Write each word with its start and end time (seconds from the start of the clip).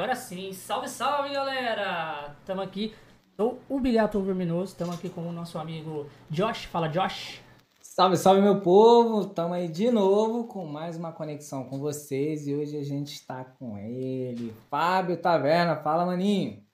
Agora 0.00 0.16
sim, 0.16 0.50
salve, 0.54 0.88
salve 0.88 1.28
galera! 1.28 2.34
Estamos 2.38 2.64
aqui, 2.64 2.94
sou 3.36 3.60
o 3.68 3.78
Bilhato 3.78 4.18
Verminoso, 4.22 4.72
estamos 4.72 4.94
aqui 4.94 5.10
com 5.10 5.20
o 5.28 5.30
nosso 5.30 5.58
amigo 5.58 6.08
Josh. 6.30 6.64
Fala, 6.64 6.88
Josh. 6.88 7.42
Salve, 7.82 8.16
salve 8.16 8.40
meu 8.40 8.62
povo! 8.62 9.28
Estamos 9.28 9.58
aí 9.58 9.68
de 9.68 9.90
novo 9.90 10.44
com 10.44 10.64
mais 10.64 10.96
uma 10.96 11.12
conexão 11.12 11.64
com 11.64 11.78
vocês 11.78 12.48
e 12.48 12.54
hoje 12.54 12.78
a 12.78 12.82
gente 12.82 13.12
está 13.12 13.44
com 13.44 13.76
ele, 13.76 14.56
Fábio 14.70 15.18
Taverna. 15.18 15.76
Fala, 15.76 16.06
maninho! 16.06 16.64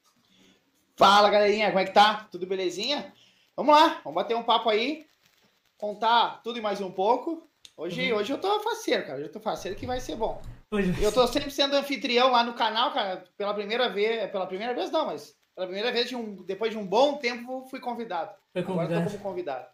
Fala, 0.94 1.28
galerinha, 1.28 1.66
como 1.66 1.80
é 1.80 1.84
que 1.84 1.92
tá? 1.92 2.28
Tudo 2.30 2.46
belezinha? 2.46 3.12
Vamos 3.56 3.74
lá, 3.74 4.00
vamos 4.04 4.14
bater 4.14 4.36
um 4.36 4.44
papo 4.44 4.70
aí, 4.70 5.04
contar 5.76 6.42
tudo 6.44 6.60
e 6.60 6.62
mais 6.62 6.80
um 6.80 6.92
pouco. 6.92 7.42
Hoje, 7.76 8.12
uhum. 8.12 8.18
hoje 8.18 8.32
eu 8.32 8.38
tô 8.38 8.60
faceiro, 8.60 9.04
cara. 9.04 9.18
Hoje 9.18 9.26
eu 9.26 9.32
tô 9.32 9.40
faceiro 9.40 9.76
que 9.76 9.84
vai 9.84 9.98
ser 9.98 10.14
bom. 10.14 10.40
Eu 11.00 11.12
tô 11.12 11.26
sempre 11.28 11.50
sendo 11.50 11.76
anfitrião 11.76 12.30
lá 12.32 12.42
no 12.42 12.54
canal, 12.54 12.92
cara, 12.92 13.24
pela 13.36 13.54
primeira 13.54 13.88
vez. 13.88 14.30
Pela 14.30 14.46
primeira 14.46 14.74
vez, 14.74 14.90
não, 14.90 15.06
mas 15.06 15.36
pela 15.54 15.66
primeira 15.66 15.92
vez, 15.92 16.08
de 16.08 16.16
um, 16.16 16.34
depois 16.44 16.72
de 16.72 16.78
um 16.78 16.86
bom 16.86 17.16
tempo, 17.16 17.66
fui 17.70 17.80
convidado. 17.80 18.34
Foi 18.52 18.62
convidado. 18.62 18.94
Agora 18.94 19.10
tô 19.10 19.18
como 19.18 19.22
convidado. 19.22 19.66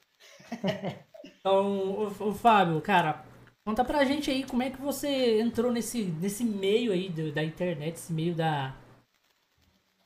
então, 1.24 1.66
o, 1.66 2.28
o, 2.28 2.34
Fábio, 2.34 2.80
cara, 2.80 3.24
conta 3.64 3.84
pra 3.84 4.04
gente 4.04 4.30
aí 4.30 4.44
como 4.44 4.62
é 4.62 4.70
que 4.70 4.80
você 4.80 5.40
entrou 5.40 5.72
nesse, 5.72 6.04
nesse 6.04 6.44
meio 6.44 6.92
aí 6.92 7.08
do, 7.08 7.32
da 7.32 7.42
internet, 7.42 7.96
esse 7.96 8.12
meio 8.12 8.34
da. 8.34 8.76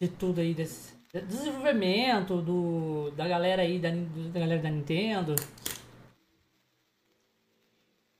de 0.00 0.08
tudo 0.08 0.40
aí, 0.40 0.54
desse 0.54 0.96
desenvolvimento 1.26 2.40
do, 2.42 3.10
da 3.12 3.26
galera 3.26 3.62
aí, 3.62 3.78
da, 3.78 3.90
da 3.90 4.40
galera 4.40 4.62
da 4.62 4.70
Nintendo. 4.70 5.34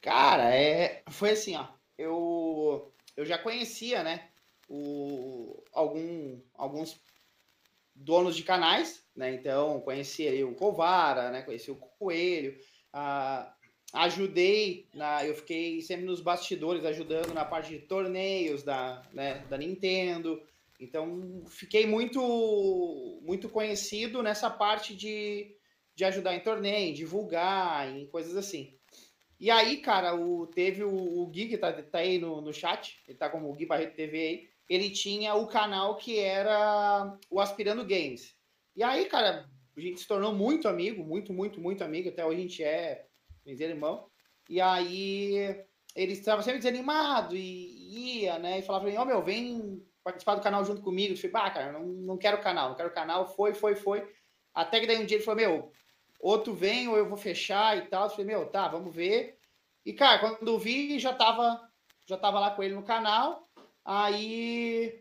Cara, 0.01 0.55
é, 0.55 1.03
foi 1.09 1.31
assim, 1.31 1.57
ó. 1.57 1.76
Eu, 1.99 2.93
eu 3.17 3.25
já 3.25 3.39
conhecia, 3.39 4.03
né? 4.03 4.29
O, 4.69 5.63
algum, 5.73 6.41
alguns 6.55 7.01
donos 7.95 8.37
de 8.37 8.43
canais, 8.43 9.03
né? 9.15 9.35
Então, 9.35 9.81
conheci 9.81 10.27
ali 10.29 10.45
o 10.45 10.55
Covara, 10.55 11.31
né? 11.31 11.43
Conheci 11.43 11.71
o 11.71 11.77
Coelho. 11.77 12.59
Ajudei, 13.93 14.89
na, 14.93 15.25
eu 15.25 15.35
fiquei 15.35 15.81
sempre 15.81 16.05
nos 16.05 16.21
bastidores 16.21 16.85
ajudando 16.85 17.33
na 17.33 17.45
parte 17.45 17.71
de 17.71 17.79
torneios 17.79 18.63
da, 18.63 19.03
né, 19.13 19.45
da 19.49 19.57
Nintendo. 19.57 20.43
Então, 20.79 21.45
fiquei 21.49 21.87
muito, 21.87 22.21
muito 23.23 23.49
conhecido 23.49 24.23
nessa 24.23 24.51
parte 24.51 24.95
de, 24.95 25.57
de 25.95 26.05
ajudar 26.05 26.35
em 26.35 26.41
torneio, 26.41 26.91
em 26.91 26.93
divulgar, 26.93 27.89
em 27.89 28.07
coisas 28.07 28.37
assim. 28.37 28.76
E 29.39 29.51
aí, 29.51 29.79
cara, 29.79 30.15
o, 30.15 30.47
teve 30.47 30.83
o, 30.83 31.21
o 31.21 31.27
Gui, 31.27 31.49
que 31.49 31.59
tá, 31.59 31.73
tá 31.73 31.99
aí 31.99 32.19
no, 32.19 32.41
no 32.41 32.53
chat, 32.53 33.03
ele 33.07 33.19
tá 33.19 33.29
como 33.29 33.51
o 33.51 33.55
Gui 33.55 33.67
Barreto 33.67 33.95
TV 33.95 34.19
aí, 34.19 34.49
ele 34.69 34.91
tinha 34.91 35.35
o 35.35 35.47
canal 35.47 35.97
que 35.97 36.19
era 36.19 37.17
o 37.31 37.41
Aspirando 37.41 37.85
Games. 37.85 38.35
E 38.75 38.83
aí, 38.83 39.05
cara, 39.07 39.49
a 39.77 39.81
gente 39.81 40.01
se 40.01 40.07
tornou 40.07 40.35
muito 40.35 40.69
amigo, 40.69 41.05
muito, 41.05 41.33
muito, 41.33 41.61
muito 41.61 41.85
amigo, 41.85 42.09
até 42.09 42.25
hoje 42.25 42.39
a 42.39 42.43
gente 42.43 42.65
é 42.65 43.07
irmão. 43.47 44.09
E 44.49 44.61
aí 44.61 45.65
ele 45.95 46.13
estava 46.13 46.43
sempre 46.43 46.59
desanimado 46.59 47.37
e 47.37 48.21
ia, 48.23 48.39
né? 48.39 48.59
E 48.59 48.63
falava 48.63 48.85
pra 48.85 48.93
mim, 48.93 48.99
ó, 48.99 49.03
oh, 49.03 49.07
meu, 49.07 49.23
vem 49.23 49.83
participar 50.03 50.35
do 50.35 50.43
canal 50.43 50.65
junto 50.65 50.83
comigo. 50.83 51.13
Eu 51.13 51.17
falei, 51.17 51.33
bah, 51.33 51.51
cara, 51.51 51.73
não, 51.73 51.85
não 51.85 52.19
quero 52.19 52.41
canal, 52.41 52.71
não 52.71 52.77
quero 52.77 52.93
canal. 52.93 53.35
Foi, 53.35 53.55
foi, 53.55 53.75
foi. 53.75 54.07
Até 54.55 54.81
que 54.81 54.87
daí 54.87 54.99
um 54.99 55.07
dia 55.07 55.17
ele 55.17 55.25
falou, 55.25 55.41
meu, 55.41 55.73
outro 56.21 56.55
vem 56.55 56.89
ou 56.89 56.97
eu 56.97 57.09
vou 57.09 57.17
fechar 57.17 57.77
e 57.77 57.83
tal. 57.83 58.05
Eu 58.05 58.11
falei, 58.11 58.27
meu, 58.27 58.47
tá, 58.47 58.69
vamos 58.69 58.95
ver. 58.95 59.39
E, 59.85 59.93
cara, 59.93 60.19
quando 60.19 60.47
eu 60.47 60.59
vi, 60.59 60.99
já 60.99 61.13
tava, 61.13 61.61
já 62.07 62.17
tava 62.17 62.41
lá 62.41 62.51
com 62.51 62.63
ele 62.63 62.75
no 62.75 62.83
canal. 62.83 63.47
Aí 63.85 65.01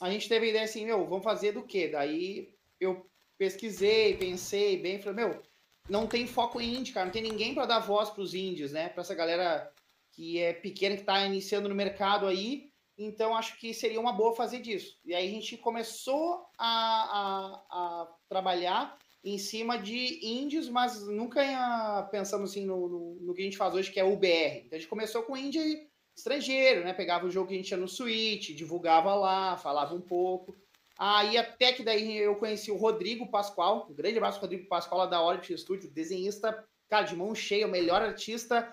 a 0.00 0.10
gente 0.10 0.28
teve 0.28 0.46
a 0.46 0.50
ideia 0.50 0.64
assim, 0.64 0.84
meu, 0.84 1.06
vamos 1.06 1.24
fazer 1.24 1.52
do 1.52 1.62
quê? 1.62 1.88
Daí 1.88 2.54
eu 2.78 3.08
pesquisei, 3.38 4.16
pensei 4.16 4.76
bem, 4.76 5.00
falei, 5.00 5.24
meu, 5.24 5.42
não 5.88 6.06
tem 6.06 6.26
foco 6.26 6.60
indie, 6.60 6.92
cara, 6.92 7.06
não 7.06 7.12
tem 7.12 7.22
ninguém 7.22 7.54
para 7.54 7.66
dar 7.66 7.78
voz 7.78 8.10
para 8.10 8.22
os 8.22 8.32
né? 8.32 8.88
Para 8.88 9.00
essa 9.00 9.14
galera 9.14 9.72
que 10.12 10.38
é 10.38 10.52
pequena, 10.52 10.94
que 10.94 11.02
está 11.02 11.24
iniciando 11.24 11.68
no 11.68 11.74
mercado 11.74 12.26
aí. 12.26 12.70
Então, 12.98 13.36
acho 13.36 13.58
que 13.58 13.74
seria 13.74 14.00
uma 14.00 14.12
boa 14.12 14.34
fazer 14.34 14.60
disso. 14.60 14.98
E 15.04 15.14
aí 15.14 15.28
a 15.28 15.30
gente 15.30 15.56
começou 15.58 16.46
a, 16.58 16.66
a, 16.68 17.64
a 17.70 18.14
trabalhar 18.28 18.98
em 19.26 19.38
cima 19.38 19.76
de 19.76 20.24
índios, 20.24 20.68
mas 20.68 21.04
nunca 21.04 22.08
pensamos 22.12 22.50
assim 22.50 22.64
no, 22.64 22.88
no, 22.88 23.14
no, 23.16 23.34
que 23.34 23.42
a 23.42 23.44
gente 23.44 23.56
faz 23.56 23.74
hoje, 23.74 23.90
que 23.90 23.98
é 23.98 24.04
o 24.04 24.16
BR. 24.16 24.62
Então 24.64 24.76
a 24.76 24.78
gente 24.78 24.88
começou 24.88 25.24
com 25.24 25.36
indie 25.36 25.88
estrangeiro, 26.16 26.84
né? 26.84 26.94
Pegava 26.94 27.26
o 27.26 27.30
jogo 27.30 27.48
que 27.48 27.54
a 27.54 27.56
gente 27.56 27.66
tinha 27.66 27.76
no 27.76 27.88
Switch, 27.88 28.54
divulgava 28.54 29.12
lá, 29.16 29.56
falava 29.56 29.96
um 29.96 30.00
pouco. 30.00 30.54
Aí 30.96 31.36
até 31.36 31.72
que 31.72 31.82
daí 31.82 32.16
eu 32.16 32.36
conheci 32.36 32.70
o 32.70 32.76
Rodrigo 32.76 33.28
Pascoal, 33.28 33.88
um 33.90 33.94
grande 33.94 34.16
abraço 34.16 34.40
Rodrigo 34.40 34.68
Pascoal 34.68 35.00
lá 35.00 35.06
da 35.06 35.20
Orbit 35.20 35.58
Studio, 35.58 35.90
desenhista, 35.90 36.64
cara, 36.88 37.04
de 37.04 37.16
mão 37.16 37.34
cheia, 37.34 37.66
o 37.66 37.70
melhor 37.70 38.00
artista 38.02 38.72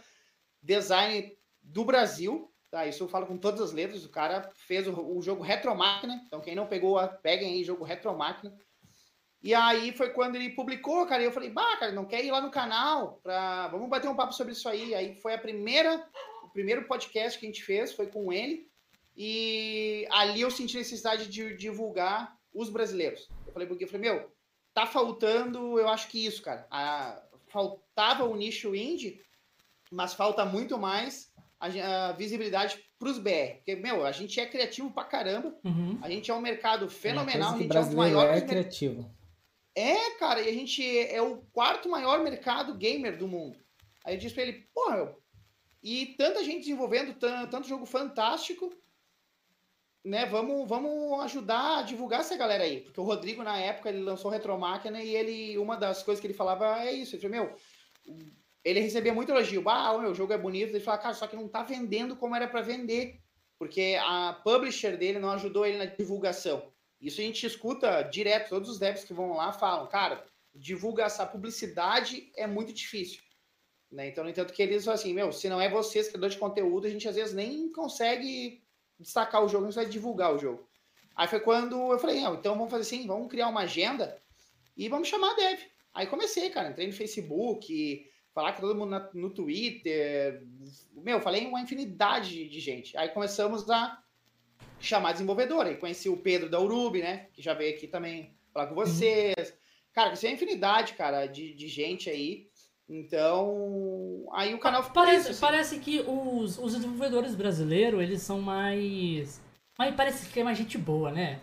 design 0.62 1.36
do 1.64 1.84
Brasil. 1.84 2.54
Tá, 2.70 2.86
isso 2.86 3.04
eu 3.04 3.08
falo 3.08 3.26
com 3.26 3.38
todas 3.40 3.60
as 3.60 3.72
letras. 3.72 4.06
O 4.06 4.10
cara 4.10 4.52
fez 4.54 4.88
o, 4.88 5.18
o 5.18 5.22
jogo 5.22 5.42
Retro 5.42 5.76
Máquina. 5.76 6.24
Então, 6.28 6.42
quem 6.42 6.54
não 6.54 6.68
pegou, 6.68 7.00
peguem 7.24 7.54
aí 7.54 7.64
jogo 7.64 7.84
Retro 7.84 8.16
Máquina. 8.16 8.56
E 9.44 9.54
aí 9.54 9.92
foi 9.92 10.12
quando 10.12 10.38
ele 10.38 10.52
publicou, 10.52 11.06
cara, 11.06 11.22
e 11.22 11.26
eu 11.26 11.32
falei, 11.32 11.50
bah, 11.50 11.76
cara, 11.76 11.92
não 11.92 12.06
quer 12.06 12.24
ir 12.24 12.32
lá 12.32 12.40
no 12.40 12.50
canal? 12.50 13.20
Pra... 13.22 13.68
Vamos 13.68 13.90
bater 13.90 14.10
um 14.10 14.16
papo 14.16 14.34
sobre 14.34 14.54
isso 14.54 14.70
aí. 14.70 14.96
Aí 14.96 15.18
foi 15.18 15.34
a 15.34 15.38
primeira, 15.38 16.02
o 16.44 16.50
primeiro 16.50 16.88
podcast 16.88 17.38
que 17.38 17.46
a 17.46 17.50
gente 17.50 17.62
fez, 17.62 17.92
foi 17.92 18.08
com 18.08 18.32
ele. 18.32 18.66
E 19.18 20.08
ali 20.12 20.40
eu 20.40 20.50
senti 20.50 20.78
necessidade 20.78 21.28
de 21.28 21.58
divulgar 21.58 22.38
os 22.54 22.70
brasileiros. 22.70 23.28
Eu 23.46 23.52
falei 23.52 23.68
porque 23.68 23.84
eu 23.84 23.88
falei, 23.90 24.10
meu, 24.10 24.32
tá 24.74 24.86
faltando, 24.86 25.78
eu 25.78 25.90
acho 25.90 26.08
que 26.08 26.26
isso, 26.26 26.42
cara. 26.42 26.66
A... 26.72 27.22
faltava 27.48 28.24
o 28.24 28.38
nicho 28.38 28.74
indie, 28.74 29.20
mas 29.92 30.14
falta 30.14 30.46
muito 30.46 30.78
mais 30.80 31.34
a, 31.60 32.08
a 32.08 32.12
visibilidade 32.14 32.82
para 32.98 33.10
os 33.10 33.20
BR. 33.20 33.58
Porque, 33.58 33.76
meu, 33.76 34.06
a 34.06 34.12
gente 34.14 34.40
é 34.40 34.46
criativo 34.46 34.90
pra 34.90 35.04
caramba. 35.04 35.54
Uhum. 35.66 36.00
A 36.02 36.10
gente 36.10 36.32
é 36.32 36.34
um 36.34 36.40
mercado 36.40 36.90
fenomenal. 36.90 37.52
É, 37.52 37.56
a 37.56 37.60
gente 37.60 37.76
é 37.76 37.82
o 37.82 37.94
maior. 37.94 38.34
É 38.34 38.40
criativo. 38.40 39.12
É, 39.76 40.12
cara, 40.12 40.42
e 40.42 40.50
a 40.50 40.54
gente 40.54 40.84
é 41.00 41.22
o 41.22 41.38
quarto 41.52 41.90
maior 41.90 42.24
mercado 42.24 42.76
gamer 42.76 43.18
do 43.18 43.28
mundo. 43.28 43.58
Aí 44.06 44.16
eu 44.16 44.20
disse 44.20 44.36
pra 44.36 44.44
ele, 44.44 44.68
meu, 44.76 45.18
e 45.82 46.08
tanta 46.18 46.44
gente 46.44 46.62
desenvolvendo 46.62 47.14
tanto 47.16 47.68
jogo 47.68 47.86
fantástico, 47.86 48.72
né? 50.04 50.26
Vamos, 50.26 50.68
vamos 50.68 51.22
ajudar 51.24 51.80
a 51.80 51.82
divulgar 51.82 52.20
essa 52.22 52.36
galera 52.36 52.64
aí. 52.64 52.82
Porque 52.82 53.00
o 53.00 53.04
Rodrigo, 53.04 53.42
na 53.44 53.58
época, 53.58 53.90
ele 53.90 54.00
lançou 54.00 54.30
Retromáquina 54.30 55.02
e 55.02 55.16
ele, 55.16 55.58
uma 55.58 55.76
das 55.76 56.04
coisas 56.04 56.22
que 56.22 56.28
ele 56.28 56.34
falava 56.34 56.84
é 56.84 56.92
isso. 56.92 57.16
Ele 57.16 57.22
falou, 57.22 57.38
meu, 57.38 57.56
ele 58.64 58.80
recebia 58.80 59.14
muito 59.14 59.32
elogio. 59.32 59.68
Ah, 59.68 59.94
o 59.94 60.02
meu 60.02 60.14
jogo 60.14 60.34
é 60.34 60.38
bonito. 60.38 60.70
Ele 60.70 60.80
falava, 60.80 61.04
cara, 61.04 61.16
só 61.16 61.28
que 61.28 61.36
não 61.36 61.48
tá 61.48 61.64
vendendo 61.64 62.16
como 62.16 62.36
era 62.36 62.48
para 62.48 62.62
vender. 62.62 63.22
Porque 63.58 63.98
a 64.02 64.40
publisher 64.44 64.98
dele 64.98 65.20
não 65.20 65.32
ajudou 65.32 65.66
ele 65.66 65.78
na 65.78 65.86
divulgação. 65.86 66.73
Isso 67.04 67.20
a 67.20 67.24
gente 67.24 67.46
escuta 67.46 68.02
direto, 68.02 68.50
todos 68.50 68.70
os 68.70 68.80
devs 68.80 69.04
que 69.04 69.14
vão 69.14 69.34
lá 69.34 69.52
falam, 69.52 69.88
cara, 69.88 70.26
divulgar 70.56 71.08
essa 71.08 71.26
publicidade 71.26 72.32
é 72.38 72.48
muito 72.48 72.72
difícil. 72.72 73.22
Né? 73.92 74.08
Então, 74.08 74.24
no 74.24 74.30
entanto, 74.30 74.54
que 74.54 74.64
eles 74.64 74.86
falam 74.86 74.98
assim, 74.98 75.14
meu, 75.14 75.34
se 75.34 75.50
não 75.50 75.60
é 75.60 75.70
vocês, 75.70 76.08
criador 76.08 76.30
de 76.30 76.38
conteúdo, 76.38 76.88
a 76.88 76.90
gente 76.90 77.08
às 77.08 77.16
vezes 77.16 77.36
nem 77.36 77.70
consegue 77.74 78.64
destacar 78.98 79.44
o 79.44 79.50
jogo, 79.50 79.66
não 79.66 79.72
vai 79.72 79.86
divulgar 79.86 80.34
o 80.34 80.40
jogo. 80.40 80.66
Aí 81.14 81.28
foi 81.28 81.42
quando 81.42 81.76
eu 81.92 82.00
falei, 82.00 82.22
não, 82.22 82.36
então 82.36 82.56
vamos 82.56 82.72
fazer 82.72 82.84
assim, 82.84 83.06
vamos 83.06 83.28
criar 83.28 83.50
uma 83.50 83.62
agenda 83.62 84.18
e 84.78 84.88
vamos 84.88 85.10
chamar 85.10 85.32
a 85.32 85.36
dev. 85.36 85.60
Aí 85.94 86.08
comecei, 86.08 86.50
cara, 86.50 86.70
entrei 86.70 86.88
no 86.88 86.94
Facebook, 86.94 88.10
falar 88.34 88.54
com 88.54 88.62
todo 88.62 88.76
mundo 88.76 88.90
na, 88.90 89.10
no 89.14 89.30
Twitter, 89.30 90.42
meu, 90.94 91.20
falei 91.22 91.46
uma 91.46 91.62
infinidade 91.62 92.48
de 92.48 92.60
gente. 92.62 92.98
Aí 92.98 93.10
começamos 93.10 93.70
a 93.70 94.03
chamar 94.86 95.14
desenvolvedor. 95.14 95.66
Aí 95.66 95.76
conheci 95.76 96.10
o 96.10 96.18
Pedro 96.18 96.50
da 96.50 96.60
Urub, 96.60 97.00
né? 97.00 97.28
Que 97.34 97.42
já 97.42 97.54
veio 97.54 97.76
aqui 97.76 97.88
também 97.88 98.36
falar 98.54 98.68
com 98.68 98.76
vocês. 98.76 99.36
Uhum. 99.38 99.58
Cara, 99.94 100.08
conheci 100.10 100.28
uma 100.28 100.34
infinidade, 100.34 100.94
cara, 100.94 101.26
de, 101.26 101.54
de 101.54 101.68
gente 101.68 102.10
aí. 102.10 102.48
Então, 102.90 104.26
aí 104.34 104.54
o 104.54 104.60
canal 104.60 104.84
ficou 104.84 105.04
parece, 105.04 105.22
isso, 105.22 105.32
assim. 105.32 105.42
parece 105.42 105.80
que 105.80 106.02
os, 106.02 106.58
os 106.58 106.74
desenvolvedores 106.74 107.34
brasileiros, 107.34 108.02
eles 108.02 108.22
são 108.22 108.42
mais... 108.42 109.42
Mas 109.78 109.96
parece 109.96 110.30
que 110.30 110.40
é 110.40 110.44
mais 110.44 110.58
gente 110.58 110.78
boa, 110.78 111.12
né? 111.12 111.40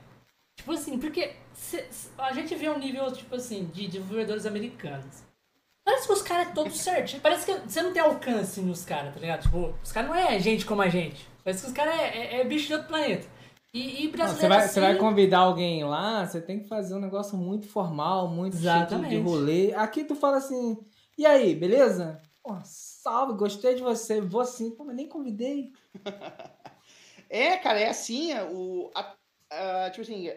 Tipo 0.54 0.72
assim, 0.72 0.98
porque 0.98 1.32
se, 1.52 1.82
a 2.18 2.32
gente 2.32 2.54
vê 2.54 2.68
um 2.68 2.78
nível, 2.78 3.10
tipo 3.10 3.34
assim, 3.34 3.64
de 3.64 3.86
desenvolvedores 3.86 4.44
americanos. 4.44 5.24
Parece 5.82 6.06
que 6.06 6.12
os 6.12 6.22
caras 6.22 6.48
é 6.48 6.52
todos 6.52 6.78
certinho. 6.78 7.22
Parece 7.22 7.46
que 7.46 7.68
você 7.68 7.82
não 7.82 7.92
tem 7.92 8.02
alcance 8.02 8.60
nos 8.60 8.84
caras, 8.84 9.14
tá 9.14 9.20
ligado? 9.20 9.42
Tipo, 9.42 9.74
os 9.82 9.90
caras 9.90 10.10
não 10.10 10.16
é 10.16 10.38
gente 10.38 10.66
como 10.66 10.82
a 10.82 10.88
gente. 10.88 11.29
Parece 11.42 11.62
que 11.62 11.68
os 11.68 11.72
caras 11.74 11.94
é, 11.98 12.06
é, 12.06 12.40
é, 12.40 12.44
bicho 12.44 12.66
de 12.66 12.74
outro 12.74 12.88
planeta. 12.88 13.26
E, 13.72 14.04
e 14.04 14.08
brasileiro 14.08 14.40
você, 14.40 14.48
vai, 14.48 14.64
assim... 14.64 14.80
vai 14.80 14.96
convidar 14.96 15.38
alguém 15.38 15.84
lá, 15.84 16.26
você 16.26 16.40
tem 16.40 16.60
que 16.60 16.68
fazer 16.68 16.94
um 16.94 17.00
negócio 17.00 17.36
muito 17.36 17.68
formal, 17.68 18.28
muito 18.28 18.56
Exatamente. 18.56 19.10
de 19.10 19.20
rolê. 19.20 19.72
Aqui 19.74 20.04
tu 20.04 20.16
fala 20.16 20.38
assim, 20.38 20.76
e 21.16 21.24
aí, 21.24 21.54
beleza? 21.54 22.20
Pô, 22.42 22.58
salve, 22.64 23.34
gostei 23.34 23.74
de 23.74 23.82
você. 23.82 24.20
Vou 24.20 24.44
sim. 24.44 24.70
Pô, 24.70 24.84
mas 24.84 24.96
nem 24.96 25.08
convidei. 25.08 25.72
é, 27.28 27.56
cara, 27.58 27.78
é 27.78 27.88
assim. 27.88 28.32
É, 28.32 28.42
o, 28.42 28.90
a, 28.94 29.12
uh, 29.52 29.90
tipo 29.90 30.02
assim, 30.02 30.30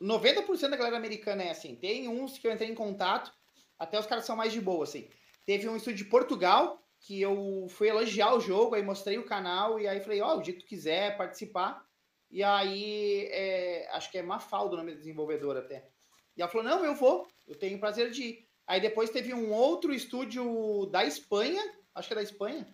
90% 0.00 0.68
da 0.68 0.76
galera 0.76 0.96
americana 0.96 1.42
é 1.42 1.50
assim. 1.50 1.74
Tem 1.74 2.08
uns 2.08 2.38
que 2.38 2.46
eu 2.46 2.52
entrei 2.52 2.70
em 2.70 2.74
contato, 2.74 3.32
até 3.78 3.98
os 3.98 4.06
caras 4.06 4.24
são 4.24 4.36
mais 4.36 4.52
de 4.52 4.60
boa, 4.60 4.84
assim. 4.84 5.08
Teve 5.44 5.68
um 5.68 5.76
estúdio 5.76 6.04
de 6.04 6.10
Portugal, 6.10 6.82
que 7.00 7.20
eu 7.20 7.66
fui 7.70 7.88
elogiar 7.88 8.34
o 8.34 8.40
jogo, 8.40 8.74
aí 8.74 8.82
mostrei 8.82 9.18
o 9.18 9.24
canal, 9.24 9.78
e 9.78 9.86
aí 9.86 10.00
falei, 10.00 10.20
ó, 10.20 10.34
oh, 10.34 10.38
o 10.38 10.42
dia 10.42 10.54
que 10.54 10.60
tu 10.60 10.66
quiser 10.66 11.16
participar. 11.16 11.84
E 12.30 12.42
aí, 12.42 13.28
é, 13.30 13.88
acho 13.92 14.10
que 14.10 14.18
é 14.18 14.22
Mafalda 14.22 14.74
o 14.74 14.78
nome 14.78 14.92
da 14.92 14.98
desenvolvedora 14.98 15.60
até. 15.60 15.88
E 16.36 16.42
ela 16.42 16.50
falou, 16.50 16.66
não, 16.66 16.84
eu 16.84 16.94
vou, 16.94 17.28
eu 17.46 17.56
tenho 17.56 17.78
prazer 17.78 18.10
de 18.10 18.22
ir. 18.22 18.48
Aí 18.66 18.80
depois 18.80 19.10
teve 19.10 19.32
um 19.32 19.52
outro 19.52 19.94
estúdio 19.94 20.86
da 20.86 21.04
Espanha, 21.04 21.62
acho 21.94 22.08
que 22.08 22.14
é 22.14 22.16
da 22.16 22.22
Espanha, 22.22 22.66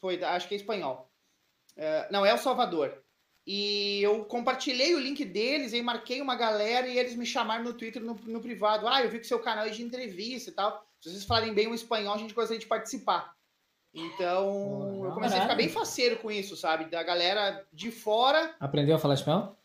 foi, 0.00 0.22
acho 0.24 0.48
que 0.48 0.54
é 0.54 0.56
espanhol. 0.56 1.12
Uh, 1.76 2.10
não, 2.10 2.24
é 2.24 2.32
o 2.32 2.38
Salvador. 2.38 3.02
E 3.46 4.02
eu 4.02 4.24
compartilhei 4.24 4.94
o 4.94 4.98
link 4.98 5.24
deles, 5.24 5.72
aí 5.72 5.82
marquei 5.82 6.20
uma 6.20 6.34
galera 6.34 6.88
e 6.88 6.98
eles 6.98 7.14
me 7.14 7.26
chamaram 7.26 7.62
no 7.62 7.74
Twitter 7.74 8.02
no, 8.02 8.14
no 8.14 8.40
privado. 8.40 8.88
Ah, 8.88 9.02
eu 9.02 9.10
vi 9.10 9.20
que 9.20 9.26
seu 9.26 9.38
canal 9.38 9.66
é 9.66 9.70
de 9.70 9.82
entrevista 9.82 10.50
e 10.50 10.52
tal. 10.52 10.84
Se 11.00 11.10
vocês 11.10 11.24
falarem 11.24 11.54
bem 11.54 11.68
o 11.68 11.74
espanhol, 11.74 12.14
a 12.14 12.18
gente 12.18 12.34
gostaria 12.34 12.58
de 12.58 12.66
participar. 12.66 13.35
Então, 13.96 15.06
eu 15.06 15.12
comecei 15.12 15.38
a 15.38 15.42
ficar 15.42 15.54
bem 15.54 15.70
faceiro 15.70 16.18
com 16.18 16.30
isso, 16.30 16.54
sabe? 16.54 16.84
Da 16.84 17.02
galera 17.02 17.64
de 17.72 17.90
fora. 17.90 18.54
Aprendeu 18.60 18.94
a 18.94 18.98
falar 18.98 19.14
espanhol? 19.14 19.56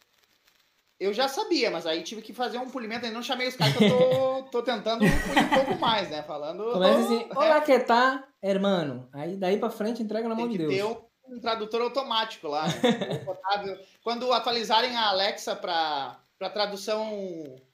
Eu 0.97 1.13
já 1.13 1.27
sabia, 1.27 1.69
mas 1.69 1.85
aí 1.85 2.01
tive 2.01 2.21
que 2.21 2.31
fazer 2.31 2.57
um 2.57 2.69
polimento. 2.69 3.05
Aí 3.05 3.11
não 3.11 3.21
chamei 3.21 3.49
os 3.49 3.57
caras 3.57 3.75
que 3.75 3.83
eu 3.83 3.89
tô, 3.89 4.43
tô 4.43 4.63
tentando 4.63 5.03
um 5.03 5.49
pouco 5.53 5.77
mais, 5.77 6.09
né? 6.09 6.23
Falando. 6.23 6.63
Começa 6.71 6.99
assim, 6.99 7.27
olá, 7.35 7.59
que 7.59 7.77
tá, 7.79 8.25
hermano? 8.41 9.09
Aí 9.11 9.35
daí 9.35 9.57
pra 9.57 9.69
frente 9.69 10.01
entrega 10.01 10.29
na 10.29 10.35
mão 10.35 10.47
de 10.47 10.59
Deus. 10.59 10.69
Tem 10.69 10.79
que 10.79 10.93
ter 10.93 11.35
um 11.35 11.39
tradutor 11.39 11.81
automático 11.81 12.47
lá. 12.47 12.67
Né? 12.67 12.71
Quando 14.01 14.31
atualizarem 14.31 14.95
a 14.95 15.09
Alexa 15.09 15.57
para 15.57 16.17
tradução 16.53 17.03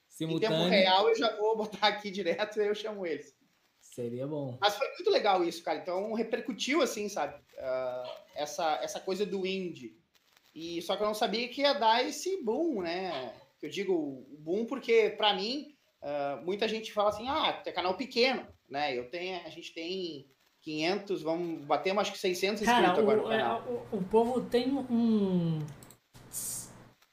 Simultâneo. 0.07 0.55
em 0.55 0.59
tempo 0.59 0.69
real, 0.71 1.09
eu 1.09 1.15
já 1.15 1.35
vou 1.35 1.55
botar 1.55 1.87
aqui 1.87 2.09
direto 2.09 2.59
e 2.59 2.65
eu 2.65 2.73
chamo 2.73 3.05
eles. 3.05 3.36
Seria 3.97 4.27
bom. 4.27 4.59
Mas 4.61 4.75
foi 4.75 4.87
muito 4.89 5.09
legal 5.09 5.43
isso, 5.43 5.63
cara. 5.63 5.79
Então 5.79 6.13
repercutiu, 6.13 6.83
assim, 6.83 7.09
sabe? 7.09 7.33
Uh, 7.33 8.11
essa, 8.35 8.79
essa 8.83 8.99
coisa 8.99 9.25
do 9.25 9.43
indie. 9.43 9.97
E, 10.53 10.79
só 10.83 10.95
que 10.95 11.01
eu 11.01 11.07
não 11.07 11.15
sabia 11.15 11.47
que 11.47 11.61
ia 11.61 11.73
dar 11.73 12.05
esse 12.05 12.43
boom, 12.43 12.83
né? 12.83 13.33
Eu 13.59 13.67
digo 13.71 14.23
boom 14.37 14.67
porque, 14.67 15.15
para 15.17 15.33
mim, 15.33 15.75
uh, 16.03 16.45
muita 16.45 16.67
gente 16.67 16.93
fala 16.93 17.09
assim, 17.09 17.27
ah, 17.27 17.59
é 17.65 17.71
canal 17.71 17.97
pequeno, 17.97 18.47
né? 18.69 18.95
Eu 18.95 19.09
tenho, 19.09 19.43
a 19.43 19.49
gente 19.49 19.73
tem 19.73 20.29
500, 20.61 21.23
vamos 21.23 21.65
bater 21.65 21.97
acho 21.97 22.11
que 22.11 22.19
600 22.19 22.63
Cara, 22.63 22.89
inscritos 22.89 22.99
agora. 22.99 23.29
Cara, 23.35 23.65
é, 23.67 23.71
o, 23.71 23.97
o, 23.97 24.03
povo 24.03 24.41
tem 24.41 24.71
um. 24.71 25.57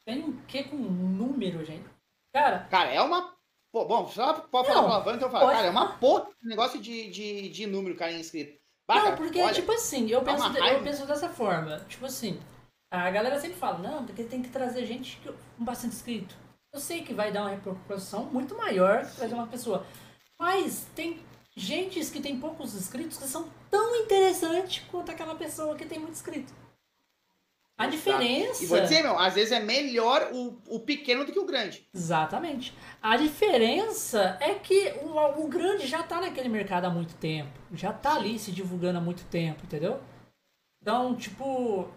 Tem 0.05 0.23
um 0.23 0.37
que 0.43 0.65
com 0.65 0.77
número, 0.77 1.65
gente? 1.65 1.89
Cara. 2.31 2.59
Cara, 2.65 2.93
é 2.93 3.01
uma. 3.01 3.34
Pô, 3.75 3.85
bom, 3.87 4.07
só 4.07 4.35
pode 4.35 4.69
falar 4.69 4.83
palavrão, 4.83 5.17
então 5.17 5.27
eu 5.27 5.33
falo. 5.33 5.51
Cara, 5.51 5.67
é 5.67 5.71
uma 5.71 5.95
porra 5.99 6.29
negócio 6.41 6.81
de, 6.81 7.11
de, 7.11 7.49
de 7.49 7.67
número, 7.67 7.97
cara, 7.97 8.13
inscrito. 8.13 8.57
Bah, 8.87 9.03
não, 9.03 9.17
porque, 9.17 9.43
olha, 9.43 9.53
tipo 9.53 9.73
assim, 9.73 10.09
eu 10.09 10.23
penso, 10.23 10.47
eu 10.47 10.83
penso 10.85 11.05
dessa 11.05 11.29
forma. 11.29 11.81
Tipo 11.89 12.07
assim, 12.07 12.39
a 12.89 13.11
galera 13.11 13.41
sempre 13.41 13.57
fala, 13.57 13.79
não, 13.79 14.07
porque 14.07 14.23
tem 14.23 14.43
que 14.43 14.49
trazer 14.49 14.87
gente 14.87 15.21
com 15.59 15.65
bastante 15.65 15.97
inscrito. 15.97 16.37
Eu 16.73 16.79
sei 16.79 17.03
que 17.03 17.13
vai 17.13 17.33
dar 17.33 17.41
uma 17.41 17.51
repercussão 17.51 18.27
muito 18.27 18.57
maior 18.57 19.05
que 19.05 19.17
trazer 19.17 19.35
uma 19.35 19.49
pessoa. 19.49 19.85
Mas 20.39 20.87
tem 20.95 21.19
gentes 21.57 22.11
que 22.11 22.21
tem 22.21 22.39
poucos 22.39 22.77
inscritos 22.77 23.19
que 23.19 23.27
são 23.27 23.49
tão 23.73 23.97
interessantes 23.97 24.85
quanto 24.89 25.11
aquela 25.11 25.35
pessoa 25.35 25.75
que 25.75 25.85
tem 25.85 25.99
muito 25.99 26.15
inscrito. 26.15 26.53
A 27.77 27.87
diferença. 27.87 28.63
E 28.63 28.67
vou 28.67 28.81
dizer, 28.81 29.03
meu, 29.03 29.19
às 29.19 29.35
vezes 29.35 29.53
é 29.53 29.61
melhor 29.61 30.31
o, 30.33 30.61
o 30.69 30.81
pequeno 30.81 31.25
do 31.25 31.33
que 31.33 31.39
o 31.39 31.45
grande. 31.45 31.89
Exatamente. 31.93 32.73
A 33.03 33.17
diferença 33.17 34.39
é 34.41 34.55
que 34.55 34.93
o, 35.03 35.45
o 35.45 35.49
grande 35.49 35.87
já 35.87 36.03
tá 36.03 36.21
naquele 36.21 36.49
mercado 36.49 36.85
há 36.85 36.91
muito 36.91 37.15
tempo. 37.17 37.53
Já 37.73 37.93
tá 37.93 38.15
ali 38.15 38.39
se 38.39 38.53
divulgando 38.53 38.99
há 38.99 39.03
muito 39.03 39.25
tempo, 39.25 39.65
entendeu? 39.65 40.01
Então, 40.81 41.17
tipo. 41.17 41.89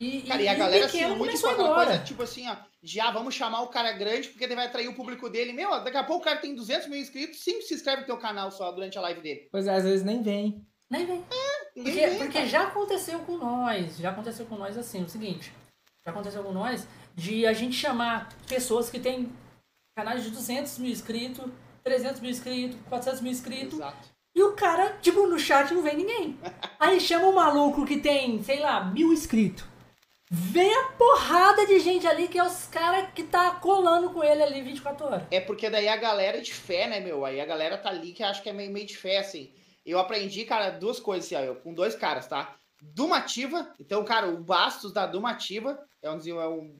E, 0.00 0.22
Cara, 0.22 0.42
e, 0.42 0.44
e 0.46 0.48
a 0.48 0.54
galera 0.54 0.88
se 0.88 1.06
muito 1.06 1.40
com 1.40 1.46
aquela 1.46 1.74
coisa, 1.74 1.98
tipo 1.98 2.22
assim, 2.22 2.48
ó 2.48 2.56
já 2.82 3.10
vamos 3.10 3.34
chamar 3.34 3.62
o 3.62 3.68
cara 3.68 3.92
grande, 3.92 4.28
porque 4.28 4.44
ele 4.44 4.54
vai 4.54 4.66
atrair 4.66 4.88
o 4.88 4.94
público 4.94 5.28
dele. 5.28 5.52
Meu, 5.52 5.70
daqui 5.84 5.96
a 5.96 6.04
pouco 6.04 6.22
o 6.22 6.24
cara 6.24 6.38
tem 6.38 6.54
200 6.54 6.88
mil 6.88 6.98
inscritos, 6.98 7.40
5 7.40 7.62
se 7.62 7.74
inscreve 7.74 8.02
no 8.02 8.06
teu 8.06 8.16
canal 8.16 8.50
só 8.50 8.72
durante 8.72 8.96
a 8.96 9.02
live 9.02 9.20
dele. 9.20 9.48
Pois 9.50 9.66
é, 9.66 9.74
às 9.74 9.84
vezes 9.84 10.04
nem 10.04 10.22
vem. 10.22 10.66
Nem 10.88 11.06
vem. 11.06 11.24
É, 11.30 11.59
porque, 11.74 12.06
porque 12.18 12.46
já 12.46 12.64
aconteceu 12.64 13.20
com 13.20 13.36
nós, 13.36 13.96
já 13.98 14.10
aconteceu 14.10 14.46
com 14.46 14.56
nós 14.56 14.76
assim, 14.76 15.02
o 15.02 15.08
seguinte, 15.08 15.52
já 16.04 16.10
aconteceu 16.10 16.42
com 16.42 16.52
nós 16.52 16.86
de 17.14 17.46
a 17.46 17.52
gente 17.52 17.76
chamar 17.76 18.28
pessoas 18.48 18.90
que 18.90 18.98
têm 18.98 19.32
canais 19.96 20.24
de 20.24 20.30
200 20.30 20.78
mil 20.78 20.90
inscritos, 20.90 21.44
300 21.84 22.20
mil 22.20 22.30
inscritos, 22.30 22.78
400 22.88 23.20
mil 23.20 23.32
inscritos. 23.32 23.74
Exato. 23.74 24.08
E 24.34 24.42
o 24.42 24.52
cara, 24.52 24.96
tipo, 25.02 25.26
no 25.26 25.38
chat 25.38 25.72
não 25.74 25.82
vem 25.82 25.96
ninguém. 25.96 26.38
Aí 26.78 27.00
chama 27.00 27.26
um 27.26 27.34
maluco 27.34 27.84
que 27.84 27.98
tem, 27.98 28.42
sei 28.42 28.60
lá, 28.60 28.84
mil 28.84 29.12
inscritos. 29.12 29.64
Vem 30.32 30.72
a 30.72 30.84
porrada 30.92 31.66
de 31.66 31.80
gente 31.80 32.06
ali 32.06 32.28
que 32.28 32.38
é 32.38 32.44
os 32.44 32.66
caras 32.66 33.08
que 33.12 33.24
tá 33.24 33.50
colando 33.56 34.10
com 34.10 34.22
ele 34.22 34.40
ali 34.40 34.62
24 34.62 35.06
horas. 35.06 35.22
É 35.28 35.40
porque 35.40 35.68
daí 35.68 35.88
a 35.88 35.96
galera 35.96 36.38
é 36.38 36.40
de 36.40 36.54
fé, 36.54 36.86
né, 36.86 37.00
meu? 37.00 37.24
Aí 37.24 37.40
a 37.40 37.44
galera 37.44 37.76
tá 37.76 37.88
ali 37.88 38.12
que 38.12 38.22
acho 38.22 38.40
que 38.40 38.48
é 38.48 38.52
meio, 38.52 38.70
meio 38.70 38.86
de 38.86 38.96
fé, 38.96 39.18
assim. 39.18 39.50
Eu 39.84 39.98
aprendi, 39.98 40.44
cara, 40.44 40.70
duas 40.70 41.00
coisas, 41.00 41.26
assim, 41.26 41.36
ó, 41.36 41.40
eu, 41.40 41.56
com 41.56 41.72
dois 41.74 41.94
caras, 41.94 42.26
tá? 42.26 42.56
Dumativa, 42.80 43.74
então, 43.78 44.04
cara, 44.04 44.28
o 44.28 44.38
Bastos 44.38 44.92
da 44.92 45.06
Dumativa 45.06 45.78
é, 46.02 46.10
um, 46.10 46.18
é 46.40 46.48
um, 46.48 46.78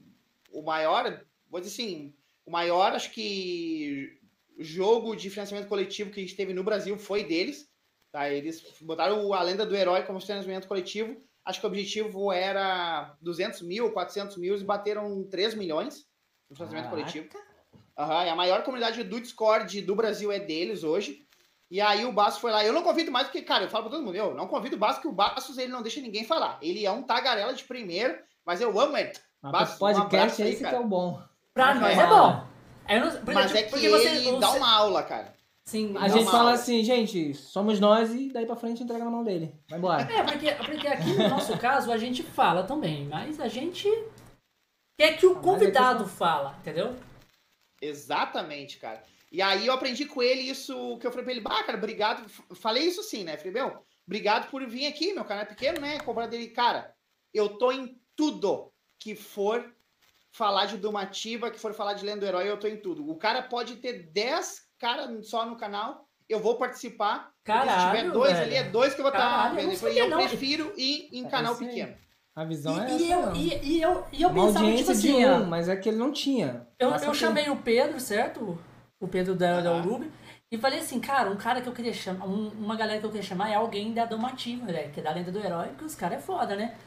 o 0.51 0.61
maior, 0.61 1.21
vou 1.49 1.59
dizer 1.59 1.73
assim, 1.73 2.13
o 2.45 2.51
maior, 2.51 2.93
acho 2.93 3.11
que, 3.11 4.19
jogo 4.57 5.15
de 5.15 5.29
financiamento 5.29 5.67
coletivo 5.67 6.11
que 6.11 6.19
a 6.19 6.23
gente 6.23 6.35
teve 6.35 6.53
no 6.53 6.63
Brasil 6.63 6.97
foi 6.97 7.23
deles. 7.23 7.69
Tá? 8.11 8.29
Eles 8.29 8.63
botaram 8.81 9.33
a 9.33 9.41
lenda 9.41 9.65
do 9.65 9.75
herói 9.75 10.03
como 10.03 10.19
financiamento 10.19 10.67
coletivo 10.67 11.21
Acho 11.43 11.59
que 11.59 11.65
o 11.65 11.69
objetivo 11.69 12.31
era 12.31 13.15
200 13.21 13.61
mil, 13.63 13.91
400 13.91 14.37
mil 14.37 14.55
e 14.55 14.63
bateram 14.63 15.23
3 15.23 15.55
milhões 15.55 16.05
no 16.49 16.55
financiamento 16.55 16.89
coletivo. 16.89 17.29
Uhum, 17.97 18.05
a 18.05 18.35
maior 18.35 18.63
comunidade 18.63 19.03
do 19.03 19.19
Discord 19.19 19.81
do 19.81 19.95
Brasil 19.95 20.31
é 20.31 20.39
deles 20.39 20.83
hoje. 20.83 21.25
E 21.71 21.79
aí 21.79 22.03
o 22.03 22.11
Bastos 22.11 22.41
foi 22.41 22.51
lá. 22.51 22.65
Eu 22.65 22.73
não 22.73 22.83
convido 22.83 23.09
mais, 23.13 23.27
porque, 23.27 23.41
cara, 23.41 23.63
eu 23.63 23.69
falo 23.69 23.85
pra 23.85 23.93
todo 23.93 24.03
mundo, 24.03 24.15
eu 24.15 24.35
não 24.35 24.45
convido 24.45 24.75
o 24.75 24.79
Bastos, 24.79 25.01
que 25.01 25.07
o 25.07 25.13
Bastos 25.13 25.57
ele 25.57 25.71
não 25.71 25.81
deixa 25.81 26.01
ninguém 26.01 26.25
falar. 26.25 26.59
Ele 26.61 26.85
é 26.85 26.91
um 26.91 27.01
tagarela 27.01 27.53
de 27.53 27.63
primeiro, 27.63 28.19
mas 28.45 28.59
eu 28.59 28.77
amo 28.77 28.97
ele. 28.97 29.13
Bastos, 29.41 29.79
podcast 29.79 30.41
um 30.41 30.45
é 30.45 30.49
esse 30.49 30.63
que 30.63 30.75
é 30.75 30.79
o 30.79 30.85
bom. 30.85 31.23
Pra 31.53 31.73
nós 31.73 31.97
é, 31.97 32.01
é 32.01 32.07
bom. 32.07 32.43
Não, 32.89 33.11
porque, 33.11 33.31
mas 33.31 33.55
é 33.55 33.63
que 33.63 33.69
porque 33.69 33.85
ele 33.85 33.97
você, 33.97 34.39
dá 34.39 34.51
uma 34.51 34.69
aula, 34.69 35.01
cara. 35.03 35.33
Sim, 35.63 35.95
a 35.97 36.09
gente 36.09 36.29
fala 36.29 36.51
assim, 36.51 36.83
gente, 36.83 37.33
somos 37.33 37.79
nós 37.79 38.13
e 38.13 38.33
daí 38.33 38.45
pra 38.45 38.57
frente 38.57 38.83
entrega 38.83 39.05
na 39.05 39.11
mão 39.11 39.23
dele. 39.23 39.55
Vai 39.69 39.79
embora. 39.79 40.01
É, 40.11 40.23
porque, 40.23 40.51
porque 40.51 40.87
aqui 40.87 41.13
no 41.13 41.29
nosso 41.29 41.57
caso 41.57 41.89
a 41.91 41.97
gente 41.97 42.21
fala 42.21 42.63
também, 42.63 43.07
mas 43.07 43.39
a 43.39 43.47
gente 43.47 43.87
quer 44.99 45.17
que 45.17 45.25
o 45.25 45.35
convidado 45.35 46.05
fala, 46.05 46.57
entendeu? 46.59 46.97
Exatamente, 47.81 48.77
cara. 48.77 49.01
E 49.31 49.41
aí 49.41 49.65
eu 49.65 49.73
aprendi 49.73 50.05
com 50.05 50.21
ele 50.21 50.41
isso 50.41 50.97
que 50.97 51.07
eu 51.07 51.11
falei 51.11 51.23
pra 51.23 51.33
ele, 51.33 51.41
bah, 51.41 51.63
cara, 51.63 51.77
obrigado. 51.77 52.27
Falei 52.55 52.83
isso 52.83 53.01
sim, 53.01 53.23
né? 53.23 53.37
Falei, 53.37 53.53
meu, 53.53 53.81
obrigado 54.05 54.49
por 54.49 54.65
vir 54.67 54.87
aqui, 54.87 55.13
meu 55.13 55.23
canal 55.23 55.43
é 55.43 55.47
pequeno, 55.47 55.79
né? 55.79 55.99
Comprar 55.99 56.27
dele, 56.27 56.49
cara, 56.49 56.93
eu 57.33 57.57
tô 57.57 57.71
em 57.71 57.97
tudo 58.15 58.71
que 58.99 59.15
for 59.15 59.73
falar 60.31 60.65
de 60.65 60.77
Dumativa, 60.77 61.49
que 61.49 61.59
for 61.59 61.73
falar 61.73 61.93
de 61.93 62.05
Lendo 62.05 62.25
Herói, 62.25 62.49
eu 62.49 62.59
tô 62.59 62.67
em 62.67 62.77
tudo. 62.77 63.09
O 63.09 63.15
cara 63.15 63.41
pode 63.41 63.77
ter 63.77 64.11
10 64.11 64.69
cara 64.77 65.21
só 65.21 65.45
no 65.45 65.55
canal, 65.55 66.07
eu 66.27 66.39
vou 66.39 66.57
participar. 66.57 67.31
Caralho, 67.43 67.81
se 67.81 67.87
tiver 67.87 68.11
dois 68.11 68.33
velho. 68.33 68.43
ali, 68.43 68.55
é 68.55 68.63
dois 68.63 68.93
que 68.93 69.01
eu 69.01 69.03
vou 69.03 69.13
estar 69.13 69.53
vendo. 69.53 69.71
Eu, 69.71 70.09
eu 70.09 70.17
prefiro 70.17 70.73
ir 70.77 71.09
em 71.11 71.25
é 71.25 71.29
canal 71.29 71.55
pequeno. 71.55 71.95
A 72.33 72.45
visão 72.45 72.75
e, 72.75 72.79
é 72.79 72.97
e 72.97 73.11
essa. 73.11 73.29
Eu, 73.29 73.35
e, 73.35 73.59
e, 73.63 73.81
eu, 73.81 74.05
e 74.11 74.21
eu 74.21 74.29
Uma 74.29 74.47
pensava, 74.47 74.65
tipo 74.71 74.83
de 74.85 74.91
assim, 74.91 75.25
um, 75.25 75.45
mas 75.45 75.67
é 75.67 75.75
que 75.75 75.89
ele 75.89 75.97
não 75.97 76.11
tinha. 76.11 76.67
Eu, 76.79 76.89
eu 76.91 77.13
chamei 77.13 77.49
o 77.49 77.57
Pedro, 77.57 77.99
certo? 77.99 78.57
O 79.01 79.07
Pedro 79.07 79.35
da, 79.35 79.57
ah. 79.57 79.61
da. 79.61 79.83
E 80.51 80.57
falei 80.57 80.79
assim, 80.79 80.99
cara, 80.99 81.29
um 81.29 81.35
cara 81.35 81.61
que 81.61 81.67
eu 81.67 81.73
queria 81.73 81.93
chamar, 81.93 82.25
um, 82.25 82.49
uma 82.49 82.75
galera 82.75 82.99
que 82.99 83.05
eu 83.05 83.09
queria 83.09 83.27
chamar 83.27 83.49
é 83.49 83.55
alguém 83.55 83.93
da 83.93 84.05
Domativa, 84.05 84.65
velho, 84.65 84.91
que 84.91 84.99
é 84.99 85.03
da 85.03 85.11
lenda 85.11 85.31
do 85.31 85.39
herói, 85.39 85.69
porque 85.69 85.85
os 85.85 85.95
caras 85.95 86.19
é 86.19 86.21
foda, 86.21 86.55
né? 86.55 86.77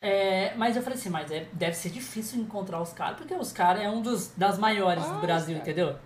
É, 0.00 0.54
mas 0.54 0.76
eu 0.76 0.82
falei 0.82 0.98
assim, 0.98 1.10
mas 1.10 1.30
é, 1.30 1.46
deve 1.52 1.74
ser 1.74 1.90
difícil 1.90 2.40
encontrar 2.40 2.80
os 2.80 2.92
caras, 2.92 3.18
porque 3.18 3.34
os 3.34 3.52
caras 3.52 3.82
é 3.82 3.90
um 3.90 4.00
dos, 4.00 4.28
das 4.36 4.56
maiores 4.56 5.04
ah, 5.04 5.14
do 5.14 5.20
Brasil, 5.20 5.58
cara. 5.58 5.70
entendeu? 5.70 5.98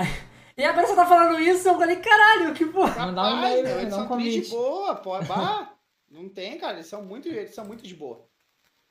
E 0.58 0.64
agora 0.64 0.88
você 0.88 0.96
tá 0.96 1.06
falando 1.06 1.38
isso, 1.38 1.68
eu 1.68 1.78
falei, 1.78 1.94
caralho, 2.00 2.52
que 2.52 2.66
porra. 2.66 3.06
Não 3.06 3.14
dá 3.14 3.32
um 3.32 3.38
e-mail, 3.38 3.78
eles 3.78 3.94
são 3.94 4.18
de 4.18 4.40
boa, 4.48 4.96
pô. 4.96 5.16
Bah, 5.22 5.72
não 6.10 6.28
tem, 6.28 6.58
cara, 6.58 6.72
eles 6.72 6.88
são 6.88 7.00
muito, 7.00 7.28
eles 7.28 7.54
são 7.54 7.64
muito 7.64 7.84
de 7.84 7.94
boa. 7.94 8.28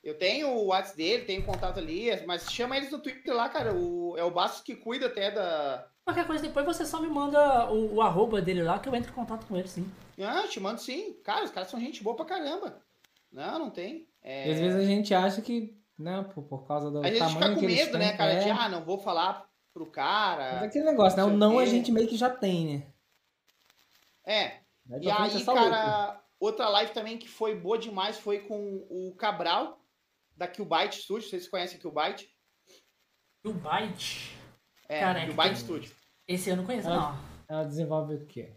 Eu 0.02 0.16
tenho 0.16 0.48
o 0.48 0.68
WhatsApp 0.68 0.96
dele, 0.96 1.24
tenho 1.24 1.44
contato 1.44 1.78
ali, 1.78 2.08
mas 2.24 2.50
chama 2.50 2.74
eles 2.74 2.90
no 2.90 3.00
Twitter 3.00 3.34
lá, 3.34 3.50
cara. 3.50 3.74
O, 3.74 4.16
é 4.16 4.24
o 4.24 4.30
Bastos 4.30 4.62
que 4.62 4.76
cuida 4.76 5.06
até 5.08 5.30
da. 5.30 5.86
Qualquer 6.08 6.26
coisa, 6.26 6.42
depois 6.42 6.64
você 6.64 6.86
só 6.86 7.02
me 7.02 7.06
manda 7.06 7.70
o, 7.70 7.96
o 7.96 8.00
arroba 8.00 8.40
dele 8.40 8.62
lá 8.62 8.78
que 8.78 8.88
eu 8.88 8.94
entro 8.94 9.10
em 9.10 9.14
contato 9.14 9.44
com 9.46 9.54
ele, 9.54 9.68
sim. 9.68 9.86
Ah, 10.18 10.48
te 10.48 10.58
mando 10.58 10.80
sim. 10.80 11.12
Cara, 11.22 11.44
os 11.44 11.50
caras 11.50 11.68
são 11.68 11.78
gente 11.78 12.02
boa 12.02 12.16
pra 12.16 12.24
caramba. 12.24 12.80
Não, 13.30 13.58
não 13.58 13.70
tem. 13.70 14.08
É... 14.22 14.48
E 14.48 14.52
às 14.52 14.58
vezes 14.58 14.80
a 14.80 14.86
gente 14.86 15.12
acha 15.12 15.42
que 15.42 15.78
Não, 15.98 16.24
por, 16.24 16.44
por 16.44 16.66
causa 16.66 16.90
do 16.90 17.00
a 17.00 17.10
gente 17.10 17.18
tamanho 17.18 17.56
fica 17.56 17.60
com 17.60 17.66
medo, 17.66 17.90
têm, 17.90 18.00
né, 18.00 18.16
cara? 18.16 18.32
É. 18.32 18.42
De, 18.42 18.48
ah, 18.48 18.70
não 18.70 18.82
vou 18.86 18.98
falar 18.98 19.46
pro 19.74 19.84
cara. 19.84 20.54
Mas 20.54 20.62
é 20.62 20.66
aquele 20.68 20.84
negócio, 20.86 21.18
né? 21.18 21.24
O 21.24 21.36
não 21.36 21.58
a 21.58 21.66
gente 21.66 21.92
meio 21.92 22.08
que 22.08 22.16
já 22.16 22.30
tem, 22.30 22.78
né? 22.78 22.86
É. 24.24 24.60
Daí 24.86 25.02
E 25.02 25.10
aí, 25.10 25.44
cara, 25.44 26.24
outra 26.40 26.70
live 26.70 26.92
também 26.92 27.18
que 27.18 27.28
foi 27.28 27.54
boa 27.54 27.76
demais 27.76 28.18
foi 28.18 28.38
com 28.38 28.86
o 28.88 29.14
Cabral, 29.14 29.78
da 30.34 30.48
Qbyte 30.48 31.02
Studio. 31.02 31.28
Vocês 31.28 31.46
conhecem 31.46 31.78
Qbyte? 31.78 32.34
Qbyte? 33.44 34.37
É, 34.88 35.00
Cara, 35.00 35.26
Qbyte 35.26 35.58
Studio. 35.58 35.92
Esse 36.26 36.50
eu 36.50 36.56
não 36.56 36.64
conheço, 36.64 36.88
ela, 36.88 37.12
não. 37.12 37.18
Ela 37.48 37.64
desenvolve 37.64 38.14
o 38.14 38.26
quê? 38.26 38.50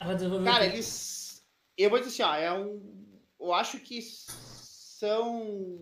Ela 0.00 0.14
desenvolve 0.14 0.44
Cara, 0.44 0.64
eles... 0.64 1.44
Eu 1.76 1.90
vou 1.90 1.98
dizer 1.98 2.10
assim, 2.10 2.22
ó, 2.22 2.34
é 2.34 2.52
um... 2.52 2.80
Eu 3.40 3.52
acho 3.52 3.78
que 3.80 4.00
são... 4.02 5.78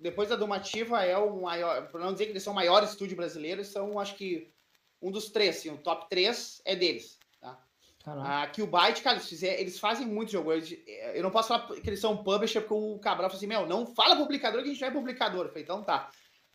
Depois 0.00 0.28
da 0.28 0.36
Domativa 0.36 1.04
é 1.04 1.16
o 1.16 1.40
maior... 1.40 1.88
Pra 1.88 2.00
não 2.00 2.12
dizer 2.12 2.26
que 2.26 2.32
eles 2.32 2.42
são 2.42 2.52
o 2.52 2.56
maior 2.56 2.82
estúdio 2.82 3.16
brasileiro, 3.16 3.64
são, 3.64 3.98
acho 3.98 4.16
que, 4.16 4.52
um 5.00 5.10
dos 5.10 5.30
três, 5.30 5.58
assim, 5.58 5.70
o 5.70 5.78
top 5.78 6.08
três 6.08 6.60
é 6.64 6.74
deles. 6.74 7.18
Caramba. 8.04 8.42
A 8.42 8.46
Qbyte, 8.48 9.00
cara, 9.00 9.16
eles, 9.16 9.28
fizer, 9.28 9.60
eles 9.60 9.78
fazem 9.78 10.06
muito 10.06 10.32
jogo. 10.32 10.52
Eles, 10.52 10.76
eu 11.14 11.22
não 11.22 11.30
posso 11.30 11.48
falar 11.48 11.68
que 11.68 11.88
eles 11.88 12.00
são 12.00 12.16
publisher, 12.16 12.60
porque 12.60 12.74
o 12.74 12.98
Cabral 12.98 13.30
falou 13.30 13.36
assim: 13.36 13.46
Meu, 13.46 13.64
não 13.66 13.86
fala 13.86 14.16
publicador 14.16 14.62
que 14.62 14.70
a 14.70 14.72
gente 14.72 14.80
não 14.80 14.88
é 14.88 14.92
publicador. 14.92 15.46
Eu 15.46 15.48
falei, 15.48 15.62
então 15.62 15.82
tá. 15.84 16.10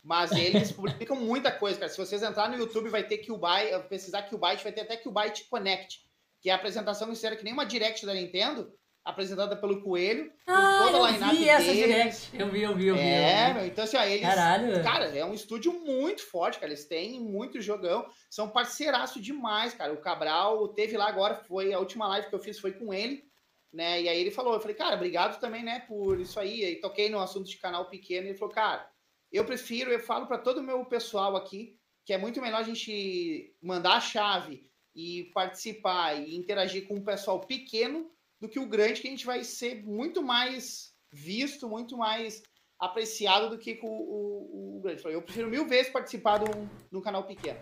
Mas 0.08 0.32
eles 0.32 0.72
publicam 0.72 1.18
muita 1.18 1.52
coisa, 1.52 1.78
cara. 1.78 1.92
Se 1.92 1.98
vocês 1.98 2.24
entrar 2.24 2.50
no 2.50 2.58
YouTube, 2.58 2.88
vai 2.88 3.04
ter 3.04 3.18
Qbyte, 3.18 3.90
pesquisar 3.90 4.22
Qbyte, 4.22 4.64
vai 4.64 4.72
ter 4.72 4.82
até 4.82 4.96
Qbyte 4.96 5.50
Connect, 5.50 6.00
que 6.40 6.50
é 6.50 6.54
a 6.54 6.56
apresentação 6.56 7.12
que 7.12 7.36
que 7.36 7.44
nem 7.44 7.52
uma 7.52 7.66
direct 7.66 8.06
da 8.06 8.14
Nintendo, 8.14 8.72
apresentada 9.04 9.58
pelo 9.58 9.82
Coelho. 9.82 10.32
Ah, 10.48 10.80
toda 10.86 11.08
a 11.08 11.12
eu 11.12 11.36
vi 11.36 11.50
essa 11.50 11.64
deles. 11.66 11.78
direct. 11.78 12.30
Eu 12.40 12.50
vi, 12.50 12.62
eu 12.62 12.74
vi, 12.74 12.88
eu 12.88 12.96
vi. 12.96 13.02
É, 13.02 13.50
eu 13.50 13.62
vi. 13.62 13.68
então 13.68 13.84
assim, 13.84 13.98
ó, 13.98 14.04
eles... 14.04 14.22
Caralho. 14.22 14.82
Cara, 14.82 15.06
é 15.18 15.26
um 15.26 15.34
estúdio 15.34 15.74
muito 15.74 16.24
forte, 16.24 16.58
cara. 16.58 16.72
Eles 16.72 16.86
têm 16.86 17.20
muito 17.20 17.60
jogão. 17.60 18.08
São 18.30 18.50
parceiraço 18.50 19.20
demais, 19.20 19.74
cara. 19.74 19.92
O 19.92 19.98
Cabral 19.98 20.70
teve 20.70 20.96
lá 20.96 21.10
agora, 21.10 21.36
foi 21.36 21.74
a 21.74 21.80
última 21.80 22.08
live 22.08 22.30
que 22.30 22.36
eu 22.36 22.40
fiz 22.40 22.58
foi 22.58 22.72
com 22.72 22.94
ele, 22.94 23.26
né? 23.74 24.02
E 24.02 24.08
aí 24.08 24.22
ele 24.22 24.32
falou, 24.32 24.54
eu 24.54 24.62
falei, 24.62 24.76
cara, 24.76 24.96
obrigado 24.96 25.38
também, 25.38 25.64
né, 25.64 25.84
por 25.86 26.18
isso 26.18 26.40
aí. 26.40 26.64
E 26.64 26.76
toquei 26.80 27.10
no 27.10 27.20
assunto 27.20 27.50
de 27.50 27.58
canal 27.58 27.90
pequeno 27.90 28.28
e 28.28 28.30
ele 28.30 28.38
falou, 28.38 28.54
cara, 28.54 28.90
eu 29.31 29.46
prefiro, 29.46 29.91
eu 29.91 30.00
falo 30.00 30.27
para 30.27 30.38
todo 30.38 30.60
o 30.60 30.63
meu 30.63 30.84
pessoal 30.86 31.36
aqui, 31.36 31.77
que 32.05 32.13
é 32.13 32.17
muito 32.17 32.41
melhor 32.41 32.62
a 32.62 32.63
gente 32.63 33.53
mandar 33.62 33.98
a 33.98 34.01
chave 34.01 34.65
e 34.96 35.25
participar 35.34 36.15
e 36.15 36.36
interagir 36.36 36.88
com 36.88 36.96
um 36.96 37.03
pessoal 37.03 37.41
pequeno 37.41 38.10
do 38.39 38.48
que 38.48 38.60
o 38.60 38.67
grande, 38.67 39.01
que 39.01 39.07
a 39.07 39.12
gente 39.12 39.25
vai 39.25 39.43
ser 39.43 39.84
muito 39.84 40.24
mais 40.24 40.93
visto, 41.12 41.67
muito 41.67 41.98
mais 41.98 42.41
apreciado 42.79 43.50
do 43.50 43.57
que 43.57 43.75
com 43.75 43.88
o, 43.88 43.91
o, 43.91 44.77
o 44.77 44.81
grande. 44.81 45.03
Eu 45.05 45.22
prefiro 45.22 45.50
mil 45.50 45.67
vezes 45.67 45.91
participar 45.91 46.39
de 46.39 46.50
um, 46.50 46.65
de 46.89 46.98
um, 46.98 47.01
canal 47.01 47.24
pequeno. 47.24 47.60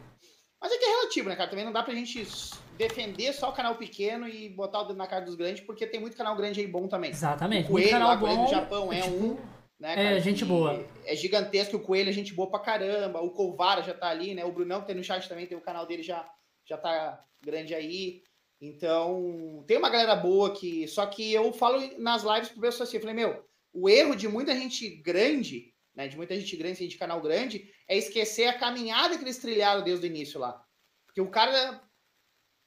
Mas 0.61 0.71
é 0.71 0.77
que 0.77 0.85
é 0.85 0.89
relativo, 0.89 1.29
né, 1.29 1.35
cara? 1.35 1.49
Também 1.49 1.65
não 1.65 1.71
dá 1.71 1.83
pra 1.83 1.93
gente 1.93 2.25
defender 2.77 3.33
só 3.33 3.49
o 3.49 3.53
canal 3.53 3.75
pequeno 3.75 4.27
e 4.27 4.49
botar 4.49 4.81
o 4.81 4.83
dedo 4.85 4.97
na 4.97 5.07
cara 5.07 5.23
dos 5.23 5.35
grandes, 5.35 5.63
porque 5.63 5.85
tem 5.85 5.99
muito 5.99 6.17
canal 6.17 6.35
grande 6.35 6.59
aí 6.59 6.67
bom 6.67 6.87
também. 6.87 7.11
Exatamente. 7.11 7.67
O 7.67 7.71
Coelho, 7.71 7.89
canal 7.89 8.09
lá, 8.09 8.15
bom, 8.15 8.45
do 8.45 8.49
Japão, 8.49 8.91
é 8.91 9.01
tipo, 9.01 9.15
um. 9.15 9.37
Né, 9.79 9.91
é, 9.91 9.95
cara, 9.95 10.19
gente 10.19 10.45
boa. 10.45 10.85
É 11.05 11.15
gigantesco, 11.15 11.77
o 11.77 11.81
Coelho 11.81 12.09
é 12.09 12.13
gente 12.13 12.33
boa 12.33 12.49
pra 12.49 12.59
caramba. 12.59 13.21
O 13.21 13.31
Colvara 13.31 13.83
já 13.83 13.93
tá 13.93 14.07
ali, 14.07 14.33
né? 14.33 14.45
O 14.45 14.51
Brunão 14.51 14.81
que 14.81 14.87
tem 14.87 14.95
no 14.95 15.03
chat 15.03 15.27
também, 15.27 15.45
tem 15.45 15.57
o 15.57 15.61
canal 15.61 15.85
dele 15.85 16.01
já, 16.01 16.27
já 16.65 16.77
tá 16.77 17.23
grande 17.43 17.75
aí. 17.75 18.23
Então, 18.61 19.63
tem 19.67 19.77
uma 19.77 19.89
galera 19.89 20.15
boa 20.15 20.53
que. 20.53 20.87
Só 20.87 21.05
que 21.05 21.33
eu 21.33 21.51
falo 21.51 21.81
nas 21.97 22.23
lives 22.23 22.49
pro 22.49 22.61
pessoal 22.61 22.87
assim, 22.87 22.97
eu 22.97 23.01
falei, 23.01 23.15
meu, 23.15 23.45
o 23.73 23.89
erro 23.89 24.15
de 24.15 24.27
muita 24.27 24.55
gente 24.55 24.89
grande, 25.01 25.73
né? 25.93 26.07
De 26.07 26.15
muita 26.15 26.35
gente 26.39 26.55
grande, 26.55 26.73
assim, 26.73 26.87
de 26.87 26.97
canal 26.97 27.21
grande, 27.21 27.69
é 27.87 27.97
esquecer 27.97 28.47
a 28.47 28.57
caminhada 28.57 29.17
que 29.17 29.23
eles 29.23 29.37
trilharam 29.37 29.83
desde 29.83 30.05
o 30.05 30.07
início 30.07 30.39
lá. 30.39 30.63
Porque 31.05 31.19
o 31.19 31.29
cara 31.29 31.81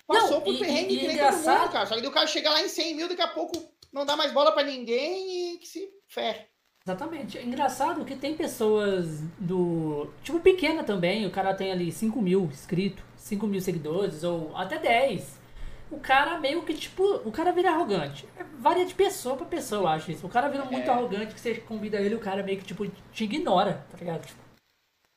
passou 0.06 0.38
não, 0.38 0.40
por 0.42 0.54
e, 0.54 0.58
perrengue 0.58 0.94
e, 0.94 0.98
que 0.98 1.06
nem 1.06 1.16
engraçado... 1.16 1.42
todo 1.42 1.62
mundo, 1.62 1.72
cara. 1.72 1.86
Só 1.86 2.00
que 2.00 2.06
o 2.06 2.12
cara 2.12 2.26
chega 2.26 2.50
lá 2.50 2.62
em 2.62 2.68
100 2.68 2.94
mil, 2.94 3.08
daqui 3.08 3.22
a 3.22 3.28
pouco 3.28 3.52
não 3.92 4.04
dá 4.04 4.14
mais 4.14 4.32
bola 4.32 4.52
para 4.52 4.66
ninguém 4.66 5.54
e 5.54 5.58
que 5.58 5.66
se 5.66 5.88
ferre. 6.06 6.47
Exatamente. 6.88 7.36
É 7.36 7.44
engraçado 7.44 8.04
que 8.04 8.16
tem 8.16 8.34
pessoas 8.34 9.20
do. 9.38 10.08
Tipo, 10.22 10.40
pequena 10.40 10.82
também. 10.82 11.26
O 11.26 11.30
cara 11.30 11.52
tem 11.52 11.70
ali 11.70 11.92
5 11.92 12.20
mil 12.22 12.44
inscritos, 12.44 13.04
5 13.16 13.46
mil 13.46 13.60
seguidores, 13.60 14.24
ou 14.24 14.56
até 14.56 14.78
10 14.78 15.38
o 15.90 15.98
cara 15.98 16.38
meio 16.38 16.62
que, 16.62 16.74
tipo, 16.74 17.02
o 17.24 17.32
cara 17.32 17.50
vira 17.50 17.70
arrogante. 17.70 18.28
É, 18.36 18.44
varia 18.58 18.84
de 18.84 18.94
pessoa 18.94 19.36
pra 19.36 19.46
pessoa, 19.46 19.82
eu 19.82 19.88
acho 19.88 20.10
isso. 20.10 20.26
O 20.26 20.28
cara 20.28 20.48
vira 20.48 20.64
muito 20.64 20.86
é. 20.86 20.90
arrogante 20.90 21.34
que 21.34 21.40
você 21.40 21.54
convida 21.54 21.98
ele, 21.98 22.14
o 22.14 22.20
cara 22.20 22.42
meio 22.42 22.58
que, 22.58 22.64
tipo, 22.64 22.86
te 23.10 23.24
ignora, 23.24 23.86
tá 23.90 23.96
ligado? 23.96 24.26
Tipo, 24.26 24.40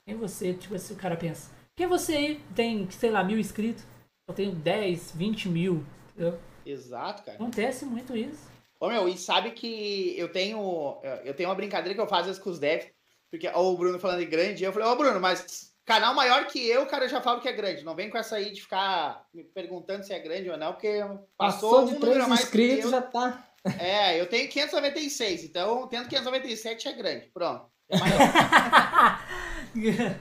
quem 0.08 0.16
você, 0.16 0.54
tipo, 0.54 0.78
se 0.80 0.94
o 0.94 0.96
cara 0.96 1.18
pensa. 1.18 1.52
Quem 1.76 1.88
você 1.88 2.16
aí 2.16 2.44
tem, 2.56 2.90
sei 2.90 3.12
lá, 3.12 3.22
mil 3.22 3.38
inscritos? 3.38 3.84
Eu 4.30 4.34
tenho 4.34 4.54
10, 4.54 5.12
20 5.12 5.50
mil, 5.50 5.86
entendeu? 6.14 6.40
Exato, 6.66 7.24
cara. 7.24 7.36
Acontece 7.36 7.86
muito 7.86 8.16
isso. 8.16 8.51
Ô, 8.82 8.90
meu, 8.90 9.08
e 9.08 9.18
sabe 9.18 9.52
que 9.52 10.16
eu 10.18 10.32
tenho, 10.32 11.00
eu 11.24 11.36
tenho 11.36 11.50
uma 11.50 11.56
brincadeira 11.56 11.94
que 11.94 12.02
eu 12.02 12.08
faço 12.08 12.22
às 12.22 12.28
vezes 12.28 12.42
com 12.42 12.50
os 12.50 12.60
devs, 12.60 12.90
porque, 13.30 13.48
ó, 13.48 13.62
o 13.62 13.78
Bruno 13.78 14.00
falando 14.00 14.20
de 14.20 14.26
grande, 14.26 14.64
eu 14.64 14.74
falei, 14.74 14.90
ô, 14.90 14.96
Bruno, 14.96 15.22
mas 15.22 15.72
Canal 15.86 16.14
maior 16.14 16.46
que 16.46 16.66
eu, 16.66 16.86
cara, 16.86 17.06
eu 17.06 17.10
já 17.10 17.22
falo 17.22 17.42
que 17.42 17.50
é 17.50 17.54
grande. 17.54 17.84
Não 17.84 17.96
vem 17.96 18.10
com 18.10 18.18
essa 18.18 18.36
aí 18.36 18.52
de 18.52 18.62
ficar 18.62 19.26
me 19.34 19.44
perguntando 19.44 20.06
se 20.06 20.14
é 20.14 20.20
grande 20.20 20.50
ou 20.50 20.58
não, 20.58 20.74
porque 20.74 21.00
passou, 21.36 21.82
passou 21.82 21.86
de 21.88 21.96
três 21.96 22.28
inscritos, 22.28 22.92
já 22.92 23.02
tá. 23.02 23.48
É, 23.80 24.20
eu 24.20 24.28
tenho 24.28 24.50
596, 24.50 25.44
então 25.44 25.88
tendo 25.88 26.08
597 26.08 26.88
é 26.88 26.94
grande. 26.94 27.32
Pronto. 27.34 27.66
É 27.90 27.98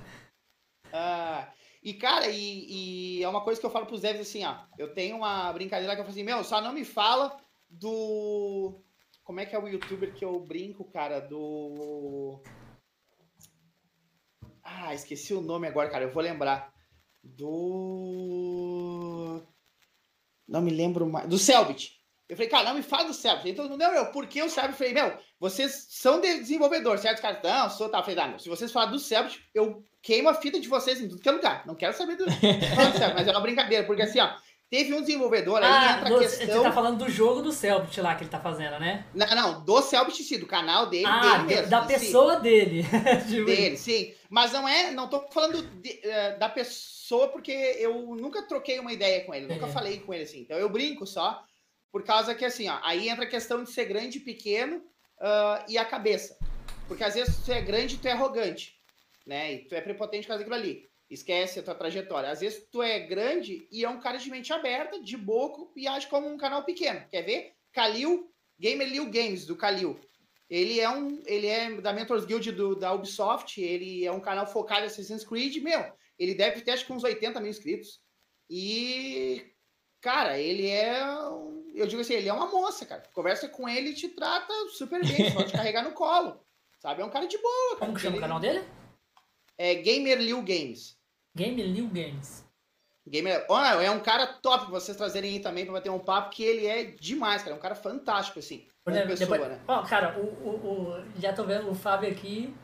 ah, 0.92 1.48
e, 1.82 1.94
cara, 1.94 2.26
e, 2.28 3.18
e, 3.18 3.22
é 3.22 3.28
uma 3.28 3.42
coisa 3.42 3.60
que 3.60 3.66
eu 3.66 3.70
falo 3.70 3.86
pros 3.86 4.00
devs 4.00 4.22
assim, 4.22 4.44
ó. 4.44 4.56
Eu 4.78 4.94
tenho 4.94 5.16
uma 5.16 5.52
brincadeira 5.52 5.94
que 5.94 6.00
eu 6.00 6.04
falo 6.04 6.14
assim, 6.14 6.24
meu, 6.24 6.42
só 6.42 6.60
não 6.60 6.72
me 6.72 6.84
fala 6.84 7.36
do. 7.70 8.82
Como 9.22 9.40
é 9.40 9.46
que 9.46 9.54
é 9.54 9.58
o 9.58 9.68
youtuber 9.68 10.12
que 10.12 10.24
eu 10.24 10.38
brinco, 10.40 10.84
cara? 10.84 11.20
Do. 11.20 12.42
Ah, 14.62 14.92
esqueci 14.94 15.32
o 15.32 15.40
nome 15.40 15.66
agora, 15.66 15.88
cara. 15.88 16.04
Eu 16.04 16.12
vou 16.12 16.22
lembrar. 16.22 16.74
Do. 17.22 17.80
Não 20.46 20.60
me 20.60 20.70
lembro 20.70 21.06
mais. 21.08 21.28
Do 21.28 21.38
Selbit. 21.38 22.00
Eu 22.28 22.36
falei, 22.36 22.48
cara, 22.48 22.68
não 22.68 22.74
me 22.76 22.82
fala 22.82 23.04
do 23.04 23.14
Selbit. 23.14 23.50
Então, 23.50 23.68
não, 23.68 23.92
meu, 23.92 24.06
por 24.12 24.26
que 24.28 24.40
o 24.40 24.48
Selbit? 24.48 24.72
Eu 24.72 24.78
falei, 24.78 24.94
meu, 24.94 25.18
vocês 25.38 25.86
são 25.90 26.20
de 26.20 26.38
desenvolvedor, 26.38 26.96
certo? 26.98 27.20
Cara, 27.20 27.40
não, 27.42 27.68
sou, 27.68 27.88
tá. 27.88 27.98
Eu 27.98 28.04
falei, 28.04 28.20
ah, 28.20 28.38
se 28.38 28.48
vocês 28.48 28.70
falarem 28.70 28.94
do 28.94 29.00
Selbit, 29.00 29.44
eu 29.52 29.84
queimo 30.00 30.28
a 30.28 30.34
fita 30.34 30.60
de 30.60 30.68
vocês 30.68 31.00
em 31.00 31.08
tudo 31.08 31.20
que 31.20 31.28
é 31.28 31.32
lugar. 31.32 31.66
Não 31.66 31.74
quero 31.74 31.92
saber 31.92 32.16
do, 32.16 32.24
do 32.26 32.30
Selbit, 32.30 33.14
mas 33.14 33.26
é 33.26 33.30
uma 33.32 33.40
brincadeira, 33.40 33.84
porque 33.84 34.02
assim, 34.02 34.20
ó, 34.20 34.32
Teve 34.70 34.94
um 34.94 35.00
desenvolvedor 35.00 35.58
aí, 35.58 35.64
ah, 35.64 35.96
entra 35.96 36.08
do, 36.10 36.16
a 36.16 36.18
questão... 36.20 36.46
Você 36.46 36.62
tá 36.62 36.70
falando 36.70 37.04
do 37.04 37.10
jogo 37.10 37.42
do 37.42 37.50
Selbit 37.50 38.00
lá 38.00 38.14
que 38.14 38.22
ele 38.22 38.30
tá 38.30 38.38
fazendo, 38.38 38.78
né? 38.78 39.04
Não, 39.12 39.26
não, 39.34 39.64
do 39.64 39.82
Selbit 39.82 40.22
sim, 40.22 40.38
do 40.38 40.46
canal 40.46 40.86
dele, 40.86 41.06
ah, 41.06 41.38
dele 41.38 41.42
mesmo. 41.42 41.70
da 41.70 41.84
pessoa 41.84 42.36
sim. 42.36 42.42
dele. 42.42 42.82
dele, 43.44 43.76
sim. 43.76 44.14
Mas 44.28 44.52
não 44.52 44.68
é, 44.68 44.92
não 44.92 45.08
tô 45.08 45.22
falando 45.32 45.60
de, 45.60 45.90
uh, 45.90 46.38
da 46.38 46.48
pessoa 46.48 47.26
porque 47.26 47.50
eu 47.50 48.14
nunca 48.14 48.46
troquei 48.46 48.78
uma 48.78 48.92
ideia 48.92 49.24
com 49.24 49.34
ele, 49.34 49.52
nunca 49.52 49.66
é. 49.66 49.72
falei 49.72 49.98
com 49.98 50.14
ele 50.14 50.22
assim. 50.22 50.42
Então 50.42 50.56
eu 50.56 50.68
brinco 50.68 51.04
só, 51.04 51.44
por 51.90 52.04
causa 52.04 52.32
que 52.32 52.44
assim, 52.44 52.68
ó, 52.68 52.78
aí 52.84 53.08
entra 53.08 53.24
a 53.24 53.28
questão 53.28 53.64
de 53.64 53.72
ser 53.72 53.86
grande 53.86 54.18
e 54.18 54.20
pequeno 54.20 54.76
uh, 54.76 55.64
e 55.68 55.76
a 55.78 55.84
cabeça. 55.84 56.38
Porque 56.86 57.02
às 57.02 57.14
vezes 57.14 57.44
tu 57.44 57.50
é 57.50 57.60
grande 57.60 57.96
e 57.96 57.98
tu 57.98 58.06
é 58.06 58.12
arrogante, 58.12 58.76
né? 59.26 59.52
E 59.52 59.58
tu 59.64 59.74
é 59.74 59.80
prepotente 59.80 60.28
causa 60.28 60.44
daquilo 60.44 60.54
ali 60.54 60.89
esquece 61.10 61.58
a 61.58 61.62
tua 61.62 61.74
trajetória. 61.74 62.30
Às 62.30 62.40
vezes 62.40 62.66
tu 62.70 62.82
é 62.82 63.00
grande 63.00 63.66
e 63.70 63.84
é 63.84 63.88
um 63.88 64.00
cara 64.00 64.16
de 64.16 64.30
mente 64.30 64.52
aberta, 64.52 65.02
de 65.02 65.16
boco 65.16 65.72
e 65.76 65.88
age 65.88 66.06
como 66.06 66.28
um 66.28 66.38
canal 66.38 66.64
pequeno. 66.64 67.04
Quer 67.10 67.22
ver? 67.22 67.52
Kalil, 67.72 68.32
Gamer 68.58 68.88
Liu 68.88 69.10
Games, 69.10 69.44
do 69.44 69.56
Kalil. 69.56 69.98
Ele 70.48 70.80
é 70.80 70.88
um, 70.88 71.22
ele 71.26 71.46
é 71.46 71.80
da 71.80 71.92
Mentors 71.92 72.24
Guild 72.24 72.52
do, 72.52 72.74
da 72.74 72.92
Ubisoft, 72.92 73.60
ele 73.60 74.04
é 74.04 74.10
um 74.10 74.20
canal 74.20 74.46
focado 74.46 74.82
em 74.82 74.86
Assassin's 74.86 75.24
Creed, 75.24 75.62
meu, 75.62 75.92
ele 76.18 76.34
deve 76.34 76.60
ter 76.60 76.72
acho 76.72 76.84
que 76.84 76.92
uns 76.92 77.04
80 77.04 77.40
mil 77.40 77.50
inscritos. 77.50 78.00
E, 78.48 79.46
cara, 80.00 80.38
ele 80.38 80.68
é, 80.68 81.00
eu 81.72 81.86
digo 81.86 82.02
assim, 82.02 82.14
ele 82.14 82.28
é 82.28 82.32
uma 82.32 82.46
moça, 82.46 82.84
cara. 82.84 83.02
Conversa 83.12 83.48
com 83.48 83.68
ele 83.68 83.90
e 83.90 83.94
te 83.94 84.08
trata 84.08 84.52
super 84.70 85.06
bem, 85.06 85.32
pode 85.32 85.52
carregar 85.54 85.84
no 85.84 85.92
colo. 85.92 86.44
Sabe? 86.80 87.02
É 87.02 87.04
um 87.04 87.10
cara 87.10 87.26
de 87.26 87.38
boa. 87.38 87.68
Cara. 87.70 87.80
Como 87.80 87.94
que 87.94 88.00
chama 88.00 88.16
ele... 88.16 88.18
o 88.18 88.22
canal 88.22 88.40
dele? 88.40 88.64
É 89.56 89.74
Gamer 89.76 90.18
Liu 90.18 90.42
Games. 90.42 90.99
Game 91.34 91.62
Liu 91.62 91.86
Games. 91.88 92.44
Gamer, 93.08 93.44
olha, 93.48 93.82
é 93.82 93.90
um 93.90 94.00
cara 94.00 94.26
top 94.26 94.66
pra 94.66 94.74
vocês 94.74 94.96
trazerem 94.96 95.32
aí 95.32 95.40
também 95.40 95.64
pra 95.64 95.74
bater 95.74 95.90
um 95.90 95.98
papo, 95.98 96.30
que 96.30 96.44
ele 96.44 96.66
é 96.66 96.84
demais, 96.84 97.42
cara. 97.42 97.54
É 97.54 97.58
um 97.58 97.62
cara 97.62 97.74
fantástico, 97.74 98.38
assim. 98.38 98.66
Por 98.84 98.92
exemplo, 98.92 99.10
pessoa, 99.10 99.30
depois, 99.30 99.50
né? 99.50 99.60
Ó, 99.66 99.82
cara, 99.82 100.18
o, 100.18 100.22
o, 100.22 100.50
o, 100.50 101.04
já 101.18 101.32
tô 101.32 101.44
vendo 101.44 101.70
o 101.70 101.74
Fábio 101.74 102.10
aqui 102.10 102.54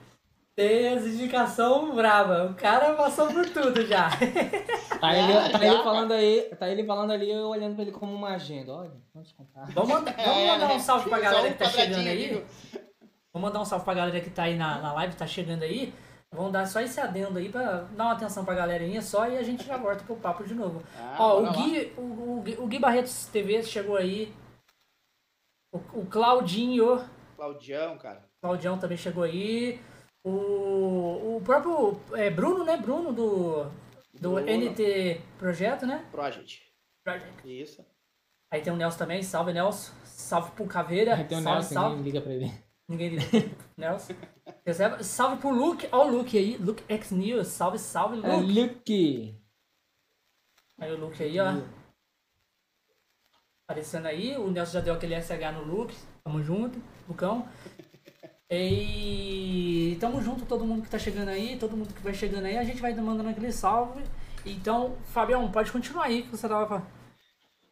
tem 0.57 0.88
as 0.88 1.05
indicações 1.05 1.94
brava. 1.94 2.46
O 2.46 2.55
cara 2.55 2.94
passou 2.94 3.29
por 3.29 3.48
tudo 3.50 3.87
já. 3.87 4.09
tá, 4.98 5.14
ele, 5.14 5.50
tá 5.50 5.66
ele 5.66 5.83
falando 5.83 6.12
aí, 6.12 6.42
tá 6.59 6.68
ele 6.70 6.85
falando 6.85 7.11
ali, 7.12 7.31
eu 7.31 7.48
olhando 7.48 7.74
pra 7.74 7.83
ele 7.83 7.92
como 7.92 8.14
uma 8.14 8.31
agenda. 8.31 8.72
Olha, 8.72 8.92
vamos 9.12 9.33
contar. 9.33 9.66
Vamos, 9.72 9.90
vamos 9.90 10.14
é, 10.16 10.46
mandar 10.46 10.72
um 10.72 10.81
salve 10.81 11.11
pra 11.11 11.20
galera 11.20 11.52
que 11.52 11.59
tá 11.59 11.68
chegando 11.68 12.09
aí. 12.09 12.46
Vou 13.31 13.42
mandar 13.42 13.61
um 13.61 13.64
salve 13.66 13.85
pra 13.85 13.92
galera 13.92 14.18
que 14.18 14.31
tá 14.31 14.44
aí 14.44 14.57
na, 14.57 14.81
na 14.81 14.94
live, 14.94 15.14
tá 15.14 15.26
chegando 15.26 15.62
aí. 15.62 15.92
Vamos 16.37 16.53
dar 16.53 16.66
só 16.66 16.83
esse 16.83 17.01
adendo 17.01 17.38
aí 17.38 17.49
pra 17.49 17.81
dar 17.96 18.05
uma 18.05 18.12
atenção 18.12 18.44
pra 18.44 18.55
galerinha 18.55 19.01
só 19.01 19.27
e 19.27 19.38
a 19.38 19.42
gente 19.42 19.64
já 19.64 19.79
volta 19.79 20.05
pro 20.05 20.16
papo 20.16 20.44
de 20.44 20.55
novo. 20.55 20.83
Ah, 20.94 21.16
Ó, 21.18 21.40
o 21.40 21.53
Gui, 21.53 21.94
o, 21.96 22.01
o, 22.03 22.64
o, 22.64 22.66
Gui 22.66 22.79
Barretos 22.79 23.27
TV 23.29 23.62
chegou 23.62 23.96
aí. 23.96 24.35
O, 25.72 25.79
o 26.01 26.07
Claudinho. 26.07 27.03
Claudião, 27.37 27.96
cara. 27.96 28.22
Claudião 28.42 28.79
também 28.79 28.99
chegou 28.99 29.25
aí. 29.25 29.81
O, 30.22 31.37
o 31.37 31.42
próprio 31.42 31.99
é, 32.12 32.29
Bruno, 32.29 32.64
né? 32.64 32.77
Bruno 32.77 33.14
do, 33.14 33.64
do 34.12 34.33
Bruno. 34.33 34.40
NT 34.40 35.22
Projeto, 35.38 35.87
né? 35.87 36.07
Project. 36.12 36.61
Project. 37.03 37.62
Isso. 37.62 37.83
Aí 38.53 38.61
tem 38.61 38.72
o 38.72 38.77
Nelson 38.77 38.99
também. 38.99 39.22
Salve, 39.22 39.55
Nelson. 39.55 39.90
Salve 40.05 40.51
pro 40.51 40.66
Caveira. 40.66 41.14
Aí 41.14 41.25
tem 41.25 41.38
o 41.38 41.42
salve, 41.42 41.61
Nelson, 41.61 41.75
salve. 41.75 42.03
liga 42.03 42.20
pra 42.20 42.33
ele. 42.35 42.65
Ninguém 42.88 43.11
liga. 43.11 43.57
Nelson. 43.77 44.14
Salve 45.03 45.40
pro 45.40 45.51
Luke. 45.51 45.88
Ó 45.90 46.07
o 46.07 46.11
Luke 46.11 46.38
aí. 46.38 46.57
Luke 46.57 46.85
X 46.88 47.11
News. 47.11 47.49
Salve, 47.49 47.79
salve, 47.79 48.16
Luke. 48.16 48.29
É 48.29 48.37
Luke. 48.37 49.40
Aí 50.79 50.92
o 50.92 50.99
Luke 50.99 51.22
aí, 51.22 51.40
ó. 51.40 51.62
Aparecendo 53.68 54.07
aí. 54.07 54.37
O 54.37 54.51
Nelson 54.51 54.72
já 54.72 54.81
deu 54.81 54.94
aquele 54.94 55.20
SH 55.20 55.53
no 55.55 55.64
Luke. 55.64 55.96
Tamo 56.22 56.42
junto, 56.42 56.81
Lucão. 57.09 57.49
E 58.49 59.96
tamo 60.01 60.22
junto, 60.22 60.46
todo 60.46 60.64
mundo 60.64 60.83
que 60.83 60.88
tá 60.88 61.01
chegando 61.01 61.31
aí, 61.31 61.59
todo 61.59 61.77
mundo 61.77 61.92
que 61.92 62.01
vai 62.01 62.14
chegando 62.14 62.44
aí, 62.44 62.57
a 62.57 62.62
gente 62.62 62.81
vai 62.81 62.94
mandando 62.94 63.29
aquele 63.29 63.51
salve. 63.51 64.05
Então, 64.44 64.96
Fabião, 65.07 65.51
pode 65.51 65.72
continuar 65.72 66.05
aí 66.05 66.22
que 66.22 66.29
você 66.29 66.49
tava 66.49 66.87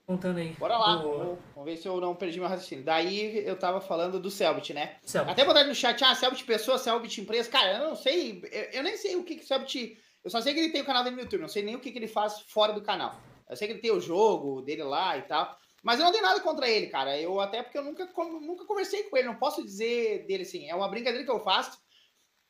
contando 0.07 0.39
aí. 0.39 0.51
Bora 0.59 0.77
lá, 0.77 0.97
vamos, 0.97 1.39
ver 1.65 1.77
se 1.77 1.87
eu 1.87 2.01
não 2.01 2.15
perdi 2.15 2.39
meu 2.39 2.49
raciocínio. 2.49 2.85
Daí 2.85 3.47
eu 3.47 3.59
tava 3.59 3.81
falando 3.81 4.21
do 4.21 4.31
Selbit, 4.31 4.73
né? 4.73 4.97
Selbit. 5.03 5.33
Até 5.33 5.45
botar 5.45 5.65
no 5.65 5.75
chat, 5.75 6.03
ah, 6.05 6.15
Selbit 6.15 6.45
pessoa, 6.45 6.79
Selbit 6.79 7.21
empresa. 7.21 7.51
Cara, 7.51 7.79
eu 7.79 7.89
não 7.89 7.97
sei, 7.97 8.43
eu, 8.51 8.63
eu 8.79 8.83
nem 8.83 8.97
sei 8.97 9.17
o 9.17 9.25
que 9.25 9.37
que 9.37 9.45
Selbit... 9.45 9.99
Eu 10.23 10.31
só 10.31 10.41
sei 10.41 10.55
que 10.55 10.61
ele 10.61 10.73
tem 10.73 10.81
o 10.81 10.87
canal 10.87 11.05
dele 11.05 11.17
no 11.17 11.23
YouTube, 11.23 11.43
não 11.43 11.49
sei 11.49 11.63
nem 11.63 11.77
o 11.77 11.81
que 11.81 11.93
que 11.93 11.99
ele 11.99 12.09
faz 12.09 12.41
fora 12.49 12.73
do 12.73 12.81
canal. 12.81 13.15
Eu 13.49 13.57
sei 13.57 13.69
que 13.69 13.75
ele 13.75 13.81
tem 13.83 13.93
o 13.93 14.01
jogo 14.01 14.63
dele 14.63 14.83
lá 14.83 15.19
e 15.19 15.23
tal. 15.23 15.55
Mas 15.83 15.99
eu 15.99 16.07
não 16.07 16.13
tenho 16.13 16.25
nada 16.25 16.41
contra 16.41 16.67
ele, 16.67 16.87
cara. 16.87 17.21
Eu 17.21 17.39
até 17.41 17.63
porque 17.63 17.77
eu 17.77 17.85
nunca, 17.85 18.09
nunca 18.41 18.65
conversei 18.65 19.03
com 19.05 19.19
ele, 19.19 19.29
não 19.29 19.35
posso 19.35 19.63
dizer 19.63 20.25
dele 20.27 20.43
assim. 20.43 20.69
É 20.69 20.75
uma 20.75 20.89
brincadeira 20.89 21.27
que 21.27 21.31
eu 21.31 21.41
faço, 21.41 21.79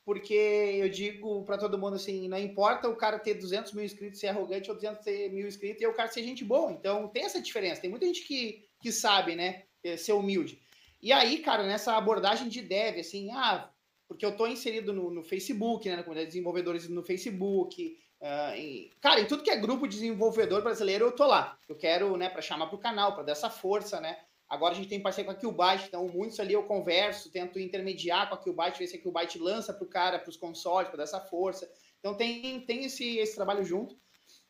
porque 0.05 0.35
eu 0.35 0.89
digo 0.89 1.45
para 1.45 1.59
todo 1.59 1.79
mundo 1.79 1.97
assim: 1.97 2.29
não 2.29 2.39
importa 2.39 2.89
o 2.89 2.97
cara 2.97 3.19
ter 3.19 3.35
200 3.35 3.73
mil 3.73 3.85
inscritos, 3.85 4.21
ser 4.21 4.29
arrogante 4.29 4.71
ou 4.71 4.77
200 4.77 5.05
mil 5.33 5.47
inscritos, 5.47 5.83
e 5.83 5.87
o 5.87 5.95
cara 5.95 6.09
ser 6.09 6.23
gente 6.23 6.45
boa. 6.45 6.73
Então 6.73 7.09
tem 7.09 7.25
essa 7.25 7.41
diferença. 7.41 7.81
Tem 7.81 7.91
muita 7.91 8.07
gente 8.07 8.23
que, 8.23 8.67
que 8.81 8.93
sabe, 8.93 9.35
né, 9.35 9.65
é, 9.83 9.97
ser 9.97 10.13
humilde. 10.13 10.61
E 11.03 11.13
aí, 11.13 11.39
cara, 11.39 11.63
nessa 11.65 11.97
abordagem 11.97 12.49
de 12.49 12.63
dev, 12.63 12.99
assim, 12.99 13.31
ah, 13.33 13.71
porque 14.09 14.25
eu 14.25 14.37
tô 14.37 14.47
inserido 14.47 14.93
no, 14.93 15.11
no 15.11 15.23
Facebook, 15.23 15.89
né, 15.89 15.97
na 15.97 16.03
comunidade 16.03 16.27
de 16.27 16.33
desenvolvedores 16.33 16.89
no 16.89 17.03
Facebook, 17.03 17.99
Uh, 18.25 18.55
em, 18.55 18.91
cara, 19.03 19.21
em 19.21 19.27
tudo 19.27 19.43
que 19.43 19.51
é 19.51 19.57
grupo 19.57 19.87
de 19.87 19.97
desenvolvedor 19.97 20.63
brasileiro, 20.63 21.05
eu 21.05 21.13
tô 21.13 21.27
lá. 21.27 21.59
Eu 21.69 21.77
quero, 21.77 22.17
né, 22.17 22.31
para 22.31 22.41
chamar 22.41 22.69
pro 22.69 22.79
canal, 22.79 23.13
para 23.13 23.25
dar 23.25 23.33
essa 23.33 23.51
força, 23.51 24.01
né? 24.01 24.19
Agora 24.55 24.73
a 24.73 24.77
gente 24.77 24.89
tem 24.89 25.03
parceria 25.03 25.33
com 25.33 25.37
a 25.37 25.53
Qbyte, 25.53 25.89
então 25.89 26.09
muitos 26.09 26.39
ali 26.41 26.55
eu 26.55 26.63
converso, 26.63 27.31
tento 27.31 27.59
intermediar 27.59 28.29
com 28.29 28.35
a 28.35 28.39
Qbyte, 28.39 28.79
ver 28.79 28.87
se 28.87 28.97
a 28.97 29.01
Qbyte 29.01 29.39
lança 29.39 29.73
pro 29.73 29.87
cara, 29.87 30.19
pros 30.19 30.37
consoles, 30.37 30.89
para 30.89 30.99
dar 30.99 31.03
essa 31.05 31.21
força. 31.21 31.71
Então 31.99 32.17
tem, 32.17 32.61
tem 32.61 32.85
esse, 32.85 33.19
esse 33.19 33.35
trabalho 33.35 33.65
junto. 33.65 33.99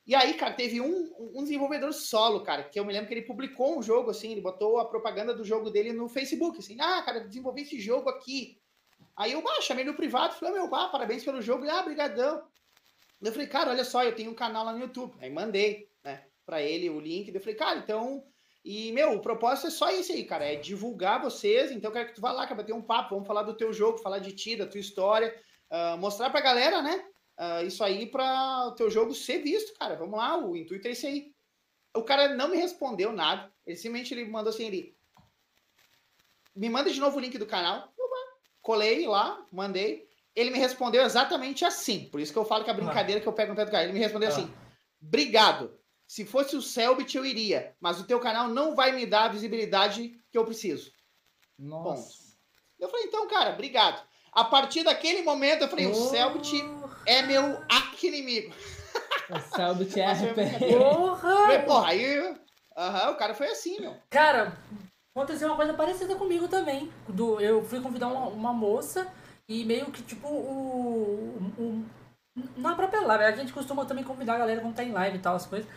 E 0.07 0.15
aí, 0.15 0.35
cara, 0.35 0.53
teve 0.53 0.81
um, 0.81 1.11
um 1.35 1.43
desenvolvedor 1.43 1.93
solo, 1.93 2.43
cara, 2.43 2.65
que 2.65 2.79
eu 2.79 2.85
me 2.85 2.93
lembro 2.93 3.09
que 3.09 3.15
ele 3.15 3.23
publicou 3.23 3.79
um 3.79 3.83
jogo, 3.83 4.11
assim, 4.11 4.33
ele 4.33 4.43
botou 4.43 4.79
a 4.79 4.85
propaganda 4.85 5.33
do 5.33 5.45
jogo 5.45 5.71
dele 5.71 5.93
no 5.93 6.09
Facebook, 6.09 6.59
assim, 6.59 6.77
ah, 6.79 7.01
cara, 7.03 7.21
desenvolvi 7.21 7.63
esse 7.63 7.81
jogo 7.81 8.11
aqui. 8.11 8.61
Aí 9.17 9.33
eu, 9.33 9.43
ah, 9.49 9.63
chamei 9.63 9.85
no 9.85 9.95
privado, 9.95 10.35
falei, 10.35 10.55
meu, 10.55 10.75
ah, 10.75 10.89
parabéns 10.89 11.25
pelo 11.25 11.41
jogo, 11.41 11.65
ele, 11.65 11.71
ah, 11.71 11.83
brigadão. 11.83 12.47
Eu 13.23 13.33
falei, 13.33 13.47
cara, 13.47 13.71
olha 13.71 13.85
só, 13.85 14.05
eu 14.05 14.15
tenho 14.15 14.31
um 14.31 14.35
canal 14.35 14.67
lá 14.67 14.73
no 14.73 14.81
YouTube. 14.81 15.17
Aí 15.19 15.31
mandei, 15.31 15.89
né, 16.05 16.27
pra 16.45 16.61
ele 16.61 16.91
o 16.91 17.01
link. 17.01 17.33
Eu 17.33 17.41
falei, 17.41 17.55
cara, 17.55 17.79
então. 17.79 18.23
E, 18.65 18.93
meu, 18.93 19.13
o 19.13 19.21
propósito 19.21 19.67
é 19.67 19.71
só 19.71 19.91
isso 19.91 20.13
aí, 20.13 20.25
cara, 20.25 20.47
é 20.47 20.57
divulgar 20.57 21.21
vocês. 21.21 21.71
Então, 21.71 21.91
eu 21.91 21.93
quero 21.93 22.09
que 22.09 22.15
tu 22.15 22.21
vá 22.21 22.33
lá, 22.33 22.47
cara, 22.47 22.65
ter 22.65 22.73
um 22.73 22.81
papo, 22.81 23.11
vamos 23.11 23.27
falar 23.27 23.43
do 23.43 23.57
teu 23.57 23.73
jogo, 23.73 23.99
falar 23.99 24.21
de 24.21 24.33
ti, 24.33 24.57
da 24.57 24.67
tua 24.67 24.81
história, 24.81 25.37
uh, 25.71 25.99
mostrar 25.99 26.31
pra 26.31 26.41
galera, 26.41 26.81
né, 26.81 27.05
uh, 27.39 27.67
isso 27.67 27.85
aí 27.85 28.07
pra 28.07 28.69
o 28.69 28.73
teu 28.73 28.91
jogo 28.91 29.15
ser 29.15 29.39
visto, 29.43 29.79
cara. 29.79 29.97
Vamos 29.97 30.19
lá, 30.19 30.39
o 30.39 30.57
intuito 30.57 30.89
é 30.89 30.93
esse 30.93 31.07
aí. 31.07 31.35
O 31.95 32.03
cara 32.03 32.35
não 32.35 32.49
me 32.49 32.57
respondeu 32.57 33.13
nada. 33.13 33.53
Ele 33.67 33.77
simplesmente 33.77 34.15
ele 34.15 34.25
mandou 34.25 34.51
assim, 34.51 34.65
ele... 34.65 34.97
Me 36.57 36.71
manda 36.71 36.91
de 36.91 37.01
novo 37.01 37.19
o 37.19 37.21
link 37.21 37.37
do 37.37 37.47
canal. 37.47 37.93
Colei 38.63 39.07
lá, 39.07 39.47
mandei. 39.53 40.09
Ele 40.35 40.51
me 40.51 40.59
respondeu 40.59 41.03
exatamente 41.03 41.67
assim. 41.67 42.09
Por 42.09 42.19
isso 42.19 42.33
que 42.33 42.39
eu 42.39 42.47
falo 42.47 42.65
que 42.65 42.71
a 42.71 42.75
brincadeira 42.75 43.21
ah. 43.21 43.23
que 43.23 43.29
eu 43.29 43.33
pego 43.33 43.51
no 43.51 43.57
pé 43.57 43.65
do 43.67 43.71
cara. 43.71 43.85
Ele 43.85 43.93
me 43.93 43.99
respondeu 43.99 44.31
ah. 44.31 44.33
assim: 44.33 44.51
Obrigado. 45.03 45.79
Se 46.15 46.25
fosse 46.25 46.55
o 46.55 46.63
Selbit, 46.63 47.17
eu 47.17 47.27
iria. 47.27 47.75
Mas 47.81 47.99
o 47.99 48.05
teu 48.05 48.21
canal 48.21 48.47
não 48.47 48.77
vai 48.77 48.93
me 48.93 49.05
dar 49.05 49.25
a 49.25 49.33
visibilidade 49.33 50.17
que 50.31 50.39
eu 50.39 50.45
preciso. 50.45 50.93
Nossa. 51.59 52.03
Ponto. 52.03 52.15
Eu 52.79 52.89
falei, 52.89 53.07
então, 53.07 53.27
cara, 53.27 53.51
obrigado. 53.51 54.01
A 54.31 54.45
partir 54.45 54.85
daquele 54.85 55.23
momento, 55.23 55.63
eu 55.63 55.69
falei, 55.69 55.87
oh. 55.87 55.91
o 55.91 55.95
Selbit 56.11 56.63
é 57.05 57.23
meu 57.23 57.61
arqui-inimigo. 57.69 58.55
O 59.29 59.57
Selbit 59.57 59.99
é 59.99 60.79
Porra! 60.79 61.63
Porra, 61.67 61.89
aí... 61.89 62.21
Uhum, 62.21 63.11
o 63.11 63.17
cara 63.17 63.35
foi 63.35 63.49
assim, 63.49 63.81
meu. 63.81 63.97
Cara, 64.09 64.57
aconteceu 65.17 65.49
uma 65.49 65.57
coisa 65.57 65.75
parecida 65.75 66.15
comigo 66.15 66.47
também. 66.47 66.93
Do, 67.09 67.41
eu 67.41 67.65
fui 67.65 67.81
convidar 67.81 68.07
uma, 68.07 68.29
uma 68.29 68.53
moça 68.53 69.13
e 69.49 69.65
meio 69.65 69.87
que, 69.87 70.01
tipo, 70.01 70.29
o, 70.29 71.53
o, 71.59 71.85
na 72.57 72.77
própria 72.77 73.01
live, 73.01 73.25
a 73.25 73.33
gente 73.33 73.53
costuma 73.53 73.85
também 73.85 74.05
convidar 74.05 74.35
a 74.35 74.39
galera 74.39 74.61
quando 74.61 74.77
tá 74.77 74.85
em 74.85 74.93
live 74.93 75.19
e 75.19 75.21
tal, 75.21 75.35
as 75.35 75.47
coisas. 75.47 75.69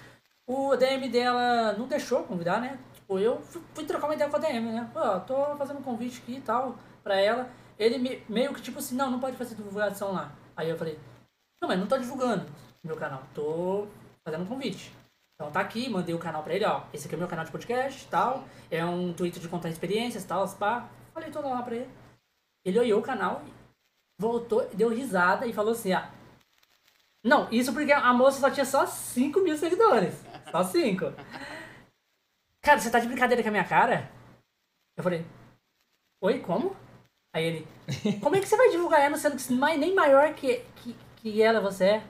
O 0.47 0.75
DM 0.75 1.09
dela 1.09 1.73
não 1.73 1.87
deixou 1.87 2.23
convidar, 2.23 2.59
né? 2.61 2.79
Tipo, 2.93 3.19
eu 3.19 3.41
fui 3.41 3.85
trocar 3.85 4.07
uma 4.07 4.15
ideia 4.15 4.29
com 4.29 4.37
a 4.37 4.39
DM, 4.39 4.71
né? 4.71 4.89
Pô, 4.93 5.19
tô 5.19 5.55
fazendo 5.57 5.79
um 5.79 5.83
convite 5.83 6.21
aqui 6.21 6.37
e 6.37 6.41
tal, 6.41 6.75
pra 7.03 7.19
ela. 7.19 7.49
Ele 7.77 7.97
me, 7.97 8.23
meio 8.27 8.53
que, 8.53 8.61
tipo 8.61 8.79
assim, 8.79 8.95
não, 8.95 9.11
não 9.11 9.19
pode 9.19 9.35
fazer 9.37 9.55
divulgação 9.55 10.13
lá. 10.13 10.31
Aí 10.55 10.69
eu 10.69 10.77
falei, 10.77 10.97
não, 11.61 11.67
mas 11.67 11.77
não 11.77 11.85
tô 11.85 11.97
divulgando 11.97 12.45
meu 12.83 12.95
canal, 12.95 13.21
tô 13.33 13.87
fazendo 14.23 14.43
um 14.43 14.47
convite. 14.47 14.91
Então 15.35 15.51
tá 15.51 15.59
aqui, 15.59 15.89
mandei 15.89 16.15
o 16.15 16.19
canal 16.19 16.41
pra 16.41 16.55
ele, 16.55 16.65
ó. 16.65 16.83
Esse 16.93 17.05
aqui 17.05 17.15
é 17.15 17.17
o 17.17 17.19
meu 17.19 17.27
canal 17.27 17.45
de 17.45 17.51
podcast 17.51 18.07
tal. 18.07 18.45
É 18.71 18.83
um 18.83 19.13
Twitter 19.13 19.41
de 19.41 19.49
contar 19.49 19.69
experiências 19.69 20.23
tal, 20.23 20.47
pá. 20.55 20.89
Falei 21.13 21.29
tudo 21.29 21.49
lá 21.49 21.61
pra 21.61 21.75
ele. 21.75 21.89
Ele 22.65 22.79
olhou 22.79 22.99
o 22.99 23.03
canal 23.03 23.43
voltou, 24.19 24.67
deu 24.73 24.89
risada 24.89 25.45
e 25.45 25.53
falou 25.53 25.71
assim, 25.71 25.93
ah, 25.93 26.09
não, 27.23 27.47
isso 27.51 27.73
porque 27.73 27.91
a 27.91 28.13
moça 28.13 28.39
só 28.39 28.49
tinha 28.49 28.65
só 28.65 28.85
5 28.85 29.39
mil 29.41 29.57
seguidores. 29.57 30.15
Só 30.51 30.63
5. 30.63 31.05
Cara, 32.61 32.79
você 32.79 32.89
tá 32.89 32.99
de 32.99 33.07
brincadeira 33.07 33.41
com 33.41 33.49
a 33.49 33.51
minha 33.51 33.67
cara? 33.67 34.09
Eu 34.95 35.03
falei, 35.03 35.25
oi, 36.21 36.39
como? 36.39 36.75
Aí 37.33 37.45
ele, 37.45 37.67
como 38.21 38.35
é 38.35 38.39
que 38.39 38.47
você 38.47 38.57
vai 38.57 38.69
divulgar 38.69 39.01
ela 39.01 39.17
sendo 39.17 39.37
que 39.37 39.53
nem 39.53 39.93
maior 39.93 40.33
que, 40.33 40.59
que, 40.77 40.95
que 41.17 41.41
ela 41.41 41.61
você 41.61 41.85
é? 41.85 42.03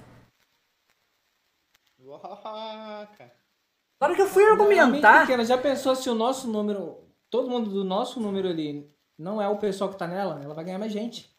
Na 4.00 4.08
hora 4.08 4.16
que 4.16 4.22
eu 4.22 4.28
fui 4.28 4.46
argumentar... 4.46 5.22
Pequena, 5.22 5.44
já 5.44 5.58
pensou 5.58 5.96
se 5.96 6.10
o 6.10 6.16
nosso 6.16 6.48
número, 6.48 7.04
todo 7.30 7.50
mundo 7.50 7.70
do 7.70 7.84
nosso 7.84 8.20
número 8.20 8.48
ali, 8.48 8.90
não 9.18 9.42
é 9.42 9.50
o 9.50 9.58
pessoal 9.58 9.90
que 9.90 9.98
tá 9.98 10.08
nela, 10.08 10.42
ela 10.42 10.54
vai 10.54 10.64
ganhar 10.64 10.80
mais 10.80 10.94
gente. 10.94 11.36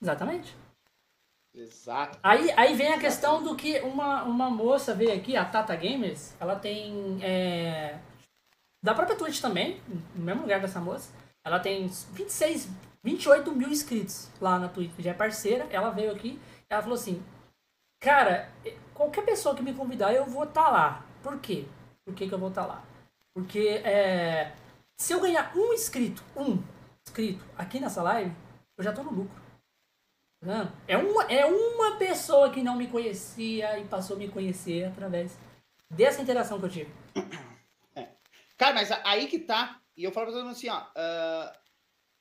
Exatamente. 0.00 0.56
Exato. 1.58 2.18
Aí, 2.22 2.52
aí 2.56 2.74
vem 2.74 2.92
a 2.92 3.00
questão 3.00 3.42
do 3.42 3.56
que 3.56 3.80
uma, 3.80 4.22
uma 4.22 4.48
moça 4.48 4.94
veio 4.94 5.12
aqui, 5.12 5.36
a 5.36 5.44
Tata 5.44 5.74
Gamers, 5.74 6.34
ela 6.38 6.54
tem. 6.54 7.18
É, 7.20 7.98
da 8.80 8.94
própria 8.94 9.18
Twitch 9.18 9.40
também, 9.40 9.82
no 10.14 10.24
mesmo 10.24 10.42
lugar 10.42 10.60
dessa 10.60 10.80
moça. 10.80 11.12
Ela 11.44 11.58
tem 11.58 11.88
26, 12.12 12.68
28 13.02 13.50
mil 13.52 13.70
inscritos 13.70 14.30
lá 14.40 14.58
na 14.58 14.68
Twitch, 14.68 14.92
já 15.00 15.10
é 15.10 15.14
parceira. 15.14 15.66
Ela 15.70 15.90
veio 15.90 16.12
aqui, 16.12 16.38
ela 16.70 16.82
falou 16.82 16.94
assim: 16.94 17.20
Cara, 18.00 18.48
qualquer 18.94 19.24
pessoa 19.24 19.56
que 19.56 19.62
me 19.62 19.74
convidar, 19.74 20.14
eu 20.14 20.26
vou 20.26 20.44
estar 20.44 20.64
tá 20.64 20.70
lá. 20.70 21.06
Por 21.22 21.40
quê? 21.40 21.66
Por 22.04 22.14
que, 22.14 22.28
que 22.28 22.34
eu 22.34 22.38
vou 22.38 22.50
estar 22.50 22.62
tá 22.62 22.68
lá? 22.68 22.84
Porque 23.34 23.82
é, 23.84 24.52
se 24.96 25.12
eu 25.12 25.20
ganhar 25.20 25.52
um 25.56 25.72
inscrito, 25.72 26.22
um 26.36 26.62
inscrito 27.04 27.44
aqui 27.56 27.80
nessa 27.80 28.00
live, 28.02 28.32
eu 28.76 28.84
já 28.84 28.92
tô 28.92 29.02
no 29.02 29.10
lucro. 29.10 29.47
Não, 30.40 30.72
é 30.86 30.96
uma, 30.96 31.24
é 31.24 31.44
uma 31.44 31.96
pessoa 31.96 32.50
que 32.50 32.62
não 32.62 32.76
me 32.76 32.86
conhecia 32.86 33.78
e 33.78 33.84
passou 33.84 34.16
a 34.16 34.18
me 34.18 34.28
conhecer 34.28 34.84
através 34.84 35.36
dessa 35.90 36.22
interação 36.22 36.58
que 36.58 36.66
eu 36.66 36.70
tive. 36.70 36.94
É. 37.94 38.08
Cara, 38.56 38.74
mas 38.74 38.90
aí 39.04 39.26
que 39.26 39.40
tá. 39.40 39.80
E 39.96 40.04
eu 40.04 40.12
falo 40.12 40.26
pra 40.26 40.34
todo 40.34 40.44
mundo 40.44 40.56
assim, 40.56 40.68
ó. 40.68 40.80
Uh, 40.80 41.52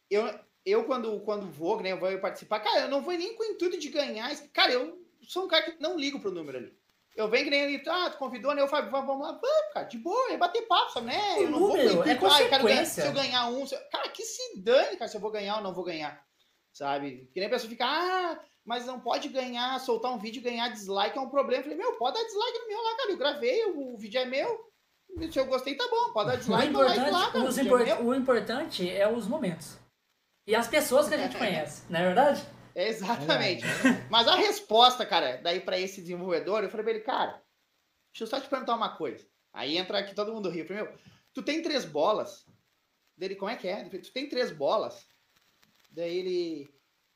eu, 0.10 0.39
eu 0.65 0.84
quando, 0.86 1.19
quando 1.21 1.45
vou, 1.45 1.80
né, 1.82 1.91
eu 1.91 1.99
vou 1.99 2.17
participar, 2.19 2.60
cara, 2.60 2.82
eu 2.82 2.89
não 2.89 3.01
vou 3.01 3.13
nem 3.13 3.36
com 3.36 3.43
o 3.43 3.45
intuito 3.45 3.77
de 3.77 3.89
ganhar. 3.89 4.36
Cara, 4.51 4.71
eu 4.71 4.99
sou 5.21 5.45
um 5.45 5.47
cara 5.47 5.71
que 5.71 5.82
não 5.82 5.97
ligo 5.97 6.19
pro 6.19 6.32
número 6.32 6.58
ali. 6.58 6.77
Eu 7.15 7.27
venho 7.27 7.45
que 7.45 7.49
nem 7.49 7.62
ele, 7.62 7.84
ah, 7.88 8.10
tu 8.12 8.17
convidou, 8.17 8.53
né? 8.53 8.62
Eu 8.62 8.67
falo, 8.67 8.91
vamos 8.91 9.19
lá, 9.19 9.32
vamos, 9.32 9.73
cara, 9.73 9.88
de 9.88 9.97
boa, 9.97 10.32
é 10.32 10.38
bater 10.38 10.67
papo, 10.67 10.91
sabe, 10.91 11.08
né? 11.08 11.36
O 11.38 11.41
eu 11.41 11.49
não 11.49 11.60
número, 11.60 11.89
vou 11.89 12.03
com 12.03 12.10
o 12.10 12.12
intuito, 12.12 12.25
é 12.25 12.30
ah, 12.30 12.41
eu 12.41 12.49
quero 12.49 12.63
ganhar, 12.63 12.86
se 12.86 13.06
eu 13.06 13.13
ganhar 13.13 13.47
um. 13.47 13.62
Eu... 13.62 13.89
Cara, 13.91 14.10
que 14.10 14.23
se 14.23 14.60
dane, 14.60 14.97
cara, 14.97 15.08
se 15.08 15.17
eu 15.17 15.21
vou 15.21 15.32
ganhar 15.32 15.58
ou 15.58 15.63
não 15.63 15.73
vou 15.73 15.84
ganhar. 15.84 16.27
Sabe? 16.78 17.28
Que 17.34 17.40
nem 17.40 17.48
a 17.48 17.50
pessoa 17.50 17.70
fica, 17.70 17.86
ah, 17.86 18.40
mas 18.63 18.86
não 18.86 19.00
pode 19.00 19.30
ganhar, 19.30 19.80
soltar 19.80 20.13
um 20.13 20.20
vídeo 20.20 20.40
e 20.40 20.44
ganhar 20.44 20.70
dislike 20.70 21.18
é 21.18 21.22
um 21.22 21.30
problema. 21.30 21.62
Eu 21.62 21.63
falei, 21.63 21.78
meu, 21.78 21.94
pode 21.94 22.18
dar 22.18 22.24
dislike 22.24 22.60
no 22.60 22.68
meu 22.68 22.84
lá, 22.84 22.98
cara. 22.98 23.12
Eu 23.12 23.18
gravei, 23.18 23.66
o, 23.66 23.94
o 23.94 23.98
vídeo 23.98 24.22
é 24.22 24.26
meu. 24.26 24.68
Se 25.32 25.40
eu 25.40 25.46
gostei, 25.46 25.76
tá 25.76 25.88
bom. 25.90 26.13
Pode 26.13 26.30
dar 26.30 26.36
dislike, 26.36 26.68
o 26.68 26.70
importante, 26.70 27.10
lá, 27.10 27.32
cara. 27.32 27.50
Import, 27.50 27.88
é 27.88 27.96
o 27.96 28.13
importante 28.13 28.90
é 28.90 29.12
os 29.12 29.28
momentos. 29.28 29.80
E 30.46 30.56
as 30.56 30.68
pessoas 30.68 31.08
que 31.10 31.16
a 31.16 31.18
gente 31.18 31.38
conhece, 31.38 31.84
não 31.90 32.00
é 32.00 32.04
verdade? 32.04 32.46
Exatamente. 32.76 33.66
É. 33.66 34.08
Mas 34.10 34.28
a 34.28 34.36
resposta, 34.36 35.06
cara, 35.06 35.38
daí 35.38 35.60
para 35.60 35.80
esse 35.80 36.02
desenvolvedor, 36.02 36.63
eu 36.63 36.70
falei 36.70 36.84
pra 36.84 36.94
ele, 36.94 37.04
cara, 37.04 37.42
deixa 38.13 38.24
eu 38.24 38.28
só 38.28 38.40
te 38.40 38.48
perguntar 38.48 38.76
uma 38.76 38.96
coisa. 38.96 39.26
Aí 39.52 39.78
entra 39.78 39.98
aqui 39.98 40.13
todo 40.13 40.32
mundo 40.32 40.50
rio. 40.50 40.66
Primeiro, 40.66 40.94
tu 41.34 41.42
tem 41.42 41.63
três 41.63 41.84
bolas. 41.84 42.46
Dele, 43.18 43.36
como 43.36 43.50
é 43.50 43.56
que 43.56 43.68
é? 43.68 43.90
Tu 43.90 44.13
tem 44.13 44.30
três 44.30 44.52
bolas. 44.52 45.08
Daí 45.97 46.19
ele. 46.19 46.69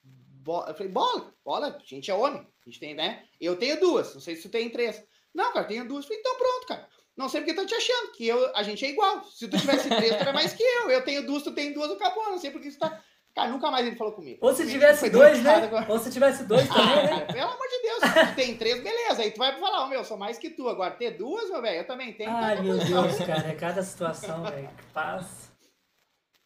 Bo... 0.03 0.65
Eu 0.67 0.73
falei, 0.73 0.91
bola, 0.91 1.31
bola, 1.45 1.67
a 1.67 1.85
gente 1.85 2.09
é 2.09 2.15
homem. 2.15 2.41
A 2.41 2.69
gente 2.69 2.79
tem, 2.79 2.95
né? 2.95 3.23
Eu 3.39 3.55
tenho 3.55 3.79
duas. 3.79 4.15
Não 4.15 4.21
sei 4.21 4.35
se 4.35 4.41
tu 4.41 4.49
tem 4.49 4.71
três. 4.71 5.03
Não, 5.33 5.53
cara, 5.53 5.67
tenho 5.67 5.87
duas. 5.87 6.03
Eu 6.03 6.07
falei, 6.07 6.19
então 6.19 6.35
pronto, 6.35 6.67
cara. 6.67 6.87
Não 7.15 7.29
sei 7.29 7.41
porque 7.41 7.53
tá 7.53 7.63
te 7.63 7.75
achando, 7.75 8.11
que 8.13 8.27
eu, 8.27 8.55
a 8.55 8.63
gente 8.63 8.83
é 8.83 8.89
igual. 8.89 9.23
Se 9.25 9.47
tu 9.47 9.59
tivesse 9.59 9.87
três, 9.87 10.15
tu 10.15 10.21
era 10.21 10.33
mais 10.33 10.53
que 10.53 10.63
eu. 10.63 10.89
Eu 10.89 11.03
tenho 11.03 11.27
duas, 11.27 11.43
tu 11.43 11.53
tem 11.53 11.73
duas, 11.73 11.91
acabou. 11.91 12.23
Não 12.31 12.39
sei 12.39 12.49
porque 12.49 12.71
tu 12.71 12.79
tá. 12.79 12.99
Cara, 13.35 13.49
nunca 13.49 13.69
mais 13.69 13.85
ele 13.85 13.95
falou 13.95 14.13
comigo. 14.13 14.39
Ou 14.41 14.53
se 14.53 14.67
tivesse 14.67 15.11
dois, 15.11 15.43
né? 15.43 15.55
Agora. 15.55 15.85
Ou 15.87 15.99
se 15.99 16.11
tivesse 16.11 16.43
dois 16.45 16.69
ah, 16.71 16.73
também, 16.73 16.91
ah, 16.91 17.03
né? 17.03 17.09
Cara, 17.09 17.25
pelo 17.33 17.51
amor 17.51 17.67
de 17.67 17.81
Deus, 17.83 18.29
tu 18.29 18.35
tem 18.35 18.57
três, 18.57 18.81
beleza. 18.81 19.21
Aí 19.21 19.31
tu 19.31 19.37
vai 19.37 19.57
falar, 19.59 19.85
oh, 19.85 19.87
meu, 19.89 20.03
sou 20.03 20.17
mais 20.17 20.39
que 20.39 20.49
tu. 20.49 20.67
Agora, 20.67 20.91
ter 20.91 21.11
duas, 21.11 21.49
meu 21.51 21.61
velho, 21.61 21.77
eu 21.77 21.87
também 21.87 22.13
tenho. 22.13 22.31
Ai, 22.31 22.61
meu 22.61 22.79
Deus, 22.79 23.19
cara, 23.19 23.47
é 23.47 23.53
cada 23.53 23.83
situação, 23.83 24.43
velho. 24.43 24.69
Paz. 24.91 25.50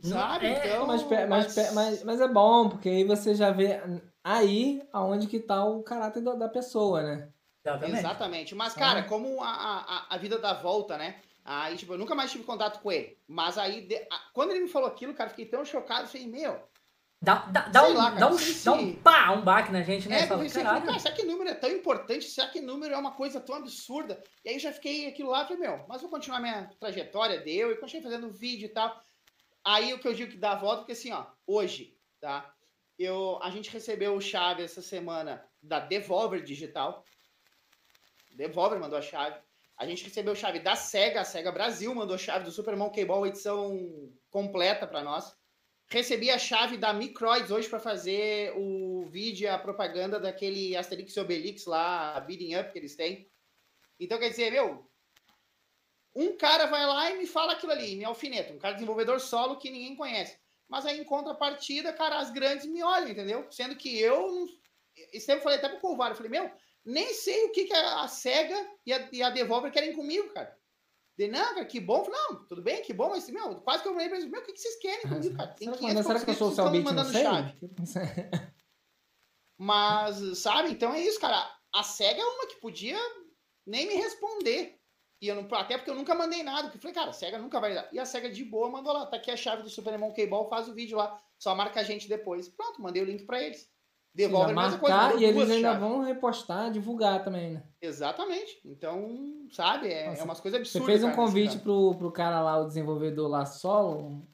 Sabe? 0.09 0.47
É, 0.47 0.67
então, 0.67 0.87
mas, 0.87 1.03
mas, 1.03 1.73
mas, 1.73 2.03
mas, 2.03 2.21
é 2.21 2.27
bom, 2.27 2.69
porque 2.69 2.89
aí 2.89 3.03
você 3.03 3.33
já 3.35 3.51
vê 3.51 3.81
aí 4.23 4.81
aonde 4.91 5.27
que 5.27 5.39
tá 5.39 5.63
o 5.65 5.83
caráter 5.83 6.21
da 6.21 6.47
pessoa, 6.47 7.01
né? 7.01 7.29
Exatamente. 7.65 7.99
Exatamente. 7.99 8.55
Mas, 8.55 8.73
cara, 8.73 9.03
como 9.03 9.41
a, 9.41 9.49
a, 9.49 10.15
a 10.15 10.17
vida 10.17 10.37
dá 10.37 10.53
volta, 10.53 10.97
né? 10.97 11.15
Aí, 11.43 11.75
tipo, 11.77 11.93
eu 11.93 11.97
nunca 11.97 12.15
mais 12.15 12.31
tive 12.31 12.43
contato 12.43 12.79
com 12.81 12.91
ele. 12.91 13.17
Mas 13.27 13.57
aí, 13.57 13.81
de... 13.81 14.07
quando 14.33 14.51
ele 14.51 14.61
me 14.61 14.67
falou 14.67 14.87
aquilo, 14.87 15.13
cara, 15.13 15.29
fiquei 15.29 15.45
tão 15.45 15.63
chocado, 15.63 16.03
eu 16.03 16.07
falei, 16.07 16.27
meu, 16.27 16.59
Dá, 17.21 17.35
dá, 17.49 17.61
dá, 17.69 17.87
um, 17.87 17.93
lá, 17.93 18.09
dá, 18.11 18.27
um, 18.27 18.35
dá 18.63 18.71
um 18.73 18.93
pá, 18.93 19.31
um 19.31 19.41
baque 19.41 19.71
na 19.71 19.81
gente, 19.81 20.07
né? 20.07 20.19
É, 20.19 20.27
Fala, 20.27 20.43
pensei, 20.43 20.63
cara, 20.63 20.99
será 20.99 21.15
que 21.15 21.23
número 21.23 21.49
é 21.49 21.55
tão 21.55 21.71
importante? 21.71 22.25
Será 22.25 22.47
que 22.47 22.61
número 22.61 22.93
é 22.93 22.97
uma 22.97 23.13
coisa 23.13 23.39
tão 23.39 23.55
absurda? 23.55 24.21
E 24.43 24.49
aí 24.49 24.59
já 24.59 24.71
fiquei 24.71 25.07
aquilo 25.07 25.31
lá, 25.31 25.43
falei, 25.43 25.67
meu, 25.67 25.83
mas 25.87 26.01
vou 26.01 26.11
continuar 26.11 26.39
minha 26.39 26.69
trajetória, 26.79 27.41
deu, 27.41 27.71
e 27.71 27.77
continuei 27.77 28.03
fazendo 28.03 28.29
vídeo 28.29 28.67
e 28.67 28.69
tal. 28.69 29.01
Aí 29.65 29.93
o 29.93 29.99
que 29.99 30.07
eu 30.07 30.13
digo 30.13 30.31
que 30.31 30.37
dá 30.37 30.53
volta, 30.53 30.77
porque 30.77 30.91
assim, 30.91 31.11
ó, 31.11 31.25
hoje, 31.47 31.97
tá? 32.21 32.55
Eu, 32.99 33.39
a 33.41 33.49
gente 33.49 33.71
recebeu 33.71 34.21
chave 34.21 34.63
essa 34.63 34.81
semana 34.81 35.43
da 35.61 35.79
Devolver 35.79 36.43
Digital. 36.43 37.03
Devolver 38.31 38.79
mandou 38.79 38.99
a 38.99 39.01
chave. 39.01 39.37
A 39.75 39.85
gente 39.87 40.03
recebeu 40.03 40.35
chave 40.35 40.59
da 40.59 40.75
SEGA, 40.75 41.21
a 41.21 41.25
SEGA 41.25 41.51
Brasil 41.51 41.93
mandou 41.93 42.17
chave 42.17 42.45
do 42.45 42.51
Super 42.51 42.75
Monkey 42.77 43.03
Ball, 43.03 43.27
edição 43.27 43.75
completa 44.29 44.85
para 44.85 45.03
nós. 45.03 45.35
Recebi 45.87 46.29
a 46.29 46.37
chave 46.37 46.77
da 46.77 46.93
Microids 46.93 47.51
hoje 47.51 47.67
para 47.67 47.79
fazer 47.79 48.53
o 48.55 49.05
vídeo, 49.09 49.51
a 49.51 49.57
propaganda 49.57 50.19
daquele 50.19 50.75
Asterix 50.77 51.15
e 51.15 51.19
Obelix 51.19 51.65
lá, 51.65 52.15
a 52.15 52.19
Beating 52.21 52.55
Up 52.55 52.71
que 52.71 52.79
eles 52.79 52.95
têm. 52.95 53.29
Então, 53.99 54.19
quer 54.19 54.29
dizer, 54.29 54.51
meu, 54.51 54.89
um 56.15 56.37
cara 56.37 56.67
vai 56.67 56.85
lá 56.85 57.11
e 57.11 57.17
me 57.17 57.27
fala 57.27 57.53
aquilo 57.53 57.73
ali, 57.73 57.95
me 57.95 58.05
alfineta, 58.05 58.53
um 58.53 58.59
cara 58.59 58.75
desenvolvedor 58.75 59.19
solo 59.19 59.57
que 59.57 59.69
ninguém 59.69 59.95
conhece. 59.95 60.37
Mas 60.67 60.85
aí, 60.85 60.99
em 60.99 61.03
contrapartida, 61.03 61.93
cara, 61.93 62.17
as 62.19 62.31
grandes 62.31 62.65
me 62.65 62.81
olham, 62.81 63.09
entendeu? 63.09 63.45
Sendo 63.51 63.75
que 63.75 63.99
eu, 63.99 64.47
eu 65.13 65.19
sempre 65.19 65.43
falei 65.43 65.59
até 65.59 65.69
pro 65.69 65.79
Corvário, 65.79 66.13
eu 66.13 66.17
falei, 66.17 66.31
meu, 66.31 66.51
nem 66.83 67.13
sei 67.13 67.45
o 67.45 67.51
que, 67.51 67.65
que 67.65 67.73
a 67.73 68.07
SEGA 68.07 68.55
e 68.85 68.93
a, 68.93 69.09
e 69.11 69.21
a 69.21 69.29
Devolver 69.29 69.71
querem 69.71 69.93
comigo, 69.93 70.33
cara. 70.33 70.57
De, 71.17 71.27
não, 71.27 71.53
cara, 71.53 71.65
que 71.65 71.79
bom. 71.79 72.07
Não, 72.09 72.45
tudo 72.45 72.61
bem, 72.61 72.81
que 72.81 72.93
bom, 72.93 73.09
mas, 73.09 73.29
meu, 73.29 73.55
quase 73.61 73.83
que 73.83 73.89
eu 73.89 73.93
falei 73.93 74.09
pra 74.09 74.17
eles, 74.17 74.29
meu, 74.29 74.41
o 74.41 74.43
que, 74.43 74.53
que 74.53 74.59
vocês 74.59 74.75
querem 74.77 75.01
comigo, 75.01 75.35
cara? 75.37 75.49
Tem 75.53 75.73
será, 75.73 76.03
será 76.03 76.25
que 76.25 76.31
eu 76.31 76.35
sou 76.35 76.49
o 76.49 76.55
Cellbit, 76.55 76.83
mandando 76.83 77.11
chave. 77.11 77.53
mas, 79.57 80.37
sabe, 80.39 80.71
então 80.71 80.93
é 80.93 81.01
isso, 81.01 81.19
cara. 81.19 81.51
A 81.73 81.83
SEGA 81.83 82.21
é 82.21 82.25
uma 82.25 82.47
que 82.47 82.55
podia 82.55 82.99
nem 83.65 83.87
me 83.87 83.95
responder. 83.95 84.79
E 85.25 85.27
eu 85.27 85.35
não, 85.35 85.47
até 85.57 85.75
porque 85.75 85.89
eu 85.89 85.95
nunca 85.95 86.13
mandei 86.13 86.43
nada. 86.43 86.63
Porque 86.63 86.77
eu 86.77 86.81
falei, 86.81 86.93
cara, 86.93 87.09
a 87.09 87.13
SEGA 87.13 87.39
nunca 87.39 87.59
vai 87.59 87.73
dar. 87.73 87.89
E 87.91 87.97
a 87.97 88.05
SEGA 88.05 88.29
de 88.29 88.43
boa 88.43 88.69
mandou 88.69 88.93
lá, 88.93 89.07
tá 89.07 89.17
aqui 89.17 89.31
a 89.31 89.35
chave 89.35 89.63
do 89.63 89.69
Super 89.69 89.97
Monkey 89.97 90.27
Ball, 90.27 90.47
faz 90.47 90.69
o 90.69 90.73
vídeo 90.73 90.97
lá. 90.97 91.19
Só 91.39 91.55
marca 91.55 91.79
a 91.79 91.83
gente 91.83 92.07
depois. 92.07 92.47
Pronto, 92.47 92.79
mandei 92.79 93.01
o 93.01 93.05
link 93.05 93.25
pra 93.25 93.41
eles. 93.41 93.67
Devolve 94.13 94.51
a 94.51 94.55
mesma 94.55 94.77
coisa. 94.77 95.15
E 95.15 95.25
eles 95.25 95.49
ainda 95.49 95.73
vão 95.73 96.01
repostar, 96.01 96.71
divulgar 96.71 97.23
também, 97.23 97.53
né? 97.53 97.63
Exatamente. 97.81 98.61
Então, 98.63 99.47
sabe, 99.51 99.91
é, 99.91 100.09
Nossa, 100.09 100.21
é 100.21 100.23
umas 100.23 100.39
coisas 100.39 100.59
absurdas. 100.59 100.85
Você 100.85 100.91
fez 100.91 101.03
um 101.03 101.07
cara, 101.07 101.17
convite 101.17 101.57
pro, 101.57 101.95
pro 101.95 102.11
cara 102.11 102.41
lá, 102.41 102.59
o 102.59 102.67
desenvolvedor 102.67 103.27
lá 103.27 103.45
solo, 103.45 104.25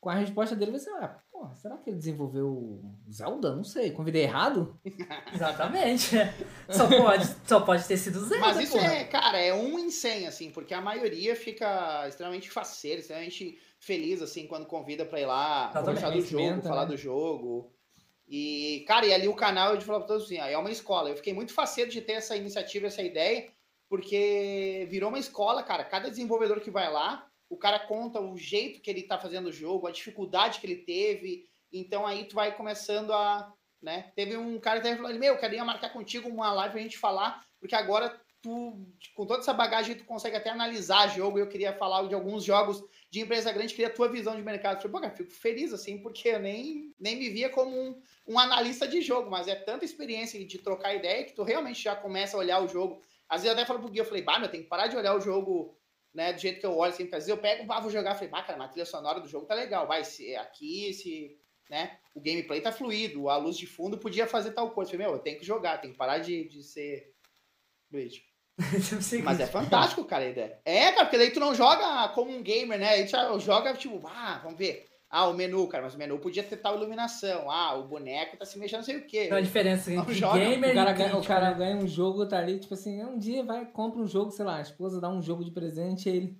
com 0.00 0.10
a 0.10 0.14
resposta 0.14 0.56
dele, 0.56 0.72
você, 0.72 0.90
ah, 0.90 1.22
pô, 1.48 1.54
será 1.54 1.76
que 1.76 1.90
ele 1.90 1.96
desenvolveu 1.96 2.80
Zelda? 3.10 3.54
Não 3.54 3.64
sei, 3.64 3.90
convidei 3.90 4.22
errado? 4.22 4.78
Exatamente. 5.32 6.10
só, 6.70 6.86
pode, 6.88 7.36
só 7.46 7.60
pode 7.60 7.86
ter 7.86 7.96
sido 7.96 8.20
Zelda, 8.20 8.38
Mas 8.38 8.60
isso 8.60 8.72
porra. 8.72 8.94
é, 8.94 9.04
cara, 9.04 9.38
é 9.38 9.52
um 9.52 9.78
em 9.78 9.90
cem, 9.90 10.26
assim, 10.26 10.50
porque 10.50 10.74
a 10.74 10.80
maioria 10.80 11.36
fica 11.36 12.06
extremamente 12.08 12.50
faceira, 12.50 13.00
extremamente 13.00 13.58
feliz, 13.78 14.22
assim, 14.22 14.46
quando 14.46 14.66
convida 14.66 15.04
pra 15.04 15.20
ir 15.20 15.26
lá 15.26 15.70
Exatamente. 15.70 16.02
conversar 16.02 16.10
do 16.10 16.26
jogo, 16.26 16.62
falar 16.62 16.82
né? 16.82 16.90
do 16.90 16.96
jogo. 16.96 17.72
E, 18.26 18.84
cara, 18.88 19.06
e 19.06 19.12
ali 19.12 19.28
o 19.28 19.34
canal, 19.34 19.74
eu 19.74 19.80
falou 19.82 20.00
pra 20.00 20.08
todos 20.08 20.24
assim, 20.24 20.38
é 20.38 20.56
uma 20.56 20.70
escola. 20.70 21.10
Eu 21.10 21.16
fiquei 21.16 21.34
muito 21.34 21.52
faceiro 21.52 21.90
de 21.90 22.00
ter 22.00 22.12
essa 22.12 22.36
iniciativa, 22.36 22.86
essa 22.86 23.02
ideia, 23.02 23.50
porque 23.88 24.86
virou 24.90 25.10
uma 25.10 25.18
escola, 25.18 25.62
cara. 25.62 25.84
Cada 25.84 26.08
desenvolvedor 26.08 26.60
que 26.60 26.70
vai 26.70 26.90
lá, 26.90 27.28
o 27.54 27.58
cara 27.58 27.78
conta 27.78 28.20
o 28.20 28.36
jeito 28.36 28.80
que 28.80 28.90
ele 28.90 29.02
tá 29.02 29.18
fazendo 29.18 29.46
o 29.46 29.52
jogo, 29.52 29.86
a 29.86 29.92
dificuldade 29.92 30.60
que 30.60 30.66
ele 30.66 30.76
teve. 30.76 31.48
Então 31.72 32.06
aí 32.06 32.24
tu 32.24 32.34
vai 32.34 32.54
começando 32.56 33.12
a, 33.12 33.52
né? 33.80 34.12
Teve 34.16 34.36
um 34.36 34.58
cara 34.58 34.80
que 34.80 34.96
falou, 34.96 35.14
meu, 35.14 35.34
eu 35.34 35.38
queria 35.38 35.64
marcar 35.64 35.92
contigo 35.92 36.28
uma 36.28 36.52
live 36.52 36.72
pra 36.72 36.82
gente 36.82 36.98
falar, 36.98 37.44
porque 37.60 37.74
agora 37.74 38.20
tu, 38.42 38.86
com 39.14 39.24
toda 39.24 39.40
essa 39.40 39.54
bagagem, 39.54 39.94
tu 39.94 40.04
consegue 40.04 40.36
até 40.36 40.50
analisar 40.50 41.14
jogo. 41.14 41.38
Eu 41.38 41.48
queria 41.48 41.72
falar 41.72 42.06
de 42.06 42.14
alguns 42.14 42.44
jogos 42.44 42.84
de 43.10 43.20
empresa 43.20 43.52
grande, 43.52 43.72
queria 43.72 43.86
a 43.86 43.94
tua 43.94 44.08
visão 44.08 44.36
de 44.36 44.42
mercado. 44.42 44.76
Eu 44.76 44.82
falei, 44.82 44.92
pô, 44.92 45.00
cara, 45.00 45.16
fico 45.16 45.30
feliz 45.30 45.72
assim, 45.72 45.98
porque 45.98 46.28
eu 46.28 46.40
nem, 46.40 46.92
nem 46.98 47.16
me 47.16 47.30
via 47.30 47.48
como 47.48 47.74
um, 47.74 48.02
um 48.26 48.38
analista 48.38 48.86
de 48.86 49.00
jogo, 49.00 49.30
mas 49.30 49.48
é 49.48 49.54
tanta 49.54 49.84
experiência 49.84 50.44
de 50.44 50.58
trocar 50.58 50.94
ideia 50.94 51.24
que 51.24 51.32
tu 51.32 51.42
realmente 51.42 51.82
já 51.82 51.94
começa 51.94 52.36
a 52.36 52.40
olhar 52.40 52.62
o 52.62 52.68
jogo. 52.68 53.00
Às 53.28 53.42
vezes 53.42 53.56
eu 53.56 53.62
até 53.62 53.66
falo 53.66 53.80
pro 53.80 53.88
Gui, 53.88 53.98
eu 53.98 54.04
falei, 54.04 54.22
bah, 54.22 54.38
meu, 54.38 54.50
tem 54.50 54.62
que 54.62 54.68
parar 54.68 54.88
de 54.88 54.96
olhar 54.96 55.14
o 55.16 55.20
jogo, 55.20 55.74
né, 56.14 56.32
do 56.32 56.40
jeito 56.40 56.60
que 56.60 56.66
eu 56.66 56.76
olho, 56.76 56.92
assim, 56.92 57.04
às 57.04 57.10
vezes 57.10 57.28
eu 57.28 57.36
pego, 57.36 57.70
ah, 57.70 57.80
vou 57.80 57.90
jogar, 57.90 58.14
falei, 58.14 58.28
bah, 58.28 58.42
cara, 58.42 58.62
a 58.62 58.68
trilha 58.68 58.86
sonora 58.86 59.20
do 59.20 59.28
jogo 59.28 59.46
tá 59.46 59.54
legal, 59.54 59.86
vai, 59.86 60.04
se 60.04 60.36
aqui, 60.36 60.94
se, 60.94 61.36
né, 61.68 61.98
o 62.14 62.20
gameplay 62.20 62.60
tá 62.60 62.70
fluido, 62.70 63.28
a 63.28 63.36
luz 63.36 63.56
de 63.56 63.66
fundo 63.66 63.98
podia 63.98 64.26
fazer 64.26 64.52
tal 64.52 64.70
coisa. 64.70 64.92
Falei, 64.92 65.06
meu, 65.06 65.16
eu 65.16 65.22
tenho 65.22 65.38
que 65.38 65.44
jogar, 65.44 65.80
tem 65.80 65.90
que 65.90 65.98
parar 65.98 66.18
de, 66.18 66.48
de 66.48 66.62
ser... 66.62 67.12
Mas 69.24 69.40
é 69.40 69.46
fantástico, 69.46 70.04
cara, 70.04 70.24
a 70.24 70.28
ideia. 70.28 70.60
É, 70.64 70.92
cara, 70.92 71.06
porque 71.06 71.18
daí 71.18 71.30
tu 71.30 71.40
não 71.40 71.54
joga 71.54 72.08
como 72.10 72.30
um 72.30 72.42
gamer, 72.42 72.78
né? 72.78 72.90
Aí 72.90 73.06
tu 73.06 73.40
joga, 73.40 73.74
tipo, 73.74 74.00
ah, 74.06 74.40
vamos 74.42 74.58
ver. 74.58 74.86
Ah, 75.16 75.28
o 75.28 75.32
menu, 75.32 75.64
cara, 75.68 75.84
mas 75.84 75.94
o 75.94 75.98
menu 75.98 76.18
podia 76.18 76.42
ter 76.42 76.56
tal 76.56 76.74
iluminação. 76.74 77.48
Ah, 77.48 77.76
o 77.76 77.86
boneco 77.86 78.36
tá 78.36 78.44
se 78.44 78.58
mexendo, 78.58 78.78
não 78.78 78.84
sei 78.84 78.96
o 78.96 79.06
quê. 79.06 79.28
Qual 79.28 79.38
a 79.38 79.40
diferença 79.40 79.92
entre 79.92 80.12
gamer 80.18 80.72
o 80.72 80.74
cara, 80.74 80.92
ganha, 80.92 81.16
o 81.16 81.24
cara 81.24 81.52
ganha 81.52 81.76
um 81.76 81.86
jogo, 81.86 82.26
tá 82.26 82.38
ali, 82.38 82.58
tipo 82.58 82.74
assim, 82.74 83.00
um 83.04 83.16
dia 83.16 83.44
vai, 83.44 83.64
compra 83.64 84.02
um 84.02 84.08
jogo, 84.08 84.32
sei 84.32 84.44
lá, 84.44 84.56
a 84.56 84.62
esposa 84.62 85.00
dá 85.00 85.08
um 85.08 85.22
jogo 85.22 85.44
de 85.44 85.52
presente 85.52 86.08
e 86.08 86.16
ele. 86.16 86.38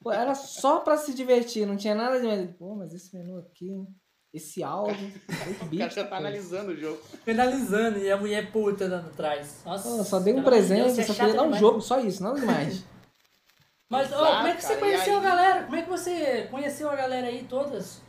Pô, 0.00 0.10
era 0.10 0.34
só 0.34 0.80
pra 0.80 0.96
se 0.96 1.12
divertir, 1.12 1.66
não 1.66 1.76
tinha 1.76 1.94
nada 1.94 2.18
de. 2.18 2.54
Pô, 2.54 2.74
mas 2.74 2.94
esse 2.94 3.14
menu 3.14 3.36
aqui 3.38 3.70
esse 4.32 4.62
áudio. 4.62 5.12
o 5.70 5.76
cara 5.76 5.90
já 5.90 6.04
tá 6.04 6.16
analisando 6.16 6.72
o 6.72 6.76
jogo. 6.76 6.98
Analisando, 7.28 7.98
e 7.98 8.10
a 8.10 8.16
mulher 8.16 8.50
puta 8.50 8.88
dando 8.88 9.08
atrás. 9.08 9.60
Nossa, 9.62 10.04
só 10.04 10.18
dei 10.18 10.32
um 10.32 10.42
presente, 10.42 11.04
só 11.04 11.12
queria 11.12 11.34
dar 11.34 11.42
um 11.42 11.52
jogo, 11.52 11.82
só 11.82 12.00
isso, 12.00 12.22
nada 12.22 12.40
demais. 12.40 12.82
Mas 13.90 14.06
Exato, 14.06 14.24
como 14.24 14.46
é 14.46 14.54
que 14.54 14.62
você 14.62 14.76
conheceu 14.76 15.18
aí... 15.18 15.18
a 15.18 15.28
galera? 15.28 15.64
Como 15.64 15.76
é 15.76 15.82
que 15.82 15.90
você 15.90 16.46
conheceu 16.50 16.88
a 16.88 16.96
galera 16.96 17.26
aí 17.26 17.44
todas? 17.44 18.00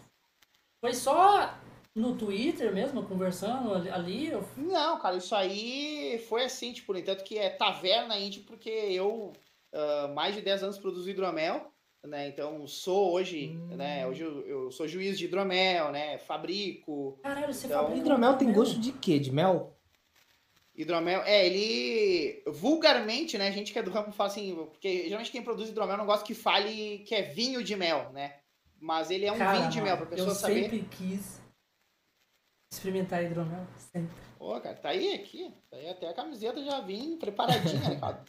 Foi 0.79 0.93
só 0.93 1.57
no 1.95 2.15
Twitter 2.15 2.73
mesmo, 2.73 3.03
conversando 3.03 3.73
ali? 3.73 4.31
Não, 4.55 4.99
cara, 4.99 5.17
isso 5.17 5.35
aí 5.35 6.23
foi 6.29 6.45
assim, 6.45 6.71
tipo, 6.71 6.93
no 6.93 6.99
entanto 6.99 7.23
que 7.23 7.37
é 7.37 7.49
taverna 7.49 8.17
indie, 8.17 8.41
porque 8.41 8.69
eu, 8.69 9.33
uh, 9.73 10.13
mais 10.13 10.35
de 10.35 10.41
10 10.41 10.63
anos 10.63 10.77
produzo 10.77 11.09
hidromel 11.09 11.71
né? 12.07 12.27
Então 12.27 12.65
sou 12.67 13.13
hoje, 13.13 13.55
hum. 13.55 13.75
né? 13.75 14.07
Hoje 14.07 14.23
eu, 14.23 14.47
eu, 14.47 14.71
sou 14.71 14.87
juiz 14.87 15.17
de 15.17 15.25
hidromel, 15.25 15.91
né? 15.91 16.17
Fabrico. 16.17 17.19
Caralho, 17.21 17.53
você 17.53 17.67
então... 17.67 17.81
fabrica 17.81 18.01
hidromel 18.01 18.37
tem 18.37 18.51
gosto 18.51 18.79
de 18.79 18.91
quê? 18.91 19.19
De 19.19 19.31
mel? 19.31 19.75
Hidromel, 20.73 21.21
é, 21.23 21.45
ele 21.45 22.43
vulgarmente, 22.47 23.37
né? 23.37 23.49
A 23.49 23.51
gente 23.51 23.73
que 23.73 23.79
é 23.79 23.83
do 23.83 23.91
ramo 23.91 24.11
fala 24.11 24.29
assim, 24.29 24.55
porque 24.55 25.03
geralmente 25.03 25.31
quem 25.31 25.43
produz 25.43 25.69
hidromel 25.69 25.97
não 25.97 26.05
gosta 26.05 26.25
que 26.25 26.33
fale 26.33 26.99
que 26.99 27.13
é 27.13 27.21
vinho 27.21 27.63
de 27.63 27.75
mel, 27.75 28.11
né? 28.11 28.37
Mas 28.79 29.11
ele 29.11 29.25
é 29.25 29.31
um 29.31 29.37
Cara, 29.37 29.59
vinho 29.59 29.69
de 29.69 29.81
mel, 29.81 29.97
pra 29.97 30.05
pessoa 30.05 30.29
eu 30.29 30.35
saber. 30.35 30.57
Eu 30.57 30.63
sempre 30.63 30.87
quis 30.89 31.41
experimentar 32.73 33.23
hidromel 33.23 33.67
sempre. 33.75 34.15
Pô, 34.37 34.59
cara, 34.59 34.75
tá 34.75 34.89
aí 34.89 35.13
aqui. 35.13 35.53
Tá 35.69 35.77
aí 35.77 35.89
até 35.89 36.09
a 36.09 36.13
camiseta 36.13 36.63
já 36.63 36.79
vim 36.79 37.17
preparadinha, 37.17 37.89
né, 37.89 37.99
cara? 37.99 38.23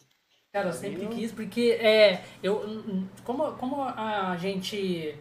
Cara, 0.51 0.69
eu 0.69 0.73
sempre 0.73 1.07
quis, 1.07 1.31
porque 1.31 1.71
é, 1.81 2.23
eu, 2.43 2.61
como, 3.23 3.53
como 3.53 3.81
a 3.81 4.37
gente 4.37 5.17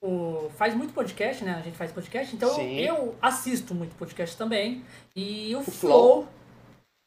o, 0.00 0.50
faz 0.56 0.74
muito 0.74 0.92
podcast, 0.92 1.44
né? 1.44 1.54
A 1.54 1.62
gente 1.62 1.76
faz 1.76 1.92
podcast, 1.92 2.34
então 2.34 2.54
Sim. 2.54 2.78
eu 2.80 3.16
assisto 3.20 3.74
muito 3.74 3.94
podcast 3.96 4.36
também. 4.36 4.84
E 5.14 5.54
o, 5.56 5.60
O 5.60 5.64
Flow, 5.64 6.28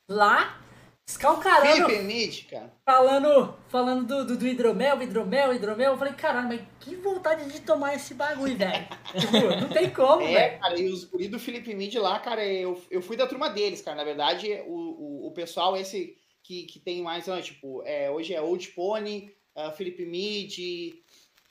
lá, 0.10 0.60
escalcarando, 1.08 1.90
Felipe 1.90 2.44
cara. 2.50 2.72
falando, 2.86 3.56
falando 3.70 4.06
do, 4.06 4.26
do, 4.26 4.38
do 4.38 4.48
hidromel, 4.48 5.02
hidromel, 5.02 5.54
hidromel. 5.54 5.92
Eu 5.94 5.98
falei, 5.98 6.14
caralho, 6.14 6.48
mas 6.48 6.62
que 6.80 6.96
vontade 6.96 7.50
de 7.52 7.62
tomar 7.62 7.96
esse 7.96 8.14
bagulho, 8.14 8.58
velho. 8.58 8.88
tipo, 9.20 9.62
não 9.62 9.70
tem 9.70 9.90
como, 9.90 10.22
É, 10.22 10.34
velho. 10.50 10.60
cara, 10.60 10.80
e 10.80 10.90
os 10.90 11.06
guri 11.06 11.28
do 11.28 11.40
Felipe 11.40 11.74
Mid 11.74 11.96
lá, 11.96 12.20
cara, 12.20 12.46
eu, 12.46 12.82
eu 12.90 13.02
fui 13.02 13.16
da 13.18 13.28
turma 13.28 13.50
deles, 13.50 13.82
cara. 13.82 13.98
Na 13.98 14.04
verdade, 14.04 14.62
o, 14.68 14.74
o, 14.74 15.28
o 15.28 15.32
pessoal 15.32 15.76
esse 15.78 16.16
que, 16.44 16.64
que 16.64 16.80
tem 16.80 17.02
mais, 17.02 17.28
ó, 17.28 17.40
tipo, 17.40 17.84
é, 17.86 18.10
hoje 18.10 18.34
é 18.34 18.42
Old 18.42 18.68
Pony, 18.70 19.32
uh, 19.56 19.72
Felipe 19.72 20.06
Mid, 20.06 20.58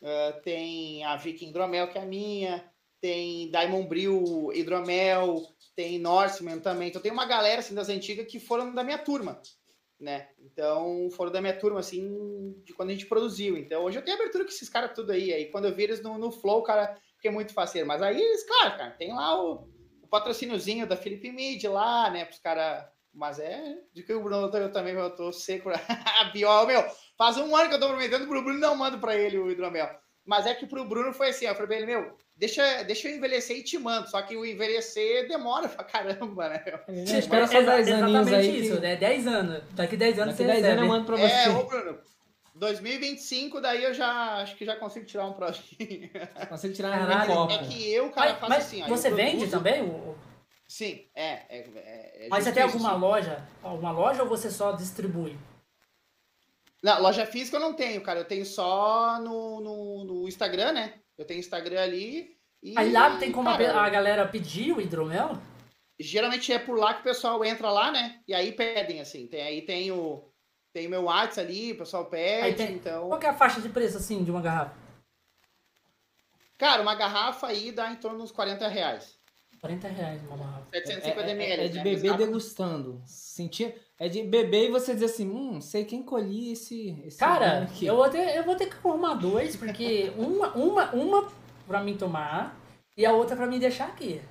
uh, 0.03 0.41
tem 0.43 1.05
a 1.05 1.17
Viking 1.17 1.49
Hidromel, 1.49 1.89
que 1.89 1.99
é 1.99 2.03
a 2.03 2.07
minha, 2.07 2.71
tem 3.01 3.51
Diamond 3.51 3.89
Brew 3.89 4.53
Hidromel, 4.53 5.43
tem 5.75 5.99
Norseman 5.99 6.59
também. 6.59 6.89
Então 6.89 7.01
tem 7.01 7.11
uma 7.11 7.27
galera, 7.27 7.61
assim, 7.61 7.75
das 7.75 7.89
antigas 7.89 8.27
que 8.27 8.39
foram 8.39 8.75
da 8.75 8.85
minha 8.85 8.99
turma, 8.99 9.41
né? 9.99 10.29
Então, 10.39 11.09
foram 11.13 11.33
da 11.33 11.41
minha 11.41 11.59
turma, 11.59 11.81
assim, 11.81 12.55
de 12.65 12.73
quando 12.73 12.91
a 12.91 12.93
gente 12.93 13.07
produziu. 13.07 13.57
Então, 13.57 13.85
hoje 13.85 13.99
eu 13.99 14.03
tenho 14.03 14.17
abertura 14.17 14.45
com 14.45 14.51
esses 14.51 14.69
caras 14.69 14.93
tudo 14.95 15.13
aí. 15.13 15.33
Aí, 15.33 15.47
quando 15.47 15.67
eu 15.67 15.75
vi 15.75 15.85
eles 15.85 16.03
no, 16.03 16.19
no 16.19 16.31
Flow, 16.31 16.63
cara, 16.63 16.97
fiquei 17.17 17.31
muito 17.31 17.55
faceiro. 17.55 17.89
Mas 17.89 18.03
aí 18.03 18.21
eles, 18.21 18.45
claro, 18.45 18.77
cara, 18.77 18.91
tem 18.93 19.13
lá 19.15 19.43
o, 19.43 19.69
o 20.03 20.09
patrocíniozinho 20.09 20.87
da 20.87 20.97
Felipe 20.97 21.31
Mid 21.31 21.65
lá, 21.65 22.11
né, 22.11 22.25
pros 22.25 22.39
caras... 22.39 22.87
Mas 23.13 23.41
é 23.41 23.77
de 23.93 24.05
que 24.05 24.13
o 24.13 24.23
Bruno 24.23 24.57
eu 24.57 24.71
também 24.71 24.95
eu 24.95 25.11
tô 25.17 25.33
seco. 25.33 25.69
Pior, 26.33 26.65
meu, 26.65 26.81
faz 27.21 27.37
um 27.37 27.55
ano 27.55 27.69
que 27.69 27.75
eu 27.75 27.81
tô 27.81 27.89
prometendo 27.89 28.27
pro 28.27 28.43
Bruno, 28.43 28.59
não 28.59 28.75
mando 28.75 28.99
pra 28.99 29.15
ele 29.15 29.37
o 29.37 29.51
hidromel. 29.51 29.91
Mas 30.25 30.47
é 30.47 30.55
que 30.55 30.65
pro 30.67 30.87
Bruno 30.87 31.13
foi 31.13 31.29
assim, 31.29 31.45
eu 31.45 31.53
falei 31.55 31.67
pra 31.67 31.77
ele, 31.77 31.87
meu, 31.87 32.17
deixa, 32.35 32.83
deixa 32.85 33.09
eu 33.09 33.17
envelhecer 33.17 33.59
e 33.59 33.63
te 33.63 33.79
mando. 33.79 34.09
Só 34.09 34.23
que 34.23 34.35
o 34.37 34.47
envelhecer 34.47 35.29
demora 35.29 35.69
pra 35.69 35.85
caramba, 35.85 36.49
né? 36.49 36.65
É, 36.89 37.19
espera 37.19 37.47
só 37.47 37.61
10 37.61 37.69
aninhos 37.69 37.89
Exatamente 38.27 38.35
aí. 38.35 38.61
isso, 38.61 38.75
que- 38.77 38.81
né? 38.81 38.97
10 38.97 39.27
anos. 39.27 39.63
Daqui 39.73 39.97
10 39.99 40.19
anos 40.19 40.37
Daqui 40.37 40.49
você 40.49 40.61
10 40.61 40.65
anos 40.65 40.65
eu 40.65 40.81
recebe. 40.83 40.89
mando 40.89 41.05
pra 41.05 41.21
É, 41.21 41.45
você. 41.45 41.49
ô 41.51 41.65
Bruno, 41.65 41.99
2025, 42.55 43.61
daí 43.61 43.85
eu 43.85 43.93
já 43.95 44.37
acho 44.43 44.57
que 44.57 44.65
já 44.65 44.77
consigo 44.77 45.05
tirar 45.05 45.27
um 45.27 45.33
projetinho. 45.35 46.11
Consigo 46.49 46.75
tirar 46.75 46.91
Caralho, 46.99 47.29
no 47.31 47.37
copo. 47.37 47.53
É 47.53 47.59
que 47.59 47.93
eu, 47.93 48.11
cara, 48.11 48.31
Mas, 48.33 48.39
faço 48.41 48.51
mas 48.51 48.65
assim, 48.67 48.83
ó. 48.83 48.87
você 48.89 49.11
vende 49.11 49.31
produzo- 49.47 49.51
também? 49.57 49.83
o- 49.83 50.15
Sim, 50.69 51.05
é. 51.15 51.25
é, 51.49 51.59
é- 51.59 52.27
é 52.27 52.29
Mas 52.31 52.45
você 52.45 52.53
tem 52.53 52.63
alguma 52.63 52.93
loja? 52.95 53.43
Alguma 53.63 53.91
loja 53.91 54.23
ou 54.23 54.29
você 54.29 54.51
só 54.51 54.73
distribui? 54.73 55.37
Não, 56.83 57.03
loja 57.03 57.27
física 57.27 57.57
eu 57.57 57.61
não 57.61 57.75
tenho, 57.75 58.01
cara. 58.03 58.21
Eu 58.21 58.25
tenho 58.25 58.45
só 58.47 59.19
no, 59.21 59.61
no, 59.61 60.05
no 60.05 60.29
Instagram, 60.29 60.73
né? 60.73 60.95
Eu 61.19 61.27
tenho 61.27 61.41
Instagram 61.41 61.83
ali. 61.83 62.37
E, 62.63 62.75
Aí 62.77 62.91
lá 62.93 63.17
tem 63.19 63.31
como 63.33 63.49
cara, 63.49 63.83
a 63.83 63.89
galera 63.89 64.27
pedir 64.27 64.73
o 64.73 64.81
hidromel? 64.81 65.39
Geralmente 65.99 66.53
é 66.53 66.59
por 66.59 66.79
lá 66.79 66.95
que 66.95 67.01
o 67.01 67.05
pessoal 67.05 67.45
entra 67.45 67.71
lá, 67.71 67.91
né? 67.91 68.21
E 68.27 68.33
aí 68.33 68.53
pedem, 68.53 69.01
assim. 69.01 69.27
Tem, 69.27 69.43
aí 69.43 69.63
tem 69.63 69.93
o, 69.93 70.31
tem 70.73 70.87
o 70.87 70.91
meu 70.91 71.05
WhatsApp 71.05 71.47
ali, 71.47 71.73
o 71.73 71.79
pessoal 71.79 72.07
pede, 72.07 72.57
tem- 72.57 72.75
então... 72.75 73.09
Qual 73.09 73.21
é 73.21 73.27
a 73.27 73.35
faixa 73.35 73.61
de 73.61 73.69
preço, 73.69 73.99
assim, 73.99 74.25
de 74.25 74.31
uma 74.31 74.41
garrafa? 74.41 74.75
Cara, 76.57 76.81
uma 76.83 76.95
garrafa 76.95 77.47
aí 77.49 77.71
dá 77.73 77.91
em 77.91 77.97
torno 77.97 78.23
uns 78.23 78.33
40 78.33 78.69
reais. 78.69 79.20
40 79.61 79.89
reais 79.89 80.23
uma 80.23 80.37
garrafa. 80.37 80.67
750 80.73 81.21
é, 81.21 81.31
ml. 81.33 81.63
é, 81.63 81.65
é 81.65 81.69
de 81.69 81.77
né? 81.77 81.85
beber 81.85 82.17
degustando. 82.17 83.03
Sentir. 83.05 83.75
É 83.99 84.09
de 84.09 84.23
beber 84.23 84.69
e 84.69 84.71
você 84.71 84.95
dizer 84.95 85.07
assim, 85.07 85.29
hum, 85.29 85.61
sei 85.61 85.85
quem 85.85 86.03
colhi 86.03 86.53
esse. 86.53 86.99
esse 87.05 87.19
Cara, 87.19 87.69
eu 87.83 87.97
vou, 87.97 88.09
ter, 88.09 88.37
eu 88.37 88.45
vou 88.45 88.57
ter 88.57 88.67
que 88.67 88.77
arrumar 88.77 89.15
dois, 89.15 89.57
porque 89.57 90.11
uma, 90.17 90.55
uma, 90.55 90.91
uma 90.93 91.29
pra 91.67 91.83
mim 91.83 91.97
tomar 91.97 92.59
e 92.97 93.05
a 93.05 93.13
outra 93.13 93.37
pra 93.37 93.47
mim 93.47 93.59
deixar 93.59 93.89
aqui. 93.89 94.23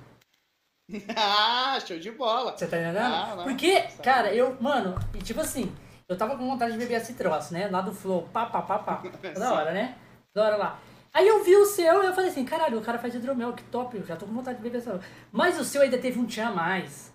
ah, 1.16 1.78
show 1.86 1.98
de 1.98 2.10
bola. 2.10 2.56
Você 2.56 2.66
tá 2.66 2.76
entendendo? 2.76 2.98
Ah, 2.98 3.34
não. 3.36 3.44
Porque, 3.44 3.80
cara, 4.02 4.34
eu, 4.34 4.56
mano, 4.60 4.98
e 5.14 5.18
tipo 5.18 5.40
assim, 5.40 5.72
eu 6.08 6.18
tava 6.18 6.36
com 6.36 6.44
vontade 6.44 6.72
de 6.72 6.78
beber 6.78 6.94
esse 6.94 7.14
troço, 7.14 7.54
né? 7.54 7.68
Lá 7.68 7.80
do 7.80 7.92
Flow, 7.92 8.28
pá, 8.32 8.46
pá, 8.46 8.62
pá, 8.62 8.80
pá. 8.80 9.02
Da 9.38 9.52
hora, 9.52 9.72
né? 9.72 9.96
Da 10.34 10.44
hora 10.44 10.56
lá. 10.56 10.80
Aí 11.12 11.26
eu 11.26 11.42
vi 11.42 11.56
o 11.56 11.66
seu 11.66 12.02
e 12.02 12.06
eu 12.06 12.14
falei 12.14 12.30
assim, 12.30 12.44
caralho, 12.44 12.78
o 12.78 12.82
cara 12.82 12.98
faz 12.98 13.14
hidromel, 13.14 13.52
que 13.52 13.64
top, 13.64 13.96
eu 13.96 14.04
já 14.04 14.16
tô 14.16 14.26
com 14.26 14.32
vontade 14.32 14.58
de 14.58 14.62
beber 14.62 14.78
essa. 14.78 15.00
Mas 15.32 15.58
o 15.58 15.64
seu 15.64 15.82
ainda 15.82 15.98
teve 15.98 16.18
um 16.18 16.26
tchan 16.26 16.48
a 16.48 16.52
mais. 16.52 17.12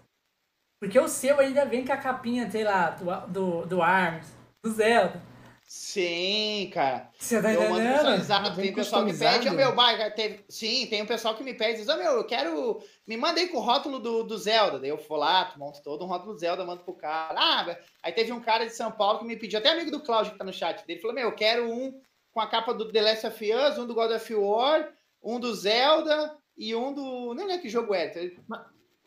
Porque 0.80 1.00
o 1.00 1.08
seu 1.08 1.40
ainda 1.40 1.66
vem 1.66 1.86
com 1.86 1.94
a 1.94 1.98
capinha, 1.98 2.50
sei 2.52 2.64
lá, 2.64 2.90
do, 2.90 3.28
do, 3.28 3.66
do 3.66 3.82
ARMS, 3.82 4.28
do 4.62 4.72
Zelda. 4.72 5.22
Sim, 5.68 6.70
cara. 6.72 7.10
Você 7.18 7.42
tá 7.42 7.52
Eu 7.52 7.62
mando 7.62 7.76
entendendo? 7.76 7.94
personalizado. 7.94 8.56
Vem 8.56 8.66
Tem 8.66 8.76
pessoal 8.76 9.06
que 9.06 9.18
pede, 9.18 9.50
ô 9.50 9.54
meu, 9.54 9.74
vai, 9.74 10.12
teve... 10.12 10.46
sim, 10.48 10.86
tem 10.86 11.02
um 11.02 11.08
pessoal 11.08 11.36
que 11.36 11.44
me 11.44 11.56
pede, 11.56 11.80
diz, 11.80 11.90
ô 11.90 11.98
meu, 11.98 12.12
eu 12.12 12.24
quero. 12.24 12.84
Me 13.08 13.18
manda 13.18 13.40
aí 13.40 13.48
com 13.48 13.58
o 13.58 13.62
rótulo 13.62 14.00
do, 14.00 14.24
do 14.24 14.38
Zelda. 14.38 14.80
Daí 14.80 14.90
eu 14.90 14.98
vou 14.98 15.18
lá, 15.18 15.54
monto 15.58 15.82
todo 15.82 16.06
um 16.06 16.08
rótulo 16.08 16.34
do 16.34 16.40
Zelda, 16.40 16.64
mando 16.64 16.84
pro 16.84 16.94
cara. 16.94 17.36
Ah, 17.36 17.78
aí 18.04 18.12
teve 18.12 18.32
um 18.32 18.40
cara 18.40 18.66
de 18.66 18.76
São 18.76 18.92
Paulo 18.92 19.20
que 19.20 19.26
me 19.26 19.36
pediu, 19.36 19.58
até 19.58 19.70
amigo 19.70 19.90
do 19.90 20.04
Cláudio 20.04 20.34
que 20.34 20.38
tá 20.38 20.46
no 20.46 20.54
chat 20.54 20.86
dele, 20.86 21.02
falou: 21.02 21.16
meu, 21.16 21.30
eu 21.30 21.36
quero 21.36 21.68
um 21.68 22.00
com 22.36 22.42
a 22.42 22.48
capa 22.48 22.74
do 22.74 22.92
The 22.92 23.02
Last 23.02 23.28
of 23.28 23.54
Us, 23.54 23.78
um 23.78 23.88
do 23.88 23.96
God 23.96 24.12
of 24.12 24.36
War, 24.36 24.92
um 25.24 25.40
do 25.40 25.56
Zelda 25.56 26.38
e 26.58 26.76
um 26.76 26.94
do. 26.94 27.34
Nem 27.34 27.48
lembro 27.48 27.62
que 27.62 27.70
jogo 27.70 27.96
é. 27.96 28.08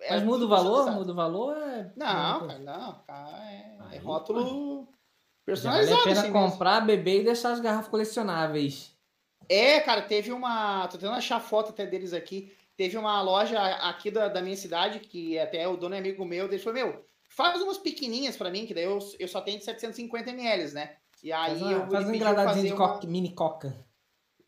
É 0.01 0.15
Mas 0.15 0.23
muda 0.23 0.47
o 0.47 0.49
valor? 0.49 0.91
Muda 0.93 1.13
o 1.13 1.15
valor? 1.15 1.55
É... 1.59 1.93
Não, 1.95 2.47
cara, 2.47 2.59
não, 2.59 3.03
cara, 3.07 3.51
é, 3.51 3.77
é 3.77 3.77
Aí, 3.91 3.99
rótulo 3.99 4.89
Já 5.47 5.71
vale 5.71 5.87
personalizado. 5.87 6.01
a 6.01 6.05
pena 6.05 6.21
assim 6.21 6.31
mesmo. 6.31 6.51
comprar, 6.51 6.81
beber 6.81 7.21
e 7.21 7.25
deixar 7.25 7.51
as 7.51 7.61
garrafas 7.61 7.89
colecionáveis. 7.89 8.97
É, 9.47 9.79
cara, 9.81 10.01
teve 10.01 10.33
uma. 10.33 10.89
Tô 10.89 10.97
tentando 10.97 11.17
achar 11.19 11.39
foto 11.39 11.69
até 11.69 11.85
deles 11.85 12.15
aqui. 12.15 12.57
Teve 12.79 12.97
uma 12.97 13.21
loja 13.21 13.61
aqui 13.61 14.11
da, 14.11 14.29
da 14.29 14.41
minha 14.41 14.57
cidade, 14.57 15.01
que 15.01 15.39
até 15.39 15.69
o 15.69 15.77
dono 15.77 15.95
é 15.95 15.99
amigo 15.99 16.25
meu, 16.25 16.49
falou: 16.59 16.73
Meu, 16.73 17.05
faz 17.29 17.61
umas 17.61 17.77
pequenininhas 17.77 18.39
pra 18.39 18.51
mim, 18.51 18.65
que 18.65 18.73
daí 18.73 18.85
eu, 18.85 18.99
eu 19.19 19.29
só 19.29 19.43
tenho 19.43 19.59
de 19.59 19.65
750 19.65 20.31
ml, 20.31 20.73
né? 20.73 20.97
E 21.23 21.33
aí 21.33 21.59
Faz, 21.59 21.71
eu 21.73 21.91
faz 21.91 22.07
um 22.09 22.15
engradadinho 22.15 22.65
de 22.65 22.71
fazer 22.71 22.83
uma- 22.83 22.95
coca, 22.95 23.07
mini 23.07 23.35
coca. 23.35 23.87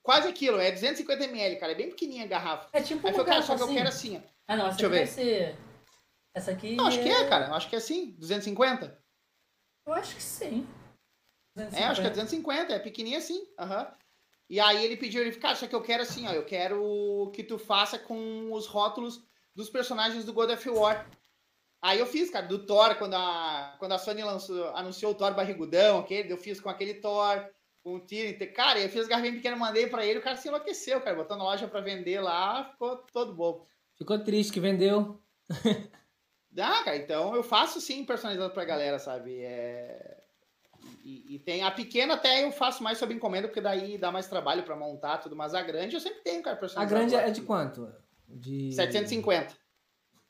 Quase 0.03 0.29
aquilo, 0.29 0.59
é 0.59 0.71
250 0.73 1.25
ml, 1.25 1.57
cara, 1.57 1.73
é 1.73 1.75
bem 1.75 1.89
pequenininha 1.91 2.25
a 2.25 2.29
garrafa. 2.29 2.69
É 2.73 2.81
tipo 2.83 3.07
Aí 3.07 3.13
uma 3.13 3.17
foi, 3.17 3.25
cara, 3.25 3.43
só 3.43 3.49
garrafa 3.49 3.57
que 3.57 3.63
eu 3.63 3.65
assim. 3.67 3.75
quero 3.75 3.89
assim, 3.89 4.17
ó. 4.17 4.31
Ah, 4.49 4.57
não, 4.57 4.67
essa 4.67 4.77
Deixa 4.79 4.87
eu 4.87 4.89
aqui 4.89 4.99
ver. 4.99 5.05
deve 5.05 5.11
ser... 5.13 5.59
Essa 6.33 6.51
aqui 6.53 6.77
Não, 6.77 6.87
acho 6.87 7.03
que 7.03 7.09
é, 7.09 7.29
cara, 7.29 7.47
eu 7.49 7.55
acho 7.55 7.69
que 7.69 7.75
é 7.75 7.79
assim, 7.79 8.13
250. 8.13 9.03
Eu 9.87 9.93
acho 9.93 10.15
que 10.15 10.23
sim. 10.23 10.67
É, 11.73 11.85
acho 11.85 12.01
que 12.01 12.07
é 12.07 12.11
250, 12.11 12.73
é 12.73 12.79
pequenininha 12.79 13.19
assim, 13.19 13.45
aham. 13.59 13.93
E 14.49 14.59
aí 14.61 14.85
ele 14.85 14.97
pediu, 14.97 15.21
ele 15.23 15.35
cara, 15.37 15.57
só 15.57 15.67
que 15.67 15.75
eu 15.75 15.83
quero 15.83 16.03
assim, 16.03 16.27
ó, 16.29 16.33
eu 16.33 16.45
quero 16.45 17.31
que 17.35 17.43
tu 17.43 17.59
faça 17.59 17.99
com 17.99 18.53
os 18.53 18.67
rótulos 18.67 19.23
dos 19.55 19.69
personagens 19.69 20.25
do 20.25 20.33
God 20.33 20.51
of 20.51 20.71
War. 20.71 21.07
Aí 21.83 21.99
eu 21.99 22.07
fiz, 22.07 22.31
cara, 22.31 22.47
do 22.47 22.67
Thor, 22.67 22.95
quando 22.97 23.15
a, 23.15 23.75
quando 23.79 23.93
a 23.93 23.99
Sony 23.99 24.23
lançou, 24.23 24.69
anunciou 24.77 25.13
o 25.13 25.15
Thor 25.15 25.35
barrigudão, 25.35 25.99
aquele, 26.01 26.31
eu 26.33 26.37
fiz 26.37 26.61
com 26.61 26.69
aquele 26.69 26.95
Thor, 26.95 27.43
com 27.83 27.95
o 27.95 28.01
Tyrion. 28.01 28.35
Cara, 28.55 28.79
eu 28.79 28.89
fiz 28.91 29.03
as 29.03 29.09
garrafinhas 29.09 29.37
pequenas, 29.37 29.59
mandei 29.59 29.87
pra 29.87 30.05
ele, 30.05 30.19
o 30.19 30.23
cara 30.23 30.37
se 30.37 30.49
enlouqueceu, 30.49 31.01
cara, 31.01 31.17
botou 31.17 31.37
na 31.39 31.45
loja 31.45 31.67
pra 31.67 31.81
vender 31.81 32.21
lá, 32.21 32.65
ficou 32.65 32.97
todo 33.13 33.35
bobo. 33.35 33.67
Ficou 33.97 34.19
triste 34.19 34.53
que 34.53 34.61
vendeu. 34.61 35.21
Ah, 36.59 36.83
cara, 36.83 36.97
então 36.97 37.35
eu 37.37 37.45
faço 37.45 37.81
sim 37.81 38.05
personalizado 38.05 38.53
pra 38.53 38.65
galera, 38.65 38.99
sabe? 38.99 39.41
É... 39.41 40.21
E, 41.05 41.37
e 41.37 41.39
tem 41.39 41.63
a 41.63 41.71
pequena 41.71 42.15
até 42.15 42.45
eu 42.45 42.51
faço 42.51 42.83
mais 42.83 42.99
sob 42.99 43.15
encomenda, 43.15 43.47
porque 43.47 43.61
daí 43.61 43.97
dá 43.97 44.11
mais 44.11 44.27
trabalho 44.27 44.65
pra 44.65 44.75
montar 44.75 45.19
tudo, 45.19 45.37
mas 45.37 45.55
a 45.55 45.63
grande 45.63 45.95
eu 45.95 46.01
sempre 46.01 46.21
tenho, 46.23 46.43
cara, 46.43 46.57
A 46.57 46.59
personalizado. 46.59 46.99
grande 46.99 47.15
lá. 47.15 47.23
é 47.23 47.31
de 47.31 47.43
quanto? 47.43 47.95
De 48.27 48.73
750. 48.73 49.55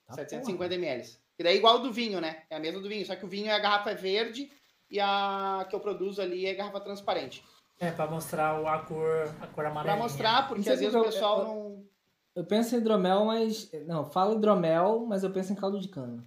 Tá, 0.06 0.14
750 0.14 0.74
ml. 0.74 1.08
E 1.40 1.42
daí 1.42 1.54
é 1.54 1.56
igual 1.56 1.78
do 1.78 1.90
vinho, 1.90 2.20
né? 2.20 2.42
É 2.50 2.56
a 2.56 2.60
mesma 2.60 2.80
do 2.82 2.88
vinho, 2.88 3.06
só 3.06 3.16
que 3.16 3.24
o 3.24 3.28
vinho 3.28 3.48
é 3.48 3.52
a 3.54 3.58
garrafa 3.58 3.94
verde 3.94 4.52
e 4.90 5.00
a 5.00 5.64
que 5.70 5.74
eu 5.74 5.80
produzo 5.80 6.20
ali 6.20 6.44
é 6.44 6.52
garrafa 6.52 6.78
transparente. 6.80 7.42
É, 7.78 7.90
pra 7.90 8.06
mostrar 8.06 8.60
o- 8.60 8.68
a 8.68 8.80
cor, 8.80 9.34
a 9.40 9.46
cor 9.46 9.64
amarela. 9.64 9.96
Pra 9.96 10.02
mostrar, 10.04 10.46
porque 10.48 10.68
às 10.68 10.78
vezes 10.78 10.94
o 10.94 11.02
pessoal 11.02 11.38
eu- 11.38 11.44
não. 11.46 11.84
Eu 12.36 12.44
penso 12.44 12.74
em 12.74 12.78
hidromel, 12.78 13.24
mas. 13.24 13.70
Não, 13.86 14.04
falo 14.04 14.34
hidromel, 14.36 15.06
mas 15.08 15.24
eu 15.24 15.30
penso 15.30 15.50
em 15.50 15.56
caldo 15.56 15.80
de 15.80 15.88
cana. 15.88 16.22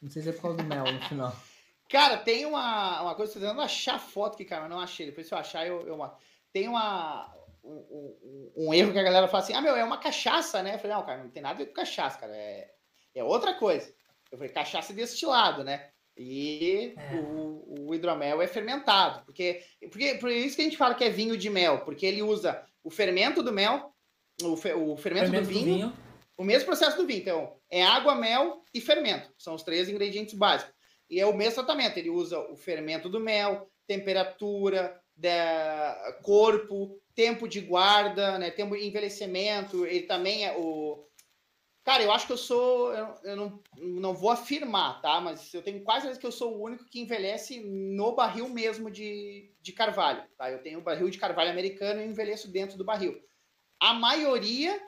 Não 0.00 0.10
sei 0.10 0.20
se 0.20 0.28
é 0.28 0.32
por 0.32 0.42
causa 0.42 0.58
do 0.58 0.64
mel 0.64 0.84
no 0.92 1.00
final. 1.08 1.34
Cara, 1.88 2.18
tem 2.18 2.44
uma, 2.44 3.00
uma 3.00 3.14
coisa, 3.14 3.32
tô 3.32 3.40
tentando 3.40 3.62
achar 3.62 3.98
foto 3.98 4.34
aqui, 4.34 4.44
cara, 4.44 4.60
mas 4.62 4.70
não 4.70 4.78
achei. 4.78 5.06
Depois 5.06 5.26
se 5.26 5.32
eu 5.34 5.38
achar, 5.38 5.66
eu, 5.66 5.88
eu. 5.88 5.98
Tem 6.52 6.68
uma. 6.68 7.34
Um, 7.64 7.70
um- 7.72 8.52
um 8.68 8.74
erro 8.74 8.92
que 8.92 8.98
a 8.98 9.02
galera 9.02 9.26
fala 9.26 9.42
assim: 9.42 9.54
ah, 9.54 9.62
meu, 9.62 9.74
é 9.74 9.82
uma 9.82 9.96
cachaça, 9.98 10.62
né? 10.62 10.74
Eu 10.74 10.78
falei, 10.78 10.94
não, 10.96 11.02
cara, 11.06 11.22
não 11.22 11.30
tem 11.30 11.42
nada 11.42 11.54
a 11.54 11.58
ver 11.58 11.66
com 11.66 11.72
cachaça, 11.72 12.18
cara. 12.18 12.36
É, 12.36 12.70
é 13.14 13.24
outra 13.24 13.54
coisa. 13.54 13.90
Eu 14.30 14.38
falei, 14.38 14.52
cachaça 14.52 14.92
destilado, 14.92 15.64
né? 15.64 15.90
E 16.16 16.94
É. 16.96 17.14
o, 17.16 17.86
o 17.88 17.94
hidromel 17.94 18.40
é 18.42 18.46
fermentado. 18.46 19.24
Porque, 19.24 19.62
porque 19.90 20.14
por 20.14 20.30
isso 20.30 20.54
que 20.56 20.62
a 20.62 20.64
gente 20.64 20.76
fala 20.76 20.94
que 20.94 21.04
é 21.04 21.10
vinho 21.10 21.36
de 21.36 21.48
mel, 21.50 21.80
porque 21.84 22.04
ele 22.06 22.22
usa 22.22 22.62
o 22.84 22.90
fermento 22.90 23.42
do 23.42 23.52
mel, 23.52 23.92
o, 24.42 24.56
fe- 24.56 24.74
o 24.74 24.96
fermento, 24.96 25.30
Fermento 25.30 25.48
do 25.48 25.54
vinho, 25.54 25.92
O 26.36 26.44
mesmo 26.44 26.66
processo 26.66 26.96
do 26.96 27.06
vinho. 27.06 27.20
Então, 27.20 27.56
é 27.70 27.82
água, 27.82 28.14
mel 28.14 28.62
e 28.72 28.80
fermento. 28.80 29.30
São 29.38 29.54
os 29.54 29.62
três 29.62 29.88
ingredientes 29.88 30.34
básicos. 30.34 30.74
E 31.08 31.18
é 31.20 31.26
o 31.26 31.36
mesmo 31.36 31.54
tratamento. 31.54 31.98
Ele 31.98 32.08
usa 32.10 32.38
o 32.38 32.56
fermento 32.56 33.08
do 33.08 33.18
mel, 33.20 33.68
temperatura, 33.86 34.98
da 35.16 36.18
corpo, 36.22 36.98
tempo 37.14 37.46
de 37.48 37.60
guarda, 37.60 38.38
né? 38.38 38.50
Tempo 38.50 38.76
de 38.76 38.86
envelhecimento. 38.86 39.84
Ele 39.84 40.02
também 40.02 40.46
é 40.46 40.56
o. 40.56 41.04
Cara, 41.82 42.02
eu 42.02 42.12
acho 42.12 42.26
que 42.26 42.32
eu 42.32 42.36
sou. 42.36 42.92
Eu, 42.92 43.14
eu 43.24 43.36
não, 43.36 43.62
não 43.76 44.14
vou 44.14 44.30
afirmar, 44.30 45.00
tá? 45.00 45.20
Mas 45.20 45.52
eu 45.54 45.62
tenho 45.62 45.82
quase 45.82 46.02
certeza 46.02 46.20
que 46.20 46.26
eu 46.26 46.32
sou 46.32 46.56
o 46.56 46.62
único 46.62 46.84
que 46.84 47.00
envelhece 47.00 47.60
no 47.60 48.14
barril 48.14 48.48
mesmo 48.48 48.90
de, 48.90 49.50
de 49.60 49.72
carvalho. 49.72 50.22
Tá? 50.36 50.50
Eu 50.50 50.62
tenho 50.62 50.78
o 50.78 50.82
barril 50.82 51.08
de 51.08 51.18
carvalho 51.18 51.50
americano 51.50 52.00
e 52.00 52.06
envelheço 52.06 52.50
dentro 52.50 52.76
do 52.76 52.84
barril. 52.84 53.18
A 53.80 53.94
maioria 53.94 54.78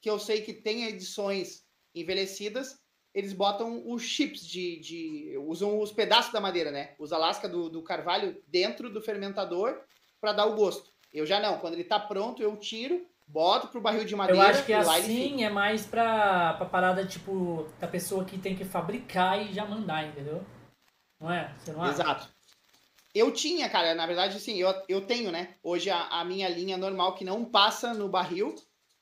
que 0.00 0.08
eu 0.08 0.18
sei 0.18 0.42
que 0.42 0.52
tem 0.52 0.84
edições 0.84 1.64
envelhecidas, 1.94 2.82
eles 3.14 3.32
botam 3.32 3.86
os 3.86 4.02
chips 4.02 4.44
de, 4.44 4.80
de. 4.80 5.38
usam 5.38 5.80
os 5.80 5.92
pedaços 5.92 6.32
da 6.32 6.40
madeira, 6.40 6.70
né? 6.70 6.94
Usa 6.98 7.16
a 7.16 7.18
lasca 7.18 7.48
do, 7.48 7.68
do 7.68 7.82
carvalho 7.82 8.42
dentro 8.48 8.90
do 8.90 9.02
fermentador 9.02 9.80
para 10.20 10.32
dar 10.32 10.46
o 10.46 10.56
gosto. 10.56 10.92
Eu 11.12 11.26
já 11.26 11.38
não. 11.38 11.58
Quando 11.58 11.74
ele 11.74 11.84
tá 11.84 12.00
pronto, 12.00 12.42
eu 12.42 12.56
tiro, 12.56 13.06
boto 13.32 13.68
pro 13.68 13.80
barril 13.80 14.04
de 14.04 14.14
madeira. 14.14 14.40
Eu 14.40 14.46
acho 14.46 14.66
que 14.66 14.72
assim 14.72 15.42
é 15.42 15.48
mais 15.48 15.86
pra, 15.86 16.52
pra 16.54 16.66
parada, 16.66 17.06
tipo, 17.06 17.66
da 17.80 17.88
pessoa 17.88 18.24
que 18.24 18.36
tem 18.36 18.54
que 18.54 18.64
fabricar 18.64 19.40
e 19.40 19.52
já 19.52 19.64
mandar, 19.64 20.06
entendeu? 20.06 20.44
Não 21.18 21.32
é? 21.32 21.52
Você 21.58 21.72
não 21.72 21.82
acha? 21.82 22.02
Exato. 22.02 22.28
Eu 23.14 23.32
tinha, 23.32 23.68
cara, 23.68 23.94
na 23.94 24.06
verdade, 24.06 24.38
sim, 24.38 24.56
eu, 24.58 24.72
eu 24.88 25.00
tenho, 25.02 25.30
né? 25.30 25.54
Hoje 25.62 25.90
a, 25.90 26.06
a 26.08 26.24
minha 26.24 26.48
linha 26.48 26.76
normal 26.76 27.14
que 27.14 27.24
não 27.24 27.44
passa 27.44 27.94
no 27.94 28.08
barril, 28.08 28.54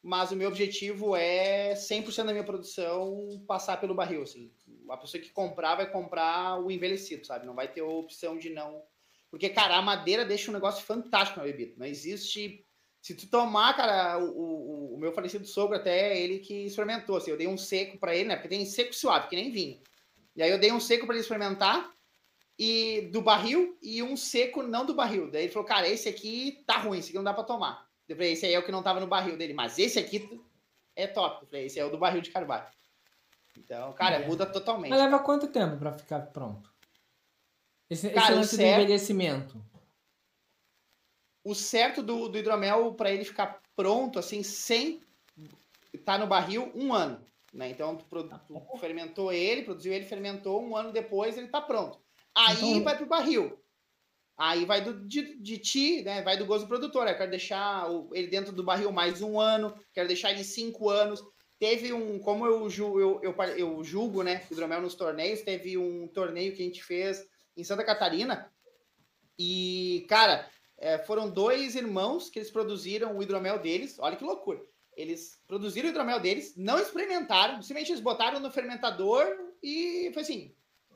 mas 0.03 0.31
o 0.31 0.37
meu 0.37 0.49
objetivo 0.49 1.15
é 1.17 1.75
100% 1.75 2.25
da 2.25 2.33
minha 2.33 2.45
produção 2.45 3.45
passar 3.47 3.81
pelo 3.81 3.95
barril, 3.95 4.23
assim. 4.23 4.51
A 4.89 4.97
pessoa 4.97 5.23
que 5.23 5.31
comprar 5.31 5.77
vai 5.77 5.91
comprar 5.91 6.61
o 6.61 6.71
envelhecido, 6.71 7.27
sabe? 7.27 7.47
Não 7.47 7.55
vai 7.55 7.69
ter 7.69 7.83
opção 7.83 8.39
de 8.39 8.51
não. 8.51 8.83
Porque, 9.31 9.49
cara, 9.49 9.77
a 9.77 9.83
madeira 9.83 10.25
deixa 10.25 10.51
um 10.51 10.55
negócio 10.55 10.85
fantástico 10.85 11.39
na 11.39 11.47
bebida. 11.47 11.75
Não 11.77 11.87
existe. 11.87 12.65
Se 13.01 13.15
tu 13.15 13.27
tomar, 13.29 13.75
cara, 13.77 14.19
o, 14.19 14.29
o, 14.31 14.95
o 14.95 14.99
meu 14.99 15.13
falecido 15.13 15.47
sogro 15.47 15.77
até 15.77 16.19
ele 16.21 16.39
que 16.41 16.67
experimentou, 16.67 17.17
assim, 17.17 17.31
eu 17.31 17.37
dei 17.37 17.47
um 17.49 17.57
seco 17.57 17.99
para 17.99 18.15
ele, 18.15 18.29
né? 18.29 18.37
Porque 18.37 18.49
tem 18.49 18.65
seco 18.67 18.95
suave, 18.95 19.29
que 19.29 19.37
nem 19.37 19.51
vinho. 19.51 19.81
E 20.37 20.43
aí 20.43 20.51
eu 20.51 20.59
dei 20.59 20.71
um 20.71 20.81
seco 20.81 21.07
para 21.07 21.15
ele 21.15 21.23
experimentar 21.23 21.91
e 22.59 23.09
do 23.11 23.23
barril 23.23 23.79
e 23.83 24.03
um 24.03 24.17
seco 24.17 24.63
não 24.63 24.85
do 24.85 24.95
barril. 24.95 25.31
Daí 25.31 25.45
ele 25.45 25.53
falou, 25.53 25.67
cara, 25.67 25.89
esse 25.89 26.09
aqui 26.09 26.63
tá 26.67 26.77
ruim, 26.77 26.99
esse 26.99 27.09
aqui 27.09 27.17
não 27.17 27.25
dá 27.25 27.33
para 27.33 27.45
tomar. 27.45 27.87
Eu 28.07 28.17
falei, 28.17 28.33
esse 28.33 28.45
aí 28.45 28.53
é 28.53 28.59
o 28.59 28.65
que 28.65 28.73
não 28.73 28.83
tava 28.83 29.01
no 29.01 29.07
barril 29.07 29.37
dele, 29.39 29.55
mas 29.55 29.79
esse 29.79 29.99
aqui 29.99 30.41
é 30.95 31.07
top. 31.07 31.43
Eu 31.43 31.49
falei, 31.49 31.67
esse 31.67 31.79
é 31.81 31.85
o 31.85 31.91
do 31.91 31.97
barril 31.99 32.21
de 32.21 32.31
carvalho. 32.31 32.67
Então, 33.57 33.93
cara, 33.95 34.17
É. 34.17 34.27
muda 34.27 34.45
totalmente. 34.45 34.91
Mas 34.91 35.01
leva 35.01 35.19
quanto 35.21 35.49
tempo 35.49 35.79
pra 35.79 35.93
ficar 35.93 36.21
pronto? 36.33 36.71
Esse, 37.89 38.11
Cara, 38.11 38.27
esse 38.27 38.35
lance 38.35 38.57
do 38.57 38.61
certo- 38.61 38.81
envelhecimento. 38.83 39.65
O 41.43 41.55
certo 41.55 42.03
do, 42.03 42.29
do 42.29 42.39
hidromel, 42.39 42.93
para 42.95 43.11
ele 43.11 43.25
ficar 43.25 43.61
pronto, 43.75 44.19
assim, 44.19 44.43
sem 44.43 45.01
estar 45.93 46.19
no 46.19 46.27
barril, 46.27 46.71
um 46.75 46.93
ano. 46.93 47.25
Né? 47.53 47.71
Então, 47.71 47.97
tu, 47.97 48.05
produ- 48.05 48.39
tu 48.47 48.79
fermentou 48.79 49.33
ele, 49.33 49.63
produziu 49.63 49.93
ele, 49.93 50.05
fermentou, 50.05 50.63
um 50.63 50.77
ano 50.77 50.93
depois 50.93 51.37
ele 51.37 51.49
tá 51.49 51.61
pronto. 51.61 51.99
Aí 52.35 52.57
Então- 52.57 52.85
vai 52.85 52.97
pro 52.97 53.07
barril. 53.07 53.59
Aí 54.37 54.65
vai 54.65 54.81
do, 54.83 55.07
de, 55.07 55.39
de 55.39 55.59
ti, 55.59 56.03
né? 56.03 56.23
Vai 56.23 56.37
do 56.39 56.47
gosto 56.47 56.63
do 56.65 56.69
produtor. 56.69 57.07
Eu 57.07 57.17
quero 57.17 57.31
deixar 57.31 57.91
o- 57.91 58.09
ele 58.15 58.29
dentro 58.29 58.53
do 58.53 58.63
barril 58.65 58.91
mais 58.93 59.21
um 59.21 59.39
ano, 59.39 59.75
quero 59.93 60.09
deixar 60.09 60.31
ele 60.31 60.45
cinco 60.45 60.89
anos. 60.89 61.23
Teve 61.59 61.93
um, 61.93 62.19
como 62.19 62.47
eu, 62.47 62.71
ju- 62.71 62.99
eu, 62.99 63.21
eu, 63.23 63.35
eu 63.59 63.85
julgo, 63.85 64.23
né, 64.23 64.47
hidromel 64.51 64.81
nos 64.81 64.95
torneios, 64.95 65.43
teve 65.43 65.77
um 65.77 66.09
torneio 66.09 66.55
que 66.55 66.63
a 66.63 66.65
gente 66.65 66.83
fez 66.83 67.27
em 67.55 67.63
Santa 67.65 67.85
Catarina. 67.85 68.51
E, 69.39 70.07
cara, 70.09 70.49
é, 70.81 70.99
foram 70.99 71.31
dois 71.31 71.77
irmãos 71.77 72.31
que 72.31 72.39
eles 72.39 72.51
produziram 72.51 73.17
o 73.17 73.23
hidromel 73.23 73.59
deles. 73.59 73.99
Olha 73.99 74.17
que 74.17 74.25
loucura. 74.25 74.61
Eles 74.97 75.39
produziram 75.47 75.89
o 75.89 75.91
hidromel 75.91 76.19
deles, 76.19 76.55
não 76.57 76.79
experimentaram, 76.79 77.61
simplesmente 77.61 77.93
eles 77.93 78.03
botaram 78.03 78.41
no 78.41 78.51
fermentador 78.51 79.27
e 79.63 80.11
foi 80.15 80.23
assim: 80.23 80.55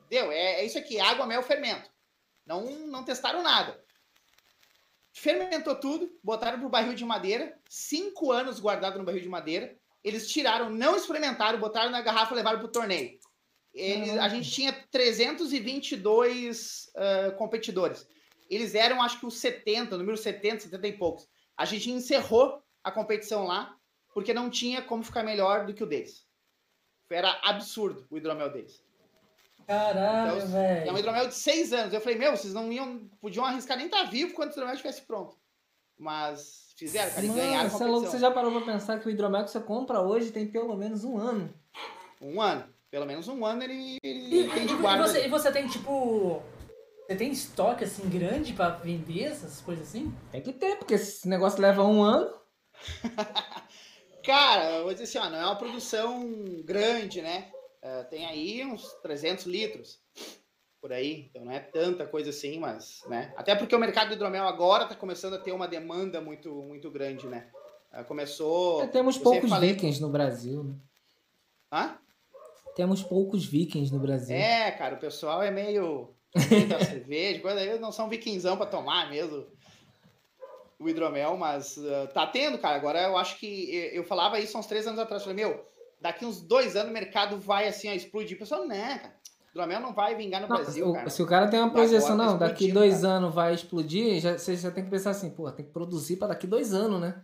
deu, 0.09 0.31
é, 0.31 0.61
é 0.61 0.65
isso 0.65 0.77
aqui, 0.77 0.99
água, 0.99 1.27
mel, 1.27 1.43
fermento. 1.43 1.89
Não, 2.45 2.65
não 2.87 3.03
testaram 3.03 3.43
nada. 3.43 3.79
Fermentou 5.13 5.75
tudo, 5.75 6.11
botaram 6.21 6.59
pro 6.59 6.67
barril 6.67 6.93
de 6.93 7.05
madeira, 7.05 7.57
cinco 7.69 8.31
anos 8.31 8.59
guardado 8.59 8.97
no 8.97 9.05
barril 9.05 9.21
de 9.21 9.29
madeira. 9.29 9.77
Eles 10.03 10.29
tiraram, 10.29 10.69
não 10.69 10.95
experimentaram, 10.95 11.59
botaram 11.59 11.89
na 11.89 12.01
garrafa 12.01 12.33
e 12.33 12.37
levaram 12.37 12.59
pro 12.59 12.67
torneio. 12.67 13.17
Eles- 13.73 14.17
a 14.17 14.29
gente 14.29 14.51
tinha 14.51 14.73
322 14.91 16.91
ah, 16.95 17.31
competidores. 17.37 18.07
Eles 18.49 18.75
eram, 18.75 19.01
acho 19.01 19.19
que 19.19 19.25
os 19.25 19.37
70, 19.37 19.97
número 19.97 20.17
70, 20.17 20.63
70 20.63 20.87
e 20.87 20.93
poucos. 20.93 21.27
A 21.57 21.65
gente 21.65 21.89
encerrou 21.89 22.61
a 22.83 22.91
competição 22.91 23.45
lá, 23.45 23.75
porque 24.13 24.33
não 24.33 24.49
tinha 24.49 24.81
como 24.81 25.03
ficar 25.03 25.23
melhor 25.23 25.65
do 25.65 25.73
que 25.73 25.83
o 25.83 25.87
deles. 25.87 26.25
Era 27.09 27.39
absurdo 27.43 28.05
o 28.09 28.17
hidromel 28.17 28.51
deles. 28.51 28.83
Caralho, 29.67 30.37
Então, 30.37 30.47
velho. 30.49 30.89
É 30.89 30.93
um 30.93 30.97
hidromel 30.97 31.27
de 31.27 31.35
seis 31.35 31.73
anos. 31.73 31.93
Eu 31.93 32.01
falei, 32.01 32.17
meu, 32.17 32.31
vocês 32.35 32.53
não 32.53 32.71
iam, 32.71 33.09
podiam 33.19 33.45
arriscar 33.45 33.77
nem 33.77 33.87
estar 33.87 34.03
vivo 34.03 34.33
quando 34.33 34.49
o 34.49 34.51
hidromel 34.53 34.73
estivesse 34.75 35.01
pronto. 35.01 35.35
Mas 35.97 36.73
fizeram, 36.75 37.09
cara, 37.11 37.25
e 37.25 37.29
ganharam 37.29 37.53
a 37.53 37.63
Mano, 37.63 37.69
você 37.69 37.83
é 37.83 37.87
louco, 37.87 38.07
você 38.07 38.19
já 38.19 38.31
parou 38.31 38.51
pra 38.51 38.73
pensar 38.73 38.99
que 38.99 39.07
o 39.07 39.09
hidromel 39.09 39.43
que 39.45 39.51
você 39.51 39.59
compra 39.61 40.01
hoje 40.01 40.31
tem 40.31 40.45
pelo 40.47 40.75
menos 40.75 41.03
um 41.03 41.17
ano. 41.17 41.53
Um 42.21 42.41
ano. 42.41 42.67
Pelo 42.91 43.05
menos 43.05 43.27
um 43.27 43.45
ano 43.45 43.63
ele, 43.63 43.97
E, 44.03 44.07
ele 44.07 44.49
tem 44.53 44.65
de 44.65 44.73
e 44.73 44.77
guarda. 44.77 45.07
você, 45.07 45.25
e 45.25 45.29
você 45.29 45.51
tem, 45.51 45.67
tipo. 45.67 46.41
Você 47.07 47.15
tem 47.15 47.31
estoque 47.31 47.83
assim 47.83 48.09
grande 48.09 48.53
pra 48.53 48.69
vender 48.69 49.23
essas 49.25 49.61
coisas 49.61 49.87
assim? 49.87 50.13
Tem 50.31 50.41
que 50.41 50.51
ter, 50.53 50.77
porque 50.77 50.95
esse 50.95 51.27
negócio 51.27 51.61
leva 51.61 51.83
um 51.83 52.01
ano. 52.01 52.33
Cara, 54.25 54.77
eu 54.77 54.83
vou 54.85 54.91
dizer 54.93 55.03
assim, 55.03 55.17
ó, 55.19 55.29
não 55.29 55.37
é 55.37 55.45
uma 55.45 55.55
produção 55.55 56.27
grande, 56.63 57.21
né? 57.21 57.51
É, 57.81 58.03
tem 58.05 58.25
aí 58.25 58.65
uns 58.65 58.83
300 59.03 59.45
litros 59.45 59.99
por 60.81 60.91
aí, 60.91 61.27
então 61.29 61.45
não 61.45 61.51
é 61.51 61.59
tanta 61.59 62.07
coisa 62.07 62.31
assim, 62.31 62.59
mas, 62.59 63.03
né? 63.07 63.31
Até 63.37 63.55
porque 63.55 63.75
o 63.75 63.79
mercado 63.79 64.09
do 64.09 64.13
hidromel 64.15 64.47
agora 64.47 64.87
tá 64.87 64.95
começando 64.95 65.35
a 65.35 65.39
ter 65.39 65.51
uma 65.51 65.67
demanda 65.67 66.19
muito, 66.19 66.51
muito 66.63 66.89
grande, 66.89 67.27
né? 67.27 67.47
É, 67.93 68.03
Começou. 68.03 68.81
É, 68.81 68.87
Temos 68.87 69.17
poucos 69.17 69.47
falei- 69.49 69.73
vikings 69.73 70.01
no 70.01 70.09
Brasil, 70.09 70.63
né? 70.63 70.75
Hã? 71.71 71.97
Temos 72.75 73.03
poucos 73.03 73.45
vikings 73.45 73.93
no 73.93 73.99
Brasil. 73.99 74.35
É, 74.35 74.71
cara, 74.71 74.95
o 74.95 74.99
pessoal 74.99 75.41
é 75.43 75.51
meio. 75.51 76.14
da 76.67 76.79
cerveja, 76.83 77.39
coisa 77.39 77.59
aí, 77.59 77.79
não 77.79 77.91
são 77.91 78.09
viquinzão 78.09 78.57
pra 78.57 78.65
tomar 78.65 79.09
mesmo 79.09 79.45
o 80.77 80.89
hidromel, 80.89 81.37
mas 81.37 81.77
ah, 81.77 82.07
tá 82.13 82.27
tendo, 82.27 82.57
cara. 82.57 82.75
Agora 82.75 83.01
eu 83.03 83.17
acho 83.17 83.37
que. 83.39 83.73
Eu, 83.73 84.01
eu 84.01 84.03
falava 84.03 84.39
isso 84.39 84.55
há 84.57 84.59
uns 84.59 84.65
três 84.67 84.85
anos 84.85 84.99
atrás. 84.99 85.23
Falei, 85.23 85.37
meu, 85.45 85.65
daqui 86.01 86.25
uns 86.25 86.41
dois 86.41 86.75
anos 86.75 86.89
o 86.89 86.93
mercado 86.93 87.39
vai 87.39 87.67
assim, 87.67 87.87
a 87.87 87.95
explodir. 87.95 88.35
O 88.35 88.39
pessoal, 88.39 88.67
né, 88.67 88.99
cara. 88.99 89.15
Hidromel 89.51 89.79
não 89.79 89.93
vai 89.93 90.15
vingar 90.15 90.41
no 90.41 90.49
Não, 90.49 90.57
Brasil, 90.57 90.89
o- 90.89 90.93
cara. 90.93 91.09
se 91.09 91.23
o 91.23 91.25
cara 91.25 91.47
tem 91.47 91.57
uma 91.61 91.67
Agora 91.67 91.81
projeção, 91.81 92.17
tá 92.17 92.25
não, 92.25 92.37
daqui 92.37 92.73
dois 92.73 93.01
cara. 93.01 93.13
anos 93.13 93.33
vai 93.33 93.53
explodir, 93.53 94.19
já, 94.19 94.37
você 94.37 94.53
já 94.57 94.69
tem 94.69 94.83
que 94.83 94.89
pensar 94.89 95.11
assim, 95.11 95.29
pô, 95.29 95.49
tem 95.49 95.65
que 95.65 95.71
produzir 95.71 96.17
pra 96.17 96.27
daqui 96.27 96.45
dois 96.45 96.73
anos, 96.73 96.99
né? 96.99 97.21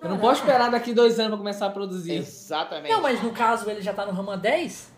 Eu 0.00 0.08
não 0.08 0.18
posso 0.18 0.40
esperar 0.40 0.70
daqui 0.70 0.94
dois 0.94 1.18
anos 1.18 1.32
pra 1.32 1.38
começar 1.38 1.66
a 1.66 1.70
produzir. 1.70 2.14
Exatamente. 2.14 2.90
Não, 2.90 3.02
mas 3.02 3.22
no 3.22 3.30
caso 3.32 3.68
ele 3.68 3.82
já 3.82 3.92
tá 3.92 4.06
no 4.06 4.12
Rama 4.12 4.38
10? 4.38 4.90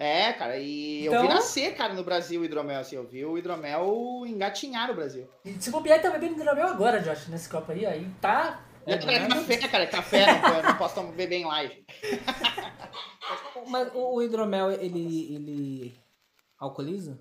É, 0.00 0.32
cara, 0.32 0.56
e 0.58 1.04
eu 1.04 1.12
Então- 1.12 1.22
vi 1.26 1.34
nascer, 1.34 1.74
cara, 1.74 1.92
no 1.92 2.04
Brasil 2.04 2.40
o 2.40 2.44
hidromel, 2.44 2.78
assim. 2.78 2.94
Eu 2.94 3.04
vi 3.04 3.24
o 3.24 3.36
hidromel 3.36 4.22
engatinhar 4.28 4.86
no 4.86 4.94
Brasil. 4.94 5.28
E 5.44 5.52
se 5.60 5.70
bobear, 5.72 5.98
ele 5.98 6.04
tá 6.06 6.10
bebendo 6.12 6.34
hidromel 6.40 6.68
agora, 6.68 7.00
Josh, 7.00 7.26
nesse 7.26 7.48
copo 7.48 7.72
aí. 7.72 7.84
Aí 7.84 8.08
tá. 8.20 8.62
É, 8.86 8.92
é 8.94 9.26
café, 9.28 9.56
cara, 9.68 9.84
é 9.84 9.86
café, 9.88 10.40
não, 10.40 10.54
eu 10.56 10.62
não 10.62 10.76
posso 10.76 10.94
tomar, 10.94 11.12
beber 11.12 11.36
em 11.38 11.44
live. 11.44 11.84
Mas 13.66 13.92
o, 13.92 14.14
o 14.14 14.22
hidromel, 14.22 14.70
ele, 14.70 15.34
ele 15.34 16.00
alcooliza? 16.58 17.18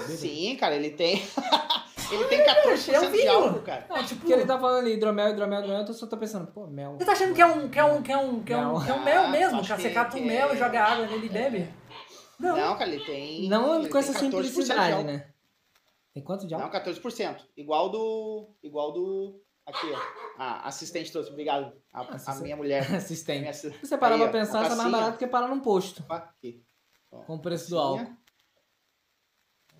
Sim, 0.00 0.56
cara, 0.56 0.74
ele 0.74 0.90
tem. 0.90 1.22
ele 2.14 2.24
tem 2.26 2.44
14% 2.44 2.92
é 2.94 3.00
um 3.00 3.10
de 3.10 3.16
vinho. 3.18 3.30
álcool, 3.32 3.60
cara. 3.62 3.86
Não, 3.88 4.04
tipo. 4.04 4.20
Porque 4.20 4.32
ele 4.32 4.46
tá 4.46 4.58
falando 4.58 4.78
ali, 4.80 4.92
hidromel, 4.94 5.30
hidromel, 5.30 5.60
hidromel, 5.60 5.84
eu 5.86 5.92
só 5.94 6.06
tô 6.06 6.16
pensando, 6.16 6.46
pô, 6.52 6.66
mel. 6.66 6.96
Você 6.98 7.04
tá 7.04 7.12
achando 7.12 7.34
que 7.34 7.40
é 7.42 7.46
um, 7.46 7.68
que 7.68 7.78
é 7.78 7.84
um, 7.84 8.02
que 8.02 8.12
é 8.12 8.16
um, 8.16 8.42
que 8.42 8.52
é 8.52 8.56
um, 8.58 8.72
Mel. 8.72 8.80
que 8.84 8.90
é 8.90 8.94
um 8.94 9.04
mel 9.04 9.22
Ah, 9.24 9.28
mesmo? 9.28 9.62
Que 9.62 9.68
você 9.68 9.90
cata 9.90 10.16
um 10.16 10.24
mel 10.24 10.50
é- 10.50 10.54
e 10.54 10.58
joga 10.58 10.82
água 10.82 11.06
nele 11.06 11.26
e 11.26 11.28
bebe? 11.30 11.74
Não. 12.38 12.56
Não, 12.56 12.76
cara, 12.78 12.90
ele 12.90 13.04
tem. 13.04 13.48
Não 13.48 13.78
ele 13.80 13.88
com 13.88 13.98
essa 13.98 14.12
tem 14.18 14.30
14% 14.30 14.42
de 14.42 14.48
simplicidade, 14.48 15.04
né? 15.04 15.28
Tem 16.12 16.22
quanto 16.22 16.46
de 16.46 16.52
Não, 16.54 16.62
álcool? 16.62 16.72
14%. 16.80 17.36
Igual 17.56 17.88
do. 17.88 18.50
Igual 18.62 18.92
do. 18.92 19.40
Aqui, 19.64 19.86
ó. 19.92 19.98
A 20.42 20.66
assistente 20.66 21.12
trouxe, 21.12 21.30
obrigado. 21.30 21.72
A, 21.92 22.00
a 22.02 22.34
minha 22.40 22.56
mulher. 22.56 22.84
Minha 22.88 22.98
Assistente. 22.98 23.48
assi- 23.48 23.70
Se 23.70 23.86
você 23.86 23.96
parar 23.96 24.18
pra 24.18 24.28
pensar, 24.28 24.68
tá 24.68 24.74
mais 24.74 24.90
barato 24.90 25.18
que 25.18 25.26
parar 25.26 25.46
num 25.48 25.60
posto. 25.60 26.04
Aqui. 26.08 26.62
Com 27.26 27.36
o 27.36 27.38
preço 27.40 27.70
do 27.70 27.78
álcool. 27.78 28.10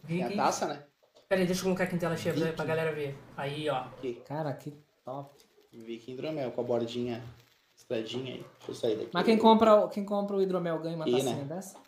Tem 0.06 0.22
a 0.22 0.34
taça, 0.36 0.66
né? 0.66 0.84
Pera 1.32 1.40
aí, 1.40 1.46
deixa 1.46 1.60
eu 1.62 1.64
colocar 1.64 1.84
aqui 1.84 1.94
em 1.96 1.98
tela 1.98 2.14
cheia 2.14 2.52
pra, 2.52 2.62
galera 2.66 2.92
ver. 2.92 3.16
Aí, 3.38 3.66
ó. 3.70 3.76
Aqui. 3.76 4.20
Cara, 4.28 4.52
que 4.52 4.70
top. 5.02 5.30
Viking 5.72 6.12
hidromel 6.12 6.50
com 6.52 6.60
a 6.60 6.64
bordinha 6.64 7.24
Estradinha 7.74 8.34
aí. 8.34 8.44
Deixa 8.58 8.70
eu 8.70 8.74
sair 8.74 8.96
daqui. 8.96 9.10
Mas 9.14 9.24
quem 9.24 9.38
compra, 9.38 9.76
o- 9.76 9.88
quem 9.88 10.04
compra 10.04 10.36
o 10.36 10.42
hidromel 10.42 10.78
ganha 10.80 10.94
uma 10.94 11.08
Ih, 11.08 11.12
tacinha 11.12 11.36
né? 11.36 11.44
dessa? 11.44 11.78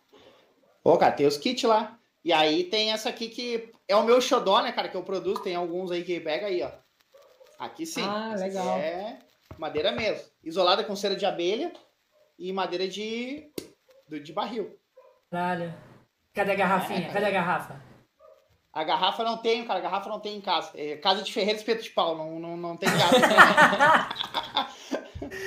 Ô, 0.83 0.97
cara, 0.97 1.13
tem 1.13 1.27
os 1.27 1.37
kits 1.37 1.63
lá. 1.65 1.99
E 2.25 2.33
aí 2.33 2.65
tem 2.65 2.91
essa 2.91 3.11
aqui 3.11 3.29
que 3.29 3.71
é 3.87 3.95
o 3.95 4.03
meu 4.03 4.19
xodó, 4.19 4.63
né, 4.63 4.73
cara, 4.73 4.89
que 4.89 4.97
eu 4.97 5.03
produzo. 5.03 5.43
Tem 5.43 5.55
alguns 5.55 5.91
aí 5.91 6.03
que 6.05 6.19
pega 6.21 6.47
aí, 6.47 6.63
ó. 6.63 6.71
Aqui 7.59 7.85
sim. 7.85 8.01
Ah, 8.03 8.31
Essa 8.33 8.45
legal. 8.47 8.79
É 8.79 9.19
madeira 9.59 9.93
mesmo. 9.93 10.25
Isolada 10.43 10.83
com 10.85 10.97
cera 10.97 11.15
de 11.15 11.27
abelha 11.27 11.71
e 12.39 12.51
madeira 12.51 12.89
de, 12.89 13.47
do- 14.09 14.21
de 14.21 14.33
barril. 14.33 14.75
Caralho. 15.31 15.75
Cadê 16.33 16.53
a 16.53 16.55
garrafinha? 16.55 17.09
É, 17.09 17.13
Cadê 17.13 17.27
a 17.27 17.31
garrafa? 17.31 17.93
A 18.75 18.83
garrafa 18.85 19.23
não 19.23 19.37
tenho, 19.39 19.67
cara. 19.67 19.79
A 19.79 19.83
garrafa 19.83 20.09
não 20.09 20.19
tem 20.21 20.37
em 20.37 20.41
casa. 20.41 20.71
É 20.75 20.97
casa 20.97 21.23
de 21.23 21.33
ferreiro 21.33 21.59
espeto 21.59 21.83
de 21.83 21.91
pau. 21.91 22.17
Não, 22.17 22.41
não, 22.41 22.57
não 22.57 22.77
tem 22.77 22.89
garrafa. 22.91 24.75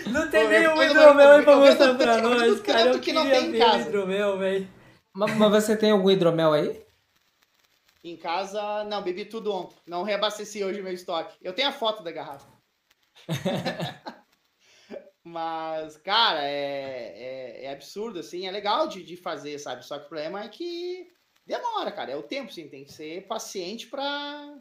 Não 0.07 0.29
tem 0.29 0.43
Pô, 0.43 0.49
nenhum 0.49 0.83
hidromel 0.83 1.31
aí 1.33 1.43
pra 1.43 1.55
mostrar 1.55 1.93
pra 1.95 2.17
nós, 2.21 2.61
cara. 2.61 2.83
tanto 2.85 2.97
Eu 2.97 3.01
que 3.01 3.13
não 3.13 3.29
tem 3.29 3.55
em 3.55 3.59
casa. 3.59 3.77
o 3.77 3.81
hidromel, 3.81 4.37
velho. 4.37 4.67
Mas, 5.13 5.35
mas 5.35 5.51
você 5.51 5.77
tem 5.77 5.91
algum 5.91 6.09
hidromel 6.09 6.51
aí? 6.53 6.81
em 8.03 8.17
casa, 8.17 8.83
não, 8.85 9.01
bebi 9.03 9.25
tudo 9.25 9.53
ontem. 9.53 9.75
Não 9.85 10.03
reabasteci 10.03 10.63
hoje 10.63 10.81
meu 10.81 10.93
estoque. 10.93 11.37
Eu 11.41 11.53
tenho 11.53 11.69
a 11.69 11.73
foto 11.73 12.03
da 12.03 12.11
garrafa. 12.11 12.47
Mas, 15.23 15.97
cara, 15.97 16.41
é, 16.41 17.61
é, 17.61 17.65
é 17.65 17.71
absurdo, 17.73 18.19
assim. 18.19 18.47
É 18.47 18.51
legal 18.51 18.87
de, 18.87 19.03
de 19.03 19.17
fazer, 19.17 19.59
sabe? 19.59 19.85
Só 19.85 19.99
que 19.99 20.05
o 20.05 20.07
problema 20.07 20.43
é 20.43 20.47
que 20.47 21.11
demora, 21.47 21.91
cara. 21.91 22.11
É 22.11 22.15
o 22.15 22.21
tempo, 22.23 22.51
sim. 22.53 22.67
Tem 22.67 22.83
que 22.83 22.91
ser 22.93 23.25
paciente 23.27 23.87
pra, 23.87 24.57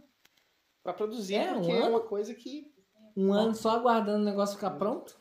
pra 0.83 0.93
produzir, 0.93 1.35
É, 1.35 1.51
um 1.53 1.55
porque 1.57 1.73
é 1.73 1.79
ano? 1.79 1.91
uma 1.91 2.01
coisa 2.01 2.33
que. 2.35 2.73
Um 3.17 3.33
ano 3.33 3.55
só 3.55 3.71
aguardando 3.71 4.23
o 4.23 4.25
negócio 4.25 4.55
ficar 4.57 4.71
pronto? 4.73 5.19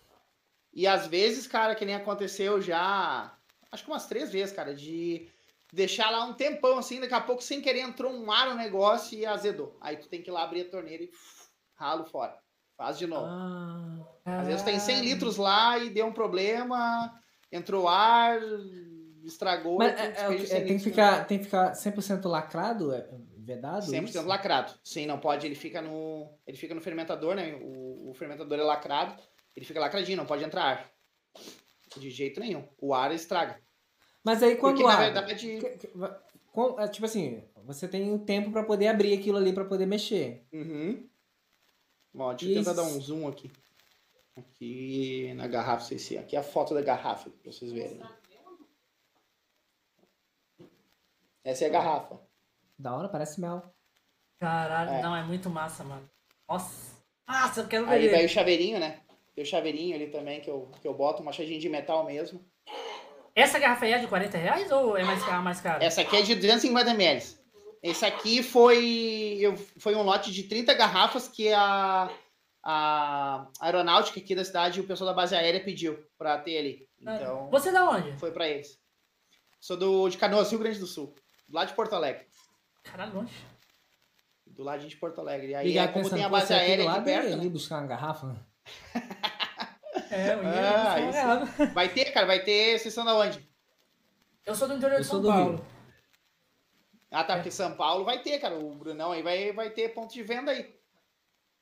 E 0.73 0.85
às 0.85 1.07
vezes, 1.07 1.47
cara, 1.47 1.73
que 1.75 1.85
nem 1.85 1.95
aconteceu 1.95 2.61
já, 2.61 3.33
acho 3.71 3.83
que 3.83 3.89
umas 3.89 4.05
três 4.07 4.31
vezes, 4.31 4.53
cara, 4.53 4.75
de 4.75 5.29
deixar 5.71 6.09
lá 6.09 6.25
um 6.25 6.33
tempão 6.33 6.77
assim, 6.77 6.99
daqui 6.99 7.13
a 7.13 7.21
pouco, 7.21 7.41
sem 7.41 7.61
querer, 7.61 7.79
entrou 7.79 8.11
um 8.11 8.29
ar 8.31 8.49
no 8.49 8.55
negócio 8.55 9.17
e 9.17 9.25
azedou. 9.25 9.77
Aí 9.79 9.95
tu 9.97 10.07
tem 10.09 10.21
que 10.21 10.29
ir 10.29 10.33
lá 10.33 10.43
abrir 10.43 10.61
a 10.61 10.69
torneira 10.69 11.03
e 11.03 11.07
uf, 11.07 11.49
ralo 11.75 12.05
fora. 12.05 12.37
Faz 12.77 12.97
de 12.97 13.07
novo. 13.07 13.25
Ah, 13.25 14.03
Às 14.25 14.47
vezes 14.47 14.63
tem 14.63 14.77
100 14.79 14.99
Ah. 14.99 15.01
litros 15.01 15.37
lá 15.37 15.77
e 15.79 15.89
deu 15.89 16.05
um 16.07 16.11
problema, 16.13 17.17
entrou 17.49 17.87
ar, 17.87 18.37
estragou. 19.27 19.77
mas 19.77 19.99
é- 19.99 20.05
é, 20.05 20.09
despeja 20.11 20.27
o 20.29 20.35
que- 20.37 20.43
os 20.43 20.49
100 20.49 20.57
é, 20.57 20.63
tem, 20.65 20.77
que 20.77 20.83
ficar, 20.83 21.25
tem 21.25 21.37
que 21.39 21.43
ficar 21.45 21.73
100% 21.75 22.27
lacrado? 22.27 22.93
É, 22.93 23.07
vedado? 23.37 23.85
100% 23.85 24.09
isso? 24.09 24.27
lacrado. 24.27 24.73
Sim, 24.83 25.05
não 25.05 25.19
pode, 25.19 25.45
ele 25.45 25.55
fica 25.55 25.81
no, 25.81 26.31
ele 26.47 26.57
fica 26.57 26.73
no 26.75 26.81
fermentador, 26.81 27.35
né? 27.35 27.55
O, 27.61 28.09
o 28.09 28.13
fermentador 28.13 28.57
é 28.59 28.63
lacrado, 28.63 29.21
ele 29.55 29.65
fica 29.65 29.79
lacradinho, 29.79 30.17
não 30.17 30.25
pode 30.25 30.43
entrar 30.43 30.63
ar. 30.63 30.91
De 31.97 32.09
jeito 32.09 32.39
nenhum. 32.39 32.67
O 32.81 32.93
ar 32.93 33.13
estraga. 33.13 33.59
Mas 34.23 34.41
aí 34.43 34.55
quando 34.55 34.75
Porque, 34.77 34.87
na 34.87 34.93
abre, 34.93 35.05
verdade- 35.05 35.59
é, 36.79 36.87
tipo 36.87 37.05
assim, 37.05 37.43
você 37.63 37.87
tem 37.87 38.11
o 38.13 38.19
tempo 38.19 38.51
pra 38.51 38.63
poder 38.63 38.87
abrir 38.87 39.13
aquilo 39.17 39.37
ali 39.37 39.53
pra 39.53 39.65
poder 39.65 39.85
mexer. 39.85 40.43
Uhum. 40.51 41.07
Ó, 42.17 42.33
deixa 42.33 42.53
eu 42.53 42.63
tentar 42.63 42.73
dar 42.73 42.83
um 42.83 42.99
zoom 42.99 43.27
aqui. 43.27 43.51
Aqui 44.35 45.33
na 45.35 45.47
garrafa, 45.47 45.85
sei 45.85 45.97
se 45.99 46.17
aqui 46.17 46.35
é 46.35 46.39
a 46.39 46.43
foto 46.43 46.73
da 46.73 46.81
garrafa 46.81 47.29
pra 47.29 47.51
vocês 47.51 47.71
verem. 47.71 47.99
Essa 51.45 51.65
é 51.65 51.67
a 51.67 51.71
garrafa. 51.71 52.19
Da 52.77 52.93
hora, 52.95 53.07
parece 53.07 53.39
mel. 53.39 53.63
Caralho, 54.39 54.89
É. 54.91 55.01
não, 55.01 55.15
é 55.15 55.23
muito 55.23 55.49
massa, 55.49 55.83
mano. 55.83 56.09
Nossa. 56.49 56.95
Nossa, 57.27 57.61
eu 57.61 57.67
quero 57.67 57.87
Aí 57.89 58.01
ver. 58.07 58.11
vai 58.11 58.25
o 58.25 58.29
chaveirinho, 58.29 58.79
né? 58.79 58.99
Tem 59.33 59.43
o 59.43 59.47
chaveirinho 59.47 59.95
ali 59.95 60.07
também 60.07 60.41
que 60.41 60.49
eu, 60.49 60.69
que 60.81 60.87
eu 60.87 60.93
boto, 60.93 61.19
uma 61.21 61.25
machadinha 61.27 61.59
de 61.59 61.69
metal 61.69 62.03
mesmo. 62.05 62.43
Essa 63.33 63.59
garrafa 63.59 63.85
aí 63.85 63.93
é 63.93 63.97
de 63.99 64.07
40 64.07 64.37
reais 64.37 64.71
ou 64.71 64.97
é 64.97 65.03
mais 65.03 65.23
cara? 65.23 65.41
Mais 65.41 65.61
cara? 65.61 65.83
Essa 65.83 66.01
aqui 66.01 66.15
é 66.17 66.21
de 66.21 66.35
250 66.35 66.91
ml. 66.91 67.23
Esse 67.83 68.05
aqui 68.05 68.41
foi, 68.41 69.37
eu, 69.39 69.55
foi 69.77 69.93
um 69.95 70.01
lote 70.01 70.31
de 70.31 70.43
30 70.43 70.73
garrafas 70.73 71.27
que 71.27 71.51
a, 71.53 72.09
a 72.63 73.47
aeronáutica 73.61 74.19
aqui 74.19 74.33
da 74.33 74.43
cidade 74.45 74.79
o 74.81 74.87
pessoal 74.87 75.09
da 75.09 75.13
base 75.15 75.35
aérea 75.35 75.63
pediu 75.63 76.03
pra 76.17 76.37
ter 76.39 76.57
ali. 76.57 76.89
Então, 76.99 77.49
Você 77.51 77.69
é 77.69 77.73
da 77.73 77.87
onde? 77.89 78.17
foi 78.17 78.31
pra 78.31 78.47
eles. 78.47 78.79
Sou 79.59 79.75
do, 79.77 80.09
de 80.09 80.17
Canoas, 80.17 80.49
Rio 80.49 80.59
Grande 80.59 80.79
do 80.79 80.87
Sul. 80.87 81.13
Do 81.47 81.55
lado 81.55 81.67
de 81.69 81.73
Porto 81.73 81.93
Alegre. 81.93 82.25
Caralho, 82.83 83.13
longe. 83.15 83.33
Do 84.47 84.63
ladinho 84.63 84.89
de 84.89 84.95
Porto 84.97 85.19
Alegre. 85.19 85.47
E 85.49 85.55
aí, 85.55 85.67
Ligar 85.67 85.89
é, 85.89 85.91
como 85.91 86.09
tem 86.09 86.23
a 86.23 86.29
base 86.29 86.53
é 86.53 86.57
aérea 86.57 86.85
aqui 86.85 86.93
lado 86.93 87.03
perto, 87.03 87.25
e 87.25 87.29
né? 87.29 87.33
ali 87.35 87.49
buscar 87.49 87.79
uma 87.79 87.87
garrafa. 87.87 88.35
É, 90.11 90.33
eu 90.33 90.43
ia 90.43 90.93
Ah, 90.93 90.99
isso. 91.01 91.73
vai 91.73 91.89
ter, 91.89 92.05
cara, 92.11 92.25
vai 92.27 92.43
ter 92.43 92.79
sessão 92.79 93.03
da 93.03 93.15
onde? 93.15 93.47
Eu 94.45 94.53
sou 94.55 94.67
do 94.67 94.75
interior 94.75 94.97
Eu 94.97 95.01
de 95.01 95.07
São 95.07 95.21
Paulo. 95.23 95.55
Rio. 95.57 95.65
Ah, 97.11 97.23
tá, 97.23 97.35
porque 97.35 97.51
São 97.51 97.75
Paulo 97.75 98.05
vai 98.05 98.21
ter, 98.21 98.39
cara. 98.39 98.55
O 98.57 98.75
Brunão 98.75 99.11
aí 99.11 99.23
vai, 99.23 99.51
vai 99.51 99.69
ter 99.71 99.89
ponto 99.89 100.13
de 100.13 100.21
venda 100.23 100.51
aí. 100.51 100.73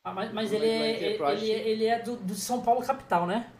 Ah, 0.03 0.13
mas 0.13 0.33
mas 0.33 0.51
ele, 0.51 0.67
é, 0.67 1.01
ele, 1.03 1.17
Project. 1.17 1.49
ele, 1.49 1.69
ele 1.69 1.85
é 1.85 1.99
do, 1.99 2.17
do 2.17 2.35
São 2.35 2.61
Paulo 2.61 2.85
capital, 2.85 3.25
né? 3.25 3.51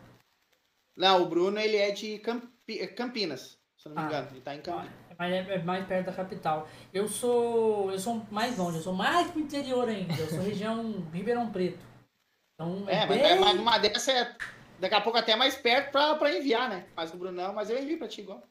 Não, 0.97 1.21
o 1.24 1.26
Bruno, 1.26 1.57
ele 1.59 1.78
é 1.78 1.91
de 1.91 2.19
Campi- 2.19 2.86
Campinas, 2.89 3.57
se 3.78 3.88
eu 3.88 3.93
não 3.95 4.01
me 4.01 4.07
Ah. 4.07 4.09
engano. 4.11 4.28
Ele 4.32 4.41
tá 4.41 4.53
em 4.55 4.61
Campinas. 4.61 4.93
É 5.14 5.30
mais, 5.30 5.49
é 5.49 5.64
mais 5.64 5.88
perto 5.88 6.05
da 6.07 6.14
capital. 6.14 6.68
Eu 6.93 7.07
sou. 7.07 7.91
Eu 7.91 7.99
sou 7.99 8.22
mais 8.32 8.57
longe, 8.57 8.78
eu 8.78 8.84
sou 8.84 8.93
mais 8.93 9.30
pro 9.32 9.39
interior 9.41 9.88
ainda. 9.88 10.14
Eu 10.14 10.28
sou 10.28 10.39
região 10.43 11.03
Ribeirão 11.14 11.49
Preto. 11.51 11.80
Então 12.55 12.84
é, 12.88 12.95
É, 13.03 13.05
mas, 13.05 13.18
bem... 13.22 13.32
é, 13.32 13.39
mas 13.39 13.59
uma 13.59 13.78
dessa 13.78 14.11
é 14.11 14.36
daqui 14.80 14.95
a 14.95 15.01
pouco 15.01 15.18
até 15.18 15.36
mais 15.36 15.55
perto 15.55 15.91
pra, 15.91 16.16
pra 16.16 16.36
enviar, 16.36 16.70
né? 16.70 16.86
Mas 16.95 17.14
o 17.14 17.18
Brunão, 17.18 17.53
mas 17.53 17.70
eu 17.70 17.82
envio 17.82 17.97
pra 17.97 18.07
ti 18.07 18.22
igual. 18.22 18.43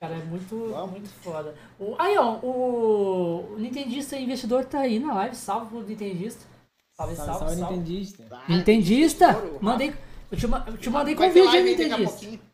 Cara, 0.00 0.14
é 0.14 0.18
muito, 0.18 0.68
Vamos. 0.70 0.90
muito 0.92 1.08
foda. 1.08 1.54
O, 1.78 1.96
aí, 1.98 2.16
ó, 2.16 2.34
o, 2.36 3.54
o 3.54 3.58
Nintendista 3.58 4.16
investidor 4.16 4.64
tá 4.64 4.80
aí 4.80 5.00
na 5.00 5.12
live. 5.12 5.34
Salve 5.34 5.66
pro 5.70 5.82
Nintendista. 5.82 6.46
Salve, 6.92 7.16
Salve, 7.16 7.32
salve, 7.32 7.38
salve, 7.46 7.60
salve. 7.60 7.76
Nintendista. 7.76 8.22
Tá? 8.24 8.44
Nintendista! 8.48 9.26
Mandei, 9.60 9.92
eu 10.30 10.38
te, 10.38 10.44
eu 10.44 10.76
te 10.78 10.90
mandei 10.90 11.14
convite, 11.16 11.60
Nintendista? 11.62 12.47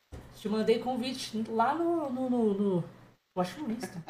Te 0.45 0.49
mandei 0.51 0.79
convite 0.79 1.43
lá 1.49 1.75
no. 1.75 2.11
no, 2.11 2.29
no, 2.29 2.55
no- 2.55 2.85
eu 3.35 3.41
acho 3.41 3.55
que 3.55 3.63
no 3.63 3.71
Insta. 3.73 4.05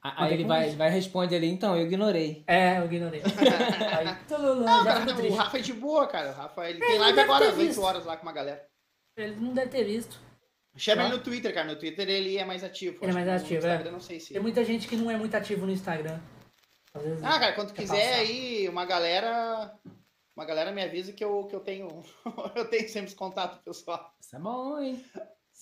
Aí 0.00 0.32
ele 0.32 0.44
vai, 0.44 0.70
vai 0.76 0.88
responder 0.88 1.34
ali, 1.34 1.48
então, 1.48 1.76
eu 1.76 1.84
ignorei. 1.84 2.44
É, 2.46 2.78
eu 2.78 2.84
ignorei. 2.84 3.20
Aí, 3.98 4.14
tululu, 4.28 4.60
Não, 4.64 4.84
já 4.84 5.04
cara, 5.04 5.12
o. 5.26 5.34
Rafa 5.34 5.58
é 5.58 5.60
de 5.60 5.72
boa, 5.72 6.06
cara. 6.06 6.30
O 6.30 6.34
Rafa, 6.34 6.68
ele 6.70 6.78
É, 6.78 6.80
tem 6.86 6.90
ele 6.90 6.98
live 7.00 7.20
agora 7.20 7.48
às 7.48 7.58
8 7.58 7.66
visto. 7.66 7.82
horas 7.82 8.04
lá 8.04 8.16
com 8.16 8.22
uma 8.22 8.32
galera. 8.32 8.64
Ele 9.16 9.34
não 9.40 9.52
deve 9.54 9.70
ter 9.72 9.82
visto. 9.82 10.20
Chama 10.76 11.02
Tá. 11.02 11.08
ele 11.08 11.16
no 11.16 11.22
Twitter, 11.24 11.52
cara. 11.52 11.66
No 11.66 11.76
Twitter 11.76 12.08
ele 12.08 12.38
é 12.38 12.44
mais 12.44 12.62
ativo. 12.62 12.98
Ele 13.02 13.10
é 13.10 13.14
mais 13.14 13.28
ativo, 13.28 13.66
é. 13.66 13.90
Não 13.90 13.98
sei 13.98 14.20
se... 14.20 14.32
Tem 14.34 14.40
muita 14.40 14.62
gente 14.64 14.86
que 14.86 14.94
não 14.94 15.10
é 15.10 15.16
muito 15.16 15.34
ativo 15.34 15.66
no 15.66 15.72
Instagram. 15.72 16.20
Às 16.94 17.02
vezes, 17.02 17.24
Ah, 17.24 17.40
cara, 17.40 17.52
quando 17.54 17.72
quiser 17.72 18.08
passar. 18.08 18.20
aí, 18.20 18.68
uma 18.68 18.84
galera... 18.86 19.74
Uma 20.36 20.44
galera 20.46 20.70
me 20.70 20.80
avisa 20.82 21.12
que 21.12 21.22
eu, 21.24 21.44
que 21.46 21.56
eu 21.56 21.60
tenho... 21.60 21.88
eu 22.54 22.64
tenho 22.66 22.88
sempre 22.88 23.12
contato 23.16 23.60
pessoal. 23.64 24.14
Isso 24.20 24.36
é 24.36 24.38
bom, 24.38 24.78
hein? 24.80 25.04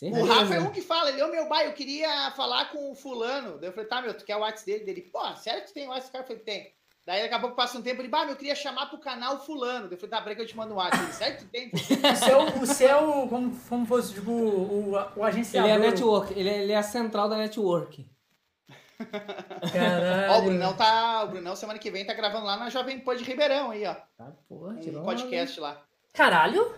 O 0.02 0.14
Certeza. 0.14 0.32
Rafa 0.32 0.54
é 0.54 0.60
um 0.60 0.70
que 0.70 0.80
fala, 0.80 1.10
ele, 1.10 1.22
ô 1.22 1.28
meu 1.28 1.46
pai, 1.46 1.66
eu 1.66 1.72
queria 1.74 2.30
falar 2.30 2.70
com 2.70 2.90
o 2.90 2.94
fulano. 2.94 3.58
Daí 3.58 3.68
eu 3.68 3.72
falei, 3.72 3.88
tá, 3.88 4.00
meu, 4.00 4.14
tu 4.14 4.24
quer 4.24 4.36
o 4.36 4.40
WhatsApp 4.40 4.64
dele? 4.70 4.84
Dele, 4.84 5.02
pô, 5.12 5.20
sério 5.36 5.60
que 5.62 5.68
tu 5.68 5.74
tem 5.74 5.86
o 5.86 5.90
WhatsApp? 5.90 6.18
Eu 6.18 6.24
falei, 6.24 6.42
tem. 6.42 6.72
Daí 7.06 7.22
daqui 7.22 7.34
a 7.34 7.38
pouco 7.40 7.56
passa 7.56 7.76
um 7.78 7.82
tempo, 7.82 8.00
ele, 8.00 8.08
bah, 8.08 8.20
meu, 8.24 8.30
eu 8.30 8.36
queria 8.36 8.54
chamar 8.54 8.86
pro 8.86 8.98
canal 8.98 9.44
fulano. 9.44 9.88
Daí 9.88 9.96
eu 9.96 9.98
falei, 9.98 10.10
tá, 10.10 10.22
peraí 10.22 10.36
que 10.36 10.42
eu 10.42 10.46
te 10.46 10.56
mando 10.56 10.72
um 10.72 10.76
WhatsApp. 10.78 11.04
Ele, 11.04 11.12
sério 11.12 11.36
que 11.38 11.44
tu 11.44 11.50
tem? 11.50 11.70
O 11.74 12.16
seu, 12.16 12.62
o 12.62 12.66
seu 12.66 13.28
como, 13.28 13.60
como 13.68 13.86
fosse, 13.86 14.14
tipo, 14.14 14.30
o, 14.30 14.90
o, 14.90 14.92
o 14.92 14.96
Ele 15.16 15.22
agenciador. 15.24 15.70
é 15.70 15.74
a 15.74 15.78
network, 15.78 16.38
ele 16.38 16.48
é, 16.48 16.62
ele 16.62 16.72
é 16.72 16.76
a 16.76 16.82
central 16.82 17.28
da 17.28 17.36
network. 17.36 18.08
Caralho. 19.72 20.32
Ó, 20.32 20.38
o 20.38 20.42
Brunão 20.42 20.76
tá. 20.76 21.24
O 21.24 21.28
Brunão 21.28 21.56
semana 21.56 21.78
que 21.78 21.90
vem 21.90 22.04
tá 22.04 22.12
gravando 22.14 22.46
lá 22.46 22.56
na 22.56 22.68
Jovem 22.68 23.00
Pan 23.00 23.16
de 23.16 23.24
Ribeirão 23.24 23.70
aí, 23.70 23.86
ó. 23.86 23.94
Tá, 24.16 24.32
porra, 24.48 24.74
Um 24.74 25.02
podcast 25.02 25.58
lá. 25.58 25.82
Caralho? 26.12 26.74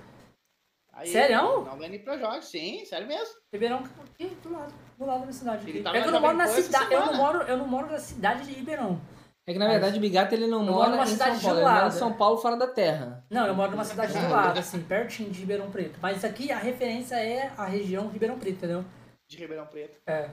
Aí, 0.92 1.08
Sério? 1.08 1.64
Não 1.64 1.76
vem 1.78 1.98
pra 1.98 2.18
jogos, 2.18 2.46
sim, 2.46 2.84
sério 2.84 3.06
mesmo. 3.08 3.34
Ribeirão, 3.52 3.82
aqui, 4.04 4.36
do 4.42 4.52
lado. 4.52 4.74
Do 4.98 5.06
lado 5.06 5.20
da 5.20 5.26
minha 5.26 5.32
cidade. 5.32 5.68
Ele 5.70 5.82
tava 5.82 5.96
É 5.96 6.02
que 6.02 6.08
eu 6.08 6.12
não 6.12 6.20
moro 6.20 6.36
na 6.36 6.46
cidade. 6.46 6.92
Eu 6.92 7.00
não 7.00 7.06
semana. 7.12 7.22
moro, 7.22 7.42
eu 7.44 7.56
não 7.56 7.66
moro 7.66 7.90
na 7.90 7.98
cidade 7.98 8.44
de 8.44 8.52
Ribeirão. 8.52 9.00
É 9.44 9.52
que 9.52 9.58
na 9.58 9.68
verdade 9.68 9.98
o 9.98 10.00
Bigato 10.00 10.34
ele 10.34 10.46
não 10.46 10.64
Eu 10.64 10.72
mora 10.72 10.90
numa 10.90 11.02
em 11.02 11.06
São 11.06 11.16
cidade 11.16 11.40
Paulo, 11.40 11.58
ele 11.58 11.68
mora 11.68 11.86
em. 11.86 11.90
São 11.90 12.12
Paulo 12.12 12.36
fora 12.38 12.56
da 12.56 12.66
terra. 12.68 13.24
Não, 13.28 13.46
eu 13.46 13.54
moro 13.54 13.72
numa 13.72 13.84
cidade 13.84 14.12
do 14.12 14.28
lado, 14.28 14.58
assim, 14.60 14.80
pertinho 14.82 15.30
de 15.30 15.40
Ribeirão 15.40 15.68
Preto. 15.70 15.98
Mas 16.00 16.24
aqui 16.24 16.52
a 16.52 16.58
referência 16.58 17.16
é 17.16 17.50
a 17.56 17.64
região 17.64 18.08
Ribeirão 18.08 18.38
Preto, 18.38 18.58
entendeu? 18.58 18.84
De 19.26 19.36
Ribeirão 19.38 19.66
Preto. 19.66 19.98
É. 20.06 20.28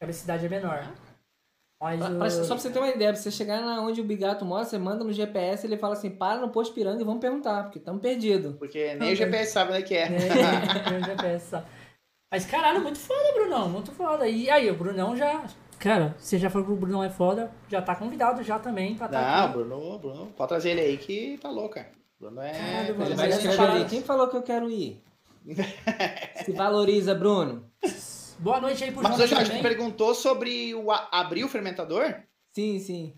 A 0.00 0.04
minha 0.06 0.14
cidade 0.14 0.46
é 0.46 0.48
menor. 0.48 0.88
Mas 1.80 1.98
Pra- 1.98 2.08
o... 2.10 2.18
pra- 2.18 2.30
só 2.30 2.46
pra 2.54 2.58
você 2.58 2.70
ter 2.70 2.78
uma 2.78 2.88
ideia, 2.88 3.12
pra 3.12 3.20
você 3.20 3.30
chegar 3.30 3.60
na 3.60 3.80
onde 3.82 4.00
o 4.00 4.04
Bigato 4.04 4.44
mora, 4.44 4.64
você 4.64 4.78
manda 4.78 5.04
no 5.04 5.12
GPS 5.12 5.66
ele 5.66 5.76
fala 5.76 5.92
assim, 5.94 6.10
para 6.10 6.40
no 6.40 6.48
posto 6.48 6.74
Piranga 6.74 7.02
e 7.02 7.04
vamos 7.04 7.20
perguntar, 7.20 7.64
porque 7.64 7.78
estamos 7.78 8.00
perdidos. 8.00 8.56
Porque 8.56 8.94
nem 8.94 9.12
o 9.12 9.16
GPS 9.16 9.52
sabe 9.52 9.72
onde 9.72 9.82
é 9.82 9.82
que 9.82 9.94
é. 9.94 10.06
Eu 10.94 11.00
já 11.06 11.14
peço, 11.16 11.50
só. 11.50 11.62
Mas 12.32 12.46
caralho, 12.46 12.80
muito 12.82 12.98
foda, 12.98 13.32
Brunão, 13.34 13.68
muito 13.68 13.92
foda. 13.92 14.26
E 14.26 14.48
aí, 14.50 14.70
o 14.70 14.74
Brunão 14.76 15.16
já. 15.16 15.44
Cara, 15.78 16.14
você 16.18 16.38
já 16.38 16.48
falou 16.48 16.66
que 16.66 16.72
o 16.72 16.76
Brunão 16.76 17.04
é 17.04 17.10
foda, 17.10 17.50
já 17.68 17.82
tá 17.82 17.94
convidado 17.94 18.42
já 18.42 18.58
também 18.58 18.94
pra 18.94 19.06
estar 19.06 19.20
Não, 19.20 19.44
aqui. 19.44 19.52
Bruno, 19.58 19.98
Bruno, 19.98 20.26
pode 20.36 20.48
trazer 20.48 20.70
ele 20.70 20.80
aí 20.80 20.96
que 20.96 21.38
tá 21.42 21.50
louco, 21.50 21.74
cara. 21.74 21.90
Plano 22.18 22.40
é. 22.40 22.52
Caralho, 22.52 22.88
Ele 23.04 23.14
mas 23.16 23.58
ali. 23.60 23.84
Quem 23.84 24.00
falou 24.02 24.28
que 24.28 24.36
eu 24.36 24.42
quero 24.42 24.70
ir? 24.70 25.02
Se 26.44 26.52
valoriza, 26.52 27.14
Bruno. 27.14 27.64
Boa 28.38 28.60
noite 28.60 28.82
aí 28.84 28.90
pro 28.92 29.02
Mas 29.02 29.12
João 29.16 29.24
hoje 29.24 29.34
a 29.34 29.38
gente 29.38 29.46
também. 29.48 29.62
perguntou 29.62 30.14
sobre 30.14 30.74
o 30.74 30.90
a- 30.90 31.08
abrir 31.12 31.44
o 31.44 31.48
fermentador? 31.48 32.22
Sim, 32.52 32.78
sim. 32.78 33.16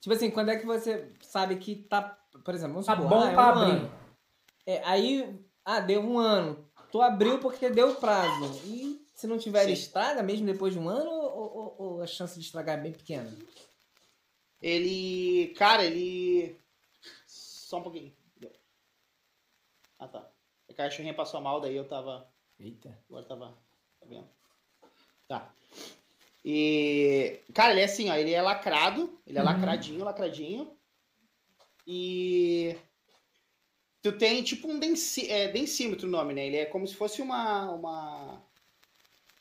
Tipo 0.00 0.14
assim, 0.14 0.30
quando 0.30 0.50
é 0.50 0.56
que 0.56 0.66
você 0.66 1.12
sabe 1.20 1.56
que 1.56 1.76
tá. 1.76 2.16
Por 2.44 2.54
exemplo, 2.54 2.74
vamos 2.74 2.86
Tá 2.86 2.94
supor, 2.96 3.08
bom 3.08 3.20
ah, 3.20 3.30
é 3.30 3.34
pra 3.34 3.46
um 3.46 3.62
abrir. 3.62 3.90
É, 4.66 4.82
aí, 4.84 5.44
ah, 5.64 5.80
deu 5.80 6.00
um 6.00 6.18
ano. 6.18 6.68
Tu 6.90 7.00
abriu 7.02 7.38
porque 7.38 7.68
deu 7.68 7.94
prazo. 7.96 8.60
E 8.66 9.04
se 9.14 9.26
não 9.26 9.38
tiver, 9.38 9.64
ele 9.64 9.76
Sim. 9.76 9.82
estraga 9.82 10.22
mesmo 10.22 10.46
depois 10.46 10.72
de 10.72 10.78
um 10.78 10.88
ano 10.88 11.10
ou, 11.10 11.56
ou- 11.56 11.76
ou 11.78 12.02
a 12.02 12.06
chance 12.06 12.38
de 12.38 12.44
estragar 12.46 12.78
é 12.78 12.82
bem 12.82 12.92
pequena? 12.92 13.30
Ele. 14.60 15.54
Cara, 15.56 15.84
ele. 15.84 16.58
Só 17.26 17.78
um 17.78 17.82
pouquinho. 17.82 18.12
Ah, 19.98 20.08
tá. 20.08 20.30
A 20.70 20.74
cachorrinha 20.74 21.14
passou 21.14 21.40
mal, 21.40 21.60
daí 21.60 21.76
eu 21.76 21.86
tava. 21.86 22.28
Eita. 22.58 22.96
Agora 23.08 23.24
tava. 23.26 23.48
Tá 24.00 24.06
vendo? 24.06 24.28
Tá. 25.28 25.52
E. 26.44 27.40
Cara, 27.54 27.72
ele 27.72 27.80
é 27.82 27.84
assim, 27.84 28.08
ó. 28.10 28.14
Ele 28.14 28.32
é 28.32 28.40
lacrado. 28.42 29.18
Ele 29.26 29.38
é 29.38 29.40
Uhum. 29.40 29.46
lacradinho, 29.46 30.04
lacradinho. 30.04 30.72
E. 31.86 32.74
Tu 34.02 34.12
tem 34.12 34.42
tipo 34.42 34.68
um 34.68 34.78
densi... 34.78 35.30
é, 35.30 35.48
densímetro 35.48 36.06
o 36.06 36.10
nome, 36.10 36.32
né? 36.32 36.46
Ele 36.46 36.56
é 36.56 36.64
como 36.66 36.86
se 36.86 36.94
fosse 36.94 37.20
uma. 37.20 37.70
Uma, 37.72 38.42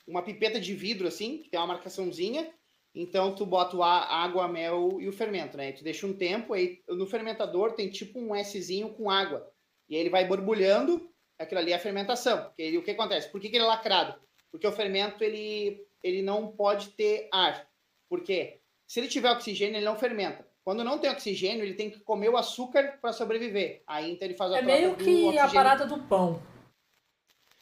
uma 0.08 0.22
pipeta 0.22 0.60
de 0.60 0.74
vidro, 0.74 1.08
assim, 1.08 1.38
que 1.40 1.50
tem 1.50 1.60
uma 1.60 1.68
marcaçãozinha. 1.68 2.52
Então 2.96 3.36
tu 3.36 3.46
bota 3.46 3.78
o 3.78 3.84
a- 3.84 4.06
água, 4.24 4.48
mel 4.48 4.98
e 5.00 5.08
o 5.08 5.14
fermento, 5.14 5.56
né? 5.56 5.70
E 5.70 5.74
tu 5.74 5.84
deixa 5.84 6.08
um 6.08 6.14
tempo, 6.14 6.54
aí 6.54 6.82
no 6.88 7.06
fermentador 7.06 7.74
tem 7.74 7.90
tipo 7.92 8.20
um 8.20 8.34
Szinho 8.44 8.90
com 8.90 9.10
água. 9.10 9.48
E 9.88 9.94
aí 9.96 10.02
ele 10.02 10.10
vai 10.10 10.26
borbulhando, 10.26 11.08
aquilo 11.38 11.60
ali 11.62 11.72
é 11.72 11.76
a 11.76 11.80
fermentação. 11.80 12.52
Que 12.56 12.62
ele, 12.64 12.78
o 12.80 12.84
que 12.84 12.90
acontece? 12.92 13.30
Por 13.32 13.40
que, 13.40 13.50
que 13.50 13.56
ele 13.58 13.66
é 13.66 13.68
lacrado? 13.68 14.20
Porque 14.52 14.68
o 14.68 14.72
fermento 14.72 15.24
ele, 15.24 15.86
ele 16.04 16.22
não 16.22 16.48
pode 16.48 16.90
ter 16.90 17.28
ar. 17.32 17.68
Por 18.10 18.22
quê? 18.22 18.60
Se 18.88 19.00
ele 19.00 19.08
tiver 19.08 19.32
oxigênio, 19.32 19.78
ele 19.78 19.86
não 19.86 19.98
fermenta. 19.98 20.48
Quando 20.64 20.84
não 20.84 20.98
tem 20.98 21.10
oxigênio, 21.10 21.64
ele 21.64 21.76
tem 21.76 21.90
que 21.90 22.00
comer 22.00 22.30
o 22.30 22.38
açúcar 22.38 22.98
para 23.02 23.14
sobreviver. 23.14 23.84
Aí 23.88 24.12
então 24.12 24.28
ele 24.28 24.36
faz 24.36 24.52
a 24.52 24.60
É 24.60 24.62
meio 24.62 24.96
que 24.96 25.38
a 25.38 25.48
parada 25.48 25.86
do 25.86 25.98
pão. 26.04 26.42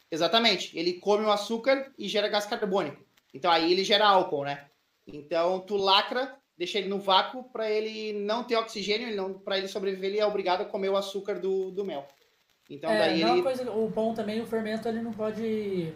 Exatamente. 0.10 0.78
Ele 0.78 0.94
come 0.94 1.26
o 1.26 1.32
açúcar 1.32 1.94
e 1.98 2.08
gera 2.08 2.28
gás 2.28 2.46
carbônico. 2.46 3.04
Então 3.34 3.52
aí 3.52 3.72
ele 3.72 3.84
gera 3.84 4.08
álcool, 4.08 4.46
né? 4.46 4.70
Então 5.06 5.60
tu 5.60 5.78
lacra, 5.78 6.36
deixa 6.58 6.80
ele 6.80 6.88
no 6.88 7.00
vácuo 7.00 7.44
para 7.52 7.70
ele 7.70 8.14
não 8.14 8.44
ter 8.44 8.56
oxigênio, 8.56 9.40
para 9.40 9.58
ele 9.58 9.68
sobreviver, 9.68 10.10
ele 10.10 10.20
é 10.20 10.26
obrigado 10.26 10.62
a 10.62 10.66
comer 10.66 10.90
o 10.90 10.98
açúcar 10.98 11.40
do, 11.40 11.70
do 11.72 11.86
mel. 11.86 12.08
Então 12.70 12.90
é, 12.90 12.98
daí 12.98 13.22
não 13.22 13.30
é 13.30 13.32
ele 13.34 13.44
coisa, 13.44 13.72
o 13.72 13.92
pão 13.92 14.14
também, 14.14 14.42
o 14.42 14.48
fermento, 14.48 14.88
ele 14.88 15.02
não 15.02 15.12
pode 15.12 15.94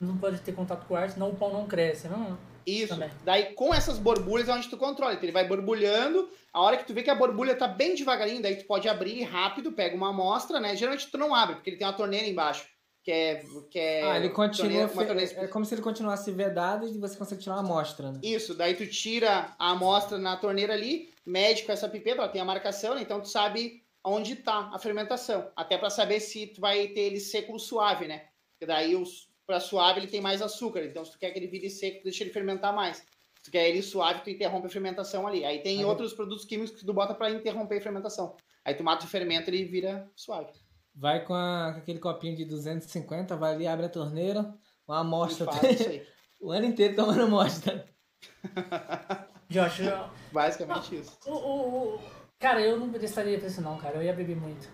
não 0.00 0.16
pode 0.16 0.38
ter 0.40 0.52
contato 0.52 0.86
com 0.86 0.94
o 0.94 0.96
ar, 0.96 1.10
senão 1.10 1.30
o 1.30 1.36
pão 1.36 1.52
não 1.52 1.66
cresce, 1.66 2.08
não? 2.08 2.38
Isso. 2.66 2.88
Também. 2.88 3.10
Daí 3.24 3.54
com 3.54 3.72
essas 3.74 3.98
borbulhas 3.98 4.48
é 4.48 4.52
onde 4.52 4.68
tu 4.68 4.76
controla. 4.76 5.12
Então 5.14 5.24
ele 5.24 5.32
vai 5.32 5.46
borbulhando. 5.48 6.28
A 6.52 6.60
hora 6.60 6.76
que 6.76 6.84
tu 6.86 6.92
vê 6.92 7.02
que 7.02 7.08
a 7.10 7.14
borbulha 7.14 7.56
tá 7.56 7.66
bem 7.66 7.94
devagarinho, 7.94 8.42
daí 8.42 8.56
tu 8.56 8.66
pode 8.66 8.86
abrir 8.88 9.22
rápido, 9.22 9.72
pega 9.72 9.96
uma 9.96 10.10
amostra, 10.10 10.60
né? 10.60 10.76
Geralmente 10.76 11.10
tu 11.10 11.16
não 11.16 11.34
abre, 11.34 11.56
porque 11.56 11.70
ele 11.70 11.76
tem 11.78 11.86
uma 11.86 11.92
torneira 11.94 12.26
embaixo. 12.26 12.66
Que 13.02 13.10
é. 13.10 13.44
Que 13.70 13.78
é 13.78 14.02
ah, 14.10 14.16
ele 14.18 14.28
continua. 14.28 14.86
torneira- 14.86 15.06
torneira 15.06 15.44
É 15.44 15.46
como 15.46 15.64
se 15.64 15.74
ele 15.74 15.80
continuasse 15.80 16.30
vedado 16.30 16.86
e 16.86 16.98
você 16.98 17.16
consegue 17.16 17.40
tirar 17.40 17.54
uma 17.54 17.62
amostra, 17.62 18.12
né? 18.12 18.20
Isso, 18.22 18.54
daí 18.54 18.74
tu 18.74 18.86
tira 18.86 19.54
a 19.58 19.70
amostra 19.70 20.18
na 20.18 20.36
torneira 20.36 20.74
ali, 20.74 21.08
mede 21.24 21.62
com 21.62 21.72
essa 21.72 21.88
pipeta, 21.88 22.18
ela 22.18 22.28
tem 22.28 22.40
a 22.40 22.44
marcação, 22.44 22.94
né? 22.94 23.00
Então 23.00 23.20
tu 23.20 23.28
sabe 23.28 23.82
onde 24.04 24.36
tá 24.36 24.70
a 24.74 24.78
fermentação. 24.78 25.50
Até 25.56 25.78
para 25.78 25.88
saber 25.88 26.20
se 26.20 26.48
tu 26.48 26.60
vai 26.60 26.88
ter 26.88 27.00
ele 27.00 27.20
seco 27.20 27.52
ou 27.52 27.58
suave, 27.58 28.06
né? 28.06 28.24
Porque 28.52 28.66
daí 28.66 28.94
os 28.94 29.27
para 29.48 29.58
suave 29.60 29.98
ele 30.00 30.06
tem 30.06 30.20
mais 30.20 30.42
açúcar. 30.42 30.84
Então 30.84 31.02
se 31.04 31.12
tu 31.12 31.18
quer 31.18 31.30
que 31.30 31.38
ele 31.38 31.46
vire 31.48 31.70
seco, 31.70 32.00
tu 32.00 32.04
deixa 32.04 32.22
ele 32.22 32.30
fermentar 32.32 32.72
mais. 32.74 32.98
Se 32.98 33.44
tu 33.44 33.50
quer 33.50 33.66
ele 33.68 33.80
suave, 33.82 34.20
tu 34.22 34.28
interrompe 34.28 34.66
a 34.66 34.70
fermentação 34.70 35.26
ali. 35.26 35.42
Aí 35.44 35.60
tem 35.62 35.78
Aí- 35.78 35.84
outros 35.86 36.12
produtos 36.12 36.44
químicos 36.44 36.72
que 36.78 36.84
tu 36.84 36.92
bota 36.92 37.14
para 37.14 37.30
interromper 37.30 37.78
a 37.78 37.80
fermentação. 37.80 38.36
Aí 38.64 38.74
tu 38.74 38.84
mata 38.84 39.06
o 39.06 39.08
fermento 39.08 39.50
e 39.50 39.54
ele 39.56 39.64
vira 39.64 40.10
suave. 40.14 40.52
Vai 40.94 41.24
com, 41.24 41.32
a- 41.32 41.70
com 41.72 41.78
aquele 41.80 41.98
copinho 41.98 42.36
de 42.36 42.44
250, 42.44 43.34
vai 43.36 43.54
ali, 43.54 43.66
abre 43.66 43.86
a 43.86 43.88
torneira, 43.88 44.54
uma 44.86 45.00
amostra. 45.00 45.46
faz 45.50 45.80
isso 45.80 45.88
aí. 45.88 46.06
o 46.42 46.50
ano 46.50 46.66
inteiro 46.66 46.94
tomando 46.94 47.22
amostra. 47.22 47.86
Josh, 49.48 49.78
Basicamente 50.30 50.96
isso. 50.96 51.16
o, 51.26 51.32
o, 51.32 51.94
o- 51.94 52.00
cara, 52.38 52.60
eu 52.60 52.78
não 52.78 52.90
prestaria 52.92 53.38
pra 53.38 53.48
isso 53.48 53.62
não, 53.62 53.78
cara. 53.78 53.96
Eu 53.96 54.02
ia 54.02 54.12
beber 54.12 54.36
muito. 54.36 54.68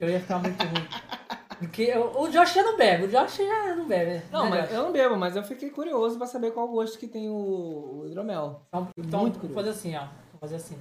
Eu 0.00 0.08
ia 0.08 0.20
ficar 0.20 0.38
muito 0.38 0.56
ruim. 0.62 0.88
Porque 1.66 1.92
o, 1.92 2.22
o 2.22 2.28
Josh 2.28 2.52
já 2.52 2.62
não 2.62 2.76
bebe, 2.76 3.04
o 3.04 3.08
Josh 3.08 3.36
já 3.36 3.74
não 3.74 3.86
bebe. 3.86 4.22
Não, 4.30 4.44
né, 4.44 4.50
mas 4.50 4.60
Josh? 4.68 4.72
eu 4.72 4.82
não 4.82 4.92
bebo, 4.92 5.16
mas 5.16 5.36
eu 5.36 5.42
fiquei 5.42 5.70
curioso 5.70 6.18
pra 6.18 6.26
saber 6.26 6.52
qual 6.52 6.68
gosto 6.68 6.98
que 6.98 7.06
tem 7.06 7.28
o, 7.28 7.32
o 7.34 8.06
hidromel. 8.06 8.60
Então, 8.68 8.88
então 8.96 9.20
Muito 9.20 9.38
vou 9.38 9.48
curioso. 9.48 9.54
fazer 9.54 9.70
assim, 9.70 9.96
ó. 9.96 10.06
Vou 10.32 10.40
fazer 10.40 10.56
assim. 10.56 10.76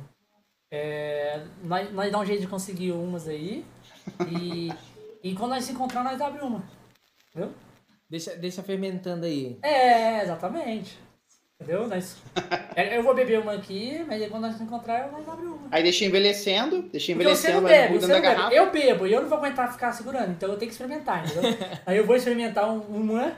É, 0.71 1.43
nós, 1.63 1.91
nós 1.93 2.11
dá 2.11 2.19
um 2.19 2.25
jeito 2.25 2.41
de 2.41 2.47
conseguir 2.47 2.91
umas 2.91 3.27
aí. 3.27 3.65
E, 4.27 4.69
e 5.23 5.35
quando 5.35 5.51
nós 5.51 5.63
se 5.63 5.71
encontrar, 5.71 6.03
nós 6.03 6.19
abre 6.19 6.41
uma. 6.41 6.63
Entendeu? 7.29 7.51
Deixa, 8.09 8.35
deixa 8.35 8.63
fermentando 8.63 9.25
aí. 9.25 9.57
É, 9.61 10.21
exatamente. 10.23 10.99
Entendeu? 11.63 11.87
Nós, 11.87 12.17
é, 12.75 12.97
eu 12.97 13.03
vou 13.03 13.13
beber 13.15 13.39
uma 13.39 13.53
aqui, 13.53 14.03
mas 14.05 14.21
aí 14.21 14.29
quando 14.29 14.43
nós 14.43 14.55
se 14.55 14.63
encontrar, 14.63 15.09
nós 15.11 15.27
abre 15.27 15.45
uma. 15.45 15.67
Aí 15.71 15.81
deixa 15.81 16.03
envelhecendo, 16.03 16.81
deixa 16.83 17.13
envelhecendo, 17.13 17.55
não 17.55 17.61
vai 17.63 17.71
bebe, 17.71 17.93
você 17.99 18.05
a 18.05 18.07
não 18.15 18.21
bebe. 18.21 18.35
garrafa. 18.35 18.53
Eu 18.55 18.71
bebo 18.71 19.07
e 19.07 19.13
eu 19.13 19.21
não 19.21 19.29
vou 19.29 19.37
aguentar 19.37 19.71
ficar 19.71 19.91
segurando, 19.93 20.31
então 20.31 20.49
eu 20.49 20.57
tenho 20.57 20.69
que 20.69 20.73
experimentar, 20.75 21.25
entendeu? 21.25 21.43
aí 21.85 21.97
eu 21.97 22.05
vou 22.05 22.15
experimentar 22.17 22.69
um- 22.69 22.81
uma 22.81 23.37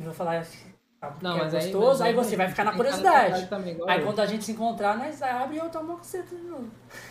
e 0.00 0.02
vou 0.02 0.14
falar 0.14 0.38
assim, 0.38 0.72
porque 0.98 1.22
Não, 1.22 1.36
é 1.36 1.40
mas 1.40 1.54
aí, 1.54 1.60
gostoso, 1.70 2.00
mas 2.00 2.08
aí 2.08 2.14
você 2.14 2.34
vai 2.36 2.48
ficar 2.48 2.64
na 2.64 2.72
curiosidade. 2.72 3.46
Também, 3.48 3.76
Aí 3.86 4.00
eu. 4.00 4.06
quando 4.06 4.20
a 4.20 4.26
gente 4.26 4.42
se 4.44 4.52
encontrar, 4.52 4.96
nós 4.96 5.20
abre 5.20 5.56
e 5.56 5.58
eu 5.58 5.68
tomo 5.68 5.98
você 5.98 6.22
de 6.22 6.34
novo. 6.36 6.70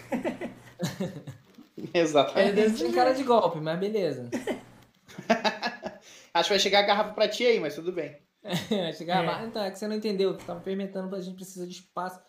Exatamente. 1.94 2.60
Ele 2.60 2.72
tem 2.72 2.92
cara 2.92 3.14
de 3.14 3.24
golpe, 3.24 3.60
mas 3.60 3.80
beleza. 3.80 4.30
Acho 6.34 6.48
que 6.48 6.54
vai 6.54 6.60
chegar 6.60 6.80
a 6.80 6.84
garrafa 6.84 7.14
pra 7.14 7.28
ti 7.28 7.46
aí, 7.46 7.60
mas 7.60 7.76
tudo 7.76 7.92
bem. 7.92 8.18
Chegar 8.98 9.24
É. 9.24 9.28
lá, 9.28 9.44
então, 9.46 9.64
é 9.64 9.72
que 9.72 9.80
você 9.80 9.88
não 9.88 9.96
entendeu. 9.96 10.38
Tava 10.38 10.60
fermentando, 10.62 11.16
a 11.16 11.22
gente 11.22 11.36
precisa 11.36 11.66
de 11.68 11.74
espaço 11.74 12.20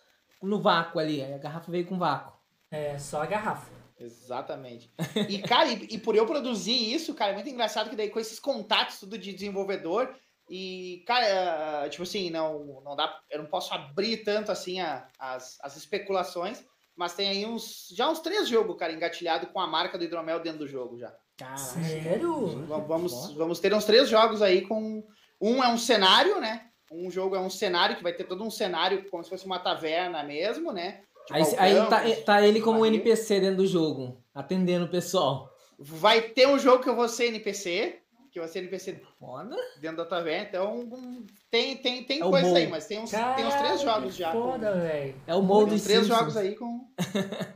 no 0.42 0.60
vácuo 0.60 0.98
ali. 1.00 1.22
Aí 1.22 1.34
a 1.34 1.38
garrafa 1.38 1.70
veio 1.70 1.86
com 1.86 1.98
vácuo. 1.98 2.32
É, 2.70 2.98
só 2.98 3.22
a 3.22 3.26
garrafa. 3.26 3.72
Exatamente. 3.98 4.92
E, 5.28 5.38
cara, 5.42 5.68
e, 5.70 5.86
e 5.90 5.98
por 5.98 6.14
eu 6.16 6.26
produzir 6.26 6.92
isso, 6.94 7.14
cara, 7.14 7.30
é 7.32 7.34
muito 7.34 7.48
engraçado 7.48 7.88
que 7.90 7.96
daí 7.96 8.10
com 8.10 8.18
esses 8.20 8.38
contatos 8.40 8.98
tudo 9.00 9.16
de 9.16 9.32
desenvolvedor, 9.32 10.12
e, 10.50 11.02
cara, 11.06 11.88
tipo 11.88 12.02
assim, 12.02 12.28
não, 12.30 12.80
não 12.84 12.94
dá. 12.94 13.18
Eu 13.30 13.38
não 13.38 13.46
posso 13.46 13.72
abrir 13.72 14.18
tanto 14.18 14.52
assim 14.52 14.78
a- 14.80 15.08
as, 15.18 15.56
as 15.62 15.74
especulações, 15.76 16.62
mas 16.94 17.14
tem 17.14 17.28
aí 17.30 17.46
uns. 17.46 17.88
Já 17.96 18.10
uns 18.10 18.20
três 18.20 18.46
jogos, 18.48 18.76
cara, 18.76 18.92
engatilhado 18.92 19.46
com 19.46 19.58
a 19.60 19.66
marca 19.66 19.96
do 19.96 20.04
hidromel 20.04 20.40
dentro 20.40 20.58
do 20.60 20.68
jogo 20.68 20.98
já. 20.98 21.14
Caralho. 21.38 21.58
Sério? 21.58 22.66
Va- 22.66 22.78
Vamos, 22.78 23.32
vamos 23.34 23.58
ter 23.58 23.72
uns 23.72 23.84
três 23.86 24.08
jogos 24.08 24.42
aí 24.42 24.62
com. 24.62 25.02
Um 25.44 25.62
é 25.62 25.68
um 25.68 25.76
cenário, 25.76 26.40
né? 26.40 26.68
Um 26.90 27.10
jogo 27.10 27.36
é 27.36 27.40
um 27.40 27.50
cenário 27.50 27.96
que 27.96 28.02
vai 28.02 28.12
ter 28.12 28.24
todo 28.24 28.42
um 28.44 28.50
cenário 28.50 29.04
como 29.10 29.22
se 29.22 29.28
fosse 29.30 29.44
uma 29.44 29.58
taverna 29.58 30.22
mesmo, 30.22 30.72
né? 30.72 31.02
Aí, 31.30 31.42
balcão, 31.42 31.60
aí 31.64 31.74
tá, 32.16 32.22
tá 32.24 32.46
ele 32.46 32.60
como. 32.60 32.84
NPC 32.86 33.40
dentro 33.40 33.56
do 33.58 33.66
jogo, 33.66 34.22
atendendo 34.34 34.84
o 34.86 34.90
pessoal. 34.90 35.50
Vai 35.78 36.20
ter 36.22 36.46
um 36.48 36.58
jogo 36.58 36.82
que 36.82 36.88
eu 36.88 36.94
vou 36.96 37.08
ser 37.08 37.26
NPC, 37.26 37.98
que 38.30 38.38
eu 38.38 38.44
vou 38.44 38.52
ser 38.52 38.60
NPC 38.60 39.00
Foda. 39.18 39.56
dentro 39.80 39.98
da 39.98 40.04
taverna, 40.06 40.46
então 40.48 40.78
um, 40.80 41.26
tem, 41.50 41.76
tem, 41.76 42.04
tem 42.04 42.20
É 42.22 42.24
coisa 42.24 42.56
aí, 42.56 42.66
mas 42.68 42.86
tem 42.86 43.00
uns, 43.00 43.10
tem 43.10 43.20
uns 43.20 43.54
três 43.54 43.54
Caralho, 43.54 43.78
jogos 43.78 44.16
já. 44.16 44.32
com- 44.32 44.42
Foda, 44.52 44.72
velho. 44.74 45.14
É 45.26 45.34
o 45.34 45.38
tem 45.38 45.46
molde 45.46 45.74
uns 45.74 45.84
três 45.84 46.06
jogos 46.06 46.36
aí 46.36 46.54
com. 46.54 46.88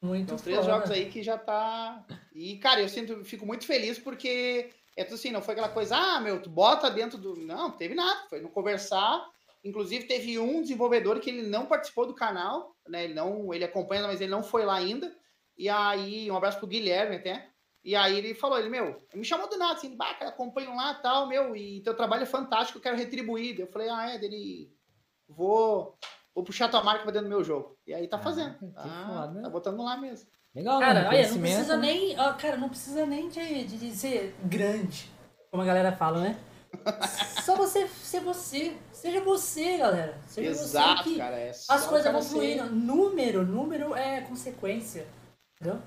Muito 0.00 0.26
Tem 0.26 0.34
uns 0.36 0.42
três 0.42 0.58
foda. 0.60 0.70
jogos 0.70 0.90
aí 0.92 1.10
que 1.10 1.22
já 1.24 1.36
tá. 1.36 2.04
E, 2.32 2.56
cara, 2.58 2.80
eu 2.80 2.88
sinto, 2.88 3.24
fico 3.24 3.44
muito 3.44 3.66
feliz 3.66 3.98
porque 3.98 4.70
é 4.98 5.04
tudo 5.04 5.14
assim, 5.14 5.30
não 5.30 5.40
foi 5.40 5.52
aquela 5.52 5.68
coisa, 5.68 5.96
ah, 5.96 6.20
meu, 6.20 6.42
tu 6.42 6.50
bota 6.50 6.90
dentro 6.90 7.16
do. 7.16 7.36
Não, 7.36 7.70
teve 7.70 7.94
nada, 7.94 8.26
foi 8.28 8.40
no 8.40 8.50
conversar. 8.50 9.24
Inclusive, 9.64 10.06
teve 10.06 10.38
um 10.38 10.60
desenvolvedor 10.60 11.20
que 11.20 11.30
ele 11.30 11.42
não 11.42 11.66
participou 11.66 12.04
do 12.04 12.14
canal, 12.14 12.74
né? 12.88 13.04
Ele 13.04 13.14
não, 13.14 13.54
ele 13.54 13.64
acompanha, 13.64 14.06
mas 14.06 14.20
ele 14.20 14.30
não 14.30 14.42
foi 14.42 14.64
lá 14.64 14.74
ainda. 14.74 15.14
E 15.56 15.68
aí, 15.68 16.28
um 16.30 16.36
abraço 16.36 16.58
pro 16.58 16.66
Guilherme 16.66 17.16
até. 17.16 17.48
E 17.84 17.94
aí 17.94 18.18
ele 18.18 18.34
falou, 18.34 18.58
ele, 18.58 18.68
meu, 18.68 19.00
me 19.14 19.24
chamou 19.24 19.48
do 19.48 19.56
nada, 19.56 19.74
assim, 19.74 19.96
bah, 19.96 20.14
cara, 20.14 20.30
acompanho 20.30 20.74
lá 20.74 20.94
tal, 20.94 21.28
meu, 21.28 21.54
e 21.54 21.80
teu 21.82 21.94
trabalho 21.94 22.24
é 22.24 22.26
fantástico, 22.26 22.78
eu 22.78 22.82
quero 22.82 22.96
retribuir. 22.96 23.58
Eu 23.58 23.68
falei, 23.68 23.88
ah, 23.88 24.10
é, 24.10 24.18
dele, 24.18 24.72
vou, 25.28 25.96
vou 26.34 26.44
puxar 26.44 26.68
tua 26.68 26.82
marca 26.82 27.02
pra 27.04 27.12
dentro 27.12 27.28
do 27.28 27.34
meu 27.34 27.44
jogo. 27.44 27.78
E 27.86 27.94
aí 27.94 28.08
tá 28.08 28.18
fazendo. 28.18 28.58
Que 28.58 28.66
Tá, 28.72 29.06
foda. 29.06 29.42
tá 29.42 29.48
botando 29.48 29.82
lá 29.82 29.96
mesmo. 29.96 30.28
Legal, 30.54 30.80
né? 30.80 30.86
Cara, 30.86 31.08
olha, 31.08 31.28
não 31.30 31.40
precisa 31.40 31.76
nem. 31.76 32.18
ó, 32.18 32.32
cara, 32.32 32.56
não 32.56 32.68
precisa 32.68 33.06
nem 33.06 33.28
de, 33.28 33.64
de, 33.64 33.76
de 33.78 33.90
ser 33.94 34.34
grande, 34.44 35.10
como 35.50 35.62
a 35.62 35.66
galera 35.66 35.92
fala, 35.92 36.20
né? 36.20 36.38
Só 37.44 37.56
você 37.56 37.86
ser 37.88 38.20
você. 38.20 38.76
Seja 38.92 39.20
você, 39.20 39.78
galera. 39.78 40.18
Seja 40.26 40.50
Exato, 40.50 41.04
você 41.04 41.10
que 41.10 41.16
cara. 41.16 41.36
É 41.38 41.50
as 41.50 41.86
coisas 41.86 42.12
vão 42.12 42.20
ser- 42.22 42.28
fluindo. 42.30 42.66
Número, 42.66 43.44
número 43.46 43.94
é 43.94 44.20
consequência. 44.22 45.06
Entendeu? 45.60 45.80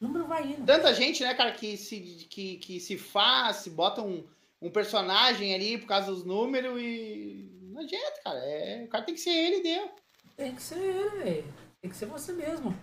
O 0.00 0.04
número 0.06 0.26
vai 0.26 0.44
indo. 0.44 0.66
Tanta 0.66 0.92
gente, 0.92 1.22
né, 1.24 1.34
cara, 1.34 1.52
que 1.52 1.76
se, 1.76 1.98
que, 2.30 2.58
que 2.58 2.78
se 2.80 2.98
faz, 2.98 3.56
se 3.56 3.70
bota 3.70 4.02
um, 4.02 4.24
um 4.60 4.70
personagem 4.70 5.54
ali 5.54 5.78
por 5.78 5.86
causa 5.86 6.12
dos 6.12 6.24
números 6.24 6.78
e. 6.80 7.50
Não 7.72 7.82
adianta, 7.82 8.20
cara. 8.22 8.38
É, 8.38 8.84
o 8.84 8.88
cara 8.88 9.04
tem 9.04 9.14
que 9.14 9.20
ser 9.20 9.30
ele 9.30 9.62
deu. 9.62 9.90
Tem 10.36 10.54
que 10.54 10.62
ser 10.62 10.78
ele, 10.78 11.08
velho. 11.24 11.54
Tem 11.80 11.90
que 11.90 11.96
ser 11.96 12.06
você 12.06 12.32
mesmo. 12.32 12.74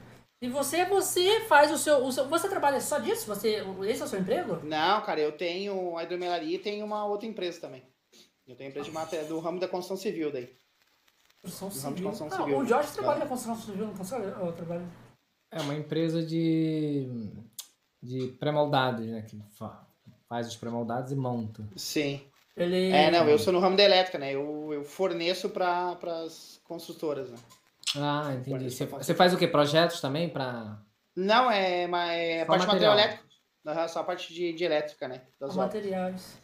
E 0.43 0.49
você 0.49 0.77
é 0.77 0.85
você, 0.85 1.39
faz 1.41 1.71
o 1.71 1.77
seu, 1.77 2.03
o 2.03 2.11
seu. 2.11 2.27
Você 2.27 2.49
trabalha 2.49 2.81
só 2.81 2.99
disso? 2.99 3.25
Você, 3.27 3.63
esse 3.87 4.01
é 4.01 4.05
o 4.05 4.07
seu 4.09 4.19
emprego? 4.19 4.59
Não, 4.65 5.01
cara, 5.01 5.21
eu 5.21 5.31
tenho 5.31 5.97
a 5.97 6.03
hidromelaria 6.03 6.55
e 6.55 6.59
tenho 6.59 6.85
uma 6.85 7.05
outra 7.05 7.25
empresa 7.25 7.61
também. 7.61 7.81
Eu 8.45 8.55
tenho 8.57 8.69
empresa 8.69 8.87
de 8.89 8.93
matéria 8.93 9.25
do 9.25 9.39
ramo 9.39 9.57
da 9.59 9.69
construção 9.69 9.95
civil 9.95 10.31
daí. 10.33 10.49
Construção 11.41 11.69
No 11.69 11.73
ramo 11.81 11.93
de 11.95 11.97
civil. 12.01 12.09
construção 12.09 12.27
Ah, 12.27 12.43
civil. 12.45 12.59
o 12.59 12.65
Jorge 12.65 12.91
trabalha 12.91 13.19
na 13.19 13.25
construção 13.25 13.55
civil, 13.65 13.87
não 13.87 13.93
consegue? 13.95 14.25
Eu 14.25 14.51
trabalho. 14.51 14.85
É 15.49 15.61
uma 15.61 15.75
empresa 15.75 16.21
de, 16.21 17.07
de 18.01 18.27
pré-moldados, 18.39 19.05
né? 19.05 19.21
Que 19.21 19.41
fa- 19.57 19.87
faz 20.27 20.47
os 20.47 20.57
pré-moldados 20.57 21.11
e 21.13 21.15
monta. 21.15 21.65
Sim. 21.77 22.19
Ele. 22.57 22.91
É, 22.91 23.09
não, 23.09 23.29
eu 23.29 23.39
sou 23.39 23.53
no 23.53 23.59
ramo 23.59 23.77
da 23.77 23.83
elétrica, 23.83 24.19
né? 24.19 24.33
Eu, 24.35 24.71
eu 24.73 24.83
forneço 24.83 25.49
para 25.49 25.97
as 26.25 26.59
construtoras, 26.65 27.29
né? 27.31 27.37
Ah, 27.97 28.33
entendi. 28.33 28.69
Você, 28.69 28.85
você 28.85 29.13
faz 29.13 29.33
o 29.33 29.37
quê? 29.37 29.47
Projetos 29.47 30.01
também 30.01 30.29
pra... 30.29 30.79
Não, 31.15 31.49
é, 31.49 31.85
ma- 31.87 32.11
é 32.11 32.41
a 32.41 32.45
parte 32.45 32.61
de 32.61 32.67
material 32.67 32.95
material. 32.95 33.17
elétrico. 33.17 33.33
Aham, 33.65 33.87
Só 33.87 33.99
a 33.99 34.03
parte 34.03 34.33
de, 34.33 34.51
de 34.53 34.63
elétrica, 34.63 35.07
né? 35.07 35.21
Das 35.39 35.55
materiais. 35.55 36.37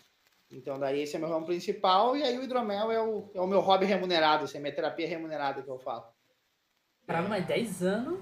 Então, 0.51 0.79
daí 0.79 1.01
esse 1.01 1.15
é 1.15 1.19
meu 1.19 1.29
ramo 1.29 1.45
principal 1.45 2.15
e 2.15 2.23
aí 2.23 2.37
o 2.37 2.43
hidromel 2.43 2.91
é 2.91 3.01
o, 3.01 3.29
é 3.35 3.41
o 3.41 3.47
meu 3.47 3.59
hobby 3.59 3.85
remunerado, 3.85 4.45
assim, 4.45 4.57
é 4.57 4.61
minha 4.61 4.73
terapia 4.73 5.07
remunerada 5.07 5.61
que 5.61 5.69
eu 5.69 5.77
falo. 5.79 6.05
Caralho, 7.05 7.29
mas 7.29 7.45
10 7.45 7.83
anos. 7.83 8.19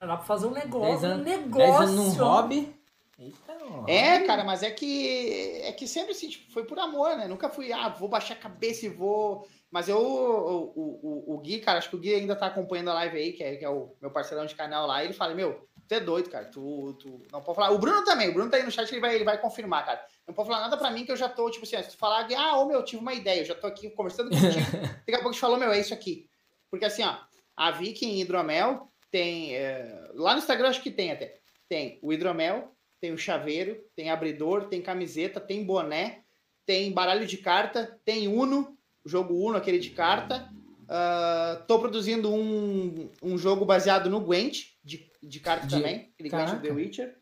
Dá 0.00 0.16
pra 0.16 0.18
fazer 0.18 0.46
um 0.46 0.50
negócio. 0.50 1.00
10 1.00 1.02
um 1.02 1.06
anos, 1.06 1.24
negócio. 1.24 1.56
10 1.58 1.76
anos 1.76 1.94
num 1.94 2.24
hobby. 2.24 2.74
Eita, 3.18 3.52
um 3.64 3.88
É, 3.88 4.24
cara, 4.26 4.42
mas 4.44 4.62
é 4.64 4.70
que 4.72 5.60
é 5.62 5.72
que 5.72 5.86
sempre 5.86 6.12
assim, 6.12 6.28
tipo, 6.28 6.52
foi 6.52 6.64
por 6.64 6.78
amor, 6.78 7.16
né? 7.16 7.28
Nunca 7.28 7.48
fui, 7.48 7.72
ah, 7.72 7.88
vou 7.88 8.08
baixar 8.08 8.34
a 8.34 8.38
cabeça 8.38 8.86
e 8.86 8.88
vou. 8.88 9.46
Mas 9.74 9.88
eu, 9.88 9.98
o, 9.98 10.72
o, 10.76 11.34
o, 11.34 11.38
Gui, 11.40 11.58
cara, 11.58 11.78
acho 11.78 11.90
que 11.90 11.96
o 11.96 11.98
Gui 11.98 12.14
ainda 12.14 12.36
tá 12.36 12.46
acompanhando 12.46 12.90
a 12.90 12.94
live 12.94 13.18
aí, 13.18 13.32
que 13.32 13.42
é, 13.42 13.56
que 13.56 13.64
é 13.64 13.68
o 13.68 13.96
meu 14.00 14.08
parceirão 14.08 14.46
de 14.46 14.54
canal 14.54 14.86
lá, 14.86 15.02
ele 15.02 15.12
fala, 15.12 15.34
meu, 15.34 15.68
tu 15.88 15.92
é 15.92 15.98
doido, 15.98 16.30
cara. 16.30 16.44
Tu, 16.44 16.96
tu 17.00 17.26
não 17.32 17.42
pode 17.42 17.56
falar. 17.56 17.72
O 17.72 17.78
Bruno 17.80 18.04
também, 18.04 18.28
o 18.28 18.32
Bruno 18.32 18.48
tá 18.48 18.56
aí 18.56 18.62
no 18.62 18.70
chat, 18.70 18.88
ele 18.92 19.00
vai, 19.00 19.16
ele 19.16 19.24
vai 19.24 19.36
confirmar, 19.36 19.84
cara. 19.84 20.00
Não 20.28 20.32
pode 20.32 20.48
falar 20.48 20.60
nada 20.60 20.76
pra 20.76 20.92
mim 20.92 21.04
que 21.04 21.10
eu 21.10 21.16
já 21.16 21.28
tô, 21.28 21.50
tipo 21.50 21.64
assim, 21.64 21.82
se 21.82 21.90
tu 21.90 21.96
falar, 21.96 22.28
ah, 22.36 22.60
ô 22.60 22.66
meu, 22.66 22.84
tive 22.84 23.02
uma 23.02 23.14
ideia, 23.14 23.40
eu 23.40 23.46
já 23.46 23.54
tô 23.56 23.66
aqui 23.66 23.90
conversando 23.90 24.30
contigo. 24.30 24.54
Daqui 25.04 25.14
a 25.16 25.18
pouco 25.18 25.32
te 25.32 25.40
falou, 25.40 25.58
meu, 25.58 25.72
é 25.72 25.80
isso 25.80 25.92
aqui. 25.92 26.30
Porque 26.70 26.84
assim, 26.84 27.02
ó, 27.02 27.16
a 27.56 27.72
Viking 27.72 28.20
Hidromel 28.20 28.92
tem. 29.10 29.56
é, 29.56 30.08
lá 30.14 30.34
no 30.34 30.38
Instagram 30.38 30.68
acho 30.68 30.84
que 30.84 30.90
tem 30.92 31.10
até. 31.10 31.40
Tem 31.68 31.98
o 32.00 32.12
hidromel, 32.12 32.72
tem 33.00 33.10
o 33.10 33.18
chaveiro, 33.18 33.84
tem 33.96 34.08
abridor, 34.08 34.68
tem 34.68 34.80
camiseta, 34.80 35.40
tem 35.40 35.64
boné, 35.64 36.22
tem 36.64 36.92
baralho 36.92 37.26
de 37.26 37.38
carta, 37.38 38.00
tem 38.04 38.28
Uno, 38.28 38.78
o 39.04 39.08
jogo 39.08 39.34
Uno, 39.34 39.56
aquele 39.56 39.78
de 39.78 39.90
carta. 39.90 40.48
Ah, 40.88 41.62
tô 41.66 41.78
produzindo 41.78 42.30
um, 42.32 43.08
um 43.22 43.38
jogo 43.38 43.64
baseado 43.64 44.10
no 44.10 44.20
Gwent, 44.20 44.66
de, 44.84 45.10
de 45.22 45.40
carta 45.40 45.66
De- 45.66 45.76
também, 45.76 46.10
aquele 46.14 46.28
Gwent 46.28 46.46
Caraca. 46.46 46.60
The 46.62 46.72
Witcher. 46.72 47.16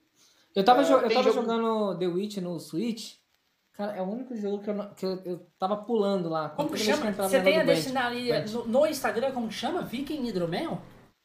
Eu 0.55 0.65
tava, 0.65 0.83
jo- 0.85 0.95
eu 0.95 1.09
tava 1.09 1.23
jogo- 1.23 1.41
jogando 1.47 1.99
The 1.99 2.07
Witch 2.09 2.37
no 2.39 2.59
Switch. 2.61 3.15
Cara, 3.73 3.97
é 3.97 4.03
o 4.03 4.05
único 4.05 4.37
jogo 4.37 4.63
que 4.63 4.69
eu, 4.69 4.75
não- 4.75 4.93
que 4.95 5.07
eu, 5.07 5.23
eu 5.25 5.47
tava 5.59 5.77
pulando 5.77 6.29
lá. 6.29 6.51
Como 6.51 6.71
que 6.71 6.79
chama? 6.79 7.11
Você 7.13 7.41
tem 7.41 7.55
a 7.57 7.59
negócio 7.59 7.65
do 7.65 7.67
destinar 7.67 8.07
ali 8.07 8.27
Gwent. 8.29 8.51
no, 8.51 8.67
no 8.67 8.87
Instagram, 8.87 9.33
como 9.33 9.51
chama? 9.51 9.83
Viking 9.83 10.27
Hidromel? 10.29 10.81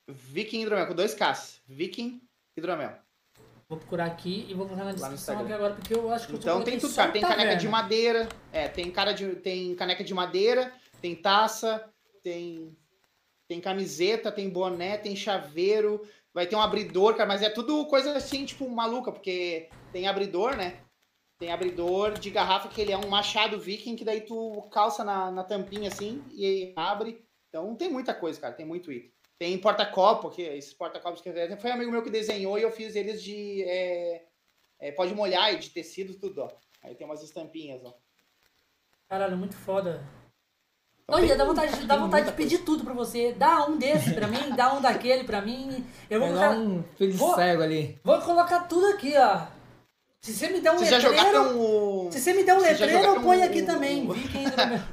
Viking 0.07 0.61
Hidromel, 0.61 0.87
com 0.87 0.95
dois 0.95 1.13
Ks. 1.13 1.59
Viking 1.67 2.21
Hidromel. 2.55 2.93
Vou 3.69 3.77
procurar 3.77 4.05
aqui 4.05 4.45
e 4.47 4.53
vou 4.53 4.65
colocar 4.65 4.85
na 4.85 4.93
descrição 4.93 5.39
aqui 5.39 5.51
agora, 5.51 5.73
porque 5.73 5.93
eu 5.93 6.09
acho 6.09 6.27
que 6.27 6.33
eu 6.33 6.39
Então 6.39 6.63
tem 6.63 6.79
tudo, 6.79 6.95
cara. 6.95 7.11
Tem 7.11 7.21
caneca 7.21 7.55
de 7.57 7.67
madeira, 7.67 8.29
é, 8.53 8.67
tem 8.69 8.89
cara 8.89 9.11
de 9.11 9.35
tem 9.35 9.75
caneca 9.75 10.03
de 10.05 10.13
madeira, 10.13 10.73
tem 11.01 11.13
taça, 11.13 11.83
tem 12.23 12.77
tem 13.45 13.59
camiseta, 13.59 14.31
tem 14.31 14.49
boné, 14.49 14.97
tem 14.97 15.15
chaveiro, 15.15 16.01
vai 16.33 16.45
ter 16.45 16.55
um 16.55 16.61
abridor, 16.61 17.15
cara, 17.15 17.27
mas 17.27 17.41
é 17.41 17.49
tudo 17.49 17.85
coisa 17.87 18.15
assim, 18.15 18.45
tipo, 18.45 18.69
maluca, 18.69 19.11
porque 19.11 19.69
tem 19.91 20.07
abridor, 20.07 20.55
né? 20.55 20.81
Tem 21.39 21.51
abridor 21.51 22.13
de 22.13 22.29
garrafa 22.29 22.67
que 22.69 22.81
ele 22.81 22.91
é 22.91 22.97
um 22.97 23.09
machado 23.09 23.59
viking, 23.59 23.95
que 23.95 24.05
daí 24.05 24.21
tu 24.21 24.61
calça 24.71 25.03
na, 25.03 25.29
na 25.29 25.43
tampinha 25.43 25.89
assim 25.89 26.23
e 26.31 26.73
abre. 26.75 27.23
Então 27.49 27.75
tem 27.75 27.89
muita 27.89 28.13
coisa, 28.13 28.39
cara, 28.39 28.53
tem 28.53 28.65
muito 28.65 28.91
item. 28.91 29.11
Tem 29.39 29.57
porta-copo, 29.59 30.31
que 30.31 30.41
esses 30.41 30.73
porta-copos 30.73 31.21
que 31.21 31.31
foi 31.57 31.69
um 31.69 31.73
amigo 31.73 31.91
meu 31.91 32.01
que 32.03 32.09
desenhou 32.09 32.57
e 32.57 32.63
eu 32.63 32.71
fiz 32.71 32.95
eles 32.95 33.21
de 33.21 33.63
é, 33.63 34.25
é, 34.79 34.91
pode 34.91 35.13
molhar 35.13 35.53
e 35.53 35.57
de 35.59 35.69
tecido, 35.69 36.15
tudo, 36.15 36.41
ó. 36.41 36.51
Aí 36.83 36.95
tem 36.95 37.05
umas 37.05 37.21
estampinhas, 37.21 37.83
ó. 37.85 37.93
Caralho, 39.07 39.37
muito 39.37 39.55
foda. 39.55 40.03
Então 41.03 41.19
Olha, 41.19 41.27
tem- 41.29 41.37
dá 41.37 41.45
vontade, 41.45 41.85
dá 41.85 41.97
vontade 41.97 42.25
de 42.25 42.31
pedir 42.33 42.65
tudo 42.65 42.83
pra 42.83 42.93
você. 42.93 43.31
Dá 43.31 43.65
um 43.65 43.77
desse 43.77 44.13
pra 44.13 44.27
mim, 44.27 44.55
dá 44.55 44.73
um 44.73 44.81
daquele 44.81 45.23
pra 45.23 45.41
mim. 45.41 45.85
Eu 46.09 46.19
vou 46.19 46.29
colocar, 46.29 46.51
um 46.51 46.83
Vou- 47.13 47.35
cego 47.35 47.61
ali. 47.61 47.97
vou 48.03 48.19
colocar 48.21 48.67
tudo 48.67 48.87
aqui, 48.87 49.13
ó. 49.15 49.47
Se 50.21 50.33
você 50.33 50.49
me 50.49 50.59
der 50.59 50.71
um 50.71 50.77
Vocês 50.77 51.01
já 51.01 51.09
letreiro, 51.09 51.57
o. 51.59 52.11
se 52.11 52.19
você 52.19 52.33
me 52.33 52.43
der 52.43 52.55
um 52.55 52.59
letreiro, 52.59 53.05
eu 53.05 53.21
ponho 53.21 53.39
o- 53.41 53.43
aqui 53.43 53.63
também. 53.63 54.07
Viking. 54.11 54.43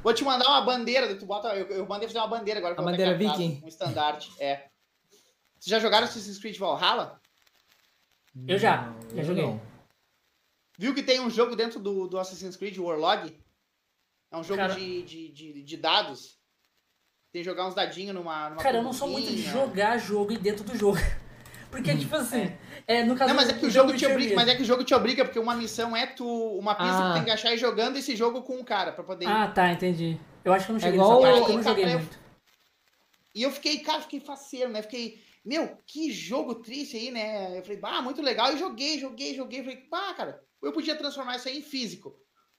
Vou 0.03 0.13
te 0.13 0.23
mandar 0.23 0.47
uma 0.47 0.61
bandeira, 0.61 1.13
tu 1.17 1.25
bota. 1.25 1.49
Eu, 1.55 1.67
eu 1.67 1.85
mandei 1.87 2.07
fazer 2.07 2.19
uma 2.19 2.27
bandeira 2.27 2.59
agora. 2.59 2.75
A 2.77 2.81
bandeira 2.83 3.17
viking. 3.17 3.61
Um 3.63 3.67
estandarte, 3.67 4.31
é. 4.39 4.67
Vocês 5.59 5.71
já 5.71 5.79
jogaram 5.79 6.05
Assassin's 6.05 6.37
Creed 6.37 6.57
Valhalla? 6.57 7.19
Eu 8.47 8.57
já, 8.59 8.93
já 9.13 9.21
eu 9.21 9.25
joguei. 9.25 9.43
não. 9.45 9.61
Viu 10.77 10.93
que 10.93 11.01
tem 11.01 11.19
um 11.21 11.29
jogo 11.29 11.55
dentro 11.55 11.79
do, 11.79 12.07
do 12.07 12.19
Assassin's 12.19 12.55
Creed, 12.55 12.77
o 12.77 12.83
Warlog? 12.83 13.35
É 14.31 14.37
um 14.37 14.43
jogo 14.43 14.59
Cara- 14.59 14.75
de, 14.75 15.01
de, 15.03 15.29
de, 15.31 15.63
de 15.63 15.77
dados. 15.77 16.37
Tem 17.31 17.41
que 17.41 17.49
jogar 17.49 17.67
uns 17.67 17.73
dadinhos 17.75 18.13
numa. 18.13 18.49
numa 18.51 18.61
Cara, 18.61 18.77
eu 18.77 18.83
não 18.83 18.93
sou 18.93 19.07
muito 19.07 19.27
de 19.29 19.41
jogar 19.41 19.97
jogo 19.97 20.31
e 20.33 20.37
dentro 20.37 20.63
do 20.63 20.77
jogo. 20.77 20.97
Porque, 21.75 21.93
tipo 21.97 22.15
assim, 22.15 22.55
é, 22.87 23.03
no 23.03 23.17
caso 23.17 23.33
Não, 23.33 23.35
mas 23.35 23.49
é 23.49 23.53
que 23.53 23.65
o 23.65 23.69
jogo 23.69 23.89
te 23.89 23.95
Witcher 23.95 24.11
obriga, 24.11 24.35
mas 24.35 24.47
é 24.47 24.55
que 24.55 24.61
o 24.61 24.65
jogo 24.65 24.85
te 24.85 24.93
obriga, 24.93 25.25
porque 25.25 25.37
uma 25.37 25.55
missão 25.55 25.93
é 25.93 26.05
tu. 26.05 26.25
Uma 26.57 26.73
pista 26.73 26.99
Ah. 26.99 27.07
que 27.09 27.13
tem 27.15 27.25
que 27.25 27.31
achar 27.31 27.53
e 27.53 27.57
jogando 27.57 27.97
esse 27.97 28.15
jogo 28.15 28.43
com 28.43 28.61
o 28.61 28.63
cara 28.63 28.93
pra 28.93 29.03
poder. 29.03 29.27
Ah, 29.27 29.49
tá, 29.49 29.73
entendi. 29.73 30.17
Eu 30.45 30.53
acho 30.53 30.65
que 30.65 30.71
eu 30.71 30.73
não 30.75 30.79
cheguei 30.79 30.97
igual 30.97 31.21
nessa 31.21 31.33
parte, 31.33 31.49
eu 31.49 31.55
não 31.57 31.63
joguei 31.63 31.83
Cara, 31.83 31.97
muito. 31.97 32.19
E 33.35 33.43
eu 33.43 33.51
fiquei, 33.51 33.79
cara, 33.79 34.01
fiquei 34.03 34.21
faceiro, 34.21 34.71
né? 34.71 34.81
Fiquei, 34.81 35.21
meu, 35.43 35.77
que 35.85 36.13
jogo 36.13 36.55
triste 36.55 36.95
aí, 36.95 37.11
né? 37.11 37.57
Eu 37.57 37.61
falei, 37.61 37.77
bah, 37.77 38.01
muito 38.01 38.21
legal. 38.21 38.53
E 38.53 38.57
joguei, 38.57 38.97
joguei, 38.97 39.35
joguei. 39.35 39.61
Falei, 39.61 39.85
bah, 39.91 40.13
cara, 40.13 40.41
eu 40.63 40.71
podia 40.71 40.95
transformar 40.95 41.35
isso 41.35 41.49
aí 41.49 41.57
em 41.57 41.61
físico. 41.61 42.15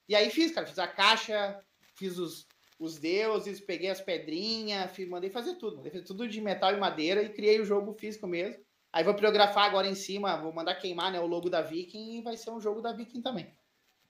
E 0.06 0.14
aí 0.14 0.28
fiz, 0.28 0.52
cara, 0.52 0.66
fiz 0.66 0.78
a 0.78 0.86
caixa, 0.86 1.58
fiz 1.94 2.18
os, 2.18 2.46
os 2.78 2.98
deuses, 2.98 3.60
peguei 3.60 3.88
as 3.88 4.02
pedrinhas, 4.02 4.90
fiz, 4.90 5.08
mandei 5.08 5.30
fazer 5.30 5.54
tudo. 5.54 5.78
Mandei 5.78 5.90
fazer 5.90 6.04
tudo 6.04 6.28
de 6.28 6.38
metal 6.42 6.74
e 6.74 6.76
madeira 6.76 7.22
e 7.22 7.30
criei 7.30 7.58
o 7.58 7.64
jogo 7.64 7.94
físico 7.94 8.26
mesmo. 8.26 8.65
Aí 8.96 9.04
vou 9.04 9.12
pirografar 9.12 9.64
agora 9.64 9.86
em 9.86 9.94
cima, 9.94 10.38
vou 10.38 10.54
mandar 10.54 10.74
queimar 10.76 11.12
né, 11.12 11.20
o 11.20 11.26
logo 11.26 11.50
da 11.50 11.60
Viking 11.60 12.16
e 12.16 12.22
vai 12.22 12.34
ser 12.34 12.48
um 12.48 12.58
jogo 12.58 12.80
da 12.80 12.94
Viking 12.94 13.20
também. 13.20 13.54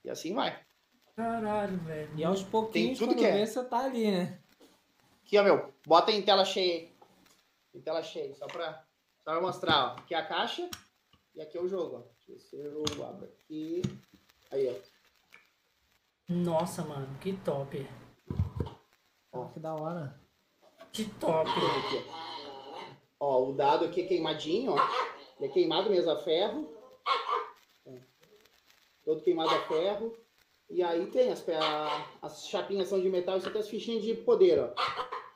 E 0.04 0.08
assim 0.08 0.32
vai. 0.32 0.56
Caralho, 1.16 1.76
velho. 1.78 2.08
E 2.14 2.24
aos 2.24 2.44
pouquinhos, 2.44 2.96
tudo 2.96 3.16
que 3.16 3.26
é. 3.26 3.32
vê, 3.32 3.44
você 3.44 3.64
tá 3.64 3.80
ali, 3.80 4.12
né? 4.12 4.38
Aqui, 5.24 5.36
ó, 5.38 5.42
meu, 5.42 5.74
bota 5.84 6.12
em 6.12 6.22
tela 6.22 6.44
cheia 6.44 6.74
aí. 6.74 6.92
Em 7.74 7.80
tela 7.80 8.00
cheia, 8.00 8.32
só 8.36 8.46
pra, 8.46 8.84
só 9.24 9.32
pra 9.32 9.40
mostrar, 9.40 9.86
ó. 9.86 9.98
Aqui 9.98 10.14
é 10.14 10.18
a 10.18 10.24
caixa 10.24 10.70
e 11.34 11.42
aqui 11.42 11.58
é 11.58 11.60
o 11.60 11.68
jogo, 11.68 11.96
ó. 11.96 12.02
Deixa 12.28 12.54
eu 12.54 12.84
ver 12.84 12.88
se 12.88 12.96
eu 12.96 13.04
abro 13.08 13.24
aqui. 13.24 13.82
Aí, 14.52 14.68
ó. 14.68 16.32
Nossa, 16.32 16.84
mano, 16.84 17.08
que 17.18 17.32
top. 17.38 17.84
Ó, 19.32 19.46
que 19.46 19.58
da 19.58 19.74
hora. 19.74 20.16
Que 20.92 21.06
top. 21.06 21.50
Aqui, 21.50 22.04
ó. 22.08 22.35
Ó, 23.18 23.48
o 23.48 23.52
dado 23.54 23.84
aqui 23.84 24.02
é 24.02 24.06
queimadinho, 24.06 24.72
ó. 24.72 24.78
Ele 25.38 25.50
é 25.50 25.52
queimado 25.52 25.90
mesmo 25.90 26.10
a 26.10 26.16
ferro. 26.16 26.70
Ó. 27.86 27.92
Todo 29.04 29.22
queimado 29.22 29.50
a 29.50 29.60
ferro. 29.62 30.16
E 30.68 30.82
aí 30.82 31.06
tem 31.10 31.30
as, 31.30 31.44
as 32.20 32.48
chapinhas 32.48 32.88
são 32.88 33.00
de 33.00 33.08
metal 33.08 33.38
e 33.38 33.40
só 33.40 33.50
tem 33.50 33.60
as 33.60 33.68
fichinhas 33.68 34.02
de 34.02 34.14
poder, 34.14 34.58
ó. 34.58 34.74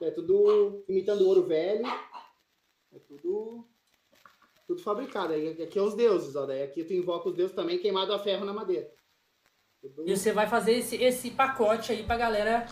É 0.02 0.10
tudo 0.10 0.84
imitando 0.88 1.26
ouro 1.26 1.44
velho. 1.46 1.86
É 2.92 2.98
tudo. 2.98 3.64
Tudo 4.66 4.82
fabricado. 4.82 5.32
Aí 5.32 5.62
aqui 5.62 5.78
é 5.78 5.82
os 5.82 5.94
deuses, 5.94 6.34
ó. 6.36 6.46
Daí 6.46 6.62
aqui 6.62 6.84
tu 6.84 6.92
invoca 6.92 7.28
os 7.28 7.34
deuses 7.36 7.54
também 7.54 7.78
queimado 7.78 8.12
a 8.12 8.18
ferro 8.18 8.44
na 8.44 8.52
madeira. 8.52 8.90
Tudo- 9.80 10.08
E 10.08 10.16
você 10.16 10.32
vai 10.32 10.46
fazer 10.48 10.72
esse, 10.72 10.96
esse 10.96 11.30
pacote 11.30 11.92
aí 11.92 12.02
pra 12.04 12.16
galera. 12.16 12.66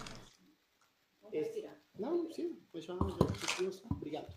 Esse- 1.33 1.69
Não, 1.99 2.17
não 2.19 2.25
precisa. 2.27 2.55
Vou 2.73 2.81
Obrigado. 3.93 4.29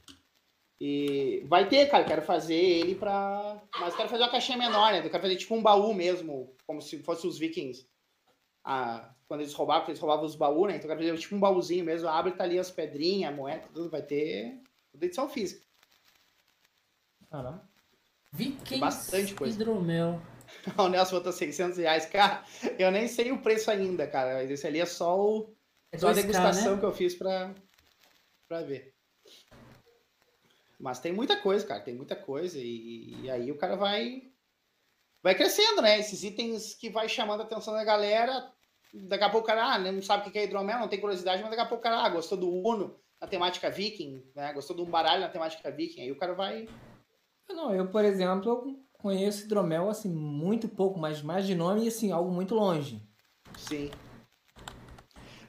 E 0.84 1.44
vai 1.46 1.70
ter, 1.70 1.88
cara. 1.92 2.04
Quero 2.04 2.24
fazer 2.24 2.56
ele 2.56 2.96
pra. 2.96 3.62
Mas 3.80 3.96
quero 3.96 4.10
fazer 4.10 4.24
uma 4.24 4.32
caixinha 4.32 4.58
menor, 4.58 4.92
né? 4.92 4.98
Eu 4.98 5.12
quero 5.12 5.22
fazer 5.22 5.36
tipo 5.36 5.54
um 5.54 5.62
baú 5.62 5.94
mesmo, 5.94 6.56
como 6.66 6.82
se 6.82 6.98
fosse 7.04 7.28
os 7.28 7.38
vikings. 7.38 7.88
Ah, 8.64 9.14
quando 9.28 9.42
eles 9.42 9.54
roubavam, 9.54 9.82
porque 9.82 9.92
eles 9.92 10.02
roubavam 10.02 10.26
os 10.26 10.36
baús, 10.36 10.68
né? 10.68 10.78
Então 10.78 10.90
eu 10.90 10.98
quero 10.98 11.08
fazer 11.08 11.22
tipo 11.22 11.36
um 11.36 11.40
baúzinho 11.40 11.86
mesmo. 11.86 12.08
Abre, 12.08 12.32
tá 12.32 12.46
ali 12.46 12.58
as 12.58 12.72
pedrinhas, 12.72 13.32
a 13.32 13.36
moeda, 13.36 13.64
tudo. 13.72 13.92
Vai 13.92 14.02
ter. 14.02 14.60
Tudo 14.92 15.04
edição 15.04 15.30
física. 15.30 15.64
Caramba. 17.30 17.70
Vikings 18.34 18.80
bastante 18.80 19.36
coisa. 19.36 19.56
hidromel. 19.56 20.20
O 20.78 20.90
Nelson 20.90 21.18
botou 21.18 21.32
600 21.32 21.78
reais. 21.78 22.08
Cara, 22.08 22.44
eu 22.78 22.92
nem 22.92 23.08
sei 23.08 23.32
o 23.32 23.42
preço 23.42 23.70
ainda, 23.70 24.08
cara. 24.08 24.34
Mas 24.34 24.50
esse 24.50 24.66
ali 24.66 24.80
é 24.80 24.86
só, 24.86 25.18
o, 25.18 25.56
É 25.92 25.98
só 25.98 26.10
a 26.10 26.12
2K, 26.12 26.16
degustação 26.16 26.74
né? 26.74 26.80
que 26.80 26.86
eu 26.86 26.92
fiz 26.92 27.16
pra, 27.16 27.54
pra 28.50 28.62
ver. 28.64 28.94
Mas 30.82 31.00
tem 31.00 31.14
muita 31.14 31.38
coisa, 31.38 31.66
cara. 31.66 31.80
Tem 31.80 31.94
muita 31.94 32.16
coisa. 32.16 32.58
E, 32.58 33.22
e 33.22 33.30
aí 33.30 33.52
o 33.52 33.58
cara 33.58 33.76
vai. 33.76 34.24
Vai 35.22 35.36
crescendo, 35.36 35.82
né? 35.82 36.00
Esses 36.00 36.24
itens 36.24 36.74
que 36.74 36.90
vai 36.90 37.08
chamando 37.08 37.42
a 37.42 37.44
atenção 37.44 37.74
da 37.74 37.84
galera. 37.84 38.52
Daqui 38.92 39.24
a 39.24 39.30
pouco 39.30 39.46
o 39.46 39.48
cara 39.48 39.76
ah, 39.76 39.80
não 39.80 40.02
sabe 40.02 40.28
o 40.28 40.32
que 40.32 40.40
é 40.40 40.44
hidromel, 40.44 40.80
não 40.80 40.88
tem 40.88 41.00
curiosidade, 41.00 41.42
mas 41.42 41.52
daqui 41.52 41.62
a 41.62 41.66
pouco 41.66 41.80
o 41.80 41.84
cara 41.84 42.04
ah, 42.04 42.10
gostou 42.10 42.38
do 42.38 42.52
Uno 42.52 43.00
na 43.22 43.28
temática 43.28 43.70
viking, 43.70 44.22
né? 44.36 44.52
Gostou 44.52 44.76
de 44.76 44.82
um 44.82 44.86
baralho 44.86 45.22
na 45.22 45.30
temática 45.30 45.72
viking. 45.72 46.02
Aí 46.02 46.12
o 46.12 46.18
cara 46.18 46.34
vai. 46.34 46.68
Não, 47.48 47.74
eu, 47.74 47.88
por 47.88 48.04
exemplo, 48.04 48.50
eu 48.50 48.80
conheço 48.94 49.46
hidromel, 49.46 49.90
assim, 49.90 50.10
muito 50.10 50.68
pouco, 50.68 51.00
mas 51.00 51.22
mais 51.22 51.46
de 51.46 51.54
nome 51.54 51.86
e, 51.86 51.88
assim, 51.88 52.12
algo 52.12 52.32
muito 52.32 52.56
longe. 52.56 53.02
Sim. 53.56 53.92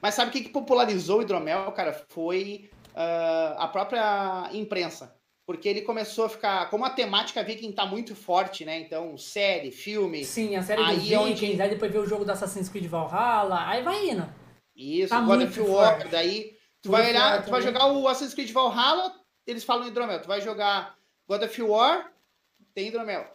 Mas 0.01 0.13
sabe 0.13 0.29
o 0.29 0.31
que, 0.31 0.41
que 0.41 0.49
popularizou 0.49 1.19
o 1.19 1.21
hidromel, 1.23 1.71
cara? 1.71 1.93
Foi 2.09 2.69
ah, 2.93 3.55
a 3.57 3.67
própria 3.67 4.49
imprensa. 4.53 5.17
Porque 5.45 5.67
ele 5.67 5.81
começou 5.81 6.25
a 6.25 6.29
ficar. 6.29 6.69
Como 6.69 6.85
a 6.85 6.89
temática 6.89 7.43
viking 7.43 7.71
tá 7.73 7.85
muito 7.85 8.15
forte, 8.15 8.63
né? 8.63 8.79
Então, 8.79 9.17
série, 9.17 9.71
filme. 9.71 10.23
Sim, 10.23 10.55
a 10.55 10.63
série 10.63 10.81
Aí 10.81 10.95
dos 10.99 11.11
é 11.11 11.17
onde- 11.19 11.33
Vikings, 11.33 11.61
aí 11.61 11.69
depois 11.69 11.91
vê 11.91 11.97
o 11.97 12.05
jogo 12.05 12.23
do 12.23 12.31
Assassin's 12.31 12.69
Creed 12.69 12.85
Valhalla, 12.87 13.67
aí 13.67 13.83
vai 13.83 14.09
indo. 14.09 14.33
Isso, 14.75 15.09
Tá 15.09 15.19
God 15.21 15.41
of 15.43 15.59
War. 15.59 15.97
forte. 15.99 16.07
Daí, 16.11 16.55
tu 16.81 16.89
vai 16.91 17.09
olhar, 17.09 17.43
tu 17.43 17.51
vai 17.51 17.61
também. 17.61 17.73
jogar 17.79 17.91
o 17.93 18.07
Assassin's 18.07 18.33
Creed 18.33 18.51
Valhalla, 18.51 19.13
eles 19.45 19.63
falam 19.65 19.85
hidromel. 19.87 20.21
Tu 20.21 20.27
vai 20.27 20.39
jogar 20.39 20.95
God 21.27 21.43
of 21.43 21.61
War, 21.61 22.09
tem 22.73 22.87
hidromel. 22.87 23.27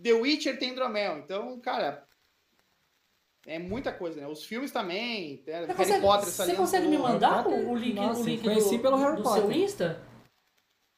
The 0.00 0.12
Witcher 0.12 0.56
tem 0.58 0.70
hidromel. 0.70 1.18
Então, 1.18 1.58
cara. 1.60 2.06
É 3.46 3.58
muita 3.58 3.90
coisa, 3.90 4.20
né? 4.20 4.26
Os 4.28 4.44
filmes 4.44 4.70
também. 4.70 5.42
né? 5.46 5.62
Você 5.62 5.66
Harry 5.66 5.74
consegue, 5.74 6.00
Potter 6.02 6.28
você 6.28 6.54
consegue 6.54 6.86
me 6.88 6.98
mandar 6.98 7.46
o, 7.46 7.70
o 7.70 7.74
link, 7.74 7.94
Nossa, 7.94 8.20
o 8.20 8.24
link 8.24 8.42
do, 8.42 8.78
pelo 8.78 8.96
Harry 8.98 9.16
do 9.16 9.22
Potter. 9.22 9.40
seu 9.42 9.50
Insta? 9.52 10.09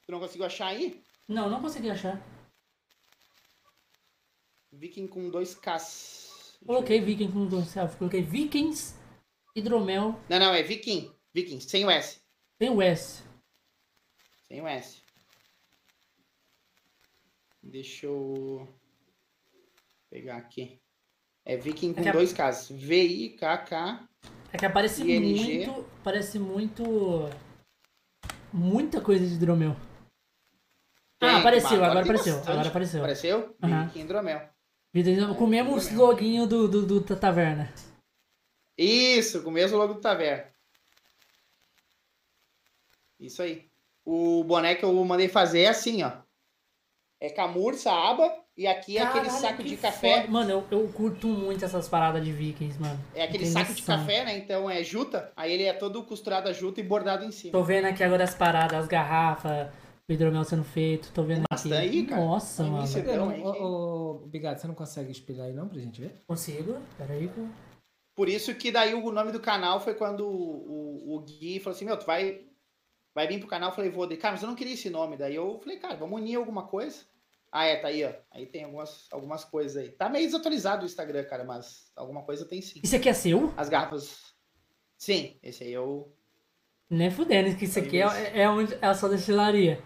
Tu 0.05 0.11
não 0.11 0.19
conseguiu 0.19 0.45
achar 0.45 0.67
aí? 0.67 1.01
Não, 1.27 1.49
não 1.49 1.61
consegui 1.61 1.89
achar. 1.89 2.21
Viking 4.71 5.07
com 5.07 5.29
dois 5.29 5.55
Ks. 5.55 6.57
Coloquei 6.65 6.99
Viking 7.01 7.31
com 7.31 7.45
dois 7.45 7.67
self, 7.67 7.97
coloquei 7.97 8.21
Vikings, 8.21 8.95
hidromel, 9.55 10.17
Não, 10.29 10.39
não, 10.39 10.53
é 10.53 10.63
Viking. 10.63 11.13
Viking, 11.33 11.59
sem 11.59 11.85
o 11.85 11.89
S. 11.89 12.21
tem 12.57 12.69
o 12.69 12.81
S. 12.81 13.21
Sem 14.47 14.61
o 14.61 14.67
S. 14.67 15.01
Deixa 17.61 18.05
eu 18.05 18.67
pegar 20.09 20.37
aqui. 20.37 20.79
É 21.45 21.57
Viking 21.57 21.93
com 21.93 21.99
É 21.99 22.03
que 22.03 22.09
a- 22.09 22.13
dois 22.13 22.33
Ks. 22.33 22.69
V-I-K-K. 22.71 24.07
É 24.53 24.57
que 24.57 24.65
aparece 24.65 25.01
ING. 25.03 25.65
muito. 25.65 25.89
Parece 26.03 26.39
muito. 26.39 26.83
Muita 28.53 29.01
coisa 29.01 29.25
de 29.27 29.33
hidromel. 29.33 29.75
Ah, 31.23 31.37
apareceu, 31.39 31.83
agora 31.83 32.01
apareceu. 32.01 32.41
Agora 32.45 32.67
apareceu. 32.67 32.99
Apareceu? 32.99 33.55
Viking 33.61 34.01
hidromel. 34.01 34.49
Com 35.37 35.45
o 35.45 35.47
mesmo 35.47 35.75
loginho 35.97 36.45
do, 36.45 36.67
do, 36.67 36.85
do 36.85 36.99
da 37.01 37.15
taverna. 37.15 37.73
Isso, 38.77 39.43
com 39.43 39.49
o 39.49 39.53
mesmo 39.53 39.77
logo 39.77 39.95
do 39.95 40.01
Taverna. 40.01 40.45
Isso 43.19 43.41
aí. 43.41 43.67
O 44.05 44.43
boné 44.43 44.75
que 44.75 44.83
eu 44.83 44.93
mandei 45.05 45.27
fazer 45.29 45.61
é 45.61 45.69
assim, 45.69 46.03
ó. 46.03 46.11
É 47.21 47.29
camurça, 47.29 47.89
aba, 47.89 48.29
e 48.57 48.67
aqui 48.67 48.97
é 48.97 49.01
aquele 49.01 49.25
Caralho, 49.27 49.41
saco 49.41 49.63
que 49.63 49.69
de 49.69 49.77
café. 49.77 50.17
foda. 50.21 50.31
Mano, 50.31 50.51
eu, 50.51 50.67
eu 50.69 50.87
curto 50.89 51.27
muito 51.27 51.63
essas 51.63 51.87
paradas 51.87 52.23
de 52.23 52.33
vikings, 52.33 52.77
mano. 52.81 52.99
É 53.15 53.23
aquele 53.23 53.45
Tem 53.45 53.53
saco 53.53 53.73
de 53.73 53.79
noção. 53.81 53.97
café, 53.97 54.25
né? 54.25 54.37
Então 54.37 54.69
é 54.69 54.83
juta. 54.83 55.31
Aí 55.37 55.53
ele 55.53 55.63
é 55.63 55.71
todo 55.71 56.03
costurado 56.03 56.49
a 56.49 56.53
juta 56.53 56.81
e 56.81 56.83
bordado 56.83 57.23
em 57.23 57.31
cima. 57.31 57.53
Tô 57.53 57.63
vendo 57.63 57.85
aqui 57.85 58.03
agora 58.03 58.25
as 58.25 58.35
paradas, 58.35 58.77
as 58.77 58.87
garrafas, 58.87 59.69
o 60.09 60.13
hidromel 60.13 60.43
sendo 60.43 60.63
feito, 60.63 61.11
tô 61.13 61.23
vendo 61.23 61.43
aqui. 61.49 61.69
Bastante 61.69 61.75
aí, 61.75 62.05
cara. 62.05 62.21
Nossa, 62.21 62.63
Tem 62.63 62.71
mano. 63.17 63.45
Ô, 63.45 64.27
Bigado, 64.27 64.59
você 64.59 64.67
não 64.67 64.75
consegue 64.75 65.11
espelhar 65.11 65.47
aí 65.47 65.53
não 65.53 65.67
pra 65.67 65.79
gente 65.79 66.01
ver? 66.01 66.19
Consigo? 66.27 66.77
Peraí, 66.97 67.27
pô. 67.29 67.47
Por 68.15 68.29
isso 68.29 68.53
que 68.53 68.71
daí 68.71 68.93
o 68.93 69.11
nome 69.11 69.31
do 69.31 69.39
canal 69.39 69.79
foi 69.79 69.95
quando 69.95 70.27
o, 70.27 71.11
o, 71.11 71.15
o 71.15 71.19
Gui 71.21 71.59
falou 71.59 71.75
assim, 71.75 71.85
meu, 71.85 71.97
tu 71.97 72.05
vai, 72.05 72.45
vai 73.15 73.27
vir 73.27 73.39
pro 73.39 73.47
canal? 73.47 73.69
Eu 73.69 73.75
falei, 73.75 73.89
vou. 73.89 74.05
Daí, 74.05 74.17
cara, 74.17 74.33
mas 74.33 74.43
eu 74.43 74.49
não 74.49 74.55
queria 74.55 74.73
esse 74.73 74.89
nome. 74.89 75.17
Daí 75.17 75.35
eu 75.35 75.59
falei, 75.59 75.79
cara, 75.79 75.95
vamos 75.95 76.19
unir 76.19 76.35
alguma 76.35 76.67
coisa? 76.67 77.05
Ah, 77.51 77.65
é, 77.65 77.77
tá 77.77 77.87
aí, 77.87 78.03
ó. 78.03 78.11
Aí 78.31 78.45
tem 78.45 78.65
algumas, 78.65 79.07
algumas 79.09 79.45
coisas 79.45 79.77
aí. 79.77 79.91
Tá 79.91 80.09
meio 80.09 80.25
desatualizado 80.25 80.83
o 80.83 80.85
Instagram, 80.85 81.23
cara, 81.23 81.43
mas 81.43 81.91
alguma 81.95 82.23
coisa 82.23 82.45
tem 82.45 82.61
sim. 82.61 82.81
Isso 82.83 82.95
aqui 82.95 83.07
é 83.07 83.13
seu? 83.13 83.53
As 83.55 83.69
garrafas. 83.69 84.33
Sim, 84.97 85.37
esse 85.41 85.63
aí 85.63 85.73
é 85.73 85.79
o. 85.79 86.11
Nem 86.89 87.09
fudendo, 87.09 87.55
que 87.55 87.65
isso 87.65 87.79
aqui 87.79 87.97
Isso. 87.97 88.15
é, 88.15 88.41
é, 88.41 88.49
onde, 88.49 88.73
é 88.75 88.85
a 88.85 88.93
sua 88.93 89.09
destilaria. 89.09 89.81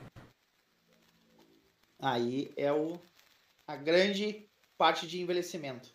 Aí 2.00 2.52
é 2.56 2.72
o. 2.72 3.00
A 3.68 3.76
grande 3.76 4.48
parte 4.78 5.06
de 5.08 5.20
envelhecimento. 5.20 5.90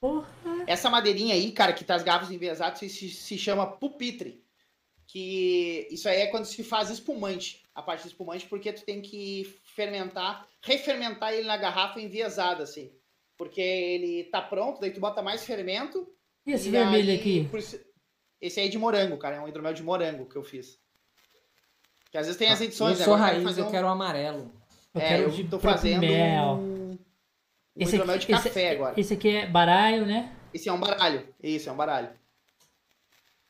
Porra. 0.00 0.28
Essa 0.66 0.88
madeirinha 0.90 1.34
aí, 1.34 1.52
cara, 1.52 1.72
que 1.72 1.84
tá 1.84 1.94
as 1.94 2.02
garrafas 2.02 2.30
enviesadas, 2.30 2.78
se, 2.78 2.88
se 2.88 3.38
chama 3.38 3.66
pupitre. 3.66 4.42
Que 5.06 5.86
isso 5.90 6.08
aí 6.08 6.20
é 6.20 6.26
quando 6.28 6.44
se 6.44 6.62
faz 6.64 6.88
espumante. 6.90 7.62
A 7.74 7.82
parte 7.82 8.02
de 8.02 8.08
espumante, 8.08 8.46
porque 8.46 8.72
tu 8.72 8.84
tem 8.84 9.00
que 9.02 9.44
fermentar, 9.74 10.46
refermentar 10.62 11.32
ele 11.34 11.46
na 11.46 11.56
garrafa 11.56 12.00
enviesada, 12.00 12.62
assim. 12.64 12.92
Porque 13.36 13.60
ele 13.60 14.24
tá 14.24 14.40
pronto, 14.42 14.80
daí 14.80 14.90
tu 14.92 15.00
bota 15.00 15.22
mais 15.22 15.44
fermento. 15.44 16.06
E 16.46 16.52
esse 16.52 16.68
e 16.68 16.70
vermelho 16.72 17.10
aí, 17.10 17.18
aqui? 17.18 17.48
por 17.50 17.58
Esse 18.40 18.60
aí 18.60 18.66
é 18.66 18.70
de 18.70 18.78
morango, 18.78 19.18
cara. 19.18 19.36
É 19.36 19.40
um 19.40 19.48
hidromel 19.48 19.72
de 19.74 19.82
morango 19.82 20.26
que 20.28 20.36
eu 20.36 20.42
fiz. 20.42 20.78
Que 22.10 22.18
às 22.18 22.26
vezes 22.26 22.38
tem 22.38 22.50
as 22.50 22.60
edições, 22.60 22.94
eu 22.94 22.98
né? 23.00 23.04
sou 23.04 23.14
Agora 23.14 23.28
eu 23.28 23.32
quero 23.34 23.44
raiz, 23.44 23.48
fazer 23.48 23.60
eu 23.62 23.66
um- 23.66 23.70
quero 23.70 23.86
o 23.86 23.90
amarelo. 23.90 24.59
Eu 24.94 25.00
é, 25.00 25.08
quero 25.08 25.22
eu 25.24 25.30
de 25.30 25.44
tô 25.44 25.58
fazendo 25.58 26.00
mel. 26.00 26.44
um, 26.56 26.90
um 26.92 26.98
Esse 27.76 27.94
hidromel 27.94 28.16
aqui- 28.16 28.26
de 28.26 28.32
esse- 28.32 28.48
café 28.48 28.70
agora. 28.70 29.00
Esse 29.00 29.14
aqui 29.14 29.28
é 29.28 29.46
baralho, 29.46 30.04
né? 30.06 30.34
Esse 30.52 30.68
é 30.68 30.72
um 30.72 30.80
baralho. 30.80 31.28
Isso, 31.42 31.68
é 31.68 31.72
um 31.72 31.76
baralho. 31.76 32.10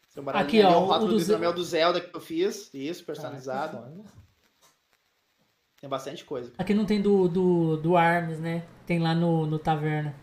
Esse 0.09 0.19
é 0.19 0.21
um 0.21 0.25
baralho. 0.25 0.47
Aqui, 0.47 0.63
ó, 0.63 0.79
o 0.79 0.83
o 0.83 0.87
rótulo 0.87 1.07
do 1.09 1.13
do 1.15 1.19
Ze- 1.19 1.25
hidromel 1.33 1.53
do 1.55 1.65
Zelda 1.65 2.01
que 2.01 2.15
eu 2.15 2.21
fiz. 2.21 2.69
Isso, 2.75 3.05
personalizado. 3.05 4.05
Tem 5.81 5.89
bastante 5.89 6.25
coisa. 6.27 6.53
Aqui 6.59 6.75
não 6.75 6.85
tem 6.85 7.01
do, 7.01 7.27
do, 7.27 7.77
do 7.79 7.97
Arms, 7.97 8.39
né? 8.39 8.67
Tem 8.87 8.99
lá 8.99 9.15
no, 9.15 9.47
no 9.47 9.59
Taverna. 9.59 10.15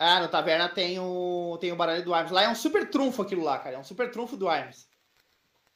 Ah, 0.00 0.20
no 0.20 0.28
Taverna 0.28 0.68
tem 0.68 0.98
o, 0.98 1.56
tem 1.60 1.70
o 1.70 1.76
baralho 1.76 2.04
do 2.04 2.12
Arms. 2.12 2.32
Lá 2.32 2.42
é 2.42 2.48
um 2.48 2.54
super 2.56 2.90
trunfo 2.90 3.22
aquilo 3.22 3.44
lá, 3.44 3.56
cara. 3.58 3.76
É 3.76 3.78
um 3.78 3.84
super 3.84 4.10
trunfo 4.10 4.36
do 4.36 4.48
Arms. 4.48 4.87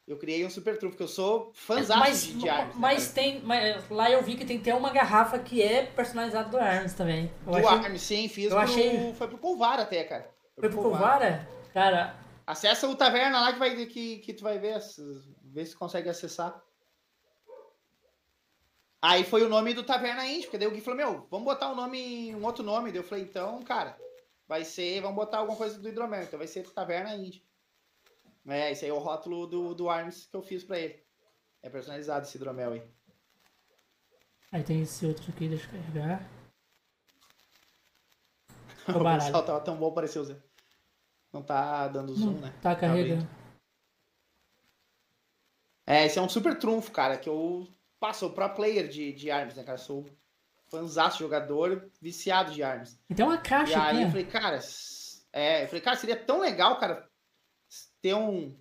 Eu 0.06 0.18
criei 0.18 0.44
um 0.44 0.50
super 0.50 0.76
trunfo, 0.78 0.96
que 0.96 1.02
eu 1.02 1.08
sou 1.08 1.52
fãzão 1.54 1.96
de, 2.02 2.02
Arms. 2.02 2.44
né, 2.44 2.72
mas 2.76 3.04
cara? 3.08 3.14
tem. 3.14 3.40
Mas 3.42 3.88
lá 3.88 4.10
eu 4.10 4.22
vi 4.22 4.36
que 4.36 4.44
tem 4.44 4.58
até 4.58 4.74
uma 4.74 4.90
garrafa 4.90 5.38
que 5.38 5.62
é 5.62 5.86
personalizada 5.86 6.48
do 6.48 6.58
Arms 6.58 6.94
também. 6.94 7.30
Eu 7.46 7.52
do 7.52 7.58
achei- 7.58 7.78
Arms, 7.78 8.02
sim, 8.02 8.28
fiz 8.28 8.46
eu 8.46 8.50
pro, 8.50 8.58
achei- 8.58 9.14
Foi 9.14 9.28
pro 9.28 9.38
Colvar 9.38 9.78
até, 9.78 10.02
cara. 10.04 10.28
Foi 10.58 10.68
pro 10.68 10.82
Covara? 10.82 11.48
Cara, 11.72 12.16
Acessa 12.44 12.88
o 12.88 12.96
Taverna 12.96 13.40
lá 13.40 13.52
que, 13.52 13.58
vai, 13.58 13.86
que, 13.86 14.18
que 14.18 14.34
tu 14.34 14.42
vai 14.42 14.58
ver, 14.58 14.78
ver 15.44 15.64
se 15.64 15.76
consegue 15.76 16.08
acessar. 16.08 16.60
Aí 19.00 19.24
foi 19.24 19.42
o 19.42 19.48
nome 19.48 19.72
do 19.74 19.82
Taverna 19.82 20.26
Indie, 20.26 20.42
porque 20.42 20.58
daí 20.58 20.68
o 20.68 20.70
Gui 20.72 20.80
falou, 20.80 20.96
meu, 20.96 21.26
vamos 21.30 21.44
botar 21.44 21.70
um 21.70 21.74
nome, 21.74 22.34
um 22.34 22.44
outro 22.44 22.62
nome. 22.64 22.90
Daí 22.90 23.00
eu 23.00 23.04
falei, 23.04 23.24
então, 23.24 23.60
cara, 23.62 23.96
vai 24.46 24.64
ser, 24.64 25.00
vamos 25.00 25.16
botar 25.16 25.38
alguma 25.38 25.56
coisa 25.56 25.78
do 25.78 25.88
hidromel, 25.88 26.22
então 26.22 26.38
vai 26.38 26.46
ser 26.48 26.68
Taverna 26.70 27.14
Indie. 27.14 27.42
É, 28.48 28.72
esse 28.72 28.84
aí 28.84 28.90
é 28.90 28.94
o 28.94 28.98
rótulo 28.98 29.46
do, 29.46 29.74
do 29.74 29.88
Arms 29.88 30.26
que 30.26 30.36
eu 30.36 30.42
fiz 30.42 30.64
pra 30.64 30.78
ele. 30.78 31.02
É 31.62 31.70
personalizado 31.70 32.26
esse 32.26 32.36
hidromel 32.36 32.72
aí. 32.72 32.82
aí 34.50 34.62
tem 34.64 34.82
esse 34.82 35.06
outro 35.06 35.30
aqui, 35.30 35.48
deixa 35.48 35.66
eu 35.66 35.70
carregar. 35.70 36.28
O 38.88 38.92
baralho. 38.94 39.22
pessoal 39.22 39.44
tava 39.44 39.60
tão 39.60 39.76
bom 39.76 39.92
pareceu, 39.94 40.24
Zé. 40.24 40.36
Não 41.32 41.40
tá 41.42 41.86
dando 41.86 42.14
zoom, 42.14 42.32
Não 42.32 42.40
né? 42.40 42.52
tá 42.60 42.74
carregando. 42.74 43.28
É, 45.86 46.06
esse 46.06 46.18
é 46.18 46.22
um 46.22 46.28
super 46.28 46.58
trunfo, 46.58 46.90
cara, 46.90 47.16
que 47.16 47.28
eu 47.28 47.68
passo 48.00 48.28
pro 48.30 48.48
player 48.54 48.88
de, 48.88 49.12
de 49.12 49.30
Arms, 49.30 49.54
né, 49.54 49.62
cara? 49.62 49.78
Sou 49.78 50.06
fãzaço 50.68 51.18
jogador, 51.20 51.90
viciado 52.00 52.52
de 52.52 52.62
Arms. 52.62 52.98
E 53.08 53.14
tem 53.14 53.24
uma 53.24 53.36
E 53.36 53.42
caixa 53.42 53.78
aqui, 53.78 53.96
aí 53.96 54.02
eu 54.02 54.08
falei, 54.08 54.24
cara, 54.26 54.58
é, 55.32 55.62
eu 55.64 55.68
falei, 55.68 55.80
cara, 55.80 55.96
seria 55.96 56.16
tão 56.16 56.40
legal, 56.40 56.78
cara, 56.80 57.08
ter 58.02 58.14
um 58.14 58.54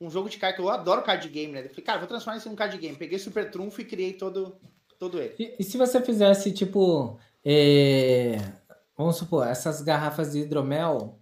um 0.00 0.10
jogo 0.10 0.28
de 0.28 0.38
carta, 0.38 0.56
que 0.56 0.62
eu 0.62 0.68
adoro 0.68 1.02
card 1.02 1.26
game, 1.28 1.52
né? 1.52 1.60
Eu 1.64 1.68
falei, 1.70 1.84
cara, 1.84 1.98
vou 1.98 2.08
transformar 2.08 2.36
isso 2.36 2.48
num 2.48 2.56
card 2.56 2.76
game. 2.78 2.96
Peguei 2.96 3.18
super 3.18 3.50
trunfo 3.50 3.80
e 3.80 3.84
criei 3.84 4.12
todo, 4.12 4.56
todo 4.98 5.20
ele. 5.20 5.34
E, 5.38 5.54
e 5.58 5.64
se 5.64 5.78
você 5.78 6.00
fizesse, 6.02 6.52
tipo, 6.52 7.18
é, 7.44 8.36
vamos 8.96 9.16
supor, 9.16 9.46
essas 9.46 9.80
garrafas 9.80 10.32
de 10.32 10.40
hidromel, 10.40 11.18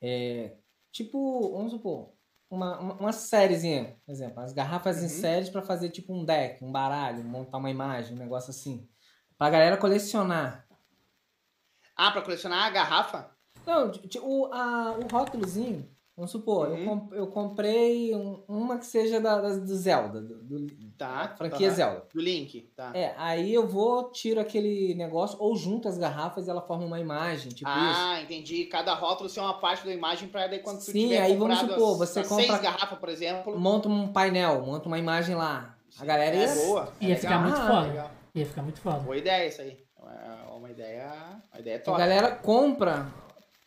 é, 0.00 0.52
tipo, 0.92 1.52
vamos 1.52 1.72
supor, 1.72 2.12
uma, 2.48 2.78
uma, 2.78 2.94
uma 2.94 3.12
sériezinha, 3.12 3.96
por 4.06 4.12
exemplo, 4.12 4.40
as 4.40 4.52
garrafas 4.52 4.98
em 4.98 5.02
Uhum. 5.02 5.08
séries 5.08 5.50
pra 5.50 5.60
fazer 5.60 5.90
tipo 5.90 6.14
um 6.14 6.24
deck, 6.24 6.64
um 6.64 6.70
baralho, 6.72 7.22
montar 7.24 7.58
uma 7.58 7.70
imagem, 7.70 8.14
um 8.14 8.18
negócio 8.18 8.50
assim. 8.50 8.88
Pra 9.36 9.50
galera 9.50 9.76
colecionar. 9.76 10.66
Ah, 11.96 12.10
pra 12.12 12.22
colecionar 12.22 12.64
a 12.64 12.70
garrafa? 12.70 13.30
Não, 13.66 13.90
o, 14.22 14.46
a, 14.52 14.92
o 14.92 15.06
rótulozinho, 15.08 15.88
vamos 16.16 16.30
supor, 16.30 16.68
eu, 16.68 16.74
Uhum. 16.76 16.98
com- 17.08 17.14
eu 17.14 17.26
comprei 17.26 18.14
um- 18.14 18.42
uma 18.48 18.78
que 18.78 18.86
seja 18.86 19.20
da, 19.20 19.40
da- 19.40 19.56
do 19.56 19.74
Zelda, 19.74 20.20
do, 20.20 20.38
do- 20.60 20.84
Tá. 20.96 21.26
da 21.26 21.36
franquia 21.36 21.66
aham. 21.68 21.74
Zelda. 21.76 22.02
Do 22.14 22.20
Link, 22.20 22.70
tá. 22.76 22.92
É, 22.94 23.14
aí 23.16 23.52
eu 23.52 23.66
vou, 23.66 24.10
tiro 24.12 24.40
aquele 24.40 24.94
negócio, 24.94 25.36
ou 25.40 25.56
junto 25.56 25.88
as 25.88 25.98
garrafas 25.98 26.46
e 26.46 26.50
ela 26.50 26.62
forma 26.62 26.84
uma 26.86 27.00
imagem, 27.00 27.50
tipo 27.50 27.68
isso. 27.68 27.78
ah, 28.00 28.20
entendi. 28.22 28.64
Cada 28.66 28.94
rótulo 28.94 29.28
ser 29.28 29.40
uma 29.40 29.54
parte 29.54 29.84
da 29.84 29.92
imagem 29.92 30.28
pra 30.28 30.46
daí 30.46 30.60
quando 30.60 30.78
tu 30.78 30.84
Sim, 30.84 31.08
tiver 31.08 31.20
aí 31.20 31.36
vamos 31.36 31.58
supor, 31.58 31.92
as- 31.92 31.98
você 32.10 32.20
as 32.20 32.28
compra- 32.28 32.44
seis 32.46 32.60
garrafas, 32.60 32.98
por 32.98 33.08
exemplo. 33.08 33.58
Monta 33.58 33.88
um 33.88 34.12
painel, 34.12 34.62
monta 34.64 34.86
uma 34.86 34.98
imagem 34.98 35.34
lá. 35.34 35.76
A 35.98 36.04
galera 36.04 36.34
ia... 36.36 36.44
É 36.44 36.54
boa. 36.66 36.92
é 37.00 37.04
Ia 37.04 37.08
legal. 37.08 37.20
ficar 37.20 37.38
muito 37.40 37.60
Ah, 37.60 37.66
foda. 37.66 37.86
legal. 37.88 38.10
Ia 38.34 38.46
ficar 38.46 38.62
muito 38.62 38.80
foda. 38.80 38.98
Boa 39.00 39.16
ideia 39.16 39.48
isso 39.48 39.60
aí. 39.62 39.84
É 40.06 40.52
uma 40.56 40.70
ideia, 40.70 41.12
uma 41.52 41.60
ideia 41.60 41.76
A 41.76 41.80
top. 41.80 41.98
galera 41.98 42.30
compra. 42.36 43.06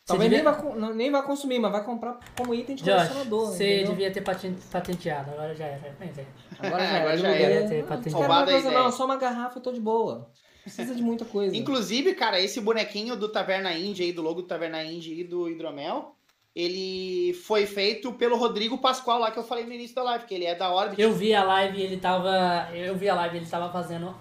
Talvez 0.08 0.30
devia- 0.30 0.50
nem, 0.50 0.54
vá, 0.62 0.74
não- 0.74 0.94
nem 0.94 1.10
vá 1.10 1.22
consumir, 1.22 1.58
mas 1.58 1.70
vai 1.70 1.84
comprar 1.84 2.18
como 2.36 2.54
item 2.54 2.74
de 2.74 2.82
Josh, 2.82 2.94
colecionador. 2.94 3.46
você 3.46 3.74
entendeu? 3.74 3.90
devia 3.92 4.10
ter 4.10 4.20
paten- 4.22 4.56
patenteado, 4.72 5.30
agora 5.30 5.54
já 5.54 5.66
era. 5.66 5.96
É. 6.00 6.26
Agora 6.66 6.82
já 6.84 6.96
Agora 6.96 7.12
era. 7.12 7.16
já 7.18 7.28
era. 7.28 7.68
Ter 7.68 7.80
Não, 7.82 7.88
patenteado. 7.88 8.26
Não 8.28 8.32
a 8.40 8.44
coisa 8.44 8.70
não, 8.70 8.90
só 8.92 9.04
uma 9.04 9.16
garrafa 9.16 9.58
eu 9.58 9.62
tô 9.62 9.70
de 9.72 9.80
boa. 9.80 10.30
Precisa 10.62 10.94
de 10.94 11.02
muita 11.02 11.24
coisa. 11.24 11.56
Inclusive, 11.56 12.14
cara, 12.14 12.40
esse 12.40 12.60
bonequinho 12.60 13.16
do 13.16 13.28
Taverna 13.28 13.72
Indie 13.72 14.04
aí, 14.04 14.12
do 14.12 14.20
logo 14.22 14.42
do 14.42 14.48
Taverna 14.48 14.82
Indie 14.82 15.20
e 15.20 15.24
do 15.24 15.48
Hidromel, 15.48 16.14
ele 16.54 17.32
foi 17.46 17.64
feito 17.66 18.12
pelo 18.12 18.36
Rodrigo 18.36 18.76
Pascoal 18.78 19.18
lá 19.18 19.30
que 19.30 19.38
eu 19.38 19.44
falei 19.44 19.64
no 19.64 19.72
início 19.72 19.94
da 19.94 20.02
live, 20.02 20.24
que 20.26 20.34
ele 20.34 20.44
é 20.44 20.54
da 20.54 20.70
Orbit. 20.74 21.00
Eu 21.00 21.12
vi 21.14 21.34
a 21.34 21.44
live 21.44 21.78
e 21.78 21.82
ele 21.82 21.96
tava. 21.98 22.68
Eu 22.74 22.96
vi 22.96 23.08
a 23.08 23.14
live 23.14 23.36
ele 23.38 23.46
tava 23.46 23.70
fazendo. 23.72 24.14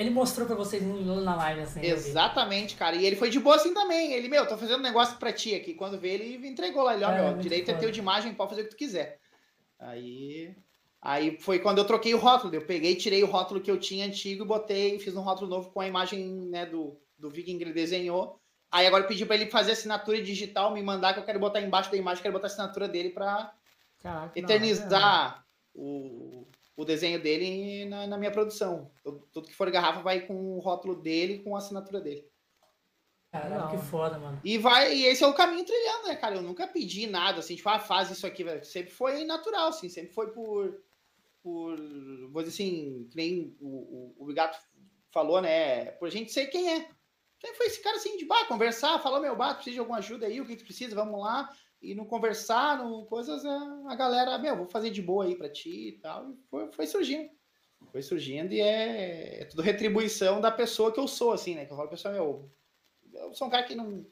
Ele 0.00 0.08
mostrou 0.08 0.46
pra 0.46 0.56
vocês 0.56 0.82
na 0.82 1.36
live, 1.36 1.60
assim. 1.60 1.80
vi. 1.80 1.86
Exatamente, 1.88 2.74
cara. 2.74 2.96
E 2.96 3.04
ele 3.04 3.16
foi 3.16 3.28
de 3.28 3.38
boa 3.38 3.56
assim 3.56 3.74
também. 3.74 4.14
Ele, 4.14 4.28
meu, 4.28 4.48
tô 4.48 4.56
fazendo 4.56 4.78
um 4.78 4.82
negócio 4.82 5.18
pra 5.18 5.30
ti 5.30 5.54
aqui. 5.54 5.74
Quando 5.74 5.98
vê, 5.98 6.14
ele 6.14 6.48
entregou 6.48 6.84
lá. 6.84 6.94
Ele, 6.94 7.04
ó, 7.04 7.10
É, 7.10 7.30
meu, 7.30 7.38
direito 7.38 7.68
é 7.68 7.74
foda. 7.74 7.80
teu 7.80 7.90
de 7.90 8.00
imagem, 8.00 8.32
pode 8.32 8.48
fazer 8.48 8.62
o 8.62 8.64
que 8.64 8.70
tu 8.70 8.78
quiser. 8.78 9.18
Aí. 9.78 10.56
Aí 11.02 11.38
foi 11.38 11.58
quando 11.58 11.78
eu 11.78 11.84
troquei 11.84 12.14
o 12.14 12.18
rótulo. 12.18 12.54
Eu 12.54 12.64
peguei, 12.64 12.96
tirei 12.96 13.22
o 13.22 13.26
rótulo 13.26 13.60
que 13.60 13.70
eu 13.70 13.78
tinha 13.78 14.06
antigo 14.06 14.42
e 14.42 14.46
botei, 14.46 14.98
fiz 14.98 15.14
um 15.14 15.20
rótulo 15.20 15.50
novo 15.50 15.68
com 15.70 15.82
a 15.82 15.86
imagem 15.86 16.48
né, 16.48 16.64
do, 16.64 16.98
do 17.18 17.28
Viking 17.28 17.58
que 17.58 17.64
ele 17.64 17.74
desenhou. 17.74 18.40
Aí 18.72 18.86
agora 18.86 19.04
eu 19.04 19.08
pedi 19.08 19.26
pra 19.26 19.36
ele 19.36 19.50
fazer 19.50 19.72
assinatura 19.72 20.22
digital, 20.22 20.72
me 20.72 20.82
mandar, 20.82 21.12
que 21.12 21.20
eu 21.20 21.24
quero 21.24 21.38
botar 21.38 21.60
embaixo 21.60 21.90
da 21.90 21.98
imagem, 21.98 22.22
quero 22.22 22.32
botar 22.32 22.46
a 22.46 22.50
assinatura 22.50 22.88
dele 22.88 23.10
pra 23.10 23.52
Caraca, 24.02 24.32
que 24.32 24.40
da 24.40 24.46
eternizar 24.46 25.44
o, 25.74 26.46
o 26.76 26.84
desenho 26.84 27.22
dele 27.22 27.84
na, 27.86 28.06
na 28.06 28.18
minha 28.18 28.30
produção. 28.30 28.90
Tudo, 29.02 29.28
tudo 29.32 29.48
que 29.48 29.54
for 29.54 29.70
garrafa 29.70 30.00
vai 30.00 30.20
com 30.20 30.56
o 30.56 30.60
rótulo 30.60 30.94
dele 30.94 31.40
com 31.40 31.54
a 31.54 31.58
assinatura 31.58 32.00
dele. 32.00 32.30
Caralho, 33.30 33.70
que 33.70 33.86
foda, 33.86 34.18
mano. 34.18 34.40
E 34.42 34.58
vai, 34.58 34.92
e 34.92 35.06
esse 35.06 35.22
é 35.22 35.26
o 35.26 35.34
caminho 35.34 35.64
trilhando, 35.64 36.08
né, 36.08 36.16
cara? 36.16 36.34
Eu 36.34 36.42
nunca 36.42 36.66
pedi 36.66 37.06
nada 37.06 37.38
assim, 37.38 37.54
tipo, 37.54 37.68
ah, 37.68 37.78
faz 37.78 38.10
isso 38.10 38.26
aqui, 38.26 38.42
velho. 38.42 38.64
Sempre 38.64 38.90
foi 38.90 39.24
natural, 39.24 39.68
assim, 39.68 39.88
sempre 39.88 40.12
foi 40.12 40.32
por. 40.32 40.82
por 41.40 41.76
vou 42.30 42.42
dizer 42.42 42.54
assim, 42.54 43.06
que 43.08 43.16
nem 43.16 43.56
o, 43.60 43.68
o, 43.68 44.16
o 44.18 44.26
Bigato 44.26 44.58
falou, 45.12 45.40
né? 45.40 45.92
Por 45.92 46.08
a 46.08 46.10
gente 46.10 46.32
ser 46.32 46.46
quem 46.46 46.72
é. 46.72 46.88
Sempre 47.40 47.56
foi 47.56 47.66
esse 47.66 47.80
cara 47.80 47.96
assim, 47.96 48.16
de 48.16 48.26
bah, 48.26 48.46
conversar, 48.46 48.98
falar, 48.98 49.20
meu, 49.20 49.36
bato, 49.36 49.56
precisa 49.56 49.74
de 49.74 49.80
alguma 49.80 49.98
ajuda 49.98 50.26
aí, 50.26 50.40
o 50.40 50.44
que 50.44 50.56
tu 50.56 50.64
precisa, 50.64 50.94
vamos 50.94 51.20
lá. 51.20 51.48
E 51.82 51.94
no 51.94 52.04
conversar, 52.04 52.76
no 52.82 53.06
coisas, 53.06 53.44
a, 53.44 53.82
a 53.88 53.94
galera, 53.94 54.36
meu, 54.38 54.56
vou 54.56 54.66
fazer 54.66 54.90
de 54.90 55.00
boa 55.00 55.24
aí 55.24 55.34
pra 55.34 55.48
ti 55.48 55.88
e 55.88 55.92
tal. 55.92 56.30
E 56.30 56.36
foi, 56.50 56.70
foi 56.72 56.86
surgindo. 56.86 57.30
Foi 57.90 58.02
surgindo 58.02 58.52
e 58.52 58.60
é, 58.60 59.40
é 59.40 59.44
tudo 59.46 59.62
retribuição 59.62 60.40
da 60.40 60.50
pessoa 60.50 60.92
que 60.92 61.00
eu 61.00 61.08
sou, 61.08 61.32
assim, 61.32 61.54
né? 61.54 61.64
Que 61.64 61.72
eu 61.72 61.76
falo, 61.76 61.88
pessoal, 61.88 62.12
meu, 62.12 62.50
eu 63.14 63.32
sou 63.32 63.46
um 63.48 63.50
cara 63.50 63.62
que 63.62 63.74
não, 63.74 64.04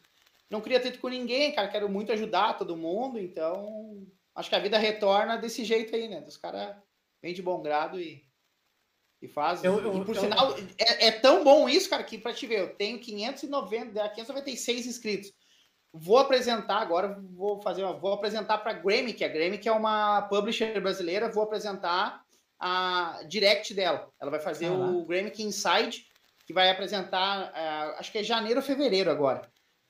não 0.48 0.62
cria 0.62 0.78
atrito 0.78 0.98
com 0.98 1.08
ninguém, 1.08 1.52
cara. 1.52 1.68
Quero 1.68 1.88
muito 1.90 2.10
ajudar 2.12 2.54
todo 2.56 2.76
mundo, 2.76 3.18
então 3.18 4.06
acho 4.34 4.48
que 4.48 4.56
a 4.56 4.60
vida 4.60 4.78
retorna 4.78 5.36
desse 5.36 5.64
jeito 5.64 5.94
aí, 5.94 6.08
né? 6.08 6.22
Dos 6.22 6.38
caras 6.38 6.74
vêm 7.20 7.34
de 7.34 7.42
bom 7.42 7.60
grado 7.60 8.00
e, 8.00 8.24
e 9.20 9.28
fazem. 9.28 9.70
Eu- 9.70 9.78
eu- 9.82 10.00
e 10.00 10.04
por 10.06 10.16
eu- 10.16 10.22
sinal, 10.22 10.56
é, 10.78 11.08
é 11.08 11.12
tão 11.12 11.44
bom 11.44 11.68
isso, 11.68 11.90
cara, 11.90 12.02
que 12.02 12.16
pra 12.16 12.32
te 12.32 12.46
ver, 12.46 12.60
eu 12.60 12.74
tenho 12.74 12.98
590, 12.98 14.08
596 14.08 14.86
inscritos. 14.86 15.34
Vou 15.92 16.18
apresentar 16.18 16.76
agora, 16.76 17.18
vou 17.32 17.60
fazer, 17.62 17.82
vou 17.94 18.12
apresentar 18.12 18.58
para 18.58 18.74
Grammy, 18.74 19.12
que 19.14 19.24
a 19.24 19.28
Grammy 19.28 19.58
que 19.58 19.68
é 19.68 19.72
uma 19.72 20.22
publisher 20.22 20.78
brasileira, 20.80 21.30
vou 21.30 21.42
apresentar 21.42 22.22
a 22.58 23.20
direct 23.26 23.72
dela. 23.72 24.10
Ela 24.20 24.30
vai 24.30 24.40
fazer 24.40 24.68
Caraca. 24.68 24.90
o 24.92 25.04
Grammy 25.06 25.32
Inside, 25.38 26.06
que 26.46 26.52
vai 26.52 26.70
apresentar, 26.70 27.52
ah, 27.54 27.96
acho 27.98 28.12
que 28.12 28.18
é 28.18 28.22
janeiro 28.22 28.60
ou 28.60 28.66
fevereiro 28.66 29.10
agora. 29.10 29.42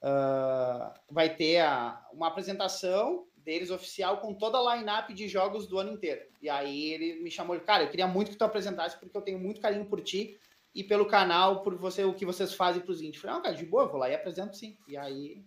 Ah, 0.02 0.94
vai 1.10 1.34
ter 1.34 1.58
a- 1.58 2.00
uma 2.12 2.28
apresentação 2.28 3.26
deles 3.36 3.70
oficial 3.70 4.18
com 4.18 4.34
toda 4.34 4.58
a 4.58 4.76
line-up 4.76 5.12
de 5.14 5.26
jogos 5.26 5.66
do 5.66 5.78
ano 5.78 5.92
inteiro. 5.92 6.20
E 6.40 6.48
aí 6.48 6.92
ele 6.92 7.22
me 7.22 7.30
chamou, 7.30 7.58
cara, 7.60 7.84
eu 7.84 7.90
queria 7.90 8.06
muito 8.06 8.30
que 8.30 8.36
tu 8.36 8.44
apresentasse, 8.44 8.98
porque 8.98 9.16
eu 9.16 9.22
tenho 9.22 9.38
muito 9.38 9.60
carinho 9.60 9.86
por 9.86 10.00
ti 10.00 10.38
e 10.74 10.84
pelo 10.84 11.06
canal, 11.06 11.62
por 11.62 11.74
você, 11.74 12.04
o 12.04 12.14
que 12.14 12.26
vocês 12.26 12.52
fazem 12.54 12.82
pros 12.82 13.00
indies. 13.00 13.16
Eu 13.16 13.22
Falei, 13.22 13.36
não, 13.36 13.42
cara, 13.42 13.54
de 13.56 13.64
boa, 13.64 13.84
eu 13.84 13.88
vou 13.88 13.98
lá 13.98 14.10
e 14.10 14.14
apresento 14.14 14.56
sim. 14.56 14.76
E 14.86 14.96
aí. 14.96 15.42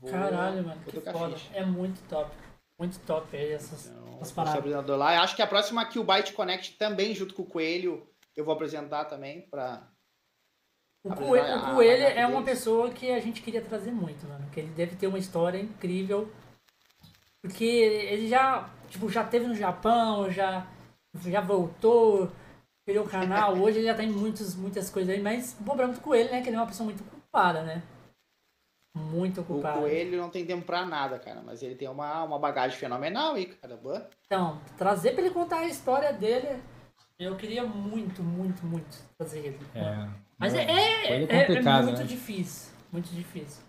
Vou- 0.00 0.10
Caralho, 0.10 0.64
mano, 0.64 0.80
que 0.86 1.00
foda. 1.00 1.36
ficha. 1.36 1.50
É 1.56 1.64
muito 1.64 2.00
top. 2.08 2.30
Muito 2.78 2.98
top 3.00 3.36
aí 3.36 3.52
essas, 3.52 3.86
Então, 3.86 4.14
essas 4.20 4.30
paradas. 4.32 4.86
lá. 4.98 5.14
Eu 5.16 5.22
acho 5.22 5.34
que 5.34 5.42
a 5.42 5.46
próxima 5.46 5.84
Kill 5.84 6.04
Byte 6.04 6.32
Connect 6.32 6.76
também, 6.78 7.14
junto 7.14 7.34
com 7.34 7.42
o 7.42 7.46
Coelho, 7.46 8.06
eu 8.36 8.44
vou 8.44 8.54
apresentar 8.54 9.04
também 9.06 9.42
para 9.42 9.82
O 11.04 11.12
Coelho, 11.14 11.46
a- 11.54 11.70
o 11.72 11.74
Coelho 11.74 12.04
é 12.04 12.26
uma 12.26 12.42
pessoa 12.42 12.90
que 12.90 13.10
a 13.10 13.18
gente 13.20 13.40
queria 13.42 13.62
trazer 13.62 13.90
muito, 13.90 14.26
mano. 14.28 14.48
Que 14.50 14.60
ele 14.60 14.72
deve 14.72 14.94
ter 14.96 15.06
uma 15.06 15.18
história 15.18 15.58
incrível. 15.58 16.30
Porque 17.40 17.64
ele 17.64 18.28
já, 18.28 18.68
tipo, 18.88 19.08
já 19.08 19.24
teve 19.24 19.46
no 19.46 19.54
Japão, 19.54 20.30
já, 20.30 20.66
já 21.26 21.40
voltou, 21.40 22.30
criou 22.86 23.04
o 23.06 23.08
canal. 23.08 23.54
Hoje 23.58 23.78
ele 23.78 23.86
já 23.86 23.94
tem 23.94 24.08
muitos, 24.10 24.54
muitas 24.54 24.90
coisas 24.90 25.14
aí. 25.14 25.20
Mas 25.22 25.56
o 25.60 25.64
problema 25.64 25.92
do 25.92 26.00
Coelho, 26.00 26.30
né? 26.30 26.42
Que 26.42 26.48
ele 26.48 26.56
é 26.56 26.60
uma 26.60 26.66
pessoa 26.66 26.84
muito 26.84 27.02
ocupada, 27.02 27.62
né? 27.62 27.82
Muito 28.98 29.38
o 29.38 29.42
ocupada. 29.42 29.78
Coelho 29.80 30.18
não 30.18 30.28
tem 30.30 30.44
tempo 30.44 30.64
pra 30.64 30.84
nada, 30.84 31.18
cara, 31.18 31.42
mas 31.44 31.62
ele 31.62 31.74
tem 31.74 31.88
uma, 31.88 32.22
uma 32.24 32.38
bagagem 32.38 32.76
fenomenal 32.78 33.34
aí, 33.34 33.46
cara. 33.46 33.76
Boa. 33.76 34.08
Então, 34.26 34.60
trazer 34.76 35.12
pra 35.12 35.22
ele 35.22 35.30
contar 35.34 35.60
a 35.60 35.66
história 35.66 36.12
dele, 36.12 36.60
eu 37.18 37.36
queria 37.36 37.64
muito, 37.64 38.22
muito, 38.22 38.64
muito 38.66 38.98
trazer 39.16 39.38
ele. 39.38 39.58
É. 39.74 40.08
Mas 40.38 40.54
é, 40.54 40.62
é, 40.64 41.06
é- 41.06 41.22
é 41.22 41.46
complicado, 41.46 41.84
muito 41.84 41.98
né? 42.00 42.04
difícil. 42.06 42.72
Muito 42.92 43.08
difícil. 43.10 43.62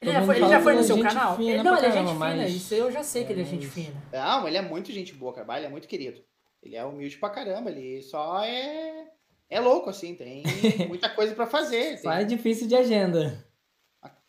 Ele 0.00 0.12
já 0.12 0.22
foi, 0.22 0.36
ele 0.36 0.48
já 0.48 0.60
foi 0.60 0.72
ele 0.72 0.78
no 0.80 0.84
é 0.84 0.86
seu 0.86 1.02
canal? 1.02 1.36
fina 1.36 1.50
Ele- 1.50 1.62
pra 1.62 1.70
não, 1.70 1.78
ele 1.78 1.86
é 1.86 1.90
gente 1.92 2.06
fina, 2.08 2.18
mas- 2.18 2.52
isso 2.52 2.74
eu 2.74 2.92
já 2.92 3.02
sei 3.02 3.24
que 3.24 3.32
ele 3.32 3.40
é 3.40 3.44
É, 3.44 3.46
gente 3.46 3.66
fina. 3.66 4.02
Não, 4.12 4.46
ele 4.46 4.56
é 4.58 4.62
muito 4.62 4.92
gente 4.92 5.14
boa, 5.14 5.32
cara. 5.32 5.56
Ele 5.56 5.66
é 5.66 5.70
muito 5.70 5.88
querido. 5.88 6.20
Ele 6.62 6.76
é 6.76 6.84
humilde 6.84 7.16
pra 7.16 7.30
caramba. 7.30 7.70
Ele 7.70 8.02
só 8.02 8.42
é. 8.44 9.06
É 9.48 9.60
louco, 9.60 9.88
assim. 9.88 10.14
Tem 10.14 10.42
muita 10.88 11.08
coisa 11.08 11.34
pra 11.34 11.46
fazer. 11.46 11.96
Só 12.00 12.10
é 12.12 12.18
Tem 12.18 12.26
difícil 12.26 12.66
de 12.66 12.74
agenda. 12.74 13.46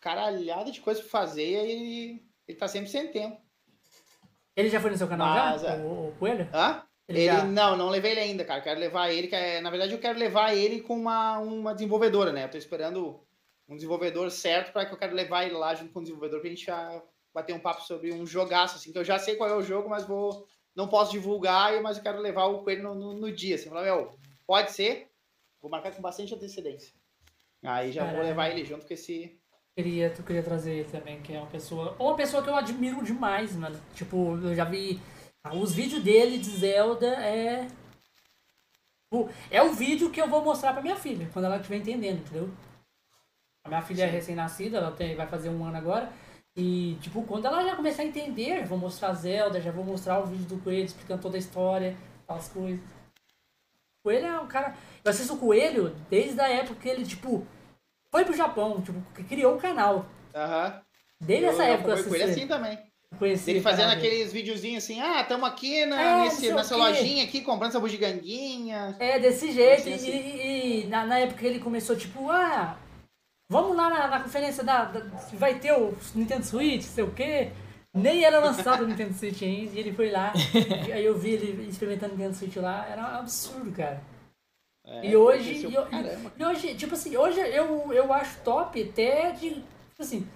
Caralhada 0.06 0.72
de 0.72 0.80
coisa 0.82 1.02
pra 1.02 1.10
fazer 1.10 1.44
e 1.44 1.56
ele, 1.56 2.26
ele 2.48 2.58
tá 2.60 2.68
sempre 2.68 2.88
sem 2.92 3.12
tempo. 3.12 3.42
Ele 4.56 4.70
já 4.70 4.80
foi 4.80 4.92
no 4.92 4.98
seu 4.98 5.08
canal 5.08 5.34
Mas, 5.34 5.64
já? 5.64 5.74
é. 5.74 5.84
O, 5.84 6.10
o 6.10 6.16
Coelho? 6.20 6.48
Hã? 6.54 6.84
Ele, 7.08 7.22
Ele, 7.22 7.26
já... 7.26 7.44
não, 7.44 7.76
não 7.76 7.90
levei 7.90 8.12
ele 8.12 8.20
ainda, 8.20 8.46
cara. 8.46 8.62
Quero 8.62 8.80
levar 8.80 9.10
ele, 9.12 9.28
que 9.28 9.36
é, 9.36 9.60
na 9.62 9.72
verdade 9.72 9.94
eu 9.94 10.00
quero 10.00 10.20
levar 10.20 10.56
ele 10.56 10.82
com 10.82 10.96
uma, 10.96 11.40
uma 11.40 11.74
desenvolvedora, 11.74 12.32
né? 12.32 12.44
Eu 12.44 12.52
tô 12.52 12.58
esperando 12.58 13.20
um 13.68 13.76
desenvolvedor 13.76 14.30
certo 14.30 14.72
para 14.72 14.86
que 14.86 14.94
eu 14.94 14.98
quero 14.98 15.16
levar 15.16 15.44
ele 15.44 15.56
lá 15.56 15.74
junto 15.74 15.92
com 15.92 16.00
o 16.00 16.04
desenvolvedor 16.04 16.40
pra 16.40 16.50
gente 16.50 16.66
já 16.66 17.02
bater 17.34 17.54
um 17.54 17.60
papo 17.60 17.82
sobre 17.82 18.14
um 18.14 18.28
jogaço, 18.28 18.76
assim, 18.76 18.92
que 18.92 18.98
eu 19.00 19.04
já 19.04 19.18
sei 19.18 19.36
qual 19.36 19.50
é 19.50 19.56
o 19.56 19.64
jogo, 19.64 19.90
mas 19.90 20.06
vou 20.06 20.48
não 20.76 20.88
posso 20.88 21.12
divulgar, 21.12 21.82
mas 21.82 21.98
eu 21.98 22.04
quero 22.04 22.20
levar 22.20 22.46
o 22.46 22.64
coelho 22.64 22.84
no, 22.84 22.96
no, 22.96 23.14
no 23.14 23.32
dia, 23.32 23.56
assim, 23.56 23.70
falar, 23.70 23.84
meu, 23.84 24.12
pode 24.46 24.72
ser, 24.72 25.10
vou 25.62 25.72
marcar 25.72 25.92
com 25.94 26.02
bastante 26.02 26.34
antecedência. 26.36 26.94
Aí 27.64 27.92
já 27.92 28.06
vou 28.12 28.22
levar 28.22 28.50
ele 28.50 28.64
junto 28.64 28.86
com 28.86 28.94
esse 28.94 29.40
queria, 29.76 30.10
tu 30.10 30.24
queria 30.24 30.42
trazer 30.42 30.72
ele 30.74 30.90
também, 30.90 31.22
que 31.22 31.34
é 31.34 31.38
uma 31.40 31.48
pessoa. 31.48 31.96
Uma 32.00 32.16
pessoa 32.16 32.42
que 32.42 32.50
eu 32.50 32.56
admiro 32.56 33.04
demais, 33.04 33.56
mano. 33.56 33.80
Tipo, 33.94 34.38
eu 34.38 34.56
já 34.56 34.64
vi. 34.64 35.00
ah, 35.44 35.54
Os 35.54 35.74
vídeos 35.74 36.02
dele 36.04 36.38
de 36.38 36.50
Zelda 36.50 37.08
é. 37.08 37.68
É 39.50 39.62
o 39.62 39.72
vídeo 39.72 40.10
que 40.10 40.22
eu 40.22 40.28
vou 40.28 40.44
mostrar 40.44 40.74
pra 40.74 40.82
minha 40.82 40.96
filha, 40.96 41.30
quando 41.32 41.46
ela 41.46 41.58
estiver 41.58 41.78
entendendo, 41.78 42.20
entendeu? 42.20 42.50
A 43.64 43.70
minha 43.70 43.82
filha 43.82 44.04
é 44.04 44.10
recém-nascida, 44.10 44.78
ela 44.78 44.92
tem, 44.92 45.16
vai 45.16 45.26
fazer 45.28 45.50
um 45.50 45.64
ano 45.64 45.78
agora. 45.78 46.12
E, 46.56 46.98
tipo, 47.02 47.24
quando 47.24 47.46
ela 47.46 47.64
já 47.64 47.76
começar 47.76 48.02
a 48.02 48.06
entender, 48.06 48.62
eu 48.62 48.66
vou 48.66 48.78
mostrar 48.78 49.14
Zelda, 49.14 49.62
já 49.62 49.72
vou 49.72 49.84
mostrar 49.84 50.20
o 50.20 50.26
vídeo 50.26 50.46
do 50.46 50.64
Coelho 50.64 50.86
explicando 50.86 51.22
toda 51.22 51.38
a 51.38 51.40
história, 51.40 51.96
as 52.28 52.48
coisas. 52.50 52.84
O 54.00 54.04
Coelho 54.04 54.26
é 54.26 54.40
um 54.40 54.48
cara. 54.48 54.76
Eu 55.04 55.12
assisto 55.12 55.34
o 55.34 55.38
Coelho 55.38 55.96
desde 56.10 56.40
a 56.42 56.50
época 56.50 56.82
que 56.82 56.90
ele, 56.90 57.06
tipo, 57.06 57.46
foi 58.16 58.24
pro 58.24 58.34
Japão, 58.34 58.80
tipo, 58.80 59.02
que 59.14 59.24
criou 59.26 59.56
o 59.56 59.60
canal. 59.60 60.06
Aham. 60.34 60.82
Desde 61.20 61.48
essa 61.48 61.66
eu, 61.66 61.74
época 61.74 61.92
eu 61.92 61.98
ele 61.98 62.16
ele. 62.16 62.32
assim 62.32 62.48
também. 62.48 62.80
Conheci 63.20 63.50
Ele 63.52 63.60
fazendo 63.60 63.92
aqueles 63.92 64.32
videozinhos 64.32 64.86
assim, 64.86 65.02
ah, 65.02 65.20
estamos 65.20 65.50
aqui 65.50 65.86
na, 65.86 66.02
É, 66.02 66.22
nesse, 66.22 66.50
nessa 66.54 66.78
lojinha 66.78 67.26
aqui, 67.26 67.42
comprando 67.42 67.72
essa 67.72 67.80
bugiganguinha. 67.80 68.96
É, 69.00 69.20
desse 69.20 69.52
jeito. 69.52 69.82
Assim, 69.82 69.94
assim. 69.96 70.10
E, 70.12 70.14
e- 70.14 70.84
e 70.84 70.88
na, 70.88 71.06
na 71.06 71.20
época 71.20 71.42
que 71.42 71.46
ele 71.46 71.60
começou, 71.60 71.98
tipo, 71.98 72.30
ah, 72.30 72.78
vamos 73.50 73.76
lá 73.76 73.90
na, 73.90 74.08
na 74.08 74.20
conferência 74.22 74.64
da, 74.64 74.86
da- 74.86 75.06
Vai 75.34 75.60
ter 75.60 75.74
o 75.74 75.94
Nintendo 76.14 76.46
Switch, 76.46 76.84
sei 76.84 77.04
o 77.04 77.12
quê. 77.12 77.50
Nem 77.94 78.24
era 78.24 78.40
lançado 78.40 78.84
o 78.86 78.88
Nintendo 78.88 79.14
Switch 79.14 79.42
ainda, 79.42 79.76
e 79.76 79.80
ele 79.80 79.92
foi 79.94 80.10
lá. 80.10 80.32
e 80.88 80.92
aí 80.94 81.04
eu 81.06 81.18
vi 81.18 81.32
ele 81.32 81.68
experimentando 81.70 82.14
o 82.14 82.18
Nintendo 82.18 82.36
Switch 82.38 82.56
lá, 82.58 82.88
era 82.90 83.02
um 83.02 83.20
absurdo, 83.20 83.72
cara. 83.74 84.02
É, 84.88 85.08
E 85.08 85.16
hoje, 85.16 85.50
cresceu 85.62 85.72
e, 85.82 85.86
caramba. 85.90 86.32
e 86.38 86.46
hoje, 86.46 86.76
tipo 86.76 86.94
assim, 86.94 87.18
hoje 87.18 87.40
eu, 87.40 87.92
eu 87.92 88.14
acho 88.14 88.40
top 88.42 88.82
até 88.82 89.32
de, 89.32 89.50
tipo 89.50 89.64
assim, 90.00 90.28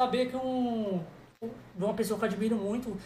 saber 0.00 0.30
que 0.30 0.36
um, 0.36 1.00
uma 1.76 1.94
pessoa 1.94 2.18
que 2.18 2.24
eu 2.24 2.28
admiro 2.28 2.56
muito, 2.56 2.96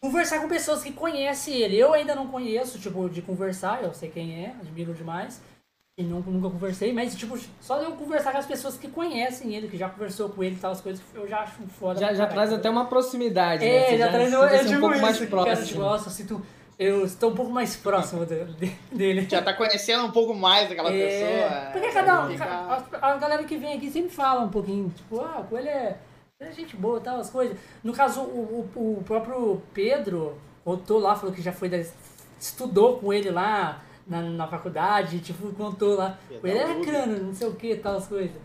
conversar 0.00 0.40
com 0.40 0.48
pessoas 0.48 0.82
que 0.82 0.92
conhecem 0.92 1.54
ele. 1.56 1.76
Eu 1.76 1.92
ainda 1.92 2.14
não 2.14 2.26
conheço, 2.28 2.78
tipo, 2.78 3.08
de 3.08 3.22
conversar, 3.22 3.82
eu 3.84 3.92
sei 3.94 4.10
quem 4.10 4.44
é, 4.44 4.54
admiro 4.60 4.94
demais. 4.94 5.40
E 5.98 6.02
nunca, 6.02 6.30
nunca 6.30 6.48
conversei, 6.48 6.94
mas 6.94 7.14
tipo, 7.14 7.38
só 7.60 7.76
de 7.76 7.84
eu 7.84 7.92
conversar 7.92 8.32
com 8.32 8.38
as 8.38 8.46
pessoas 8.46 8.78
que 8.78 8.88
conhecem 8.88 9.54
ele, 9.54 9.68
que 9.68 9.76
já 9.76 9.86
conversou 9.90 10.30
com 10.30 10.42
ele 10.42 10.54
e 10.54 10.58
tal, 10.58 10.72
as 10.72 10.80
coisas, 10.80 11.02
eu 11.14 11.28
já 11.28 11.40
acho 11.40 11.60
foda. 11.78 12.00
Já, 12.00 12.14
já 12.14 12.26
traz 12.26 12.50
até 12.52 12.70
uma 12.70 12.86
proximidade, 12.86 13.62
né? 13.62 13.76
É, 13.76 13.90
Você 13.90 13.98
já, 13.98 14.08
traz 14.08 14.30
se 14.30 14.34
eu, 14.34 14.48
sente 14.48 14.54
eu 14.54 14.64
digo 14.64 14.76
um 14.78 14.80
pouco 14.80 14.94
isso, 14.94 15.02
mais 15.02 15.18
cara, 15.18 15.30
próximo. 15.30 15.80
nossa, 15.82 16.08
eu 16.08 16.12
sinto, 16.12 16.46
eu 16.82 17.04
estou 17.04 17.30
um 17.30 17.34
pouco 17.34 17.52
mais 17.52 17.76
próximo 17.76 18.24
de- 18.24 18.44
de- 18.54 18.72
dele. 18.90 19.26
Já 19.28 19.42
tá 19.42 19.52
conhecendo 19.52 20.02
um 20.06 20.10
pouco 20.10 20.32
mais 20.34 20.66
daquela 20.68 20.90
É, 20.90 21.06
pessoa. 21.06 21.70
Porque 21.72 21.86
é, 21.88 21.92
cada 21.92 22.26
um, 22.26 22.42
a, 22.42 23.08
a 23.12 23.16
galera 23.18 23.44
que 23.44 23.58
vem 23.58 23.74
aqui 23.76 23.90
sempre 23.90 24.08
fala 24.10 24.40
um 24.40 24.48
pouquinho, 24.48 24.88
tipo, 24.88 25.20
ah, 25.20 25.46
o 25.50 25.58
ele 25.58 25.68
é, 25.68 25.98
é 26.40 26.50
gente 26.52 26.74
boa 26.76 26.98
e 26.98 27.02
tal, 27.02 27.20
as 27.20 27.28
coisas. 27.28 27.54
No 27.84 27.92
caso, 27.92 28.22
o, 28.22 28.66
o, 28.74 28.98
o 28.98 29.04
próprio 29.04 29.60
Pedro 29.74 30.38
contou 30.64 30.98
lá, 30.98 31.14
falou 31.14 31.34
que 31.34 31.42
já 31.42 31.52
foi, 31.52 31.68
da, 31.68 31.76
estudou 32.40 32.98
com 32.98 33.12
ele 33.12 33.30
lá 33.30 33.82
na, 34.06 34.22
na 34.22 34.46
faculdade, 34.48 35.20
tipo, 35.20 35.52
contou 35.52 35.96
lá. 35.96 36.18
Pedro 36.28 36.48
Ele 36.48 36.58
era 36.58 36.72
Rubio. 36.72 36.92
cano, 36.92 37.18
não 37.24 37.34
sei 37.34 37.46
o 37.46 37.54
que, 37.54 37.76
tal, 37.76 37.96
as 37.96 38.06
coisas. 38.06 38.40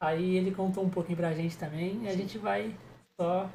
Aí 0.00 0.36
ele 0.36 0.50
contou 0.50 0.82
um 0.82 0.90
pouquinho 0.90 1.16
pra 1.16 1.32
gente 1.32 1.56
também, 1.56 2.00
e 2.02 2.08
a 2.08 2.12
gente 2.16 2.36
vai 2.38 2.74
só. 3.16 3.48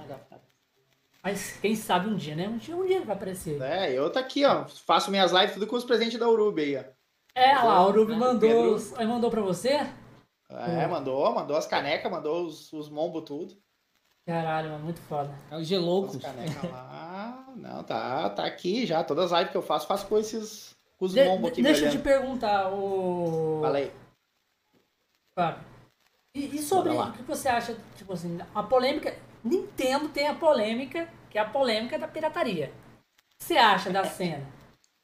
Mas 1.27 1.57
quem 1.59 1.75
sabe 1.75 2.07
um 2.07 2.15
dia, 2.15 2.37
né? 2.37 2.47
Um 2.47 2.55
dia, 2.57 2.73
um 2.73 2.85
dia 2.85 2.95
ele 2.95 3.05
vai 3.05 3.13
aparecer. 3.17 3.61
É, 3.61 3.91
eu 3.91 4.09
tô 4.09 4.17
aqui, 4.17 4.45
ó. 4.45 4.63
Faço 4.65 5.11
minhas 5.11 5.33
lives 5.33 5.55
tudo 5.55 5.67
com 5.67 5.75
os 5.75 5.83
presentes 5.83 6.17
da 6.17 6.29
Urubi 6.29 6.61
aí, 6.61 6.77
ó. 6.77 6.83
É, 7.35 7.53
lá, 7.57 7.81
o 7.85 7.91
Ruby 7.91 8.13
Pedro. 8.13 8.17
mandou, 8.17 8.77
aí 8.95 9.05
mandou 9.05 9.29
pra 9.29 9.41
você? 9.41 9.85
É, 10.49 10.87
mandou, 10.87 11.33
mandou 11.35 11.57
as 11.57 11.67
canecas, 11.67 12.09
mandou 12.09 12.45
os, 12.45 12.71
os 12.71 12.89
mombos 12.89 13.23
tudo. 13.25 13.57
Caralho, 14.25 14.69
mano, 14.69 14.85
muito 14.85 15.01
foda. 15.01 15.29
É 15.51 15.55
o 15.55 15.59
As 15.59 15.67
Geloucos. 15.67 16.15
canecas 16.15 16.71
lá. 16.71 17.45
Não, 17.57 17.83
tá, 17.83 18.29
tá 18.29 18.45
aqui 18.45 18.85
já. 18.85 19.03
Todas 19.03 19.25
as 19.33 19.37
lives 19.37 19.51
que 19.51 19.57
eu 19.57 19.61
faço, 19.61 19.85
faço 19.85 20.07
com 20.07 20.17
esses. 20.17 20.77
Com 20.97 21.05
os 21.07 21.11
De- 21.13 21.25
mombos 21.25 21.51
aqui, 21.51 21.61
deixa 21.61 21.87
eu 21.87 21.91
te 21.91 21.97
perguntar, 21.99 22.71
o. 22.71 23.59
Fala 23.61 23.79
aí. 23.79 23.91
Fábio. 25.37 25.61
E, 26.33 26.55
e 26.55 26.59
sobre 26.59 26.93
o 26.93 27.11
que 27.11 27.23
você 27.23 27.49
acha, 27.49 27.75
tipo 27.97 28.13
assim, 28.13 28.39
a 28.55 28.63
polêmica. 28.63 29.13
Nintendo 29.47 30.09
tem 30.09 30.27
a 30.27 30.35
polêmica, 30.35 31.07
que 31.29 31.37
é 31.37 31.41
a 31.41 31.49
polêmica 31.49 31.97
da 31.97 32.07
pirataria. 32.07 32.71
O 32.71 33.37
que 33.39 33.45
você 33.45 33.57
acha 33.57 33.89
da 33.91 34.03
cena? 34.05 34.45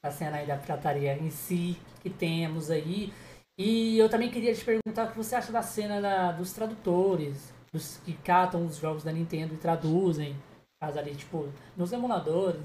Da 0.04 0.12
cena 0.12 0.38
aí 0.38 0.46
da 0.48 0.58
pirataria 0.58 1.18
em 1.18 1.30
si, 1.30 1.78
que 2.02 2.10
temos 2.10 2.70
aí. 2.70 3.14
E 3.58 3.98
eu 3.98 4.10
também 4.10 4.30
queria 4.32 4.54
te 4.54 4.66
perguntar 4.66 5.06
o 5.06 5.12
que 5.12 5.18
você 5.18 5.36
acha 5.36 5.52
da 5.52 5.62
cena 5.62 6.02
da- 6.02 6.32
dos 6.32 6.52
tradutores, 6.54 7.54
dos 7.72 7.98
que 7.98 8.14
catam 8.14 8.66
os 8.66 8.78
jogos 8.78 9.04
da 9.04 9.12
Nintendo 9.12 9.54
e 9.54 9.58
traduzem, 9.58 10.36
caso 10.82 10.98
ali, 11.00 11.16
tipo, 11.16 11.48
nos 11.78 11.91
emuladores, 11.94 12.62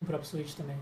no 0.00 0.06
próprio 0.06 0.28
Switch 0.28 0.54
também. 0.54 0.78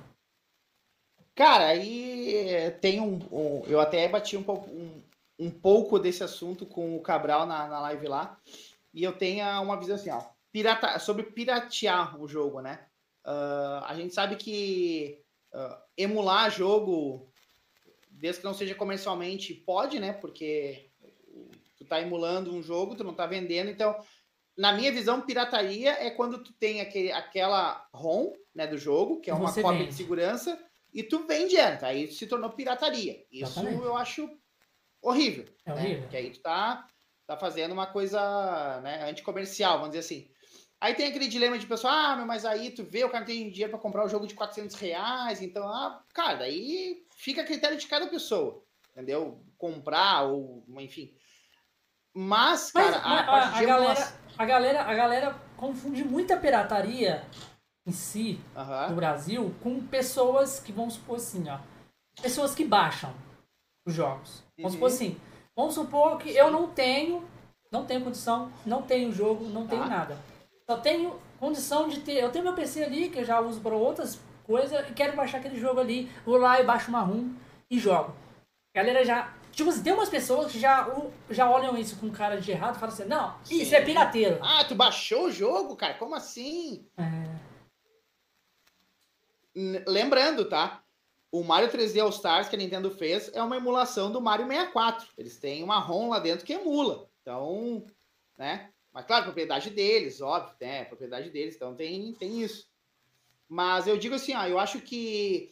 Cara, 1.35 1.67
aí 1.69 2.37
eh, 2.37 2.71
tem 2.71 3.01
um, 3.01 3.15
um- 3.33 3.63
Eu 3.67 3.81
até 3.81 4.07
bati 4.09 4.37
um 4.37 4.43
pouco, 4.43 4.71
um, 4.71 5.03
um 5.39 5.51
pouco 5.51 5.99
desse 5.99 6.23
assunto 6.23 6.67
com 6.67 6.97
o 6.97 7.01
Cabral 7.01 7.47
na, 7.47 7.67
na 7.67 7.81
live 7.81 8.07
lá. 8.07 8.39
E 8.93 9.03
eu 9.03 9.13
tenho 9.13 9.45
uma 9.63 9.79
visão 9.79 9.97
assim, 9.97 10.11
ó. 10.11 10.23
Pirata, 10.51 10.99
sobre 10.99 11.25
piratear 11.25 12.21
o 12.21 12.29
jogo, 12.29 12.61
né? 12.61 12.87
Ah, 13.25 13.87
a 13.89 13.95
gente 13.95 14.13
sabe 14.13 14.37
que 14.37 15.23
ah, 15.53 15.83
emular 15.97 16.51
jogo, 16.51 17.31
desde 18.11 18.41
que 18.41 18.47
não 18.47 18.55
seja 18.55 18.75
comercialmente, 18.75 19.55
pode, 19.55 19.99
né? 19.99 20.13
Porque 20.13 20.91
tu 21.77 21.85
tá 21.85 22.01
emulando 22.01 22.53
um 22.53 22.63
jogo, 22.63 22.97
tu 22.97 23.05
não 23.05 23.15
tá 23.15 23.27
vendendo, 23.27 23.71
então. 23.71 23.99
Na 24.55 24.71
minha 24.71 24.93
visão, 24.93 25.23
pirataria 25.23 25.93
é 25.93 26.11
quando 26.11 26.45
tu 26.45 26.53
tem 26.53 26.83
aquele, 26.83 27.11
aquela 27.11 27.89
ROM 27.91 28.35
né, 28.55 28.67
do 28.67 28.77
jogo, 28.77 29.19
que 29.19 29.31
é 29.31 29.35
uma 29.35 29.51
você 29.51 29.63
cópia 29.63 29.79
vende. 29.79 29.93
de 29.93 29.97
segurança, 29.97 30.63
e 30.93 31.03
tu 31.03 31.27
vende 31.27 31.57
ela. 31.57 31.79
Aí 31.87 32.13
se 32.13 32.27
tornou 32.27 32.51
pirataria. 32.51 33.25
Isso 33.33 33.59
Exatamente. 33.59 33.83
eu 33.83 33.97
acho 33.97 34.29
horrível. 35.01 35.47
É 35.65 35.71
né? 35.71 35.77
horrível. 35.77 36.03
Porque 36.03 36.17
aí 36.19 36.31
tu 36.31 36.41
tá, 36.41 36.87
tá 37.27 37.37
fazendo 37.37 37.73
uma 37.73 37.87
coisa 37.87 38.81
né, 38.83 39.09
anticomercial, 39.09 39.79
vamos 39.79 39.91
dizer 39.95 40.01
assim. 40.01 40.29
Aí 40.81 40.95
tem 40.95 41.07
aquele 41.07 41.29
dilema 41.29 41.57
de 41.59 41.67
pessoa, 41.67 41.93
ah, 41.93 42.17
meu, 42.17 42.27
mas 42.27 42.45
aí 42.45 42.71
tu 42.71 42.83
vê, 42.83 43.05
o 43.05 43.11
cara 43.11 43.25
tem 43.25 43.49
dinheiro 43.51 43.71
para 43.71 43.79
comprar 43.81 44.05
o 44.05 44.09
jogo 44.09 44.27
de 44.27 44.35
400 44.35 44.75
reais, 44.77 45.41
então, 45.41 45.67
ah, 45.69 46.03
cara, 46.13 46.39
daí 46.39 47.05
fica 47.17 47.43
a 47.43 47.47
critério 47.47 47.79
de 47.79 47.87
cada 47.87 48.09
pessoa, 48.09 48.65
entendeu? 48.91 49.45
Comprar 49.57 50.23
ou, 50.25 50.65
enfim. 50.81 51.15
Mas, 52.15 52.73
cara, 52.73 53.01
mas, 53.01 53.29
a, 53.29 53.57
a, 53.57 53.61
de 53.61 53.67
galera, 53.67 54.13
a, 54.37 54.45
galera, 54.45 54.83
a 54.83 54.95
galera 54.95 55.41
confunde 55.57 56.05
muita 56.05 56.37
pirataria 56.37 57.25
em 57.87 57.93
si, 57.93 58.41
Aham. 58.57 58.89
no 58.91 58.97
Brasil, 58.97 59.55
com 59.63 59.81
pessoas 59.87 60.59
que, 60.61 60.73
vamos 60.73 60.95
supor 60.95 61.17
assim, 61.17 61.49
ó. 61.49 61.59
Pessoas 62.21 62.55
que 62.55 62.65
baixam 62.65 63.15
os 63.87 63.95
jogos. 63.95 64.43
Vamos 64.59 64.73
Uhum. 64.75 64.81
supor 64.81 64.89
assim. 64.89 65.21
Vamos 65.55 65.75
supor 65.75 66.19
que 66.19 66.31
eu 66.31 66.51
não 66.51 66.69
tenho, 66.69 67.27
não 67.71 67.85
tenho 67.85 68.03
condição, 68.03 68.51
não 68.65 68.83
tenho 68.83 69.13
jogo, 69.13 69.45
não 69.47 69.67
tenho 69.67 69.83
Tá. 69.83 69.89
nada. 69.89 70.19
Só 70.69 70.77
tenho 70.79 71.21
condição 71.39 71.89
de 71.89 72.01
ter. 72.01 72.23
Eu 72.23 72.31
tenho 72.31 72.45
meu 72.45 72.55
PC 72.55 72.85
ali, 72.85 73.11
que 73.11 73.19
eu 73.19 73.25
já 73.25 73.41
uso 73.41 73.61
para 73.61 73.75
outras 73.75 74.19
coisas, 74.45 74.89
e 74.89 74.93
quero 74.93 75.17
baixar 75.17 75.39
aquele 75.39 75.59
jogo 75.59 75.81
ali. 75.81 76.11
Vou 76.25 76.37
lá 76.39 76.61
e 76.61 76.65
baixo 76.65 76.89
uma 76.89 77.01
ROM 77.01 77.31
e 77.71 77.79
jogo. 77.79 78.15
A 78.75 78.79
galera 78.79 79.05
já. 79.05 79.33
Tipo 79.51 79.69
assim, 79.69 79.83
tem 79.83 79.93
umas 79.93 80.09
pessoas 80.09 80.51
que 80.51 80.59
já, 80.59 80.89
já 81.29 81.51
olham 81.51 81.77
isso 81.77 81.97
com 81.99 82.11
cara 82.11 82.41
de 82.41 82.51
errado 82.51 82.77
e 82.77 82.79
falam 82.79 82.95
assim, 82.95 83.05
não, 83.05 83.35
isso 83.51 83.69
Sim. 83.69 83.75
é 83.75 83.83
pirateiro. 83.83 84.39
Ah, 84.41 84.65
tu 84.65 84.75
baixou 84.75 85.27
o 85.27 85.31
jogo, 85.31 85.77
cara? 85.77 85.93
Como 85.95 86.15
assim? 86.15 86.87
É, 86.97 87.33
Lembrando, 89.87 90.49
tá? 90.49 90.82
O 91.33 91.43
Mario 91.43 91.71
3D 91.71 91.99
All 92.01 92.11
Stars 92.11 92.49
que 92.49 92.55
a 92.55 92.59
Nintendo 92.59 92.91
fez 92.91 93.31
é 93.33 93.43
uma 93.43 93.57
emulação 93.57 94.13
do 94.13 94.21
Mario 94.21 94.47
64. 94.47 95.09
Eles 95.17 95.39
têm 95.39 95.65
uma 95.65 95.79
ROM 95.79 96.11
lá 96.11 96.19
dentro 96.19 96.45
que 96.45 96.53
emula. 96.53 97.09
Então, 97.23 97.85
né? 98.37 98.71
Mas 98.93 99.07
claro, 99.07 99.25
propriedade 99.25 99.71
deles, 99.71 100.21
óbvio, 100.21 100.55
né? 100.61 100.85
Propriedade 100.85 101.31
deles, 101.31 101.57
então 101.57 101.75
tem, 101.75 102.13
tem 102.13 102.43
isso. 102.43 102.69
Mas 103.49 103.87
eu 103.87 103.97
digo 103.97 104.15
assim, 104.15 104.35
ó, 104.35 104.47
eu 104.47 104.59
acho 104.59 104.81
que 104.83 105.51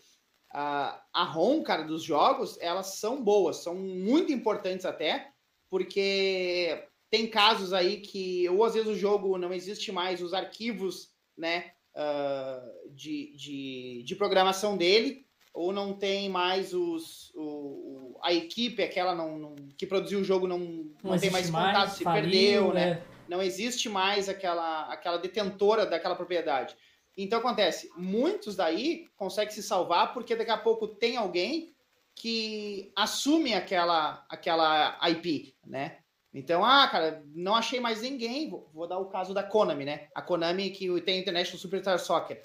a, 0.52 1.02
a 1.12 1.24
ROM, 1.24 1.62
cara, 1.62 1.82
dos 1.82 2.02
jogos, 2.02 2.59
elas 2.61 2.98
são 2.98 3.24
boas, 3.24 3.62
são 3.62 3.74
muito 3.74 4.31
importantes 4.31 4.85
até, 4.85 5.32
porque 5.70 6.86
tem 7.09 7.27
casos 7.27 7.73
aí 7.73 8.02
que, 8.02 8.47
ou 8.51 8.65
às 8.65 8.74
vezes 8.74 8.89
o 8.89 8.98
jogo 8.98 9.39
não 9.39 9.52
existe 9.52 9.90
mais, 9.90 10.20
os 10.20 10.35
arquivos, 10.35 11.11
né? 11.36 11.73
ah, 11.94 12.62
de, 12.90 13.35
de, 13.36 14.02
de 14.05 14.16
programação 14.16 14.77
dele, 14.77 15.27
ou 15.52 15.72
não 15.72 15.93
tem 15.93 16.28
mais 16.28 16.72
os, 16.72 17.32
o, 17.35 18.18
a 18.22 18.32
equipe, 18.32 18.82
aquela 18.82 19.14
não, 19.14 19.39
não- 19.39 19.56
que 19.77 19.86
produziu 19.86 20.20
o 20.20 20.24
jogo, 20.24 20.47
não, 20.47 20.59
não, 21.02 21.18
tem 21.18 21.31
mais 21.31 21.51
contato, 21.51 21.90
se 21.90 22.05
faliu, 22.05 22.22
perdeu, 22.22 22.72
né? 22.72 22.90
é. 22.90 23.02
Não 23.28 23.43
existe 23.43 23.89
mais 23.89 24.28
aquela, 24.28 24.93
aquela 24.93 25.16
detentora 25.16 25.86
daquela 25.86 26.16
propriedade. 26.16 26.77
Então 27.16 27.39
acontece, 27.39 27.90
muitos 27.97 28.56
daí 28.56 29.06
conseguem 29.16 29.52
se 29.52 29.62
salvar 29.62 30.12
porque 30.12 30.35
daqui 30.35 30.51
a 30.51 30.56
pouco 30.56 30.89
tem 30.89 31.16
alguém 31.16 31.74
que 32.14 32.93
assume 32.97 33.55
aquela, 33.55 34.24
aquela 34.28 34.98
IP, 35.09 35.55
né? 35.64 35.98
Então, 36.32 36.64
ah, 36.64 36.86
cara, 36.86 37.24
não 37.35 37.56
achei 37.56 37.81
mais 37.81 38.02
ninguém. 38.02 38.48
Vou, 38.48 38.70
vou 38.72 38.86
dar 38.86 38.98
o 38.98 39.06
caso 39.06 39.35
da 39.35 39.43
Konami, 39.43 39.85
né? 39.85 40.09
A 40.14 40.22
Konami 40.22 40.70
que 40.70 41.01
tem 41.01 41.24
no 41.24 41.59
Superstar 41.59 41.98
Soccer. 41.98 42.40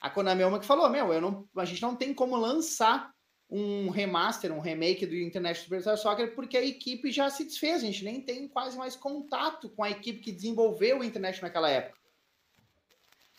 A 0.00 0.08
Konami 0.08 0.42
é 0.42 0.46
uma 0.46 0.58
que 0.58 0.66
falou, 0.66 0.88
meu, 0.88 1.12
eu 1.12 1.20
não, 1.20 1.48
a 1.56 1.64
gente 1.64 1.82
não 1.82 1.94
tem 1.94 2.14
como 2.14 2.36
lançar 2.36 3.12
um 3.50 3.90
remaster, 3.90 4.52
um 4.52 4.60
remake 4.60 5.04
do 5.04 5.14
Internet 5.14 5.60
Superstar 5.60 5.96
Soccer, 5.98 6.34
porque 6.34 6.56
a 6.56 6.64
equipe 6.64 7.10
já 7.10 7.28
se 7.28 7.44
desfez, 7.44 7.82
a 7.82 7.86
gente 7.86 8.04
nem 8.04 8.20
tem 8.20 8.48
quase 8.48 8.78
mais 8.78 8.94
contato 8.94 9.68
com 9.70 9.82
a 9.82 9.90
equipe 9.90 10.20
que 10.20 10.32
desenvolveu 10.32 11.00
o 11.00 11.04
Internet 11.04 11.42
naquela 11.42 11.68
época. 11.68 11.98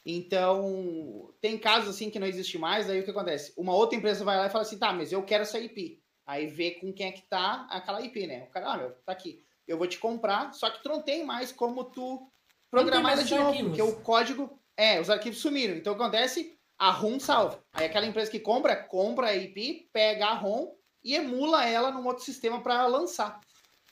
Então, 0.06 1.34
tem 1.40 1.58
casos 1.58 1.90
assim 1.90 2.10
que 2.10 2.20
não 2.20 2.28
existe 2.28 2.58
mais, 2.58 2.90
aí 2.90 3.00
o 3.00 3.04
que 3.04 3.12
acontece? 3.12 3.54
Uma 3.56 3.74
outra 3.74 3.98
empresa 3.98 4.26
vai 4.26 4.38
lá 4.38 4.48
e 4.48 4.50
fala 4.50 4.64
assim, 4.64 4.78
tá, 4.78 4.92
mas 4.92 5.12
eu 5.12 5.24
quero 5.24 5.44
essa 5.44 5.60
IP. 5.60 6.02
Aí 6.26 6.48
vê 6.48 6.72
com 6.72 6.92
quem 6.94 7.08
é 7.08 7.12
que 7.12 7.24
tá 7.24 7.68
aquela 7.70 8.02
IP, 8.02 8.28
né? 8.28 8.44
O 8.44 8.52
cara, 8.52 8.74
ah, 8.74 8.78
meu, 8.78 8.92
tá 9.06 9.12
aqui. 9.12 9.44
Eu 9.68 9.78
vou 9.78 9.88
te 9.88 9.98
comprar, 9.98 10.54
só 10.54 10.70
que 10.70 10.82
tu 10.82 10.90
não 10.90 11.02
tem 11.02 11.26
mais 11.26 11.52
como 11.52 11.84
tu 11.84 12.28
programar 12.70 13.14
ela 13.14 13.24
de 13.24 13.36
novo, 13.36 13.50
arquivos. 13.50 13.78
porque 13.78 13.82
o 13.82 14.02
código. 14.02 14.61
É, 14.82 15.00
os 15.00 15.12
arquivos 15.12 15.40
sumiram. 15.40 15.76
Então 15.76 15.94
o 15.94 15.96
que 15.96 16.02
acontece? 16.02 16.58
A 16.76 16.90
ROM 16.90 17.20
salva. 17.20 17.64
Aí 17.72 17.86
aquela 17.86 18.08
empresa 18.08 18.32
que 18.32 18.40
compra, 18.40 18.76
compra 18.76 19.28
a 19.28 19.36
IP, 19.36 19.88
pega 19.94 20.26
a 20.26 20.34
ROM 20.34 20.74
e 21.04 21.14
emula 21.14 21.68
ela 21.68 21.92
num 21.92 22.04
outro 22.08 22.24
sistema 22.24 22.64
para 22.64 22.88
lançar. 22.88 23.40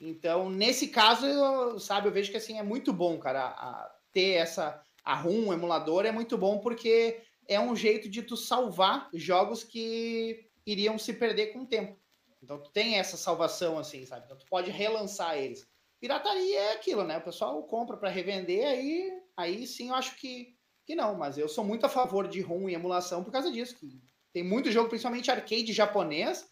Então, 0.01 0.49
nesse 0.49 0.87
caso, 0.87 1.27
eu, 1.27 1.79
sabe, 1.79 2.07
eu 2.07 2.11
vejo 2.11 2.31
que 2.31 2.37
assim 2.37 2.57
é 2.57 2.63
muito 2.63 2.91
bom, 2.91 3.19
cara, 3.19 3.49
a, 3.49 3.95
ter 4.11 4.31
essa 4.31 4.81
a 5.05 5.13
ROM, 5.13 5.53
emulador 5.53 6.07
é 6.07 6.11
muito 6.11 6.35
bom 6.39 6.57
porque 6.57 7.21
é 7.47 7.59
um 7.59 7.75
jeito 7.75 8.09
de 8.09 8.23
tu 8.23 8.35
salvar 8.35 9.09
jogos 9.13 9.63
que 9.63 10.49
iriam 10.65 10.97
se 10.97 11.13
perder 11.13 11.53
com 11.53 11.59
o 11.59 11.67
tempo. 11.67 11.99
Então 12.41 12.59
tu 12.59 12.71
tem 12.71 12.95
essa 12.95 13.15
salvação 13.15 13.77
assim, 13.77 14.07
sabe? 14.07 14.25
Então 14.25 14.37
tu 14.37 14.45
pode 14.47 14.71
relançar 14.71 15.37
eles. 15.37 15.67
Pirataria 15.99 16.59
é 16.59 16.73
aquilo, 16.73 17.03
né? 17.03 17.17
O 17.17 17.23
pessoal 17.23 17.61
compra 17.63 17.95
para 17.95 18.09
revender, 18.09 18.65
aí, 18.65 19.11
aí 19.37 19.67
sim 19.67 19.89
eu 19.89 19.95
acho 19.95 20.15
que, 20.15 20.57
que 20.89 20.95
não. 20.95 21.13
Mas 21.13 21.37
eu 21.37 21.47
sou 21.47 21.63
muito 21.63 21.85
a 21.85 21.89
favor 21.89 22.27
de 22.27 22.41
ROM 22.41 22.67
e 22.67 22.73
emulação 22.73 23.23
por 23.23 23.31
causa 23.31 23.51
disso. 23.51 23.75
Que 23.75 24.01
tem 24.33 24.43
muito 24.43 24.71
jogo, 24.71 24.89
principalmente 24.89 25.29
arcade 25.29 25.71
japonês, 25.71 26.49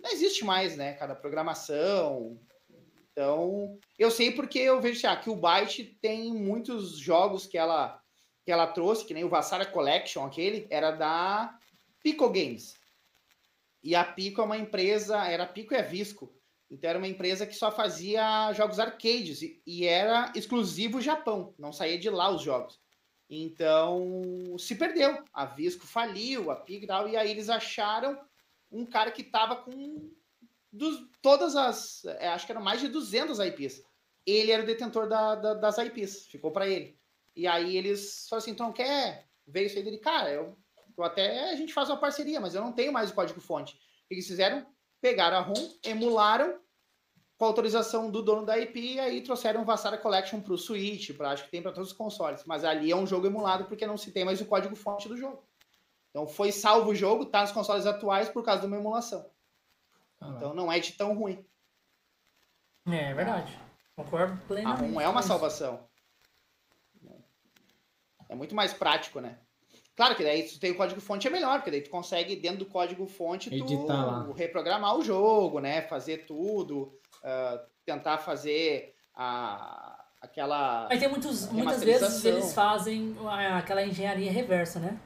não 0.00 0.10
existe 0.10 0.42
mais, 0.42 0.74
né, 0.74 0.94
cara? 0.94 1.14
Programação. 1.14 2.40
Então, 3.12 3.78
eu 3.98 4.10
sei 4.10 4.32
porque 4.32 4.58
eu 4.58 4.80
vejo 4.80 5.06
ah, 5.06 5.16
que 5.16 5.28
o 5.28 5.36
Byte 5.36 5.98
tem 6.00 6.32
muitos 6.32 6.96
jogos 6.96 7.46
que 7.46 7.58
ela, 7.58 8.02
que 8.44 8.50
ela 8.50 8.66
trouxe, 8.66 9.04
que 9.04 9.12
nem 9.12 9.22
o 9.22 9.28
Vassara 9.28 9.66
Collection, 9.66 10.24
aquele, 10.24 10.66
era 10.70 10.90
da 10.90 11.56
Pico 12.02 12.28
Games. 12.30 12.74
E 13.82 13.94
a 13.94 14.02
Pico 14.02 14.40
é 14.40 14.44
uma 14.44 14.56
empresa, 14.56 15.26
era 15.26 15.46
Pico 15.46 15.74
e 15.74 15.76
a 15.76 15.82
Visco. 15.82 16.34
Então 16.70 16.88
era 16.88 16.98
uma 16.98 17.06
empresa 17.06 17.46
que 17.46 17.54
só 17.54 17.70
fazia 17.70 18.50
jogos 18.54 18.80
arcades 18.80 19.42
e, 19.42 19.62
e 19.66 19.86
era 19.86 20.32
exclusivo 20.34 21.02
Japão, 21.02 21.54
não 21.58 21.72
saía 21.72 21.98
de 21.98 22.08
lá 22.08 22.30
os 22.30 22.42
jogos. 22.42 22.82
Então 23.42 24.56
se 24.58 24.74
perdeu. 24.76 25.24
A 25.32 25.44
Visco 25.44 25.86
faliu, 25.86 26.50
a 26.50 26.56
Pico 26.56 26.86
e 27.08 27.16
aí 27.16 27.30
eles 27.30 27.48
acharam 27.48 28.18
um 28.70 28.84
cara 28.86 29.10
que 29.10 29.22
tava 29.22 29.56
com 29.56 30.10
dos, 30.72 31.08
todas 31.22 31.54
as. 31.56 32.04
é, 32.04 32.28
acho 32.28 32.46
que 32.46 32.52
eram 32.52 32.62
mais 32.62 32.80
de 32.80 32.88
200 32.88 33.38
IPs. 33.38 33.82
Ele 34.26 34.50
era 34.50 34.62
o 34.62 34.66
detentor 34.66 35.08
da, 35.08 35.34
da- 35.34 35.54
das 35.54 35.78
IPs, 35.78 36.26
ficou 36.26 36.50
para 36.50 36.66
ele. 36.68 36.98
E 37.36 37.46
aí 37.46 37.76
eles 37.76 38.26
falaram 38.28 38.42
assim: 38.42 38.50
então 38.52 38.72
quer? 38.72 39.28
Veio 39.46 39.66
isso 39.66 39.76
aí 39.76 39.84
dele, 39.84 39.98
cara, 39.98 40.30
eu, 40.30 40.56
eu 40.96 41.04
até 41.04 41.50
a 41.50 41.56
gente 41.56 41.74
faz 41.74 41.90
uma 41.90 41.98
parceria, 42.00 42.40
mas 42.40 42.54
eu 42.54 42.62
não 42.62 42.72
tenho 42.72 42.92
mais 42.92 43.10
o 43.10 43.14
código-fonte. 43.14 43.74
O 43.74 44.08
que 44.08 44.14
eles 44.14 44.26
fizeram? 44.26 44.66
Pegaram 45.00 45.36
a 45.36 45.40
ROM, 45.40 45.54
emularam 45.82 46.60
com 47.36 47.44
autorização 47.44 48.10
do 48.10 48.22
dono 48.22 48.46
da 48.46 48.58
IP 48.58 48.94
e 48.94 49.00
aí 49.00 49.20
trouxeram 49.20 49.62
o 49.62 49.64
Vassara 49.64 49.98
Collection 49.98 50.40
para 50.40 50.52
o 50.52 50.58
Switch, 50.58 51.16
para 51.16 51.30
acho 51.30 51.44
que 51.44 51.50
tem 51.50 51.62
para 51.62 51.72
todos 51.72 51.90
os 51.90 51.96
consoles. 51.96 52.44
Mas 52.44 52.64
ali 52.64 52.90
é 52.90 52.96
um 52.96 53.06
jogo 53.06 53.26
emulado 53.26 53.64
porque 53.64 53.86
não 53.86 53.96
se 53.96 54.12
tem 54.12 54.24
mais 54.24 54.40
o 54.40 54.46
código-fonte 54.46 55.08
do 55.08 55.16
jogo. 55.16 55.42
Então 56.10 56.26
foi 56.26 56.52
salvo 56.52 56.90
o 56.90 56.94
jogo, 56.94 57.26
tá 57.26 57.42
nos 57.42 57.50
consoles 57.50 57.86
atuais 57.86 58.28
por 58.28 58.44
causa 58.44 58.60
de 58.60 58.66
uma 58.66 58.76
emulação. 58.76 59.28
Ah. 60.20 60.34
Então 60.36 60.54
não 60.54 60.70
é 60.70 60.78
de 60.78 60.92
tão 60.92 61.14
ruim. 61.14 61.44
É, 62.86 63.10
é 63.10 63.14
verdade. 63.14 63.58
Concordo 63.96 64.34
A 64.34 64.46
plenamente. 64.46 64.92
ROM 64.92 65.00
é 65.00 65.08
uma 65.08 65.22
salvação. 65.22 65.88
É 68.28 68.34
muito 68.34 68.54
mais 68.54 68.72
prático, 68.72 69.20
né? 69.20 69.38
Claro 69.96 70.16
que 70.16 70.24
daí 70.24 70.42
tu 70.48 70.58
tem 70.58 70.72
o 70.72 70.76
código 70.76 71.00
fonte 71.00 71.28
é 71.28 71.30
melhor, 71.30 71.58
porque 71.58 71.70
daí 71.70 71.82
tu 71.82 71.90
consegue, 71.90 72.34
dentro 72.34 72.60
do 72.60 72.66
código 72.66 73.06
fonte, 73.06 73.48
tu 73.48 73.56
Editar 73.56 74.28
reprogramar 74.32 74.96
o 74.96 75.04
jogo, 75.04 75.60
né? 75.60 75.82
Fazer 75.82 76.26
tudo, 76.26 76.98
tentar 77.84 78.18
fazer 78.18 78.94
a, 79.14 80.04
aquela. 80.20 80.86
Mas 80.88 80.98
tem 80.98 81.08
muitos, 81.08 81.50
muitas 81.50 81.82
vezes 81.82 82.24
eles 82.24 82.52
fazem 82.52 83.14
aquela 83.56 83.84
engenharia 83.84 84.30
reversa, 84.30 84.78
né? 84.78 84.98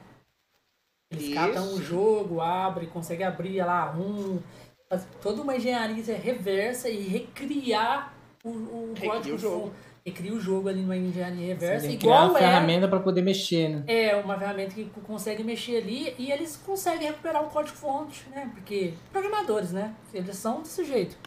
Eles 1.11 1.25
Isso. 1.25 1.33
catam 1.35 1.73
o 1.73 1.81
jogo, 1.81 2.39
abre, 2.39 2.87
consegue 2.87 3.23
abrir 3.23 3.63
lá 3.63 3.95
um. 3.95 4.39
faz 4.87 5.07
toda 5.21 5.41
uma 5.41 5.55
engenharia 5.55 6.15
reversa 6.15 6.87
e 6.87 7.01
recriar 7.01 8.13
o, 8.43 8.49
o 8.49 8.93
código. 8.99 9.35
o 9.35 9.39
jogo. 9.39 9.73
Recria 10.05 10.33
o 10.33 10.39
jogo 10.39 10.69
ali 10.69 10.81
numa 10.81 10.95
engenharia 10.95 11.47
reversa, 11.47 11.85
criar 11.85 11.99
igual 11.99 12.29
uma 12.29 12.39
é. 12.39 12.41
ferramenta 12.41 12.87
para 12.87 12.99
poder 12.99 13.21
mexer, 13.21 13.69
né? 13.69 13.83
É 13.85 14.15
uma 14.15 14.37
ferramenta 14.39 14.73
que 14.73 14.85
consegue 15.05 15.43
mexer 15.43 15.77
ali 15.77 16.15
e 16.17 16.31
eles 16.31 16.55
conseguem 16.55 17.07
recuperar 17.07 17.43
o 17.43 17.49
código-fonte, 17.49 18.25
né? 18.29 18.49
Porque 18.53 18.93
programadores, 19.11 19.71
né? 19.71 19.93
Eles 20.13 20.37
são 20.37 20.61
desse 20.61 20.85
jeito. 20.85 21.17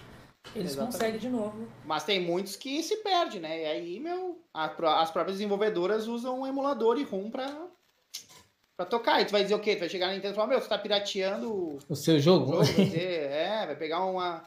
Eles 0.54 0.72
Exatamente. 0.72 0.92
conseguem 0.94 1.20
de 1.20 1.28
novo. 1.28 1.68
Mas 1.84 2.04
tem 2.04 2.20
muitos 2.20 2.56
que 2.56 2.82
se 2.82 2.96
perdem, 2.96 3.40
né? 3.40 3.62
E 3.62 3.66
aí, 3.66 4.00
meu, 4.00 4.38
a 4.52 4.66
as 5.00 5.10
próprias 5.10 5.38
desenvolvedoras 5.38 6.06
usam 6.06 6.40
um 6.40 6.46
emulador 6.46 6.98
e 6.98 7.04
ROM 7.04 7.30
pra, 7.30 7.68
pra 8.76 8.84
tocar. 8.84 9.20
E 9.20 9.24
tu 9.24 9.32
vai 9.32 9.42
dizer 9.42 9.54
o 9.54 9.60
quê? 9.60 9.76
Tu 9.76 9.80
vai 9.80 9.88
chegar 9.88 10.08
na 10.08 10.14
Nintendo 10.14 10.34
e 10.34 10.36
falar, 10.36 10.48
meu, 10.48 10.60
você 10.60 10.68
tá 10.68 10.78
pirateando 10.78 11.78
O 11.88 11.94
seu 11.94 12.16
o 12.16 12.20
jogo? 12.20 12.46
jogo, 12.52 12.64
vai 12.64 12.74
dizer, 12.74 13.30
é, 13.32 13.66
vai 13.66 13.76
pegar 13.76 14.04
uma. 14.04 14.46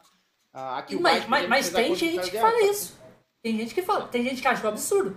aqui 0.52 0.96
o 0.96 1.00
Mas, 1.00 1.26
mas, 1.26 1.48
mas 1.48 1.70
tem 1.70 1.94
gente 1.94 2.30
que 2.30 2.36
cara 2.36 2.50
fala 2.52 2.70
isso. 2.70 2.96
Tem 3.42 3.56
gente 3.56 3.74
que 3.74 3.82
fala, 3.82 4.06
tem 4.08 4.22
gente 4.22 4.42
que 4.42 4.48
acha 4.48 4.64
um 4.64 4.70
absurdo. 4.70 5.16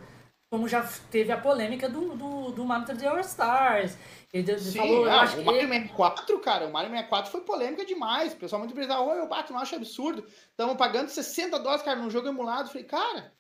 Como 0.52 0.68
já 0.68 0.82
teve 1.12 1.32
a 1.32 1.38
polêmica 1.38 1.88
do, 1.88 2.16
do, 2.16 2.52
do 2.52 2.66
Mario 2.66 2.88
3D 2.88 3.06
All 3.06 3.20
Stars. 3.20 3.96
Ele 4.32 4.60
Sim, 4.60 4.78
falou, 4.78 5.10
acho 5.10 5.34
o 5.36 5.40
que. 5.40 5.46
Mario 5.46 5.68
64, 5.68 6.40
cara, 6.40 6.68
o 6.68 6.72
Mario 6.72 6.90
64 6.92 7.32
foi 7.32 7.42
polêmica 7.42 7.84
demais. 7.84 8.34
O 8.34 8.36
pessoal 8.38 8.60
muito 8.60 8.72
empresarial, 8.72 9.08
oi, 9.08 9.20
eu 9.20 9.28
bato, 9.28 9.52
não 9.52 9.60
acho 9.60 9.76
absurdo. 9.76 10.24
Estamos 10.52 10.78
pagando 10.78 11.10
60 11.10 11.58
dólares, 11.60 11.84
cara, 11.84 11.98
num 12.00 12.12
jogo 12.12 12.28
emulado. 12.28 12.64
Eu 12.64 12.68
Falei, 12.68 12.84
cara, 12.84 13.34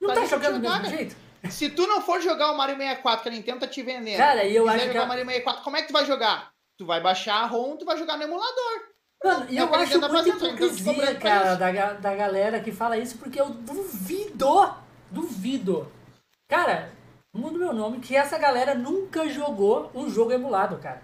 Não 0.00 0.08
tá 0.12 0.20
gente 0.22 0.30
jogando 0.30 0.58
do 0.60 0.64
jogar, 0.64 0.82
mesmo 0.82 0.90
né? 0.90 0.96
jeito? 0.96 1.16
se 1.50 1.68
tu 1.70 1.86
não 1.86 2.00
for 2.00 2.20
jogar 2.20 2.50
o 2.50 2.56
Mario 2.56 2.76
64 2.76 3.22
que 3.22 3.28
a 3.28 3.32
Nintendo 3.32 3.60
tá 3.60 3.68
te 3.68 3.80
vendendo, 3.80 4.16
Cara, 4.16 4.42
e 4.44 4.56
eu 4.56 4.68
acho 4.68 4.80
que. 4.80 4.86
jogar 4.88 5.00
o 5.00 5.04
a- 5.04 5.06
Mario 5.06 5.24
64, 5.24 5.62
como 5.62 5.76
é 5.76 5.82
que 5.82 5.86
tu 5.88 5.92
vai 5.92 6.04
jogar? 6.04 6.50
Tu 6.76 6.84
vai 6.84 7.00
baixar 7.00 7.36
a 7.42 7.46
ROM, 7.46 7.76
tu 7.76 7.84
vai 7.84 7.96
jogar 7.96 8.16
no 8.16 8.24
emulador. 8.24 8.82
Mano, 9.24 9.46
e 9.48 9.56
É 9.56 9.62
eu 9.62 9.68
que 9.68 9.74
acho 9.76 10.00
tá 10.00 10.08
muita 10.08 10.18
a 10.18 10.22
Nintendo 10.24 10.40
tá 10.40 10.46
hipocrisia, 10.48 10.94
pra 10.94 11.14
cara, 11.14 11.54
da, 11.54 11.92
da 11.92 12.14
galera 12.16 12.60
que 12.60 12.72
fala 12.72 12.98
isso, 12.98 13.16
porque 13.18 13.40
eu 13.40 13.48
duvido, 13.50 14.74
duvido. 15.10 15.90
Cara, 16.48 16.92
mudo 17.36 17.58
meu 17.58 17.72
nome, 17.72 18.00
que 18.00 18.16
essa 18.16 18.38
galera 18.38 18.74
nunca 18.74 19.28
jogou 19.28 19.90
um 19.94 20.08
jogo 20.08 20.32
emulado, 20.32 20.78
cara. 20.78 21.02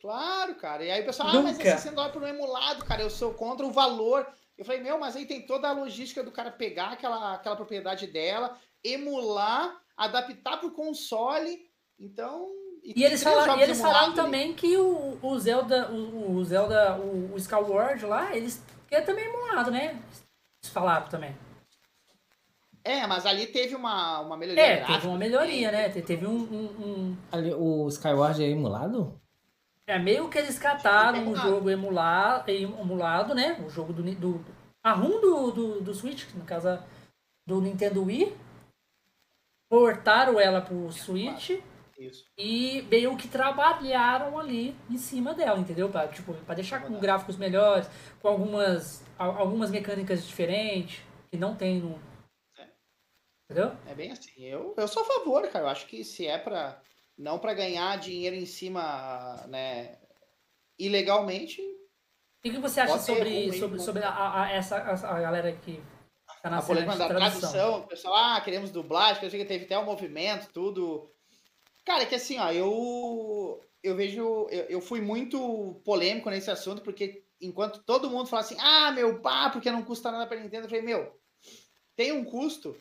Claro, 0.00 0.54
cara. 0.56 0.84
E 0.84 0.90
aí 0.90 1.02
o 1.02 1.06
pessoal, 1.06 1.30
ah, 1.30 1.42
mas 1.42 1.56
Nunca. 1.56 1.70
60 1.78 1.94
dólares 1.94 2.12
por 2.12 2.22
um 2.22 2.26
emulado, 2.26 2.84
cara. 2.84 3.02
Eu 3.02 3.08
sou 3.08 3.32
contra 3.32 3.64
o 3.64 3.72
valor. 3.72 4.26
Eu 4.56 4.64
falei, 4.64 4.82
meu, 4.82 4.98
mas 4.98 5.16
aí 5.16 5.24
tem 5.24 5.46
toda 5.46 5.68
a 5.68 5.72
logística 5.72 6.22
do 6.22 6.30
cara 6.30 6.50
pegar 6.50 6.88
aquela, 6.88 7.34
aquela 7.34 7.56
propriedade 7.56 8.06
dela, 8.06 8.56
emular, 8.82 9.80
adaptar 9.96 10.58
pro 10.58 10.72
console. 10.72 11.68
Então. 11.98 12.50
E 12.82 12.92
tem 12.92 13.04
eles, 13.04 13.22
falaram, 13.22 13.58
e 13.58 13.62
eles 13.62 13.80
falaram 13.80 14.12
também 14.12 14.52
que 14.52 14.76
o, 14.76 15.18
o 15.22 15.38
Zelda, 15.38 15.90
o, 15.90 16.36
o 16.36 16.44
Zelda, 16.44 16.96
o, 16.98 17.32
o 17.32 17.36
Skyward 17.38 18.04
lá, 18.04 18.36
eles 18.36 18.62
que 18.86 18.94
é 18.94 19.00
também 19.00 19.24
emulado, 19.24 19.70
né? 19.70 20.02
Eles 20.62 20.70
falaram 20.70 21.08
também. 21.08 21.34
É, 22.84 23.06
mas 23.06 23.24
ali 23.24 23.46
teve 23.46 23.74
uma, 23.74 24.20
uma 24.20 24.36
melhoria. 24.36 24.62
É, 24.62 24.76
gráfica. 24.76 24.92
teve 24.98 25.08
uma 25.08 25.16
melhoria, 25.18 25.72
né? 25.72 25.88
Te- 25.88 26.02
Teve 26.02 26.26
um, 26.26 26.36
um, 26.36 26.64
um- 26.86 27.16
Ali, 27.32 27.52
o 27.54 27.88
Skyward 27.88 28.44
é 28.44 28.48
emulado? 28.48 29.18
É 29.86 29.98
meio 29.98 30.28
que 30.28 30.38
eles 30.38 30.58
cataram 30.58 31.18
um 31.18 31.22
Emulado. 31.22 31.48
jogo 31.48 31.70
emulado, 31.70 32.50
emulado, 32.50 33.34
né? 33.34 33.62
O 33.66 33.70
jogo 33.70 33.92
do, 33.92 34.02
do 34.14 34.44
a 34.82 34.92
ROM 34.92 35.20
do, 35.20 35.50
do, 35.50 35.80
do 35.80 35.94
Switch, 35.94 36.26
no 36.34 36.44
caso 36.44 36.68
a- 36.68 36.84
do 37.46 37.60
Nintendo 37.60 38.04
Wii. 38.04 38.36
Portaram 39.70 40.38
ela 40.38 40.60
pro 40.60 40.90
Switch 40.92 41.50
Isso. 41.98 42.24
e 42.38 42.82
meio 42.90 43.16
que 43.16 43.26
trabalharam 43.28 44.38
ali 44.38 44.76
em 44.90 44.98
cima 44.98 45.34
dela, 45.34 45.58
entendeu? 45.58 45.88
Pra, 45.88 46.06
tipo, 46.06 46.32
pra 46.34 46.54
deixar 46.54 46.82
com 46.82 46.98
gráficos 47.00 47.36
melhores, 47.36 47.88
com 48.20 48.28
algumas, 48.28 49.02
al- 49.18 49.38
algumas 49.38 49.70
mecânicas 49.70 50.26
diferentes 50.26 51.02
que 51.30 51.38
não 51.38 51.54
tem 51.54 51.80
no. 51.80 51.98
Entendeu? 53.44 53.76
É 53.86 53.94
bem 53.94 54.10
assim. 54.10 54.42
Eu, 54.42 54.74
eu 54.76 54.88
sou 54.88 55.02
a 55.02 55.06
favor, 55.06 55.46
cara. 55.48 55.66
Eu 55.66 55.68
acho 55.68 55.86
que 55.86 56.04
se 56.04 56.26
é 56.26 56.38
pra. 56.38 56.80
Não 57.16 57.38
pra 57.38 57.54
ganhar 57.54 57.96
dinheiro 57.98 58.34
em 58.34 58.46
cima, 58.46 59.46
né? 59.48 59.98
Ilegalmente, 60.76 61.62
o 62.44 62.50
que 62.50 62.58
você 62.58 62.80
acha 62.80 62.98
sobre, 62.98 63.52
sobre, 63.54 63.78
né? 63.78 63.84
sobre 63.84 64.02
a, 64.02 64.42
a- 64.42 64.52
essa 64.52 64.76
a, 64.76 65.18
galera 65.18 65.50
que 65.52 65.82
tá 66.42 66.50
na 66.50 66.58
a 66.58 66.62
polêmica 66.62 66.94
da 66.98 67.08
tradução? 67.08 67.40
tradução, 67.40 67.78
o 67.78 67.86
pessoal, 67.86 68.14
ah, 68.14 68.40
queremos 68.42 68.70
dublagem, 68.70 69.18
que 69.18 69.24
eu 69.24 69.30
sei 69.30 69.40
que 69.40 69.46
teve 69.46 69.64
até 69.64 69.78
o 69.78 69.84
movimento, 69.86 70.52
tudo. 70.52 71.10
Cara, 71.86 72.02
é 72.02 72.06
que 72.06 72.14
assim, 72.14 72.38
ó, 72.38 72.52
eu 72.52 73.64
eu 73.82 73.96
vejo, 73.96 74.20
eu, 74.50 74.64
eu 74.64 74.80
fui 74.82 75.00
muito 75.00 75.80
polêmico 75.86 76.28
nesse 76.28 76.50
assunto, 76.50 76.82
porque 76.82 77.24
enquanto 77.40 77.82
todo 77.82 78.10
mundo 78.10 78.28
fala 78.28 78.42
assim, 78.42 78.56
ah, 78.60 78.90
meu 78.90 79.22
pá, 79.22 79.48
porque 79.48 79.70
não 79.70 79.82
custa 79.82 80.12
nada 80.12 80.26
pra 80.26 80.38
Nintendo, 80.38 80.66
eu 80.66 80.68
falei, 80.68 80.84
meu, 80.84 81.18
tem 81.96 82.12
um 82.12 82.24
custo 82.24 82.76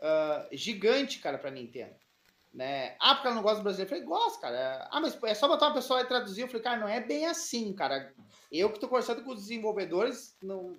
ah, 0.00 0.48
gigante, 0.52 1.18
cara, 1.18 1.38
pra 1.38 1.50
Nintendo. 1.50 1.94
Né? 2.52 2.96
Ah, 3.00 3.14
porque 3.14 3.26
ela 3.26 3.36
não 3.36 3.42
gosta 3.42 3.58
do 3.58 3.64
brasileiro. 3.64 3.92
Eu 3.92 3.98
falei, 3.98 4.04
gosto, 4.04 4.40
cara. 4.40 4.88
Ah, 4.90 5.00
mas 5.00 5.20
é 5.24 5.34
só 5.34 5.48
botar 5.48 5.66
uma 5.66 5.74
pessoa 5.74 6.00
e 6.00 6.06
traduzir. 6.06 6.42
Eu 6.42 6.48
falei, 6.48 6.62
cara, 6.62 6.80
não 6.80 6.88
é 6.88 7.00
bem 7.00 7.26
assim, 7.26 7.72
cara. 7.72 8.14
Eu 8.52 8.70
que 8.70 8.78
tô 8.78 8.86
conversando 8.86 9.24
com 9.24 9.32
os 9.32 9.40
desenvolvedores, 9.40 10.36
não, 10.40 10.78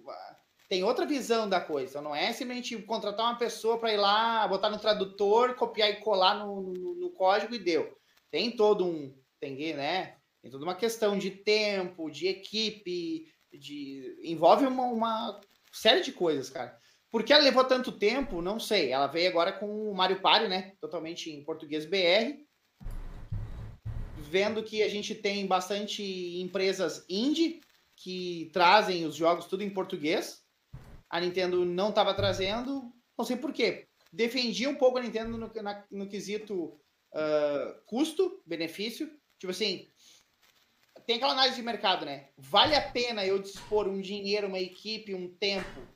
tem 0.69 0.83
outra 0.83 1.05
visão 1.05 1.47
da 1.47 1.59
coisa. 1.59 2.01
Não 2.01 2.15
é 2.15 2.31
simplesmente 2.31 2.77
contratar 2.83 3.25
uma 3.25 3.37
pessoa 3.37 3.77
para 3.77 3.93
ir 3.93 3.97
lá, 3.97 4.47
botar 4.47 4.69
no 4.69 4.79
tradutor, 4.79 5.55
copiar 5.55 5.89
e 5.89 5.97
colar 5.97 6.35
no, 6.35 6.61
no, 6.61 6.95
no, 6.95 7.11
código 7.11 7.53
e 7.53 7.59
deu. 7.59 7.95
Tem 8.31 8.51
todo 8.51 8.85
um. 8.85 9.13
Tem, 9.39 9.73
né? 9.75 10.15
Tem 10.41 10.49
toda 10.49 10.63
uma 10.63 10.75
questão 10.75 11.17
de 11.17 11.29
tempo, 11.29 12.09
de 12.09 12.27
equipe, 12.27 13.31
de. 13.51 14.17
Envolve 14.23 14.65
uma, 14.65 14.83
uma 14.83 15.41
série 15.71 16.01
de 16.01 16.11
coisas, 16.11 16.49
cara. 16.49 16.79
Por 17.11 17.23
que 17.23 17.31
ela 17.31 17.43
levou 17.43 17.63
tanto 17.63 17.91
tempo? 17.91 18.41
Não 18.41 18.59
sei. 18.59 18.91
Ela 18.91 19.07
veio 19.07 19.29
agora 19.29 19.53
com 19.53 19.89
o 19.89 19.95
Mario 19.95 20.21
Party, 20.21 20.47
né? 20.47 20.73
Totalmente 20.81 21.29
em 21.29 21.43
português 21.43 21.85
BR. 21.85 22.43
Vendo 24.29 24.63
que 24.63 24.83
a 24.83 24.89
gente 24.89 25.15
tem 25.15 25.45
bastante 25.45 26.03
empresas 26.41 27.05
indie 27.09 27.61
que 27.95 28.49
trazem 28.51 29.05
os 29.05 29.15
jogos 29.15 29.45
tudo 29.45 29.63
em 29.63 29.69
português 29.69 30.45
a 31.09 31.19
Nintendo 31.19 31.63
não 31.63 31.89
estava 31.89 32.13
trazendo, 32.13 32.91
não 33.17 33.25
sei 33.25 33.37
por 33.37 33.53
quê. 33.53 33.87
Defendia 34.11 34.69
um 34.69 34.75
pouco 34.75 34.97
a 34.97 35.01
Nintendo 35.01 35.37
no, 35.37 35.51
na, 35.61 35.85
no 35.91 36.07
quesito 36.07 36.77
uh, 37.13 37.81
custo-benefício. 37.85 39.09
Tipo 39.39 39.51
assim, 39.51 39.89
tem 41.05 41.17
aquela 41.17 41.33
análise 41.33 41.55
de 41.55 41.63
mercado, 41.63 42.05
né? 42.05 42.29
Vale 42.37 42.75
a 42.75 42.91
pena 42.91 43.25
eu 43.25 43.39
dispor 43.39 43.87
um 43.87 44.01
dinheiro, 44.01 44.47
uma 44.47 44.59
equipe, 44.59 45.13
um 45.13 45.33
tempo 45.35 45.87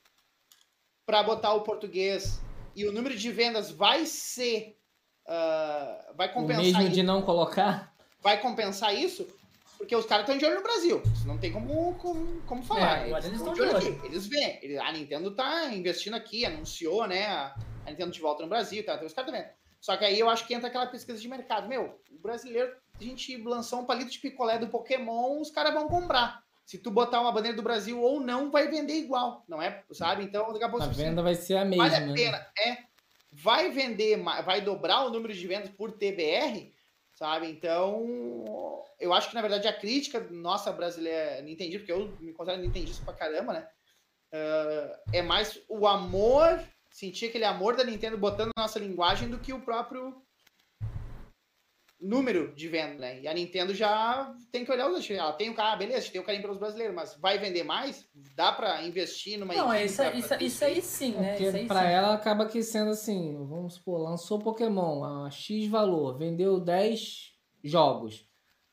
para 1.09 1.23
botar 1.23 1.55
o 1.55 1.61
português 1.61 2.39
e 2.75 2.85
o 2.85 2.91
número 2.91 3.17
de 3.17 3.31
vendas 3.31 3.71
vai 3.71 4.05
ser. 4.05 4.77
Uh, 5.25 6.15
vai 6.15 6.31
compensar. 6.31 6.61
O 6.61 6.65
mesmo 6.67 6.81
isso. 6.83 6.91
de 6.91 7.01
não 7.01 7.23
colocar? 7.23 7.91
Vai 8.21 8.39
compensar 8.39 8.93
isso? 8.93 9.27
Porque 9.75 9.95
os 9.95 10.05
caras 10.05 10.25
estão 10.25 10.37
de 10.37 10.45
olho 10.45 10.57
no 10.57 10.61
Brasil. 10.61 11.01
Não 11.25 11.39
tem 11.39 11.51
como, 11.51 11.95
como, 11.95 12.41
como 12.43 12.61
falar. 12.61 13.07
É, 13.07 13.09
eles, 13.09 13.25
eles 13.25 13.39
estão 13.39 13.55
de 13.55 13.61
olho. 13.61 13.75
Aqui. 13.75 13.99
Eles 14.03 14.27
veem. 14.27 14.77
A 14.77 14.91
Nintendo 14.91 15.31
tá 15.31 15.73
investindo 15.73 16.13
aqui, 16.13 16.45
anunciou, 16.45 17.07
né? 17.07 17.25
A, 17.25 17.55
Nintendo 17.87 18.11
de 18.11 18.21
volta 18.21 18.43
no 18.43 18.49
Brasil, 18.49 18.85
tá? 18.85 18.93
Então 18.93 19.07
os 19.07 19.13
caras 19.13 19.31
vendo. 19.31 19.47
Só 19.81 19.97
que 19.97 20.05
aí 20.05 20.19
eu 20.19 20.29
acho 20.29 20.45
que 20.45 20.53
entra 20.53 20.67
aquela 20.67 20.85
pesquisa 20.85 21.19
de 21.19 21.27
mercado. 21.27 21.67
Meu, 21.67 21.99
o 22.11 22.19
brasileiro, 22.19 22.71
a 22.99 23.03
gente 23.03 23.35
lançou 23.37 23.79
um 23.79 23.85
palito 23.85 24.11
de 24.11 24.19
picolé 24.19 24.59
do 24.59 24.67
Pokémon, 24.67 25.41
os 25.41 25.49
caras 25.49 25.73
vão 25.73 25.87
comprar. 25.87 26.43
Se 26.69 26.77
tu 26.77 26.91
botar 26.91 27.19
uma 27.19 27.31
bandeira 27.31 27.57
do 27.57 27.63
Brasil 27.63 27.99
ou 27.99 28.19
não, 28.19 28.51
vai 28.51 28.67
vender 28.67 28.93
igual, 28.93 29.43
não 29.47 29.59
é? 29.59 29.83
Sabe? 29.91 30.23
Então, 30.23 30.53
daqui 30.53 30.63
a 30.63 30.69
pouco. 30.69 30.85
A 30.85 30.89
venda 30.89 31.23
vai 31.23 31.33
ser 31.33 31.57
a 31.57 31.65
mesma. 31.65 31.89
Vale 31.89 31.95
a 31.95 32.05
né? 32.05 32.13
pena, 32.13 32.47
é. 32.59 32.77
Vai 33.31 33.71
vender, 33.71 34.21
vai 34.45 34.61
dobrar 34.61 35.03
o 35.03 35.09
número 35.09 35.33
de 35.33 35.47
vendas 35.47 35.71
por 35.71 35.93
TBR, 35.93 36.71
sabe? 37.11 37.49
Então, 37.49 38.85
eu 38.99 39.11
acho 39.11 39.29
que, 39.29 39.33
na 39.33 39.41
verdade, 39.41 39.67
a 39.67 39.73
crítica 39.73 40.19
nossa 40.29 40.71
brasileira, 40.71 41.41
Nintendista, 41.41 41.79
porque 41.79 41.91
eu 41.91 42.15
me 42.19 42.33
considero 42.33 42.61
Nintendista 42.61 43.03
pra 43.03 43.15
caramba, 43.15 43.53
né? 43.53 43.67
Uh, 44.31 44.95
é 45.11 45.23
mais 45.23 45.59
o 45.67 45.87
amor, 45.87 46.63
sentir 46.91 47.29
aquele 47.29 47.45
amor 47.45 47.75
da 47.75 47.83
Nintendo 47.83 48.15
botando 48.15 48.51
na 48.55 48.61
nossa 48.61 48.77
linguagem 48.77 49.27
do 49.27 49.39
que 49.39 49.53
o 49.53 49.61
próprio 49.61 50.21
número 51.99 52.53
de 52.55 52.67
venda, 52.67 52.99
né? 52.99 53.21
E 53.21 53.27
a 53.27 53.33
Nintendo 53.33 53.73
já 53.73 54.33
tem 54.51 54.63
que 54.63 54.71
olhar 54.71 54.89
os 54.89 55.09
Ela 55.09 55.33
tem 55.33 55.49
o 55.49 55.53
cara, 55.53 55.75
beleza, 55.75 56.09
tem 56.11 56.21
o 56.21 56.23
carinho 56.23 56.43
pelos 56.43 56.57
brasileiros, 56.57 56.95
mas 56.95 57.15
vai 57.15 57.37
vender 57.37 57.63
mais? 57.63 58.07
Dá 58.35 58.51
para 58.51 58.83
investir 58.83 59.37
numa 59.37 59.53
Não, 59.53 59.71
é 59.71 59.85
isso, 59.85 60.01
isso, 60.15 60.33
isso 60.39 60.65
aí 60.65 60.81
sim, 60.81 61.11
né? 61.11 61.31
Porque 61.31 61.57
isso 61.57 61.67
pra 61.67 61.81
sim. 61.81 61.87
ela 61.87 62.13
acaba 62.13 62.45
que 62.45 62.63
sendo 62.63 62.91
assim, 62.91 63.35
vamos 63.47 63.75
supor, 63.75 64.01
lançou 64.01 64.39
Pokémon 64.39 65.03
a 65.03 65.29
X 65.29 65.67
valor, 65.67 66.17
vendeu 66.17 66.59
10 66.59 67.33
jogos. 67.63 68.25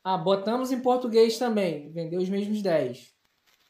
Ah, 0.03 0.17
botamos 0.17 0.71
em 0.71 0.79
português 0.79 1.37
também, 1.37 1.91
vendeu 1.91 2.21
os 2.21 2.29
mesmos 2.29 2.61
10. 2.61 3.13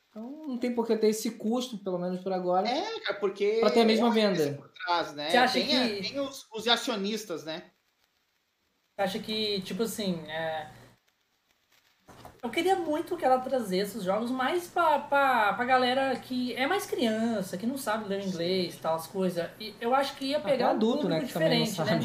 Então 0.09 0.47
não 0.47 0.57
tem 0.57 0.73
por 0.73 0.85
que 0.85 0.95
ter 0.95 1.09
esse 1.09 1.31
custo, 1.31 1.77
pelo 1.79 1.97
menos 1.97 2.21
por 2.21 2.31
agora. 2.31 2.67
É, 2.67 2.99
cara, 3.01 3.19
porque. 3.19 3.57
Pra 3.59 3.69
ter 3.69 3.81
a 3.81 3.85
mesma 3.85 4.11
venda. 4.11 4.53
Por 4.53 4.69
trás, 4.69 5.13
né? 5.13 5.29
Você 5.29 5.37
acha 5.37 5.53
tem, 5.53 5.67
que... 5.67 6.09
tem 6.09 6.19
os, 6.19 6.47
os 6.51 6.67
acionistas, 6.67 7.43
né? 7.43 7.63
Acha 9.01 9.19
que, 9.19 9.61
tipo 9.61 9.83
assim, 9.83 10.19
é... 10.27 10.67
eu 12.41 12.49
queria 12.49 12.75
muito 12.75 13.15
que 13.15 13.23
ela 13.25 13.39
trazesse 13.39 13.97
os 13.97 14.03
jogos 14.03 14.31
mais 14.31 14.67
pra, 14.67 14.99
pra, 14.99 15.53
pra 15.53 15.65
galera 15.65 16.15
que 16.15 16.53
é 16.55 16.65
mais 16.65 16.85
criança, 16.85 17.57
que 17.57 17.67
não 17.67 17.77
sabe 17.77 18.09
ler 18.09 18.25
inglês 18.25 18.75
e 18.75 18.79
tal, 18.79 18.95
as 18.95 19.07
coisas. 19.07 19.49
E 19.59 19.75
eu 19.79 19.93
acho 19.93 20.15
que 20.15 20.25
ia 20.25 20.39
pegar 20.39 20.67
um 20.67 20.71
adulto, 20.71 21.07
né, 21.07 21.19
que 21.19 21.25
diferente, 21.27 21.79
né? 21.81 21.99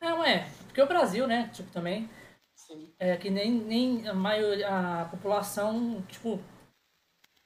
Não, 0.00 0.24
é, 0.24 0.48
porque 0.66 0.80
o 0.80 0.86
Brasil, 0.86 1.26
né, 1.26 1.50
tipo, 1.52 1.70
também, 1.70 2.08
Sim. 2.54 2.92
é 2.98 3.16
que 3.16 3.30
nem, 3.30 3.50
nem 3.50 4.08
a, 4.08 4.14
maioria, 4.14 4.68
a 4.68 5.04
população, 5.06 6.00
tipo, 6.08 6.40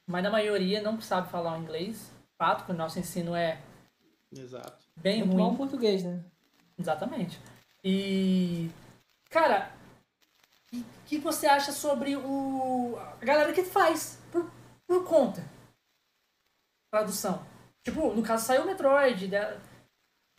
mas 0.06 0.24
a 0.24 0.30
maioria 0.30 0.82
não 0.82 1.00
sabe 1.00 1.30
falar 1.30 1.56
o 1.56 1.62
inglês. 1.62 2.12
Fato 2.36 2.66
que 2.66 2.72
o 2.72 2.74
nosso 2.74 2.98
ensino 2.98 3.34
é 3.34 3.58
Exato. 4.30 4.84
bem 4.96 5.20
Muito 5.20 5.32
ruim. 5.32 5.50
bom 5.50 5.56
português, 5.56 6.02
né? 6.02 6.22
Exatamente. 6.78 7.38
E 7.84 8.68
Cara, 9.32 9.72
o 10.70 10.84
que 11.06 11.16
você 11.16 11.46
acha 11.46 11.72
sobre 11.72 12.14
o 12.16 12.98
a 12.98 13.24
galera 13.24 13.54
que 13.54 13.64
faz 13.64 14.18
por, 14.30 14.52
por 14.86 15.08
conta? 15.08 15.42
Tradução. 16.92 17.42
Tipo, 17.82 18.12
no 18.12 18.22
caso 18.22 18.44
saiu 18.44 18.62
o 18.62 18.66
Metroid, 18.66 19.30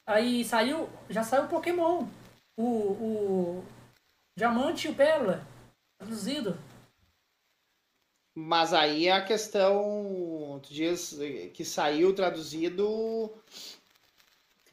aí 0.08 0.46
saiu, 0.46 0.88
já 1.10 1.24
saiu 1.24 1.46
o 1.46 1.48
Pokémon, 1.48 2.08
o, 2.56 2.64
o 2.64 3.66
Diamante 4.38 4.88
e 4.88 4.92
o 4.92 4.96
Pérola, 4.96 5.44
traduzido. 5.98 6.56
Mas 8.36 8.74
aí 8.74 9.10
a 9.10 9.26
questão, 9.26 10.62
tu 10.62 10.72
diz 10.72 11.18
que 11.56 11.66
saiu 11.66 12.14
traduzido, 12.14 12.88
o 12.88 13.34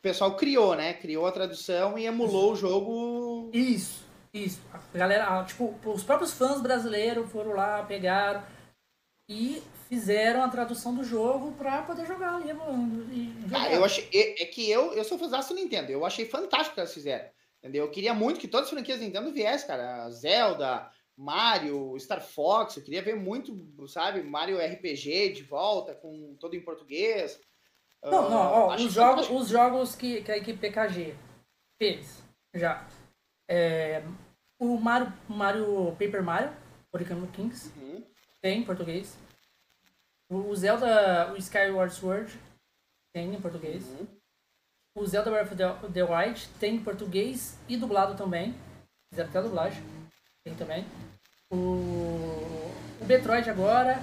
pessoal 0.02 0.36
criou, 0.36 0.74
né? 0.74 0.92
Criou 0.92 1.26
a 1.26 1.32
tradução 1.32 1.98
e 1.98 2.04
emulou 2.04 2.52
o 2.52 2.56
jogo. 2.56 3.50
Isso. 3.54 4.09
Isso. 4.32 4.60
A 4.72 4.96
galera, 4.96 5.44
tipo, 5.44 5.74
os 5.84 6.04
próprios 6.04 6.32
fãs 6.32 6.60
brasileiros 6.60 7.30
foram 7.30 7.52
lá, 7.52 7.82
pegaram 7.82 8.44
e 9.28 9.62
fizeram 9.88 10.42
a 10.42 10.48
tradução 10.48 10.94
do 10.94 11.02
jogo 11.02 11.52
pra 11.52 11.82
poder 11.82 12.06
jogar 12.06 12.36
ali, 12.36 12.52
mano. 12.52 13.06
Ah, 13.52 13.72
eu 13.72 13.84
achei. 13.84 14.08
É, 14.12 14.42
é 14.42 14.46
que 14.46 14.70
eu, 14.70 14.92
eu 14.92 15.04
sou 15.04 15.18
fãzaço 15.18 15.52
do 15.52 15.60
Nintendo. 15.60 15.90
Eu 15.90 16.06
achei 16.06 16.26
fantástico 16.26 16.74
que 16.74 16.80
elas 16.80 16.94
fizeram. 16.94 17.28
Entendeu? 17.58 17.84
Eu 17.84 17.90
queria 17.90 18.14
muito 18.14 18.40
que 18.40 18.48
todas 18.48 18.66
as 18.66 18.72
franquias 18.72 19.00
Nintendo 19.00 19.32
viessem, 19.32 19.66
cara. 19.66 20.08
Zelda, 20.10 20.90
Mario, 21.16 21.98
Star 21.98 22.22
Fox. 22.22 22.76
Eu 22.76 22.84
queria 22.84 23.02
ver 23.02 23.16
muito, 23.16 23.54
sabe, 23.88 24.22
Mario 24.22 24.58
RPG 24.58 25.32
de 25.32 25.42
volta, 25.42 25.94
com 25.94 26.36
todo 26.38 26.54
em 26.54 26.62
português. 26.62 27.38
Não, 28.02 28.30
não, 28.30 28.38
ó, 28.38 28.74
os 28.74 28.92
jogos, 28.92 29.28
os 29.28 29.48
jogos 29.48 29.94
que, 29.94 30.22
que 30.22 30.32
a 30.32 30.38
equipe 30.38 30.58
PKG 30.58 31.14
fez 31.78 32.22
já 32.54 32.86
é, 33.50 34.04
o 34.60 34.78
Mario, 34.78 35.12
Mario 35.28 35.90
Paper 35.98 36.22
Mario, 36.22 36.52
Origami 36.92 37.26
Kings, 37.28 37.72
uhum. 37.76 38.04
tem 38.40 38.60
em 38.60 38.64
português. 38.64 39.18
O 40.28 40.54
Zelda, 40.54 41.32
o 41.32 41.36
Skyward 41.36 41.92
Sword, 41.92 42.38
tem 43.12 43.34
em 43.34 43.40
português. 43.40 43.84
Uhum. 43.88 44.06
O 44.94 45.04
Zelda 45.04 45.30
Breath 45.30 45.52
of 45.82 45.92
the 45.92 46.04
Wild 46.04 46.48
tem 46.60 46.76
em 46.76 46.84
português 46.84 47.58
e 47.68 47.76
dublado 47.76 48.16
também. 48.16 48.54
Fizeram 49.08 49.28
até 49.28 49.38
a 49.40 49.42
dublagem. 49.42 49.82
Tem 50.44 50.54
também. 50.54 50.86
O, 51.50 51.56
o 53.00 53.04
Metroid 53.04 53.50
agora. 53.50 54.00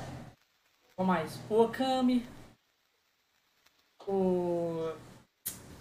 Qual 0.95 1.07
mais? 1.07 1.39
O 1.49 1.61
Okami. 1.61 2.27
O. 4.05 4.91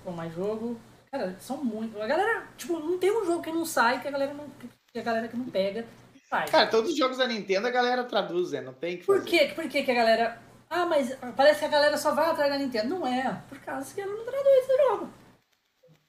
Qual 0.04 0.14
mais 0.14 0.32
jogo? 0.32 0.80
Cara, 1.16 1.36
são 1.40 1.64
muito. 1.64 2.00
A 2.00 2.06
galera, 2.06 2.46
tipo, 2.56 2.78
não 2.78 2.98
tem 2.98 3.10
um 3.10 3.24
jogo 3.24 3.42
que 3.42 3.50
não 3.50 3.64
sai 3.64 4.00
que 4.00 4.08
a 4.08 4.10
galera 4.10 4.34
não. 4.34 4.46
Que 4.92 4.98
a 4.98 5.02
galera 5.02 5.28
que 5.28 5.36
não 5.36 5.46
pega 5.46 5.86
faz. 6.28 6.50
Cara, 6.50 6.66
todos 6.68 6.90
os 6.90 6.96
jogos 6.96 7.18
da 7.18 7.26
Nintendo 7.26 7.66
a 7.66 7.70
galera 7.70 8.04
traduz, 8.04 8.52
né? 8.52 8.60
Não 8.60 8.74
tem 8.74 8.98
que 8.98 9.04
fazer. 9.04 9.20
Por 9.20 9.28
quê? 9.28 9.52
Por 9.54 9.68
que, 9.68 9.82
que 9.82 9.90
a 9.90 9.94
galera. 9.94 10.38
Ah, 10.68 10.84
mas 10.84 11.16
parece 11.36 11.60
que 11.60 11.64
a 11.64 11.68
galera 11.68 11.96
só 11.96 12.12
vai 12.12 12.28
atrás 12.28 12.52
da 12.52 12.58
Nintendo. 12.58 12.88
Não 12.88 13.06
é, 13.06 13.40
por 13.48 13.58
causa 13.60 13.94
que 13.94 14.00
ela 14.00 14.12
não 14.12 14.24
traduz 14.24 14.68
o 14.68 14.88
jogo. 14.88 15.10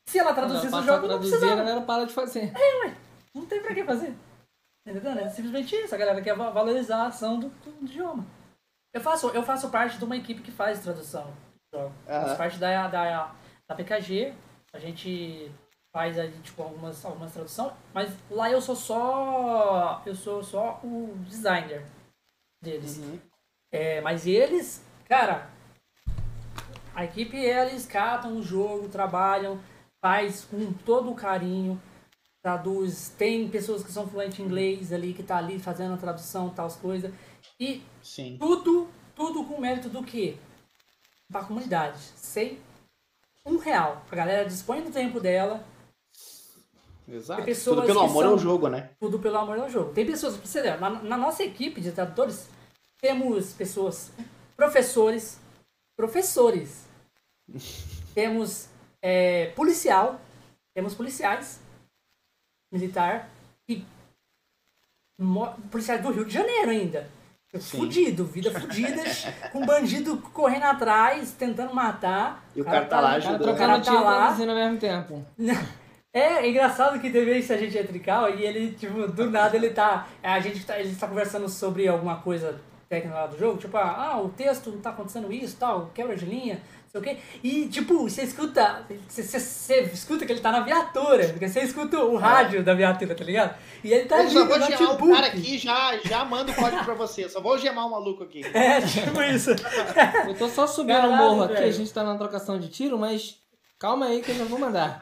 Se 0.06 0.20
ela 0.20 0.34
traduzisse 0.34 0.74
o 0.74 0.82
jogo, 0.82 1.08
não 1.08 1.20
precisava. 1.20 1.54
a 1.54 1.56
galera 1.56 1.82
para 1.82 2.06
de 2.06 2.14
fazer. 2.14 2.52
É, 2.56 2.86
ué. 2.86 2.96
Não 3.34 3.46
tem 3.46 3.62
pra 3.62 3.74
que 3.74 3.84
fazer. 3.84 4.16
Entendeu? 4.86 5.12
É 5.12 5.30
simplesmente 5.30 5.76
isso. 5.76 5.94
A 5.94 5.98
galera 5.98 6.22
quer 6.22 6.36
valorizar 6.36 7.04
a 7.04 7.08
ação 7.08 7.40
do, 7.40 7.50
do 7.50 7.86
idioma. 7.86 8.26
Eu 8.94 9.02
faço, 9.02 9.30
eu 9.30 9.44
faço 9.44 9.70
parte 9.70 9.98
de 9.98 10.06
uma 10.06 10.16
equipe 10.16 10.42
que 10.42 10.52
faz 10.52 10.80
tradução. 10.80 11.34
Uhum. 11.74 11.92
Faço 12.06 12.38
parte 12.38 12.58
da, 12.58 12.88
da, 12.88 13.32
da 13.68 13.76
PKG, 13.76 14.34
a 14.78 14.80
gente 14.80 15.52
faz 15.92 16.16
tipo, 16.44 16.62
algumas, 16.62 17.04
algumas 17.04 17.34
traduções, 17.34 17.74
mas 17.94 18.14
lá 18.30 18.50
eu 18.50 18.62
sou 18.62 18.76
só. 18.76 20.04
Eu 20.06 20.16
sou 20.16 20.44
só 20.44 20.80
o 20.84 21.16
designer 21.28 21.84
deles. 22.62 22.98
Uhum. 22.98 23.20
É, 23.72 24.00
mas 24.02 24.28
eles, 24.28 24.84
cara, 25.10 25.50
a 26.96 27.04
equipe 27.04 27.36
eles 27.36 27.86
catam 27.88 28.38
o 28.38 28.44
jogo, 28.44 28.88
trabalham, 28.88 29.60
faz 30.00 30.46
com 30.46 30.72
todo 30.72 31.12
o 31.12 31.16
carinho, 31.16 31.82
traduz, 32.42 33.10
tem 33.18 33.50
pessoas 33.50 33.84
que 33.84 33.92
são 33.92 34.08
fluentes 34.08 34.40
em 34.40 34.44
inglês 34.44 34.94
ali, 34.94 35.14
que 35.14 35.24
tá 35.24 35.38
ali 35.38 35.60
fazendo 35.60 35.96
a 35.96 35.98
tradução, 35.98 36.52
tal 36.52 36.70
coisas. 36.70 37.12
E 37.60 37.82
Sim. 38.04 38.38
tudo, 38.38 38.88
tudo 39.16 39.44
com 39.44 39.60
mérito 39.60 39.90
do 39.90 40.04
quê? 40.04 40.38
pra 41.32 41.44
comunidade. 41.44 42.00
Sem 42.16 42.60
um 43.48 43.58
real. 43.58 44.04
A 44.12 44.16
galera 44.16 44.48
dispõe 44.48 44.82
do 44.82 44.92
tempo 44.92 45.20
dela, 45.20 45.64
Exato. 47.08 47.42
Tudo 47.64 47.84
pelo 47.86 48.02
amor 48.02 48.24
são- 48.24 48.32
ao 48.34 48.38
jogo, 48.38 48.68
né? 48.68 48.90
tudo 49.00 49.18
pelo 49.18 49.38
amor 49.38 49.58
ao 49.58 49.70
jogo. 49.70 49.94
Tem 49.94 50.06
pessoas, 50.06 50.36
pra 50.36 50.46
você 50.46 50.62
ver, 50.62 50.78
na, 50.80 50.90
na 50.90 51.18
nossa 51.18 51.42
equipe 51.42 51.80
de 51.80 51.94
tradutores, 51.94 52.50
temos 53.00 53.54
pessoas, 53.54 54.12
professores, 54.58 55.40
professores, 55.96 56.86
temos 58.14 58.68
é, 59.02 59.52
policial, 59.52 60.20
temos 60.74 60.94
policiais, 60.94 61.62
militar, 62.70 63.30
e 63.70 63.86
policiais 65.72 66.02
do 66.02 66.12
Rio 66.12 66.26
de 66.26 66.34
Janeiro 66.34 66.72
ainda. 66.72 67.10
Sim. 67.54 67.80
Fudido, 67.80 68.26
vida 68.26 68.52
fudida, 68.52 69.04
com 69.54 69.66
bandido 69.66 70.18
correndo 70.34 70.66
atrás, 70.66 71.32
tentando 71.32 71.74
matar. 71.74 72.46
E 72.56 72.62
o 72.62 72.66
cara 72.66 72.86
tá 72.86 73.00
lá 73.00 73.08
cara 73.10 73.18
ajudando. 73.18 73.42
O 73.42 73.44
cara 73.46 73.58
trocando 73.58 73.86
tá 73.86 73.92
tiro 73.92 74.04
lá. 74.04 74.26
produzindo 74.26 74.52
ao 74.52 74.58
mesmo 74.58 74.78
tempo. 74.78 75.26
É, 76.14 76.48
é 76.48 76.50
engraçado 76.50 77.00
que 77.00 77.12
teve 77.12 77.38
esse 77.38 77.54
agente 77.54 77.78
etrical 77.78 78.28
e 78.34 78.42
ele, 78.42 78.72
tipo, 78.72 79.08
do 79.08 79.30
nada 79.30 79.56
ele 79.56 79.70
tá. 79.70 80.08
A 80.24 80.40
gente 80.40 80.66
tá, 80.66 80.80
ele 80.80 80.96
tá 80.96 81.08
conversando 81.08 81.48
sobre 81.48 81.88
alguma 81.88 82.16
coisa 82.22 82.60
técnica 82.90 83.16
lá 83.16 83.28
do 83.28 83.38
jogo, 83.38 83.58
tipo, 83.58 83.76
ah, 83.78 84.12
ah, 84.14 84.22
o 84.22 84.30
texto 84.30 84.72
não 84.72 84.80
tá 84.80 84.92
acontecendo 84.92 85.32
isso, 85.32 85.58
tal, 85.58 85.92
quebra 85.94 86.16
de 86.16 86.26
linha, 86.26 86.56
não 86.84 86.90
sei 86.90 87.02
o 87.02 87.04
quê. 87.04 87.18
E, 87.44 87.68
tipo, 87.68 88.04
você 88.10 88.22
escuta. 88.24 88.86
Você, 89.08 89.24
você- 89.24 89.40
você 89.40 89.82
escuta 89.94 90.26
que 90.26 90.32
ele 90.32 90.40
tá 90.40 90.52
na 90.52 90.62
viatura, 90.62 91.28
porque 91.30 91.48
você 91.50 91.60
escuta 91.62 92.00
o 92.00 92.16
rádio 92.16 92.64
da 92.64 92.74
viatura, 92.74 93.14
tá 93.14 93.24
ligado? 93.26 93.56
E 93.84 93.92
ele 93.92 94.06
tá 94.06 94.16
Eu 94.16 94.22
ali 94.22 94.30
só 94.32 94.40
no 94.40 94.46
vou 94.48 94.62
gemar 94.62 94.94
o 95.04 95.12
cara 95.12 95.28
aqui, 95.28 95.58
já, 95.58 95.98
já 96.06 96.24
mando 96.24 96.52
o 96.52 96.56
código 96.56 96.86
pra 96.86 96.94
você. 96.94 97.26
Eu 97.26 97.30
só 97.30 97.42
vou 97.42 97.58
gemar 97.58 97.86
o 97.88 97.92
maluco 97.92 98.24
aqui. 98.24 98.42
É, 98.56 98.80
tipo 98.82 99.22
isso. 99.22 99.52
Eu 100.28 100.34
tô 100.36 100.48
só 100.48 100.66
subindo 100.66 100.96
Caralho, 100.96 101.14
o 101.14 101.18
morro 101.18 101.44
aqui, 101.44 101.54
velho. 101.56 101.68
a 101.68 101.72
gente 101.72 101.94
tá 101.94 102.04
na 102.04 102.18
trocação 102.18 102.58
de 102.58 102.70
tiro, 102.70 102.98
mas 102.98 103.38
calma 103.78 104.06
aí 104.06 104.22
que 104.22 104.32
eu 104.32 104.36
já 104.36 104.46
vou 104.46 104.58
mandar. 104.58 105.00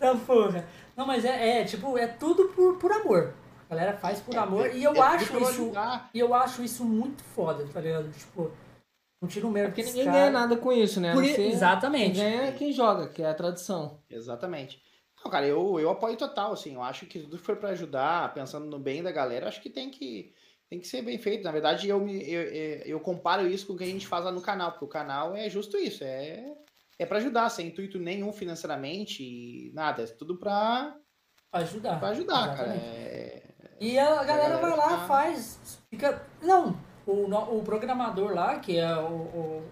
Tá 0.00 0.14
porra. 0.26 0.66
Não, 0.96 1.06
mas 1.06 1.24
é, 1.24 1.60
é, 1.60 1.64
tipo, 1.64 1.96
é 1.96 2.06
tudo 2.08 2.48
por, 2.48 2.76
por 2.76 2.90
amor. 2.92 3.34
A 3.74 3.76
galera 3.76 3.96
faz 3.96 4.20
por 4.20 4.36
amor. 4.36 4.74
E 4.74 4.84
eu 4.84 4.94
É 4.94 5.00
acho 5.00 5.38
isso. 5.40 5.72
E 6.12 6.18
eu 6.18 6.32
acho 6.32 6.62
isso 6.62 6.84
muito 6.84 7.22
foda, 7.22 7.66
tá 7.66 7.80
ligado? 7.80 8.10
Tipo, 8.12 8.52
não 9.20 9.28
tira 9.28 9.46
o 9.46 9.50
mérito 9.50 9.72
Porque 9.72 9.82
desse 9.82 9.96
ninguém 9.96 10.12
cara. 10.12 10.18
ganha 10.18 10.30
nada 10.30 10.56
com 10.56 10.72
isso, 10.72 11.00
né? 11.00 11.14
Exatamente. 11.38 12.20
Quem 12.20 12.24
ganha 12.24 12.42
é 12.44 12.52
quem 12.52 12.72
joga, 12.72 13.08
que 13.08 13.22
é 13.22 13.28
a 13.28 13.34
tradução. 13.34 14.00
Exatamente. 14.08 14.80
Não, 15.24 15.30
cara, 15.30 15.46
eu, 15.46 15.80
eu 15.80 15.90
apoio 15.90 16.16
total, 16.16 16.52
assim. 16.52 16.74
Eu 16.74 16.82
acho 16.82 17.06
que 17.06 17.18
tudo 17.18 17.38
que 17.38 17.44
for 17.44 17.56
pra 17.56 17.70
ajudar, 17.70 18.32
pensando 18.34 18.66
no 18.66 18.78
bem 18.78 19.02
da 19.02 19.10
galera, 19.10 19.48
acho 19.48 19.62
que 19.62 19.70
tem 19.70 19.90
que, 19.90 20.32
tem 20.68 20.78
que 20.78 20.86
ser 20.86 21.02
bem 21.02 21.18
feito. 21.18 21.42
Na 21.42 21.50
verdade, 21.50 21.88
eu, 21.88 21.98
me, 21.98 22.22
eu, 22.30 22.42
eu, 22.84 23.00
comparo 23.00 23.46
isso 23.46 23.66
com 23.66 23.72
o 23.72 23.76
que 23.76 23.84
a 23.84 23.88
gente 23.88 24.06
faz 24.06 24.24
lá 24.24 24.30
no 24.30 24.42
canal, 24.42 24.72
porque 24.72 24.84
o 24.84 24.88
canal 24.88 25.34
é 25.34 25.48
justo 25.48 25.78
isso, 25.78 26.04
é, 26.04 26.44
é 26.98 27.06
para 27.06 27.16
ajudar, 27.18 27.48
sem 27.48 27.68
intuito 27.68 27.98
nenhum 27.98 28.32
financeiramente 28.32 29.22
e 29.22 29.72
nada, 29.72 30.02
é 30.02 30.06
tudo 30.06 30.36
pra, 30.36 30.94
Pra 31.54 31.62
ajudar. 31.62 32.00
pra 32.00 32.08
ajudar, 32.08 32.56
cara. 32.56 32.74
Exatamente. 32.74 32.84
É, 32.84 33.42
E 33.80 33.96
a 33.98 34.24
galera 34.24 34.24
galera 34.24 34.56
vai 34.58 34.76
lá, 34.76 34.88
ficar- 34.90 35.06
faz. 35.06 35.78
Fica. 35.88 36.26
Não, 36.42 36.76
o, 37.06 37.58
o 37.58 37.62
programador 37.62 38.34
lá, 38.34 38.58
que 38.58 38.76
é 38.76 38.92
o. 38.96 39.12
o 39.12 39.70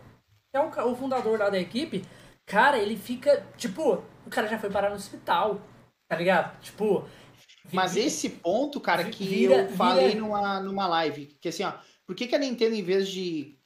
é 0.55 0.61
o, 0.61 0.93
o 0.93 0.95
fundador 0.97 1.39
lá 1.41 1.51
da 1.51 1.59
equipe, 1.59 2.05
cara, 2.47 2.79
ele 2.79 2.97
fica. 2.97 3.45
Tipo, 3.57 4.03
o 4.27 4.31
cara 4.31 4.47
já 4.47 4.59
foi 4.59 4.71
parar 4.71 4.91
no 4.91 4.97
hospital. 4.97 5.61
Tá 6.09 6.17
ligado? 6.17 6.57
Tipo. 6.61 7.05
Mas 7.73 7.97
esse 7.97 8.29
ponto, 8.29 8.81
cara, 8.81 9.05
que 9.05 9.25
Vira- 9.25 9.63
eu 9.63 9.69
falei 9.71 10.09
vira- 10.11 10.21
numa, 10.21 10.61
numa 10.61 10.87
live, 10.87 11.27
que 11.41 11.49
assim, 11.49 11.65
ó, 11.65 11.73
por 12.07 12.15
que, 12.15 12.27
que 12.27 12.35
a 12.35 12.39
Nintendo, 12.39 12.75
em 12.75 12.83
vez 12.83 13.09
de 13.09 13.57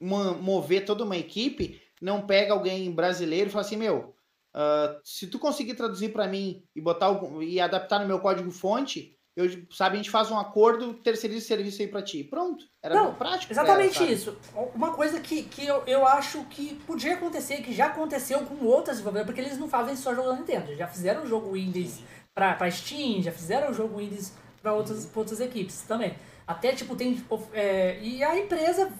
mo- 0.00 0.34
mover 0.34 0.84
toda 0.84 1.04
uma 1.04 1.16
equipe, 1.16 1.80
não 2.02 2.26
pega 2.26 2.52
alguém 2.52 2.90
brasileiro 2.92 3.48
e 3.48 3.52
fala 3.52 3.64
assim, 3.64 3.76
meu, 3.76 4.14
ah, 4.56 4.98
se 5.04 5.26
tu 5.26 5.38
conseguir 5.38 5.74
traduzir 5.74 6.08
pra 6.14 6.26
mim 6.26 6.64
e 6.74 6.80
botar 6.80 7.06
algum- 7.06 7.42
e 7.42 7.60
adaptar 7.60 8.00
no 8.00 8.06
meu 8.08 8.18
código 8.18 8.50
fonte, 8.50 9.12
eu, 9.36 9.44
sabe, 9.70 9.96
a 9.96 9.96
gente 9.98 10.10
faz 10.10 10.30
um 10.30 10.38
acordo, 10.38 10.94
terceiriza 10.94 11.40
esse 11.40 11.46
serviço 11.48 11.82
aí 11.82 11.88
pra 11.88 12.00
ti. 12.00 12.24
Pronto. 12.24 12.64
Era 12.82 12.94
Não, 12.94 13.14
prático. 13.14 13.52
Exatamente 13.52 14.10
isso. 14.10 14.34
Uma 14.74 14.94
coisa 14.94 15.20
que, 15.20 15.42
que 15.42 15.66
eu, 15.66 15.82
eu 15.86 16.06
acho 16.06 16.42
que 16.44 16.74
podia 16.86 17.12
acontecer, 17.12 17.58
que 17.58 17.70
já 17.74 17.88
aconteceu 17.88 18.38
com 18.46 18.64
outras 18.64 18.96
desenvolvedoras, 18.96 19.26
porque 19.26 19.42
eles 19.42 19.58
não 19.58 19.68
fazem 19.68 19.94
só 19.94 20.14
jogo 20.14 20.30
da 20.30 20.36
Nintendo. 20.36 20.74
Já 20.74 20.88
fizeram 20.88 21.24
o 21.24 21.26
jogo 21.26 21.54
indies 21.54 22.00
pra 22.34 22.70
Steam, 22.70 23.22
já 23.22 23.30
fizeram 23.30 23.70
o 23.70 23.74
jogo 23.74 24.00
indies 24.00 24.32
pra 24.62 24.72
outras, 24.72 25.04
pra 25.04 25.20
outras 25.20 25.38
equipes 25.38 25.82
também. 25.82 26.16
Até, 26.46 26.72
tipo, 26.72 26.96
tem... 26.96 27.22
é, 27.52 28.00
e 28.00 28.24
a 28.24 28.38
empresa... 28.38 28.90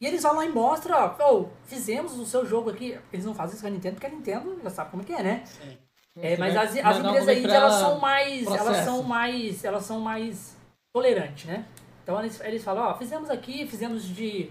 E 0.00 0.06
eles 0.06 0.22
vão 0.22 0.36
lá 0.36 0.44
e 0.44 0.48
mostram, 0.48 0.96
ó, 1.18 1.32
"Ô, 1.32 1.48
fizemos 1.64 2.18
o 2.18 2.24
seu 2.24 2.46
jogo 2.46 2.70
aqui. 2.70 2.98
Eles 3.12 3.24
não 3.26 3.34
fazem 3.34 3.54
isso 3.54 3.62
com 3.62 3.68
a 3.68 3.70
Nintendo, 3.70 3.94
porque 3.96 4.06
a 4.06 4.10
Nintendo 4.10 4.60
já 4.62 4.70
sabe 4.70 4.90
como 4.90 5.02
é 5.02 5.06
que 5.06 5.12
é, 5.12 5.22
né? 5.22 5.42
Sim. 5.44 5.76
É, 6.20 6.36
mas 6.36 6.54
Vai 6.54 6.64
as, 6.66 6.76
as 6.76 6.98
empresas 6.98 7.28
aí, 7.28 7.44
elas 7.44 7.54
ela, 7.54 7.70
são 7.70 7.98
mais. 7.98 8.46
Elas 8.46 8.62
processo. 8.62 8.84
são 8.84 9.02
mais. 9.02 9.64
Elas 9.64 9.84
são 9.84 10.00
mais 10.00 10.56
tolerantes, 10.92 11.44
né? 11.46 11.64
Então 12.02 12.18
eles, 12.20 12.40
eles 12.40 12.64
falam, 12.64 12.84
ó, 12.84 12.94
fizemos 12.94 13.28
aqui, 13.30 13.66
fizemos 13.66 14.04
de 14.04 14.50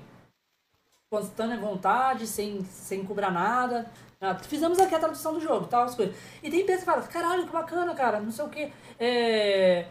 constante 1.10 1.58
vontade, 1.58 2.28
sem, 2.28 2.64
sem 2.66 3.04
cobrar 3.04 3.32
nada. 3.32 3.90
nada. 4.20 4.40
Fizemos 4.44 4.78
aqui 4.80 4.94
a 4.96 5.00
tradução 5.00 5.34
do 5.34 5.40
jogo, 5.42 5.66
tal, 5.68 5.84
as 5.84 5.96
coisas. 5.96 6.16
E 6.44 6.50
tem 6.50 6.62
empresa 6.62 6.80
que 6.82 6.86
fala, 6.86 7.02
caralho, 7.04 7.46
que 7.46 7.52
bacana, 7.52 7.96
cara, 7.96 8.20
não 8.20 8.32
sei 8.32 8.46
o 8.46 8.50
quê. 8.50 8.72
É, 9.00 9.86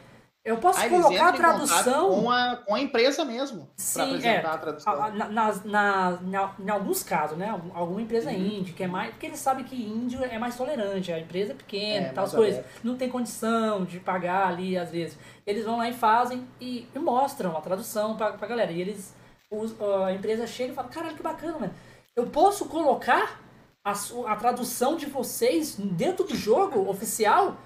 eu 0.47 0.57
posso 0.59 0.81
eles 0.81 1.03
colocar 1.03 1.29
a 1.29 1.33
tradução. 1.33 2.09
Com 2.23 2.31
a, 2.31 2.57
com 2.57 2.75
a 2.75 2.81
empresa 2.81 3.25
mesmo, 3.25 3.69
pra 3.93 4.05
apresentar 4.05 4.29
é. 4.31 4.55
a 4.55 4.59
tradução. 4.59 4.93
A- 4.93 5.07
a- 5.07 5.11
na- 5.11 5.29
nas- 5.29 5.65
na- 5.65 6.19
na- 6.23 6.55
em 6.59 6.71
alguns 6.71 7.03
casos, 7.03 7.37
né? 7.37 7.51
Algum- 7.51 7.77
Alguma 7.77 8.01
empresa 8.01 8.31
Uhum. 8.31 8.65
que 8.65 8.83
é 8.83 8.87
mais. 8.87 9.11
Porque 9.11 9.27
eles 9.27 9.39
sabem 9.41 9.65
que 9.65 9.75
índio 9.77 10.23
é 10.25 10.39
mais 10.39 10.57
tolerante, 10.57 11.13
a 11.13 11.19
empresa 11.19 11.53
é 11.53 11.55
pequena, 11.57 12.07
É, 12.07 12.13
tal 12.13 12.29
coisas. 12.31 12.65
Não 12.83 12.97
tem 12.97 13.09
condição 13.11 13.85
de 13.85 13.99
pagar 14.01 14.47
ali, 14.49 14.79
às 14.79 14.91
vezes. 14.91 15.19
Eles 15.47 15.65
vão 15.65 15.77
lá 15.79 15.89
e 15.89 15.93
fazem 15.93 16.47
e, 16.61 16.89
e 16.95 16.99
mostram 16.99 17.57
a 17.57 17.61
tradução 17.61 18.17
pra, 18.17 18.33
pra 18.33 18.47
galera. 18.49 18.73
E 18.73 18.81
eles. 18.81 19.15
os- 19.51 19.75
a 20.05 20.13
empresa 20.13 20.47
chega 20.47 20.73
e 20.73 20.75
fala, 20.75 20.89
caralho, 20.89 21.15
que 21.17 21.23
bacana, 21.23 21.59
mano. 21.59 21.75
Eu 22.17 22.27
posso 22.29 22.65
colocar 22.67 23.41
a, 23.85 23.93
a 24.27 24.37
tradução 24.37 24.97
de 24.97 25.07
vocês 25.07 25.77
dentro 25.77 26.25
do 26.25 26.35
jogo 26.35 26.89
oficial? 26.91 27.57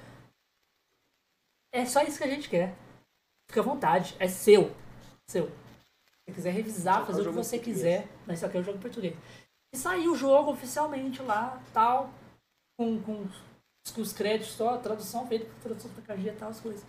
É 1.73 1.85
só 1.85 2.03
isso 2.03 2.19
que 2.19 2.25
a 2.25 2.29
gente 2.31 2.49
quer. 2.49 2.75
Fica 3.49 3.61
à 3.61 3.65
vontade. 3.65 4.17
É 4.19 4.29
seu. 4.29 4.75
Seu. 5.27 5.47
Se 5.49 5.53
você 6.27 6.33
quiser 6.33 6.51
revisar, 6.53 7.07
fazer 7.07 7.23
o 7.23 7.25
que 7.27 7.31
você 7.31 7.57
português. 7.57 7.77
quiser. 7.79 8.09
Mas 8.27 8.39
isso 8.39 8.47
aqui 8.47 8.57
é 8.57 8.61
o 8.61 8.65
jogo 8.65 8.79
em 8.79 8.81
português. 8.81 9.17
E 9.73 9.77
saiu 9.79 10.13
o 10.13 10.17
jogo 10.17 10.51
oficialmente 10.53 11.23
lá, 11.23 11.61
tal. 11.73 12.11
Com, 12.79 13.01
com 13.03 13.23
os- 13.23 13.51
com 13.93 14.01
os 14.01 14.13
créditos 14.13 14.55
só, 14.55 14.77
tradução 14.77 15.27
feita 15.27 15.47
por 15.47 15.61
tradução 15.63 15.91
da 15.95 16.03
KG 16.03 16.29
e 16.29 16.33
tal, 16.33 16.49
as 16.51 16.61
coisas. 16.61 16.85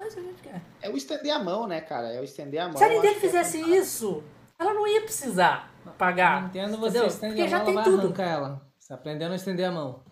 É 0.00 0.06
isso 0.06 0.16
que 0.16 0.20
a 0.22 0.24
gente 0.24 0.42
quer. 0.42 0.62
É 0.82 0.90
o 0.90 0.96
estender 0.96 1.32
a 1.32 1.38
mão, 1.38 1.66
né, 1.66 1.80
cara? 1.80 2.12
É 2.12 2.20
o 2.20 2.24
estender 2.24 2.60
a 2.60 2.68
mão. 2.68 2.76
Se 2.76 2.84
a 2.84 2.88
Nintendo 2.88 3.16
é 3.16 3.20
fizesse 3.20 3.58
isso, 3.60 4.22
ela 4.58 4.74
não 4.74 4.86
ia 4.86 5.00
precisar 5.02 5.72
pagar. 5.98 6.42
Nintendo, 6.44 6.76
você 6.76 6.88
entendeu? 6.98 7.06
estende 7.06 7.32
Porque 7.34 7.42
a 7.42 7.46
já 7.48 7.56
mão, 7.58 7.64
tem 7.66 7.74
ela 7.74 7.82
vai 7.82 7.92
tudo. 7.92 8.02
arrancar 8.06 8.24
ela. 8.28 8.70
Você 8.78 8.92
aprendendo 8.92 9.32
a 9.32 9.36
estender 9.36 9.66
a 9.66 9.72
mão. 9.72 10.02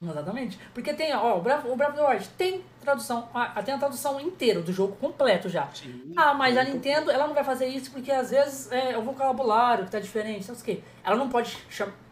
Exatamente. 0.00 0.58
Porque 0.72 0.94
tem, 0.94 1.12
ó, 1.14 1.38
o 1.38 1.42
Bravo, 1.42 1.72
o 1.72 1.76
Bravo 1.76 1.96
the 1.96 2.06
Wild 2.06 2.28
tem 2.30 2.64
tradução, 2.80 3.28
ah, 3.34 3.60
tem 3.62 3.74
a 3.74 3.78
tradução 3.78 4.20
inteira 4.20 4.62
do 4.62 4.72
jogo 4.72 4.94
completo 4.96 5.48
já. 5.48 5.68
Sim, 5.72 6.12
Ah, 6.16 6.34
mas 6.34 6.56
a 6.56 6.62
Nintendo, 6.62 7.10
ela 7.10 7.26
não 7.26 7.34
vai 7.34 7.42
fazer 7.42 7.66
isso 7.66 7.90
porque 7.90 8.12
às 8.12 8.30
vezes 8.30 8.70
é 8.70 8.96
o 8.96 9.02
vocabulário 9.02 9.84
que 9.84 9.90
tá 9.90 9.98
diferente, 9.98 10.44
sabe 10.44 10.60
o 10.60 10.64
que? 10.64 10.84
Ela 11.02 11.16
não 11.16 11.28
pode 11.28 11.58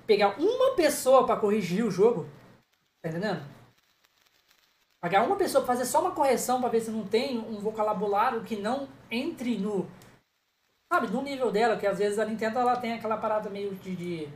pegar 0.04 0.36
uma 0.40 0.74
pessoa 0.74 1.24
pra 1.24 1.36
corrigir 1.36 1.84
o 1.84 1.90
jogo. 1.90 2.28
Tá 3.02 3.08
entendendo? 3.10 3.42
Pagar 5.00 5.24
uma 5.24 5.36
pessoa 5.36 5.64
pra 5.64 5.74
fazer 5.74 5.88
só 5.88 6.00
uma 6.00 6.10
correção 6.10 6.60
pra 6.60 6.68
ver 6.68 6.80
se 6.80 6.90
não 6.90 7.06
tem 7.06 7.38
um 7.38 7.60
vocabulário 7.60 8.42
que 8.42 8.56
não 8.56 8.88
entre 9.08 9.58
no. 9.58 9.88
Sabe, 10.92 11.08
no 11.08 11.22
nível 11.22 11.52
dela, 11.52 11.76
que 11.76 11.86
às 11.86 11.98
vezes 11.98 12.18
a 12.18 12.24
Nintendo 12.24 12.58
ela 12.58 12.76
tem 12.76 12.94
aquela 12.94 13.16
parada 13.16 13.48
meio 13.48 13.74
de, 13.76 13.94
de, 13.94 14.28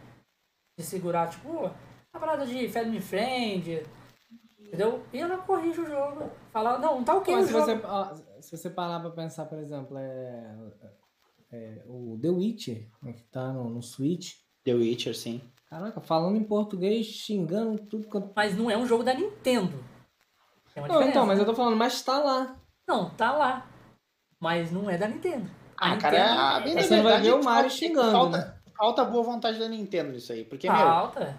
de 0.79 0.85
segurar, 0.85 1.29
tipo, 1.31 1.71
a 2.13 2.19
parada 2.19 2.47
de 2.47 2.69
family 2.69 3.01
friend, 3.01 3.83
entendeu? 4.59 5.03
E 5.13 5.19
ela 5.19 5.39
corrige 5.39 5.81
o 5.81 5.87
jogo. 5.87 6.31
Fala, 6.53 6.79
não, 6.79 6.97
não 6.97 7.05
tá 7.05 7.15
ok 7.17 7.35
Mas 7.35 7.45
o 7.45 7.47
se 7.49 7.53
jogo. 7.53 7.65
você, 7.67 7.81
ó, 7.87 8.15
se 8.41 8.57
você 8.57 8.71
parar 8.71 9.01
pra 9.01 9.11
pensar, 9.11 9.45
por 9.47 9.59
exemplo, 9.59 9.97
é, 9.99 10.57
é 11.53 11.83
o 11.87 12.19
The 12.21 12.29
Witcher, 12.31 12.89
né, 13.03 13.13
que 13.13 13.23
tá 13.25 13.53
no, 13.53 13.69
no 13.71 13.83
Switch. 13.83 14.35
The 14.65 14.75
Witcher, 14.75 15.15
sim. 15.17 15.41
Caraca, 15.69 16.01
falando 16.01 16.37
em 16.37 16.45
português, 16.45 17.07
xingando 17.07 17.79
tudo 17.87 18.09
quanto. 18.09 18.33
Mas 18.35 18.57
não 18.57 18.71
é 18.71 18.77
um 18.77 18.87
jogo 18.87 19.05
da 19.05 19.15
Nintendo. 19.15 19.83
É 20.75 20.81
Não, 20.87 21.03
então, 21.03 21.27
mas 21.27 21.39
eu 21.39 21.45
tô 21.45 21.55
falando, 21.55 21.77
mas 21.77 22.03
tá 22.03 22.19
lá. 22.19 22.57
Não, 22.87 23.11
tá 23.11 23.33
lá. 23.33 23.67
Mas 24.41 24.73
não 24.73 24.91
é 24.91 24.99
da 24.99 25.07
Nintendo. 25.07 25.49
A 25.77 25.93
Ah, 25.93 25.97
cara, 25.97 26.19
Nintendo 26.19 26.41
a 26.41 26.61
bem 26.61 26.75
da 26.75 26.83
Você 26.83 26.97
não 26.97 27.03
vai 27.05 27.13
verdade, 27.13 27.25
ver 27.31 27.33
o 27.41 27.45
Mario 27.45 27.71
falta- 27.71 27.77
xingando, 27.77 28.11
falta, 28.13 28.39
né? 28.39 28.55
falta 28.77 29.05
boa 29.05 29.23
vontade 29.23 29.59
da 29.59 29.69
Nintendo 29.69 30.13
nisso 30.13 30.33
aí. 30.33 30.45
Porque, 30.45 30.69
meu, 30.69 30.77
Falta. 30.77 31.39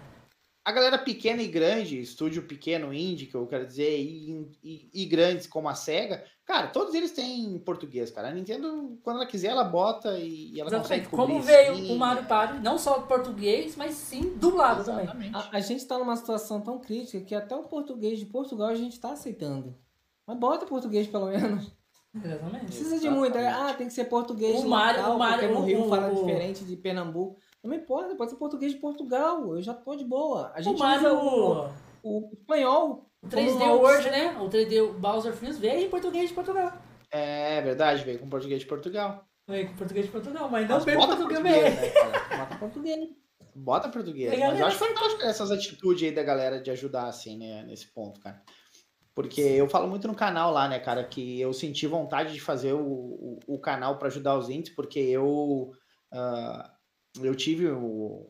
A 0.64 0.70
galera 0.70 0.96
pequena 0.98 1.42
e 1.42 1.48
grande, 1.48 2.00
estúdio 2.00 2.44
pequeno, 2.44 2.94
indie, 2.94 3.26
que 3.26 3.34
eu 3.34 3.46
quero 3.46 3.66
dizer, 3.66 3.98
e, 3.98 4.48
e, 4.62 4.90
e, 4.94 5.06
grandes 5.06 5.46
como 5.46 5.68
a 5.68 5.74
SEGA, 5.74 6.24
cara, 6.44 6.68
todos 6.68 6.94
eles 6.94 7.10
têm 7.10 7.58
português, 7.58 8.12
cara. 8.12 8.28
A 8.28 8.32
Nintendo, 8.32 8.96
quando 9.02 9.16
ela 9.16 9.26
quiser, 9.26 9.48
ela 9.48 9.64
bota 9.64 10.16
e, 10.18 10.52
e 10.52 10.60
ela 10.60 10.70
Exatamente. 10.70 10.82
consegue 10.82 11.06
cobrir. 11.08 11.32
Como 11.34 11.42
veio 11.42 11.74
sim, 11.74 11.92
o 11.92 11.98
Mario 11.98 12.24
Party, 12.26 12.60
não 12.60 12.78
só 12.78 13.00
português, 13.00 13.74
mas 13.74 13.94
sim 13.94 14.34
dublado 14.36 14.82
Exatamente. 14.82 15.12
também. 15.12 15.30
A, 15.34 15.56
a 15.56 15.60
gente 15.60 15.84
tá 15.84 15.98
numa 15.98 16.16
situação 16.16 16.60
tão 16.60 16.78
crítica 16.78 17.24
que 17.24 17.34
até 17.34 17.56
o 17.56 17.64
português 17.64 18.18
de 18.20 18.26
Portugal 18.26 18.68
a 18.68 18.74
gente 18.76 19.00
tá 19.00 19.12
aceitando. 19.12 19.76
Mas 20.24 20.38
bota 20.38 20.64
português, 20.64 21.08
pelo 21.08 21.26
menos. 21.26 21.72
Exatamente. 22.14 22.66
Precisa 22.66 22.98
de 23.00 23.08
muito. 23.08 23.38
É, 23.38 23.48
ah, 23.48 23.74
tem 23.74 23.86
que 23.86 23.92
ser 23.92 24.04
português 24.04 24.62
o 24.62 24.68
Mario, 24.68 25.02
o 25.12 25.18
Mario, 25.18 25.48
porque 25.48 25.54
no 25.54 25.64
Rio 25.64 25.86
o, 25.86 25.88
fala 25.88 26.12
o, 26.12 26.14
diferente 26.14 26.64
de 26.64 26.76
Pernambuco. 26.76 27.40
Não 27.62 27.70
me 27.70 27.76
importa, 27.76 28.16
pode 28.16 28.30
ser 28.30 28.36
português 28.36 28.72
de 28.72 28.78
Portugal. 28.78 29.54
Eu 29.54 29.62
já 29.62 29.72
tô 29.72 29.94
de 29.94 30.04
boa. 30.04 30.50
A 30.54 30.60
gente 30.60 30.76
o 30.76 30.78
Mario, 30.78 31.14
o, 31.14 31.70
o 32.02 32.30
espanhol. 32.32 33.08
O 33.22 33.28
3D 33.28 33.60
World, 33.60 34.10
né? 34.10 34.36
O 34.40 34.48
3D 34.48 34.92
Bowser 34.94 35.32
Freeze 35.32 35.60
veio 35.60 35.86
em 35.86 35.88
português 35.88 36.28
de 36.28 36.34
Portugal. 36.34 36.72
É 37.10 37.60
verdade, 37.60 38.04
veio 38.04 38.18
com 38.18 38.28
português 38.28 38.60
de 38.60 38.66
Portugal. 38.66 39.24
Veio 39.46 39.68
com 39.68 39.76
português 39.76 40.06
de 40.06 40.12
Portugal, 40.12 40.48
mas 40.50 40.68
não 40.68 40.76
mas 40.76 40.84
veio 40.84 40.98
bota 40.98 41.16
português, 41.16 41.42
português 41.42 41.76
né, 41.76 42.36
Bota 42.38 42.56
português. 42.56 43.08
Bota 43.54 43.88
português. 43.88 44.38
Mas 44.38 44.58
eu 44.60 44.66
acho 44.66 45.18
que 45.18 45.24
essas 45.24 45.50
atitudes 45.50 46.02
aí 46.02 46.14
da 46.14 46.22
galera 46.22 46.60
de 46.60 46.70
ajudar, 46.70 47.06
assim, 47.06 47.36
né, 47.36 47.62
nesse 47.64 47.86
ponto, 47.92 48.18
cara. 48.20 48.42
Porque 49.14 49.42
eu 49.42 49.68
falo 49.68 49.88
muito 49.88 50.08
no 50.08 50.14
canal 50.14 50.50
lá, 50.50 50.66
né, 50.68 50.78
cara, 50.78 51.04
que 51.04 51.38
eu 51.40 51.52
senti 51.52 51.86
vontade 51.86 52.32
de 52.32 52.40
fazer 52.40 52.72
o, 52.72 52.80
o, 52.80 53.38
o 53.46 53.58
canal 53.60 53.98
para 53.98 54.08
ajudar 54.08 54.38
os 54.38 54.48
índios, 54.48 54.74
porque 54.74 54.98
eu. 54.98 55.70
Uh, 56.12 56.71
eu 57.20 57.34
tive 57.34 57.68
o, 57.68 58.26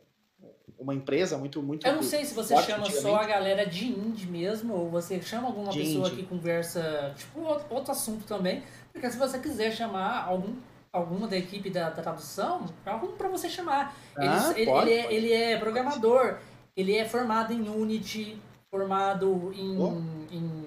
uma 0.79 0.95
empresa 0.95 1.39
muito 1.39 1.63
muito 1.63 1.87
eu 1.87 1.95
não 1.95 2.03
sei 2.03 2.25
se 2.25 2.35
você 2.35 2.57
chama 2.63 2.91
só 2.91 3.17
a 3.17 3.25
galera 3.25 3.65
de 3.67 3.87
indie 3.87 4.27
mesmo 4.27 4.75
ou 4.75 4.91
você 4.91 5.21
chama 5.21 5.49
alguma 5.49 5.71
de 5.71 5.81
pessoa 5.81 6.09
indie. 6.09 6.23
que 6.23 6.29
conversa 6.29 7.15
tipo 7.17 7.41
outro, 7.41 7.67
outro, 7.71 7.93
assunto 7.93 8.25
também. 8.25 8.63
Porque 8.93 9.11
se 9.11 9.17
você 9.17 9.39
quiser 9.39 9.73
chamar 9.73 10.25
algum 10.25 10.55
alguma 10.93 11.27
da 11.27 11.39
equipe 11.39 11.71
da, 11.71 11.89
da 11.89 12.03
tradução 12.03 12.67
algum 12.85 13.13
para 13.13 13.29
você 13.29 13.49
chamar. 13.49 13.97
Ah, 14.17 14.53
ele, 14.57 14.67
pode, 14.67 14.91
ele, 14.91 15.01
é, 15.01 15.15
ele 15.15 15.33
é 15.33 15.59
programador. 15.59 16.39
Ele 16.77 16.97
é 16.97 17.05
formado 17.05 17.53
em 17.53 17.69
Unity 17.69 18.39
formado 18.71 19.53
em, 19.55 19.79
oh. 19.79 20.35
em 20.35 20.67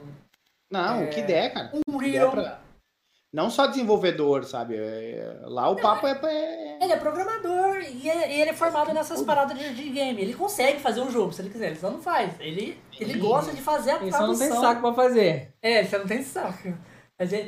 não 0.71 1.01
é, 1.01 1.05
o 1.05 1.09
que 1.09 1.21
der 1.21 1.53
cara. 1.53 1.71
Um 1.87 1.97
Real, 1.97 2.33
não 3.35 3.49
só 3.49 3.67
desenvolvedor, 3.67 4.45
sabe? 4.45 4.77
É, 4.77 5.39
lá 5.43 5.69
o 5.69 5.75
não, 5.75 5.81
papo 5.81 6.07
é, 6.07 6.17
é, 6.23 6.77
Ele 6.81 6.93
é 6.93 6.95
programador 6.95 7.81
e 7.81 8.09
é, 8.09 8.39
ele 8.39 8.51
é 8.51 8.53
formado 8.53 8.93
nessas 8.93 9.21
paradas 9.23 9.59
de, 9.59 9.75
de, 9.75 9.89
game. 9.89 10.21
Ele 10.21 10.33
consegue 10.33 10.79
fazer 10.79 11.01
um 11.01 11.11
jogo, 11.11 11.33
se 11.33 11.41
ele 11.41 11.49
quiser. 11.49 11.67
Ele 11.67 11.75
só 11.75 11.91
não 11.91 12.01
faz. 12.01 12.39
Ele, 12.39 12.79
ele 12.97 13.19
gosta 13.19 13.51
de 13.51 13.61
fazer 13.61 13.91
a 13.91 13.95
ele 13.97 14.09
tradução. 14.09 14.29
Ele 14.29 14.37
só 14.37 14.43
não 14.45 14.61
tem 14.61 14.61
saco 14.61 14.81
pra 14.81 14.93
fazer. 14.93 15.53
É, 15.61 15.79
ele 15.79 15.87
só 15.89 15.99
não 15.99 16.07
tem 16.07 16.23
saco. 16.23 16.73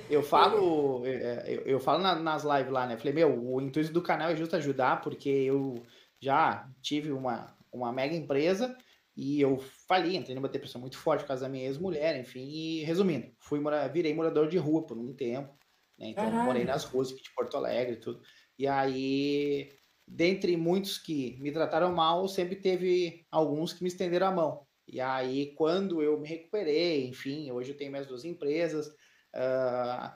Eu 0.09 0.22
falo, 0.22 1.05
eu, 1.05 1.61
eu 1.61 1.80
falo 1.80 2.01
nas 2.01 2.43
lives 2.43 2.72
lá, 2.72 2.85
né? 2.85 2.97
Falei, 2.97 3.14
meu, 3.14 3.41
o 3.45 3.61
intuito 3.61 3.93
do 3.93 4.01
canal 4.01 4.30
é 4.30 4.35
justo 4.35 4.57
ajudar, 4.57 5.01
porque 5.01 5.30
eu 5.30 5.81
já 6.22 6.68
tive 6.81 7.14
uma, 7.14 7.55
uma 7.72 7.93
mega 7.93 8.14
empresa 8.14 8.76
e 9.15 9.39
eu 9.39 9.57
falei, 9.88 10.18
entrei 10.18 10.35
numa 10.35 10.49
depressão 10.49 10.81
muito 10.81 10.97
forte 10.97 11.22
por 11.22 11.30
causa 11.30 11.43
da 11.43 11.49
minha 11.49 11.65
ex-mulher, 11.65 12.19
enfim, 12.19 12.45
e 12.45 12.84
resumindo, 12.84 13.27
fui 13.39 13.59
virei 13.91 14.14
morador 14.14 14.47
de 14.47 14.57
rua 14.57 14.85
por 14.85 14.97
um 14.97 15.14
tempo. 15.14 15.57
Né? 15.98 16.10
Então, 16.10 16.26
Caralho. 16.26 16.45
morei 16.45 16.64
nas 16.64 16.84
ruas 16.84 17.10
de 17.10 17.34
Porto 17.36 17.57
Alegre 17.57 17.94
e 17.94 17.99
tudo. 17.99 18.22
E 18.57 18.68
aí, 18.68 19.72
dentre 20.07 20.56
muitos 20.57 20.98
que 20.98 21.38
me 21.41 21.52
trataram 21.52 21.94
mal, 21.94 22.28
sempre 22.28 22.56
teve 22.56 23.26
alguns 23.32 23.74
que 23.74 23.84
me 23.84 23.90
estenderam 23.90 24.28
a 24.28 24.32
mão. 24.32 24.68
E 24.88 25.02
aí, 25.02 25.53
quando 25.56 26.02
eu 26.02 26.19
me 26.19 26.28
recuperei, 26.28 27.07
enfim, 27.07 27.52
hoje 27.52 27.72
eu 27.72 27.78
tenho 27.78 27.91
minhas 27.91 28.07
duas 28.07 28.24
empresas, 28.24 28.88
uh, 29.36 30.11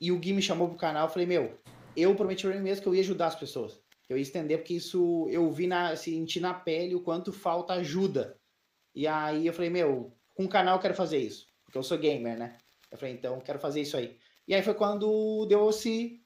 e 0.00 0.10
o 0.10 0.18
Gui 0.18 0.32
me 0.32 0.42
chamou 0.42 0.68
pro 0.68 0.78
canal, 0.78 1.06
eu 1.06 1.12
falei, 1.12 1.26
meu, 1.26 1.56
eu 1.96 2.14
prometi 2.16 2.46
pra 2.46 2.56
mim 2.56 2.62
mesmo 2.62 2.82
que 2.82 2.88
eu 2.88 2.94
ia 2.94 3.02
ajudar 3.02 3.28
as 3.28 3.36
pessoas. 3.36 3.80
Eu 4.08 4.16
ia 4.16 4.22
estender, 4.22 4.58
porque 4.58 4.74
isso 4.74 5.28
eu 5.30 5.50
vi 5.52 5.68
na, 5.68 5.94
senti 5.94 6.40
na 6.40 6.52
pele 6.52 6.96
o 6.96 7.02
quanto 7.02 7.32
falta 7.32 7.74
ajuda. 7.74 8.36
E 8.92 9.06
aí 9.06 9.46
eu 9.46 9.52
falei, 9.52 9.70
meu, 9.70 10.12
com 10.34 10.44
o 10.44 10.48
canal 10.48 10.76
eu 10.76 10.82
quero 10.82 10.94
fazer 10.94 11.18
isso, 11.18 11.46
porque 11.64 11.78
eu 11.78 11.82
sou 11.82 11.96
gamer, 11.96 12.36
né? 12.36 12.58
Eu 12.90 12.98
falei, 12.98 13.14
então 13.14 13.36
eu 13.36 13.40
quero 13.40 13.60
fazer 13.60 13.80
isso 13.80 13.96
aí. 13.96 14.18
E 14.50 14.54
aí 14.54 14.64
foi 14.64 14.74
quando 14.74 15.46
deu 15.46 15.70
esse, 15.70 16.20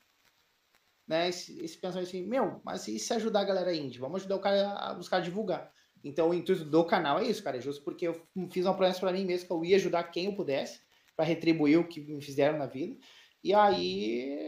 né, 1.07 1.29
esse, 1.29 1.63
esse 1.63 1.77
pensamento 1.77 2.09
assim, 2.09 2.27
meu, 2.27 2.59
mas 2.65 2.89
e 2.89 2.99
se 2.99 3.13
ajudar 3.13 3.41
a 3.41 3.45
galera 3.45 3.77
indie? 3.77 3.99
Vamos 3.99 4.23
ajudar 4.23 4.37
o 4.37 4.41
cara 4.41 4.73
a 4.73 4.95
buscar 4.95 5.21
divulgar. 5.21 5.71
Então 6.03 6.31
o 6.31 6.35
intuito 6.35 6.65
do 6.65 6.87
canal 6.87 7.19
é 7.19 7.25
isso, 7.25 7.45
cara, 7.45 7.59
é 7.59 7.61
justo 7.61 7.85
porque 7.85 8.09
eu 8.09 8.27
fiz 8.51 8.65
uma 8.65 8.75
promessa 8.75 8.99
para 8.99 9.13
mim 9.13 9.27
mesmo 9.27 9.47
que 9.47 9.53
eu 9.53 9.63
ia 9.63 9.77
ajudar 9.77 10.05
quem 10.05 10.25
eu 10.25 10.35
pudesse 10.35 10.81
para 11.15 11.27
retribuir 11.27 11.79
o 11.79 11.87
que 11.87 12.01
me 12.01 12.23
fizeram 12.23 12.57
na 12.57 12.65
vida. 12.65 12.97
E 13.43 13.53
aí 13.53 14.39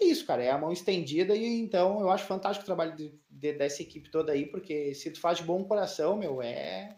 é 0.00 0.04
isso, 0.04 0.26
cara, 0.26 0.42
é 0.42 0.50
a 0.50 0.58
mão 0.58 0.72
estendida 0.72 1.36
e 1.36 1.60
então 1.60 2.00
eu 2.00 2.10
acho 2.10 2.24
fantástico 2.24 2.64
o 2.64 2.66
trabalho 2.66 2.96
de, 2.96 3.16
de, 3.30 3.52
dessa 3.52 3.80
equipe 3.80 4.10
toda 4.10 4.32
aí, 4.32 4.46
porque 4.46 4.92
se 4.92 5.12
tu 5.12 5.20
faz 5.20 5.38
de 5.38 5.44
bom 5.44 5.62
coração, 5.62 6.16
meu, 6.16 6.42
é 6.42 6.96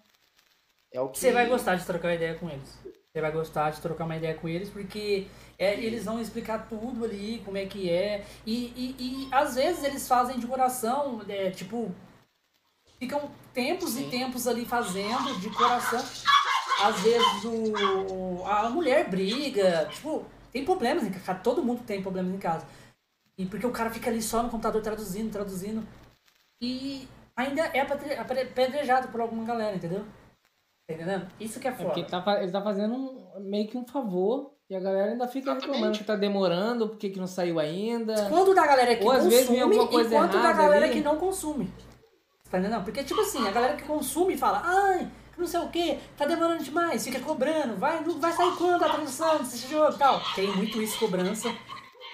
é 0.91 0.99
o 0.99 1.11
que 1.11 1.19
você 1.19 1.31
vai 1.31 1.47
gostar 1.47 1.75
de 1.75 1.85
trocar 1.85 2.15
ideia 2.15 2.37
com 2.37 2.49
eles. 2.49 2.79
Você 3.17 3.23
vai 3.23 3.33
gostar 3.33 3.71
de 3.71 3.81
trocar 3.81 4.05
uma 4.05 4.19
ideia 4.19 4.35
com 4.35 4.47
eles, 4.47 4.69
porque 4.69 5.27
é, 5.59 5.73
eles 5.81 6.05
vão 6.05 6.21
explicar 6.21 6.69
tudo 6.69 7.03
ali, 7.03 7.41
como 7.47 7.57
é 7.57 7.65
que 7.65 7.89
é. 7.89 8.27
E, 8.45 8.67
e, 8.77 8.97
e 8.99 9.29
às 9.33 9.55
vezes 9.55 9.83
eles 9.85 10.07
fazem 10.07 10.39
de 10.39 10.47
coração, 10.47 11.23
é, 11.27 11.51
tipo, 11.51 11.91
ficam 12.99 13.31
tempos 13.55 13.93
Sim. 13.93 14.07
e 14.07 14.11
tempos 14.11 14.47
ali 14.47 14.67
fazendo 14.67 15.41
de 15.41 15.49
coração. 15.49 16.05
Às 16.85 17.01
vezes 17.01 17.45
o, 17.47 18.45
a 18.45 18.69
mulher 18.69 19.09
briga, 19.09 19.89
tipo, 19.91 20.27
tem 20.53 20.63
problemas 20.63 21.05
em 21.05 21.11
casa, 21.11 21.41
todo 21.43 21.65
mundo 21.65 21.85
tem 21.87 22.03
problemas 22.03 22.35
em 22.35 22.39
casa. 22.39 22.67
E 23.39 23.47
porque 23.47 23.67
o 23.67 23.73
cara 23.73 23.89
fica 23.89 24.11
ali 24.11 24.21
só 24.21 24.43
no 24.43 24.51
computador 24.51 24.83
traduzindo, 24.83 25.33
traduzindo. 25.33 25.89
E 26.61 27.09
ainda 27.35 27.63
é 27.63 27.81
apedrejado 27.81 29.09
por 29.09 29.23
alguma 29.23 29.43
galera, 29.43 29.75
entendeu? 29.75 30.05
Tá 30.87 30.95
entendendo? 30.95 31.27
Isso 31.41 31.59
que 31.59 31.67
é 31.67 31.73
foda. 31.73 31.83
É 31.83 31.87
porque 31.87 32.01
ele 32.01 32.09
tá, 32.09 32.43
ele 32.43 32.53
tá 32.53 32.63
fazendo 32.63 32.95
um, 32.95 33.41
meio 33.41 33.67
que 33.67 33.77
um 33.77 33.87
favor 33.87 34.53
e 34.71 34.77
a 34.77 34.81
galera 34.81 35.11
ainda 35.11 35.27
fica 35.27 35.51
Exatamente. 35.51 35.67
reclamando 35.67 35.99
que 35.99 36.05
tá 36.05 36.17
demorando, 36.17 36.89
porque 36.89 37.11
que 37.11 37.19
não 37.19 37.27
saiu 37.27 37.59
ainda. 37.59 38.29
Quanto 38.29 38.55
da 38.55 38.67
galera 38.67 38.95
que 38.95 39.05
Ou, 39.05 39.13
consome 39.13 39.77
e 39.77 40.09
quanto 40.09 40.43
da 40.43 40.53
galera 40.53 40.85
ali. 40.87 40.95
que 40.95 41.01
não 41.01 41.17
consome. 41.17 41.73
Tá 42.49 42.59
entendendo? 42.61 42.85
Porque, 42.85 43.03
tipo 43.03 43.21
assim, 43.21 43.47
a 43.47 43.51
galera 43.51 43.75
que 43.75 43.83
consome 43.83 44.37
fala, 44.37 44.63
ai, 44.65 45.11
não 45.37 45.47
sei 45.47 45.61
o 45.61 45.69
que, 45.69 45.99
tá 46.17 46.25
demorando 46.25 46.63
demais, 46.63 47.05
fica 47.05 47.19
cobrando, 47.21 47.77
vai, 47.77 48.03
vai 48.03 48.33
sair 48.33 48.57
quando 48.57 48.85
a 48.85 48.89
tradução 48.89 49.39
desse 49.39 49.69
jogo 49.69 49.93
e 49.95 49.99
tal. 49.99 50.21
Tem 50.37 50.55
muito 50.55 50.81
isso, 50.81 50.99
cobrança. 50.99 51.53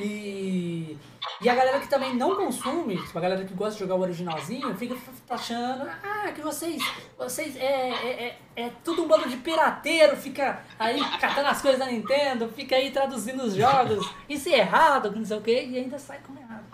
E, 0.00 0.96
e 1.40 1.48
a 1.48 1.54
galera 1.54 1.80
que 1.80 1.88
também 1.88 2.14
não 2.14 2.34
consome, 2.34 2.96
tipo, 2.96 3.18
a 3.18 3.20
galera 3.20 3.44
que 3.44 3.52
gosta 3.54 3.74
de 3.74 3.80
jogar 3.80 3.94
o 3.96 4.00
originalzinho, 4.00 4.74
fica 4.76 4.96
achando, 5.28 5.84
ah, 6.02 6.32
que 6.32 6.40
vocês, 6.40 6.82
vocês 7.16 7.56
é, 7.56 7.90
é, 7.90 8.24
é, 8.24 8.38
é 8.56 8.70
tudo 8.82 9.04
um 9.04 9.08
bando 9.08 9.28
de 9.28 9.36
pirateiro, 9.36 10.16
fica 10.16 10.64
aí 10.78 11.00
catando 11.18 11.48
as 11.48 11.60
coisas 11.60 11.78
da 11.78 11.86
Nintendo, 11.86 12.48
fica 12.48 12.76
aí 12.76 12.90
traduzindo 12.90 13.42
os 13.42 13.54
jogos, 13.54 14.08
isso 14.28 14.48
é 14.48 14.58
errado, 14.58 15.10
não 15.14 15.24
sei 15.24 15.36
o 15.36 15.42
que, 15.42 15.62
e 15.64 15.78
ainda 15.78 15.98
sai 15.98 16.20
como 16.26 16.38
errado. 16.38 16.66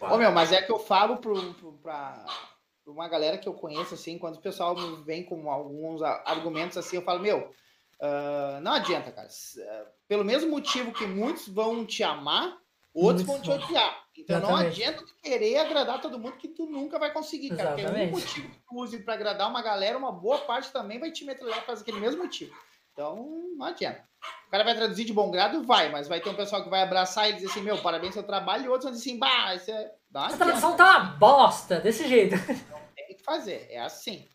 Ô 0.00 0.16
meu, 0.16 0.32
mas 0.32 0.52
é 0.52 0.60
que 0.60 0.72
eu 0.72 0.78
falo 0.78 1.18
pro, 1.18 1.54
pro, 1.54 1.72
pra, 1.74 2.26
uma 2.86 3.08
galera 3.08 3.38
que 3.38 3.48
eu 3.48 3.54
conheço, 3.54 3.94
assim, 3.94 4.18
quando 4.18 4.36
o 4.36 4.42
pessoal 4.42 4.74
vem 5.04 5.24
com 5.24 5.50
alguns 5.50 6.02
argumentos 6.02 6.76
assim, 6.76 6.96
eu 6.96 7.02
falo, 7.02 7.20
meu, 7.20 7.50
uh, 8.00 8.60
não 8.60 8.72
adianta, 8.72 9.12
cara. 9.12 9.28
Pelo 10.08 10.24
mesmo 10.24 10.50
motivo 10.50 10.92
que 10.92 11.06
muitos 11.06 11.48
vão 11.48 11.84
te 11.84 12.02
amar, 12.02 12.56
outros 12.94 13.26
vão 13.26 13.40
te 13.40 13.50
odiar. 13.50 14.04
Então 14.16 14.38
Exatamente. 14.38 14.62
não 14.62 14.70
adianta 14.70 15.04
tu 15.04 15.14
querer 15.22 15.58
agradar 15.58 16.00
todo 16.00 16.18
mundo 16.18 16.36
que 16.36 16.48
tu 16.48 16.66
nunca 16.66 16.98
vai 16.98 17.12
conseguir, 17.12 17.50
cara. 17.50 17.78
Exatamente. 17.78 18.12
Porque 18.12 18.14
um 18.16 18.20
motivo 18.20 18.48
que 18.48 18.60
tu 18.66 18.76
use 18.76 18.98
para 19.00 19.14
agradar 19.14 19.50
uma 19.50 19.62
galera, 19.62 19.98
uma 19.98 20.12
boa 20.12 20.38
parte 20.38 20.72
também 20.72 20.98
vai 20.98 21.10
te 21.10 21.24
metralhar 21.24 21.60
por 21.60 21.66
causa 21.66 21.82
daquele 21.82 22.00
mesmo 22.00 22.22
motivo. 22.22 22.54
Então 22.92 23.52
não 23.56 23.66
adianta. 23.66 24.02
O 24.46 24.50
cara 24.50 24.64
vai 24.64 24.74
traduzir 24.74 25.04
de 25.04 25.12
bom 25.12 25.30
grado, 25.30 25.62
vai, 25.64 25.90
mas 25.90 26.08
vai 26.08 26.20
ter 26.20 26.30
um 26.30 26.34
pessoal 26.34 26.64
que 26.64 26.70
vai 26.70 26.82
abraçar 26.82 27.28
e 27.28 27.34
dizer 27.34 27.48
assim, 27.48 27.60
meu, 27.60 27.76
parabéns 27.78 28.14
pelo 28.14 28.26
trabalho, 28.26 28.64
e 28.64 28.68
outros 28.68 28.84
vão 28.84 28.92
dizer 28.92 29.10
assim, 29.10 29.18
bah, 29.18 29.54
isso 29.54 29.70
é. 29.70 29.92
Essa 30.14 30.36
tradução 30.38 30.76
tá 30.76 30.98
uma 30.98 31.04
bosta, 31.16 31.78
desse 31.78 32.08
jeito. 32.08 32.36
Não 32.70 32.80
tem 32.94 33.16
que 33.16 33.22
fazer, 33.22 33.66
é 33.68 33.80
assim. 33.80 34.26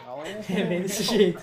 Então, 0.00 0.22
é 0.58 0.64
bem 0.64 0.82
desse 0.82 1.04
jeito. 1.04 1.42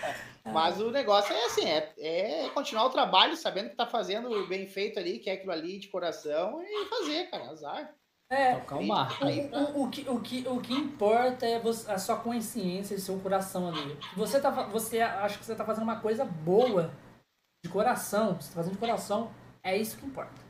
É. 0.00 0.33
Mas 0.52 0.80
o 0.80 0.90
negócio 0.90 1.34
é 1.34 1.44
assim, 1.46 1.64
é, 1.64 1.92
é 1.96 2.48
continuar 2.50 2.84
o 2.84 2.90
trabalho, 2.90 3.36
sabendo 3.36 3.70
que 3.70 3.76
tá 3.76 3.86
fazendo 3.86 4.46
bem 4.46 4.66
feito 4.66 4.98
ali, 4.98 5.18
que 5.18 5.30
é 5.30 5.34
aquilo 5.34 5.52
ali 5.52 5.78
de 5.78 5.88
coração, 5.88 6.62
e 6.62 6.86
fazer, 6.86 7.30
cara, 7.30 7.50
azar. 7.50 7.94
É, 8.28 8.54
Tocar 8.56 8.76
o, 8.76 8.86
mar. 8.86 9.18
O, 9.22 9.80
o, 9.80 9.84
o, 9.84 9.90
que, 9.90 10.08
o, 10.08 10.20
que, 10.20 10.48
o 10.48 10.60
que 10.60 10.74
importa 10.74 11.46
é 11.46 11.60
a 11.88 11.98
sua 11.98 12.16
consciência 12.16 12.94
e 12.94 13.00
seu 13.00 13.18
coração 13.20 13.68
ali. 13.68 13.96
Você, 14.16 14.40
tá, 14.40 14.50
você 14.50 15.00
acha 15.00 15.38
que 15.38 15.44
você 15.44 15.54
tá 15.54 15.64
fazendo 15.64 15.84
uma 15.84 16.00
coisa 16.00 16.24
boa 16.24 16.92
de 17.62 17.70
coração, 17.70 18.34
você 18.34 18.48
tá 18.48 18.56
fazendo 18.56 18.74
de 18.74 18.78
coração, 18.78 19.32
é 19.62 19.76
isso 19.76 19.96
que 19.96 20.06
importa. 20.06 20.42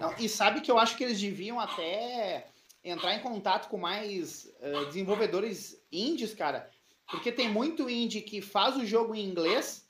Não, 0.00 0.14
e 0.18 0.28
sabe 0.28 0.60
que 0.60 0.70
eu 0.70 0.78
acho 0.78 0.96
que 0.96 1.04
eles 1.04 1.20
deviam 1.20 1.58
até 1.58 2.48
entrar 2.84 3.14
em 3.14 3.20
contato 3.20 3.68
com 3.68 3.78
mais 3.78 4.44
uh, 4.60 4.86
desenvolvedores 4.86 5.82
índios, 5.90 6.34
cara, 6.34 6.70
Porque 7.10 7.30
tem 7.30 7.48
muito 7.48 7.88
indie 7.88 8.20
que 8.20 8.40
faz 8.40 8.76
o 8.76 8.84
jogo 8.84 9.14
em 9.14 9.24
inglês 9.24 9.86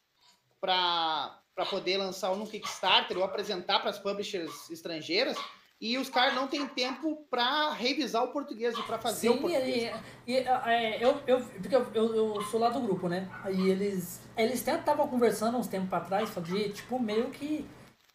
para 0.61 1.41
poder 1.71 1.97
lançar 1.99 2.31
ou 2.31 2.37
no 2.37 2.47
Kickstarter 2.47 3.17
ou 3.17 3.25
apresentar 3.25 3.81
para 3.81 3.91
as 3.91 3.99
publishers 3.99 4.69
estrangeiras 4.71 5.37
e 5.81 5.99
os 5.99 6.09
caras 6.09 6.35
não 6.35 6.47
têm 6.49 6.67
tempo 6.67 7.27
para 7.31 7.71
revisar 7.73 8.25
o 8.25 8.29
português 8.29 8.77
e 8.79 8.83
para 8.83 8.99
fazer 8.99 9.29
Sim, 9.29 9.35
o 9.35 9.41
português. 9.41 9.69
ele, 9.69 9.93
e, 10.27 10.37
é, 10.37 10.99
eu, 11.05 11.21
eu, 11.27 11.41
porque 11.41 11.77
eu, 11.77 11.87
eu, 11.95 12.35
eu 12.37 12.43
sou 12.45 12.59
lá 12.59 12.71
do 12.71 12.81
grupo, 12.81 13.09
né? 13.09 13.29
Aí 13.45 13.71
eles, 13.71 14.21
eles 14.37 14.67
estavam 14.67 15.07
conversando 15.09 15.59
uns 15.59 15.67
tempos 15.67 15.91
para 15.91 16.01
trás, 16.01 16.31
de 16.45 16.71
tipo, 16.71 16.99
meio 16.99 17.31
que 17.31 17.67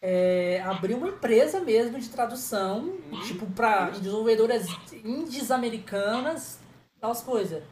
é, 0.02 0.62
abrir 0.66 0.96
uma 0.96 1.08
empresa 1.10 1.60
mesmo 1.60 2.00
de 2.00 2.10
tradução, 2.10 2.80
Uhum. 3.12 3.22
tipo, 3.22 3.46
para 3.52 3.92
desenvolvedoras 3.92 4.66
indies 5.04 5.52
americanas, 5.52 6.60
tal 7.00 7.16
coisas. 7.16 7.64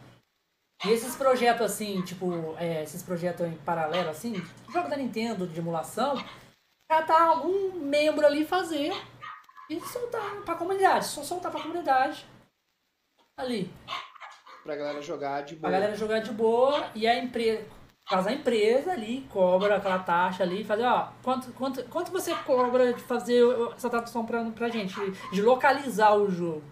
E 0.85 0.89
esses 0.91 1.15
projetos 1.15 1.65
assim, 1.65 2.01
tipo, 2.03 2.55
é, 2.57 2.83
esses 2.83 3.03
projetos 3.03 3.45
em 3.45 3.57
paralelo, 3.57 4.09
assim, 4.09 4.33
jogo 4.71 4.87
da 4.89 4.95
Nintendo 4.95 5.45
de 5.45 5.59
emulação, 5.59 6.15
já 6.89 7.01
tá 7.01 7.21
algum 7.25 7.73
membro 7.73 8.25
ali 8.25 8.45
fazer 8.45 8.93
e 9.69 9.79
soltar 9.81 10.41
pra 10.45 10.55
comunidade, 10.55 11.05
só 11.05 11.21
soltar 11.21 11.51
pra 11.51 11.61
comunidade. 11.61 12.25
Ali. 13.37 13.71
Pra 14.63 14.75
galera 14.75 15.01
jogar 15.01 15.41
de 15.43 15.55
Pra 15.55 15.69
boa. 15.69 15.79
galera 15.79 15.97
jogar 15.97 16.19
de 16.19 16.31
boa 16.31 16.87
e 16.95 17.05
a 17.07 17.17
empresa. 17.17 17.65
Faz 18.09 18.25
a 18.25 18.31
empresa 18.31 18.91
ali, 18.91 19.27
cobra 19.29 19.75
aquela 19.75 19.99
taxa 19.99 20.41
ali, 20.41 20.63
fazer, 20.63 20.83
ó, 20.83 21.09
quanto, 21.21 21.51
quanto, 21.53 21.83
quanto 21.89 22.11
você 22.11 22.33
cobra 22.37 22.91
de 22.93 23.01
fazer 23.01 23.43
essa 23.75 23.87
tradução 23.89 24.25
pra, 24.25 24.43
pra 24.45 24.67
gente, 24.69 24.95
de 25.31 25.41
localizar 25.43 26.15
o 26.15 26.27
jogo? 26.29 26.63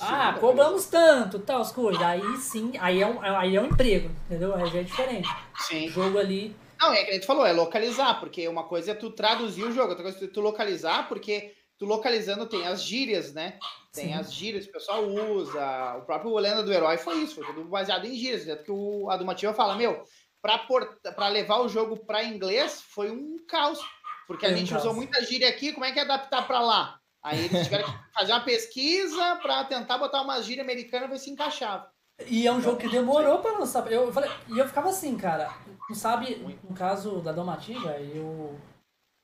Ah, 0.00 0.36
cobramos 0.38 0.86
tanto, 0.86 1.38
tal, 1.38 1.60
as 1.60 1.72
coisas. 1.72 2.02
Aí 2.02 2.36
sim, 2.36 2.72
aí 2.78 3.00
é 3.00 3.06
um, 3.06 3.20
aí 3.22 3.56
é 3.56 3.60
um 3.60 3.66
emprego, 3.66 4.10
entendeu? 4.26 4.54
Aí 4.54 4.66
já 4.70 4.80
é 4.80 4.82
diferente. 4.82 5.28
Sim. 5.56 5.88
O 5.88 5.90
jogo 5.90 6.18
ali. 6.18 6.54
Não, 6.80 6.92
é 6.92 7.04
que 7.04 7.10
a 7.10 7.14
gente 7.14 7.26
falou, 7.26 7.44
é 7.44 7.52
localizar, 7.52 8.20
porque 8.20 8.46
uma 8.46 8.64
coisa 8.64 8.92
é 8.92 8.94
tu 8.94 9.10
traduzir 9.10 9.64
o 9.64 9.72
jogo, 9.72 9.88
outra 9.88 10.02
coisa 10.02 10.24
é 10.24 10.28
tu 10.28 10.40
localizar, 10.40 11.08
porque 11.08 11.54
tu 11.76 11.86
localizando 11.86 12.46
tem 12.46 12.66
as 12.66 12.82
gírias, 12.82 13.32
né? 13.32 13.58
Tem 13.92 14.08
Sim. 14.08 14.14
as 14.14 14.32
gírias 14.32 14.64
que 14.64 14.70
o 14.70 14.74
pessoal 14.74 15.04
usa. 15.04 15.96
O 15.96 16.02
próprio 16.02 16.36
Lenda 16.36 16.62
do 16.62 16.72
Herói 16.72 16.96
foi 16.98 17.18
isso, 17.18 17.36
foi 17.36 17.46
tudo 17.46 17.64
baseado 17.64 18.04
em 18.06 18.14
gírias. 18.14 18.44
Tanto 18.44 18.64
que 18.64 18.70
o, 18.70 19.08
a 19.10 19.54
fala, 19.54 19.76
meu, 19.76 20.04
pra, 20.42 20.58
porta, 20.58 21.12
pra 21.12 21.28
levar 21.28 21.60
o 21.60 21.68
jogo 21.68 21.96
pra 21.96 22.24
inglês 22.24 22.82
foi 22.82 23.10
um 23.10 23.36
caos. 23.46 23.80
Porque 24.26 24.44
a 24.46 24.50
um 24.50 24.56
gente 24.56 24.70
caos. 24.70 24.82
usou 24.82 24.94
muita 24.94 25.24
gíria 25.24 25.48
aqui, 25.48 25.72
como 25.72 25.84
é 25.84 25.92
que 25.92 25.98
é 25.98 26.02
adaptar 26.02 26.46
pra 26.46 26.60
lá? 26.60 26.97
Aí 27.22 27.44
eles 27.44 27.64
tiveram 27.64 27.84
que 27.84 28.12
fazer 28.12 28.32
uma 28.32 28.44
pesquisa 28.44 29.36
pra 29.36 29.64
tentar 29.64 29.98
botar 29.98 30.22
uma 30.22 30.40
gíria 30.40 30.62
americana 30.62 31.06
e 31.06 31.08
ver 31.08 31.18
se 31.18 31.30
encaixava. 31.30 31.90
E 32.26 32.46
é 32.46 32.52
um 32.52 32.60
jogo 32.60 32.78
que 32.78 32.88
demorou 32.88 33.38
pra 33.38 33.58
lançar. 33.58 33.90
Eu 33.90 34.12
falei, 34.12 34.30
e 34.48 34.58
eu 34.58 34.66
ficava 34.66 34.88
assim, 34.88 35.16
cara. 35.16 35.52
Não 35.88 35.94
sabe, 35.94 36.36
no 36.68 36.74
caso 36.74 37.20
da 37.20 37.32
Domativa, 37.32 37.90
eu. 38.00 38.58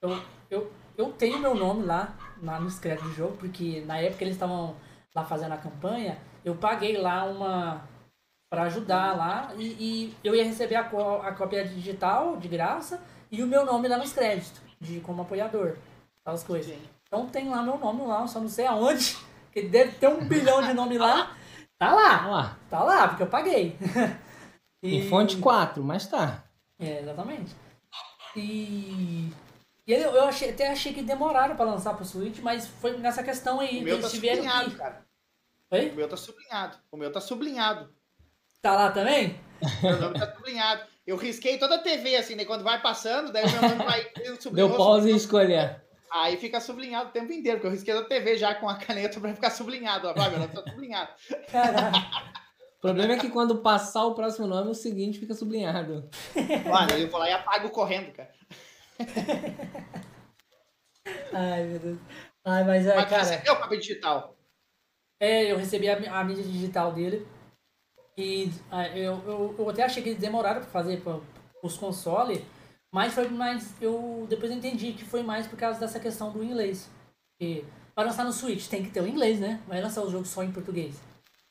Eu, 0.02 0.22
eu, 0.50 0.72
eu 0.96 1.12
tenho 1.12 1.38
meu 1.38 1.54
nome 1.54 1.84
lá, 1.84 2.14
lá 2.42 2.60
no 2.60 2.68
script 2.68 3.02
do 3.02 3.12
jogo, 3.14 3.36
porque 3.38 3.80
na 3.86 3.98
época 3.98 4.22
eles 4.22 4.34
estavam 4.34 4.76
lá 5.14 5.24
fazendo 5.24 5.52
a 5.52 5.56
campanha, 5.56 6.18
eu 6.44 6.54
paguei 6.54 6.96
lá 6.96 7.24
uma. 7.24 7.88
pra 8.50 8.64
ajudar 8.64 9.16
lá, 9.16 9.52
e, 9.56 9.64
e 9.64 10.16
eu 10.22 10.34
ia 10.34 10.44
receber 10.44 10.76
a, 10.76 10.82
a 10.82 11.32
cópia 11.32 11.64
digital 11.64 12.36
de 12.36 12.48
graça 12.48 13.02
e 13.30 13.42
o 13.42 13.46
meu 13.46 13.64
nome 13.64 13.88
lá 13.88 13.96
nos 13.96 14.12
créditos, 14.12 14.60
de, 14.80 15.00
como 15.00 15.22
apoiador. 15.22 15.76
As 16.24 16.44
coisas. 16.44 16.76
Então 17.14 17.28
tem 17.28 17.48
lá 17.48 17.62
meu 17.62 17.78
nome 17.78 18.04
lá, 18.04 18.26
só 18.26 18.40
não 18.40 18.48
sei 18.48 18.66
aonde, 18.66 19.16
que 19.52 19.62
deve 19.62 19.92
ter 19.92 20.08
um 20.08 20.26
bilhão 20.26 20.60
de 20.60 20.72
nome 20.72 20.98
lá. 20.98 21.36
Tá 21.78 21.94
lá, 21.94 22.22
Olha 22.22 22.30
lá. 22.30 22.58
Tá 22.68 22.82
lá, 22.82 23.08
porque 23.08 23.22
eu 23.22 23.28
paguei. 23.28 23.76
Em 24.82 25.08
fonte 25.08 25.36
4, 25.36 25.82
mas 25.82 26.08
tá. 26.08 26.44
É, 26.78 27.00
exatamente. 27.00 27.54
E. 28.36 29.30
E 29.86 29.92
eu, 29.92 30.10
eu 30.10 30.24
achei, 30.24 30.50
até 30.50 30.70
achei 30.70 30.92
que 30.92 31.02
demoraram 31.02 31.56
pra 31.56 31.64
lançar 31.64 31.94
pro 31.94 32.04
Switch, 32.04 32.40
mas 32.40 32.66
foi 32.66 32.98
nessa 32.98 33.22
questão 33.22 33.60
aí 33.60 33.80
O 33.80 33.82
meu 33.82 33.96
tá 33.96 34.00
eles 34.00 34.12
tiveram 34.12 34.42
sublinhado, 34.42 34.70
que. 34.70 34.76
cara. 34.76 35.06
Oi? 35.70 35.90
O 35.90 35.94
meu 35.94 36.08
tá 36.08 36.16
sublinhado. 36.16 36.76
O 36.90 36.96
meu 36.96 37.12
tá 37.12 37.20
sublinhado. 37.20 37.94
Tá 38.60 38.74
lá 38.74 38.90
também? 38.90 39.38
Meu 39.82 40.00
nome 40.00 40.18
tá 40.18 40.34
sublinhado. 40.34 40.82
Eu 41.06 41.16
risquei 41.16 41.58
toda 41.58 41.76
a 41.76 41.82
TV, 41.82 42.16
assim, 42.16 42.34
né? 42.34 42.44
Quando 42.44 42.64
vai 42.64 42.80
passando, 42.82 43.30
daí 43.32 43.44
o 43.44 43.50
meu 43.52 43.62
nome 43.62 43.84
vai. 43.84 44.10
eu 44.24 44.40
sublinhou, 44.40 44.70
Deu 44.70 44.76
pause 44.76 45.10
e 45.10 45.16
escolher. 45.16 45.83
Aí 46.14 46.36
fica 46.36 46.60
sublinhado 46.60 47.08
o 47.08 47.12
tempo 47.12 47.32
inteiro, 47.32 47.58
porque 47.58 47.66
eu 47.66 47.72
risquei 47.72 47.92
da 47.92 48.04
TV 48.04 48.36
já 48.36 48.54
com 48.54 48.68
a 48.68 48.76
caneta 48.76 49.18
pra 49.18 49.34
ficar 49.34 49.50
sublinhado. 49.50 50.06
Ó, 50.06 50.14
nome 50.14 50.46
tá 50.46 50.62
sublinhado. 50.62 51.10
O 52.78 52.80
problema 52.80 53.14
é 53.14 53.18
que 53.18 53.30
quando 53.30 53.62
passar 53.62 54.04
o 54.04 54.14
próximo 54.14 54.46
nome, 54.46 54.70
o 54.70 54.74
seguinte 54.74 55.18
fica 55.18 55.34
sublinhado. 55.34 56.08
Mano, 56.70 56.92
eu 56.92 57.10
vou 57.10 57.18
lá 57.18 57.28
e 57.28 57.32
apago 57.32 57.68
correndo, 57.70 58.12
cara. 58.12 58.32
Ai, 61.32 61.64
meu 61.64 61.78
Deus. 61.80 61.98
Ai, 62.44 62.62
mas 62.62 62.86
é, 62.86 62.94
Mas 62.94 63.10
cara. 63.10 63.22
recebeu 63.22 63.54
o 63.54 63.58
papel 63.58 63.80
digital? 63.80 64.36
É, 65.18 65.50
eu 65.50 65.56
recebi 65.56 65.88
a, 65.88 66.20
a 66.20 66.22
mídia 66.22 66.44
digital 66.44 66.92
dele. 66.92 67.26
E 68.16 68.52
ah, 68.70 68.86
eu, 68.88 69.20
eu, 69.26 69.54
eu 69.58 69.68
até 69.68 69.82
achei 69.82 70.00
que 70.00 70.10
eles 70.10 70.20
demoraram 70.20 70.60
pra 70.60 70.70
fazer 70.70 71.00
pra, 71.00 71.18
os 71.60 71.76
consoles. 71.76 72.40
Mas 72.94 73.12
foi 73.12 73.28
mais. 73.28 73.74
Eu 73.80 74.24
depois 74.30 74.52
eu 74.52 74.56
entendi 74.56 74.92
que 74.92 75.04
foi 75.04 75.20
mais 75.20 75.48
por 75.48 75.58
causa 75.58 75.80
dessa 75.80 75.98
questão 75.98 76.30
do 76.30 76.44
inglês. 76.44 76.88
E 77.40 77.64
para 77.92 78.04
lançar 78.04 78.24
no 78.24 78.32
Switch 78.32 78.68
tem 78.68 78.84
que 78.84 78.90
ter 78.90 79.00
o 79.00 79.08
inglês, 79.08 79.40
né? 79.40 79.60
Vai 79.66 79.82
lançar 79.82 80.00
o 80.02 80.08
jogo 80.08 80.24
só 80.24 80.44
em 80.44 80.52
português. 80.52 80.94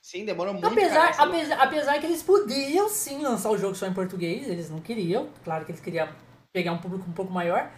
Sim, 0.01 0.23
demorou 0.23 0.53
muito. 0.53 0.65
Apesar, 0.65 1.13
cara. 1.13 1.29
apesar, 1.29 1.61
apesar 1.61 1.99
que 1.99 2.05
eles 2.05 2.23
podiam 2.23 2.87
sim 2.87 3.21
lançar 3.21 3.51
o 3.51 3.57
jogo 3.57 3.75
só 3.75 3.85
em 3.85 3.93
português, 3.93 4.47
eles 4.47 4.69
não 4.69 4.79
queriam. 4.79 5.27
Claro 5.43 5.65
que 5.65 5.71
eles 5.73 5.81
queriam 5.81 6.07
pegar 6.53 6.71
um 6.71 6.77
público 6.77 7.09
um 7.09 7.13
pouco 7.13 7.33
maior. 7.33 7.69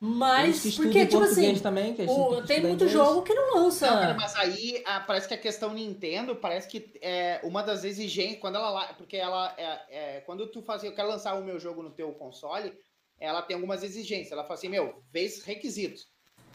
Mas, 0.00 0.76
porque, 0.76 1.06
tipo 1.06 1.22
assim, 1.24 1.58
também, 1.58 1.92
que 1.92 2.02
a 2.02 2.06
gente 2.06 2.16
o- 2.16 2.28
tem 2.28 2.40
que 2.42 2.46
tem 2.46 2.56
estudar 2.56 2.68
muito 2.68 2.84
inglês. 2.84 2.92
jogo 2.92 3.22
que 3.22 3.34
não 3.34 3.54
lança. 3.56 3.90
Não, 4.08 4.16
mas 4.16 4.36
aí 4.36 4.80
ah, 4.86 5.00
parece 5.00 5.26
que 5.26 5.34
a 5.34 5.38
questão 5.38 5.74
Nintendo 5.74 6.36
parece 6.36 6.68
que 6.68 6.92
é 7.02 7.40
uma 7.42 7.62
das 7.62 7.82
exigências 7.82 8.40
quando 8.40 8.56
ela 8.56 8.92
porque 8.94 9.16
ela 9.16 9.52
é, 9.58 9.80
é, 10.16 10.20
quando 10.20 10.46
tu 10.46 10.62
faz 10.62 10.84
eu 10.84 10.92
quero 10.94 11.08
lançar 11.08 11.34
o 11.34 11.42
meu 11.42 11.58
jogo 11.58 11.82
no 11.82 11.90
teu 11.90 12.12
console 12.12 12.72
ela 13.18 13.42
tem 13.42 13.54
algumas 13.56 13.82
exigências 13.82 14.30
ela 14.30 14.44
fala 14.44 14.54
assim 14.54 14.68
meu 14.68 15.02
vês 15.12 15.42
requisitos 15.42 16.06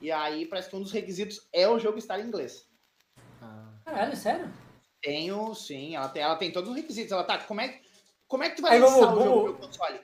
e 0.02 0.10
aí 0.10 0.46
parece 0.46 0.70
que 0.70 0.76
um 0.78 0.82
dos 0.82 0.92
requisitos 0.94 1.46
é 1.52 1.68
o 1.68 1.78
jogo 1.78 1.98
estar 1.98 2.18
em 2.22 2.28
inglês 2.28 2.66
Ah. 3.42 3.74
Caralho, 3.84 4.16
sério? 4.16 4.50
tenho 5.02 5.54
sim 5.54 5.98
ela 5.98 6.08
tem 6.08 6.24
ela 6.24 6.38
tem 6.38 6.50
todos 6.50 6.70
os 6.70 6.76
requisitos 6.78 7.12
ela 7.12 7.26
tá 7.26 7.40
como 7.40 7.60
é 7.60 7.68
que- 7.68 7.82
como 8.26 8.42
é 8.44 8.50
que 8.50 8.56
tu 8.56 8.62
vai 8.62 8.76
Aí, 8.76 8.80
lançar 8.80 9.00
vamos- 9.02 9.18
o 9.20 9.24
jogo 9.24 9.36
vamos- 9.36 9.52
no 9.52 9.58
teu 9.58 9.68
console 9.68 10.00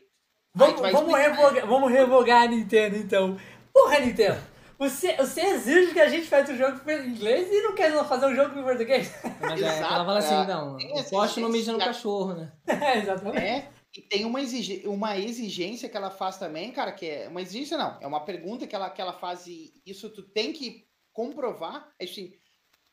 Vamos, 0.54 0.82
vamos, 0.92 1.16
revogar, 1.18 1.68
vamos 1.68 1.92
revogar 1.92 2.44
a 2.44 2.48
Nintendo 2.48 2.96
então. 2.98 3.38
Porra, 3.74 4.00
Nintendo! 4.00 4.42
Você, 4.80 5.14
você 5.18 5.42
exige 5.42 5.94
que 5.94 6.00
a 6.00 6.08
gente 6.08 6.26
faça 6.28 6.54
o 6.54 6.58
jogo 6.58 6.80
em 6.90 7.10
inglês 7.10 7.50
e 7.52 7.62
não 7.62 7.76
quer 7.76 7.92
fazer 8.06 8.28
um 8.28 8.36
jogo 8.36 8.58
em 8.58 8.64
português? 8.64 9.14
Mas 9.42 9.62
é, 9.62 9.66
Exato, 9.78 9.94
ela 9.94 10.06
fala 10.06 10.20
assim, 10.20 10.36
é. 10.36 10.46
não, 10.48 10.78
Tem 10.78 11.00
o 11.00 11.04
poste 11.04 11.42
não 11.42 11.50
mija 11.50 11.74
no 11.74 11.80
cachorro, 11.80 12.34
né? 12.34 12.54
É, 12.66 12.98
exatamente. 12.98 13.46
É, 13.46 13.70
e 13.96 14.02
tem 14.02 14.24
uma, 14.24 14.42
exige- 14.42 14.84
uma 14.86 15.18
exigência 15.18 15.90
que 15.90 15.98
ela 15.98 16.10
faz 16.10 16.38
também, 16.38 16.72
cara, 16.72 16.94
que 16.94 17.06
é 17.06 17.28
uma 17.28 17.42
exigência 17.42 17.78
não, 17.78 17.98
é 18.00 18.08
uma 18.08 18.24
pergunta 18.24 18.66
que 18.66 18.76
ela, 18.76 18.90
que 18.90 19.02
ela 19.02 19.14
faz 19.14 19.48
e 19.48 19.74
isso 19.86 20.10
tu 20.10 20.24
tem 20.24 20.54
que 20.54 20.88
comprovar, 21.12 21.92
é 22.00 22.06
assim, 22.06 22.32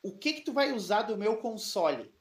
o 0.03 0.17
que 0.17 0.33
que 0.33 0.41
tu 0.41 0.51
vai 0.51 0.73
usar 0.73 1.03
do 1.03 1.15
meu 1.17 1.37
console? 1.37 2.11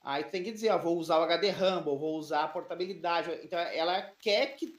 Aí 0.00 0.24
tu 0.24 0.30
tem 0.30 0.42
que 0.42 0.50
dizer, 0.50 0.70
ó, 0.70 0.78
vou 0.78 0.96
usar 0.98 1.18
o 1.20 1.22
HD 1.22 1.50
Rumble, 1.50 1.96
vou 1.96 2.16
usar 2.18 2.42
a 2.42 2.48
portabilidade, 2.48 3.30
então 3.44 3.56
ela 3.56 4.02
quer 4.20 4.56
que, 4.56 4.74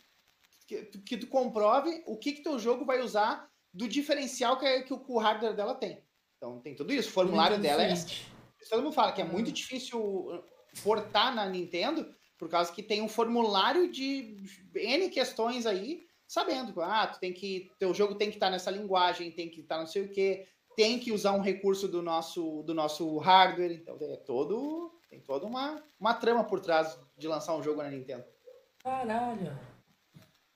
que, 0.68 0.84
tu- 0.84 1.02
que 1.02 1.18
tu 1.18 1.27
comprove 1.27 2.03
o 2.06 2.18
que 2.18 2.34
que 2.34 2.44
teu 2.44 2.57
jogo 2.60 2.85
vai 2.85 3.02
usar 3.02 3.49
do 3.73 3.88
diferencial 3.88 4.57
que, 4.57 4.81
que 4.84 4.94
o, 4.94 4.99
que 4.99 5.11
o 5.11 5.18
hardware 5.18 5.56
dela 5.56 5.76
tem. 5.76 6.03
Então 6.38 6.60
tem 6.60 6.76
tudo 6.76 6.94
isso, 6.94 7.10
o 7.10 7.14
formulário 7.14 7.57
dela 7.60 7.84
é 7.84 7.95
Switch. 7.95 8.23
todo 8.69 8.84
mundo 8.84 8.94
fala 8.94 9.11
que 9.11 9.22
é 9.22 9.26
muito 9.26 9.52
difícil 9.52 9.99
uh, 9.99 10.44
portar 10.84 11.34
na 11.34 11.45
Nintendo, 11.48 12.14
por 12.38 12.49
causa 12.49 12.72
que 12.72 12.84
tem 12.84 13.02
um 13.02 13.07
formulário 13.07 13.90
de 13.90 14.35
N 14.76 15.10
questões 15.10 15.65
aí, 15.65 16.06
sabendo, 16.27 16.81
ah, 16.81 17.07
tu 17.07 17.19
tem 17.19 17.31
que, 17.34 17.72
teu 17.80 17.94
jogo 17.94 18.15
tem 18.15 18.30
que 18.30 18.35
estar 18.35 18.49
nessa 18.49 18.69
linguagem, 18.72 19.31
tem 19.31 19.49
que 19.49 19.61
estar 19.61 19.77
não 19.77 19.88
sei 19.88 20.03
o 20.03 20.10
que, 20.10 20.45
tem 20.76 20.99
que 20.99 21.11
usar 21.11 21.31
um 21.34 21.41
recurso 21.41 21.88
do 21.88 22.02
nosso, 22.02 22.64
do 22.64 22.73
nosso 22.73 23.18
hardware, 23.19 23.72
então 23.72 23.98
é 24.02 24.18
todo, 24.18 24.91
tem 25.10 25.19
toda 25.22 25.45
uma, 25.45 25.81
uma 25.99 26.14
trama 26.14 26.44
por 26.44 26.60
trás 26.60 26.99
de 27.15 27.27
lançar 27.27 27.56
um 27.56 27.64
jogo 27.64 27.81
na 27.81 27.90
Nintendo. 27.90 28.26
Caralho. 28.84 29.57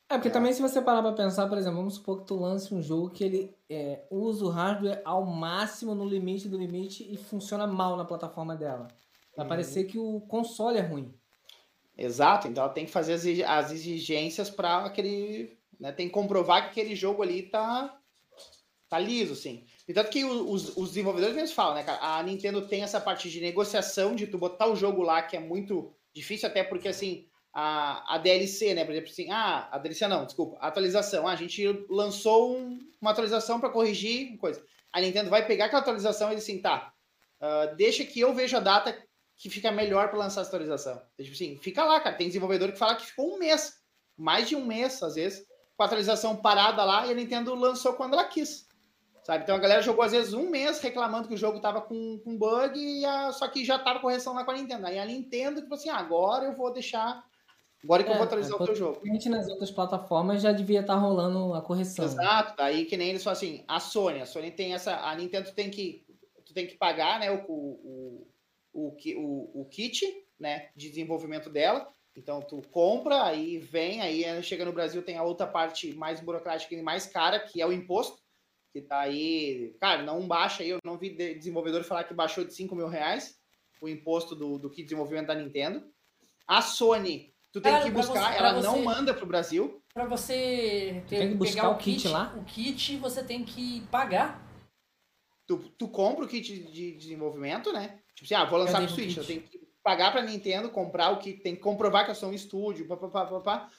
É, 0.09 0.15
porque 0.15 0.29
também 0.29 0.53
se 0.53 0.61
você 0.61 0.81
parar 0.81 1.01
pra 1.01 1.11
pensar, 1.11 1.47
por 1.49 1.57
exemplo, 1.57 1.79
vamos 1.79 1.95
supor 1.95 2.19
que 2.19 2.27
tu 2.27 2.35
lance 2.39 2.73
um 2.73 2.81
jogo 2.81 3.09
que 3.09 3.23
ele 3.23 3.53
é, 3.69 4.05
usa 4.09 4.45
o 4.45 4.49
hardware 4.49 5.01
ao 5.03 5.25
máximo, 5.25 5.93
no 5.93 6.05
limite 6.05 6.47
do 6.47 6.57
limite, 6.57 7.05
e 7.11 7.17
funciona 7.17 7.67
mal 7.67 7.97
na 7.97 8.05
plataforma 8.05 8.55
dela. 8.55 8.87
Vai 9.35 9.45
Uhum. 9.45 9.49
parecer 9.49 9.83
que 9.83 9.97
o 9.99 10.21
console 10.21 10.77
é 10.77 10.81
ruim. 10.81 11.13
Exato, 11.97 12.47
então 12.47 12.63
ela 12.63 12.73
tem 12.73 12.85
que 12.85 12.91
fazer 12.91 13.13
as 13.13 13.25
exi- 13.25 13.43
as 13.43 13.71
exigências 13.71 14.49
para 14.49 14.85
aquele. 14.85 15.57
Né, 15.79 15.91
tem 15.91 16.07
que 16.07 16.13
comprovar 16.13 16.63
que 16.63 16.69
aquele 16.81 16.95
jogo 16.95 17.21
ali 17.21 17.43
tá, 17.43 17.99
tá 18.89 18.97
liso, 18.97 19.35
sim. 19.35 19.65
E 19.87 19.93
tanto 19.93 20.09
que 20.09 20.23
os, 20.23 20.75
os 20.77 20.89
desenvolvedores 20.89 21.35
mesmo 21.35 21.55
falam, 21.55 21.75
né, 21.75 21.83
cara? 21.83 22.17
A 22.17 22.23
Nintendo 22.23 22.65
tem 22.67 22.81
essa 22.81 22.99
parte 23.01 23.29
de 23.29 23.41
negociação, 23.41 24.15
de 24.15 24.25
tu 24.25 24.37
botar 24.37 24.67
o 24.67 24.75
jogo 24.75 25.01
lá, 25.03 25.21
que 25.21 25.35
é 25.35 25.39
muito 25.39 25.93
Difícil 26.17 26.49
até 26.49 26.63
porque, 26.63 26.87
assim, 26.87 27.27
a, 27.59 28.13
a 28.13 28.17
DLC, 28.19 28.75
né? 28.75 28.85
Por 28.85 28.91
exemplo, 28.91 29.09
assim, 29.09 29.31
ah, 29.31 29.67
a 29.71 29.79
DLC 29.79 30.07
não, 30.07 30.25
desculpa, 30.25 30.57
a 30.59 30.67
atualização. 30.67 31.27
Ah, 31.27 31.31
a 31.31 31.35
gente 31.35 31.65
lançou 31.89 32.55
um, 32.55 32.79
uma 33.01 33.09
atualização 33.09 33.59
para 33.59 33.71
corrigir 33.71 34.37
coisa. 34.37 34.63
A 34.93 35.01
Nintendo 35.01 35.31
vai 35.31 35.43
pegar 35.43 35.65
aquela 35.65 35.81
atualização 35.81 36.31
e 36.31 36.35
dizer 36.35 36.51
assim, 36.51 36.61
tá, 36.61 36.93
uh, 37.41 37.75
deixa 37.75 38.05
que 38.05 38.19
eu 38.19 38.31
veja 38.31 38.57
a 38.57 38.59
data 38.59 38.95
que 39.35 39.49
fica 39.49 39.71
melhor 39.71 40.09
para 40.09 40.19
lançar 40.19 40.41
essa 40.41 40.51
atualização. 40.51 41.01
Tipo 41.19 41.33
assim, 41.33 41.57
fica 41.57 41.83
lá, 41.83 41.99
cara. 41.99 42.15
Tem 42.15 42.27
desenvolvedor 42.27 42.71
que 42.71 42.77
fala 42.77 42.95
que 42.95 43.07
ficou 43.07 43.33
um 43.33 43.39
mês, 43.39 43.73
mais 44.15 44.47
de 44.47 44.55
um 44.55 44.63
mês, 44.63 45.01
às 45.01 45.15
vezes, 45.15 45.43
com 45.75 45.81
a 45.81 45.87
atualização 45.87 46.35
parada 46.35 46.83
lá 46.83 47.07
e 47.07 47.11
a 47.11 47.15
Nintendo 47.15 47.55
lançou 47.55 47.93
quando 47.93 48.13
ela 48.13 48.25
quis. 48.25 48.67
Sabe? 49.23 49.43
Então 49.43 49.55
a 49.55 49.59
galera 49.59 49.81
jogou 49.81 50.05
às 50.05 50.11
vezes 50.11 50.31
um 50.31 50.47
mês 50.49 50.79
reclamando 50.79 51.27
que 51.27 51.33
o 51.33 51.37
jogo 51.37 51.59
tava 51.59 51.81
com, 51.81 52.19
com 52.19 52.37
bug, 52.37 52.79
e 52.79 53.03
a, 53.03 53.31
só 53.31 53.47
que 53.47 53.65
já 53.65 53.79
tava 53.79 53.99
correção 53.99 54.35
lá 54.35 54.45
com 54.45 54.51
a 54.51 54.53
Nintendo. 54.53 54.85
Aí 54.85 54.99
a 54.99 55.05
Nintendo, 55.05 55.59
tipo 55.59 55.73
assim, 55.73 55.89
ah, 55.89 55.97
agora 55.97 56.45
eu 56.45 56.55
vou 56.55 56.71
deixar. 56.71 57.25
Agora 57.87 58.03
que 58.03 58.09
é, 58.09 58.11
eu 58.11 58.17
vou 58.17 58.25
atualizar 58.25 58.59
é, 58.59 58.61
o 58.61 58.65
teu 58.65 58.75
jogo. 58.75 59.01
nas 59.29 59.47
outras 59.47 59.71
plataformas 59.71 60.41
já 60.41 60.51
devia 60.51 60.81
estar 60.81 60.95
tá 60.95 60.99
rolando 60.99 61.53
a 61.53 61.61
correção. 61.61 62.03
Exato, 62.03 62.57
daí 62.57 62.83
que 62.83 62.97
nem 62.97 63.11
eles 63.11 63.23
falam 63.23 63.37
assim, 63.37 63.63
a 63.65 63.79
Sony, 63.79 64.21
a 64.21 64.25
Sony 64.25 64.51
tem 64.51 64.73
essa. 64.73 64.97
A 64.97 65.15
Nintendo 65.15 65.53
tem 65.53 65.71
que. 65.71 66.05
Tu 66.45 66.53
tem 66.53 66.67
que 66.67 66.75
pagar 66.75 67.17
né, 67.21 67.31
o, 67.31 67.45
o, 67.47 68.27
o, 68.73 68.97
o, 69.15 69.61
o 69.61 69.65
kit 69.65 70.05
né, 70.37 70.67
de 70.75 70.89
desenvolvimento 70.89 71.49
dela. 71.49 71.87
Então 72.13 72.41
tu 72.41 72.61
compra, 72.71 73.23
aí 73.23 73.57
vem, 73.57 74.01
aí 74.01 74.43
chega 74.43 74.65
no 74.65 74.73
Brasil, 74.73 75.01
tem 75.01 75.17
a 75.17 75.23
outra 75.23 75.47
parte 75.47 75.93
mais 75.93 76.19
burocrática 76.19 76.75
e 76.75 76.81
mais 76.81 77.05
cara, 77.05 77.39
que 77.39 77.61
é 77.61 77.65
o 77.65 77.71
imposto 77.71 78.21
que 78.73 78.81
tá 78.81 78.99
aí, 78.99 79.75
cara, 79.79 80.03
não 80.03 80.27
baixa 80.27 80.61
aí, 80.61 80.69
eu 80.69 80.79
não 80.83 80.97
vi 80.97 81.15
desenvolvedor 81.15 81.83
falar 81.83 82.03
que 82.03 82.13
baixou 82.13 82.43
de 82.43 82.53
5 82.53 82.75
mil 82.75 82.87
reais 82.87 83.39
o 83.81 83.87
imposto 83.87 84.35
do, 84.35 84.57
do 84.57 84.69
kit 84.69 84.81
de 84.81 84.83
desenvolvimento 84.85 85.27
da 85.27 85.35
Nintendo. 85.35 85.83
A 86.47 86.61
Sony, 86.61 87.33
tu 87.59 87.63
tem 87.63 87.83
que 87.83 87.91
buscar, 87.91 88.33
você, 88.33 88.37
ela 88.37 88.53
você, 88.53 88.67
não 88.67 88.83
manda 88.83 89.13
pro 89.13 89.25
Brasil. 89.25 89.81
Para 89.93 90.05
você 90.05 91.03
ter, 91.07 91.19
tem 91.19 91.29
que 91.29 91.35
buscar 91.35 91.69
o 91.69 91.77
kit, 91.77 92.03
kit, 92.03 92.07
lá? 92.07 92.33
O 92.37 92.43
kit 92.43 92.97
você 92.97 93.23
tem 93.23 93.43
que 93.43 93.81
pagar. 93.91 94.45
Tu, 95.45 95.57
tu 95.77 95.87
compra 95.87 96.25
o 96.25 96.27
kit 96.27 96.59
de 96.71 96.91
desenvolvimento, 96.93 97.71
né? 97.71 97.99
Tipo 98.13 98.25
assim, 98.25 98.35
ah, 98.35 98.45
vou 98.45 98.59
lançar 98.59 98.81
pro 98.81 98.89
Switch, 98.89 99.15
eu 99.15 99.25
tenho 99.25 99.41
que 99.41 99.59
pagar 99.83 100.11
pra 100.11 100.21
Nintendo, 100.21 100.69
comprar 100.69 101.11
o 101.11 101.17
kit, 101.17 101.39
tem 101.39 101.55
que 101.55 101.61
comprovar 101.61 102.05
que 102.05 102.11
eu 102.11 102.15
sou 102.15 102.29
um 102.29 102.33
estúdio, 102.33 102.87
papapá, 102.87 103.25
papapá, 103.25 103.69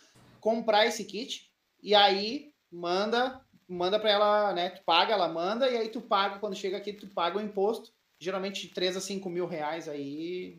comprar 0.41 0.87
esse 0.87 1.05
kit, 1.05 1.51
e 1.83 1.95
aí 1.95 2.53
manda 2.71 3.41
manda 3.69 4.01
para 4.01 4.11
ela, 4.11 4.53
né? 4.55 4.71
Tu 4.71 4.83
paga, 4.83 5.13
ela 5.13 5.29
manda, 5.29 5.69
e 5.69 5.77
aí 5.77 5.89
tu 5.91 6.01
paga, 6.01 6.39
quando 6.39 6.57
chega 6.57 6.79
aqui, 6.79 6.93
tu 6.93 7.07
paga 7.09 7.37
o 7.37 7.43
imposto, 7.43 7.93
geralmente 8.19 8.67
de 8.67 8.75
3 8.75 8.97
a 8.97 9.01
5 9.01 9.29
mil 9.29 9.47
reais 9.47 9.89
aí. 9.89 10.59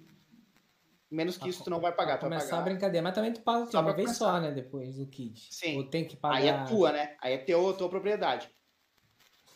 Menos 1.11 1.37
que 1.37 1.49
isso 1.49 1.63
tu 1.63 1.71
não 1.71 1.79
vai 1.79 1.91
pagar. 1.91 2.19
Pra 2.19 2.29
começar 2.29 2.49
pagar. 2.51 2.61
a 2.61 2.65
brincadeira, 2.65 3.03
mas 3.03 3.15
também 3.15 3.33
tu 3.33 3.41
paga 3.41 3.65
só 3.65 3.81
uma 3.81 3.93
vez 3.93 4.15
só, 4.15 4.39
né? 4.39 4.51
Depois 4.51 4.97
do 4.97 5.07
kit. 5.07 5.47
Sim. 5.51 5.77
Ou 5.77 5.83
tem 5.83 6.05
que 6.05 6.15
pagar. 6.15 6.35
Aí 6.37 6.47
é 6.47 6.63
tua, 6.65 6.91
né? 6.91 7.15
Aí 7.19 7.33
é 7.33 7.37
teu, 7.37 7.73
tua 7.73 7.89
propriedade. 7.89 8.49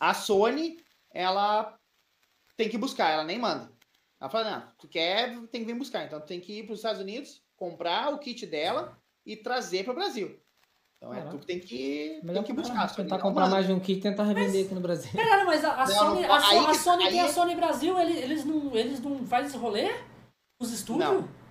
A 0.00 0.12
Sony, 0.12 0.78
ela 1.12 1.78
tem 2.56 2.68
que 2.68 2.76
buscar, 2.76 3.10
ela 3.10 3.24
nem 3.24 3.38
manda. 3.38 3.70
Ela 4.20 4.30
fala, 4.30 4.50
não, 4.50 4.72
tu 4.78 4.88
quer, 4.88 5.38
tem 5.48 5.60
que 5.60 5.66
vir 5.66 5.78
buscar. 5.78 6.04
Então 6.04 6.20
tu 6.20 6.26
tem 6.26 6.40
que 6.40 6.58
ir 6.58 6.64
para 6.64 6.72
os 6.72 6.80
Estados 6.80 7.00
Unidos, 7.00 7.42
comprar 7.56 8.12
o 8.12 8.18
kit 8.18 8.46
dela 8.46 8.98
e 9.24 9.36
trazer 9.36 9.84
para 9.84 9.92
o 9.92 9.96
Brasil. 9.96 10.40
Então 10.96 11.14
é 11.14 11.20
tu 11.22 11.38
que 11.38 11.46
tem 11.46 11.60
que, 11.60 12.20
tem 12.24 12.42
que 12.42 12.52
buscar. 12.52 12.92
Tentar 12.94 13.18
comprar 13.18 13.48
mais 13.48 13.66
de 13.66 13.72
um 13.72 13.78
kit 13.78 13.98
e 13.98 14.02
tentar 14.02 14.24
revender 14.24 14.54
mas, 14.54 14.66
aqui 14.66 14.74
no 14.74 14.80
Brasil. 14.80 15.12
Caralho, 15.14 15.46
mas 15.46 15.64
a, 15.64 15.72
a 15.74 15.86
não, 15.86 15.94
Sony, 15.94 16.24
a, 16.24 16.48
aí, 16.48 16.58
a 16.58 16.74
Sony 16.74 17.04
aí, 17.04 17.10
tem 17.10 17.20
a 17.20 17.28
Sony 17.28 17.54
Brasil, 17.54 18.00
eles, 18.00 18.16
eles, 18.16 18.44
não, 18.44 18.74
eles 18.74 19.00
não 19.00 19.26
fazem 19.26 19.46
esse 19.48 19.56
rolê? 19.56 19.94
Os 20.58 20.72
estúdios? 20.72 21.08
Não. 21.08 21.43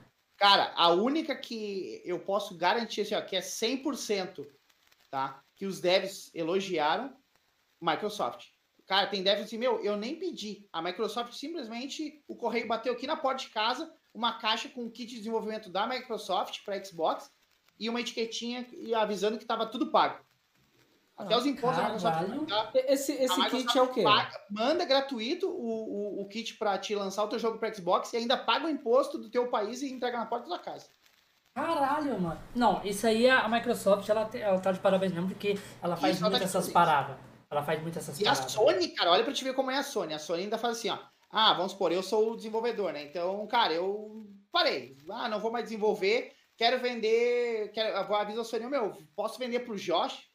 Cara, 0.43 0.73
a 0.75 0.89
única 0.89 1.33
que 1.37 2.01
eu 2.03 2.19
posso 2.19 2.57
garantir 2.57 2.99
assim, 2.99 3.15
ó, 3.15 3.21
que 3.21 3.33
é 3.33 3.39
100%, 3.39 4.45
tá? 5.09 5.41
Que 5.55 5.65
os 5.65 5.79
devs 5.79 6.29
elogiaram, 6.35 7.15
Microsoft. 7.79 8.47
Cara, 8.85 9.07
tem 9.07 9.23
devs 9.23 9.45
assim, 9.45 9.57
meu, 9.57 9.81
eu 9.81 9.95
nem 9.95 10.19
pedi. 10.19 10.67
A 10.73 10.81
Microsoft 10.81 11.31
simplesmente, 11.31 12.21
o 12.27 12.35
correio 12.35 12.67
bateu 12.67 12.91
aqui 12.91 13.07
na 13.07 13.15
porta 13.15 13.45
de 13.45 13.51
casa, 13.51 13.89
uma 14.13 14.37
caixa 14.37 14.67
com 14.67 14.83
o 14.83 14.91
kit 14.91 15.11
de 15.11 15.19
desenvolvimento 15.19 15.69
da 15.69 15.87
Microsoft 15.87 16.61
para 16.65 16.83
Xbox 16.83 17.31
e 17.79 17.87
uma 17.87 18.01
etiquetinha 18.01 18.67
avisando 18.97 19.37
que 19.37 19.45
estava 19.45 19.65
tudo 19.65 19.91
pago. 19.91 20.25
Até 21.15 21.35
ah, 21.35 21.37
os 21.37 21.45
impostos 21.45 21.77
da 21.77 21.83
Microsoft. 21.83 22.49
Tá? 22.49 22.71
Esse, 22.73 23.13
esse 23.13 23.49
kit 23.49 23.77
é 23.77 23.81
o 23.81 23.87
quê? 23.87 24.01
Paga, 24.01 24.39
manda 24.49 24.83
gratuito 24.83 25.47
o, 25.47 26.19
o, 26.19 26.21
o 26.21 26.27
kit 26.27 26.55
para 26.55 26.77
te 26.77 26.95
lançar 26.95 27.23
o 27.23 27.27
teu 27.27 27.37
jogo 27.37 27.59
para 27.59 27.73
Xbox 27.73 28.11
e 28.13 28.17
ainda 28.17 28.35
paga 28.35 28.65
o 28.65 28.69
imposto 28.69 29.17
do 29.19 29.29
teu 29.29 29.47
país 29.49 29.81
e 29.81 29.91
entrega 29.91 30.17
na 30.17 30.25
porta 30.25 30.49
da 30.49 30.55
tua 30.55 30.63
casa. 30.63 30.87
Caralho, 31.53 32.19
mano. 32.19 32.41
Não, 32.55 32.83
isso 32.83 33.05
aí 33.05 33.29
a 33.29 33.47
Microsoft, 33.47 34.09
ela, 34.09 34.27
ela 34.33 34.59
tá 34.59 34.71
de 34.71 34.79
parabéns 34.79 35.13
mesmo, 35.13 35.29
porque 35.29 35.59
ela 35.83 35.95
faz 35.95 36.19
muito 36.19 36.37
tá 36.37 36.43
essas 36.43 36.69
paradas. 36.69 37.15
Ela 37.49 37.61
faz 37.61 37.79
muito 37.79 37.99
essas 37.99 38.19
e 38.19 38.23
paradas. 38.23 38.43
E 38.43 38.45
a 38.45 38.49
Sony, 38.49 38.87
cara, 38.89 39.11
olha 39.11 39.23
pra 39.23 39.33
te 39.33 39.43
ver 39.43 39.53
como 39.53 39.69
é 39.69 39.77
a 39.77 39.83
Sony. 39.83 40.15
A 40.15 40.19
Sony 40.19 40.43
ainda 40.43 40.57
faz 40.57 40.77
assim, 40.77 40.89
ó. 40.89 40.97
Ah, 41.29 41.53
vamos 41.53 41.73
supor, 41.73 41.91
eu 41.91 42.01
sou 42.01 42.31
o 42.31 42.35
desenvolvedor, 42.35 42.91
né? 42.91 43.03
Então, 43.03 43.45
cara, 43.47 43.71
eu 43.71 44.25
parei. 44.51 44.97
Ah, 45.11 45.29
não 45.29 45.39
vou 45.39 45.51
mais 45.51 45.65
desenvolver 45.65 46.31
quero 46.57 46.79
vender, 46.79 47.71
quero, 47.73 48.13
aviso 48.15 48.39
ao 48.39 48.45
senhor, 48.45 48.69
meu, 48.69 48.95
posso 49.15 49.39
vender 49.39 49.59
para 49.59 49.73
o 49.73 49.77
Josh? 49.77 50.29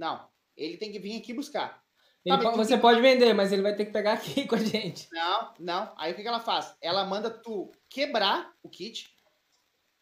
Não, 0.00 0.26
ele 0.56 0.78
tem 0.78 0.90
que 0.90 0.98
vir 0.98 1.18
aqui 1.18 1.34
buscar. 1.34 1.78
Ele, 2.24 2.36
você 2.52 2.76
que... 2.76 2.80
pode 2.80 3.02
vender, 3.02 3.34
mas 3.34 3.52
ele 3.52 3.60
vai 3.60 3.76
ter 3.76 3.84
que 3.84 3.92
pegar 3.92 4.14
aqui 4.14 4.44
com 4.48 4.54
a 4.54 4.58
gente. 4.58 5.06
Não, 5.12 5.54
não. 5.58 5.94
Aí 5.98 6.12
o 6.12 6.16
que, 6.16 6.22
que 6.22 6.28
ela 6.28 6.40
faz? 6.40 6.74
Ela 6.80 7.04
manda 7.04 7.28
tu 7.28 7.70
quebrar 7.88 8.50
o 8.62 8.70
kit, 8.70 9.06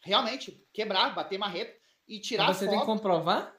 realmente, 0.01 0.65
quebrar, 0.73 1.13
bater 1.13 1.37
marreta 1.37 1.77
e 2.07 2.17
tirar 2.21 2.47
mas 2.47 2.57
você 2.57 2.65
foto. 2.65 2.71
tem 2.71 2.79
que 2.79 2.85
comprovar? 2.85 3.53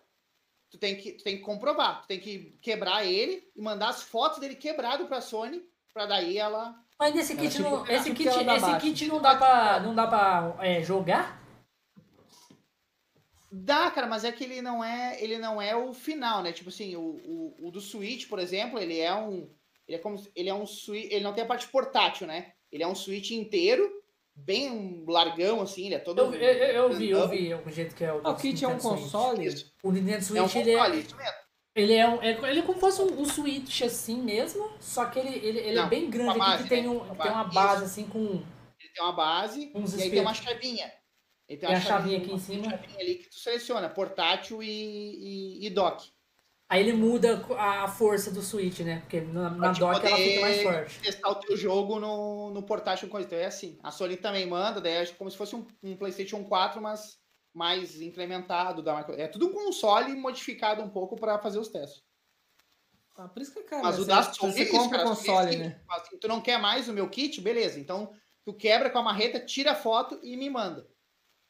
Tu 0.71 0.79
tem 0.79 0.97
que, 0.97 1.13
tu 1.13 1.25
tem 1.25 1.37
que 1.37 1.43
comprovar, 1.43 2.03
tu 2.03 2.09
tem 2.09 2.19
que 2.19 2.59
quebrar 2.63 3.05
ele 3.05 3.43
e 3.55 3.61
mandar 3.61 3.89
as 3.89 4.03
fotos 4.03 4.39
dele 4.39 4.55
quebrado 4.55 5.07
para 5.07 5.19
a 5.19 5.23
Sony, 5.23 5.63
para 5.93 6.07
daí 6.07 6.39
ela 6.39 6.75
mas 6.99 7.17
esse 7.17 7.35
kit, 7.35 7.61
não, 7.63 7.87
esse 7.87 8.13
kit, 8.13 8.29
esse 8.29 8.79
kit 8.79 9.07
não 9.09 9.21
dá 9.21 9.35
para 9.35 9.81
não 9.81 9.95
dá 9.95 10.07
para 10.07 10.55
é, 10.61 10.83
jogar? 10.83 11.40
Dá, 13.53 13.91
cara, 13.91 14.07
mas 14.07 14.25
é 14.25 14.31
que 14.31 14.45
ele 14.45 14.63
não 14.63 14.83
é, 14.83 15.21
ele 15.21 15.37
não 15.37 15.61
é 15.61 15.75
o 15.75 15.93
final, 15.93 16.43
né? 16.43 16.53
Tipo 16.53 16.69
assim, 16.69 16.95
o, 16.95 17.01
o, 17.01 17.69
o 17.69 17.71
do 17.71 17.81
Switch, 17.81 18.29
por 18.29 18.39
exemplo, 18.39 18.79
ele 18.79 18.99
é 18.99 19.13
um, 19.13 19.51
ele 19.89 19.97
é 19.97 19.99
como, 19.99 20.23
ele 20.37 20.49
é 20.49 20.55
um 20.55 20.65
Switch, 20.65 21.11
ele 21.11 21.25
não 21.25 21.33
tem 21.33 21.43
a 21.43 21.47
parte 21.47 21.67
portátil, 21.67 22.29
né? 22.29 22.53
Ele 22.71 22.85
é 22.85 22.87
um 22.87 22.95
Switch 22.95 23.33
inteiro, 23.33 23.91
bem 24.37 25.05
largão 25.07 25.61
assim, 25.61 25.87
ele 25.87 25.97
é 25.97 25.99
todo. 25.99 26.21
Eu, 26.21 26.33
eu, 26.35 26.89
eu 26.89 26.93
vi, 26.93 27.11
eu 27.11 27.29
vi 27.29 27.55
o 27.55 27.71
jeito 27.71 27.95
que 27.97 28.05
é 28.05 28.13
o. 28.13 28.19
o 28.19 28.37
kit 28.37 28.65
é 28.65 28.69
um 28.69 28.79
console. 28.79 29.47
Isso. 29.47 29.75
O 29.83 29.91
Nintendo 29.91 30.25
Switch 30.25 30.39
é 30.39 30.43
um 30.43 30.49
console, 30.49 30.71
ele 30.71 30.97
é, 30.97 31.01
isso 31.01 31.17
mesmo. 31.17 31.35
Ele 31.75 31.95
é, 31.95 32.09
um, 32.09 32.23
é, 32.23 32.51
ele 32.51 32.61
é 32.61 32.63
como 32.63 32.75
se 32.75 32.81
fosse 32.81 33.03
um, 33.03 33.21
um 33.21 33.25
Switch 33.25 33.83
assim 33.83 34.23
mesmo, 34.23 34.71
só 34.79 35.07
que 35.07 35.19
ele, 35.19 35.35
ele, 35.37 35.59
ele 35.59 35.71
é 35.71 35.75
não, 35.75 35.87
é 35.87 35.89
bem 35.89 36.09
grande 36.09 36.39
base, 36.39 36.69
tem, 36.69 36.83
né? 36.83 36.89
um, 36.89 37.01
tem 37.01 37.31
uma 37.33 37.45
base 37.45 37.85
isso. 37.85 37.85
assim 37.85 38.05
com. 38.05 38.21
Ele 38.21 38.93
tem 38.95 39.03
uma 39.03 39.13
base 39.13 39.73
e 39.75 40.03
aí 40.03 40.11
tem 40.11 40.21
uma 40.21 40.35
chavinha. 40.35 40.93
Então, 41.51 41.69
tem 41.69 41.77
a, 41.77 41.81
a 41.81 41.83
chavinha, 41.83 42.19
aqui 42.19 42.33
em 42.33 42.39
cima. 42.39 42.71
chavinha 42.71 43.01
ali 43.01 43.17
que 43.17 43.29
tu 43.29 43.35
seleciona, 43.35 43.89
portátil 43.89 44.63
e, 44.63 44.69
e, 44.69 45.67
e, 45.67 45.71
dock. 45.71 46.09
Aí 46.69 46.81
ele 46.81 46.93
muda 46.93 47.45
a 47.59 47.89
força 47.89 48.31
do 48.31 48.41
Switch, 48.41 48.79
né? 48.81 49.01
Porque 49.01 49.21
na, 49.21 49.51
na 49.51 49.73
dock 49.73 50.07
ela 50.07 50.17
fica 50.17 50.41
mais 50.41 50.63
forte. 50.63 51.01
testar 51.01 51.29
o 51.29 51.35
teu 51.35 51.57
jogo 51.57 51.99
no, 51.99 52.51
no 52.51 52.63
portátil 52.63 53.09
com. 53.09 53.19
Então 53.19 53.37
é 53.37 53.47
assim. 53.47 53.77
A 53.83 53.91
Sony 53.91 54.17
também 54.17 54.47
manda, 54.47 54.81
daí 54.81 54.93
é 54.93 55.07
como 55.07 55.29
se 55.29 55.37
fosse 55.37 55.57
um, 55.57 55.67
um 55.83 55.97
PlayStation 55.97 56.45
4, 56.45 56.81
mas 56.81 57.19
mais 57.53 58.01
implementado. 58.01 58.81
Da 58.81 59.05
É 59.19 59.27
tudo 59.27 59.49
um 59.49 59.53
console 59.53 60.15
modificado 60.15 60.81
um 60.81 60.89
pouco 60.89 61.17
para 61.17 61.37
fazer 61.41 61.59
os 61.59 61.67
testes. 61.67 62.05
Ah, 63.17 63.27
por 63.27 63.43
isso 63.43 63.53
que, 63.53 63.65
cara, 63.65 63.83
mas 63.83 63.99
o 63.99 64.05
da 64.05 64.23
Sony, 64.23 64.53
você 64.53 64.67
compra 64.67 65.05
o 65.05 65.09
console, 65.09 65.57
né? 65.57 65.81
Assim, 65.89 66.17
tu 66.17 66.29
não 66.29 66.41
quer 66.41 66.61
mais 66.61 66.89
o 66.89 66.93
meu 66.93 67.11
kit? 67.11 67.41
Beleza. 67.41 67.81
Então, 67.81 68.15
tu 68.45 68.55
quebra 68.55 68.89
com 68.89 68.99
a 68.99 69.03
marreta, 69.03 69.41
tira 69.41 69.73
a 69.73 69.75
foto 69.75 70.21
e 70.23 70.37
me 70.37 70.49
manda. 70.49 70.87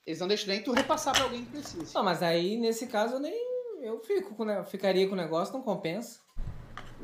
Eles 0.07 0.21
não 0.21 0.29
deixam 0.29 0.49
nem 0.49 0.63
tu 0.63 0.73
repassar 0.73 1.15
para 1.15 1.25
alguém 1.25 1.45
que 1.45 1.51
precisa. 1.51 1.93
Não, 1.95 2.05
mas 2.05 2.23
aí, 2.23 2.57
nesse 2.57 2.87
caso, 2.87 3.15
eu 3.15 3.21
nem. 3.21 3.51
Eu 3.83 4.01
fico 4.01 4.35
com, 4.35 4.65
ficaria 4.65 5.07
com 5.07 5.15
o 5.15 5.17
negócio, 5.17 5.55
não 5.55 5.63
compensa. 5.63 6.21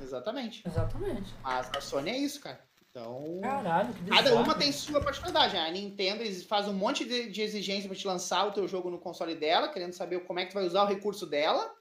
Exatamente. 0.03 0.63
Exatamente. 0.67 1.35
Mas 1.43 1.71
a 1.75 1.81
Sony 1.81 2.11
é 2.11 2.19
isso, 2.19 2.41
cara. 2.41 2.61
Então. 2.91 3.41
Caralho, 3.43 3.93
que 3.93 4.05
Cada 4.07 4.35
uma 4.35 4.55
tem 4.55 4.73
sua 4.73 5.03
particularidade. 5.03 5.57
A 5.57 5.71
Nintendo 5.71 6.25
faz 6.47 6.67
um 6.67 6.73
monte 6.73 7.05
de, 7.05 7.31
de 7.31 7.43
exigência 7.43 7.89
para 7.89 7.99
te 7.99 8.07
lançar 8.07 8.47
o 8.47 8.53
teu 8.53 8.67
jogo 8.67 8.91
no 8.91 8.99
console 8.99 9.35
dela, 9.35 9.69
querendo 9.69 9.93
saber 9.93 10.21
como 10.25 10.41
é 10.41 10.45
que 10.45 10.53
tu 10.53 10.55
vai 10.55 10.65
usar 10.65 10.83
o 10.83 10.87
recurso 10.87 11.27
dela. 11.27 11.75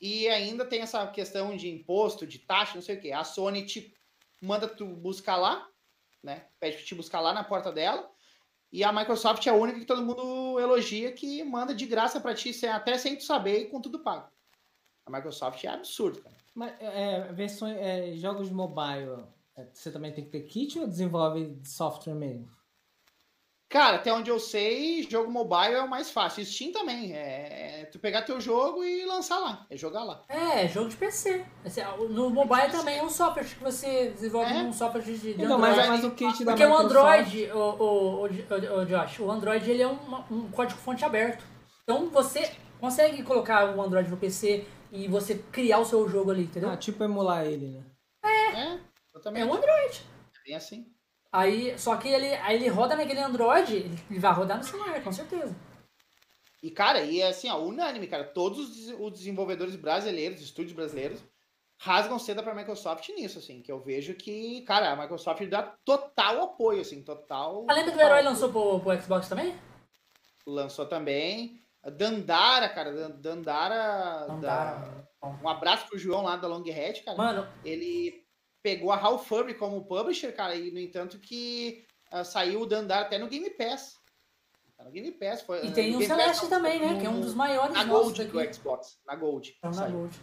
E 0.00 0.28
ainda 0.28 0.64
tem 0.64 0.80
essa 0.80 1.06
questão 1.06 1.56
de 1.56 1.70
imposto, 1.70 2.26
de 2.26 2.38
taxa, 2.38 2.74
não 2.74 2.82
sei 2.82 2.96
o 2.96 3.00
quê. 3.00 3.12
A 3.12 3.24
Sony 3.24 3.64
te 3.64 3.94
manda 4.40 4.68
tu 4.68 4.86
buscar 4.86 5.36
lá, 5.36 5.66
né? 6.22 6.46
Pede 6.58 6.76
pra 6.76 6.86
te 6.86 6.94
buscar 6.94 7.20
lá 7.20 7.32
na 7.32 7.44
porta 7.44 7.70
dela. 7.70 8.10
E 8.72 8.84
a 8.84 8.92
Microsoft 8.92 9.44
é 9.46 9.50
a 9.50 9.54
única 9.54 9.80
que 9.80 9.84
todo 9.84 10.04
mundo 10.04 10.58
elogia 10.60 11.10
que 11.12 11.42
manda 11.42 11.74
de 11.74 11.86
graça 11.86 12.20
para 12.20 12.34
ti, 12.34 12.54
até 12.66 12.96
sem 12.96 13.16
tu 13.16 13.24
saber 13.24 13.62
e 13.62 13.66
com 13.66 13.80
tudo 13.80 13.98
pago. 13.98 14.28
A 15.04 15.10
Microsoft 15.10 15.64
é 15.64 15.68
absurdo, 15.68 16.20
cara. 16.20 16.36
Mas 16.54 16.74
é, 16.80 17.32
versões, 17.32 17.76
é, 17.78 18.12
jogos 18.16 18.50
mobile, 18.50 19.24
é, 19.56 19.66
você 19.72 19.90
também 19.90 20.12
tem 20.12 20.24
que 20.24 20.30
ter 20.30 20.42
kit 20.42 20.78
ou 20.78 20.86
desenvolve 20.86 21.58
software 21.64 22.14
mesmo? 22.14 22.48
Cara, 23.70 23.98
até 23.98 24.12
onde 24.12 24.28
eu 24.28 24.40
sei, 24.40 25.06
jogo 25.08 25.30
mobile 25.30 25.74
é 25.74 25.80
o 25.80 25.88
mais 25.88 26.10
fácil. 26.10 26.44
Steam 26.44 26.72
também. 26.72 27.14
É, 27.14 27.82
é 27.82 27.84
tu 27.84 28.00
pegar 28.00 28.22
teu 28.22 28.40
jogo 28.40 28.82
e 28.82 29.04
lançar 29.06 29.38
lá. 29.38 29.64
É 29.70 29.76
jogar 29.76 30.02
lá. 30.02 30.24
É, 30.28 30.66
jogo 30.66 30.88
de 30.88 30.96
PC. 30.96 31.46
Assim, 31.64 31.80
No 32.10 32.30
mobile 32.30 32.68
também 32.72 32.98
é 32.98 33.02
um 33.04 33.08
software 33.08 33.44
que 33.44 33.62
você 33.62 34.10
desenvolve 34.10 34.52
É. 34.52 34.56
um 34.56 34.72
software 34.72 35.02
de, 35.02 35.16
de 35.16 35.30
Então, 35.40 35.56
Android. 35.56 35.76
mas, 35.76 35.88
mas 35.88 36.04
o 36.04 36.10
kit 36.10 36.44
da 36.44 36.50
Porque 36.50 36.66
o. 36.66 36.74
Android, 36.76 37.44
o, 37.52 37.58
o, 37.58 38.22
o, 38.22 38.24
o 38.24 38.86
Josh, 38.86 39.20
o 39.20 39.30
Android 39.30 39.70
ele 39.70 39.82
é 39.82 39.86
um, 39.88 39.98
um 40.28 40.50
código-fonte 40.50 41.04
aberto. 41.04 41.44
Então 41.84 42.10
você 42.10 42.50
consegue 42.80 43.22
colocar 43.22 43.76
o 43.76 43.80
Android 43.80 44.10
no 44.10 44.16
PC 44.16 44.66
e 44.90 45.06
você 45.06 45.36
criar 45.52 45.78
o 45.78 45.84
seu 45.84 46.08
jogo 46.08 46.32
ali, 46.32 46.42
entendeu? 46.42 46.70
Ah, 46.70 46.76
tipo 46.76 47.04
emular 47.04 47.46
ele, 47.46 47.68
né? 47.68 47.84
É, 48.24 49.20
também. 49.22 49.42
É 49.42 49.46
um 49.46 49.54
Android. 49.54 50.02
É 50.34 50.48
bem 50.48 50.56
assim. 50.56 50.86
Aí, 51.32 51.78
só 51.78 51.96
que 51.96 52.08
ele, 52.08 52.26
aí 52.34 52.56
ele 52.56 52.68
roda 52.68 52.96
naquele 52.96 53.20
Android, 53.20 53.76
ele 54.10 54.18
vai 54.18 54.32
rodar 54.32 54.58
no 54.58 54.64
celular, 54.64 55.02
com 55.02 55.12
certeza. 55.12 55.54
E, 56.62 56.70
cara, 56.70 57.00
e 57.02 57.20
é 57.20 57.28
assim, 57.28 57.48
ó, 57.48 57.56
unânime, 57.58 58.06
cara. 58.06 58.24
Todos 58.24 58.58
os 58.58 58.74
des- 58.74 58.96
os 58.98 59.12
desenvolvedores 59.12 59.76
brasileiros, 59.76 60.42
estúdios 60.42 60.74
brasileiros, 60.74 61.22
rasgam 61.78 62.18
seda 62.18 62.42
pra 62.42 62.54
Microsoft 62.54 63.08
nisso, 63.10 63.38
assim. 63.38 63.62
Que 63.62 63.70
eu 63.72 63.80
vejo 63.80 64.12
que, 64.14 64.60
cara, 64.62 64.90
a 64.90 64.96
Microsoft 64.96 65.42
dá 65.46 65.62
total 65.84 66.42
apoio, 66.42 66.80
assim, 66.82 67.02
total. 67.02 67.64
Além 67.68 67.84
do 67.86 67.92
que 67.92 67.96
o 67.96 68.00
Herói 68.00 68.22
lançou 68.22 68.50
pro, 68.52 68.80
pro 68.80 69.00
Xbox 69.00 69.28
também? 69.28 69.54
Lançou 70.46 70.84
também. 70.84 71.62
Dandara, 71.82 72.68
cara. 72.68 72.92
Dan- 72.92 73.10
Dandara. 73.20 74.26
Não 74.28 74.40
da-. 74.40 75.06
Um 75.42 75.48
abraço 75.48 75.86
pro 75.88 75.98
João 75.98 76.22
lá 76.24 76.36
da 76.36 76.48
Longhead, 76.48 77.02
cara. 77.02 77.16
Mano, 77.16 77.48
ele 77.64 78.19
pegou 78.62 78.92
a 78.92 78.96
Hal 78.96 79.18
Furry 79.18 79.54
como 79.54 79.84
publisher, 79.84 80.32
cara, 80.32 80.54
e 80.54 80.70
no 80.70 80.78
entanto 80.78 81.18
que 81.18 81.86
ah, 82.10 82.24
saiu 82.24 82.60
o 82.62 82.66
Dandara 82.66 83.06
até 83.06 83.18
no 83.18 83.28
Game 83.28 83.48
Pass. 83.50 83.98
Tá 84.76 84.84
no 84.84 84.90
Game 84.90 85.10
Pass. 85.12 85.42
Foi, 85.42 85.64
e 85.66 85.72
tem 85.72 85.90
no 85.92 85.98
o 85.98 86.00
Pass, 86.00 86.08
Celeste 86.08 86.42
não, 86.44 86.50
também, 86.50 86.80
né? 86.80 86.92
no- 86.92 87.00
Que 87.00 87.06
é 87.06 87.10
um 87.10 87.20
dos 87.20 87.34
maiores 87.34 87.74
Na 87.74 87.84
Gold 87.84 88.20
aqui. 88.22 88.30
do 88.32 88.54
Xbox. 88.54 88.98
Na 89.06 89.14
Gold. 89.14 89.54
Então, 89.58 89.70
na. 89.72 89.88
Gold. 89.88 90.20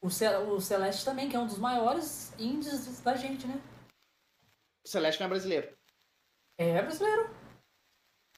O, 0.00 0.10
Ce- 0.10 0.36
o 0.36 0.60
Celeste 0.60 1.04
também, 1.04 1.28
que 1.28 1.36
é 1.36 1.38
um 1.38 1.46
dos 1.46 1.58
maiores 1.58 2.32
indies 2.38 3.00
da 3.02 3.14
gente, 3.14 3.46
né? 3.46 3.60
O 4.84 4.88
Celeste 4.88 5.20
não 5.20 5.26
é 5.26 5.30
brasileiro. 5.30 5.76
É 6.58 6.82
brasileiro. 6.82 7.30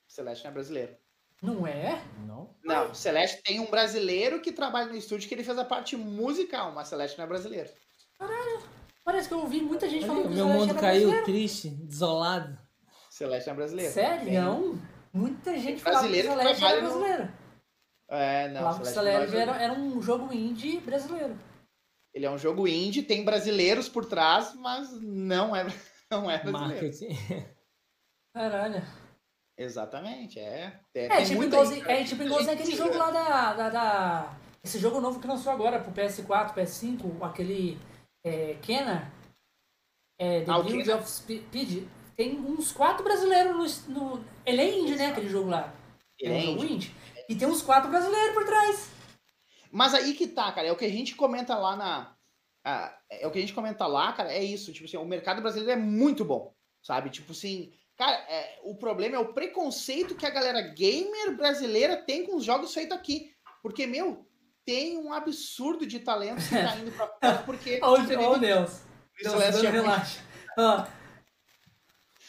O 0.06 0.12
Celeste 0.12 0.44
não 0.44 0.50
é 0.50 0.54
brasileiro. 0.54 0.96
Não 1.42 1.66
é? 1.66 2.02
Não. 2.26 2.54
Não, 2.62 2.90
o 2.90 2.94
Celeste 2.94 3.42
tem 3.42 3.60
um 3.60 3.70
brasileiro 3.70 4.40
que 4.40 4.52
trabalha 4.52 4.86
no 4.88 4.96
estúdio 4.96 5.28
que 5.28 5.34
ele 5.34 5.44
fez 5.44 5.58
a 5.58 5.64
parte 5.64 5.96
musical, 5.96 6.72
mas 6.72 6.88
Celeste 6.88 7.16
não 7.18 7.24
é 7.24 7.28
brasileiro. 7.28 7.70
Parece 9.04 9.28
que 9.28 9.34
eu 9.34 9.38
ouvi 9.40 9.60
muita 9.60 9.88
gente 9.88 10.06
falando 10.06 10.24
o 10.26 10.28
que 10.28 10.34
o 10.34 10.36
meu 10.36 10.48
mundo 10.48 10.74
caiu 10.74 11.00
brasileiro. 11.10 11.24
triste, 11.24 11.68
desolado. 11.70 12.58
Celeste 13.10 13.50
é 13.50 13.54
brasileiro. 13.54 13.92
Sério? 13.92 14.24
Tem- 14.24 14.34
Não. 14.40 14.78
Muita 15.12 15.56
gente 15.58 15.82
falava 15.82 16.02
que 16.06 16.08
brasileiro 16.12 16.28
Celeste 16.28 16.48
era 16.50 16.56
trabalha 16.58 16.82
no- 16.82 16.98
brasileiro. 17.00 17.32
É, 18.08 18.48
não, 18.48 18.60
Falava 18.60 18.84
Celeste 18.84 18.90
é 18.90 19.02
Celeste 19.02 19.36
era, 19.36 19.52
brasileiro. 19.52 19.72
era 19.72 19.72
um 19.80 20.02
jogo 20.02 20.32
indie 20.32 20.80
brasileiro. 20.80 21.38
Ele 22.12 22.26
é 22.26 22.30
um 22.30 22.38
jogo 22.38 22.66
indie, 22.66 23.02
tem 23.02 23.24
brasileiros 23.24 23.88
por 23.88 24.04
trás, 24.06 24.54
mas 24.54 24.90
não 25.00 25.54
é, 25.54 25.64
não 26.10 26.30
é 26.30 26.38
brasileiro. 26.38 26.82
Marketing. 26.84 27.46
Caralho. 28.34 28.82
Exatamente, 29.56 30.38
é. 30.40 30.80
É, 30.94 31.06
É, 31.06 31.22
tipo 31.22 31.36
muita 31.36 31.56
igualzinho, 31.56 31.80
gente- 31.84 31.90
é 31.92 32.04
tipo 32.04 32.22
igualzinho 32.24 32.52
aquele 32.54 32.76
jogo 32.76 32.96
lá 32.98 33.10
da, 33.10 33.52
da, 33.54 33.68
da- 33.70 34.36
Esse 34.64 34.78
jogo 34.78 35.00
novo 35.00 35.20
que 35.20 35.26
lançou 35.28 35.52
agora 35.52 35.78
pro 35.78 35.92
PS4, 35.92 36.54
PS5, 36.54 37.22
aquele. 37.22 37.78
É, 38.24 38.54
Kena. 38.62 39.12
É, 40.18 40.40
The 40.40 40.50
Ah, 40.50 40.62
Guild 40.62 40.90
of 40.90 41.08
Speed. 41.08 41.86
Tem 42.16 42.38
uns 42.38 42.72
quatro 42.72 43.04
brasileiros 43.04 43.86
no, 43.86 44.16
no. 44.16 44.24
Ele 44.46 44.60
é 44.62 44.78
indie, 44.78 44.96
né? 44.96 45.06
Aquele 45.08 45.28
jogo 45.28 45.50
lá. 45.50 45.74
Ele 46.18 46.32
é 46.32 46.44
é 46.46 46.48
um 46.48 46.64
indie. 46.64 46.94
E 47.28 47.34
tem 47.34 47.46
uns 47.46 47.60
quatro 47.60 47.90
brasileiros 47.90 48.32
por 48.32 48.44
trás. 48.44 48.88
Mas 49.70 49.92
aí 49.92 50.14
que 50.14 50.28
tá, 50.28 50.52
cara, 50.52 50.68
é 50.68 50.72
o 50.72 50.76
que 50.76 50.84
a 50.84 50.90
gente 50.90 51.14
comenta 51.16 51.56
lá 51.56 51.76
na. 51.76 52.16
ah, 52.64 52.96
é 53.10 53.26
o 53.26 53.30
que 53.30 53.38
a 53.38 53.40
gente 53.40 53.52
comenta 53.54 53.86
lá, 53.86 54.12
cara, 54.12 54.32
é 54.32 54.42
isso. 54.42 54.72
Tipo 54.72 54.86
assim, 54.86 54.96
o 54.96 55.04
mercado 55.04 55.42
brasileiro 55.42 55.72
é 55.72 55.82
muito 55.82 56.24
bom, 56.24 56.54
sabe? 56.82 57.10
Tipo 57.10 57.32
assim, 57.32 57.72
cara, 57.96 58.16
é, 58.28 58.60
o 58.62 58.76
problema 58.76 59.16
é 59.16 59.18
o 59.18 59.34
preconceito 59.34 60.14
que 60.14 60.24
a 60.24 60.30
galera 60.30 60.60
gamer 60.60 61.36
brasileira 61.36 61.96
tem 61.96 62.24
com 62.24 62.36
os 62.36 62.44
jogos 62.44 62.72
feitos 62.72 62.96
aqui. 62.96 63.34
Porque, 63.60 63.86
meu, 63.86 64.24
tem 64.64 64.98
um 64.98 65.12
absurdo 65.12 65.86
de 65.86 66.00
talento 66.00 66.42
que 66.48 66.54
tá 66.56 66.76
indo 66.76 66.90
pra 66.92 67.06
fora, 67.06 67.42
porque. 67.44 67.78
Ó, 67.82 67.90
o- 67.90 68.22
ó 68.22 68.32
o 68.34 68.38
Deus. 68.38 68.40
Deus, 68.40 68.80
Celeste 69.32 69.52
dando 69.62 69.66
é 69.66 69.70
relaxa. 69.70 70.20
Ó. 70.58 70.86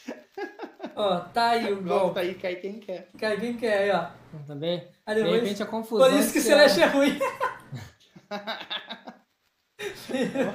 Ó, 0.96 1.18
tá 1.20 1.50
aí 1.50 1.72
o 1.72 1.82
Volta 1.82 2.04
golpe. 2.04 2.20
aí, 2.20 2.34
cai 2.34 2.56
quem 2.56 2.78
quer. 2.78 3.08
Cara, 3.18 3.36
quem 3.38 3.56
quer 3.56 3.78
aí, 3.78 3.90
ó. 3.90 4.08
Também. 4.46 4.86
Aí 5.04 5.14
De 5.16 5.22
depois. 5.22 5.42
repente 5.42 5.62
a 5.62 5.66
confusão. 5.66 6.08
Por 6.10 6.18
isso 6.18 6.32
que 6.32 6.38
o 6.38 6.42
se 6.42 6.48
Celeste 6.48 6.80
é 6.82 6.86
ruim. 6.86 7.18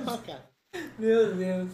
Ó, 0.08 0.18
cara. 0.20 0.50
Meu 0.98 1.36
Deus. 1.36 1.72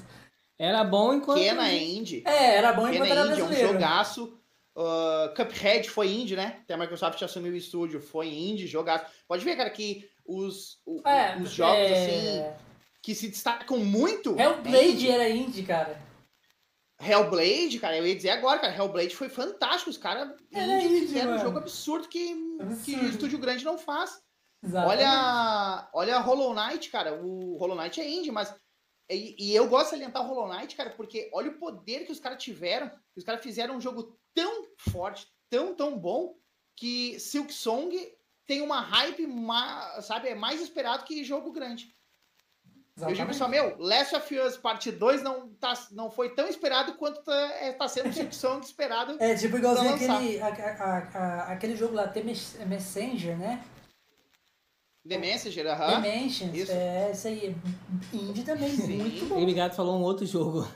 Era 0.59 0.83
bom 0.83 1.13
enquanto. 1.13 1.37
Kena 1.39 1.69
é 1.69 1.77
indie. 1.77 2.23
É, 2.25 2.55
era 2.55 2.73
bom 2.73 2.83
Kena 2.89 2.95
enquanto 3.05 3.09
é 3.09 3.11
era 3.11 3.21
indie, 3.29 3.31
é 3.41 3.43
um 3.43 3.47
brasileiro. 3.47 3.73
jogaço. 3.73 4.39
Uh, 4.79 5.33
Cuphead 5.35 5.89
foi 5.89 6.07
indie, 6.11 6.35
né? 6.35 6.59
Até 6.61 6.75
a 6.75 6.77
Microsoft 6.77 7.19
assumiu 7.23 7.51
o 7.51 7.55
estúdio, 7.57 7.99
foi 7.99 8.27
indie, 8.27 8.67
jogaço. 8.67 9.07
Pode 9.27 9.43
ver, 9.43 9.55
cara, 9.57 9.71
que 9.71 10.07
os, 10.23 10.77
o- 10.85 11.01
É, 11.07 11.35
os 11.41 11.49
jogos, 11.49 11.75
é... 11.79 12.45
assim, 12.51 12.55
que 13.01 13.15
se 13.15 13.27
destacam 13.29 13.79
muito. 13.79 14.39
Hellblade 14.39 14.77
é 14.77 14.89
indie. 14.91 15.09
era 15.11 15.29
indie, 15.29 15.63
cara. 15.63 15.99
Hellblade, 16.99 17.79
cara, 17.79 17.97
eu 17.97 18.05
ia 18.07 18.15
dizer 18.15 18.29
agora, 18.31 18.59
cara, 18.59 18.75
Hellblade 18.75 19.15
foi 19.15 19.29
fantástico. 19.29 19.89
Os 19.89 19.97
caras 19.97 20.29
fizeram 20.51 21.27
um 21.29 21.31
mano. 21.35 21.43
jogo 21.43 21.57
absurdo 21.59 22.07
que, 22.07 22.35
que 22.35 22.57
Absurdo. 22.95 23.05
estúdio 23.09 23.39
grande 23.39 23.63
não 23.65 23.77
faz. 23.77 24.19
Exatamente. 24.63 24.99
Olha, 24.99 25.89
olha 25.93 26.19
Hollow 26.19 26.53
Knight, 26.55 26.89
cara. 26.89 27.13
O 27.23 27.55
Hollow 27.57 27.75
Knight 27.77 28.01
é 28.01 28.09
indie, 28.09 28.31
mas. 28.31 28.53
E, 29.09 29.35
e 29.39 29.55
eu 29.55 29.67
gosto 29.69 29.85
de 29.85 29.89
salientar 29.91 30.23
o 30.23 30.27
Hollow 30.27 30.53
Knight, 30.53 30.75
cara, 30.75 30.89
porque 30.89 31.29
olha 31.33 31.49
o 31.51 31.57
poder 31.57 32.05
que 32.05 32.11
os 32.11 32.19
caras 32.19 32.41
tiveram. 32.43 32.91
Os 33.15 33.23
caras 33.23 33.41
fizeram 33.41 33.75
um 33.77 33.81
jogo 33.81 34.17
tão 34.33 34.65
forte, 34.77 35.27
tão, 35.49 35.73
tão 35.73 35.97
bom, 35.97 36.35
que 36.75 37.19
Silk 37.19 37.53
Song 37.53 37.95
tem 38.45 38.61
uma 38.61 38.81
hype, 38.81 39.25
ma- 39.27 40.01
sabe, 40.01 40.29
é 40.29 40.35
mais 40.35 40.61
esperado 40.61 41.03
que 41.05 41.23
jogo 41.23 41.51
grande. 41.51 41.93
Eu 42.99 43.07
digo 43.07 43.11
Exatamente. 43.31 43.37
só, 43.37 43.47
meu, 43.47 43.77
Last 43.77 44.15
of 44.15 44.39
Us 44.39 44.57
Parte 44.57 44.91
2 44.91 45.21
não, 45.21 45.49
tá, 45.55 45.73
não 45.91 46.09
foi 46.09 46.33
tão 46.33 46.47
esperado 46.47 46.95
quanto 46.95 47.21
tá, 47.23 47.33
é, 47.61 47.71
tá 47.71 47.87
sendo 47.87 48.09
o 48.09 48.13
Silk 48.13 48.35
Song 48.35 48.65
esperado. 48.65 49.15
É, 49.19 49.35
tipo 49.35 49.57
igualzinho 49.57 49.93
aquele, 49.93 50.41
a- 50.41 50.47
a- 50.47 50.97
a- 50.97 51.51
aquele 51.53 51.75
jogo 51.75 51.93
lá, 51.93 52.07
The 52.07 52.23
Mes- 52.23 52.57
Messenger, 52.65 53.37
né? 53.37 53.63
The 55.07 55.17
Messenger, 55.17 55.63
The 55.63 55.69
aham. 55.71 55.99
Mansions. 56.01 56.55
isso. 56.55 56.71
É, 56.71 57.11
isso 57.11 57.27
aí. 57.27 57.55
Indie 58.13 58.43
também, 58.43 58.69
Sim. 58.69 58.97
muito 58.97 59.25
bom. 59.25 59.53
Gato 59.53 59.75
falou 59.75 59.97
um 59.97 60.03
outro 60.03 60.25
jogo. 60.25 60.67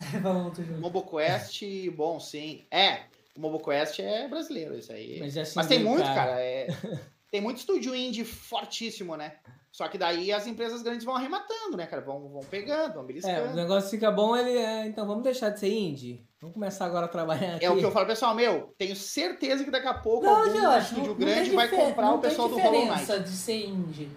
Vamos 0.22 0.46
outro 0.46 0.64
jogo. 0.64 0.80
Mobo 0.80 1.02
Quest, 1.02 1.62
bom, 1.96 2.20
sim. 2.20 2.64
É, 2.70 3.02
o 3.36 3.40
Mobo 3.40 3.58
Quest 3.60 3.98
é 4.00 4.28
brasileiro, 4.28 4.76
isso 4.78 4.92
aí. 4.92 5.18
Mas, 5.20 5.32
já 5.34 5.42
Mas 5.56 5.66
tem 5.66 5.82
muito, 5.82 6.02
cara. 6.04 6.40
é- 6.40 6.66
tem 7.30 7.40
muito 7.40 7.58
estúdio 7.58 7.94
indie 7.94 8.24
fortíssimo, 8.24 9.16
né? 9.16 9.36
Só 9.74 9.88
que 9.88 9.98
daí 9.98 10.32
as 10.32 10.46
empresas 10.46 10.82
grandes 10.82 11.04
vão 11.04 11.16
arrematando, 11.16 11.76
né, 11.76 11.84
cara? 11.84 12.00
Vão, 12.00 12.28
vão 12.28 12.42
pegando, 12.44 12.92
vão 12.92 13.00
É, 13.00 13.02
o 13.02 13.06
beliscando. 13.08 13.56
negócio 13.56 13.90
fica 13.90 14.08
bom, 14.08 14.36
ele 14.36 14.56
é. 14.56 14.86
Então 14.86 15.04
vamos 15.04 15.24
deixar 15.24 15.50
de 15.50 15.58
ser 15.58 15.68
indie. 15.76 16.24
Vamos 16.40 16.54
começar 16.54 16.86
agora 16.86 17.06
a 17.06 17.08
trabalhar 17.08 17.56
aqui. 17.56 17.64
É 17.64 17.70
o 17.70 17.76
que 17.76 17.84
eu 17.84 17.90
falo, 17.90 18.06
pessoal, 18.06 18.36
meu, 18.36 18.72
tenho 18.78 18.94
certeza 18.94 19.64
que 19.64 19.72
daqui 19.72 19.88
a 19.88 19.94
pouco 19.94 20.26
Não, 20.26 20.36
algum 20.44 20.78
estúdio 20.78 21.06
não, 21.08 21.14
grande 21.16 21.48
não 21.48 21.56
vai 21.56 21.68
tem 21.68 21.76
comprar 21.80 22.06
não 22.06 22.18
o 22.18 22.20
pessoal 22.20 22.48
tem 22.48 22.56
do 22.56 22.62
Hollow 22.62 22.86
Knight. 22.86 23.00
diferença 23.00 23.20
de 23.20 23.30
ser 23.30 23.66
indie. 23.66 24.10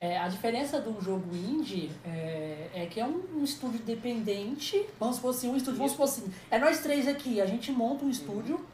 É, 0.00 0.18
a 0.18 0.26
diferença 0.26 0.80
de 0.80 0.88
um 0.88 1.00
jogo 1.00 1.32
indie 1.32 1.92
é, 2.04 2.70
é 2.74 2.86
que 2.86 2.98
é 2.98 3.06
um, 3.06 3.22
um 3.36 3.44
estúdio 3.44 3.80
independente. 3.80 4.84
Vamos 4.98 5.14
supor 5.16 5.30
assim, 5.30 5.48
um 5.48 5.56
estúdio, 5.56 5.78
vamos 5.78 5.92
supor 5.92 6.06
assim, 6.06 6.24
é 6.50 6.58
nós 6.58 6.80
três 6.80 7.06
aqui, 7.06 7.40
a 7.40 7.46
gente 7.46 7.70
monta 7.70 8.04
um 8.04 8.10
estúdio, 8.10 8.66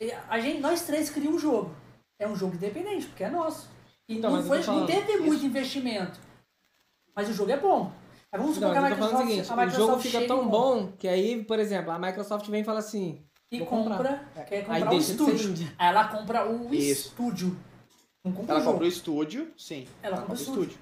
e 0.00 0.10
a 0.28 0.40
gente, 0.40 0.60
nós 0.60 0.82
três 0.82 1.08
cria 1.10 1.30
um 1.30 1.38
jogo. 1.38 1.72
É 2.18 2.26
um 2.26 2.34
jogo 2.34 2.56
independente, 2.56 3.06
porque 3.06 3.22
é 3.22 3.30
nosso. 3.30 3.70
Então, 4.18 4.30
não, 4.30 4.42
foi, 4.42 4.62
não 4.64 4.86
teve 4.86 5.12
isso. 5.12 5.22
muito 5.22 5.46
investimento. 5.46 6.18
Mas 7.14 7.28
o 7.28 7.32
jogo 7.32 7.50
é 7.50 7.56
bom. 7.56 7.92
Aí 8.32 8.40
vamos 8.40 8.54
supor 8.54 8.68
Não, 8.68 8.72
que 8.74 8.78
a 8.78 8.82
o 8.82 8.90
Microsoft, 8.90 9.28
seguinte, 9.28 9.50
a 9.50 9.54
o 9.54 9.56
Microsoft 9.58 9.88
jogo 9.88 10.00
fica 10.00 10.26
tão 10.26 10.48
bom 10.48 10.92
que 10.98 11.06
aí, 11.06 11.44
por 11.44 11.58
exemplo, 11.58 11.90
a 11.92 11.98
Microsoft 11.98 12.46
vem 12.48 12.62
e 12.62 12.64
fala 12.64 12.78
assim. 12.78 13.22
E 13.50 13.60
compra, 13.60 13.96
comprar. 13.96 14.44
quer 14.46 14.56
Aí 14.56 14.80
comprar 14.80 14.94
o 14.94 14.98
de 14.98 15.04
ser 15.04 15.12
estúdio. 15.12 15.72
Aí 15.78 15.88
ela 15.88 16.08
compra 16.08 16.50
o 16.50 16.74
Isso. 16.74 17.08
estúdio. 17.08 17.58
Não 18.24 18.32
compra 18.32 18.52
Ela 18.52 18.60
o 18.60 18.64
jogo. 18.64 18.72
compra 18.72 18.86
o 18.86 18.88
estúdio, 18.88 19.52
sim. 19.58 19.86
Ela 20.02 20.16
compra 20.18 20.32
o 20.32 20.36
estúdio. 20.36 20.78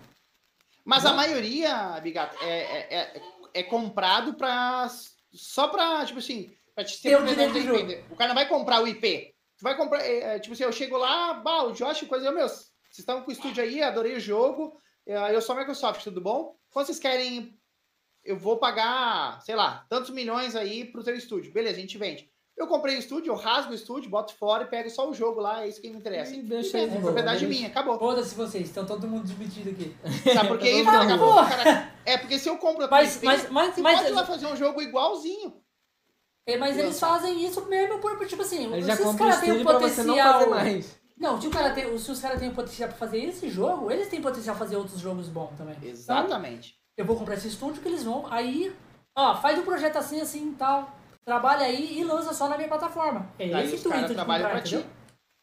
Mas 0.85 1.05
a 1.05 1.13
maioria, 1.13 1.99
Bigato, 2.01 2.37
é, 2.43 2.49
é, 2.49 2.97
é, 2.97 3.23
é 3.55 3.63
comprado 3.65 4.35
pra. 4.35 4.89
Só 5.33 5.69
pra, 5.69 6.05
tipo 6.05 6.19
assim, 6.21 6.53
pra 6.75 6.85
te 6.85 7.01
Ter 7.03 7.17
o 7.17 7.27
direito 7.27 7.55
da 7.55 7.61
do 7.61 7.79
IP. 7.79 8.05
O 8.11 8.17
cara 8.17 8.29
não 8.29 8.35
vai 8.35 8.49
comprar 8.49 8.83
o 8.83 8.87
IP. 8.87 9.35
Tu 9.59 9.63
vai 9.63 9.77
comprar. 9.77 10.01
é, 10.05 10.37
é, 10.37 10.39
tipo 10.39 10.55
assim, 10.55 10.63
eu 10.63 10.73
chego 10.73 10.97
lá, 10.97 11.35
bah, 11.35 11.65
o 11.65 11.73
Josh, 11.73 12.03
coisa, 12.03 12.27
eu, 12.27 12.35
meu, 12.35 12.47
vocês 12.91 12.99
estão 13.01 13.23
com 13.23 13.31
o 13.31 13.33
estúdio 13.33 13.63
aí, 13.63 13.83
adorei 13.83 14.17
o 14.17 14.21
jogo. 14.21 14.77
é, 15.07 15.35
Eu 15.35 15.41
sou 15.41 15.55
a 15.55 15.59
Microsoft, 15.59 16.03
tudo 16.05 16.21
bom? 16.21 16.57
Quando 16.71 16.87
vocês 16.87 16.99
querem 16.99 17.57
eu 18.23 18.37
vou 18.37 18.59
pagar, 18.59 19.41
sei 19.41 19.55
lá, 19.57 19.87
tantos 19.89 20.11
milhões 20.11 20.55
aí 20.55 20.85
pro 20.85 21.03
teu 21.03 21.17
estúdio. 21.17 21.53
Beleza, 21.53 21.79
a 21.79 21.81
gente 21.81 21.97
vende. 21.97 22.29
Eu 22.55 22.67
comprei 22.67 22.95
o 22.95 22.99
estúdio, 22.99 23.31
eu 23.31 23.35
rasgo 23.35 23.73
o 23.73 23.75
estúdio, 23.75 24.11
boto 24.11 24.35
fora 24.35 24.65
e 24.65 24.67
pego 24.67 24.91
só 24.91 25.09
o 25.09 25.15
jogo 25.15 25.41
lá, 25.41 25.65
é 25.65 25.69
isso 25.69 25.81
que 25.81 25.89
me 25.89 25.97
interessa. 25.97 26.35
E 26.35 26.41
E 26.41 26.43
deixa 26.43 26.77
é 26.77 26.81
aí 26.83 26.87
de 26.89 26.93
boa, 26.93 27.05
propriedade 27.05 27.47
deixa. 27.47 27.55
minha, 27.59 27.69
acabou. 27.69 27.99
Foda-se 27.99 28.35
vocês, 28.35 28.69
estão 28.69 28.85
todo 28.85 29.09
mundo 29.09 29.25
dividido 29.25 29.71
aqui. 29.71 29.97
Sabe 30.35 30.49
por 30.49 30.59
que 30.59 30.69
isso? 30.71 30.85
mundo 30.85 30.93
Daqui 30.99 31.13
a 31.13 31.17
na 31.17 31.19
pouco, 31.19 31.33
rua. 31.41 31.49
cara, 31.49 31.95
É 32.05 32.19
porque 32.19 32.39
se 32.39 32.51
eu 32.51 32.59
compro 32.59 32.85
a 32.85 32.89
Mas, 32.89 33.23
mas, 33.23 33.49
mas, 33.51 33.75
você 33.75 33.81
mas, 33.81 33.97
pode 34.01 34.11
ir 34.11 34.15
lá 34.15 34.27
fazer 34.27 34.47
um 34.47 34.57
jogo 34.57 34.83
igualzinho. 34.83 35.63
é, 36.47 36.59
mas 36.59 36.77
eles 36.77 37.01
lançar. 37.01 37.09
fazem 37.09 37.43
isso 37.47 37.65
mesmo 37.67 37.99
por, 38.01 38.27
tipo 38.27 38.43
assim, 38.43 38.67
compra 39.05 39.25
o 39.27 39.29
caras 39.31 39.41
têm 39.41 39.51
não 40.05 40.15
potencial... 40.17 40.41
Não, 41.21 41.39
se, 41.41 41.47
o 41.47 41.51
cara 41.51 41.71
tem, 41.71 41.99
se 41.99 42.11
os 42.11 42.19
caras 42.21 42.41
têm 42.41 42.51
potencial 42.51 42.89
pra 42.89 42.97
fazer 42.99 43.19
esse 43.19 43.49
jogo, 43.51 43.91
eles 43.91 44.09
têm 44.09 44.23
potencial 44.23 44.57
pra 44.57 44.65
fazer 44.65 44.77
outros 44.77 44.99
jogos 44.99 45.29
bons 45.29 45.51
também. 45.57 45.75
Então, 45.77 45.91
Exatamente. 45.91 46.75
eu 46.97 47.05
vou 47.05 47.15
comprar 47.15 47.35
esse 47.35 47.47
estúdio 47.49 47.83
que 47.83 47.89
eles 47.89 48.03
vão, 48.03 48.27
aí, 48.33 48.75
ó, 49.15 49.37
faz 49.37 49.59
um 49.59 49.63
projeto 49.63 49.97
assim, 49.99 50.19
assim 50.21 50.49
e 50.53 50.55
tal, 50.55 50.91
trabalha 51.23 51.67
aí 51.67 52.01
e 52.01 52.05
lança 52.05 52.33
só 52.33 52.49
na 52.49 52.57
minha 52.57 52.69
plataforma. 52.69 53.29
É 53.39 53.45
Aí 53.55 53.67
esse 53.67 53.75
os 53.75 53.81
intuito 53.85 54.09
de 54.09 54.15
trabalham 54.15 54.45
comprar, 54.47 54.61
pra 54.63 54.69
ti. 54.69 54.77
entendeu? 54.77 54.91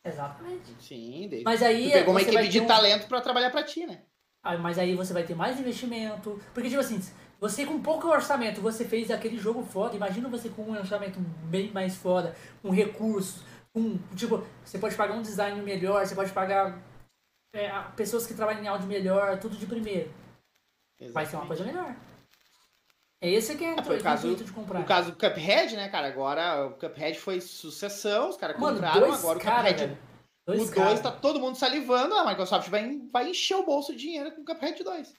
Exatamente. 0.03 0.75
Sim, 0.81 1.27
daí. 1.29 1.43
Mas 1.43 1.61
aí 1.61 1.89
tu 1.89 1.93
pegou 1.93 2.13
uma 2.13 2.21
equipe 2.21 2.47
de 2.47 2.59
um- 2.61 2.65
talento 2.65 3.07
pra 3.07 3.21
trabalhar 3.21 3.49
pra 3.51 3.63
ti, 3.63 3.85
né? 3.85 4.01
Ah, 4.43 4.57
mas 4.57 4.79
aí 4.79 4.95
você 4.95 5.13
vai 5.13 5.23
ter 5.23 5.35
mais 5.35 5.59
investimento. 5.59 6.41
Porque, 6.53 6.69
tipo 6.69 6.79
assim, 6.79 6.99
você 7.39 7.65
com 7.65 7.79
pouco 7.81 8.07
orçamento, 8.07 8.61
você 8.61 8.85
fez 8.85 9.11
aquele 9.11 9.37
jogo 9.37 9.61
foda. 9.63 9.95
Imagina 9.95 10.29
você 10.29 10.47
com 10.49 10.61
um 10.63 10.71
orçamento 10.77 11.19
bem 11.19 11.69
mais 11.71 11.95
foda, 11.97 12.33
com 12.61 12.69
recursos, 12.69 13.43
com. 13.77 14.15
Tipo, 14.15 14.45
você 14.63 14.77
pode 14.79 14.95
pagar 14.95 15.13
um 15.13 15.21
design 15.21 15.61
melhor, 15.61 16.05
você 16.05 16.15
pode 16.15 16.31
pagar 16.31 16.77
é, 17.53 17.69
pessoas 17.95 18.25
que 18.25 18.33
trabalham 18.33 18.63
em 18.63 18.67
áudio 18.67 18.87
melhor, 18.87 19.39
tudo 19.39 19.55
de 19.55 19.65
primeiro. 19.65 20.11
Vai 21.11 21.25
ser 21.25 21.35
uma 21.35 21.45
coisa 21.45 21.63
melhor. 21.63 21.95
É 23.21 23.29
esse 23.31 23.55
que 23.55 23.63
é 23.63 23.71
Ah, 23.71 23.81
o 23.81 24.03
caso- 24.03 24.35
de 24.35 24.51
comprar. 24.51 24.79
O 24.81 24.85
caso 24.85 25.11
do 25.11 25.17
Cuphead, 25.17 25.75
né, 25.75 25.89
cara? 25.89 26.07
Agora 26.07 26.67
o 26.67 26.71
Cuphead 26.73 27.17
foi 27.19 27.41
sucessão, 27.41 28.29
os 28.29 28.37
caras 28.37 28.55
compraram, 28.57 28.99
dois 28.99 29.19
agora 29.19 29.37
o 29.37 29.41
Cuphead. 29.41 29.79
velho. 29.79 29.97
Dois 30.45 30.69
o 30.69 30.73
cara. 30.73 30.87
2 30.89 30.99
tá 31.01 31.11
todo 31.11 31.39
mundo 31.39 31.55
salivando, 31.57 32.15
a 32.15 32.25
Microsoft 32.25 32.69
vai, 32.69 33.01
vai 33.11 33.29
encher 33.29 33.55
o 33.57 33.65
bolso 33.65 33.91
de 33.91 33.99
dinheiro 33.99 34.31
com 34.31 34.41
o 34.41 34.45
Cuphead 34.45 34.81
2. 34.83 35.13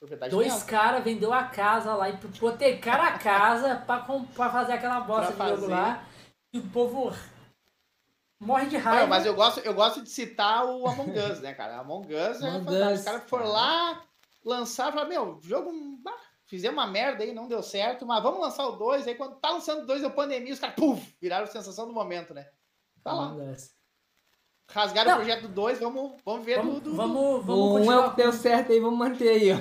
Propriedade 0.00 0.30
Dois 0.32 0.62
caras 0.64 1.04
vendeu 1.04 1.32
a 1.32 1.44
casa 1.44 1.94
lá, 1.94 2.08
hipotecaram 2.10 3.04
a 3.04 3.18
casa 3.18 3.76
pra, 3.86 4.00
pra 4.00 4.50
fazer 4.50 4.72
aquela 4.72 5.00
bosta 5.00 5.32
de 5.32 5.50
jogo 5.50 5.68
lá. 5.68 6.02
E 6.52 6.58
o 6.58 6.62
povo 6.68 7.12
morre 8.40 8.66
de 8.66 8.76
raiva. 8.76 9.06
mas 9.06 9.24
eu 9.26 9.34
gosto, 9.34 9.60
eu 9.60 9.74
gosto 9.74 10.02
de 10.02 10.10
citar 10.10 10.64
o 10.66 10.86
Among 10.86 11.18
Us, 11.18 11.40
né, 11.40 11.54
cara? 11.54 11.78
Among 11.78 12.06
Us 12.14 12.40
é 12.42 12.48
Among 12.48 12.64
fantástico. 12.64 12.92
Us, 12.92 12.98
Os 12.98 13.04
caras 13.04 13.22
foram 13.30 13.46
lá, 13.48 14.04
lançaram, 14.44 14.92
falaram, 14.92 15.08
meu, 15.10 15.40
jogo. 15.42 15.70
bah, 16.02 16.12
fizemos 16.46 16.76
uma 16.78 16.86
merda 16.86 17.24
aí, 17.24 17.32
não 17.32 17.48
deu 17.48 17.62
certo, 17.62 18.04
mas 18.06 18.22
vamos 18.22 18.40
lançar 18.40 18.66
o 18.66 18.72
2. 18.72 19.06
Aí 19.08 19.14
quando 19.14 19.36
tá 19.36 19.50
lançando 19.50 19.82
o 19.82 19.86
2 19.86 20.00
deu 20.02 20.10
pandemia, 20.10 20.52
os 20.52 20.58
caras, 20.60 20.76
puf, 20.76 21.16
viraram 21.20 21.46
sensação 21.46 21.86
do 21.86 21.92
momento, 21.92 22.34
né? 22.34 22.48
Tá 23.02 23.12
lá. 23.12 23.34
Rasgaram 24.70 25.10
Não. 25.10 25.16
o 25.18 25.20
projeto 25.20 25.42
do 25.42 25.48
2, 25.48 25.78
vamos, 25.78 26.12
vamos 26.24 26.44
ver 26.44 26.56
Vamos, 26.56 26.74
tudo. 26.76 26.96
vamos, 26.96 27.44
vamos 27.44 27.64
O 27.64 27.78
um 27.80 27.92
é 27.92 27.98
o 27.98 28.10
que 28.10 28.16
deu 28.16 28.32
certo 28.32 28.72
aí, 28.72 28.80
vamos 28.80 28.98
manter 28.98 29.28
aí, 29.28 29.52
ó. 29.52 29.58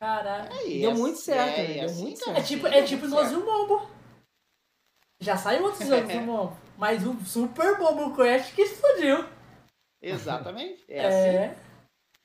Caralho. 0.00 0.52
Aí, 0.52 0.80
Deu 0.80 0.94
muito 0.94 1.18
certo, 1.18 1.58
é, 1.58 1.62
né? 1.62 1.70
é 1.70 1.74
Deu 1.80 1.84
assim, 1.86 2.02
muito 2.02 2.20
cara, 2.24 2.30
É 2.30 2.34
certo. 2.40 2.48
tipo, 2.48 2.66
é 2.68 2.82
tipo 2.82 3.08
nós 3.08 3.28
certo. 3.28 3.40
e 3.40 3.42
o 3.42 3.46
Mombo. 3.46 3.90
Já 5.20 5.36
saiu 5.36 5.64
outros 5.64 5.88
jogos 5.88 6.12
do 6.12 6.20
Mombo. 6.22 6.56
Mas 6.78 7.04
o 7.04 7.14
Super 7.26 7.76
Mombo 7.78 8.14
Quest 8.16 8.54
que 8.54 8.62
explodiu. 8.62 9.24
Exatamente. 10.00 10.84
É, 10.88 11.04
assim. 11.06 11.36
É. 11.36 11.56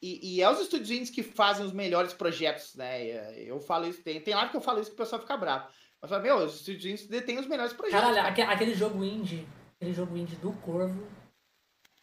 E, 0.01 0.35
e 0.35 0.41
é 0.41 0.49
os 0.49 0.59
estúdios 0.59 0.91
indies 0.91 1.09
que 1.09 1.23
fazem 1.23 1.65
os 1.65 1.71
melhores 1.71 2.13
projetos, 2.13 2.75
né? 2.75 3.03
E, 3.03 3.47
Eu 3.47 3.59
falo 3.59 3.87
isso, 3.87 4.03
tem, 4.03 4.21
tem 4.21 4.35
hora 4.35 4.49
que 4.49 4.55
eu 4.57 4.61
falo 4.61 4.79
isso 4.79 4.91
que 4.91 4.95
o 4.95 4.97
pessoal 4.97 5.21
fica 5.21 5.35
bravo. 5.37 5.67
Mas 6.01 6.09
fala, 6.09 6.21
meu, 6.21 6.37
os 6.37 6.55
estúdios 6.55 6.85
indies 6.85 7.07
detêm 7.07 7.39
os 7.39 7.47
melhores 7.47 7.73
projetos. 7.73 7.99
Caralho, 7.99 8.15
cara. 8.17 8.29
aque- 8.29 8.41
aquele 8.41 8.73
jogo 8.75 9.03
indie. 9.03 9.47
Aquele 9.77 9.93
jogo 9.93 10.15
indie 10.17 10.35
do 10.35 10.51
Corvo. 10.53 11.07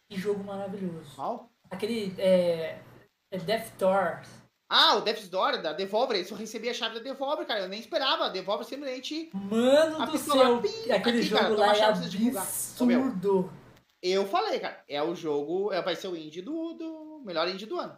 Que 0.09 0.17
jogo 0.19 0.43
maravilhoso. 0.43 1.15
Qual? 1.15 1.49
Aquele. 1.69 2.13
É. 2.19 2.79
é 3.31 3.37
Death 3.37 3.77
Doors. 3.77 4.27
Ah, 4.73 4.95
o 4.95 5.01
Death's 5.01 5.27
Door 5.27 5.61
da 5.61 5.73
Devolver, 5.73 6.17
isso 6.17 6.33
eu 6.33 6.37
recebi 6.37 6.69
a 6.69 6.73
chave 6.73 6.95
da 6.95 7.01
Devolver, 7.01 7.45
cara. 7.45 7.59
Eu 7.59 7.67
nem 7.67 7.81
esperava. 7.81 8.27
A 8.27 8.29
Devolver 8.29 8.65
simplesmente. 8.65 9.29
Mano 9.33 10.05
do 10.05 10.17
céu. 10.17 10.61
lá, 10.87 10.95
aquele 10.95 11.19
aqui, 11.19 11.29
cara, 11.29 11.43
jogo 11.43 11.55
toma 11.55 11.67
lá 11.67 11.77
é 11.77 11.83
absurdo. 11.83 13.51
Eu 14.01 14.25
falei, 14.25 14.61
cara. 14.61 14.81
É 14.87 15.03
o 15.03 15.13
jogo. 15.13 15.73
É, 15.73 15.81
vai 15.81 15.93
ser 15.97 16.07
o 16.07 16.15
indie 16.15 16.41
do, 16.41 16.71
do. 16.71 17.21
Melhor 17.25 17.49
indie 17.49 17.65
do 17.65 17.77
ano. 17.77 17.97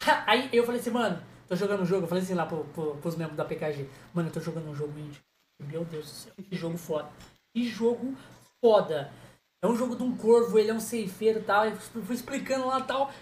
Aí 0.24 0.48
eu 0.52 0.64
falei 0.64 0.80
assim, 0.80 0.90
mano, 0.90 1.20
tô 1.48 1.56
jogando 1.56 1.82
um 1.82 1.86
jogo, 1.86 2.04
eu 2.04 2.08
falei 2.08 2.22
assim 2.22 2.34
lá 2.34 2.46
pro, 2.46 2.64
pro, 2.66 2.94
pros 2.98 3.16
membros 3.16 3.36
da 3.36 3.44
PKG, 3.44 3.88
mano, 4.14 4.28
eu 4.28 4.32
tô 4.32 4.40
jogando 4.40 4.70
um 4.70 4.74
jogo 4.76 4.96
indie. 4.96 5.20
Meu 5.60 5.84
Deus 5.84 6.04
do 6.04 6.10
céu, 6.10 6.32
que 6.48 6.56
jogo 6.56 6.78
foda. 6.78 7.10
Que 7.52 7.68
jogo 7.68 8.14
foda. 8.60 9.12
É 9.60 9.66
um 9.66 9.76
jogo 9.76 9.96
de 9.96 10.04
um 10.04 10.16
corvo, 10.16 10.56
ele 10.56 10.70
é 10.70 10.74
um 10.74 10.80
ceifeiro 10.80 11.40
e 11.40 11.42
tal, 11.42 11.66
eu 11.66 11.76
fui 11.76 12.14
explicando 12.14 12.66
lá 12.66 12.78
e 12.78 12.84
tal. 12.84 13.12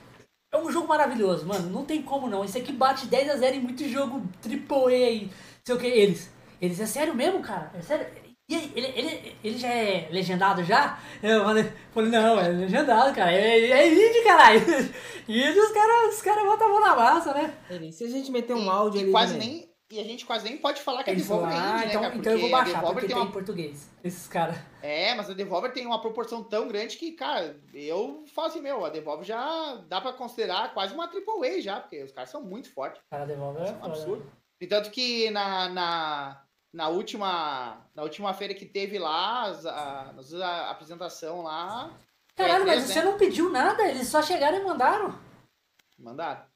É 0.52 0.58
um 0.58 0.70
jogo 0.70 0.88
maravilhoso, 0.88 1.46
mano, 1.46 1.70
não 1.70 1.84
tem 1.84 2.02
como 2.02 2.28
não. 2.28 2.44
Isso 2.44 2.58
aqui 2.58 2.72
bate 2.72 3.06
10 3.06 3.30
a 3.30 3.36
0 3.36 3.56
em 3.56 3.60
muito 3.60 3.88
jogo 3.88 4.22
AAA 4.44 4.88
aí, 4.88 5.30
sei 5.64 5.74
o 5.74 5.78
que, 5.78 5.86
eles. 5.86 6.30
Eles, 6.60 6.80
é 6.80 6.86
sério 6.86 7.14
mesmo, 7.14 7.40
cara? 7.40 7.70
É 7.74 7.80
sério? 7.80 8.06
E 8.48 8.54
aí, 8.56 8.72
ele, 8.74 8.86
ele, 8.96 9.36
ele 9.44 9.58
já 9.58 9.68
é 9.68 10.08
legendado 10.10 10.64
já? 10.64 10.98
Eu 11.22 11.44
falei, 11.44 11.72
falei 11.92 12.10
não, 12.10 12.38
é 12.40 12.48
legendado, 12.48 13.14
cara. 13.14 13.32
É, 13.32 13.60
é 13.70 13.88
indie, 13.88 14.24
caralho. 14.24 14.60
E 15.28 15.48
os 15.48 15.70
caras 15.70 16.12
os 16.16 16.22
cara 16.22 16.44
botam 16.44 16.66
a 16.66 16.70
mão 16.72 16.80
na 16.80 16.96
massa, 16.96 17.32
né? 17.32 17.54
Se 17.92 18.02
a 18.02 18.08
gente 18.08 18.32
meter 18.32 18.52
um 18.52 18.64
E- 18.64 18.68
áudio 18.68 18.98
e 19.00 19.02
ali. 19.04 19.12
quase 19.12 19.34
também. 19.34 19.48
nem. 19.48 19.69
E 19.90 19.98
a 19.98 20.04
gente 20.04 20.24
quase 20.24 20.44
nem 20.48 20.56
pode 20.56 20.80
falar 20.82 21.02
que 21.02 21.10
a 21.10 21.14
Devolver 21.14 21.50
é 21.50 21.56
indie, 21.56 21.66
ah, 21.66 21.76
né, 21.78 21.86
então, 21.88 22.02
cara? 22.02 22.16
então 22.16 22.32
eu 22.32 22.38
vou 22.38 22.48
Porque 22.48 22.54
a 22.54 22.64
baixar, 22.64 22.74
Devolver 22.80 22.92
porque 22.94 23.06
tem 23.08 23.16
tem 23.16 23.22
uma 23.24 23.28
em 23.28 23.32
português. 23.32 23.90
Esses 24.04 24.28
caras. 24.28 24.56
É, 24.80 25.14
mas 25.14 25.28
a 25.28 25.34
Devolver 25.34 25.72
tem 25.72 25.84
uma 25.84 26.00
proporção 26.00 26.44
tão 26.44 26.68
grande 26.68 26.96
que, 26.96 27.10
cara, 27.12 27.58
eu 27.74 28.24
falo 28.32 28.46
assim, 28.46 28.60
meu, 28.60 28.84
a 28.84 28.88
Devolver 28.88 29.24
já 29.26 29.74
dá 29.88 30.00
pra 30.00 30.12
considerar 30.12 30.72
quase 30.72 30.94
uma 30.94 31.06
AAA 31.06 31.60
já, 31.60 31.80
porque 31.80 32.02
os 32.04 32.12
caras 32.12 32.30
são 32.30 32.40
muito 32.42 32.72
fortes. 32.72 33.02
Cara, 33.10 33.26
devolve 33.26 33.58
é 33.58 33.68
É 33.68 33.72
um 33.72 33.74
foda. 33.74 33.86
absurdo. 33.86 34.32
E 34.60 34.66
tanto 34.68 34.90
que 34.92 35.28
na, 35.30 35.68
na, 35.70 36.42
na 36.72 36.88
última 36.88 37.84
na 37.92 38.02
última 38.04 38.32
feira 38.32 38.54
que 38.54 38.66
teve 38.66 38.96
lá, 38.96 39.46
a, 39.50 40.14
fizemos 40.18 40.34
a 40.40 40.70
apresentação 40.70 41.42
lá, 41.42 41.90
Caralho, 42.36 42.64
mas 42.64 42.84
você 42.84 43.00
né? 43.00 43.04
não 43.06 43.18
pediu 43.18 43.50
nada, 43.50 43.82
eles 43.88 44.06
só 44.06 44.22
chegaram 44.22 44.58
e 44.58 44.64
mandaram. 44.64 45.18
mandaram. 45.98 46.49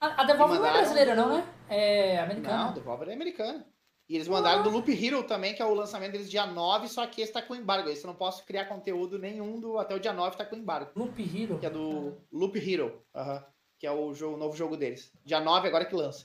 Mandaram. 0.00 0.18
A, 0.18 0.22
a 0.22 0.24
Devolve 0.26 0.54
não 0.54 0.56
é 0.56 0.58
mandaram 0.66 0.78
brasileira, 0.80 1.14
não, 1.14 1.28
né? 1.36 1.44
É 1.68 2.14
Não, 2.14 2.20
a 2.20 2.24
americana. 2.24 2.72
Devolver 2.72 3.08
é 3.08 3.12
americana. 3.14 3.66
E 4.08 4.14
eles 4.16 4.26
mandaram 4.26 4.62
do 4.62 4.70
Loop 4.70 4.88
Hero 4.90 5.22
também, 5.24 5.54
que 5.54 5.60
é 5.60 5.64
o 5.66 5.74
lançamento 5.74 6.12
deles 6.12 6.30
dia 6.30 6.46
9, 6.46 6.88
só 6.88 7.06
que 7.06 7.20
esse 7.20 7.30
tá 7.32 7.42
com 7.42 7.54
embargo. 7.54 7.90
Esse 7.90 8.04
eu 8.04 8.08
não 8.08 8.14
posso 8.14 8.42
criar 8.46 8.64
conteúdo 8.64 9.18
nenhum 9.18 9.60
do 9.60 9.78
até 9.78 9.94
o 9.94 10.00
dia 10.00 10.14
9 10.14 10.34
tá 10.36 10.46
com 10.46 10.56
embargo. 10.56 10.90
Loop 10.96 11.20
Hero. 11.20 11.58
Que 11.58 11.66
é 11.66 11.70
do 11.70 12.16
Loop 12.32 12.56
Hero, 12.58 13.02
aham, 13.14 13.44
que 13.78 13.86
é 13.86 13.92
o 13.92 14.14
jogo, 14.14 14.38
novo 14.38 14.56
jogo 14.56 14.78
deles. 14.78 15.12
Dia 15.26 15.40
9 15.40 15.68
agora 15.68 15.84
que 15.84 15.94
lança. 15.94 16.24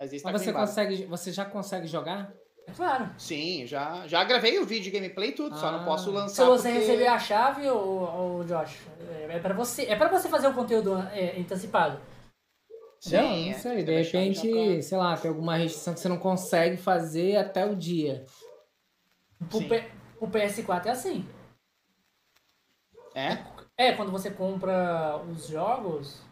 Mas 0.00 0.12
esse 0.12 0.24
tá 0.24 0.32
Mas 0.32 0.40
com 0.42 0.46
você, 0.46 0.52
consegue, 0.52 1.04
você 1.04 1.30
já 1.30 1.44
consegue 1.44 1.86
jogar? 1.86 2.32
É 2.66 2.72
claro. 2.72 3.08
Sim, 3.18 3.66
já, 3.68 4.04
já 4.08 4.24
gravei 4.24 4.58
o 4.58 4.66
vídeo 4.66 4.84
de 4.84 4.90
gameplay 4.90 5.28
e 5.30 5.32
tudo, 5.32 5.56
só 5.56 5.70
não 5.70 5.82
Ah. 5.82 5.84
posso 5.84 6.04
Se 6.06 6.10
lançar 6.10 6.44
você 6.46 6.70
porque... 6.72 6.84
receber 6.86 7.06
a 7.06 7.18
chave, 7.20 7.68
ô, 7.70 8.38
ô 8.40 8.44
Josh, 8.44 8.78
é, 9.28 9.36
é 9.36 9.38
pra 9.38 9.54
você, 9.54 9.82
é 9.84 9.94
pra 9.94 10.08
você 10.08 10.28
fazer 10.28 10.48
o 10.48 10.54
conteúdo 10.54 10.96
é, 11.12 11.38
antecipado. 11.38 12.00
Sim, 13.02 13.16
não, 13.16 13.22
é, 13.22 13.52
não 13.52 13.58
sei. 13.58 13.70
tem 13.72 13.76
De 13.78 13.84
que 13.84 13.90
deixar 13.90 14.18
repente, 14.18 14.82
sei 14.84 14.96
lá, 14.98 15.16
tem 15.16 15.28
alguma 15.28 15.56
restrição 15.56 15.92
que 15.92 15.98
você 16.00 16.08
não 16.08 16.18
consegue 16.18 16.76
fazer 16.76 17.36
até 17.36 17.66
o 17.66 17.74
dia. 17.74 18.24
Sim. 19.50 19.68
P- 19.68 19.90
pro 20.18 20.28
PS4 20.28 20.86
é 20.86 20.90
assim. 20.90 21.28
É? 23.14 23.38
É, 23.76 23.92
quando 23.92 24.12
você 24.12 24.30
compra 24.30 25.16
os 25.28 25.48
jogos, 25.48 26.22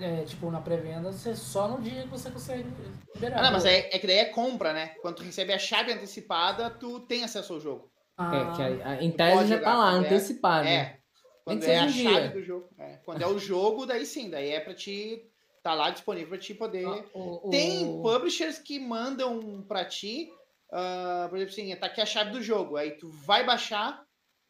é, 0.00 0.24
tipo, 0.24 0.50
na 0.50 0.62
pré-venda, 0.62 1.12
você 1.12 1.36
só 1.36 1.68
no 1.68 1.82
dia 1.82 2.02
que 2.04 2.08
você 2.08 2.30
consegue 2.30 2.66
liberar. 3.14 3.40
Ah, 3.40 3.42
não, 3.42 3.52
mas 3.52 3.66
é, 3.66 3.94
é 3.94 3.98
que 3.98 4.06
daí 4.06 4.16
é 4.18 4.24
compra, 4.26 4.72
né? 4.72 4.94
Quando 5.02 5.16
tu 5.16 5.22
recebe 5.22 5.52
a 5.52 5.58
chave 5.58 5.92
antecipada, 5.92 6.70
tu 6.70 7.00
tem 7.00 7.22
acesso 7.22 7.52
ao 7.52 7.60
jogo. 7.60 7.92
Ah, 8.16 8.34
É, 8.34 8.56
que 8.56 8.62
a, 8.82 8.88
a, 8.92 9.02
em 9.04 9.12
tese 9.12 9.36
pode 9.36 9.48
já 9.50 9.60
tá 9.60 9.76
lá, 9.76 9.92
é. 9.92 9.96
antecipado. 9.96 10.66
É. 10.66 10.98
Quando 11.44 11.60
que 11.64 11.70
é 11.70 11.78
a 11.80 11.84
um 11.84 11.88
chave 11.88 12.02
dia. 12.02 12.28
do 12.30 12.42
jogo. 12.42 12.68
É. 12.78 12.96
Quando 13.04 13.20
é 13.22 13.26
o 13.26 13.38
jogo, 13.38 13.84
daí 13.84 14.06
sim, 14.06 14.30
daí 14.30 14.50
é 14.50 14.60
pra 14.60 14.72
ti 14.74 15.29
tá 15.62 15.74
lá 15.74 15.90
disponível 15.90 16.28
pra 16.30 16.38
ti 16.38 16.54
poder. 16.54 16.86
Ah, 16.86 17.04
o- 17.14 17.48
o- 17.48 17.50
Tem 17.50 18.00
publishers 18.02 18.58
que 18.58 18.78
mandam 18.78 19.62
pra 19.68 19.84
ti, 19.84 20.32
ah, 20.72 21.26
por 21.28 21.36
exemplo, 21.36 21.52
assim, 21.52 21.76
tá 21.76 21.86
aqui 21.86 22.00
a 22.00 22.06
chave 22.06 22.30
do 22.30 22.42
jogo. 22.42 22.76
Aí 22.76 22.92
tu 22.92 23.08
vai 23.26 23.44
baixar, 23.44 24.02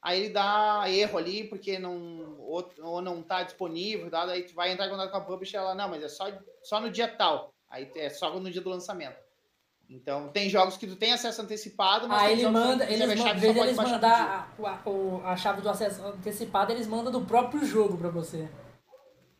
aí 0.02 0.20
ele 0.20 0.30
dá 0.30 0.84
erro 0.86 1.18
ali, 1.18 1.44
porque 1.44 1.78
não. 1.78 2.36
Ou, 2.38 2.68
ou 2.78 3.00
não 3.02 3.22
tá 3.22 3.42
disponível, 3.42 4.10
tá? 4.10 4.26
daí 4.26 4.42
tu 4.42 4.54
vai 4.54 4.72
entrar 4.72 4.86
em 4.86 4.90
contato 4.90 5.10
com 5.10 5.16
a 5.16 5.20
publisher 5.20 5.56
ela, 5.58 5.74
não, 5.74 5.88
mas 5.88 6.02
é 6.02 6.08
só, 6.08 6.26
só 6.62 6.80
no 6.80 6.90
dia 6.90 7.06
tal. 7.08 7.54
Aí 7.68 7.88
é 7.96 8.10
só 8.10 8.38
no 8.38 8.50
dia 8.50 8.60
do 8.60 8.70
lançamento. 8.70 9.16
Então, 9.88 10.28
tem 10.28 10.48
jogos 10.48 10.76
que 10.76 10.86
tu 10.86 10.94
tem 10.94 11.12
acesso 11.12 11.42
antecipado, 11.42 12.08
mas 12.08 12.22
Aí 12.22 12.32
ele 12.34 12.48
manda, 12.48 12.84
eles 12.84 13.00
mandam, 13.08 13.16
chave, 13.26 13.40
dia. 13.40 13.72
mandar 13.92 14.54
a, 14.62 15.26
a, 15.26 15.32
a 15.32 15.36
chave 15.36 15.60
do 15.62 15.68
acesso 15.68 16.00
antecipado, 16.04 16.70
eles 16.72 16.86
mandam 16.86 17.10
do 17.10 17.22
próprio 17.22 17.64
jogo 17.64 17.98
pra 17.98 18.08
você. 18.08 18.48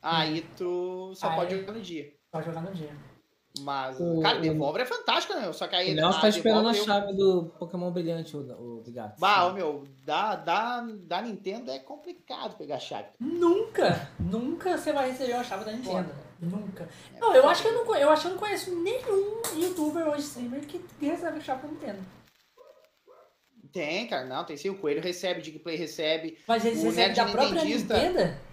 Aí 0.02 0.42
tu 0.56 1.12
só 1.14 1.28
Aí- 1.28 1.36
pode 1.36 1.56
jogar 1.56 1.72
no 1.72 1.80
dia. 1.80 2.12
Pra 2.30 2.42
jogar 2.42 2.62
no 2.62 2.72
dia. 2.72 2.90
Mas, 3.60 3.98
O- 4.00 4.20
cara, 4.22 4.38
o- 4.38 4.40
Devolver 4.40 4.82
é 4.82 4.86
fantástico, 4.86 5.34
né? 5.34 5.52
Só 5.52 5.66
que 5.66 5.74
aí. 5.74 5.92
O 5.92 5.94
Nelson 5.96 6.18
a 6.18 6.20
tá 6.20 6.28
esperando 6.28 6.68
a 6.68 6.74
chave 6.74 7.12
do 7.14 7.52
Pokémon 7.58 7.90
Brilhante, 7.90 8.36
o, 8.36 8.40
o 8.78 8.82
Bigato. 8.82 9.20
Bah, 9.20 9.46
ô, 9.46 9.52
meu, 9.52 9.84
da, 10.04 10.36
da, 10.36 10.80
da 10.82 11.20
Nintendo 11.20 11.70
é 11.70 11.80
complicado 11.80 12.56
pegar 12.56 12.76
a 12.76 12.78
chave. 12.78 13.08
Nunca, 13.18 14.08
nunca 14.20 14.78
você 14.78 14.92
vai 14.92 15.10
receber 15.10 15.32
a 15.32 15.42
chave 15.42 15.64
da 15.64 15.72
Nintendo. 15.72 16.14
Nunca. 16.40 16.88
Não, 17.20 17.34
eu 17.34 17.48
acho 17.48 17.62
que 17.62 17.68
eu 17.68 17.84
não, 17.84 17.96
eu 17.96 18.08
acho 18.10 18.22
que 18.22 18.28
eu 18.28 18.32
não 18.32 18.38
conheço 18.38 18.74
nenhum 18.82 19.42
youtuber 19.56 20.06
ou 20.06 20.16
streamer 20.16 20.60
que 20.60 20.80
recebe 21.00 21.38
a 21.38 21.40
chave 21.40 21.62
da 21.62 21.68
Nintendo. 21.68 21.98
Tem, 23.72 24.06
cara, 24.06 24.26
não, 24.26 24.44
tem 24.44 24.56
sim. 24.56 24.70
O 24.70 24.78
Coelho 24.78 25.02
recebe, 25.02 25.40
o 25.40 25.42
Digplay 25.42 25.76
recebe. 25.76 26.38
Mas 26.46 26.64
eles 26.64 26.82
recebem 26.82 27.14
da 27.14 27.26
própria 27.26 27.64
Nintendo? 27.64 28.49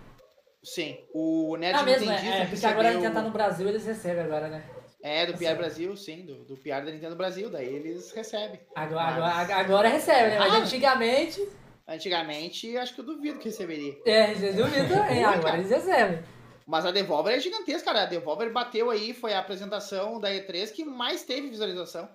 Sim. 0.63 0.97
O 1.13 1.55
Nerd 1.57 1.77
Ah, 1.79 1.83
mesmo, 1.83 2.05
Nintendista 2.09 2.35
é, 2.35 2.41
é, 2.41 2.45
porque 2.45 2.65
agora 2.65 2.89
a 2.89 2.93
Nintendo 2.93 3.13
tá 3.13 3.21
no 3.21 3.31
Brasil, 3.31 3.67
eles 3.69 3.85
recebem 3.85 4.23
agora, 4.23 4.47
né? 4.49 4.63
É, 5.03 5.25
do 5.25 5.37
PR. 5.37 5.55
Brasil, 5.55 5.95
sim, 5.95 6.25
do, 6.25 6.43
do 6.43 6.57
PR 6.57 6.83
da 6.83 6.91
Nintendo 6.91 7.15
Brasil, 7.15 7.49
daí 7.49 7.67
eles 7.67 8.11
recebem. 8.11 8.59
Agora, 8.75 9.11
Mas- 9.19 9.49
agora, 9.49 9.55
agora 9.59 9.87
recebe, 9.89 10.29
né? 10.31 10.39
Mas 10.39 10.53
Ah. 10.53 10.57
antigamente, 10.57 11.47
Antigamente, 11.89 12.75
acho 12.77 12.93
que 12.93 12.99
eu 12.99 13.05
duvido 13.05 13.39
que 13.39 13.45
receberia. 13.45 13.95
é, 14.05 14.31
eles 14.31 14.55
duvidam 14.55 14.89
também, 14.89 15.23
agora 15.23 15.57
eles 15.57 15.69
recebem. 15.69 16.19
Mas 16.65 16.85
a 16.85 16.91
Devolver 16.91 17.33
é 17.33 17.39
gigantesca, 17.39 17.85
cara. 17.85 18.03
A 18.03 18.05
Devolver 18.05 18.51
bateu 18.51 18.89
aí, 18.89 19.13
foi 19.13 19.33
a 19.33 19.39
apresentação 19.39 20.19
da 20.19 20.29
E3 20.29 20.69
que 20.73 20.83
mais 20.83 21.23
teve 21.23 21.47
visualização. 21.49 22.09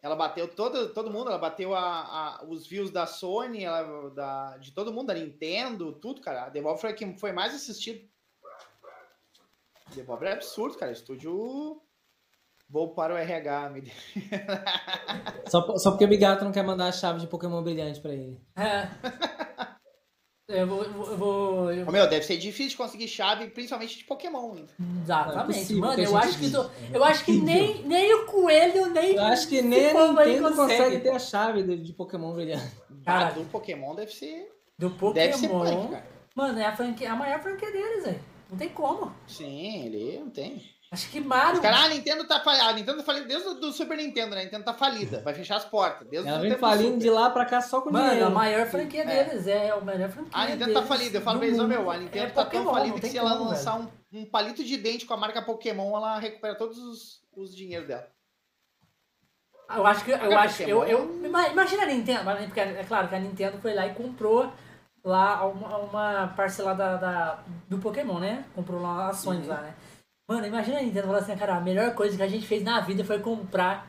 Ela 0.00 0.14
bateu 0.14 0.46
todo, 0.46 0.92
todo 0.92 1.10
mundo, 1.10 1.28
ela 1.28 1.38
bateu 1.38 1.74
a, 1.74 1.80
a- 2.40 2.44
os 2.44 2.66
views 2.66 2.90
da 2.90 3.06
Sony, 3.06 3.64
ela, 3.64 4.10
da, 4.10 4.56
de 4.58 4.70
todo 4.72 4.92
mundo, 4.92 5.08
da 5.08 5.14
Nintendo, 5.14 5.92
tudo, 5.92 6.20
cara. 6.20 6.44
A 6.44 6.48
Devolver 6.48 6.80
foi 6.80 6.90
a 6.90 6.94
que 6.94 7.18
foi 7.18 7.32
mais 7.32 7.54
assistido. 7.54 8.08
Devolver 9.94 10.28
é 10.28 10.32
absurdo, 10.34 10.78
cara. 10.78 10.92
Estúdio. 10.92 11.82
Vou 12.70 12.92
para 12.94 13.14
o 13.14 13.16
RH, 13.16 13.70
me 13.70 13.90
Só, 15.48 15.76
só 15.78 15.90
porque 15.90 16.04
o 16.04 16.08
Bigato 16.08 16.44
não 16.44 16.52
quer 16.52 16.62
mandar 16.62 16.88
a 16.88 16.92
chave 16.92 17.18
de 17.18 17.26
Pokémon 17.26 17.62
Brilhante 17.62 17.98
pra 17.98 18.12
ele. 18.12 18.38
É. 18.54 18.88
Eu 20.48 20.66
vou. 20.66 20.82
Eu 20.82 21.16
vou, 21.18 21.72
eu 21.72 21.92
meu, 21.92 22.08
deve 22.08 22.24
ser 22.24 22.38
difícil 22.38 22.70
de 22.70 22.76
conseguir 22.78 23.06
chave, 23.06 23.48
principalmente 23.48 23.98
de 23.98 24.04
Pokémon. 24.04 24.54
ainda. 24.54 24.70
É 24.80 25.02
Exatamente. 25.02 25.58
possível 25.58 25.80
Mano, 25.82 26.02
eu 26.02 26.16
acho 26.16 26.38
que, 26.38 26.52
eu 26.94 27.04
acho 27.04 27.24
que 27.26 27.32
nem, 27.32 27.82
nem 27.84 28.14
o 28.14 28.24
coelho, 28.24 28.86
nem. 28.86 29.14
Eu 29.14 29.24
acho 29.24 29.46
que 29.46 29.60
nem 29.60 29.90
a 29.90 30.08
Nintendo 30.12 30.54
consegue 30.56 31.00
ter 31.00 31.10
a 31.10 31.18
chave 31.18 31.62
do- 31.62 31.76
de 31.76 31.92
Pokémon 31.92 32.32
Brilhante. 32.32 32.64
Cara, 33.04 33.26
Ah, 33.26 33.30
do 33.32 33.44
Pokémon 33.44 33.94
deve 33.94 34.10
ser. 34.12 34.50
Do 34.78 34.88
Deve 35.12 35.34
ser 35.34 35.48
Pokémon. 35.48 35.82
punk, 35.82 35.90
cara. 35.90 36.06
Mano, 36.34 36.58
é 36.58 36.64
a, 36.64 36.74
franquia, 36.74 37.12
a 37.12 37.16
maior 37.16 37.40
franquia 37.42 37.70
deles, 37.70 38.04
velho. 38.04 38.20
Não 38.50 38.56
tem 38.56 38.68
como. 38.70 39.12
Sim, 39.26 39.84
ele 39.84 40.18
não 40.18 40.30
tem. 40.30 40.62
Acho 40.90 41.10
que 41.10 41.20
Mario. 41.20 41.56
Os 41.56 41.60
caras, 41.60 41.80
ah, 41.80 41.84
a 41.84 41.88
Nintendo 41.88 42.26
tá 42.26 42.40
falida. 42.40 42.64
A 42.64 42.72
Nintendo 42.72 42.98
tá 42.98 43.04
falida 43.04 43.26
desde 43.26 43.46
o 43.48 43.54
do 43.54 43.70
Super 43.72 43.98
Nintendo, 43.98 44.34
né? 44.34 44.40
A 44.40 44.44
Nintendo 44.44 44.64
tá 44.64 44.72
falida. 44.72 45.20
Vai 45.22 45.34
fechar 45.34 45.56
as 45.56 45.64
portas. 45.66 46.08
Desde 46.08 46.26
Ela 46.26 46.38
vem 46.38 46.56
falindo 46.56 46.86
Super. 46.94 46.98
de 47.00 47.10
lá 47.10 47.28
pra 47.28 47.44
cá 47.44 47.60
só 47.60 47.82
com 47.82 47.90
Mano, 47.90 48.06
dinheiro. 48.08 48.26
a 48.26 48.30
maior 48.30 48.66
franquia 48.68 49.02
É. 49.02 49.24
deles. 49.24 49.46
É 49.46 49.70
a 49.70 49.80
melhor 49.82 50.08
franquia. 50.08 50.32
A 50.32 50.44
Nintendo 50.46 50.64
deles 50.64 50.80
tá 50.80 50.86
falida. 50.86 51.18
Eu 51.18 51.22
falo 51.22 51.40
mundo. 51.42 51.68
meu, 51.68 51.90
a 51.90 51.96
Nintendo 51.98 52.24
É 52.26 52.30
tá 52.30 52.44
Pokémon, 52.44 52.64
tão 52.64 52.74
falida 52.74 53.00
que 53.00 53.08
se 53.10 53.18
ela 53.18 53.32
como, 53.36 53.50
lançar 53.50 53.78
um, 53.78 53.88
um 54.14 54.24
palito 54.24 54.64
de 54.64 54.76
dente 54.78 55.04
com 55.04 55.12
a 55.12 55.18
marca 55.18 55.42
Pokémon, 55.42 55.94
ela 55.94 56.18
recupera 56.18 56.54
todos 56.54 56.78
os, 56.78 57.20
os 57.36 57.54
dinheiros 57.54 57.86
dela. 57.86 58.08
Eu 59.76 59.86
acho 59.86 60.02
que. 60.04 60.10
Eu 60.10 60.38
acho 60.38 60.62
eu, 60.62 60.84
eu, 60.84 61.22
Imagina 61.52 61.82
a 61.82 61.86
Nintendo. 61.86 62.24
Porque 62.46 62.60
é 62.60 62.84
claro 62.84 63.08
que 63.08 63.14
a 63.14 63.18
Nintendo 63.20 63.58
foi 63.58 63.74
lá 63.74 63.86
e 63.86 63.94
comprou 63.94 64.50
lá 65.04 65.44
uma, 65.46 65.76
uma 65.78 66.28
parcela 66.28 66.74
da, 66.74 66.96
da- 66.96 67.38
do 67.68 67.76
Pokémon, 67.78 68.18
né? 68.18 68.44
Comprou 68.54 68.80
lá 68.80 69.08
ações 69.08 69.42
Uhum. 69.46 69.48
lá, 69.52 69.60
né? 69.60 69.74
Mano, 70.28 70.46
imagina 70.46 70.78
a 70.78 70.82
Nintendo 70.82 71.06
falando 71.06 71.22
assim, 71.22 71.36
cara, 71.38 71.56
a 71.56 71.60
melhor 71.60 71.94
coisa 71.94 72.14
que 72.14 72.22
a 72.22 72.28
gente 72.28 72.46
fez 72.46 72.62
na 72.62 72.80
vida 72.80 73.02
foi 73.02 73.18
comprar 73.18 73.88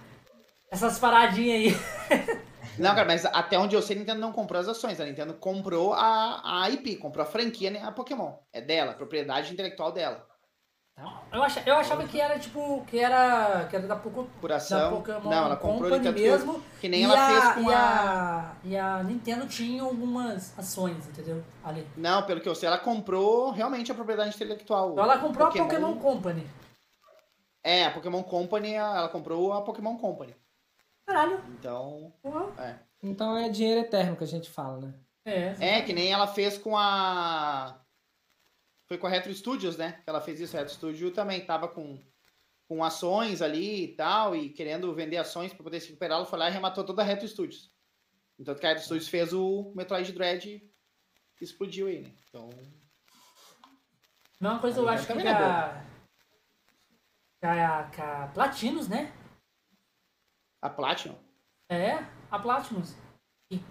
essas 0.72 0.98
paradinhas 0.98 1.76
aí. 2.10 2.40
Não, 2.80 2.95
cara, 2.95 3.06
mas 3.06 3.26
até 3.26 3.60
onde 3.60 3.76
eu 3.76 3.82
sei, 3.82 3.98
a 3.98 3.99
Nintendo 3.99 4.22
não 4.22 4.32
comprou 4.32 4.61
as 4.61 4.70
ações. 4.70 5.02
A 5.02 5.06
Nintendo 5.06 5.34
comprou 5.34 5.94
a, 5.94 6.61
a 6.64 6.70
IP, 6.70 6.95
comprou 6.95 7.24
a 7.24 7.30
franquia, 7.30 7.70
né? 7.70 7.82
A 7.84 7.91
Pokémon. 7.91 8.38
É 8.53 8.61
dela, 8.61 8.94
propriedade 8.94 9.52
intelectual 9.52 9.91
dela. 9.91 10.26
Eu, 11.32 11.44
ach, 11.44 11.58
eu 11.66 11.76
achava 11.76 12.06
que 12.08 12.20
era 12.20 12.38
tipo. 12.40 12.84
que 12.86 13.00
era. 13.00 13.66
que 13.70 13.76
era 13.76 13.88
da, 13.88 13.96
Poco, 13.96 14.28
da. 14.42 14.90
Pokémon 14.90 15.30
Não, 15.30 15.46
ela 15.46 15.56
comprou 15.56 15.90
Company 15.92 16.00
de 16.00 16.04
tanto 16.06 16.16
que, 16.16 16.22
mesmo. 16.24 16.64
que 16.82 16.90
nem 16.90 17.02
e 17.02 17.04
ela 17.04 17.14
a, 17.14 17.28
fez 17.30 17.54
com 17.54 17.72
e 17.72 17.74
a... 17.74 17.80
a. 17.80 18.56
E 18.64 18.78
a 18.78 19.04
Nintendo 19.04 19.46
tinha 19.48 19.84
algumas 19.84 20.58
ações, 20.58 21.08
entendeu? 21.08 21.44
Ali. 21.64 21.88
Não, 21.96 22.24
pelo 22.24 22.42
que 22.42 22.50
eu 22.50 22.56
sei, 22.56 22.68
ela 22.68 22.80
comprou 22.80 23.52
realmente 23.52 23.92
a 23.92 23.96
propriedade 23.96 24.36
intelectual. 24.36 24.92
Então 24.92 25.04
ela 25.04 25.20
comprou 25.20 25.48
Pokémon- 25.48 25.66
a 25.66 25.68
Pokémon 25.70 25.96
Company. 26.00 26.48
É, 27.64 27.86
a 27.86 27.92
Pokémon 27.92 28.24
Company, 28.24 28.74
ela 28.74 29.10
comprou 29.10 29.54
a 29.54 29.62
Pokémon 29.62 29.98
Company. 29.98 30.36
Caralho. 31.06 31.42
Então, 31.50 32.12
porra. 32.22 32.82
Então 33.02 33.38
é 33.38 33.50
dinheiro 33.50 33.82
eterno 33.82 34.16
que 34.16 34.24
a 34.24 34.28
gente 34.28 34.50
fala, 34.50 34.80
né? 34.80 34.94
É. 35.26 35.78
é 35.78 35.82
que 35.82 35.94
nem 35.94 36.12
ela 36.12 36.28
fez 36.28 36.58
com 36.58 36.76
a 36.78 37.76
foi 38.90 38.98
com 38.98 39.07
a 39.07 39.10
Retro 39.10 39.34
Studios, 39.34 39.78
né? 39.78 40.02
Que 40.03 40.10
ela 40.10 40.20
fez 40.20 40.41
isso, 40.41 40.57
a 40.57 40.60
Retro 40.60 40.74
Studio 40.74 41.11
também 41.11 41.45
tava 41.45 41.68
com 41.68 41.98
com 42.68 42.84
ações 42.84 43.41
ali 43.41 43.86
e 43.86 43.95
tal 43.95 44.36
e 44.36 44.49
querendo 44.49 44.94
vender 44.94 45.18
ações 45.18 45.52
para 45.52 45.64
poder 45.64 45.80
se 45.80 45.88
recuperar, 45.88 46.18
ela 46.20 46.26
foi 46.28 46.38
lá 46.38 46.49
e 46.49 46.53
rematou 46.53 46.84
toda 46.84 47.02
a 47.02 47.06
Retro 47.06 47.28
Studios. 47.28 47.74
Então, 48.38 48.53
que 48.53 48.64
a 48.64 48.70
Retro 48.70 48.84
Studios 48.84 49.07
fez 49.07 49.34
o 49.34 49.72
Metroid 49.76 50.11
Dread 50.11 50.48
e 50.48 50.72
explodiu 51.41 51.88
aí, 51.88 52.02
né? 52.02 52.11
Então, 52.28 52.49
Mesma 54.40 54.60
coisa 54.60 54.80
eu 54.80 54.88
acho 54.88 55.06
que 55.06 55.14
com 55.14 55.20
também 55.20 55.34
a, 55.34 55.84
com 57.41 57.48
a. 57.48 57.84
com 57.95 58.02
a 58.02 58.28
Platinos, 58.28 58.88
né? 58.88 59.11
a 60.61 60.70
Platinum 60.70 61.16
É, 61.68 62.06
a 62.30 62.40
Platinus. 62.40 62.95
E 63.52 63.61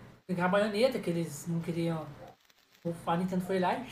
a 0.40 0.48
baioneta 0.48 0.98
que 0.98 1.08
eles 1.08 1.46
não 1.46 1.60
queriam. 1.60 2.06
O 2.84 3.16
Nintendo 3.16 3.44
foi 3.44 3.58
lá 3.58 3.74
e 3.74 3.84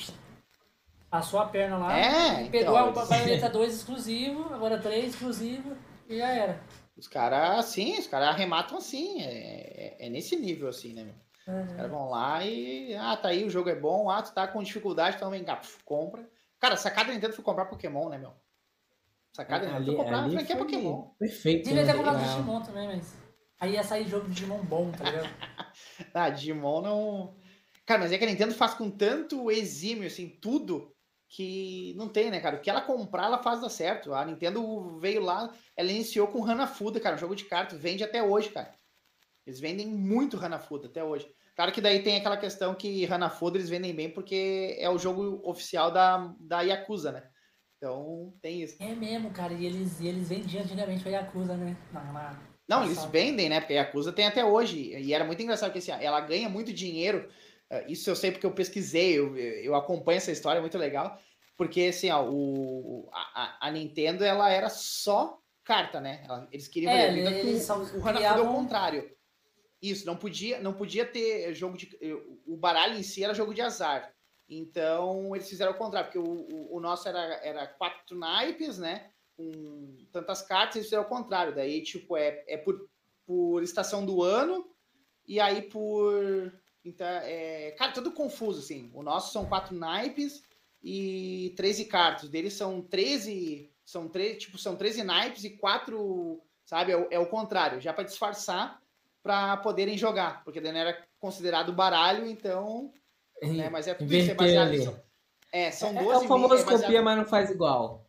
passou 1.11 1.41
a 1.41 1.47
perna 1.47 1.77
lá. 1.79 1.99
É, 1.99 2.45
e 2.45 2.51
pegou 2.51 2.79
então, 2.79 3.03
a 3.03 3.07
baioneta 3.07 3.49
2 3.49 3.75
exclusivo, 3.75 4.53
agora 4.53 4.79
3 4.79 5.07
exclusivo 5.07 5.77
e 6.09 6.19
já 6.19 6.29
era. 6.29 6.61
Os 6.97 7.07
caras, 7.07 7.59
assim, 7.59 7.99
os 7.99 8.07
caras 8.07 8.29
arrematam 8.29 8.79
assim, 8.79 9.23
é, 9.23 9.97
é- 10.01 10.07
é 10.07 10.09
nesse 10.09 10.35
nível, 10.37 10.69
assim, 10.69 10.93
né, 10.95 11.05
meu? 11.05 11.15
Os 11.65 11.73
caras 11.75 11.91
vão 11.91 12.09
lá 12.11 12.45
e, 12.45 12.95
ah, 12.97 13.17
tá 13.17 13.29
aí, 13.29 13.45
o 13.45 13.51
jogo 13.51 13.69
é 13.69 13.75
bom, 13.75 14.11
ah, 14.11 14.21
tu 14.23 14.33
tá 14.33 14.49
com 14.49 14.63
dificuldade, 14.63 15.17
então 15.17 15.31
vem 15.31 15.45
cá, 15.45 15.61
compra. 15.85 16.29
Cara, 16.59 16.77
sacada 16.77 17.09
da 17.09 17.15
Nintendo 17.15 17.35
foi 17.35 17.45
comprar 17.45 17.67
Pokémon, 17.67 18.09
né, 18.09 18.19
meu? 18.19 18.33
Sacada 19.33 19.67
da 19.67 19.73
Nintendo 19.79 19.87
foi 19.87 19.97
comprar 19.97 20.25
a 20.25 20.31
franquia 20.31 20.57
foi 20.57 20.65
Pokémon. 20.65 21.03
Perfeito. 21.19 21.69
Devia 21.69 21.83
ter 21.85 21.93
né? 21.93 21.95
comprado 21.95 22.17
Ah, 22.17 22.23
Digimon 22.23 22.63
também, 22.63 22.89
mas. 22.89 23.15
Aí 23.61 23.73
ia 23.73 23.83
sair 23.85 24.09
jogo 24.09 24.27
de 24.29 24.35
Digimon 24.35 24.59
bom, 24.65 24.91
tá 24.91 25.05
ligado? 25.05 25.29
Ah, 26.15 26.31
Digimon 26.31 26.81
não... 26.81 27.35
Cara, 27.85 28.01
mas 28.01 28.11
é 28.13 28.19
que 28.19 28.25
a 28.25 28.27
Nintendo 28.27 28.55
faz 28.55 28.75
com 28.75 28.91
tanto 28.91 29.51
exímio, 29.51 30.07
assim, 30.07 30.29
tudo, 30.29 30.96
que 31.37 31.93
não 31.99 32.09
tem, 32.09 32.31
né, 32.31 32.41
cara? 32.41 32.57
O 32.57 32.61
que 32.61 32.71
ela 32.71 32.81
comprar, 32.81 33.27
ela 33.27 33.43
faz 33.43 33.61
dar 33.61 33.69
certo. 33.69 34.15
A 34.15 34.25
Nintendo 34.25 34.99
veio 34.99 35.21
lá, 35.21 35.53
ela 35.77 35.91
iniciou 35.93 36.29
com 36.29 36.43
Hanafuda, 36.43 36.99
cara, 36.99 37.15
um 37.17 37.19
jogo 37.19 37.37
de 37.37 37.45
cartas, 37.45 37.79
vende 37.79 38.03
até 38.03 38.23
hoje, 38.23 38.49
cara. 38.49 38.73
Eles 39.47 39.61
vendem 39.61 39.87
muito 39.87 40.43
Hanafuda 40.43 40.87
até 40.89 41.05
hoje. 41.05 41.31
Claro 41.55 41.73
que 41.73 41.81
daí 41.83 42.03
tem 42.03 42.17
aquela 42.17 42.39
questão 42.39 42.75
que 42.75 43.05
Hanafuda 43.05 43.59
eles 43.59 43.69
vendem 43.69 43.95
bem 43.95 44.11
porque 44.11 44.77
é 44.79 44.89
o 44.89 44.97
jogo 44.99 45.41
oficial 45.45 45.91
da, 45.91 46.35
da 46.41 46.63
Yakuza, 46.63 47.13
né? 47.13 47.23
Então 47.77 48.33
tem 48.41 48.63
isso. 48.63 48.77
É 48.81 48.95
mesmo, 48.95 49.31
cara. 49.31 49.53
E 49.53 49.67
eles, 49.67 50.01
e 50.01 50.09
eles 50.09 50.31
vendiam 50.31 50.63
antigamente 50.65 51.03
pra 51.03 51.13
Yakuza, 51.13 51.55
né? 51.55 51.77
Na, 51.93 52.03
na- 52.13 52.43
Não, 52.67 52.83
eles 52.83 53.05
vendem, 53.05 53.51
né? 53.51 53.61
Porque 53.61 53.75
a 53.75 53.83
Yakuza 53.83 54.11
tem 54.11 54.27
até 54.27 54.43
hoje. 54.43 54.97
E 54.97 55.13
era 55.13 55.25
muito 55.25 55.43
engraçado 55.43 55.71
que 55.71 55.79
assim, 55.79 55.93
ela 55.93 56.21
ganha 56.21 56.49
muito 56.49 56.73
dinheiro. 56.73 57.29
eh, 57.71 57.85
Isso 57.89 58.09
eu 58.09 58.17
sei 58.17 58.31
porque 58.33 58.47
eu 58.47 58.53
pesquisei, 58.55 59.19
eu, 59.19 59.37
eu 59.37 59.75
acompanho 59.75 60.17
essa 60.17 60.33
história, 60.33 60.59
é 60.59 60.63
muito 60.63 60.79
legal. 60.79 61.21
Porque 61.57 61.83
assim, 61.85 62.11
ó, 62.11 62.29
o, 62.29 63.09
a, 63.13 63.67
a- 63.69 63.71
Nintendo 63.71 64.23
ela 64.25 64.51
era 64.51 64.69
só 64.69 65.41
carta, 65.65 66.01
né? 66.01 66.23
Ela- 66.25 66.47
eles 66.53 66.69
queriam 66.69 66.93
É, 66.93 67.07
fazer 67.09 67.21
eles 67.49 67.65
só 67.65 67.79
o 67.79 68.07
Hanafuda 68.07 68.41
é 68.41 68.41
o 68.41 68.53
contrário. 68.53 69.17
Isso, 69.81 70.07
não 70.07 70.17
podia, 70.17 70.61
não 70.61 70.73
podia 70.75 71.05
ter 71.07 71.55
jogo 71.55 71.77
de. 71.77 71.89
O 72.47 72.57
baralho 72.57 72.99
em 72.99 73.03
si 73.03 73.23
era 73.25 73.35
jogo 73.35 73.55
de 73.55 73.61
azar. 73.63 74.13
Então, 74.49 75.35
eles 75.35 75.49
fizeram 75.49 75.73
o 75.73 75.77
contrário, 75.77 76.11
porque 76.11 76.19
o, 76.19 76.47
o, 76.73 76.77
o 76.77 76.81
nosso 76.81 77.09
era, 77.09 77.21
era 77.45 77.67
quatro 77.67 78.17
naipes, 78.17 78.79
né? 78.79 79.11
Com 79.37 79.97
tantas 80.13 80.41
cartas, 80.43 80.77
eles 80.77 80.87
fizeram 80.87 81.03
o 81.05 81.09
contrário. 81.09 81.55
Daí, 81.55 81.83
tipo, 81.83 82.17
é, 82.17 82.45
é 82.47 82.57
por, 82.57 82.89
por 83.27 83.63
estação 83.63 84.05
do 84.07 84.23
ano 84.23 84.67
e 85.27 85.41
aí 85.41 85.63
por. 85.63 86.53
Então, 86.85 87.07
é, 87.07 87.73
cara, 87.73 87.93
tudo 87.93 88.13
confuso, 88.13 88.61
assim. 88.61 88.91
O 88.95 89.03
nosso 89.03 89.33
são 89.33 89.47
quatro 89.47 89.75
naipes 89.75 90.43
e 90.89 91.53
13 91.57 91.87
cartas. 91.87 92.29
Deles 92.29 92.53
são 92.55 92.81
13. 92.81 93.69
São 93.85 94.09
13, 94.09 94.39
tipo, 94.39 94.57
são 94.59 94.77
13 94.77 95.03
naipes 95.03 95.43
e 95.43 95.51
quatro. 95.51 96.41
Sabe? 96.65 96.93
É 96.93 96.97
o, 96.97 97.07
é 97.11 97.19
o 97.19 97.27
contrário, 97.27 97.81
já 97.81 97.93
para 97.93 98.05
disfarçar 98.05 98.81
para 99.23 99.57
poderem 99.57 99.99
jogar, 99.99 100.45
porque 100.45 100.61
daí 100.61 100.71
não 100.73 100.79
era 100.81 101.05
considerado 101.19 101.73
baralho, 101.73 102.27
então. 102.27 102.93
Né, 103.43 103.69
mas 103.69 103.89
é 103.89 103.95
tudo 103.95 104.15
isso, 104.15 104.31
é 104.31 104.35
baseado 104.35 104.69
ali. 104.69 104.97
É, 105.53 105.71
são 105.73 105.91
É, 105.91 105.93
12 106.05 106.11
é 106.11 106.17
o 106.19 106.29
famoso 106.29 106.55
é 106.55 106.59
baseado- 106.65 106.81
copia, 106.83 107.03
mas 107.03 107.19
não 107.19 107.25
faz 107.25 107.51
igual. 107.51 108.07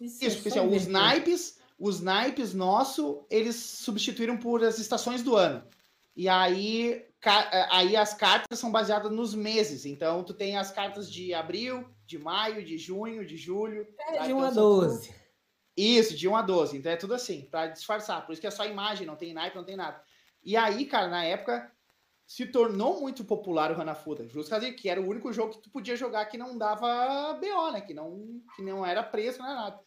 Isso, 0.00 0.24
é 0.24 0.30
porque 0.30 0.48
assim, 0.48 0.66
os 0.66 0.86
naipes, 0.86 1.58
os 1.78 2.00
naipes 2.00 2.54
nosso, 2.54 3.24
eles 3.30 3.56
substituíram 3.56 4.38
por 4.38 4.64
as 4.64 4.78
estações 4.78 5.22
do 5.22 5.36
ano. 5.36 5.62
E 6.16 6.28
aí, 6.28 7.04
aí 7.70 7.96
as 7.96 8.14
cartas 8.14 8.58
são 8.58 8.70
baseadas 8.70 9.10
nos 9.10 9.34
meses. 9.34 9.84
Então, 9.86 10.22
tu 10.24 10.34
tem 10.34 10.56
as 10.56 10.70
cartas 10.70 11.10
de 11.10 11.32
abril, 11.34 11.88
de 12.06 12.18
maio, 12.18 12.64
de 12.64 12.76
junho, 12.78 13.24
de 13.26 13.36
julho. 13.36 13.86
É 13.98 14.18
tá? 14.18 14.26
de 14.26 14.32
1 14.32 14.36
Então, 14.36 14.40
a 14.40 14.52
são 14.52 14.62
tudo- 14.62 14.86
12. 14.86 15.14
Isso, 15.76 16.14
de 16.16 16.28
1 16.28 16.36
a 16.36 16.42
12. 16.42 16.76
Então 16.78 16.92
é 16.92 16.96
tudo 16.96 17.14
assim, 17.14 17.48
pra 17.50 17.66
disfarçar. 17.66 18.24
Por 18.24 18.32
isso 18.32 18.40
que 18.40 18.46
é 18.46 18.50
só 18.50 18.64
imagem, 18.64 19.06
não 19.06 19.16
tem 19.16 19.34
naipe, 19.34 19.56
não 19.56 19.64
tem 19.64 19.76
nada. 19.76 20.00
E 20.42 20.56
aí, 20.56 20.84
cara, 20.86 21.08
na 21.08 21.24
época, 21.24 21.70
se 22.26 22.46
tornou 22.46 23.00
muito 23.00 23.24
popular 23.24 23.72
o 23.72 23.80
Hanafuda. 23.80 24.28
Justo 24.28 24.50
causa 24.50 24.70
que 24.70 24.88
era 24.88 25.00
o 25.00 25.08
único 25.08 25.32
jogo 25.32 25.52
que 25.54 25.62
tu 25.62 25.70
podia 25.70 25.96
jogar 25.96 26.26
que 26.26 26.38
não 26.38 26.56
dava 26.56 27.34
BO, 27.34 27.72
né? 27.72 27.80
Que 27.80 27.92
não, 27.92 28.40
que 28.54 28.62
não 28.62 28.86
era 28.86 29.02
preço, 29.02 29.40
não 29.40 29.46
era 29.46 29.54
nada. 29.56 29.80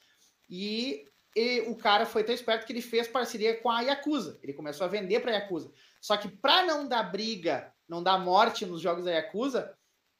E, 0.49 1.05
e 1.35 1.61
o 1.61 1.76
cara 1.76 2.05
foi 2.05 2.23
tão 2.23 2.35
esperto 2.35 2.65
que 2.65 2.73
ele 2.73 2.81
fez 2.81 3.07
parceria 3.07 3.55
com 3.61 3.69
a 3.69 3.81
Yakuza. 3.81 4.39
Ele 4.43 4.53
começou 4.53 4.84
a 4.84 4.89
vender 4.89 5.22
pra 5.22 5.31
Yakuza. 5.31 5.72
Só 6.01 6.15
que 6.17 6.27
pra 6.29 6.63
não 6.65 6.87
dar 6.87 7.03
briga, 7.03 7.73
não 7.87 8.01
dar 8.03 8.17
morte 8.19 8.65
nos 8.65 8.81
jogos 8.81 9.05
da 9.05 9.11
Yakuza, 9.11 9.73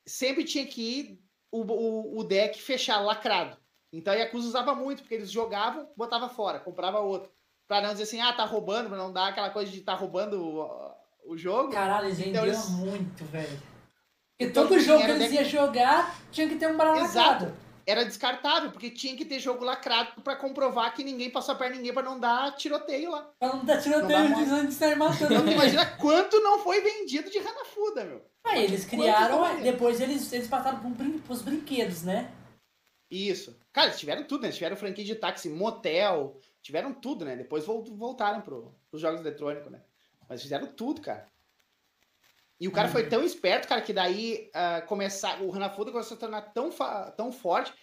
sempre 0.06 0.44
tinha 0.44 0.66
que 0.66 0.82
ir 0.82 1.20
o, 1.52 1.62
o, 1.62 2.20
o 2.20 2.24
deck 2.24 2.62
fechar 2.62 3.00
lacrado. 3.00 3.58
Então 3.94 4.14
a 4.14 4.18
Yakuza 4.18 4.48
usava 4.48 4.76
muito, 4.76 5.02
porque 5.02 5.16
eles 5.16 5.32
jogavam, 5.32 5.90
botava 5.96 6.28
fora, 6.30 6.60
comprava 6.60 7.00
outro. 7.00 7.32
Pra 7.68 7.82
não 7.82 7.92
dizer 7.92 8.04
assim, 8.04 8.22
ah, 8.22 8.34
tá 8.34 8.44
roubando, 8.46 8.90
pra 8.90 8.98
não 8.98 9.12
dar 9.12 9.28
aquela 9.30 9.50
coisa 9.50 9.72
de 9.72 9.82
tá 9.82 9.94
roubando 9.94 10.42
o, 10.42 11.34
o 11.34 11.38
jogo. 11.38 11.72
Caralho, 11.74 12.08
eles 12.08 12.20
Então 12.20 12.44
vendiam 12.44 12.46
eles- 12.46 12.70
muito, 12.70 13.26
velho. 13.26 13.48
Porque 14.38 14.52
Então, 14.52 14.68
todo 14.68 14.80
jogo 14.80 15.04
que 15.04 15.12
eles 15.12 15.32
deck- 15.32 15.36
iam 15.36 15.44
jogar 15.46 16.16
tinha 16.32 16.48
que 16.48 16.56
ter 16.56 16.68
um 16.68 16.78
baralho 16.78 17.02
Exato. 17.04 17.46
lacrado. 17.46 17.67
Era 17.88 18.04
descartável, 18.04 18.70
porque 18.70 18.92
tinha 18.92 19.16
que 19.16 19.24
ter 19.24 19.40
jogo 19.40 19.64
lacrado 19.64 20.22
pra 20.22 20.36
comprovar 20.36 20.94
que 20.94 21.06
ninguém 21.06 21.30
passou 21.30 21.56
a 21.56 21.58
perna 21.58 21.78
ninguém 21.78 21.94
pra 21.94 22.04
não 22.04 22.20
dar 22.20 22.54
tiroteio 22.58 23.10
lá. 23.12 23.32
Pra 23.40 23.48
não 23.54 23.64
dar 23.64 23.76
Não 23.76 23.82
tiroteio 23.82 24.30
dá 24.30 24.62
de 24.64 24.74
sair 24.74 24.96
matando 24.98 25.34
Então 25.34 25.48
imagina 25.50 25.86
quanto 25.96 26.38
não 26.42 26.60
foi 26.60 26.82
vendido 26.82 27.30
de 27.30 27.38
Hanafuda, 27.40 28.04
meu. 28.04 28.26
Aí 28.44 28.66
eles 28.66 28.84
Quanto 28.84 29.02
criaram, 29.02 29.62
depois 29.62 30.02
eles, 30.02 30.32
eles 30.34 30.50
passaram 30.50 30.86
um 30.86 30.92
brin 30.92 31.18
pros 31.20 31.42
brinquedos, 31.42 32.04
né? 32.04 32.30
Isso. 33.10 33.58
Cara, 33.72 33.88
eles 33.88 34.00
tiveram 34.00 34.24
tudo, 34.26 34.42
né? 34.42 34.48
Eles 34.48 34.58
tiveram 34.58 34.76
franquia 34.76 35.06
de 35.06 35.16
táxi, 35.16 35.50
motel, 35.50 36.38
tiveram 36.62 36.94
tudo, 36.94 37.24
né? 37.24 37.38
Depois 37.38 37.66
vol- 37.66 37.84
voltaram 37.96 38.42
pro, 38.42 38.76
pros 38.90 39.02
jogos 39.02 39.22
eletrônicos, 39.22 39.72
né? 39.72 39.80
Mas 40.28 40.42
fizeram 40.42 40.68
tudo, 40.68 41.00
cara. 41.00 41.26
E 42.60 42.68
o 42.68 42.72
cara 42.72 42.88
foi 42.88 43.08
tão 43.08 43.24
esperto, 43.24 43.68
cara, 43.68 43.82
que 43.82 43.94
daí 43.94 44.50
ah, 44.54 44.82
começar, 44.82 45.42
o 45.42 45.54
Hanafuda 45.54 45.92
começou 45.92 46.16
a 46.16 46.18
se 46.18 46.20
tornar 46.20 46.42
tão, 46.54 46.70
tão 47.16 47.32
forte 47.32 47.74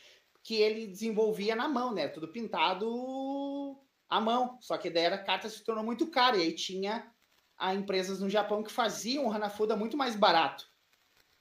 que 0.42 0.56
ele 0.56 0.86
desenvolvia 0.86 1.54
na 1.54 1.68
mão, 1.68 1.94
né? 1.94 2.08
Tudo 2.08 2.28
pintado 2.28 3.78
à 4.08 4.20
mão. 4.20 4.58
Só 4.60 4.76
que 4.76 4.90
daí 4.90 5.06
a 5.06 5.18
carta 5.18 5.48
se 5.48 5.64
tornou 5.64 5.84
muito 5.84 6.10
cara. 6.10 6.36
E 6.36 6.42
aí 6.42 6.52
tinha 6.52 7.10
a 7.56 7.74
empresas 7.74 8.20
no 8.20 8.28
Japão 8.28 8.62
que 8.62 8.70
faziam 8.70 9.26
o 9.26 9.32
Hanafuda 9.32 9.76
muito 9.76 9.96
mais 9.96 10.16
barato. 10.16 10.68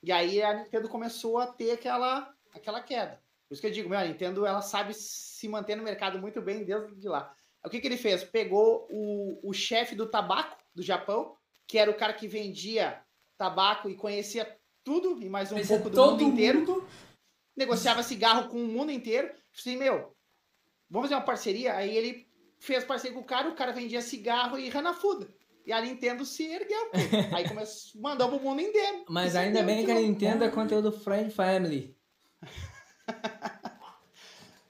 E 0.01 0.11
aí 0.11 0.41
a 0.41 0.53
Nintendo 0.53 0.87
começou 0.87 1.39
a 1.39 1.47
ter 1.47 1.71
aquela, 1.71 2.33
aquela 2.53 2.81
queda. 2.81 3.21
Por 3.47 3.53
isso 3.53 3.61
que 3.61 3.67
eu 3.67 3.71
digo, 3.71 3.89
meu, 3.89 3.99
a 3.99 4.05
Nintendo 4.05 4.45
ela 4.45 4.61
sabe 4.61 4.93
se 4.93 5.47
manter 5.47 5.75
no 5.75 5.83
mercado 5.83 6.19
muito 6.19 6.41
bem 6.41 6.63
desde 6.63 7.07
lá. 7.07 7.33
O 7.65 7.69
que, 7.69 7.79
que 7.79 7.87
ele 7.87 7.97
fez? 7.97 8.23
Pegou 8.23 8.87
o, 8.89 9.49
o 9.49 9.53
chefe 9.53 9.95
do 9.95 10.05
tabaco 10.05 10.57
do 10.73 10.81
Japão, 10.81 11.35
que 11.67 11.77
era 11.77 11.89
o 11.89 11.95
cara 11.95 12.13
que 12.13 12.27
vendia 12.27 13.02
tabaco 13.37 13.89
e 13.89 13.95
conhecia 13.95 14.47
tudo 14.83 15.21
e 15.21 15.29
mais 15.29 15.51
um 15.51 15.55
Conhecia 15.55 15.77
pouco 15.77 15.89
do 15.89 15.95
todo 15.95 16.21
mundo 16.21 16.33
inteiro 16.33 16.59
mundo. 16.59 16.87
negociava 17.55 18.03
cigarro 18.03 18.49
com 18.49 18.57
o 18.57 18.67
mundo 18.67 18.91
inteiro. 18.91 19.31
Assim, 19.57 19.77
meu, 19.77 20.15
vamos 20.89 21.09
fazer 21.09 21.15
uma 21.15 21.25
parceria? 21.25 21.75
Aí 21.75 21.95
ele 21.95 22.27
fez 22.59 22.83
parceria 22.83 23.15
com 23.15 23.21
o 23.21 23.25
cara, 23.25 23.49
o 23.49 23.55
cara 23.55 23.71
vendia 23.71 24.01
cigarro 24.01 24.57
e 24.57 24.69
Hanafuda. 24.69 25.27
E 25.65 25.71
a 25.71 25.81
Nintendo 25.81 26.25
se 26.25 26.43
ergueu. 26.43 26.91
Aí 27.33 27.47
começou, 27.47 28.01
mandou 28.01 28.29
pro 28.29 28.39
mundo 28.39 28.61
inteiro. 28.61 29.05
Mas 29.09 29.35
ainda 29.35 29.63
bem 29.63 29.85
que 29.85 29.91
a. 29.91 29.95
Nintendo 29.95 30.43
é 30.43 30.49
conteúdo 30.49 30.91
Friend 30.91 31.31
Family. 31.31 31.95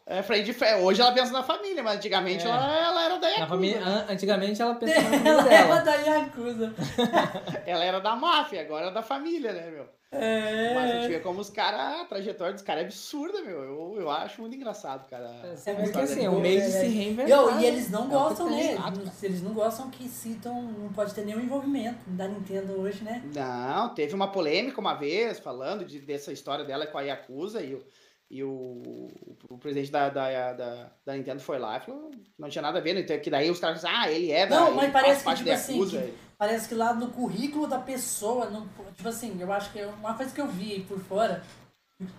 É, 0.06 0.22
Friend 0.22 0.52
Fa- 0.54 0.76
Hoje 0.78 1.02
ela 1.02 1.14
pensa 1.14 1.32
na 1.32 1.44
família, 1.44 1.82
mas 1.82 1.96
antigamente 1.96 2.46
É. 2.46 2.50
ela, 2.50 2.78
ela 2.78 3.06
era 3.06 3.16
da 3.16 3.22
Na 3.22 3.28
Yakuza. 3.30 3.48
família, 3.48 3.80
né? 3.80 3.86
an- 3.86 4.06
antigamente 4.14 4.62
ela 4.62 4.76
pensava 4.76 5.02
na 5.10 5.18
família 5.18 5.30
Ela 5.32 5.54
era 5.54 5.64
dela. 5.66 5.82
da 5.82 5.94
Yakuza. 5.96 6.74
Ela 7.66 7.86
era 7.86 8.00
da 8.02 8.16
máfia, 8.16 8.62
agora 8.62 8.88
é 8.88 8.92
da 8.92 9.02
família, 9.02 9.54
né, 9.54 9.70
meu? 9.72 9.86
Mas 10.12 10.92
a 10.92 10.94
gente 10.94 11.06
É. 11.06 11.08
vê 11.08 11.20
como 11.22 11.40
os 11.40 11.50
caras, 11.50 12.02
a 12.02 12.06
trajetória 12.06 12.54
dos 12.54 12.62
caras 12.62 12.84
é 12.84 12.86
absurda, 12.86 13.42
meu. 13.42 13.64
Eu, 13.64 13.96
eu 14.02 14.12
acho 14.12 14.42
muito 14.42 14.56
engraçado, 14.56 15.10
cara. 15.10 15.26
É, 15.44 15.72
É 15.72 15.74
porque 15.74 15.98
assim, 15.98 16.26
é 16.26 16.30
um 16.30 16.40
meio 16.40 16.62
de 16.62 16.70
se 16.70 16.86
reinventar. 16.86 17.50
E 17.58 17.62
né? 17.62 17.66
eles 17.66 17.90
não 17.90 18.04
É 18.06 18.10
gostam, 18.10 18.50
né? 18.52 18.74
exato, 18.74 19.00
Eles- 19.00 19.24
Eles 19.24 19.42
não 19.42 19.54
gostam 19.54 19.90
que 19.90 20.08
citam, 20.08 20.62
não 20.62 20.90
pode 20.94 21.16
ter 21.16 21.26
nenhum 21.26 21.40
envolvimento 21.40 21.98
da 22.08 22.28
Nintendo 22.28 22.80
hoje, 22.80 23.04
né? 23.04 23.24
Não, 23.34 23.90
teve 23.96 24.14
uma 24.14 24.28
polêmica 24.28 24.80
uma 24.80 24.94
vez 24.94 25.40
falando 25.40 25.84
de, 25.84 26.00
dessa 26.00 26.32
história 26.32 26.64
dela 26.66 26.86
com 26.86 26.98
a 26.98 27.02
Yakuza 27.02 27.62
e 27.62 27.74
o, 27.74 27.84
e 28.34 28.44
o, 28.44 29.08
o 29.48 29.58
presidente 29.60 29.92
da, 29.92 30.10
da, 30.10 30.54
da, 30.54 30.92
da 31.06 31.14
Nintendo 31.14 31.40
foi 31.40 31.60
lá 31.60 31.78
e 31.78 31.82
falou 31.82 32.10
que 32.10 32.20
não 32.40 32.50
tinha 32.50 32.64
nada 32.64 32.80
a 32.80 32.82
ver, 32.82 32.96
né? 32.96 33.02
Então, 33.02 33.20
que 33.20 33.30
daí 33.30 33.52
os 33.52 33.60
caras 33.60 33.86
ah, 33.86 34.12
ele 34.12 34.32
é 34.32 34.48
da 34.48 34.60
Não, 34.60 34.74
mas 34.74 34.92
parece 34.92 35.24
que, 35.24 35.36
tipo 35.36 35.52
assim, 35.52 35.88
que- 35.88 36.14
Parece 36.36 36.68
que 36.68 36.74
lá 36.74 36.96
no 36.96 37.12
currículo 37.12 37.68
da 37.68 37.78
pessoa, 37.78 38.50
não, 38.50 38.68
tipo 38.96 39.08
assim, 39.08 39.40
eu 39.40 39.54
acho 39.54 39.72
que 39.72 39.80
é 39.80 39.86
uma 39.86 40.16
coisa 40.16 40.34
que 40.34 40.42
eu 40.42 40.48
vi 40.48 40.74
aí 40.74 40.84
por 40.84 41.00
fora, 41.00 41.44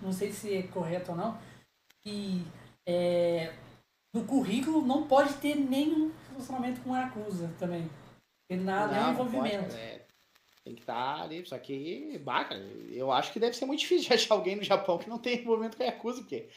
não 0.01 0.13
sei 0.13 0.31
se 0.31 0.55
é 0.55 0.63
correto 0.63 1.11
ou 1.11 1.17
não, 1.17 1.37
que 2.01 2.41
é, 2.87 3.51
no 4.13 4.23
currículo 4.23 4.81
não 4.81 5.05
pode 5.05 5.33
ter 5.33 5.55
nenhum 5.55 6.11
relacionamento 6.31 6.79
com 6.79 6.93
a 6.93 7.01
Yakuza 7.01 7.51
também. 7.59 7.89
Ter 8.47 8.55
nada, 8.57 8.93
nenhum 8.93 9.07
Não, 9.07 9.15
pode, 9.15 9.29
envolvimento. 9.29 9.69
cara, 9.69 9.81
é, 9.81 10.04
tem 10.65 10.73
que 10.73 10.81
estar 10.81 11.21
ali, 11.21 11.45
só 11.45 11.57
que, 11.59 12.19
bah, 12.25 12.43
cara, 12.43 12.59
eu 12.89 13.11
acho 13.11 13.31
que 13.31 13.39
deve 13.39 13.55
ser 13.55 13.67
muito 13.67 13.81
difícil 13.81 14.07
de 14.07 14.13
achar 14.15 14.33
alguém 14.33 14.55
no 14.55 14.63
Japão 14.63 14.97
que 14.97 15.07
não 15.07 15.19
tem 15.19 15.39
envolvimento 15.39 15.77
com 15.77 15.83
a 15.83 15.85
Yakuza, 15.85 16.21
porque, 16.21 16.49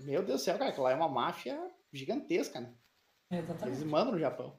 meu 0.00 0.22
Deus 0.22 0.42
do 0.42 0.44
céu, 0.44 0.58
cara, 0.58 0.70
aquilo 0.70 0.84
lá 0.84 0.92
é 0.92 0.94
uma 0.94 1.08
máfia 1.08 1.58
gigantesca, 1.90 2.60
né? 2.60 2.70
É, 3.32 3.42
Eles 3.66 3.82
mandam 3.82 4.12
no 4.12 4.20
Japão. 4.20 4.56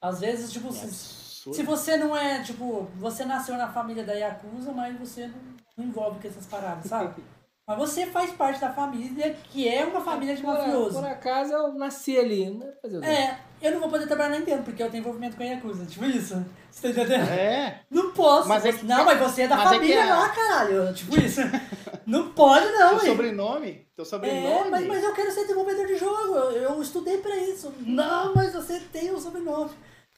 Às 0.00 0.20
vezes, 0.20 0.52
tipo, 0.52 0.68
É 0.68 0.72
se, 0.72 1.54
se 1.54 1.62
você 1.62 1.96
não 1.96 2.14
é, 2.14 2.42
tipo, 2.42 2.82
você 2.96 3.24
nasceu 3.24 3.56
na 3.56 3.72
família 3.72 4.04
da 4.04 4.12
Yakuza, 4.12 4.72
mas 4.72 4.98
você 4.98 5.26
não, 5.26 5.40
não 5.78 5.84
envolve 5.86 6.20
com 6.20 6.28
essas 6.28 6.46
paradas, 6.46 6.84
sabe? 6.84 7.24
Mas 7.66 7.78
você 7.78 8.04
faz 8.04 8.30
parte 8.30 8.60
da 8.60 8.74
família 8.74 9.32
que 9.32 9.66
é 9.66 9.86
uma 9.86 10.02
família 10.02 10.36
de 10.36 10.42
Por, 10.42 10.52
mafioso. 10.52 11.00
por 11.00 11.06
acaso 11.08 11.50
eu 11.50 11.72
nasci 11.72 12.18
ali. 12.18 12.50
Não 12.50 12.58
vai 12.58 12.72
fazer 12.72 12.98
o? 12.98 13.02
É, 13.04 13.40
eu 13.66 13.72
não 13.72 13.80
vou 13.80 13.88
poder 13.88 14.06
trabalhar 14.06 14.30
na 14.30 14.38
Nintendo, 14.38 14.62
porque 14.62 14.82
eu 14.82 14.90
tenho 14.90 15.00
envolvimento 15.00 15.36
com 15.36 15.42
a 15.42 15.46
Yakuza. 15.46 15.86
Tipo 15.86 16.04
isso. 16.04 16.44
Você 16.70 16.82
tá 16.82 16.88
entendendo? 17.02 17.28
É, 17.30 17.80
Não 17.90 18.10
posso. 18.12 18.48
Mas 18.48 18.64
é 18.64 18.72
que- 18.72 18.84
não, 18.84 19.04
mas 19.04 19.18
você 19.18 19.42
é 19.42 19.48
da 19.48 19.56
mas 19.56 19.70
é 19.70 19.74
família 19.74 20.00
é- 20.00 20.06
lá, 20.14 20.28
caralho. 20.28 20.92
Tipo 20.94 21.18
isso. 21.20 21.40
Não 22.06 22.30
pode, 22.32 22.66
não, 22.66 22.88
teu 22.98 22.98
hein? 23.00 23.06
sobrenome, 23.06 23.86
teu 23.96 24.04
sobrenome. 24.04 24.46
É, 24.46 24.70
mas, 24.70 24.86
mas 24.86 25.04
eu 25.04 25.12
quero 25.14 25.30
ser 25.32 25.42
desenvolvedor 25.42 25.86
de 25.86 25.96
jogo. 25.96 26.34
Eu, 26.34 26.52
eu 26.74 26.82
estudei 26.82 27.18
pra 27.18 27.36
isso. 27.36 27.72
Não, 27.80 28.34
mas 28.34 28.52
você 28.52 28.80
tem 28.92 29.10
o 29.10 29.18
sobrenome. 29.20 29.70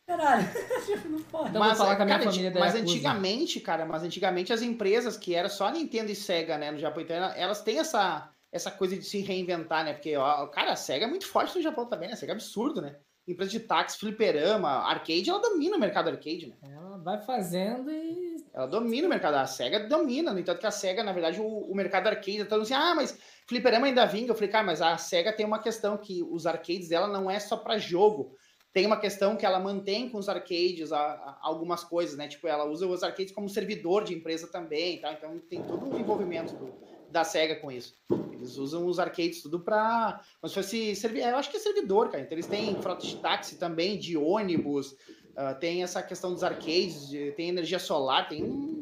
Caralho. 0.06 0.46
Tipo, 0.86 1.08
não 1.08 1.20
pode. 1.22 1.50
Então 1.50 1.62
eu 1.62 1.68
vou 1.68 1.76
falar 1.76 1.96
com 1.96 2.02
a 2.02 2.04
minha 2.04 2.18
cara, 2.18 2.30
família 2.30 2.50
da 2.50 2.60
Mas 2.60 2.74
Yakuza. 2.74 2.92
antigamente, 2.92 3.60
cara, 3.60 3.84
mas 3.84 4.02
antigamente 4.04 4.52
as 4.52 4.62
empresas 4.62 5.16
que 5.16 5.34
era 5.34 5.48
só 5.48 5.68
Nintendo 5.70 6.10
e 6.12 6.14
Sega, 6.14 6.56
né, 6.56 6.70
no 6.70 6.78
Japão, 6.78 7.02
então 7.02 7.16
elas 7.16 7.60
têm 7.62 7.80
essa, 7.80 8.28
essa 8.52 8.70
coisa 8.70 8.96
de 8.96 9.04
se 9.04 9.20
reinventar, 9.20 9.84
né? 9.84 9.92
Porque, 9.94 10.16
ó, 10.16 10.46
cara, 10.46 10.72
a 10.72 10.76
Sega 10.76 11.06
é 11.06 11.08
muito 11.08 11.26
forte 11.26 11.56
no 11.56 11.62
Japão 11.62 11.86
também, 11.86 12.06
né? 12.08 12.14
A 12.14 12.16
Sega 12.16 12.32
é 12.32 12.34
absurdo, 12.36 12.80
né? 12.80 12.94
Empresa 13.26 13.50
de 13.50 13.60
táxi, 13.60 13.98
fliperama, 13.98 14.68
arcade, 14.68 15.28
ela 15.28 15.40
domina 15.40 15.76
o 15.76 15.80
mercado 15.80 16.08
arcade, 16.08 16.46
né? 16.46 16.54
Ela 16.62 16.96
vai 16.98 17.20
fazendo 17.20 17.90
e. 17.90 18.36
Ela 18.54 18.66
domina 18.66 19.06
o 19.06 19.10
mercado. 19.10 19.34
A 19.34 19.46
SEGA 19.46 19.80
domina. 19.88 20.32
No 20.32 20.38
entanto 20.38 20.60
que 20.60 20.66
a 20.66 20.70
SEGA, 20.70 21.02
na 21.02 21.12
verdade, 21.12 21.40
o, 21.40 21.44
o 21.46 21.74
mercado 21.74 22.06
arcade, 22.06 22.44
tá 22.44 22.56
assim, 22.56 22.72
ah, 22.72 22.94
mas 22.94 23.18
fliperama 23.46 23.86
ainda 23.86 24.06
vinga. 24.06 24.30
Eu 24.30 24.34
falei, 24.34 24.48
cara, 24.50 24.64
mas 24.64 24.80
a 24.80 24.96
SEGA 24.96 25.32
tem 25.32 25.44
uma 25.44 25.58
questão 25.58 25.96
que 25.98 26.22
os 26.22 26.46
arcades 26.46 26.88
dela 26.88 27.08
não 27.08 27.30
é 27.30 27.38
só 27.40 27.56
para 27.56 27.76
jogo. 27.78 28.34
Tem 28.72 28.86
uma 28.86 28.98
questão 29.00 29.36
que 29.36 29.44
ela 29.44 29.58
mantém 29.58 30.08
com 30.08 30.18
os 30.18 30.28
arcades 30.28 30.92
a, 30.92 30.98
a- 30.98 31.38
algumas 31.42 31.82
coisas, 31.82 32.16
né? 32.16 32.28
Tipo, 32.28 32.46
ela 32.46 32.64
usa 32.64 32.86
os 32.86 33.02
arcades 33.02 33.32
como 33.32 33.48
servidor 33.48 34.04
de 34.04 34.14
empresa 34.14 34.46
também, 34.46 35.00
tá? 35.00 35.12
Então 35.12 35.38
tem 35.50 35.62
todo 35.62 35.84
um 35.86 35.98
envolvimento 35.98 36.54
do- 36.54 36.72
da 37.16 37.24
SEGA 37.24 37.56
com 37.56 37.72
isso. 37.72 37.94
Eles 38.32 38.56
usam 38.58 38.86
os 38.86 38.98
arcades 38.98 39.40
tudo 39.42 39.58
pra. 39.60 40.20
Como 40.40 40.48
se 40.48 40.54
fosse. 40.54 40.94
servi- 40.94 41.20
Eu 41.20 41.36
acho 41.36 41.50
que 41.50 41.56
é 41.56 41.60
servidor, 41.60 42.10
cara. 42.10 42.22
Então 42.22 42.34
eles 42.36 42.46
têm 42.46 42.74
frota 42.82 43.06
de 43.06 43.16
táxi 43.16 43.56
também, 43.56 43.98
de 43.98 44.16
ônibus. 44.16 44.94
ah, 45.34 45.54
tem 45.54 45.82
essa 45.82 46.02
questão 46.02 46.32
dos 46.32 46.44
arcades, 46.44 47.08
de- 47.08 47.32
tem 47.32 47.48
energia 47.48 47.78
solar, 47.78 48.28
tem 48.28 48.44
um. 48.44 48.76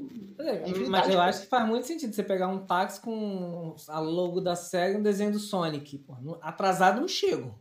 Infinidade 0.66 0.90
Mas 0.90 1.08
eu 1.08 1.20
acho 1.20 1.40
que 1.42 1.46
faz 1.46 1.64
muito 1.66 1.86
sentido 1.86 2.12
você 2.12 2.22
pegar 2.24 2.48
um 2.48 2.66
táxi 2.66 3.00
com 3.00 3.76
a 3.88 4.00
logo 4.00 4.40
da 4.40 4.56
SEGA 4.56 4.94
e 4.94 5.00
um 5.00 5.02
desenho 5.02 5.30
do 5.30 5.38
Sonic. 5.38 5.96
Pô, 5.98 6.36
atrasado 6.42 7.00
não 7.00 7.06
chego. 7.08 7.56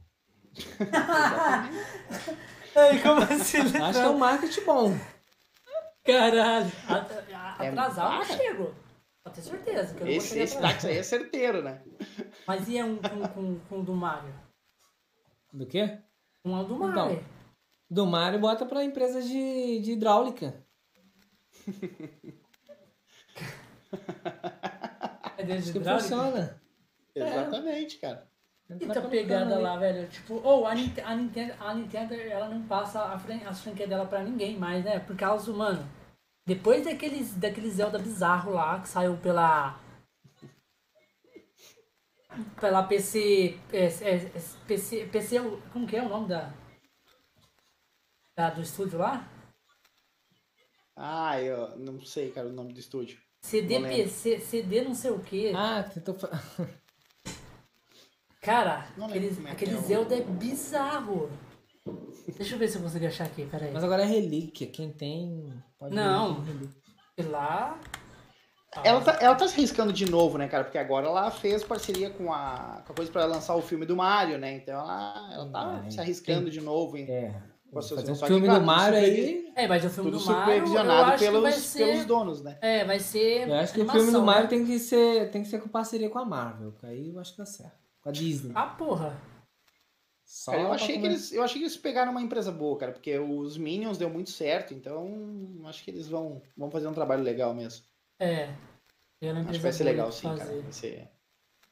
Ei, 2.75 2.99
como 3.01 3.21
assim? 3.21 3.59
Acho 3.59 3.99
que 3.99 4.05
é 4.05 4.09
um 4.09 4.17
marketing 4.17 4.61
bom. 4.65 4.97
Caralho. 6.03 6.71
A- 6.87 7.55
a- 7.59 7.65
É 7.65 7.71
não 7.71 8.23
chego. 8.25 8.73
Pode 9.23 9.35
ter 9.37 9.41
certeza 9.41 9.93
que 9.93 10.01
eu 10.01 10.05
não 10.05 10.13
vou 10.13 10.17
Esse, 10.17 10.39
esse 10.39 10.59
táxi 10.59 10.87
aí 10.87 10.97
é 10.97 11.03
certeiro, 11.03 11.61
né? 11.63 11.81
Mas 12.45 12.67
e 12.67 12.77
é 12.77 12.83
um 12.83 12.97
com, 12.97 13.27
com, 13.29 13.59
com 13.69 13.79
o 13.79 13.83
do 13.83 13.93
Mario? 13.93 14.33
Do 15.53 15.65
quê? 15.65 15.97
Um 16.43 16.61
do 16.63 16.75
Mario. 16.77 16.91
Então. 17.13 17.23
Do 17.89 18.05
Mario 18.05 18.39
bota 18.39 18.65
pra 18.65 18.83
empresa 18.83 19.21
de, 19.21 19.79
de 19.79 19.91
hidráulica. 19.93 20.61
é 25.37 25.43
dentro 25.43 25.53
Acho 25.53 25.65
de 25.67 25.71
que 25.71 25.77
hidráulica? 25.77 26.09
funciona. 26.09 26.61
Exatamente, 27.15 27.97
cara. 27.99 28.27
Entra 28.69 28.85
Muita 28.87 29.01
pra- 29.01 29.09
pegada 29.09 29.59
lá, 29.59 29.77
velho. 29.77 30.07
Tipo, 30.09 30.35
ou 30.43 30.65
a, 30.65 30.73
Nint- 30.73 30.99
a 30.99 31.15
Nintendo, 31.15 31.53
a 31.59 31.73
Nintendo, 31.75 32.13
ela 32.15 32.49
não 32.49 32.63
passa 32.63 33.01
a 33.03 33.19
fran- 33.19 33.41
as 33.47 33.61
franquias 33.61 33.87
dela 33.89 34.05
pra 34.05 34.23
ninguém 34.23 34.57
mais, 34.57 34.83
né? 34.83 34.99
Por 34.99 35.15
causa 35.15 35.45
do, 35.51 35.57
mano, 35.57 35.85
depois 36.45 36.83
daqueles, 36.83 37.33
daquele 37.35 37.69
Zelda 37.71 37.97
bizarro 37.99 38.51
lá, 38.51 38.79
que 38.81 38.89
saiu 38.89 39.17
pela... 39.17 39.79
Pela 42.59 42.83
PC... 42.83 43.59
é, 43.71 43.85
é, 43.85 44.15
é, 44.15 44.41
PC, 44.67 45.05
PC... 45.07 45.39
Como 45.71 45.87
que 45.87 45.95
é 45.95 46.01
o 46.01 46.09
nome 46.09 46.27
da... 46.27 46.51
da 48.35 48.49
do 48.49 48.61
estúdio 48.61 48.97
lá? 48.99 49.29
Ah, 50.95 51.39
eu 51.41 51.77
não 51.77 52.01
sei, 52.01 52.31
cara, 52.31 52.47
o 52.47 52.53
nome 52.53 52.73
do 52.73 52.79
estúdio. 52.79 53.19
CD. 53.41 53.79
PC, 53.81 54.39
CD 54.39 54.81
não 54.81 54.93
sei 54.95 55.11
o 55.11 55.19
que. 55.19 55.53
Ah, 55.55 55.83
Cara, 58.41 58.85
Não 58.97 59.07
lembro 59.07 59.19
aquele, 59.19 59.35
como 59.35 59.47
é 59.47 59.51
que 59.51 59.63
aquele 59.63 59.75
é 59.75 59.79
o- 59.79 59.81
Zelda 59.83 60.15
é 60.17 60.21
bizarro. 60.21 61.31
Deixa 62.37 62.55
eu 62.55 62.59
ver 62.59 62.67
se 62.69 62.77
eu 62.77 62.81
consigo 62.81 63.05
achar 63.05 63.25
aqui, 63.25 63.45
peraí. 63.45 63.71
Mas 63.73 63.83
agora 63.83 64.03
é 64.03 64.05
relíquia. 64.05 64.67
Quem 64.67 64.91
tem. 64.91 65.53
Pode 65.77 65.93
Não. 65.93 66.41
ver. 66.41 66.69
E 67.17 67.21
lá. 67.23 67.79
Ela 68.83 69.01
tá, 69.01 69.17
ela 69.21 69.35
tá 69.35 69.47
se 69.47 69.53
arriscando 69.55 69.93
de 69.93 70.09
novo, 70.09 70.37
né, 70.37 70.47
cara? 70.47 70.63
Porque 70.63 70.79
agora 70.79 71.05
ela 71.05 71.29
fez 71.29 71.63
parceria 71.63 72.09
com 72.09 72.33
a, 72.33 72.81
com 72.87 72.91
a 72.93 72.95
coisa 72.95 73.11
pra 73.11 73.25
lançar 73.25 73.55
o 73.55 73.61
filme 73.61 73.85
do 73.85 73.95
Mario, 73.95 74.39
né? 74.39 74.55
Então 74.55 74.73
ela, 74.73 75.29
ela 75.31 75.49
tá 75.51 75.85
se 75.91 75.99
arriscando 75.99 76.49
de 76.49 76.59
novo, 76.59 76.97
hein? 76.97 77.05
É. 77.07 77.35
Com 77.71 77.81
suas- 77.81 77.99
Fazer 78.01 78.11
um 78.13 78.15
só 78.15 78.25
que, 78.25 78.31
filme 78.33 78.47
claro, 78.47 78.61
do 78.61 78.65
Mario 78.65 78.97
aí. 78.99 79.51
É, 79.55 79.67
mas 79.67 79.85
o 79.85 79.89
filme 79.89 80.09
Tudo 80.11 80.23
do 80.23 80.25
Mario. 80.25 80.41
Eu 80.41 80.45
supervisionado 80.67 81.11
acho 81.11 81.17
que 81.23 81.31
vai 81.31 81.41
pelos, 81.41 81.55
ser. 81.55 81.85
pelos 81.85 82.05
donos, 82.05 82.43
né? 82.43 82.57
É, 82.61 82.85
vai 82.85 82.99
ser. 82.99 83.47
Eu 83.47 83.53
acho 83.55 83.73
que 83.73 83.79
o 83.79 83.81
animação, 83.83 84.01
filme 84.05 84.17
do 84.19 84.25
Mario 84.25 84.43
né? 84.43 84.49
tem 84.49 84.65
que 84.65 84.79
ser, 84.79 85.29
tem 85.31 85.43
que 85.43 85.47
ser 85.49 85.59
com 85.61 85.69
parceria 85.69 86.09
com 86.09 86.17
a 86.19 86.25
Marvel. 86.25 86.71
que 86.79 86.85
Aí 86.85 87.09
eu 87.13 87.19
acho 87.19 87.31
que 87.33 87.37
dá 87.39 87.45
certo. 87.45 87.77
Com 88.01 88.09
a 88.09 88.11
Disney. 88.11 88.51
Ah, 88.55 88.65
porra. 88.67 89.15
Cara, 90.45 90.61
eu 90.61 90.71
achei, 90.73 90.99
que 90.99 91.05
eles, 91.05 91.31
eu 91.31 91.43
achei 91.43 91.57
que 91.59 91.63
eles 91.65 91.77
pegaram 91.77 92.11
uma 92.11 92.21
empresa 92.21 92.51
boa, 92.51 92.77
cara, 92.77 92.91
porque 92.91 93.17
os 93.19 93.57
Minions 93.57 93.97
deu 93.97 94.09
muito 94.09 94.29
certo, 94.31 94.73
então 94.73 95.61
acho 95.65 95.83
que 95.83 95.91
eles 95.91 96.07
vão, 96.07 96.41
vão 96.57 96.71
fazer 96.71 96.87
um 96.87 96.93
trabalho 96.93 97.23
legal 97.23 97.53
mesmo. 97.53 97.85
É. 98.19 98.49
Eu 99.21 99.33
não 99.33 99.41
Acho 99.41 99.51
que 99.53 99.59
vai 99.59 99.71
ser 99.71 99.83
legal 99.83 100.11
sim, 100.11 100.23
cara. 100.27 100.37
fazer. 100.37 100.61
Vai 100.61 100.71
ser... 100.71 101.09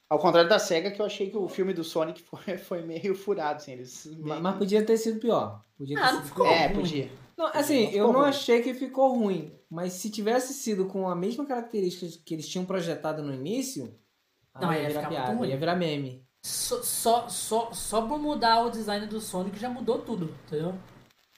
Ao 0.09 0.19
contrário 0.19 0.49
da 0.49 0.59
SEGA, 0.59 0.91
que 0.91 1.01
eu 1.01 1.05
achei 1.05 1.29
que 1.29 1.37
o 1.37 1.47
filme 1.47 1.73
do 1.73 1.83
Sonic 1.83 2.21
foi, 2.21 2.57
foi 2.59 2.81
meio 2.81 3.15
furado, 3.15 3.57
assim, 3.57 3.71
eles... 3.73 4.05
Meio- 4.05 4.41
Mas 4.41 4.57
podia 4.57 4.85
ter 4.85 4.97
sido 4.97 5.19
pior. 5.19 5.63
Podia 5.77 5.97
ter 5.97 6.03
Ah, 6.03 6.11
sido 6.13 6.23
ficou 6.25 6.45
pior. 6.45 6.53
É, 6.55 6.67
ruim. 6.67 6.75
podia. 6.75 7.11
Não, 7.37 7.47
assim, 7.47 7.85
Não 7.87 7.91
eu 7.93 8.07
não 8.13 8.19
ruim. 8.19 8.29
achei 8.29 8.61
que 8.61 8.73
ficou 8.73 9.15
ruim. 9.17 9.51
Mas 9.69 9.93
se 9.93 10.09
tivesse 10.11 10.53
sido 10.53 10.85
com 10.85 11.07
a 11.09 11.15
mesma 11.15 11.45
característica 11.45 12.21
que 12.25 12.33
eles 12.35 12.47
tinham 12.47 12.65
projetado 12.65 13.23
no 13.23 13.33
início, 13.33 13.97
Não, 14.59 14.71
ia 14.73 14.81
ia 14.81 14.87
virar 14.89 15.07
piada, 15.09 15.47
ia 15.47 15.57
virar 15.57 15.75
meme. 15.75 16.25
Só, 16.43 16.81
só, 16.81 17.29
só, 17.29 17.71
só 17.71 18.01
por 18.07 18.17
mudar 18.19 18.63
o 18.65 18.69
design 18.71 19.05
do 19.05 19.21
Sonic 19.21 19.59
já 19.59 19.69
mudou 19.69 19.99
tudo, 19.99 20.33
entendeu? 20.47 20.73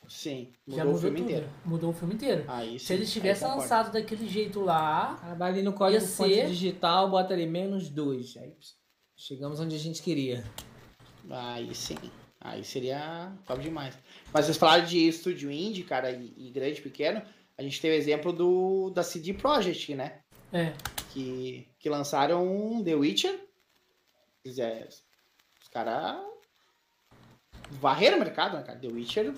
Sim, 0.08 0.54
já 0.68 0.84
mudou 0.86 0.94
mudou 0.94 0.96
o 0.96 1.02
filme 1.02 1.18
tudo. 1.18 1.30
inteiro. 1.30 1.50
Mudou 1.66 1.90
o 1.90 1.94
filme 1.94 2.14
inteiro. 2.14 2.46
Aí, 2.48 2.80
sim, 2.80 2.86
Se 2.86 2.94
eles 2.94 3.08
aí 3.10 3.14
tivessem 3.14 3.48
lançado 3.48 3.92
daquele 3.92 4.28
jeito 4.28 4.62
lá, 4.62 5.36
vai 5.38 5.52
ali 5.52 5.62
no 5.62 5.74
código 5.74 6.02
ser- 6.06 6.48
digital, 6.48 7.10
bota 7.10 7.34
ali 7.34 7.46
menos 7.46 7.90
dois. 7.90 8.38
Aí 8.38 8.54
chegamos 9.18 9.60
onde 9.60 9.76
a 9.76 9.80
gente 9.80 10.02
queria. 10.02 10.44
Aí 11.30 11.74
sim. 11.74 11.98
Aí 12.40 12.64
seria 12.64 13.32
top 13.48 13.62
demais. 13.62 13.98
Mas 14.34 14.46
vocês 14.46 14.58
falaram 14.58 14.86
de 14.86 15.08
estúdio 15.08 15.50
indie, 15.50 15.84
cara, 15.84 16.12
e, 16.12 16.34
e 16.38 16.52
grande, 16.52 16.82
pequeno. 16.82 17.22
A 17.58 17.64
gente 17.64 17.80
teve 17.80 17.96
o 17.96 17.98
exemplo 17.98 18.34
do, 18.34 18.90
da 18.90 19.04
CD 19.04 19.34
Projekt, 19.34 19.96
né? 19.96 20.20
é. 20.52 20.74
Que, 21.14 21.68
que 21.80 21.90
lançaram 21.90 22.46
um 22.48 22.84
The 22.84 22.96
Witcher. 22.96 23.40
Quer 24.44 24.50
dizer, 24.50 24.90
os 25.62 25.70
caras 25.70 26.22
varreram 27.72 28.18
o 28.18 28.20
mercado, 28.20 28.58
né, 28.58 28.64
cara? 28.64 28.78
The 28.78 28.88
Witcher, 28.88 29.34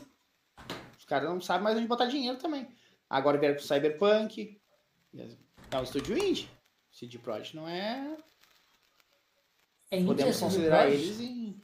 os 0.97 1.05
caras 1.05 1.29
não 1.29 1.39
sabem 1.39 1.63
mais 1.63 1.77
onde 1.77 1.87
botar 1.87 2.07
dinheiro 2.07 2.39
também. 2.39 2.67
Agora 3.07 3.37
vieram 3.37 3.55
com 3.55 3.61
o 3.61 3.63
Cyberpunk. 3.63 4.59
É 5.71 5.77
um 5.77 5.83
estúdio 5.83 6.17
indie. 6.17 6.49
CD 6.91 7.19
Projekt 7.19 7.55
não 7.55 7.67
é 7.67 8.17
É 9.91 9.97
indie 9.97 10.07
Podemos 10.07 10.35
do 10.35 10.39
considerar 10.39 10.89
eles 10.89 11.19
em. 11.19 11.61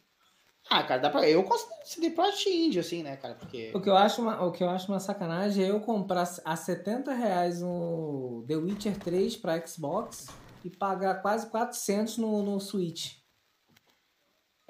Ah, 0.69 0.83
cara, 0.83 1.01
dá 1.01 1.09
pra. 1.09 1.27
Eu 1.27 1.43
considero 1.43 1.81
CD 1.83 2.11
Projekt 2.11 2.49
indie, 2.49 2.79
assim, 2.79 3.01
né, 3.01 3.17
cara? 3.17 3.33
Porque. 3.33 3.71
O 3.73 3.81
que 3.81 3.89
eu 3.89 3.97
acho 3.97 4.21
uma, 4.21 4.45
o 4.45 4.51
que 4.51 4.63
eu 4.63 4.69
acho 4.69 4.87
uma 4.91 4.99
sacanagem 4.99 5.65
é 5.65 5.71
eu 5.71 5.79
comprar 5.79 6.29
a 6.45 6.55
70 6.55 7.11
reais 7.13 7.63
o 7.63 8.45
The 8.47 8.55
Witcher 8.55 8.99
3 8.99 9.35
pra 9.37 9.65
Xbox 9.65 10.27
e 10.63 10.69
pagar 10.69 11.21
quase 11.23 11.49
400 11.49 12.17
no, 12.17 12.43
no 12.43 12.59
Switch. 12.59 13.20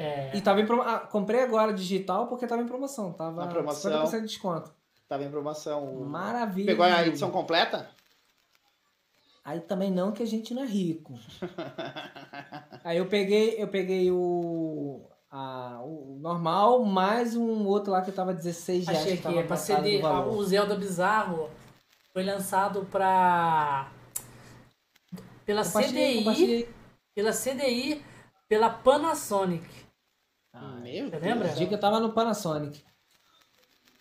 É. 0.01 0.31
E 0.33 0.41
tava 0.41 0.61
em 0.61 0.65
promo... 0.65 0.81
ah, 0.81 0.99
comprei 0.99 1.41
agora 1.43 1.73
digital 1.73 2.27
porque 2.27 2.47
tava 2.47 2.61
em 2.61 2.67
promoção. 2.67 3.13
Tava 3.13 3.45
Na 3.45 3.47
promoção. 3.47 4.05
50% 4.05 4.21
de 4.21 4.27
desconto. 4.27 4.73
Tava 5.07 5.23
em 5.23 5.29
promoção. 5.29 5.93
Maravilha. 6.05 6.65
Pegou 6.65 6.85
a 6.85 7.05
edição 7.05 7.29
completa? 7.29 7.89
Aí 9.43 9.59
também 9.59 9.91
não 9.91 10.11
que 10.11 10.23
a 10.23 10.25
gente 10.25 10.53
não 10.53 10.63
é 10.63 10.67
rico. 10.67 11.13
Aí 12.83 12.97
eu 12.97 13.07
peguei, 13.07 13.55
eu 13.61 13.67
peguei 13.67 14.11
o, 14.11 15.01
a, 15.29 15.81
o 15.83 16.17
normal, 16.19 16.83
mais 16.85 17.35
um 17.35 17.65
outro 17.65 17.91
lá 17.91 18.01
que 18.01 18.11
tava 18.11 18.33
16 18.33 18.87
reais. 18.87 19.01
Achei 19.01 19.17
que 19.17 19.27
que 19.27 19.37
é 19.37 19.43
pra 19.43 19.57
CD. 19.57 20.01
O 20.03 20.43
Zelda 20.43 20.75
Bizarro 20.75 21.49
foi 22.13 22.23
lançado 22.23 22.87
pra. 22.91 23.91
Pela 25.45 25.63
CDI. 25.63 26.67
Pela 27.13 27.31
CDI, 27.31 28.01
pela 28.47 28.69
Panasonic. 28.69 29.67
Ah, 30.53 30.79
Meu 30.81 31.05
você 31.05 31.11
Deus. 31.11 31.23
lembra? 31.23 31.47
do 31.49 31.67
que 31.67 31.73
eu 31.73 31.79
tava 31.79 31.99
no 31.99 32.11
Panasonic. 32.13 32.83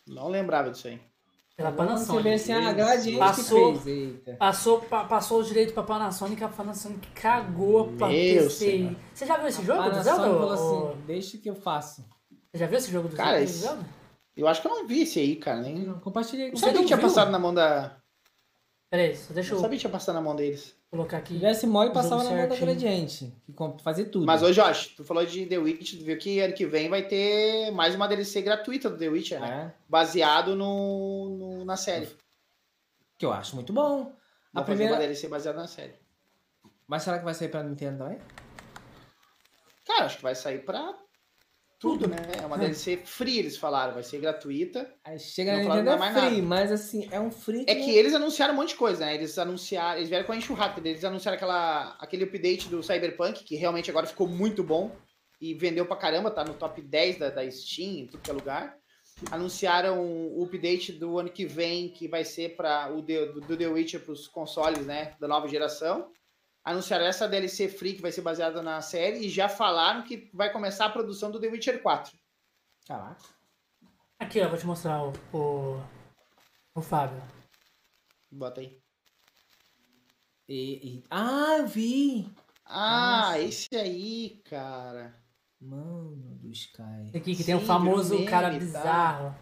Não 0.06 0.28
lembrava 0.28 0.70
disso 0.70 0.88
aí. 0.88 1.00
Pela 1.56 1.68
Agora 1.68 1.90
Você 1.90 2.04
vê 2.04 2.06
Panasonic. 2.08 2.34
assim, 2.34 2.52
ah, 2.52 2.72
Gradiente 2.72 3.18
Passou. 3.18 3.72
que 3.74 3.78
fez. 3.80 3.86
Eita. 4.16 4.36
Passou, 4.36 4.80
pa- 4.80 5.04
passou 5.04 5.40
o 5.40 5.44
direito 5.44 5.74
pra 5.74 5.82
Panasonic, 5.82 6.42
a 6.42 6.48
Panasonic 6.48 7.06
cagou 7.10 7.92
pra 7.98 8.08
Meu 8.08 8.44
PCI. 8.44 8.50
senhor. 8.50 8.96
Você 9.12 9.26
já 9.26 9.36
viu 9.36 9.46
esse 9.48 9.62
jogo 9.64 9.82
do 9.82 9.90
Panasonic 9.90 10.22
Zelda? 10.22 10.38
falou 10.38 10.52
assim, 10.92 11.00
deixa 11.06 11.38
que 11.38 11.50
eu 11.50 11.54
faço. 11.54 12.04
Você 12.50 12.58
já 12.58 12.66
viu 12.66 12.78
esse 12.78 12.90
jogo 12.90 13.08
do 13.08 13.16
Cara, 13.16 13.30
Zelda? 13.32 13.44
esse- 13.44 13.58
Zelda? 13.60 13.84
Eu 14.36 14.48
acho 14.48 14.62
que 14.62 14.68
eu 14.68 14.70
não 14.74 14.86
vi 14.86 15.02
esse 15.02 15.20
aí, 15.20 15.36
cara. 15.36 15.60
Nem... 15.60 15.80
Não 15.80 16.00
Compartilhei 16.00 16.50
com 16.50 16.56
Você 16.56 16.60
sabia 16.64 16.74
não 16.76 16.80
que 16.82 16.86
tinha 16.86 16.96
viu? 16.96 17.06
passado 17.08 17.30
na 17.30 17.38
mão 17.38 17.52
da. 17.52 17.99
Pera 18.90 19.04
aí, 19.04 19.16
só 19.16 19.32
deixa 19.32 19.50
Não 19.50 19.58
eu 19.58 19.62
sabia 19.62 19.76
que 19.76 19.80
tinha 19.82 19.90
passado 19.92 20.14
na 20.16 20.20
mão 20.20 20.34
deles. 20.34 20.74
colocar 20.90 21.18
aqui. 21.18 21.34
tivesse 21.34 21.64
mole, 21.64 21.90
o 21.90 21.92
passava 21.92 22.24
na 22.24 22.30
mão 22.30 22.48
da. 22.48 22.56
Gradiente. 22.56 23.32
Fazia 23.84 24.04
tudo. 24.04 24.26
Mas 24.26 24.42
ô 24.42 24.50
Josh, 24.52 24.88
tu 24.96 25.04
falou 25.04 25.24
de 25.24 25.46
The 25.46 25.58
Witcher, 25.58 25.98
tu 26.00 26.04
viu 26.04 26.18
que 26.18 26.40
ano 26.40 26.52
que 26.52 26.66
vem 26.66 26.88
vai 26.88 27.06
ter 27.06 27.70
mais 27.70 27.94
uma 27.94 28.08
DLC 28.08 28.42
gratuita 28.42 28.90
do 28.90 28.98
The 28.98 29.08
Witcher, 29.08 29.40
né? 29.40 29.72
É, 29.72 29.80
Baseado 29.88 30.56
no, 30.56 31.36
no- 31.58 31.64
na 31.64 31.76
série. 31.76 32.08
que 33.16 33.24
eu 33.24 33.32
acho 33.32 33.54
muito 33.54 33.72
bom. 33.72 34.04
Vão 34.52 34.62
A 34.62 34.66
fazer 34.66 34.66
primeira... 34.66 34.94
uma 34.94 34.98
DLC 35.00 35.28
baseada 35.28 35.60
na 35.60 35.68
série. 35.68 35.94
Mas 36.88 37.04
será 37.04 37.18
que 37.20 37.24
vai 37.24 37.34
sair 37.34 37.48
pra 37.48 37.62
Nintendo 37.62 37.98
também? 37.98 38.18
Cara, 39.86 40.06
acho 40.06 40.16
que 40.16 40.22
vai 40.24 40.34
sair 40.34 40.64
pra 40.64 40.92
tudo, 41.80 42.06
né? 42.06 42.18
É 42.40 42.46
uma 42.46 42.56
Hum. 42.56 42.60
DLC 42.60 42.98
free, 42.98 43.38
eles 43.38 43.56
falaram, 43.56 43.94
vai 43.94 44.02
ser 44.02 44.20
gratuita. 44.20 44.92
Aí 45.02 45.18
chega 45.18 45.52
na 45.52 45.58
Nintendo 45.60 45.90
é 45.90 46.12
free, 46.12 46.36
nada. 46.36 46.42
mas 46.42 46.70
assim, 46.70 47.08
é 47.10 47.18
um 47.18 47.30
free 47.30 47.64
É 47.66 47.74
que 47.74 47.90
eles 47.90 48.14
anunciaram 48.14 48.52
um 48.52 48.56
monte 48.58 48.68
de 48.70 48.74
coisa, 48.76 49.06
né? 49.06 49.14
Eles 49.14 49.38
anunciaram, 49.38 49.96
eles 49.96 50.10
vieram 50.10 50.26
com 50.26 50.32
a 50.32 50.36
enxurrada, 50.36 50.86
eles 50.86 51.02
anunciaram 51.04 51.36
aquela, 51.36 51.96
aquele 51.98 52.24
update 52.24 52.68
do 52.68 52.82
Cyberpunk, 52.82 53.42
que 53.44 53.56
realmente 53.56 53.90
agora 53.90 54.06
ficou 54.06 54.28
muito 54.28 54.62
bom 54.62 54.94
e 55.40 55.54
vendeu 55.54 55.86
pra 55.86 55.96
caramba, 55.96 56.30
tá 56.30 56.44
no 56.44 56.52
top 56.52 56.82
10 56.82 57.18
da, 57.18 57.30
da 57.30 57.50
Steam, 57.50 58.00
em 58.00 58.06
tudo 58.06 58.20
que 58.20 58.30
é 58.30 58.34
lugar. 58.34 58.76
Anunciaram 59.30 60.00
o 60.00 60.42
update 60.44 60.92
do 60.92 61.18
ano 61.18 61.30
que 61.30 61.46
vem, 61.46 61.88
que 61.88 62.08
vai 62.08 62.24
ser 62.24 62.56
para 62.56 62.90
o 62.92 63.02
The, 63.02 63.26
do, 63.26 63.40
do 63.40 63.56
The 63.56 63.66
Witcher 63.68 64.00
pros 64.00 64.28
consoles, 64.28 64.84
né, 64.86 65.14
da 65.18 65.26
nova 65.28 65.48
geração. 65.48 66.10
Anunciaram 66.64 67.04
essa 67.06 67.26
DLC 67.28 67.68
free 67.68 67.94
que 67.94 68.02
vai 68.02 68.12
ser 68.12 68.20
baseada 68.20 68.62
na 68.62 68.80
série 68.82 69.26
e 69.26 69.30
já 69.30 69.48
falaram 69.48 70.02
que 70.02 70.30
vai 70.32 70.52
começar 70.52 70.86
a 70.86 70.90
produção 70.90 71.30
do 71.30 71.40
The 71.40 71.48
Witcher 71.48 71.80
4. 71.82 72.16
Caraca. 72.86 73.24
Aqui, 74.18 74.40
ó, 74.42 74.48
vou 74.48 74.58
te 74.58 74.66
mostrar 74.66 75.02
o, 75.02 75.12
o, 75.32 75.82
o 76.74 76.82
Fábio. 76.82 77.22
Bota 78.30 78.60
aí. 78.60 78.78
E, 80.48 80.96
e- 80.98 81.04
Ah, 81.10 81.56
eu 81.58 81.66
vi! 81.66 82.30
Ah, 82.66 83.22
Nossa. 83.30 83.38
esse 83.40 83.68
aí, 83.76 84.42
cara. 84.44 85.18
Mano 85.60 86.36
do 86.36 86.50
Sky. 86.50 86.82
Esse 87.08 87.16
aqui 87.16 87.30
que 87.32 87.42
Sim, 87.42 87.44
tem 87.44 87.54
o 87.54 87.60
famoso 87.60 88.14
meme, 88.14 88.26
cara 88.26 88.50
tá? 88.50 88.58
bizarro. 88.58 89.34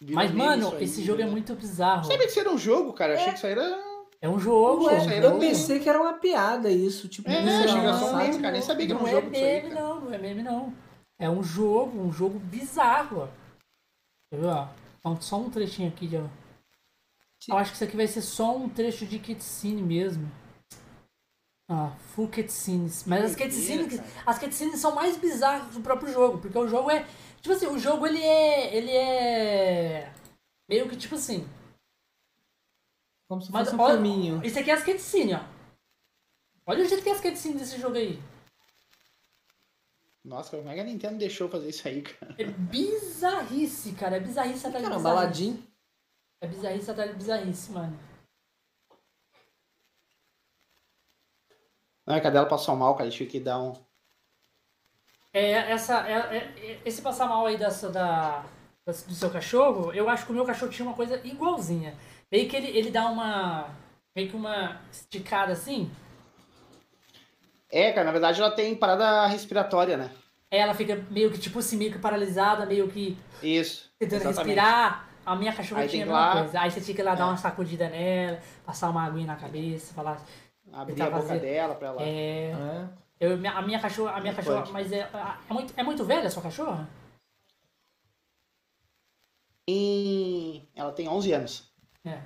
Virou 0.00 0.14
Mas, 0.16 0.30
mano, 0.32 0.74
aí, 0.74 0.84
esse 0.84 1.02
jogo 1.04 1.22
é 1.22 1.24
né? 1.24 1.30
muito 1.30 1.54
bizarro. 1.54 2.04
Sabia 2.04 2.18
que 2.18 2.26
isso 2.26 2.40
era 2.40 2.50
um 2.50 2.58
jogo, 2.58 2.92
cara? 2.92 3.12
Eu 3.14 3.18
achei 3.18 3.30
que 3.32 3.38
isso 3.38 3.46
aí 3.46 3.52
era. 3.52 3.95
É 4.20 4.28
um 4.28 4.38
jogo, 4.38 4.88
é 4.90 5.18
eu 5.18 5.22
jogo. 5.22 5.38
pensei 5.40 5.78
que 5.78 5.88
era 5.88 6.00
uma 6.00 6.14
piada 6.14 6.70
isso, 6.70 7.06
tipo, 7.08 7.28
É, 7.28 7.66
só 7.68 7.74
um 7.76 7.84
lançado. 7.84 8.16
meme, 8.16 8.38
cara. 8.40 8.52
Nem 8.52 8.62
sabia 8.62 8.86
que 8.86 8.92
era 8.92 9.00
um 9.00 9.04
não 9.04 9.10
jogo 9.10 9.30
é 9.34 9.38
aí, 9.38 9.62
meme, 9.62 9.74
cara. 9.74 9.80
não, 9.88 10.00
não 10.00 10.12
é 10.14 10.18
meme, 10.18 10.42
não. 10.42 10.74
É 11.18 11.30
um 11.30 11.42
jogo, 11.42 11.98
um 12.00 12.12
jogo 12.12 12.38
bizarro, 12.38 13.22
ó. 13.22 13.28
Quer 14.30 14.40
ver, 14.40 14.46
ó? 14.46 14.68
Então, 14.98 15.20
Só 15.20 15.36
um 15.38 15.50
trechinho 15.50 15.88
aqui, 15.88 16.10
ó. 16.14 16.26
Eu 17.48 17.58
acho 17.58 17.70
que 17.70 17.76
isso 17.76 17.84
aqui 17.84 17.96
vai 17.96 18.06
ser 18.06 18.22
só 18.22 18.56
um 18.56 18.68
trecho 18.68 19.06
de 19.06 19.18
cutscene 19.18 19.82
mesmo. 19.82 20.28
Ah, 21.68 21.92
full 22.14 22.28
cutscenes. 22.28 23.04
Mas 23.06 23.24
as 23.24 23.36
cutscenes, 23.36 24.00
as 24.24 24.38
cutscenes 24.38 24.78
são 24.80 24.94
mais 24.94 25.16
bizarras 25.16 25.74
do 25.74 25.80
próprio 25.80 26.12
jogo, 26.12 26.38
porque 26.38 26.56
o 26.58 26.68
jogo 26.68 26.90
é, 26.90 27.04
tipo 27.40 27.54
assim, 27.54 27.66
o 27.66 27.78
jogo 27.78 28.06
ele 28.06 28.22
é, 28.22 28.74
ele 28.76 28.90
é 28.90 30.12
meio 30.68 30.88
que 30.88 30.96
tipo 30.96 31.16
assim, 31.16 31.46
Como 33.28 33.40
se 33.42 33.50
mas 33.50 33.64
fosse 33.68 33.76
um 33.76 33.80
olha, 33.82 33.94
filminho. 33.94 34.44
isso 34.44 34.58
aqui 34.58 34.70
é 34.70 34.74
as 34.74 34.84
cutscenes, 34.84 35.36
ó. 35.36 35.44
Olha 36.66 36.84
o 36.84 36.88
jeito 36.88 37.02
que 37.02 37.08
é 37.08 37.12
as 37.12 37.20
cutscenes 37.20 37.58
desse 37.60 37.78
jogo 37.80 37.96
aí. 37.96 38.20
Nossa, 40.24 40.56
como 40.56 40.68
é 40.68 40.74
que 40.74 40.80
a 40.80 40.84
Nintendo 40.84 41.18
deixou 41.18 41.48
fazer 41.48 41.68
isso 41.68 41.86
aí, 41.86 42.02
cara? 42.02 42.34
É 42.38 42.44
bizarrice, 42.44 43.92
cara, 43.92 44.16
é 44.16 44.20
bizarrice 44.20 44.66
atrás 44.66 44.84
de 44.84 44.90
Cara, 44.90 44.96
bizarrice. 44.96 45.02
baladinho. 45.20 45.66
É 46.40 46.46
bizarrice 46.48 46.90
atrás 46.90 47.10
de 47.10 47.16
bizarrice, 47.16 47.70
mano. 47.72 47.98
Não, 52.06 52.14
a 52.14 52.20
cadela 52.20 52.46
passou 52.48 52.76
mal, 52.76 52.94
cara. 52.96 53.10
Tive 53.10 53.30
que 53.30 53.40
dar 53.40 53.60
um. 53.60 53.72
É, 55.32 55.50
essa, 55.72 56.08
é, 56.08 56.36
é- 56.38 56.82
esse 56.84 57.02
passar 57.02 57.28
mal 57.28 57.46
aí 57.46 57.56
dessa, 57.58 57.90
da, 57.90 58.44
do 58.86 59.14
seu 59.14 59.28
cachorro, 59.30 59.92
eu 59.92 60.08
acho 60.08 60.24
que 60.24 60.30
o 60.30 60.34
meu 60.34 60.44
cachorro 60.44 60.70
tinha 60.70 60.86
uma 60.86 60.94
coisa 60.94 61.20
igualzinha. 61.24 61.94
Meio 62.30 62.48
que 62.48 62.54
ele, 62.56 62.68
ele 62.68 62.90
dá 62.90 63.06
uma. 63.06 63.68
meio 64.14 64.30
que 64.30 64.36
uma 64.36 64.80
esticada 64.92 65.52
assim. 65.52 65.90
É, 67.70 67.90
cara, 67.92 68.04
na 68.06 68.12
verdade 68.12 68.40
ela 68.40 68.50
tem 68.52 68.74
parada 68.76 69.26
respiratória, 69.26 69.96
né? 69.96 70.10
Aí 70.52 70.60
ela 70.60 70.72
fica 70.74 71.04
meio 71.10 71.32
que, 71.32 71.38
tipo 71.38 71.58
assim, 71.58 71.76
meio 71.76 71.90
que 71.92 71.98
paralisada, 71.98 72.64
meio 72.64 72.86
que 72.88 73.18
Isso. 73.42 73.90
tentando 73.98 74.20
exatamente. 74.20 74.54
respirar. 74.56 75.08
A 75.26 75.34
minha 75.34 75.52
cachorra 75.52 75.80
Aí 75.82 75.88
tinha 75.88 76.04
a 76.04 76.06
mesma 76.06 76.20
lá- 76.26 76.32
coisa. 76.42 76.60
Aí 76.60 76.70
você 76.70 76.80
tinha 76.80 76.94
que 76.94 77.00
ir 77.02 77.04
lá 77.04 77.16
dar 77.16 77.24
É. 77.24 77.26
uma 77.26 77.36
sacudida 77.36 77.88
nela, 77.88 78.38
passar 78.64 78.88
uma 78.90 79.04
aguinha 79.04 79.26
na 79.26 79.34
cabeça, 79.34 79.92
falar. 79.92 80.22
Abrir 80.72 81.02
a 81.02 81.06
boca 81.10 81.22
fazer- 81.22 81.40
dela 81.40 81.74
pra 81.74 81.88
ela. 81.88 82.02
É. 82.02 82.52
É. 82.52 82.84
Eu, 83.18 83.32
a 83.34 83.62
minha 83.62 83.80
cachorra, 83.80 84.12
a 84.12 84.20
minha 84.20 84.32
Não 84.32 84.36
cachorra, 84.36 84.60
pode. 84.60 84.72
mas 84.72 84.92
é, 84.92 85.08
é, 85.50 85.52
muito, 85.52 85.74
é 85.76 85.82
muito 85.82 86.04
velha 86.04 86.28
a 86.28 86.30
sua 86.30 86.42
cachorra? 86.44 86.88
Ela 90.74 90.92
tem 90.92 91.08
11 91.08 91.32
anos. 91.32 91.72
É. 92.04 92.20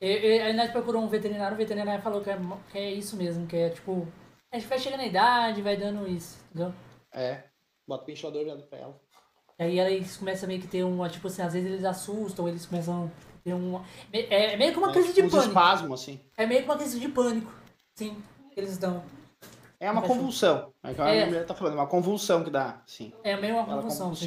E, 0.00 0.06
e, 0.36 0.40
aí 0.40 0.52
nós 0.54 0.70
procurou 0.70 1.02
um 1.02 1.08
veterinário, 1.08 1.54
o 1.54 1.58
veterinário 1.58 2.02
falou 2.02 2.22
que 2.22 2.30
é, 2.30 2.38
que 2.70 2.78
é 2.78 2.90
isso 2.90 3.16
mesmo, 3.16 3.46
que 3.46 3.56
é 3.56 3.70
tipo. 3.70 4.06
A 4.52 4.58
gente 4.58 4.68
vai 4.68 4.78
chegando 4.78 5.00
na 5.00 5.06
idade, 5.06 5.62
vai 5.62 5.76
dando 5.76 6.08
isso, 6.08 6.38
entendeu? 6.50 6.72
É. 7.12 7.44
Bota 7.86 8.04
o 8.04 8.06
ventilador 8.06 8.44
dentro 8.44 8.66
pra 8.66 8.78
ela. 8.78 9.00
E 9.58 9.78
aí 9.78 9.96
eles 9.96 10.16
começam 10.16 10.48
meio 10.48 10.60
que 10.60 10.66
ter 10.66 10.84
uma, 10.84 11.08
tipo 11.08 11.26
assim, 11.28 11.42
às 11.42 11.52
vezes 11.52 11.70
eles 11.70 11.84
assustam, 11.84 12.48
eles 12.48 12.64
começam 12.64 13.04
a 13.04 13.40
ter 13.44 13.52
um. 13.52 13.80
É, 14.12 14.54
é 14.54 14.56
meio 14.56 14.72
que 14.72 14.78
uma 14.78 14.90
crise 14.92 15.12
de 15.12 15.22
pânico. 15.22 15.38
espasmos, 15.38 16.00
assim. 16.00 16.20
É 16.36 16.46
meio 16.46 16.62
que 16.62 16.68
uma 16.68 16.76
crise 16.78 16.98
de 16.98 17.08
pânico. 17.08 17.52
Sim, 17.94 18.16
eles 18.56 18.78
dão. 18.78 19.02
É 19.78 19.90
uma 19.90 20.02
convulsão. 20.02 20.72
É 20.82 20.94
que 20.94 21.00
a 21.00 21.08
É. 21.08 21.26
mulher 21.26 21.44
tá 21.46 21.54
falando. 21.54 21.74
Uma 21.74 21.86
convulsão 21.86 22.42
que 22.42 22.50
dá, 22.50 22.82
sim. 22.86 23.12
É 23.22 23.36
meio 23.36 23.54
uma 23.56 23.64
Ela 23.64 23.74
convulsão. 23.82 24.14
sim. 24.14 24.24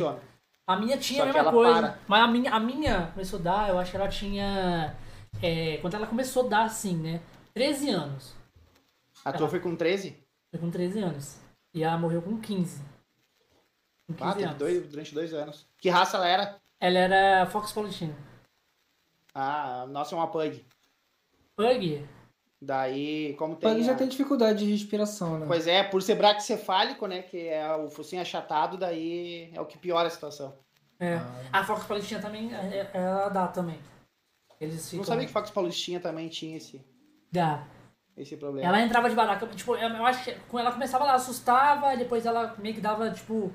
A 0.66 0.76
minha 0.78 0.98
tinha 0.98 1.18
Só 1.18 1.24
a 1.24 1.26
mesma 1.26 1.40
ela 1.42 1.52
coisa. 1.52 1.74
para. 1.82 2.00
Mas 2.08 2.22
a 2.24 2.28
minha, 2.28 2.52
a 2.54 2.60
minha 2.60 3.08
começou 3.14 3.40
a 3.40 3.42
dar, 3.42 3.70
eu 3.70 3.78
acho 3.80 3.92
que 3.92 3.98
ela 3.98 4.08
tinha. 4.08 4.96
é, 5.42 5.78
quando 5.78 5.96
ela 5.96 6.08
começou 6.08 6.46
a 6.46 6.50
dar 6.50 6.64
assim, 6.66 6.96
né? 6.96 7.22
13 7.54 7.90
anos. 7.90 8.34
A 9.26 9.32
tua 9.34 9.48
foi 9.50 9.60
com 9.60 9.76
13? 9.76 10.18
Foi 10.52 10.60
com 10.60 10.70
13 10.72 11.00
anos. 11.00 11.38
E 11.74 11.84
ela 11.84 11.98
morreu 11.98 12.22
com 12.22 12.40
15. 12.40 12.82
Com 14.08 14.14
15 14.14 14.30
Ah, 14.30 14.34
teve 14.34 14.46
anos. 14.46 14.58
dois, 14.58 14.88
durante 14.90 15.14
dois 15.14 15.34
anos. 15.34 15.66
Que 15.78 15.90
raça 15.90 16.18
ela 16.18 16.28
era? 16.28 16.58
Ela 16.80 16.98
era 17.00 17.46
Fox 17.48 17.72
Politina. 17.72 18.16
Ah, 19.34 19.86
nossa 19.90 20.14
é 20.14 20.18
uma 20.18 20.28
pug. 20.28 20.64
Pug? 21.56 22.08
Daí, 22.66 23.34
como 23.34 23.56
tem. 23.58 23.70
Pug 23.74 23.84
já 23.84 23.92
a- 23.92 23.96
tem 23.96 24.08
dificuldade 24.08 24.66
de 24.66 24.72
respiração, 24.72 25.38
né? 25.38 25.46
Pois 25.46 25.68
é, 25.68 25.84
por 25.84 26.02
ser 26.02 26.16
braquicefálico, 26.16 27.06
né? 27.08 27.22
Que 27.22 27.50
é 27.50 27.76
o 27.76 27.90
focinho 27.90 28.22
achatado, 28.22 28.78
daí 28.78 29.52
é 29.54 29.60
o 29.60 29.66
que 29.66 29.78
piora 29.78 30.08
a 30.08 30.12
situação. 30.12 30.54
É. 31.00 31.16
Ah. 31.16 31.60
A 31.60 31.64
Fox 31.66 31.84
Politina 31.86 32.22
também, 32.22 32.54
é- 32.56 32.78
é- 32.78 32.90
ela 32.94 33.28
dá 33.30 33.48
também. 33.48 33.78
Eles 34.62 34.86
ficam... 34.86 35.00
Não 35.00 35.04
sabia 35.04 35.26
que 35.26 35.34
Fox 35.34 35.52
Paulistinha 35.52 36.00
também 36.00 36.30
tinha 36.30 36.56
esse, 36.56 36.82
Dá. 37.30 37.66
esse 38.16 38.38
problema. 38.38 38.66
Ela 38.66 38.82
entrava 38.82 39.10
de 39.10 39.16
baraca, 39.16 39.46
tipo, 39.48 39.76
eu 39.76 40.06
acho 40.06 40.24
que 40.24 40.34
quando 40.48 40.62
ela 40.66 40.72
começava, 40.72 41.04
ela 41.04 41.16
assustava, 41.16 41.98
depois 41.98 42.26
ela 42.26 42.56
meio 42.60 42.74
que 42.74 42.80
dava, 42.80 43.12
tipo, 43.12 43.52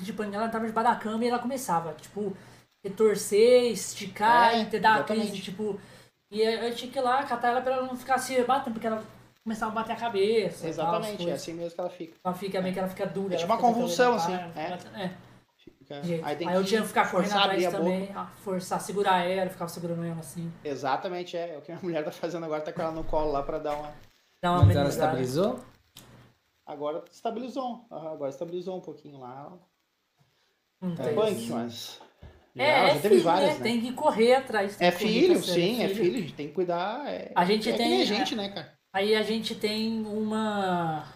tipo, 0.00 0.22
ela 0.22 0.46
entrava 0.46 0.66
de 0.66 0.72
da 0.72 0.94
cama 0.94 1.24
e 1.24 1.28
ela 1.28 1.40
começava, 1.40 1.94
tipo, 1.94 2.36
retorcer, 2.84 3.72
esticar 3.72 4.54
É, 4.54 4.60
e 4.60 4.66
ter 4.66 4.78
dar 4.78 5.04
crise, 5.04 5.40
tipo, 5.40 5.80
e 6.32 6.40
eu 6.40 6.50
eu 6.64 6.74
tinha 6.74 6.90
que 6.90 6.98
ir 6.98 7.02
lá 7.02 7.22
catar 7.24 7.48
ela 7.48 7.60
pra 7.60 7.74
ela 7.74 7.86
não 7.86 7.96
ficar 7.96 8.18
se 8.18 8.42
batendo, 8.42 8.74
porque 8.74 8.86
ela 8.86 9.02
começava 9.44 9.70
a 9.72 9.74
bater 9.74 9.92
a 9.92 9.96
cabeça. 9.96 10.68
e 10.68 10.74
tal, 10.74 10.94
Exatamente, 10.96 11.28
é 11.30 11.32
assim 11.32 11.52
mesmo 11.54 11.74
que 11.74 11.80
ela 11.80 11.90
fica. 11.90 12.16
Ela 12.24 12.34
fica 12.34 12.60
meio 12.60 12.72
que 12.72 12.78
ela 12.80 12.88
fica 12.88 13.06
dura. 13.06 13.34
É 13.34 13.38
tipo 13.38 13.52
uma 13.52 13.60
convulsão, 13.60 14.14
assim, 14.14 14.36
fica 14.36 14.60
é. 14.60 15.10
Fica-. 15.56 16.00
Aí 16.24 16.36
tem 16.36 16.48
Aí 16.48 16.54
eu 16.56 16.64
tinha 16.64 16.80
que 16.80 16.88
ficar 16.88 17.10
correndo 17.10 17.28
forçar 17.30 17.42
a 17.42 17.52
abrir 17.52 17.66
atrás 17.66 17.84
boca. 17.84 17.96
também, 17.98 18.12
ah, 18.16 18.26
forçar, 18.42 18.80
segurar 18.80 19.24
ela, 19.24 19.50
ficava 19.50 19.68
segurando 19.68 20.04
ela 20.04 20.20
assim. 20.20 20.50
Exatamente, 20.64 21.36
é. 21.36 21.54
É 21.54 21.58
o 21.58 21.60
que 21.60 21.70
a 21.70 21.78
mulher 21.82 22.02
tá 22.04 22.10
fazendo 22.10 22.44
agora, 22.46 22.62
tá 22.62 22.72
com 22.72 22.80
ela 22.82 22.92
no 22.92 23.04
colo 23.04 23.30
lá 23.30 23.42
pra 23.42 23.58
dar 23.58 23.74
uma. 23.76 23.92
Dá 24.40 24.52
uma 24.52 24.64
Mas 24.64 24.76
ela 24.76 24.88
estabilizou? 24.88 25.60
Agora 26.64 27.04
estabilizou. 27.10 27.84
Agora 27.90 28.30
estabilizou 28.30 28.76
um 28.76 28.80
pouquinho 28.80 29.18
lá. 29.20 29.52
Não 30.80 30.92
É 30.94 30.96
tem. 30.96 31.14
punk, 31.14 31.48
mas. 31.50 32.00
É, 32.56 32.64
é 32.64 32.86
já 32.94 33.00
teve 33.00 33.08
filho, 33.08 33.22
várias, 33.24 33.50
né? 33.52 33.58
né? 33.58 33.62
Tem 33.62 33.80
que 33.80 33.92
correr 33.92 34.34
atrás. 34.34 34.80
É 34.80 34.90
correr 34.92 35.04
filho, 35.04 35.42
sim, 35.42 35.82
é 35.82 35.88
filho. 35.88 36.16
A 36.16 36.20
gente 36.20 36.34
tem 36.34 36.48
que 36.48 36.54
cuidar. 36.54 37.06
É, 37.08 37.32
A 37.34 37.44
gente 37.44 37.70
é 37.70 37.76
tem- 37.76 38.04
gente, 38.04 38.34
né, 38.34 38.50
cara? 38.50 38.72
Aí 38.92 39.14
a 39.14 39.22
gente 39.22 39.54
tem 39.54 40.04
uma. 40.06 41.08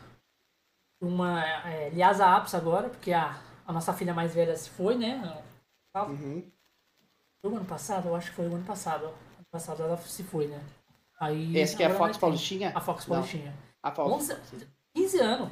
Uma 0.99 1.45
é, 1.69 1.93
Apis 2.03 2.55
agora, 2.55 2.89
porque 2.89 3.13
a, 3.13 3.39
a 3.67 3.73
nossa 3.73 3.93
filha 3.93 4.15
mais 4.15 4.35
velha 4.35 4.57
se 4.57 4.71
foi, 4.71 4.97
né? 4.97 5.43
Uhum. 5.95 6.51
Foi 7.43 7.53
o 7.53 7.57
ano 7.57 7.67
passado? 7.67 8.09
Eu 8.09 8.17
acho 8.17 8.31
que 8.31 8.37
foi 8.37 8.49
o 8.49 8.55
ano 8.55 8.65
passado. 8.65 9.05
Ano 9.05 9.47
passado 9.51 9.83
ela 9.83 9.97
se 9.99 10.23
foi, 10.23 10.47
né? 10.47 10.61
Aí, 11.21 11.57
Esse 11.57 11.77
que 11.77 11.83
é 11.83 11.87
a 11.87 11.95
Fox 11.95 12.17
Paulistinha? 12.17 12.73
A 12.75 12.81
Fox. 12.81 13.05
Paulistinha. 13.05 13.55
A 13.83 13.91
Fox. 13.91 14.31
11, 14.31 14.37
15 14.95 15.21
anos. 15.21 15.51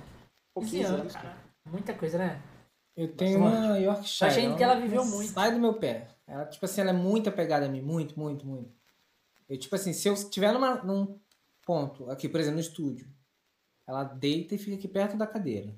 Pô, 0.55 0.61
15, 0.61 0.77
15 0.77 0.85
anos, 0.87 1.01
anos, 1.01 1.13
cara. 1.15 1.37
Muita 1.71 1.95
coisa, 1.95 2.19
né? 2.19 2.41
Eu 2.97 3.15
tenho 3.17 3.41
Bastante. 3.41 3.67
uma 3.67 3.79
Yorkshire. 3.79 4.31
Achei 4.31 4.55
que 4.57 4.63
ela 4.63 4.77
viveu 4.77 5.05
muito. 5.05 5.31
Sai 5.33 5.53
do 5.53 5.59
meu 5.59 5.75
pé. 5.75 6.09
Ela, 6.27 6.47
tipo 6.47 6.65
assim, 6.65 6.81
ela 6.81 6.91
é 6.91 6.95
muito 6.95 7.29
apegada 7.29 7.67
a 7.67 7.69
mim. 7.69 7.83
Muito, 7.83 8.19
muito, 8.19 8.47
muito. 8.47 8.73
Eu, 9.49 9.59
tipo 9.59 9.75
assim, 9.75 9.93
se 9.93 10.09
eu 10.09 10.15
estiver 10.15 10.53
numa, 10.53 10.77
num 10.77 11.19
ponto, 11.67 12.09
aqui, 12.11 12.29
por 12.29 12.39
exemplo, 12.41 12.57
no 12.57 12.61
estúdio, 12.61 13.07
ela 13.87 14.05
deita 14.05 14.55
e 14.55 14.59
fica 14.59 14.77
aqui 14.77 14.89
perto 14.89 15.17
da 15.17 15.27
cadeira. 15.27 15.75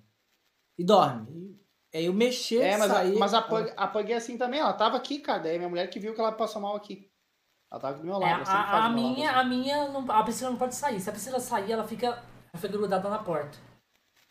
E 0.79 0.85
dorme. 0.85 1.59
E 1.93 1.99
aí 1.99 2.07
eu 2.07 2.13
mexer, 2.13 2.61
É, 2.63 2.77
mas, 2.77 2.91
sair... 2.93 3.17
a, 3.17 3.19
mas 3.19 3.35
a, 3.35 3.41
Pug, 3.43 3.73
a 3.77 3.87
Pug 3.89 4.13
é 4.13 4.17
assim 4.17 4.37
também, 4.37 4.61
ela 4.61 4.73
tava 4.75 4.97
aqui, 4.97 5.19
cara. 5.19 5.43
Daí 5.43 5.57
minha 5.57 5.71
mulher 5.71 5.89
que 5.89 5.99
viu 5.99 6.15
que 6.15 6.21
ela 6.21 6.33
passou 6.33 6.61
mal 6.61 6.77
aqui. 6.77 7.11
Ela 7.73 7.81
tava 7.81 7.99
do 7.99 8.05
meu 8.05 8.15
É, 8.17 8.19
lado. 8.19 8.35
ela 8.35 8.45
faz 8.45 8.57
a, 8.59 8.61
a 8.61 8.89
do 8.89 8.95
meu 8.95 9.03
lado, 9.05 9.15
minha, 9.15 9.31
assim. 9.31 9.39
a 9.41 9.45
minha, 9.45 9.89
não, 9.89 10.11
a 10.13 10.23
Priscila 10.23 10.51
não 10.51 10.59
pode 10.59 10.75
sair. 10.75 11.01
Se 11.01 11.09
a 11.09 11.13
Priscila 11.13 11.41
sair, 11.41 11.73
ela 11.73 11.89
fica, 11.89 12.07
ela 12.09 12.23
fica 12.57 12.69
grudada 12.69 13.09
na 13.09 13.19
porta. 13.21 13.59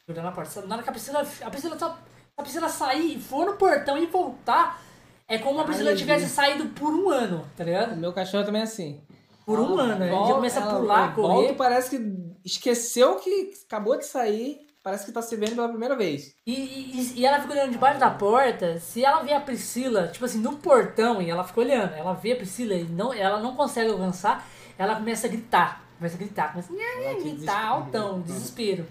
Grudada 0.05 0.29
na 0.29 0.35
porta. 0.35 0.61
Na 0.67 0.75
hora 0.75 0.83
que 0.83 0.89
a 0.89 0.93
Priscila, 0.93 1.21
a 1.41 1.49
Priscila 1.49 1.77
só, 1.79 1.89
se 1.95 2.14
a 2.37 2.41
Priscila 2.43 2.69
sair 2.69 3.15
e 3.15 3.19
for 3.19 3.45
no 3.45 3.53
portão 3.53 3.97
e 3.97 4.05
voltar, 4.07 4.81
é 5.27 5.37
como 5.37 5.59
a 5.59 5.61
Ai, 5.61 5.65
Priscila 5.67 5.89
meu 5.91 5.97
tivesse 5.97 6.27
saído 6.29 6.65
por 6.69 6.93
um 6.93 7.09
ano, 7.09 7.45
tá 7.55 7.63
O 7.63 7.65
ligado? 7.65 7.95
meu 7.95 8.11
cachorro 8.13 8.43
também 8.43 8.61
é 8.61 8.65
assim. 8.65 9.01
Por 9.45 9.59
um 9.59 9.77
ano. 9.79 10.07
Volta- 10.09 10.27
já 10.29 10.33
começa 10.35 10.59
a 10.59 10.67
pular, 10.67 11.15
volta, 11.15 11.21
correr. 11.43 11.53
parece 11.53 11.97
que 11.97 12.35
esqueceu 12.43 13.15
que 13.17 13.51
acabou 13.67 13.97
de 13.97 14.05
sair, 14.05 14.59
parece 14.83 15.05
que 15.05 15.11
tá 15.11 15.21
se 15.21 15.35
vendo 15.35 15.55
pela 15.55 15.69
primeira 15.69 15.95
vez. 15.95 16.33
E, 16.45 16.51
e, 16.53 17.19
e 17.21 17.25
ela 17.25 17.39
fica 17.39 17.53
olhando 17.53 17.71
debaixo 17.71 17.99
da 17.99 18.09
porta. 18.09 18.79
Se 18.79 19.05
ela 19.05 19.21
vê 19.21 19.33
a 19.33 19.39
Priscila, 19.39 20.07
tipo 20.07 20.25
assim, 20.25 20.39
no 20.39 20.57
portão, 20.57 21.21
e 21.21 21.29
ela 21.29 21.43
fica 21.43 21.61
olhando, 21.61 21.93
ela 21.93 22.13
vê 22.13 22.33
a 22.33 22.35
Priscila 22.35 22.73
e 22.73 22.83
não, 22.85 23.13
ela 23.13 23.39
não 23.39 23.55
consegue 23.55 23.91
alcançar, 23.91 24.45
ela 24.77 24.95
começa 24.95 25.27
a 25.27 25.29
gritar. 25.29 25.83
Começa 25.97 26.15
a 26.15 26.17
gritar, 26.19 26.49
começa 26.51 26.73
a 26.73 27.13
gritar 27.23 27.65
altão, 27.67 28.21
desespero. 28.21 28.85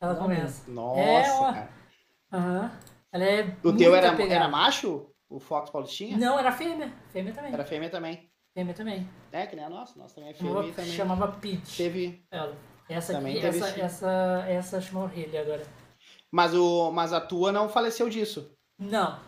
Ela 0.00 0.14
começa. 0.14 0.70
Nossa, 0.70 1.00
É 1.00 1.32
uma- 1.32 1.52
cara. 1.54 1.75
Aham. 2.32 2.70
Ela 3.12 3.24
é. 3.24 3.56
O 3.62 3.72
teu 3.76 3.94
era, 3.94 4.10
apegada. 4.12 4.34
era 4.34 4.48
macho? 4.48 5.10
O 5.28 5.38
Fox 5.40 5.70
Paulistinha? 5.70 6.16
Não, 6.16 6.38
era 6.38 6.52
fêmea. 6.52 6.92
Fêmea 7.10 7.32
também. 7.32 7.52
Era 7.52 7.64
fêmea 7.64 7.90
também. 7.90 8.30
Fêmea 8.54 8.74
também. 8.74 9.08
É, 9.32 9.46
que 9.46 9.56
nem 9.56 9.64
a 9.64 9.70
nossa. 9.70 9.98
Nossa 9.98 10.14
também 10.14 10.30
é 10.30 10.34
fêmea 10.34 10.62
e 10.66 10.72
também. 10.72 10.92
chamava 10.92 11.28
Peach. 11.32 11.76
Teve. 11.76 12.24
Ela. 12.30 12.56
Essa 12.88 13.14
Também 13.14 13.32
aqui, 13.32 13.42
teve 13.42 13.58
essa, 13.58 13.74
sim. 13.74 13.80
essa, 13.80 14.44
essa 14.48 14.80
chamou 14.80 15.06
Riley 15.08 15.36
agora. 15.38 15.62
Mas, 16.30 16.54
o, 16.54 16.92
mas 16.92 17.12
a 17.12 17.20
tua 17.20 17.50
não 17.50 17.68
faleceu 17.68 18.08
disso. 18.08 18.52
Não. 18.78 19.18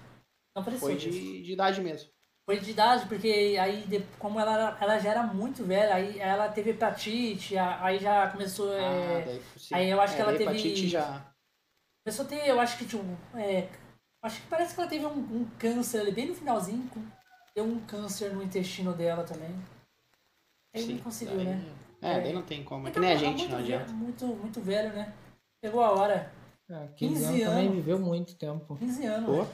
Não 0.55 0.62
pareceu 0.62 0.87
Foi 0.89 0.95
disso. 0.97 1.11
de, 1.19 1.43
de 1.43 1.53
idade 1.53 1.81
mesmo. 1.81 2.09
Foi 2.49 2.61
de 2.61 2.70
idade, 2.70 3.07
porque 3.07 3.57
aí, 3.61 3.85
como 4.19 4.39
ela, 4.39 4.79
ela 4.81 4.99
já 4.99 5.11
era 5.11 5.23
muito 5.25 5.65
velha, 5.65 5.93
aí 5.95 6.19
ela 6.20 6.49
teve 6.49 6.70
hepatite, 6.70 7.59
aí 7.59 7.99
já 7.99 8.29
começou. 8.29 8.73
é, 8.73 8.81
ah, 8.81 9.23
daí, 9.27 9.43
sim. 9.57 9.75
aí 9.75 9.91
eu 9.91 10.01
acho 10.01 10.15
que 10.15 10.20
É, 10.20 10.23
ela 10.23 10.33
daí 10.33 10.47
teve- 10.62 10.87
já. 10.87 11.27
Começou 12.09 12.25
a 12.25 12.29
ter, 12.29 12.49
eu 12.49 12.59
acho 12.59 12.79
que, 12.79 12.87
tipo, 12.87 13.05
é, 13.35 13.69
Acho 14.23 14.41
que 14.41 14.47
parece 14.49 14.75
que 14.75 14.81
ela 14.81 14.89
teve 14.89 15.05
um, 15.05 15.11
um 15.11 15.47
câncer 15.59 16.01
ali 16.01 16.11
bem 16.11 16.27
no 16.29 16.35
finalzinho. 16.35 16.91
Deu 17.55 17.65
um 17.65 17.79
câncer 17.81 18.33
no 18.33 18.43
intestino 18.43 18.95
dela 18.95 19.25
também. 19.25 19.55
Aí 20.75 20.83
Sim, 20.83 20.95
não 20.95 21.03
conseguiu, 21.03 21.37
daí- 21.37 21.45
né? 21.45 21.65
É, 22.01 22.13
É. 22.13 22.21
daí 22.23 22.33
não 22.33 22.43
tem 22.43 22.65
como. 22.65 22.81
É 22.81 22.85
Mas 22.85 22.95
que 22.95 23.01
nem 23.01 23.11
a 23.11 23.13
tá 23.15 23.19
gente, 23.21 23.39
muito 23.41 23.53
não 23.53 23.59
adianta. 23.59 23.93
Muito, 23.93 24.27
muito 24.27 24.61
velho, 24.63 24.89
né? 24.95 25.13
Pegou 25.61 25.83
a 25.83 25.91
hora. 25.93 26.33
Ah, 26.71 26.89
15 26.97 27.15
15 27.15 27.25
anos 27.27 27.41
também 27.45 27.65
anos. 27.67 27.75
viveu 27.77 27.99
muito 27.99 28.35
tempo. 28.37 28.77
15 28.77 29.05
anos. 29.07 29.27
Pô, 29.27 29.43
né? 29.43 29.49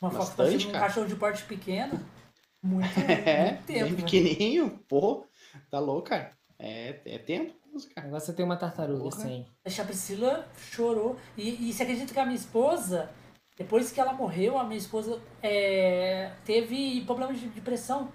Uma 0.00 0.10
foto 0.12 0.36
bastante, 0.36 0.66
um 0.68 0.72
cachorro 0.72 1.06
de 1.08 1.16
porte 1.16 1.42
pequeno. 1.44 1.98
Muito, 2.62 2.98
é, 2.98 3.52
muito 3.52 3.66
bem 3.66 3.76
tempo. 3.78 3.90
né? 3.90 3.96
pequenininho, 3.96 4.70
pô, 4.88 5.24
tá 5.70 5.78
louco, 5.78 6.08
cara. 6.08 6.32
É, 6.58 7.00
é 7.04 7.18
tempo, 7.18 7.54
cara. 7.84 8.06
Agora 8.06 8.20
você 8.20 8.32
tem 8.32 8.44
uma 8.44 8.56
tartaruga, 8.56 9.02
Porra. 9.10 9.20
sim. 9.22 9.46
A 9.64 9.84
Priscila 9.84 10.48
chorou. 10.56 11.16
E, 11.36 11.68
e 11.68 11.72
você 11.72 11.82
acredita 11.82 12.12
que 12.14 12.20
a 12.20 12.24
minha 12.24 12.36
esposa, 12.36 13.10
depois 13.56 13.90
que 13.92 14.00
ela 14.00 14.12
morreu, 14.12 14.58
a 14.58 14.64
minha 14.64 14.78
esposa 14.78 15.20
é, 15.42 16.32
teve 16.44 17.04
problema 17.04 17.32
de 17.34 17.48
depressão. 17.48 18.10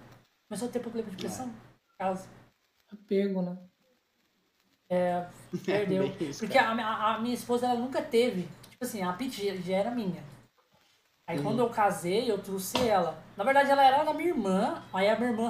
Começou 0.49 0.67
a 0.67 0.71
ter 0.71 0.79
problema 0.79 1.09
de 1.09 1.15
depressão. 1.15 1.47
por 1.49 1.97
Causa. 1.97 2.27
Apego, 2.91 3.41
né? 3.41 3.57
Perdeu. 5.65 6.03
bem 6.17 6.29
isso, 6.29 6.39
Porque 6.39 6.57
a, 6.57 6.73
minha- 6.73 6.87
a 6.87 7.19
minha 7.19 7.33
esposa 7.33 7.67
ela 7.67 7.79
nunca 7.79 8.01
teve. 8.01 8.47
Tipo 8.69 8.83
assim, 8.83 9.01
a 9.01 9.13
Pete 9.13 9.45
já- 9.45 9.55
já 9.61 9.75
era 9.77 9.91
minha. 9.91 10.23
Aí 11.27 11.37
Uhum. 11.37 11.43
quando 11.43 11.59
eu 11.59 11.69
casei, 11.69 12.29
eu 12.29 12.37
trouxe 12.39 12.77
ela. 12.87 13.23
Na 13.37 13.43
verdade, 13.43 13.69
ela 13.69 13.83
era 13.83 14.03
da 14.03 14.13
minha 14.13 14.29
irmã. 14.29 14.83
Aí 14.93 15.07
a 15.07 15.17
minha 15.17 15.31
irmã 15.31 15.47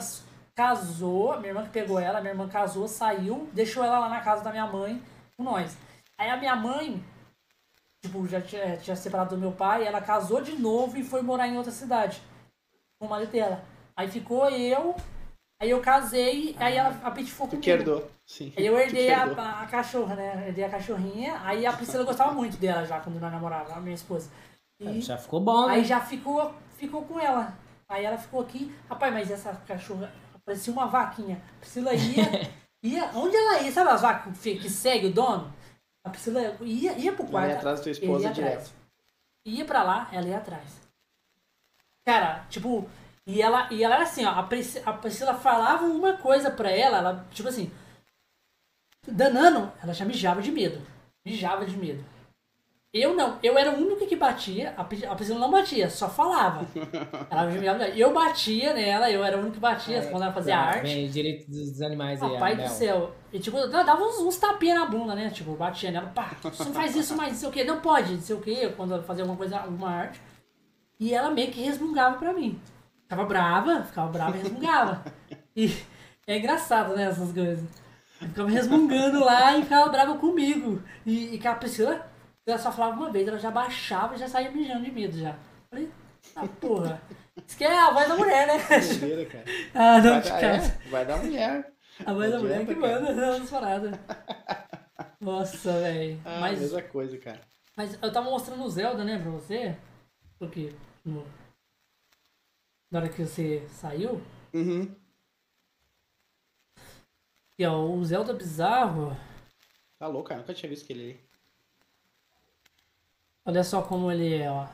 casou, 0.61 1.31
a 1.33 1.37
minha 1.37 1.49
irmã 1.49 1.63
que 1.63 1.71
pegou 1.71 1.99
ela, 1.99 2.19
a 2.19 2.21
minha 2.21 2.33
irmã 2.33 2.47
casou, 2.47 2.87
saiu, 2.87 3.49
deixou 3.51 3.83
ela 3.83 3.97
lá 3.97 4.09
na 4.09 4.21
casa 4.21 4.43
da 4.43 4.51
minha 4.51 4.67
mãe 4.67 5.01
com 5.35 5.43
nós. 5.43 5.75
Aí 6.17 6.29
a 6.29 6.37
minha 6.37 6.55
mãe, 6.55 7.03
tipo, 8.03 8.27
já 8.27 8.39
tinha, 8.39 8.77
tinha 8.77 8.95
separado 8.95 9.35
do 9.35 9.41
meu 9.41 9.51
pai, 9.51 9.83
ela 9.87 9.99
casou 9.99 10.39
de 10.39 10.53
novo 10.53 10.97
e 10.97 11.03
foi 11.03 11.23
morar 11.23 11.47
em 11.47 11.57
outra 11.57 11.71
cidade. 11.71 12.21
Com 12.99 13.07
o 13.07 13.09
marido 13.09 13.31
dela. 13.31 13.63
Aí 13.97 14.07
ficou 14.07 14.47
eu, 14.51 14.95
aí 15.59 15.71
eu 15.71 15.81
casei, 15.81 16.55
aí 16.59 16.77
ela, 16.77 16.89
a 17.03 17.09
Pete 17.09 17.31
ficou 17.31 17.47
Tu 17.47 17.51
comigo. 17.51 17.63
que 17.63 17.71
herdou, 17.71 18.11
sim. 18.23 18.53
Aí 18.55 18.63
eu 18.63 18.75
Tu 18.75 18.79
herdei 18.81 19.11
a, 19.11 19.23
a, 19.23 19.61
a 19.63 19.65
cachorra, 19.65 20.15
né? 20.15 20.47
Herdei 20.47 20.63
a 20.63 20.69
cachorrinha. 20.69 21.41
Aí 21.43 21.65
a 21.65 21.73
Priscila 21.73 22.03
gostava 22.03 22.31
muito 22.33 22.57
dela 22.57 22.85
já 22.85 22.99
quando 22.99 23.19
nós 23.19 23.31
namorávamos, 23.31 23.77
a 23.77 23.81
minha 23.81 23.95
esposa. 23.95 24.29
E 24.79 25.01
Já 25.01 25.17
ficou 25.17 25.39
bom, 25.39 25.67
né? 25.67 25.73
aí 25.73 25.83
já 25.83 25.99
ficou, 25.99 26.53
ficou 26.77 27.03
com 27.03 27.19
ela. 27.19 27.53
Aí 27.89 28.05
ela 28.05 28.17
ficou 28.17 28.41
aqui. 28.41 28.73
Rapaz, 28.87 29.11
mas 29.11 29.29
essa 29.31 29.53
cachorra 29.67 30.11
parecia 30.45 30.73
uma 30.73 30.87
vaquinha. 30.87 31.41
A 31.57 31.59
Priscila 31.59 31.93
ia. 31.93 32.51
ia 32.83 33.05
onde 33.15 33.35
ela 33.35 33.61
ia? 33.61 33.71
Sabe 33.71 33.89
as 33.89 34.01
vacas 34.01 34.37
que 34.39 34.57
que 34.57 34.69
segue 34.69 35.07
o 35.07 35.13
dono? 35.13 35.53
A 36.03 36.09
Priscila 36.09 36.41
ia, 36.61 36.93
ia 36.97 37.13
pro 37.13 37.25
quarto. 37.25 37.55
atrás 37.55 37.79
da 37.79 37.83
tua 37.83 37.91
ele 37.91 37.99
esposa 37.99 38.27
ia 38.27 38.33
direto. 38.33 38.53
atrás. 38.53 38.73
Ia 39.45 39.65
pra 39.65 39.83
lá, 39.83 40.09
ela 40.11 40.27
ia 40.27 40.37
atrás. 40.37 40.81
Cara, 42.05 42.45
tipo, 42.49 42.89
e 43.25 43.41
ela, 43.41 43.71
e 43.71 43.83
ela 43.83 43.95
era 43.95 44.03
assim, 44.03 44.25
ó, 44.25 44.31
a, 44.31 44.43
Pris, 44.43 44.75
a 44.85 44.93
Priscila 44.93 45.35
falava 45.35 45.85
uma 45.85 46.17
coisa 46.17 46.49
pra 46.49 46.71
ela, 46.71 46.97
ela, 46.97 47.27
tipo 47.31 47.47
assim, 47.47 47.71
danando, 49.07 49.71
ela 49.81 49.93
já 49.93 50.05
mijava 50.05 50.41
de 50.41 50.51
medo. 50.51 50.81
Mijava 51.23 51.65
de 51.65 51.77
medo. 51.77 52.03
Eu 52.93 53.15
não, 53.15 53.39
eu 53.41 53.57
era 53.57 53.71
o 53.71 53.77
único 53.77 54.05
que 54.05 54.17
batia, 54.17 54.73
a, 54.75 54.83
Pri- 54.83 55.05
a 55.05 55.15
Priscila 55.15 55.39
não 55.39 55.49
batia, 55.49 55.89
só 55.89 56.09
falava. 56.09 56.65
Ela 57.31 57.87
eu 57.95 58.11
batia 58.13 58.73
nela, 58.73 59.09
eu 59.09 59.23
era 59.23 59.37
o 59.37 59.39
único 59.39 59.53
que 59.53 59.59
batia 59.61 60.01
quando 60.07 60.23
ela 60.23 60.33
fazia 60.33 60.57
Ah, 60.57 60.67
arte. 60.67 60.81
Bem, 60.83 61.09
direito 61.09 61.49
dos 61.49 61.81
animais 61.81 62.21
aí, 62.21 62.33
Papai 62.33 62.51
a 62.53 62.55
do 62.55 62.67
céu. 62.67 63.15
E 63.31 63.39
tipo, 63.39 63.57
eu 63.57 63.69
dava 63.69 64.03
uns, 64.03 64.17
uns 64.19 64.35
tapinhas 64.35 64.77
na 64.77 64.85
bunda, 64.87 65.15
né? 65.15 65.29
Tipo, 65.29 65.53
batia 65.55 65.89
nela, 65.89 66.07
pá, 66.13 66.31
você 66.41 66.65
não 66.65 66.73
faz 66.73 66.93
isso 66.93 67.15
mais, 67.15 67.31
não 67.31 67.39
sei 67.39 67.47
o 67.49 67.51
que, 67.53 67.63
não 67.63 67.79
pode, 67.79 68.13
não 68.13 68.21
sei 68.21 68.35
o 68.35 68.41
que, 68.41 68.67
quando 68.71 68.93
ela 68.93 69.03
fazia 69.03 69.23
alguma 69.23 69.37
coisa, 69.37 69.57
alguma 69.57 69.89
arte. 69.89 70.19
E 70.99 71.13
ela 71.13 71.31
meio 71.31 71.49
que 71.49 71.61
resmungava 71.61 72.17
pra 72.17 72.33
mim. 72.33 72.59
Ficava 73.03 73.23
brava, 73.23 73.83
ficava 73.85 74.11
brava 74.11 74.37
e 74.37 74.41
resmungava. 74.41 75.03
E 75.55 75.73
é 76.27 76.37
engraçado, 76.37 76.95
né, 76.95 77.03
essas 77.03 77.31
coisas. 77.33 77.63
Ficava 78.19 78.49
resmungando 78.49 79.19
lá 79.23 79.57
e 79.57 79.63
ficava 79.63 79.89
brava 79.89 80.15
comigo. 80.17 80.81
E, 81.05 81.35
e 81.37 81.47
a 81.47 81.55
Priscila, 81.55 82.09
ela 82.45 82.57
só 82.57 82.71
falava 82.71 82.97
uma 82.97 83.11
vez, 83.11 83.27
ela 83.27 83.37
já 83.37 83.51
baixava 83.51 84.15
e 84.15 84.17
já 84.17 84.27
saía 84.27 84.51
mijando 84.51 84.83
de 84.83 84.91
medo 84.91 85.17
já. 85.17 85.37
Falei, 85.69 85.91
ah, 86.35 86.47
porra. 86.59 87.01
Isso 87.47 87.57
que 87.57 87.63
é 87.63 87.79
a 87.79 87.91
voz 87.91 88.07
da 88.07 88.15
mulher, 88.15 88.47
né? 88.47 88.57
Doideira, 88.79 89.25
cara. 89.25 89.45
Ah, 89.73 90.01
não, 90.01 90.21
Vai 90.21 90.41
dar, 90.41 90.43
é, 90.43 90.89
vai 90.89 91.05
dar 91.05 91.17
mulher. 91.17 91.73
A 91.99 92.13
da 92.13 92.13
Não 92.13 92.39
mulher 92.39 92.65
que 92.65 92.71
adianta, 92.71 93.03
manda 93.03 93.25
essas 93.35 93.49
paradas. 93.49 93.99
Nossa, 95.19 95.71
velho. 95.73 96.19
Ah, 96.25 96.39
mas, 96.39 96.59
mesma 96.59 96.81
coisa, 96.81 97.17
cara. 97.17 97.41
mas 97.75 98.01
eu 98.01 98.11
tava 98.11 98.29
mostrando 98.29 98.63
o 98.63 98.69
Zelda, 98.69 99.03
né, 99.03 99.19
pra 99.19 99.29
você. 99.29 99.77
Porque 100.39 100.73
no... 101.05 101.25
na 102.89 102.99
hora 102.99 103.09
que 103.09 103.23
você 103.23 103.67
saiu. 103.69 104.21
Uhum. 104.53 104.95
E 107.57 107.65
ó, 107.65 107.79
o 107.79 108.03
Zelda 108.03 108.33
bizarro. 108.33 109.15
Tá 109.99 110.07
louco, 110.07 110.29
cara. 110.29 110.41
Nunca 110.41 110.53
tinha 110.53 110.69
visto 110.69 110.85
aquele 110.85 111.03
ali. 111.03 111.30
Olha 113.45 113.63
só 113.63 113.81
como 113.83 114.11
ele 114.11 114.33
é, 114.35 114.49
ó. 114.49 114.67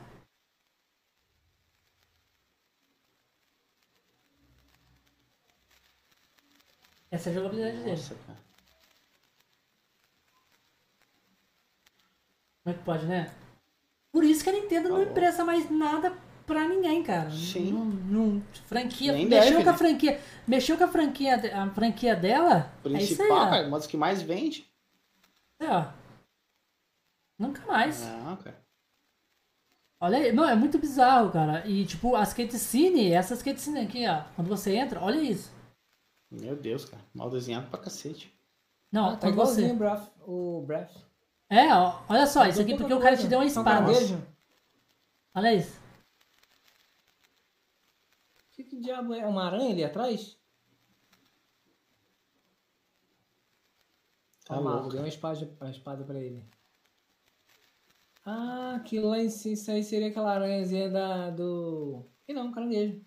Essa 7.10 7.30
é 7.30 7.32
a 7.32 7.34
jogabilidade 7.34 7.78
dele. 7.78 7.90
Nossa, 7.90 8.14
cara. 8.26 8.38
Como 12.62 12.74
é 12.74 12.78
que 12.78 12.84
pode, 12.84 13.06
né? 13.06 13.30
Por 14.12 14.24
isso 14.24 14.44
que 14.44 14.50
a 14.50 14.52
Nintendo 14.52 14.88
não 14.90 14.98
Tá 14.98 15.04
bom. 15.04 15.10
empresta 15.10 15.44
mais 15.44 15.70
nada 15.70 16.12
pra 16.46 16.66
ninguém, 16.68 17.02
cara. 17.02 17.30
Sim. 17.30 17.72
Não, 17.72 17.84
não- 17.84 18.42
franquia, 18.66 19.12
Nem 19.12 19.26
mexeu 19.26 19.52
deve, 19.52 19.64
com 19.64 19.68
a 19.70 19.72
né? 19.72 19.78
franquia, 19.78 20.20
mexeu 20.46 20.76
com 20.76 20.84
a 20.84 20.88
franquia, 20.88 21.34
a 21.62 21.70
franquia 21.70 22.14
dela. 22.16 22.70
é 22.84 22.88
isso 22.88 22.96
aí, 22.96 23.06
Principal, 23.06 23.50
cara. 23.50 23.66
Uma 23.68 23.78
das 23.78 23.86
que 23.86 23.96
mais 23.96 24.20
vende. 24.22 24.66
É, 25.60 25.66
ó. 25.70 25.86
Nunca 27.38 27.64
mais. 27.66 28.00
Não, 28.04 28.36
cara. 28.36 28.66
Olha 30.00 30.18
aí, 30.18 30.32
não, 30.32 30.48
é 30.48 30.54
muito 30.54 30.78
bizarro, 30.78 31.30
cara. 31.32 31.66
E 31.66 31.84
tipo, 31.84 32.14
as 32.14 32.32
cutscene, 32.32 33.12
essas 33.12 33.42
cutscene 33.42 33.80
aqui, 33.80 34.06
ó, 34.06 34.22
quando 34.36 34.48
você 34.48 34.76
entra, 34.76 35.00
olha 35.00 35.20
isso. 35.20 35.52
Meu 36.30 36.54
Deus, 36.56 36.84
cara. 36.84 37.02
Mal 37.14 37.30
desenhado 37.30 37.68
pra 37.68 37.78
cacete. 37.80 38.32
Não, 38.92 39.10
Ah, 39.10 39.16
tá 39.16 39.28
quando 39.28 39.36
você... 39.36 39.62
igualzinho 39.62 39.74
o 39.74 39.76
Breath. 39.76 40.08
O 40.26 40.62
Breath. 40.66 40.96
É, 41.50 41.74
ó, 41.74 42.02
olha 42.08 42.26
só, 42.26 42.46
isso 42.46 42.60
aqui 42.60 42.76
porque 42.76 42.92
o 42.92 43.00
cara 43.00 43.16
te 43.16 43.26
deu 43.26 43.38
uma 43.38 43.44
um 43.44 43.48
espada. 43.48 43.90
Olha 45.34 45.54
isso. 45.54 45.80
Que, 48.52 48.64
que 48.64 48.80
diabo 48.80 49.14
é? 49.14 49.20
É 49.20 49.26
uma 49.26 49.46
aranha 49.46 49.70
ali 49.70 49.84
atrás? 49.84 50.38
Tá 54.44 54.58
louco. 54.58 54.88
deu 54.90 55.00
uma 55.00 55.08
espada, 55.08 55.56
uma 55.60 55.70
espada 55.70 56.04
pra 56.04 56.18
ele. 56.18 56.44
Ah, 58.30 58.74
aquilo 58.76 59.08
lá 59.08 59.18
em 59.20 59.30
si, 59.30 59.52
isso 59.52 59.70
aí 59.70 59.82
seria 59.82 60.08
aquela 60.08 60.34
aranhazinha 60.34 60.90
da, 60.90 61.30
do... 61.30 62.04
E 62.28 62.34
não, 62.34 62.52
caranguejo. 62.52 63.00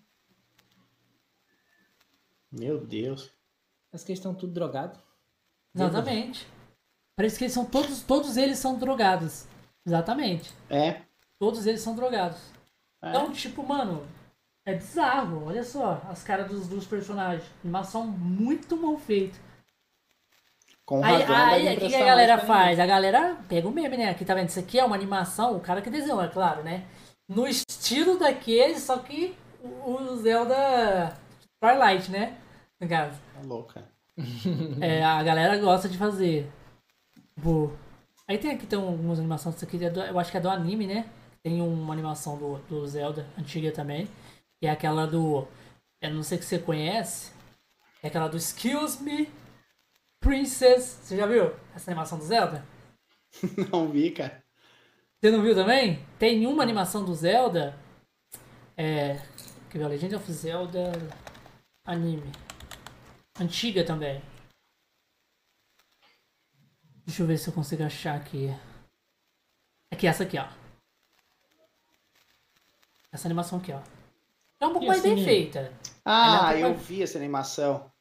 Meu 2.50 2.84
Deus. 2.84 3.30
Parece 3.88 4.04
que 4.04 4.10
eles 4.10 4.18
estão 4.18 4.34
tudo 4.34 4.52
drogados. 4.52 4.98
Exatamente. 5.72 6.44
Parece 7.14 7.38
que 7.38 7.44
eles 7.44 7.54
são 7.54 7.64
todos, 7.64 8.02
todos 8.02 8.36
eles 8.36 8.58
são 8.58 8.76
drogados. 8.76 9.46
Exatamente. 9.86 10.52
É. 10.68 11.02
Todos 11.38 11.68
eles 11.68 11.82
são 11.82 11.94
drogados. 11.94 12.40
É. 13.00 13.10
Então, 13.10 13.30
tipo, 13.30 13.62
mano, 13.62 14.04
é 14.66 14.74
bizarro. 14.74 15.44
Olha 15.44 15.62
só 15.62 16.02
as 16.10 16.24
caras 16.24 16.50
dos, 16.50 16.66
dos 16.66 16.84
personagens. 16.84 17.48
Animação 17.62 18.08
muito 18.08 18.76
mal 18.76 18.98
feita. 18.98 19.38
Com 20.84 21.04
Aí, 21.04 21.22
razão, 21.22 21.36
aí, 21.36 21.76
o 21.76 21.80
que, 21.80 21.94
a 21.94 22.04
galera 22.04 22.38
faz? 22.38 22.78
A 22.80 22.86
galera 22.86 23.36
pega 23.48 23.68
o 23.68 23.70
meme, 23.72 23.96
né? 23.96 24.10
Aqui 24.10 24.24
tá 24.24 24.34
vendo? 24.34 24.48
Isso 24.48 24.58
aqui 24.58 24.78
é 24.78 24.84
uma 24.84 24.96
animação, 24.96 25.56
o 25.56 25.60
cara 25.60 25.80
que 25.80 25.88
desenhou, 25.88 26.22
é 26.22 26.28
claro, 26.28 26.62
né? 26.62 26.84
No 27.28 27.46
estilo 27.46 28.18
daquele, 28.18 28.78
só 28.78 28.98
que 28.98 29.36
o 29.62 30.16
Zelda 30.16 31.16
Twilight, 31.60 32.10
né? 32.10 32.36
No 32.80 32.88
caso. 32.88 33.18
louco, 33.44 33.74
cara. 33.74 33.86
É, 34.80 35.02
a 35.04 35.22
galera 35.22 35.56
gosta 35.58 35.88
de 35.88 35.96
fazer. 35.96 36.50
Aí 38.28 38.38
tem 38.38 38.50
aqui 38.50 38.66
tem 38.66 38.78
algumas 38.78 39.18
animações, 39.18 39.56
isso 39.56 39.64
aqui 39.64 39.82
é 39.84 39.90
do- 39.90 40.00
eu 40.02 40.18
acho 40.18 40.30
que 40.30 40.36
é 40.36 40.40
do 40.40 40.50
anime, 40.50 40.86
né? 40.86 41.06
Tem 41.42 41.60
uma 41.60 41.92
animação 41.92 42.36
do, 42.36 42.58
do 42.68 42.86
Zelda, 42.86 43.26
antiga 43.38 43.72
também. 43.72 44.06
Que 44.60 44.66
é 44.66 44.70
aquela 44.70 45.06
do. 45.06 45.46
Eu 46.00 46.12
não 46.14 46.22
sei 46.22 46.38
se 46.38 46.44
você 46.44 46.58
conhece. 46.58 47.32
É 48.02 48.08
aquela 48.08 48.28
do 48.28 48.36
Excuse 48.36 49.02
Me, 49.02 49.28
Princess. 50.22 51.00
Você 51.02 51.16
já 51.16 51.26
viu 51.26 51.54
essa 51.74 51.90
animação 51.90 52.16
do 52.16 52.24
Zelda? 52.24 52.64
Não 53.70 53.90
vi, 53.90 54.12
cara. 54.12 54.42
Você 55.20 55.30
não 55.30 55.42
viu 55.42 55.54
também? 55.54 56.04
Tem 56.18 56.46
uma 56.46 56.62
animação 56.62 57.04
do 57.04 57.14
Zelda. 57.14 57.78
É. 58.76 59.16
Que 59.70 59.78
é 59.78 59.82
a 59.84 59.88
Legend 59.88 60.16
of 60.16 60.32
Zelda 60.32 60.92
anime. 61.84 62.32
Antiga 63.40 63.84
também. 63.84 64.20
Deixa 67.06 67.22
eu 67.22 67.26
ver 67.26 67.38
se 67.38 67.48
eu 67.48 67.54
consigo 67.54 67.84
achar 67.84 68.16
aqui. 68.16 68.48
Aqui, 69.92 70.06
essa 70.06 70.24
aqui, 70.24 70.38
ó. 70.38 70.48
Essa 73.12 73.28
animação 73.28 73.58
aqui, 73.58 73.72
ó. 73.72 73.80
É 74.60 74.66
um 74.66 74.72
pouco 74.72 74.86
mais 74.86 75.02
bem 75.02 75.22
feita. 75.22 75.72
Ah, 76.04 76.52
é 76.54 76.62
eu 76.62 76.74
vi 76.74 77.02
essa 77.02 77.18
animação. 77.18 77.91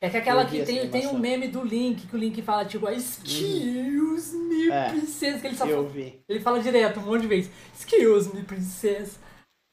É 0.00 0.08
que 0.08 0.16
aquela 0.16 0.46
que 0.46 0.64
tem, 0.64 0.88
tem 0.88 1.06
um 1.08 1.18
meme 1.18 1.48
do 1.48 1.62
Link, 1.62 2.06
que 2.06 2.16
o 2.16 2.18
Link 2.18 2.40
fala, 2.40 2.64
tipo, 2.64 2.88
excuse 2.88 4.34
me, 4.34 4.70
É. 4.70 4.88
princesa, 4.88 5.38
que 5.38 5.46
ele 5.46 5.56
só 5.56 5.66
Eu 5.66 5.76
fala, 5.76 5.88
vi. 5.90 6.22
ele 6.26 6.40
fala 6.40 6.60
direto 6.60 7.00
um 7.00 7.02
monte 7.02 7.22
de 7.22 7.26
vezes, 7.26 7.50
excuse 7.74 8.34
me, 8.34 8.42
princesa. 8.42 9.18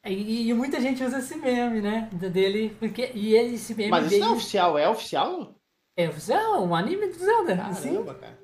E, 0.05 0.49
e 0.49 0.53
muita 0.53 0.81
gente 0.81 1.01
usa 1.01 1.19
esse 1.19 1.35
meme, 1.37 1.79
né, 1.81 2.09
dele, 2.11 2.75
porque, 2.77 3.11
e 3.13 3.35
esse 3.35 3.73
meme 3.73 3.89
Mas 3.89 4.03
isso 4.03 4.09
veio... 4.11 4.23
não 4.25 4.31
é 4.31 4.35
oficial, 4.35 4.77
é 4.77 4.89
oficial? 4.89 5.55
É 5.95 6.09
oficial, 6.09 6.63
um 6.63 6.75
anime 6.75 7.07
do 7.07 7.17
Zelda, 7.17 7.53
assim. 7.63 7.93
Caramba, 7.93 8.13
cara. 8.15 8.39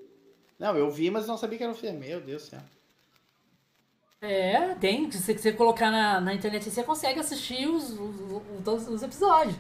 Não, 0.58 0.78
eu 0.78 0.90
vi, 0.90 1.12
mas 1.12 1.28
não 1.28 1.38
sabia 1.38 1.58
que 1.58 1.64
era 1.64 1.74
oficial. 1.74 1.94
Meu 1.94 2.22
Deus 2.22 2.44
do 2.44 2.50
céu. 2.50 2.60
É, 4.22 4.74
tem, 4.76 5.12
se 5.12 5.38
você, 5.38 5.52
colocar 5.52 5.92
na, 5.92 6.22
na 6.22 6.34
internet, 6.34 6.70
você 6.70 6.82
consegue 6.82 7.20
assistir 7.20 7.68
os, 7.68 7.90
os, 7.92 8.16
os, 8.22 8.64
todos 8.64 8.88
os 8.88 9.04
episódios. 9.04 9.58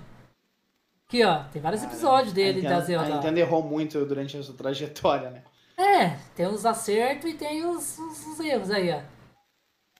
Aqui, 1.14 1.24
ó, 1.24 1.44
tem 1.44 1.62
vários 1.62 1.84
episódios 1.84 2.34
dele, 2.34 2.66
a 2.66 2.72
da 2.72 2.80
Zelda. 2.80 3.06
A. 3.06 3.16
Nintendo 3.18 3.40
errou 3.40 3.62
muito 3.62 4.04
durante 4.04 4.36
a 4.36 4.42
sua 4.42 4.56
trajetória, 4.56 5.30
né? 5.30 5.44
É, 5.78 6.18
tem 6.36 6.48
os 6.48 6.66
acertos 6.66 7.30
e 7.30 7.36
tem 7.36 7.64
os, 7.64 8.00
os- 8.00 8.26
os 8.26 8.40
erros 8.40 8.72
aí, 8.72 8.90
ó. 8.90 9.00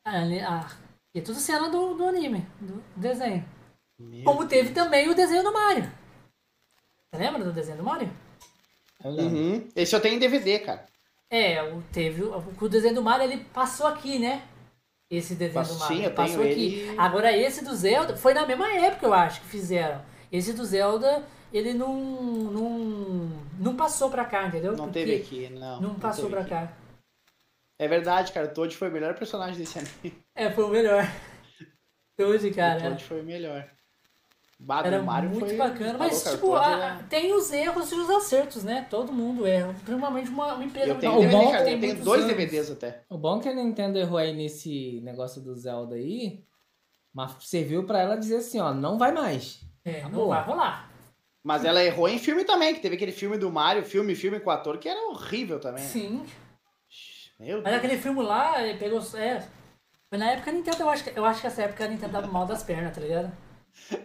Ah, 0.04 0.24
ah, 0.48 0.72
e 1.14 1.20
é 1.20 1.22
tudo 1.22 1.38
cena 1.38 1.70
do, 1.70 1.94
do 1.94 2.08
anime, 2.08 2.48
do 2.60 2.84
desenho. 2.96 3.46
Meu 4.00 4.24
Como 4.24 4.48
teve 4.48 4.74
também 4.74 5.08
o 5.08 5.14
desenho 5.14 5.44
do 5.44 5.54
Mario. 5.54 5.84
Você 7.14 7.22
lembra 7.24 7.44
do 7.44 7.54
desenho 7.54 7.78
do 7.78 7.84
Mario? 7.84 8.12
Uhum. 9.06 9.70
Esse 9.76 9.96
eu 9.96 10.02
tenho 10.02 10.16
em 10.16 10.20
DVD, 10.20 10.58
cara. 10.60 10.88
É, 11.30 11.62
o, 11.62 11.84
teve 11.92 12.24
o, 12.24 12.68
desenho 12.68 12.96
do 12.96 13.04
Mario, 13.04 13.26
ele 13.26 13.44
passou 13.54 13.86
aqui, 13.86 14.18
né? 14.18 14.42
Esse 15.12 15.36
desenho 15.36 15.64
do 15.64 15.76
Mario. 15.78 15.98
sim, 16.06 16.10
passou 16.10 16.40
tenho 16.40 16.52
aqui. 16.52 16.80
ele. 16.80 17.00
Agora 17.00 17.38
esse 17.38 17.64
do 17.64 17.76
Zelda, 17.76 18.18
foi 18.18 18.34
na 18.34 18.48
mesma 18.48 18.74
época, 18.74 19.06
eu 19.06 19.14
acho, 19.14 19.42
que 19.42 19.48
fizeram. 19.48 20.13
Esse 20.34 20.52
do 20.54 20.66
Zelda, 20.66 21.24
ele 21.54 21.74
não, 21.76 21.96
não, 21.96 23.30
não 23.60 23.76
passou 23.76 24.10
pra 24.10 24.26
cá, 24.26 24.48
entendeu? 24.48 24.72
Não 24.76 24.86
Porque 24.86 25.00
teve 25.06 25.16
aqui, 25.18 25.50
não. 25.52 25.80
Não 25.80 25.94
passou 25.96 26.26
teve 26.26 26.36
pra 26.36 26.42
aqui. 26.42 26.50
cá. 26.68 26.74
É 27.78 27.88
verdade, 27.88 28.32
cara. 28.32 28.48
O 28.48 28.54
Toad 28.54 28.76
foi 28.76 28.90
o 28.90 28.92
melhor 28.92 29.14
personagem 29.14 29.58
desse 29.58 29.78
anime. 29.78 30.24
É, 30.34 30.50
foi 30.52 30.64
o 30.64 30.70
melhor. 30.70 31.04
O 32.20 32.54
cara. 32.56 32.80
Toad 32.80 33.04
foi 33.04 33.22
o 33.22 33.24
melhor. 33.24 33.68
Bah, 34.60 34.84
Era 34.86 35.02
Mario 35.02 35.32
muito 35.32 35.48
foi... 35.48 35.58
bacana, 35.58 35.98
Falou, 35.98 36.08
mas 36.08 36.26
o 36.26 36.30
tipo, 36.32 36.48
Toad 36.48 36.66
a- 36.82 37.00
é- 37.00 37.04
tem 37.10 37.34
os 37.34 37.52
erros 37.52 37.92
e 37.92 37.96
os 37.96 38.10
acertos, 38.10 38.64
né? 38.64 38.86
Todo 38.90 39.12
mundo 39.12 39.46
erra. 39.48 39.74
Principalmente 39.84 40.30
uma, 40.30 40.54
uma 40.54 40.64
empresa 40.64 40.88
Eu 40.90 41.00
tenho 41.00 41.20
o 41.20 41.52
cara. 41.52 41.64
tem 41.66 41.80
dois 41.96 42.24
anos. 42.24 42.28
DVDs 42.38 42.70
até. 42.72 43.04
O 43.10 43.18
bom 43.18 43.40
é 43.40 43.42
que 43.42 43.50
a 43.50 43.54
Nintendo 43.56 43.98
errou 43.98 44.18
aí 44.20 44.32
nesse 44.34 45.02
negócio 45.04 45.42
do 45.42 45.56
Zelda 45.56 45.96
aí, 45.96 46.44
mas 47.12 47.36
serviu 47.42 47.84
pra 47.86 48.00
ela 48.00 48.16
dizer 48.16 48.38
assim, 48.38 48.60
ó, 48.60 48.74
não 48.74 48.98
vai 48.98 49.12
mais. 49.12 49.60
É, 49.86 50.02
não 50.02 50.08
Acabou. 50.08 50.28
vai 50.30 50.44
rolar. 50.44 50.90
Mas 51.44 51.66
ela 51.66 51.84
errou 51.84 52.08
em 52.08 52.18
filme 52.18 52.46
também, 52.46 52.74
que 52.74 52.80
teve 52.80 52.96
aquele 52.96 53.12
filme 53.12 53.38
do 53.38 53.52
Mario, 53.52 53.84
filme, 53.84 54.16
filme 54.16 54.40
com 54.40 54.50
ator, 54.50 54.78
que 54.78 54.88
era 54.88 55.10
horrível 55.10 55.60
também. 55.60 55.84
né? 55.84 55.90
Sim. 55.90 56.26
Meu 57.40 57.58
Mas 57.58 57.66
Deus. 57.66 57.78
aquele 57.78 57.98
filme 57.98 58.22
lá, 58.24 58.62
ele 58.64 58.78
pegou. 58.78 59.02
É. 59.16 59.46
Foi 60.10 60.18
na 60.18 60.32
época 60.32 60.52
a 60.52 60.54
Nintendo, 60.54 60.78
eu 60.80 60.90
acho, 60.90 61.04
que, 61.04 61.20
eu 61.20 61.26
acho 61.26 61.42
que 61.42 61.48
essa 61.48 61.64
época 61.64 61.84
a 61.84 61.88
Nintendo 61.88 62.14
tava 62.14 62.28
mal 62.28 62.46
das 62.46 62.64
pernas, 62.64 62.94
tá 62.96 63.02
ligado? 63.02 63.32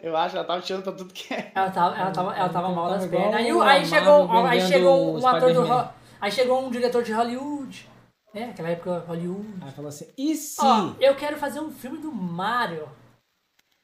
Eu 0.02 0.16
acho 0.16 0.34
ela 0.34 0.46
tava 0.46 0.62
tirando 0.62 0.82
pra 0.82 0.92
tudo 0.92 1.12
que 1.12 1.32
é. 1.32 1.52
Ela 1.54 1.70
tava, 1.70 1.96
ela 1.96 2.10
tava, 2.10 2.36
ela 2.36 2.48
tava 2.48 2.68
mal 2.70 2.88
das 2.88 3.06
pernas. 3.06 3.34
Aí, 3.34 3.50
aí 3.50 3.86
chegou, 3.86 4.46
aí 4.46 4.60
chegou 4.62 5.18
um 5.20 5.26
ator 5.26 5.52
do. 5.52 5.88
Aí 6.20 6.32
chegou 6.32 6.64
um 6.64 6.70
diretor 6.70 7.02
de 7.02 7.12
Hollywood. 7.12 7.88
Né? 8.34 8.50
Aquela 8.50 8.70
época 8.70 9.04
Hollywood. 9.06 9.58
Aí 9.62 9.70
falou 9.72 9.88
assim, 9.88 10.08
e 10.16 10.34
se... 10.34 10.60
Ó, 10.64 10.92
eu 11.00 11.14
quero 11.14 11.36
fazer 11.36 11.60
um 11.60 11.70
filme 11.70 11.98
do 11.98 12.10
Mario. 12.10 12.88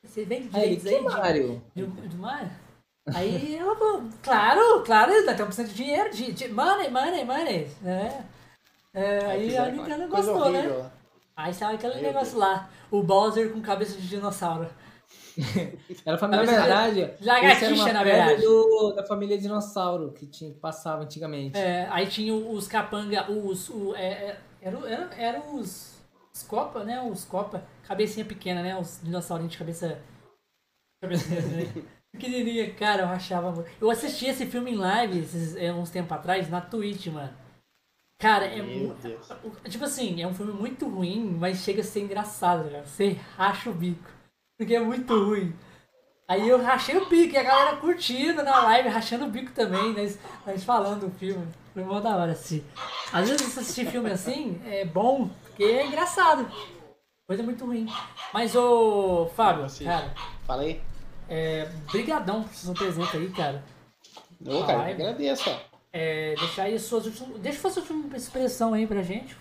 Você 0.04 0.24
vem 0.24 0.46
de 0.48 0.56
Aí 0.56 0.76
que 0.76 0.88
aí 0.88 0.98
de- 0.98 1.00
Mario? 1.04 1.62
Do, 1.74 1.86
do 1.86 2.16
Mario? 2.18 2.50
Aí 3.14 3.56
eu 3.56 3.74
vou, 3.78 4.02
claro, 4.22 4.82
claro, 4.82 5.10
nós 5.12 5.20
estamos 5.30 5.54
precisando 5.54 5.68
de 5.68 5.74
dinheiro, 5.74 6.10
de, 6.10 6.32
de 6.32 6.48
money, 6.48 6.90
money, 6.90 7.24
money. 7.24 7.68
né? 7.82 8.24
É, 8.94 9.18
aí 9.26 9.56
a 9.58 9.70
Nintendo 9.70 10.08
gostou, 10.08 10.50
né? 10.50 10.60
horrível. 10.60 10.86
Aí 11.36 11.52
saiu 11.52 11.74
aquele 11.74 11.94
Meu 11.94 12.02
negócio 12.04 12.38
lá, 12.38 12.70
o 12.90 13.02
Bowser 13.02 13.52
com 13.52 13.60
cabeça 13.60 13.96
de 13.98 14.08
dinossauro. 14.08 14.68
Ela 16.06 16.16
falou, 16.16 16.36
na 16.36 16.44
de- 16.44 16.50
verdade, 16.50 17.10
lagartixa, 17.20 17.82
era 17.88 17.92
na 17.92 18.04
verdade. 18.04 18.42
do- 18.42 18.92
da 18.94 19.04
família 19.04 19.36
dinossauro 19.36 20.12
que, 20.12 20.26
tinha, 20.26 20.52
que 20.52 20.58
passava 20.60 21.02
antigamente. 21.02 21.58
É, 21.58 21.86
aí 21.90 22.06
tinha 22.06 22.32
os 22.34 22.68
capanga, 22.68 23.30
os. 23.30 23.68
O, 23.68 23.94
é, 23.96 24.06
é, 24.06 24.36
era, 24.62 24.78
era, 24.88 25.10
era 25.16 25.40
os. 25.52 25.92
Os 26.32 26.42
copa, 26.44 26.84
né? 26.84 27.02
Os 27.02 27.24
copa, 27.24 27.62
cabecinha 27.86 28.24
pequena, 28.24 28.62
né? 28.62 28.78
Os 28.78 29.00
dinossaurinhos 29.02 29.52
de 29.52 29.58
cabeça. 29.58 30.00
Cabeça 31.02 31.28
né? 31.28 31.84
pequenininha, 32.12 32.72
cara, 32.74 33.02
eu 33.02 33.08
achava. 33.08 33.64
Eu 33.80 33.90
assisti 33.90 34.26
esse 34.26 34.46
filme 34.46 34.72
em 34.72 34.76
live 34.76 35.18
esses, 35.18 35.56
é, 35.56 35.72
uns 35.72 35.90
tempos 35.90 36.12
atrás 36.12 36.48
na 36.48 36.60
Twitch, 36.60 37.08
mano. 37.08 37.32
Cara, 38.18 38.46
é 38.46 38.62
Meu 38.62 38.88
muito. 38.88 39.02
Deus. 39.02 39.28
Tipo 39.68 39.84
assim, 39.84 40.22
é 40.22 40.26
um 40.26 40.34
filme 40.34 40.52
muito 40.52 40.88
ruim, 40.88 41.36
mas 41.38 41.58
chega 41.58 41.80
a 41.80 41.84
ser 41.84 42.00
engraçado, 42.00 42.70
cara. 42.70 42.86
Você 42.86 43.18
racha 43.36 43.68
o 43.68 43.74
bico. 43.74 44.08
Porque 44.56 44.74
é 44.74 44.80
muito 44.80 45.12
ruim. 45.12 45.52
Aí 46.26 46.48
eu 46.48 46.62
rachei 46.62 46.96
o 46.96 47.06
bico 47.06 47.34
e 47.34 47.36
a 47.36 47.42
galera 47.42 47.76
curtindo 47.76 48.42
na 48.42 48.62
live, 48.64 48.88
rachando 48.88 49.26
o 49.26 49.30
bico 49.30 49.52
também, 49.52 49.92
nós, 49.92 50.18
nós 50.46 50.64
falando 50.64 51.06
do 51.06 51.10
filme. 51.18 51.46
Foi 51.74 51.84
mó 51.84 52.00
da 52.00 52.16
hora 52.16 52.32
assim. 52.32 52.64
Às 53.12 53.28
vezes 53.28 53.58
assistir 53.58 53.90
filme 53.90 54.10
assim 54.10 54.58
é 54.64 54.86
bom, 54.86 55.28
porque 55.42 55.64
é 55.64 55.86
engraçado. 55.86 56.48
Coisa 57.26 57.42
muito 57.42 57.64
ruim. 57.64 57.86
Mas 58.32 58.54
ô 58.54 59.26
Fábio, 59.34 59.66
cara, 59.84 60.14
Falei. 60.46 60.82
é, 61.28 61.64
brigadão 61.90 62.44
por 62.44 62.54
seu 62.54 62.74
presente 62.74 63.16
aí, 63.16 63.30
cara. 63.30 63.64
Ô, 64.46 64.60
cara, 64.64 64.78
Vai. 64.78 64.92
agradeço, 64.92 65.48
ó. 65.48 65.58
É, 65.90 66.34
deixar 66.34 66.64
aí 66.64 66.78
suas 66.78 67.06
últimas. 67.06 67.38
Deixa 67.40 67.58
eu 67.58 67.62
fazer 67.62 67.80
a 67.80 67.82
última 67.82 68.16
expressão 68.16 68.74
aí 68.74 68.86
pra 68.86 69.02
gente. 69.02 69.34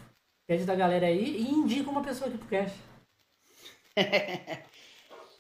Pede 0.48 0.66
da 0.66 0.76
galera 0.76 1.08
aí 1.08 1.38
e 1.38 1.52
indica 1.52 1.90
uma 1.90 2.02
pessoa 2.04 2.30
aqui 2.30 2.38
pro 2.38 2.48
cast. 2.48 2.78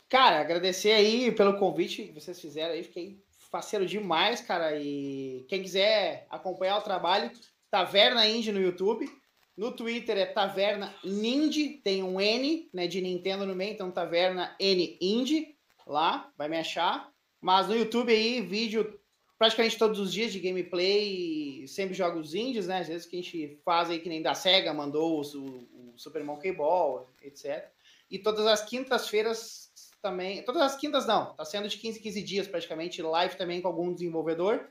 Cara, 0.09 0.41
agradecer 0.41 0.91
aí 0.91 1.31
pelo 1.31 1.57
convite 1.57 2.03
que 2.03 2.11
vocês 2.13 2.39
fizeram 2.39 2.73
aí. 2.73 2.83
Fiquei 2.83 3.23
faceiro 3.51 3.85
demais, 3.85 4.41
cara. 4.41 4.77
E 4.79 5.45
quem 5.47 5.61
quiser 5.61 6.27
acompanhar 6.29 6.77
o 6.77 6.81
trabalho, 6.81 7.31
Taverna 7.71 8.27
Indie 8.27 8.51
no 8.51 8.61
YouTube. 8.61 9.09
No 9.55 9.71
Twitter 9.71 10.17
é 10.17 10.25
Taverna 10.25 10.93
Nindy, 11.03 11.81
tem 11.83 12.01
um 12.01 12.19
N, 12.19 12.69
né, 12.73 12.87
de 12.87 12.99
Nintendo 13.01 13.45
no 13.45 13.55
meio, 13.55 13.73
então 13.73 13.91
Taverna 13.91 14.55
N 14.59 14.97
Indie, 14.99 15.55
lá, 15.85 16.31
vai 16.37 16.49
me 16.49 16.57
achar. 16.57 17.11
Mas 17.39 17.67
no 17.67 17.75
YouTube 17.75 18.11
aí, 18.11 18.41
vídeo 18.41 18.99
praticamente 19.37 19.77
todos 19.77 19.99
os 19.99 20.13
dias 20.13 20.31
de 20.31 20.39
gameplay, 20.39 21.67
sempre 21.67 21.93
jogos 21.93 22.33
indies, 22.33 22.67
né? 22.67 22.79
Às 22.79 22.87
vezes 22.87 23.05
que 23.05 23.17
a 23.17 23.21
gente 23.21 23.59
faz 23.65 23.89
aí 23.89 23.99
que 23.99 24.07
nem 24.07 24.21
da 24.21 24.33
SEGA, 24.33 24.73
mandou 24.73 25.19
o, 25.19 25.21
o 25.21 25.93
Super 25.97 26.23
Monkey 26.23 26.53
Ball, 26.53 27.09
etc. 27.21 27.69
E 28.09 28.17
todas 28.17 28.47
as 28.47 28.63
quintas-feiras 28.63 29.69
também. 30.01 30.43
Todas 30.43 30.61
as 30.61 30.77
quintas 30.77 31.05
não, 31.05 31.33
tá 31.33 31.43
sendo 31.43 31.67
de 31.67 31.77
15 31.77 31.99
em 31.99 32.01
15 32.01 32.21
dias 32.21 32.47
praticamente, 32.47 33.01
live 33.01 33.35
também 33.35 33.61
com 33.61 33.67
algum 33.67 33.93
desenvolvedor. 33.93 34.69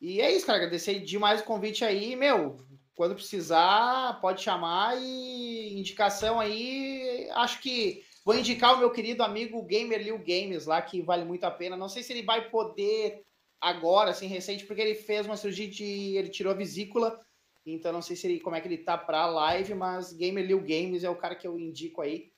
E 0.00 0.20
é 0.20 0.32
isso, 0.32 0.46
cara. 0.46 0.58
Agradecer 0.58 1.00
demais 1.00 1.40
o 1.40 1.44
convite 1.44 1.84
aí. 1.84 2.16
Meu, 2.16 2.56
quando 2.94 3.14
precisar, 3.14 4.18
pode 4.20 4.42
chamar. 4.42 4.96
E 5.00 5.78
indicação 5.78 6.40
aí, 6.40 7.28
acho 7.32 7.60
que 7.60 8.02
vou 8.24 8.36
indicar 8.36 8.74
o 8.74 8.78
meu 8.78 8.90
querido 8.90 9.22
amigo 9.22 9.62
Gamer 9.64 10.02
Liu 10.02 10.18
Games 10.18 10.66
lá, 10.66 10.80
que 10.80 11.02
vale 11.02 11.24
muito 11.24 11.44
a 11.44 11.50
pena. 11.50 11.76
Não 11.76 11.88
sei 11.88 12.02
se 12.02 12.12
ele 12.12 12.22
vai 12.22 12.48
poder 12.50 13.22
agora, 13.60 14.10
assim, 14.10 14.26
recente, 14.26 14.66
porque 14.66 14.82
ele 14.82 14.94
fez 14.94 15.26
uma 15.26 15.36
cirurgia 15.36 15.68
de. 15.68 16.16
Ele 16.16 16.28
tirou 16.28 16.52
a 16.52 16.56
vesícula. 16.56 17.20
Então 17.66 17.92
não 17.92 18.02
sei 18.02 18.14
se 18.14 18.26
ele, 18.26 18.40
como 18.40 18.56
é 18.56 18.60
que 18.60 18.68
ele 18.68 18.78
tá 18.78 18.98
pra 18.98 19.26
live, 19.26 19.74
mas 19.74 20.12
Gamer 20.12 20.44
Liu 20.44 20.60
Games 20.60 21.02
é 21.02 21.08
o 21.08 21.16
cara 21.16 21.34
que 21.34 21.46
eu 21.46 21.58
indico 21.58 22.02
aí 22.02 22.30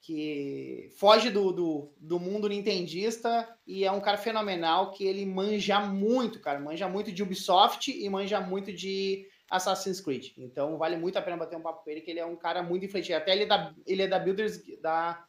que 0.00 0.88
foge 0.96 1.30
do, 1.30 1.52
do, 1.52 1.92
do 1.98 2.20
mundo 2.20 2.48
nintendista 2.48 3.48
e 3.66 3.84
é 3.84 3.90
um 3.90 4.00
cara 4.00 4.16
fenomenal 4.16 4.90
que 4.92 5.04
ele 5.04 5.26
manja 5.26 5.80
muito, 5.80 6.40
cara, 6.40 6.60
manja 6.60 6.88
muito 6.88 7.10
de 7.10 7.22
Ubisoft 7.22 7.90
e 7.90 8.08
manja 8.08 8.40
muito 8.40 8.72
de 8.72 9.26
Assassin's 9.50 10.00
Creed. 10.00 10.32
Então 10.36 10.76
vale 10.78 10.96
muito 10.96 11.16
a 11.18 11.22
pena 11.22 11.36
bater 11.36 11.56
um 11.56 11.62
papo 11.62 11.82
com 11.84 11.90
ele, 11.90 12.00
que 12.00 12.10
ele 12.10 12.20
é 12.20 12.26
um 12.26 12.36
cara 12.36 12.62
muito 12.62 12.84
influente. 12.84 13.12
Até 13.12 13.32
ele 13.32 13.44
é 13.44 13.46
da, 13.46 13.74
ele 13.86 14.02
é 14.02 14.06
da 14.08 14.18
Builders 14.18 14.60
da 14.80 15.24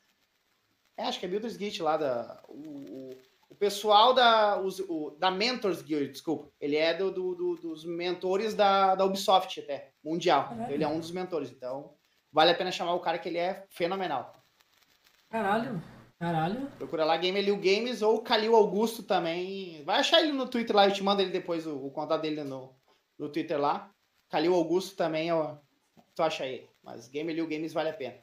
é, 0.97 1.03
acho 1.03 1.19
que 1.19 1.25
é 1.25 1.29
Builders 1.29 1.55
Guild 1.55 1.81
lá 1.81 1.95
da 1.95 2.43
o, 2.49 2.53
o, 2.53 3.09
o 3.51 3.55
pessoal 3.55 4.13
da 4.13 4.59
os, 4.59 4.79
o, 4.81 5.15
da 5.17 5.31
Mentors 5.31 5.81
Guild, 5.81 6.09
desculpa. 6.09 6.51
Ele 6.59 6.75
é 6.75 6.93
do, 6.93 7.09
do, 7.11 7.35
do- 7.35 7.55
dos 7.55 7.85
mentores 7.85 8.53
da, 8.53 8.95
da 8.95 9.05
Ubisoft 9.05 9.59
até, 9.61 9.91
mundial. 10.03 10.49
Caralho. 10.49 10.73
Ele 10.73 10.83
é 10.83 10.87
um 10.87 10.99
dos 10.99 11.11
mentores, 11.11 11.49
então 11.51 11.93
vale 12.31 12.51
a 12.51 12.55
pena 12.55 12.71
chamar 12.71 12.93
o 12.95 12.99
cara 12.99 13.17
que 13.17 13.29
ele 13.29 13.37
é 13.37 13.65
fenomenal. 13.69 14.33
Caralho, 15.29 15.81
caralho. 16.19 16.67
Procura 16.77 17.05
lá 17.05 17.15
Gamer 17.15 17.43
Liu 17.43 17.55
Games 17.57 18.01
ou 18.01 18.21
Calil 18.21 18.55
Augusto 18.55 19.01
também. 19.03 19.83
Vai 19.85 19.99
achar 19.99 20.21
ele 20.21 20.31
no 20.33 20.47
Twitter 20.47 20.75
lá, 20.75 20.87
eu 20.87 20.91
te 20.93 21.03
mando 21.03 21.21
ele 21.21 21.31
depois 21.31 21.65
o, 21.65 21.75
o 21.85 21.91
contato 21.91 22.21
dele 22.21 22.43
no, 22.43 22.75
no 23.17 23.29
Twitter 23.29 23.59
lá. 23.59 23.89
Calil 24.29 24.53
Augusto 24.53 24.95
também, 24.95 25.31
ó, 25.31 25.55
tu 26.15 26.23
acha 26.23 26.45
ele. 26.45 26.67
Mas 26.83 27.07
Gamer 27.07 27.35
Liu 27.35 27.47
Games 27.47 27.73
vale 27.73 27.89
a 27.89 27.93
pena. 27.93 28.15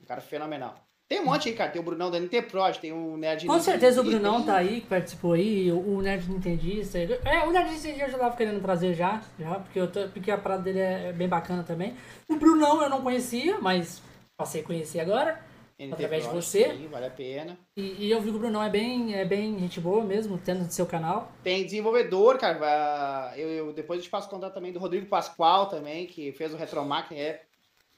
Um 0.00 0.04
cara 0.04 0.20
fenomenal. 0.20 0.76
Tem 1.08 1.20
um 1.20 1.24
monte 1.24 1.48
aí, 1.48 1.54
cara. 1.54 1.70
Tem 1.70 1.80
o 1.80 1.84
Brunão 1.84 2.10
da 2.10 2.20
NT 2.20 2.42
Prod, 2.42 2.76
tem 2.76 2.92
o 2.92 3.16
Nerd 3.16 3.46
Com 3.46 3.58
certeza 3.58 4.02
o 4.02 4.04
Brunão 4.04 4.42
tá 4.42 4.56
aí, 4.56 4.82
que 4.82 4.86
participou 4.86 5.32
aí, 5.32 5.72
o 5.72 5.96
o 5.96 6.02
Nerd 6.02 6.30
Nintendista. 6.30 6.98
É, 6.98 7.44
o 7.46 7.50
Nerd 7.50 7.70
Nintendista 7.70 8.04
eu 8.04 8.10
já 8.10 8.18
tava 8.18 8.36
querendo 8.36 8.60
trazer 8.60 8.92
já, 8.92 9.22
já 9.38 9.54
porque, 9.54 9.80
eu 9.80 9.90
tô, 9.90 10.06
porque 10.08 10.30
a 10.30 10.36
parada 10.36 10.62
dele 10.62 10.80
é 10.80 11.12
bem 11.12 11.26
bacana 11.26 11.62
também. 11.62 11.96
O 12.28 12.36
Brunão 12.36 12.82
eu 12.82 12.90
não 12.90 13.00
conhecia, 13.00 13.58
mas 13.58 14.02
passei 14.36 14.60
a 14.60 14.64
conhecer 14.64 15.00
agora. 15.00 15.40
NT 15.78 15.92
através 15.94 16.24
de 16.26 16.34
você. 16.34 16.74
sim, 16.74 16.88
vale 16.88 17.06
a 17.06 17.10
pena. 17.10 17.56
E, 17.76 18.06
e 18.06 18.10
eu 18.10 18.20
vi 18.20 18.30
que 18.30 18.36
o 18.36 18.38
Brunão 18.40 18.62
é 18.62 18.68
bem, 18.68 19.14
é 19.14 19.24
bem 19.24 19.58
gente 19.60 19.80
boa 19.80 20.02
mesmo, 20.04 20.36
tendo 20.38 20.64
no 20.64 20.70
seu 20.70 20.86
canal. 20.86 21.30
Tem 21.44 21.64
desenvolvedor, 21.64 22.36
cara. 22.38 23.32
Eu, 23.36 23.48
eu- 23.48 23.72
depois 23.72 23.98
eu 24.00 24.04
te 24.04 24.10
passo 24.10 24.28
contato 24.28 24.54
também 24.54 24.72
do 24.72 24.78
Rodrigo 24.80 25.06
Pascoal 25.06 25.66
também, 25.66 26.06
que 26.06 26.32
fez 26.32 26.52
o 26.52 26.56
Retromac, 26.56 27.14
é 27.14 27.42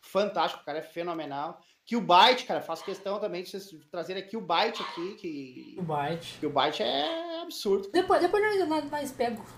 fantástico, 0.01 0.63
o 0.63 0.65
cara 0.67 0.79
é 0.79 0.83
fenomenal. 0.83 1.59
Que 1.87 1.97
o 1.97 2.01
Byte, 2.01 2.45
cara, 2.45 2.61
faço 2.61 2.85
questão 2.85 3.19
também 3.19 3.43
de 3.43 3.51
vocês 3.51 3.69
trazerem 3.91 4.23
aqui 4.23 4.37
o 4.37 4.41
Byte 4.41 4.81
aqui, 4.83 5.15
que, 5.15 5.75
O 5.79 5.83
Byte. 5.83 6.37
que 6.39 6.47
o 6.47 6.51
Byte 6.51 6.83
é 6.83 7.41
absurdo. 7.43 7.91
Depois, 7.91 8.21
depois 8.21 8.43
nós, 8.43 8.69
nós, 8.69 8.91
nós 8.91 9.13
pegamos, 9.13 9.49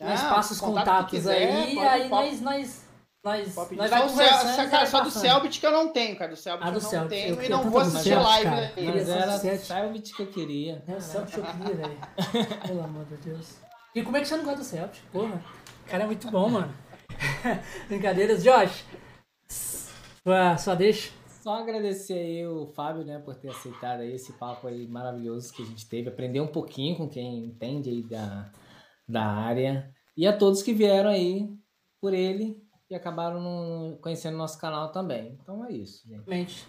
nós 0.00 0.24
Ah, 0.24 0.34
passa 0.34 0.52
os 0.54 0.60
contato 0.60 0.84
contatos 0.84 1.10
quiser, 1.10 1.52
aí, 1.52 1.78
aí 1.78 2.08
pode- 2.08 2.30
nós, 2.30 2.40
nós, 2.40 2.85
nós, 3.26 3.54
nós 3.54 3.54
Só 3.54 3.64
vai 3.64 3.82
o 3.84 3.88
Cel- 3.88 4.08
conversando. 4.08 4.48
essa, 4.50 4.64
e 4.64 4.70
cara, 4.70 4.86
só 4.86 5.00
do. 5.00 5.10
Selbit 5.10 5.60
que 5.60 5.66
eu 5.66 5.72
não 5.72 5.88
tenho, 5.92 6.16
cara. 6.16 6.30
Do 6.30 6.36
Selbit 6.36 6.62
Ah, 6.66 6.70
do 6.70 6.78
eu 6.78 6.82
não 6.82 6.88
Selbit. 6.90 7.08
tenho 7.10 7.34
Eu 7.34 7.42
e 7.42 7.48
não 7.48 7.70
vou 7.70 7.80
assistir 7.80 8.12
a 8.12 8.22
Selbit, 8.22 8.24
live. 8.24 8.44
cara. 8.44 8.60
né? 8.60 8.72
Mas 8.94 9.06
só 9.06 9.12
era. 9.14 9.58
Selbit 9.58 10.14
que 10.14 10.22
eu 10.22 10.26
queria. 10.28 10.84
É 10.86 10.94
o 10.94 11.00
Celtic 11.00 11.34
que 11.34 11.40
eu 11.40 11.44
queria, 11.44 11.74
velho. 11.74 11.98
Pelo 12.66 12.84
amor 12.84 13.04
de 13.06 13.16
Deus. 13.16 13.56
E 13.94 14.02
como 14.02 14.16
é 14.16 14.20
que 14.20 14.28
você 14.28 14.36
não 14.36 14.44
gosta 14.44 14.58
do 14.60 14.64
Celtic? 14.64 15.02
Porra, 15.10 15.42
o 15.86 15.90
cara 15.90 16.04
é 16.04 16.06
muito 16.06 16.30
bom, 16.30 16.48
mano. 16.48 16.72
Brincadeiras. 17.88 18.42
Josh, 18.44 18.84
sua, 19.48 20.56
sua 20.56 20.74
deixa. 20.74 21.10
Só 21.42 21.54
agradecer 21.54 22.14
aí 22.14 22.46
o 22.46 22.66
Fábio, 22.74 23.04
né, 23.04 23.18
por 23.20 23.36
ter 23.36 23.48
aceitado 23.50 24.00
aí 24.00 24.12
esse 24.14 24.32
papo 24.32 24.66
aí 24.66 24.86
maravilhoso 24.88 25.52
que 25.52 25.62
a 25.62 25.66
gente 25.66 25.88
teve. 25.88 26.08
Aprender 26.08 26.40
um 26.40 26.46
pouquinho 26.48 26.96
com 26.96 27.08
quem 27.08 27.44
entende 27.44 27.88
aí 27.90 28.02
da, 28.02 28.50
da 29.08 29.24
área. 29.24 29.88
E 30.16 30.26
a 30.26 30.36
todos 30.36 30.62
que 30.62 30.72
vieram 30.72 31.08
aí 31.10 31.48
por 32.00 32.12
ele 32.12 32.60
e 32.90 32.94
acabaram 32.94 33.40
no- 33.40 33.96
conhecendo 33.98 34.36
nosso 34.36 34.58
canal 34.60 34.90
também. 34.92 35.36
Então 35.42 35.64
é 35.64 35.72
isso, 35.72 36.06
gente. 36.08 36.24
Realmente. 36.26 36.66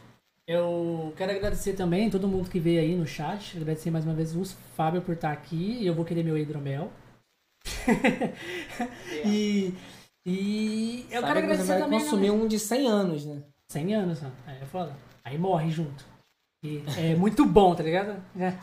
Eu 0.47 1.13
quero 1.17 1.31
agradecer 1.33 1.73
também 1.73 2.09
todo 2.09 2.27
mundo 2.27 2.49
que 2.49 2.59
veio 2.59 2.79
aí 2.79 2.95
no 2.95 3.05
chat. 3.05 3.57
Agradecer 3.57 3.91
mais 3.91 4.05
uma 4.05 4.13
vez 4.13 4.33
o 4.35 4.45
Fábio 4.75 5.01
por 5.01 5.13
estar 5.15 5.31
aqui. 5.31 5.79
E 5.81 5.85
eu 5.87 5.93
vou 5.93 6.05
querer 6.05 6.23
meu 6.23 6.37
hidromel. 6.37 6.89
e, 9.25 9.73
e 10.25 11.05
eu 11.11 11.21
Sabe 11.21 11.33
quero 11.33 11.47
que 11.47 11.55
você 11.55 11.61
agradecer 11.63 11.67
vai 11.67 11.79
também. 11.81 11.99
consumir 11.99 12.31
um 12.31 12.47
de 12.47 12.59
100 12.59 12.87
anos, 12.87 13.25
né? 13.25 13.43
100 13.69 13.95
anos, 13.95 14.23
ó. 14.23 14.27
Aí 14.45 14.57
é 14.61 14.65
foda. 14.65 14.95
Aí 15.23 15.37
morre 15.37 15.69
junto. 15.69 16.05
E 16.63 16.83
é 16.97 17.15
muito 17.15 17.45
bom, 17.45 17.75
tá 17.75 17.83
ligado? 17.83 18.21
É. 18.39 18.53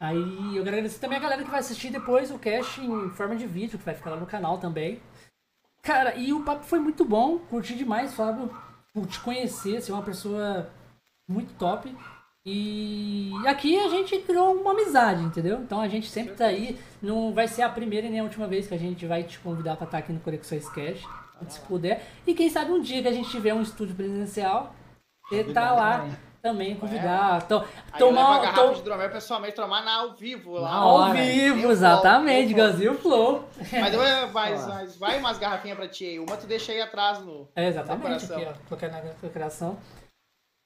Aí 0.00 0.56
eu 0.56 0.64
quero 0.64 0.76
agradecer 0.76 0.98
também 1.00 1.18
a 1.18 1.22
galera 1.22 1.44
que 1.44 1.50
vai 1.50 1.60
assistir 1.60 1.90
depois 1.90 2.30
o 2.30 2.38
cast 2.38 2.80
em 2.80 3.10
forma 3.10 3.36
de 3.36 3.46
vídeo, 3.46 3.78
que 3.78 3.84
vai 3.84 3.94
ficar 3.94 4.10
lá 4.10 4.16
no 4.16 4.26
canal 4.26 4.58
também. 4.58 5.00
Cara, 5.84 6.16
e 6.16 6.32
o 6.32 6.42
papo 6.42 6.64
foi 6.64 6.78
muito 6.80 7.04
bom, 7.04 7.38
curti 7.38 7.74
demais, 7.74 8.14
Fábio, 8.14 8.50
por 8.94 9.06
te 9.06 9.20
conhecer, 9.20 9.82
ser 9.82 9.92
uma 9.92 10.02
pessoa 10.02 10.70
muito 11.28 11.52
top. 11.54 11.94
E 12.46 13.32
aqui 13.46 13.78
a 13.78 13.88
gente 13.88 14.18
criou 14.20 14.54
uma 14.54 14.72
amizade, 14.72 15.22
entendeu? 15.22 15.60
Então 15.60 15.80
a 15.80 15.88
gente 15.88 16.08
sempre 16.08 16.34
tá 16.34 16.46
aí. 16.46 16.78
Não 17.02 17.34
vai 17.34 17.46
ser 17.46 17.62
a 17.62 17.68
primeira 17.68 18.06
e 18.06 18.10
nem 18.10 18.20
a 18.20 18.24
última 18.24 18.46
vez 18.46 18.66
que 18.66 18.74
a 18.74 18.78
gente 18.78 19.06
vai 19.06 19.24
te 19.24 19.38
convidar 19.38 19.76
pra 19.76 19.84
estar 19.84 19.98
aqui 19.98 20.12
no 20.12 20.20
Conexões 20.20 20.68
Cash, 20.70 21.06
se 21.48 21.60
puder. 21.60 22.02
E 22.26 22.34
quem 22.34 22.48
sabe 22.48 22.70
um 22.70 22.80
dia 22.80 23.02
que 23.02 23.08
a 23.08 23.12
gente 23.12 23.30
tiver 23.30 23.52
um 23.52 23.62
estúdio 23.62 23.94
presencial, 23.94 24.74
você 25.28 25.44
tá 25.44 25.72
lá 25.72 26.08
também, 26.44 26.74
convidar. 26.76 27.40
To- 27.48 27.56
Aí 27.56 27.66
a 27.94 27.96
tomar 27.98 28.38
garrafa 28.42 28.62
to- 28.68 28.74
de 28.74 28.80
hidromel 28.80 29.10
pessoalmente, 29.10 29.54
tomar 29.56 29.82
na 29.82 29.94
ao 30.00 30.12
vivo. 30.14 30.52
Lá. 30.52 30.68
Na 30.70 30.76
ao 30.76 30.94
hora. 30.94 31.14
vivo, 31.14 31.60
Eu 31.60 31.70
exatamente, 31.70 32.52
Gazinho 32.52 32.98
Flow. 32.98 33.48
Mas, 33.72 33.94
eu, 33.94 34.28
mas, 34.30 34.66
mas 34.68 34.96
vai 34.96 35.18
umas 35.18 35.38
garrafinhas 35.38 35.78
pra 35.78 35.88
ti 35.88 36.04
aí. 36.04 36.18
Uma 36.18 36.36
tu 36.36 36.46
deixa 36.46 36.70
aí 36.72 36.82
atrás 36.82 37.18
no. 37.20 37.48
É, 37.56 37.66
exatamente, 37.68 38.26
Decoração. 38.26 38.36
aqui, 38.36 38.46
ó, 38.46 38.68
colocar 38.68 38.88
na 38.88 39.00
decoração. 39.22 39.78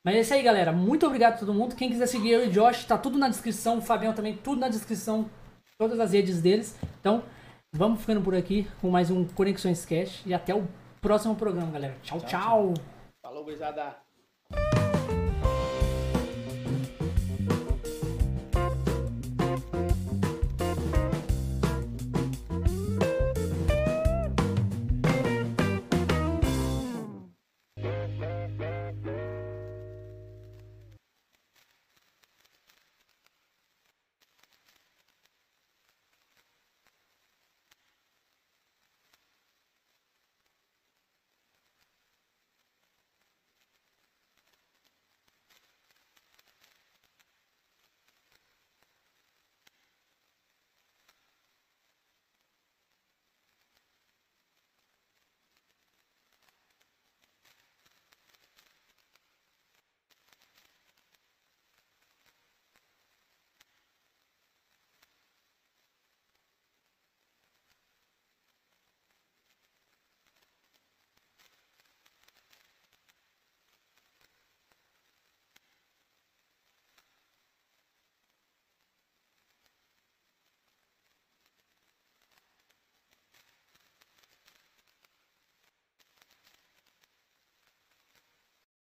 Mas 0.05 0.17
é 0.17 0.21
isso 0.21 0.35
aí, 0.35 0.43
galera. 0.43 0.73
Muito 0.73 1.07
obrigado 1.07 1.35
a 1.35 1.39
todo 1.39 1.55
mundo. 1.55 1.77
Quem 1.77 1.89
quiser 1.89 2.07
seguir 2.07 2.31
eu 2.33 2.45
e 2.45 2.49
o 2.49 2.51
Josh, 2.51 2.85
tá 2.85 2.99
tudo 2.99 3.17
na 3.17 3.29
descrição. 3.29 3.79
O 3.79 3.83
Fabião 3.83 4.13
também, 4.13 4.37
tudo 4.37 4.61
na 4.61 4.69
descrição. 4.69 5.31
Todas 5.79 6.01
as 6.01 6.13
redes 6.13 6.43
deles. 6.43 6.77
Então, 7.01 7.23
vamos 7.73 8.01
ficando 8.01 8.21
por 8.21 8.35
aqui 8.35 8.69
com 8.81 8.91
mais 8.91 9.11
um 9.13 9.25
Conexões 9.25 9.85
Cash. 9.87 10.23
E 10.27 10.35
até 10.35 10.53
o 10.53 10.67
próximo 11.01 11.37
programa, 11.37 11.71
galera. 11.71 11.97
tchau. 12.03 12.21
tchau. 12.21 12.75
Falou, 13.23 13.45
gurizada. 13.45 14.08